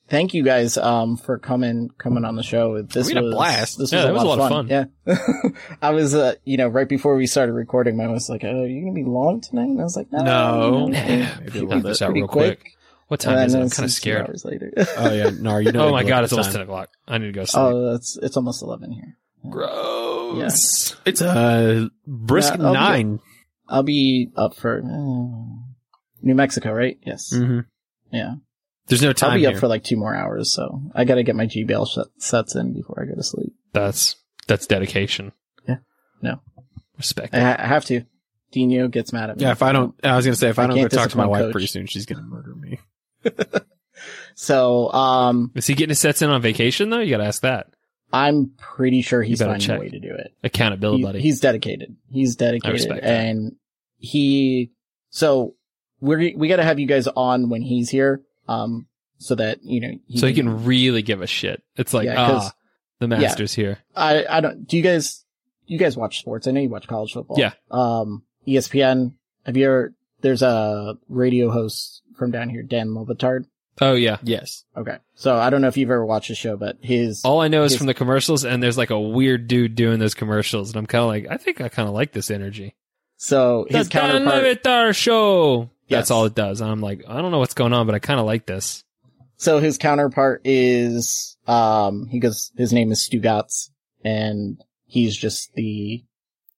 Thank 0.07 0.33
you 0.33 0.43
guys, 0.43 0.77
um, 0.77 1.15
for 1.15 1.37
coming, 1.37 1.89
coming 1.97 2.25
on 2.25 2.35
the 2.35 2.43
show. 2.43 2.81
This 2.81 3.07
We 3.07 3.13
had 3.13 3.23
a 3.23 3.29
blast. 3.31 3.77
This 3.77 3.93
Yeah, 3.93 4.11
was, 4.11 4.21
that 4.23 4.25
a, 4.25 4.29
lot 4.29 4.39
of 4.39 4.49
fun. 4.49 4.67
fun. 4.67 5.47
Yeah. 5.47 5.71
I 5.81 5.91
was, 5.91 6.13
uh, 6.13 6.33
you 6.43 6.57
know, 6.57 6.67
right 6.67 6.89
before 6.89 7.15
we 7.15 7.27
started 7.27 7.53
recording, 7.53 7.97
I 8.01 8.07
was 8.09 8.27
like, 8.29 8.43
oh, 8.43 8.63
are 8.63 8.67
you 8.67 8.81
going 8.81 8.93
to 8.93 9.01
be 9.01 9.05
long 9.09 9.39
tonight? 9.39 9.69
And 9.69 9.79
I 9.79 9.83
was 9.85 9.95
like, 9.95 10.11
no. 10.11 10.21
No. 10.21 10.85
you 10.87 10.91
know, 10.91 10.99
Yeah, 10.99 11.37
maybe 11.39 11.59
a 11.59 11.61
knock 11.61 11.69
little 11.69 11.81
this 11.83 11.99
bit. 11.99 12.05
out 12.09 12.13
real 12.13 12.27
quick. 12.27 12.73
What 13.07 13.21
time 13.21 13.37
And 13.37 13.47
is 13.47 13.53
it? 13.53 13.59
I'm 13.61 13.69
kind 13.69 13.85
of 13.85 13.91
scared. 13.91 14.27
hours 14.27 14.43
later. 14.43 14.73
Oh 14.97 15.13
yeah, 15.13 15.29
no, 15.39 15.57
you 15.59 15.71
know. 15.71 15.87
Oh 15.87 15.91
my 15.91 16.03
god, 16.03 16.25
it's 16.25 16.33
almost 16.33 16.51
ten 16.51 16.59
o'clock. 16.61 16.89
I 17.07 17.17
need 17.17 17.27
to 17.27 17.31
go 17.31 17.45
sleep. 17.45 17.61
oh, 17.63 17.91
that's, 17.93 18.17
it's 18.21 18.35
almost 18.35 18.61
11 18.63 18.91
here. 18.91 19.17
Gross. 19.49 20.95
It's 21.05 21.21
a 21.21 21.89
brisk 22.05 22.55
Yeah, 22.57 22.65
I'll 22.65 22.73
be- 22.73 22.79
nine. 22.79 23.19
I'll 23.71 23.83
be 23.83 24.29
up 24.35 24.55
for, 24.55 24.79
uh, 24.79 25.61
New 26.23 26.35
Mexico, 26.35 26.71
right? 26.73 26.97
Yes. 27.03 27.31
Mm-hmm. 27.33 27.61
Yeah. 28.11 28.33
There's 28.87 29.01
no 29.01 29.13
time 29.13 29.31
I'll 29.31 29.37
be 29.37 29.47
up 29.47 29.55
for 29.57 29.67
like 29.67 29.83
two 29.83 29.95
more 29.97 30.13
hours, 30.13 30.51
so 30.53 30.81
I 30.93 31.05
gotta 31.05 31.23
get 31.23 31.35
my 31.35 31.47
GBL 31.47 31.87
sh- 31.87 32.09
sets 32.23 32.55
in 32.55 32.73
before 32.73 33.01
I 33.01 33.05
go 33.09 33.15
to 33.15 33.23
sleep. 33.23 33.53
That's 33.73 34.17
that's 34.47 34.67
dedication. 34.67 35.31
Yeah. 35.67 35.77
No. 36.21 36.41
Respect. 36.97 37.33
I, 37.33 37.55
I 37.57 37.65
have 37.67 37.85
to. 37.85 38.03
Dino 38.51 38.89
gets 38.89 39.13
mad 39.13 39.29
at 39.29 39.37
me. 39.37 39.43
yeah, 39.43 39.51
if 39.51 39.63
I 39.63 39.71
don't, 39.71 39.95
I 40.03 40.15
was 40.17 40.25
gonna 40.25 40.35
say 40.35 40.49
if 40.49 40.59
I, 40.59 40.65
I 40.65 40.67
don't 40.67 40.75
go 40.81 40.87
talk 40.89 41.09
to 41.11 41.17
my 41.17 41.25
wife 41.25 41.43
Coach. 41.43 41.51
pretty 41.53 41.67
soon, 41.67 41.85
she's 41.87 42.05
gonna 42.05 42.21
murder 42.23 42.53
me. 42.53 42.79
So, 44.35 44.91
um, 44.91 45.51
Is 45.55 45.67
he 45.67 45.75
getting 45.75 45.89
his 45.89 45.99
sets 45.99 46.21
in 46.21 46.29
on 46.29 46.41
vacation 46.41 46.89
though? 46.89 46.99
You 46.99 47.11
got 47.11 47.17
to 47.17 47.25
ask 47.25 47.41
that. 47.43 47.67
I'm 48.11 48.51
pretty 48.57 49.01
sure 49.03 49.21
he's 49.21 49.39
finding 49.41 49.59
check. 49.59 49.77
a 49.77 49.79
way 49.79 49.89
to 49.89 49.99
do 49.99 50.13
it. 50.13 50.33
Accountability, 50.43 50.97
He- 50.97 51.03
buddy. 51.03 51.21
he's 51.21 51.39
dedicated. 51.39 51.95
He's 52.11 52.35
dedicated, 52.35 52.73
respect 52.73 53.03
that. 53.03 53.09
and 53.25 53.55
he. 54.01 54.71
So 55.09 55.55
we're 56.01 56.33
we 56.35 56.47
got 56.47 56.57
to 56.57 56.63
have 56.63 56.79
you 56.79 56.87
guys 56.87 57.07
on 57.07 57.49
when 57.49 57.61
he's 57.61 57.89
here, 57.89 58.21
um, 58.47 58.87
so 59.17 59.35
that 59.35 59.59
you 59.63 59.79
know. 59.79 59.93
so 60.15 60.27
he 60.27 60.33
can 60.33 60.65
really 60.65 61.01
give 61.01 61.21
a 61.21 61.27
shit. 61.27 61.61
It's 61.77 61.93
like 61.93 62.05
Yeah, 62.05 62.15
'cause- 62.15 62.43
ah, 62.47 62.53
the 62.99 63.07
master's 63.07 63.53
here. 63.53 63.79
I 63.95 64.25
I 64.29 64.41
don't. 64.41 64.67
Do 64.67 64.77
you 64.77 64.83
guys? 64.83 65.23
You 65.67 65.77
guys 65.77 65.95
watch 65.95 66.19
sports? 66.19 66.47
I 66.47 66.51
know 66.51 66.59
you 66.61 66.69
watch 66.69 66.87
college 66.87 67.13
football. 67.13 67.39
Yeah. 67.39 67.53
Um, 67.69 68.23
ESPN. 68.47 69.13
Have 69.45 69.55
you 69.57 69.65
ever? 69.65 69.93
There's 70.21 70.41
a 70.41 70.95
radio 71.09 71.49
host 71.49 72.01
from 72.15 72.31
down 72.31 72.49
here, 72.49 72.61
Dan 72.63 72.93
Le 72.93 73.05
Batard. 73.05 73.45
Oh 73.79 73.93
yeah. 73.93 74.17
Yes. 74.21 74.63
Okay. 74.77 74.97
So 75.15 75.35
I 75.35 75.49
don't 75.49 75.61
know 75.61 75.67
if 75.69 75.77
you've 75.77 75.89
ever 75.89 76.05
watched 76.05 76.27
the 76.27 76.35
show, 76.35 76.57
but 76.57 76.77
his 76.81 77.23
All 77.25 77.41
I 77.41 77.47
know 77.47 77.63
is 77.63 77.71
his- 77.71 77.77
from 77.79 77.87
the 77.87 77.93
commercials, 77.93 78.43
and 78.45 78.61
there's 78.61 78.77
like 78.77 78.89
a 78.91 78.99
weird 78.99 79.47
dude 79.47 79.75
doing 79.75 79.97
those 79.99 80.13
commercials, 80.13 80.69
and 80.69 80.77
I'm 80.77 80.85
kind 80.85 81.01
of 81.03 81.07
like, 81.07 81.27
I 81.29 81.37
think 81.37 81.61
I 81.61 81.69
kind 81.69 81.87
of 81.87 81.95
like 81.95 82.11
this 82.11 82.29
energy. 82.29 82.75
So 83.23 83.67
his 83.69 83.87
the 83.87 83.93
Dan 83.99 84.09
counterpart. 84.11 84.43
Le 84.43 84.55
Batard 84.55 84.95
show. 84.95 85.69
That's 85.89 86.09
all 86.09 86.25
it 86.25 86.33
does. 86.35 86.61
And 86.61 86.71
I'm 86.71 86.81
like, 86.81 87.03
I 87.07 87.21
don't 87.21 87.31
know 87.31 87.39
what's 87.39 87.53
going 87.53 87.73
on, 87.73 87.85
but 87.85 87.93
I 87.93 87.99
kind 87.99 88.19
of 88.19 88.25
like 88.25 88.45
this. 88.45 88.83
So 89.37 89.59
his 89.59 89.77
counterpart 89.77 90.41
is 90.45 91.37
um 91.47 92.07
he 92.07 92.19
goes 92.19 92.51
his 92.57 92.71
name 92.73 92.91
is 92.91 93.07
Stugatz 93.07 93.69
and 94.03 94.57
he's 94.85 95.15
just 95.17 95.53
the 95.53 96.03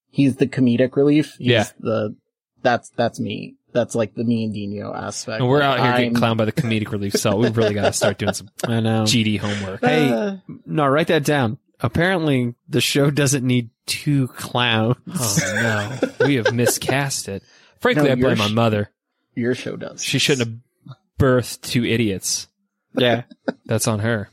he's 0.09 0.35
the 0.37 0.47
comedic 0.47 0.95
relief. 0.95 1.35
He's 1.37 1.47
Yeah. 1.47 1.65
the 1.79 2.15
that's 2.61 2.89
that's 2.95 3.19
me. 3.19 3.55
That's 3.73 3.95
like 3.95 4.13
the 4.13 4.23
me 4.23 4.43
and 4.45 4.53
Dino 4.53 4.93
aspect. 4.93 5.39
And 5.41 5.49
we're 5.49 5.61
out 5.63 5.79
here 5.79 5.91
getting 5.93 6.15
I'm- 6.15 6.21
clowned 6.21 6.37
by 6.37 6.45
the 6.45 6.51
comedic 6.51 6.91
relief, 6.91 7.13
so 7.13 7.35
we've 7.37 7.57
really 7.57 7.73
got 7.73 7.85
to 7.87 7.93
start 7.93 8.19
doing 8.19 8.33
some 8.33 8.49
I 8.67 8.79
know. 8.81 9.03
GD 9.03 9.39
homework. 9.39 9.81
Hey, 9.81 10.09
Uh, 10.09 10.35
no, 10.65 10.85
write 10.87 11.07
that 11.07 11.25
down. 11.25 11.57
Apparently, 11.79 12.55
the 12.69 12.81
show 12.81 13.09
doesn't 13.11 13.45
need 13.45 13.69
two 13.85 14.27
clowns. 14.29 14.97
Oh 15.07 15.99
no, 16.19 16.25
we 16.25 16.35
have 16.35 16.53
miscast 16.53 17.27
it. 17.27 17.43
Frankly, 17.81 18.05
No, 18.05 18.11
I 18.11 18.15
blame 18.15 18.19
your 18.19 18.35
my 18.37 18.47
mother. 18.47 18.91
your 19.35 19.55
show 19.55 19.75
does. 19.75 20.01
She 20.03 20.19
shouldn't 20.19 20.47
have 20.47 20.97
birthed 21.19 21.61
two 21.61 21.83
idiots. 21.83 22.47
yeah. 22.95 23.23
That's 23.65 23.87
on 23.87 23.99
her. 23.99 24.29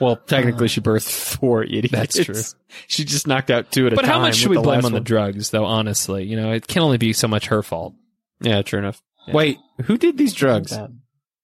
Well, 0.00 0.16
technically, 0.16 0.68
she 0.68 0.80
birthed 0.80 1.10
four 1.10 1.62
idiots. 1.64 1.90
That's 1.92 2.24
true. 2.24 2.34
She 2.86 3.04
just 3.04 3.26
knocked 3.26 3.50
out 3.50 3.70
two 3.70 3.86
at 3.86 3.92
a 3.92 3.96
time. 3.96 4.02
But 4.06 4.10
how 4.10 4.18
much 4.20 4.36
should 4.36 4.48
we 4.48 4.56
blame 4.56 4.76
last 4.76 4.84
on 4.86 4.92
the 4.92 5.00
drugs, 5.00 5.50
though? 5.50 5.66
Honestly, 5.66 6.24
you 6.24 6.36
know, 6.36 6.52
it 6.52 6.66
can 6.66 6.80
only 6.82 6.96
be 6.96 7.12
so 7.12 7.28
much 7.28 7.48
her 7.48 7.62
fault. 7.62 7.94
Yeah, 8.40 8.62
true 8.62 8.78
enough. 8.78 9.02
Yeah. 9.26 9.34
Wait, 9.34 9.58
who 9.84 9.98
did 9.98 10.16
these 10.16 10.32
drugs? 10.32 10.74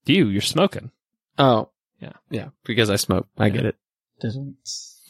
You, 0.06 0.28
you're 0.28 0.40
smoking. 0.40 0.90
Oh, 1.36 1.68
Yeah. 2.00 2.12
yeah, 2.30 2.48
because 2.64 2.88
I 2.88 2.96
smoke. 2.96 3.28
I 3.36 3.50
get 3.50 3.66
it. 3.66 3.76
Didn't. 4.22 4.56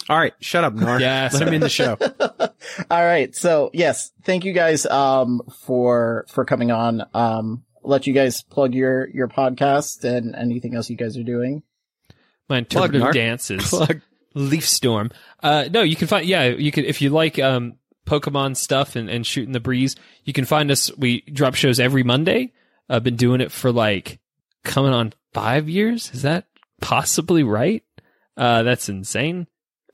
All 0.08 0.18
right, 0.18 0.32
shut 0.40 0.64
up, 0.64 0.74
Nor. 0.74 1.00
Yes. 1.00 1.34
let 1.34 1.46
him 1.46 1.54
in 1.54 1.60
the 1.60 1.68
show. 1.68 1.96
All 2.90 3.04
right. 3.04 3.34
So 3.34 3.70
yes, 3.74 4.10
thank 4.24 4.44
you 4.44 4.52
guys 4.52 4.86
um 4.86 5.42
for 5.66 6.24
for 6.28 6.44
coming 6.44 6.70
on. 6.70 7.02
Um, 7.14 7.64
let 7.82 8.06
you 8.06 8.14
guys 8.14 8.42
plug 8.42 8.74
your 8.74 9.08
your 9.10 9.28
podcast 9.28 10.04
and 10.04 10.34
anything 10.34 10.74
else 10.74 10.88
you 10.88 10.96
guys 10.96 11.16
are 11.16 11.22
doing. 11.24 11.62
My 12.48 12.58
interpretive 12.58 13.02
Narc. 13.02 13.12
dances. 13.12 13.68
Plug. 13.68 14.00
Leaf 14.34 14.66
Storm. 14.66 15.10
Uh, 15.42 15.68
no, 15.70 15.82
you 15.82 15.96
can 15.96 16.06
find, 16.06 16.26
yeah, 16.26 16.44
you 16.48 16.70
can, 16.70 16.84
if 16.84 17.02
you 17.02 17.10
like, 17.10 17.38
um, 17.38 17.74
Pokemon 18.06 18.56
stuff 18.56 18.96
and, 18.96 19.10
and 19.10 19.26
shooting 19.26 19.52
the 19.52 19.60
breeze, 19.60 19.96
you 20.24 20.32
can 20.32 20.44
find 20.44 20.70
us. 20.70 20.94
We 20.96 21.22
drop 21.22 21.54
shows 21.54 21.78
every 21.78 22.02
Monday. 22.02 22.52
I've 22.88 23.02
been 23.04 23.16
doing 23.16 23.40
it 23.42 23.52
for 23.52 23.70
like 23.70 24.18
coming 24.64 24.92
on 24.92 25.12
five 25.34 25.68
years. 25.68 26.10
Is 26.14 26.22
that 26.22 26.46
possibly 26.80 27.42
right? 27.42 27.82
Uh, 28.36 28.62
that's 28.62 28.88
insane. 28.88 29.46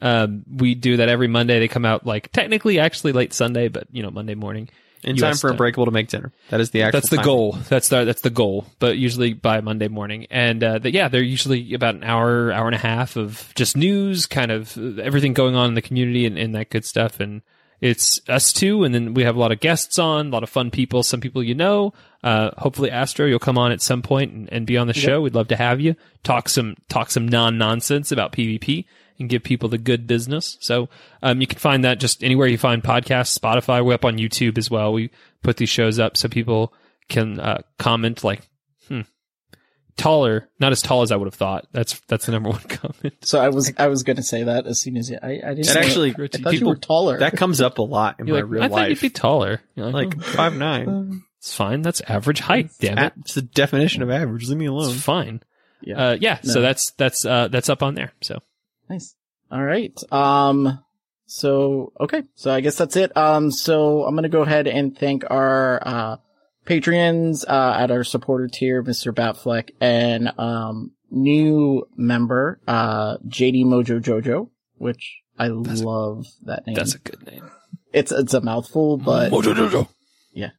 Um, 0.04 0.44
we 0.54 0.74
do 0.74 0.98
that 0.98 1.08
every 1.08 1.28
Monday. 1.28 1.58
They 1.58 1.66
come 1.66 1.86
out 1.86 2.06
like 2.06 2.30
technically 2.30 2.78
actually 2.78 3.12
late 3.12 3.32
Sunday, 3.32 3.68
but 3.68 3.88
you 3.90 4.02
know, 4.02 4.10
Monday 4.10 4.34
morning. 4.34 4.68
In 5.02 5.16
US 5.16 5.20
time 5.20 5.34
for 5.34 5.48
time. 5.48 5.50
Unbreakable 5.52 5.86
to 5.86 5.90
make 5.90 6.08
dinner. 6.08 6.32
That 6.50 6.60
is 6.60 6.70
the 6.70 6.82
actual. 6.82 7.00
That's 7.00 7.10
the 7.10 7.16
time. 7.16 7.24
goal. 7.24 7.52
That's 7.52 7.88
the 7.88 8.04
that's 8.04 8.20
the 8.20 8.30
goal. 8.30 8.66
But 8.78 8.98
usually 8.98 9.32
by 9.32 9.62
Monday 9.62 9.88
morning, 9.88 10.26
and 10.30 10.62
uh, 10.62 10.78
the, 10.78 10.92
yeah, 10.92 11.08
they're 11.08 11.22
usually 11.22 11.72
about 11.72 11.94
an 11.94 12.04
hour, 12.04 12.52
hour 12.52 12.66
and 12.66 12.74
a 12.74 12.78
half 12.78 13.16
of 13.16 13.50
just 13.54 13.78
news, 13.78 14.26
kind 14.26 14.50
of 14.50 14.76
uh, 14.76 15.02
everything 15.02 15.32
going 15.32 15.56
on 15.56 15.68
in 15.68 15.74
the 15.74 15.82
community 15.82 16.26
and, 16.26 16.38
and 16.38 16.54
that 16.54 16.68
good 16.68 16.84
stuff. 16.84 17.18
And 17.18 17.40
it's 17.80 18.20
us 18.28 18.52
two, 18.52 18.84
and 18.84 18.94
then 18.94 19.14
we 19.14 19.24
have 19.24 19.36
a 19.36 19.40
lot 19.40 19.52
of 19.52 19.60
guests 19.60 19.98
on, 19.98 20.26
a 20.26 20.30
lot 20.30 20.42
of 20.42 20.50
fun 20.50 20.70
people, 20.70 21.02
some 21.02 21.20
people 21.20 21.42
you 21.42 21.54
know. 21.54 21.92
Uh, 22.22 22.50
hopefully, 22.58 22.90
Astro, 22.90 23.26
you'll 23.26 23.38
come 23.38 23.58
on 23.58 23.72
at 23.72 23.82
some 23.82 24.02
point 24.02 24.32
and, 24.32 24.52
and 24.52 24.66
be 24.66 24.76
on 24.76 24.86
the 24.86 24.94
show. 24.94 25.20
We'd 25.20 25.34
love 25.34 25.48
to 25.48 25.56
have 25.56 25.80
you 25.80 25.96
talk 26.22 26.48
some 26.48 26.76
talk 26.88 27.10
some 27.10 27.26
non 27.26 27.58
nonsense 27.58 28.12
about 28.12 28.32
PvP 28.32 28.84
and 29.18 29.28
give 29.28 29.42
people 29.42 29.68
the 29.68 29.78
good 29.78 30.06
business. 30.06 30.56
So 30.60 30.88
um, 31.22 31.40
you 31.40 31.46
can 31.46 31.58
find 31.58 31.84
that 31.84 32.00
just 32.00 32.22
anywhere 32.24 32.46
you 32.48 32.58
find 32.58 32.82
podcasts, 32.82 33.38
Spotify. 33.38 33.84
We're 33.84 33.94
up 33.94 34.04
on 34.04 34.18
YouTube 34.18 34.58
as 34.58 34.70
well. 34.70 34.92
We 34.92 35.10
put 35.42 35.56
these 35.56 35.68
shows 35.68 35.98
up 35.98 36.16
so 36.16 36.28
people 36.28 36.72
can 37.08 37.38
uh, 37.38 37.62
comment 37.78 38.24
like, 38.24 38.40
hmm, 38.88 39.02
taller, 39.96 40.48
not 40.58 40.72
as 40.72 40.82
tall 40.82 41.02
as 41.02 41.12
I 41.12 41.16
would 41.16 41.26
have 41.26 41.34
thought. 41.34 41.66
That's 41.72 42.00
that's 42.08 42.26
the 42.26 42.32
number 42.32 42.48
one 42.50 42.60
comment. 42.60 43.14
So 43.22 43.40
I 43.40 43.48
was 43.50 43.72
I 43.78 43.88
was 43.88 44.02
going 44.02 44.16
to 44.16 44.22
say 44.22 44.42
that 44.44 44.66
as 44.66 44.80
soon 44.80 44.96
as 44.96 45.10
you, 45.10 45.18
I 45.22 45.28
I 45.44 45.54
didn't. 45.54 45.66
That 45.66 45.74
know- 45.74 45.80
actually, 45.80 46.10
I 46.10 46.14
thought 46.14 46.52
you 46.52 46.58
people 46.58 46.68
were 46.70 46.76
taller. 46.76 47.18
That 47.18 47.36
comes 47.36 47.60
up 47.60 47.78
a 47.78 47.82
lot 47.82 48.18
in 48.20 48.26
You're 48.26 48.36
my 48.36 48.42
like, 48.42 48.50
real 48.50 48.62
I 48.64 48.68
thought 48.68 48.90
you'd 48.90 49.00
be 49.00 49.10
taller. 49.10 49.60
You're 49.74 49.90
like, 49.90 50.16
like 50.16 50.18
"Oh, 50.18 50.22
five 50.32 50.56
nine. 50.56 51.22
it's 51.38 51.54
fine. 51.54 51.82
That's 51.82 52.00
average 52.02 52.40
height. 52.40 52.70
Damn 52.80 52.98
it, 52.98 53.12
It's 53.20 53.34
the 53.34 53.42
definition 53.42 54.02
of 54.02 54.10
average. 54.10 54.48
Leave 54.48 54.58
me 54.58 54.66
alone. 54.66 54.90
it's 54.92 55.02
fine. 55.02 55.40
yeah. 55.82 56.08
Uh, 56.10 56.16
yeah. 56.20 56.40
So 56.42 56.60
that's 56.60 56.90
that's 56.92 57.24
uh, 57.24 57.48
that's 57.48 57.68
up 57.68 57.82
on 57.82 57.94
there. 57.94 58.12
So 58.22 58.40
Nice. 58.88 59.14
All 59.50 59.62
right. 59.62 59.98
Um. 60.12 60.80
So 61.26 61.92
okay. 62.00 62.22
So 62.34 62.52
I 62.52 62.60
guess 62.60 62.76
that's 62.76 62.96
it. 62.96 63.16
Um. 63.16 63.50
So 63.50 64.04
I'm 64.04 64.14
gonna 64.14 64.28
go 64.28 64.42
ahead 64.42 64.66
and 64.66 64.96
thank 64.96 65.24
our 65.30 65.80
uh 65.86 66.16
Patreons 66.66 67.44
uh 67.46 67.76
at 67.78 67.90
our 67.90 68.04
supporter 68.04 68.48
tier, 68.48 68.82
Mr. 68.82 69.12
Batfleck 69.14 69.70
and 69.80 70.32
um 70.38 70.92
new 71.14 71.86
member, 71.96 72.60
uh, 72.66 73.18
JD 73.26 73.64
Mojo 73.64 74.00
Jojo, 74.00 74.50
which 74.76 75.20
I 75.38 75.48
love 75.48 76.26
that 76.42 76.66
name. 76.66 76.74
That's 76.76 76.94
a 76.94 76.98
good 76.98 77.24
name. 77.26 77.50
it's, 77.92 78.12
it's 78.12 78.34
a 78.34 78.40
mouthful, 78.40 78.98
but 78.98 79.30
yeah. 80.32 80.50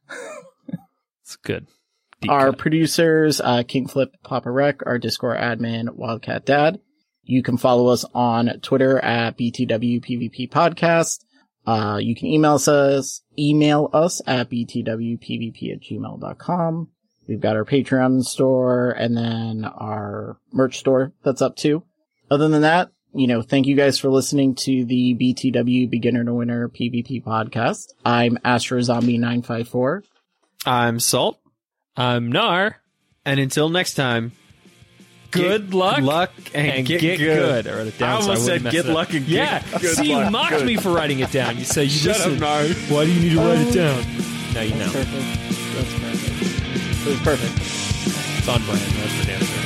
It's 1.22 1.36
good. 1.36 1.66
Deep 2.20 2.30
our 2.30 2.50
cut. 2.50 2.58
producers, 2.58 3.40
uh, 3.40 3.62
Kingflip, 3.64 4.12
Papa 4.22 4.50
Rec, 4.50 4.86
our 4.86 4.98
Discord 4.98 5.38
admin, 5.38 5.90
Wildcat 5.94 6.46
Dad. 6.46 6.80
You 7.26 7.42
can 7.42 7.56
follow 7.56 7.88
us 7.88 8.04
on 8.14 8.60
Twitter 8.62 8.98
at 9.00 9.36
BTWPVP 9.36 10.48
Podcast. 10.50 11.24
Uh, 11.66 11.98
you 12.00 12.14
can 12.14 12.28
email 12.28 12.54
us, 12.54 13.22
email 13.36 13.90
us 13.92 14.22
at 14.26 14.48
btwpvp 14.48 15.72
at 15.72 15.82
gmail.com. 15.82 16.88
We've 17.28 17.40
got 17.40 17.56
our 17.56 17.64
Patreon 17.64 18.22
store 18.22 18.90
and 18.90 19.16
then 19.16 19.64
our 19.64 20.38
merch 20.52 20.78
store 20.78 21.12
that's 21.24 21.42
up 21.42 21.56
too. 21.56 21.82
Other 22.30 22.48
than 22.48 22.62
that, 22.62 22.90
you 23.12 23.26
know, 23.26 23.42
thank 23.42 23.66
you 23.66 23.74
guys 23.74 23.98
for 23.98 24.08
listening 24.08 24.54
to 24.56 24.84
the 24.84 25.16
BTW 25.20 25.90
Beginner 25.90 26.24
to 26.24 26.32
Winner 26.32 26.68
PvP 26.68 27.24
podcast. 27.24 27.86
I'm 28.04 28.38
Astro 28.44 28.80
Zombie 28.82 29.18
954. 29.18 30.04
I'm 30.64 31.00
Salt. 31.00 31.40
I'm 31.96 32.30
Nar. 32.30 32.80
And 33.24 33.40
until 33.40 33.68
next 33.68 33.94
time, 33.94 34.32
Good 35.30 35.74
luck, 35.74 36.00
luck 36.00 36.30
and, 36.54 36.66
and 36.68 36.86
get, 36.86 37.00
get, 37.00 37.18
good. 37.18 37.64
good. 37.64 37.66
I 37.66 37.76
wrote 37.76 37.86
it 37.88 37.98
down. 37.98 38.08
I 38.08 38.20
so 38.20 38.28
almost 38.30 38.42
wouldn't 38.44 38.62
said 38.62 38.62
mess 38.62 38.72
get 38.72 38.86
luck 38.86 39.14
and 39.14 39.26
yeah. 39.26 39.60
get 39.60 39.80
good 39.80 39.96
See, 39.96 40.10
you 40.10 40.16
luck. 40.16 40.32
mocked 40.32 40.50
Good. 40.50 40.66
me 40.66 40.76
for 40.76 40.90
writing 40.90 41.20
it 41.20 41.30
down. 41.32 41.56
You 41.58 41.64
say 41.64 41.84
you 41.84 41.90
just. 41.90 42.20
Shut 42.20 42.32
up, 42.32 42.40
listen. 42.40 42.40
Nar. 42.40 42.96
Why 42.96 43.04
do 43.04 43.12
you 43.12 43.20
need 43.20 43.34
to 43.34 43.40
write 43.40 43.58
it 43.58 43.68
oh. 43.68 43.72
down? 43.72 44.54
Now 44.54 44.60
you 44.62 44.74
know. 44.74 44.90
Perfect. 44.90 45.46
That's 45.74 45.92
perfect. 46.00 47.06
It 47.06 47.10
was 47.10 47.20
perfect. 47.20 47.52
It's 48.38 48.48
on 48.48 48.62
brand. 48.64 48.80
That's 48.80 49.12
for 49.14 49.26
damn 49.26 49.40
sure. 49.40 49.65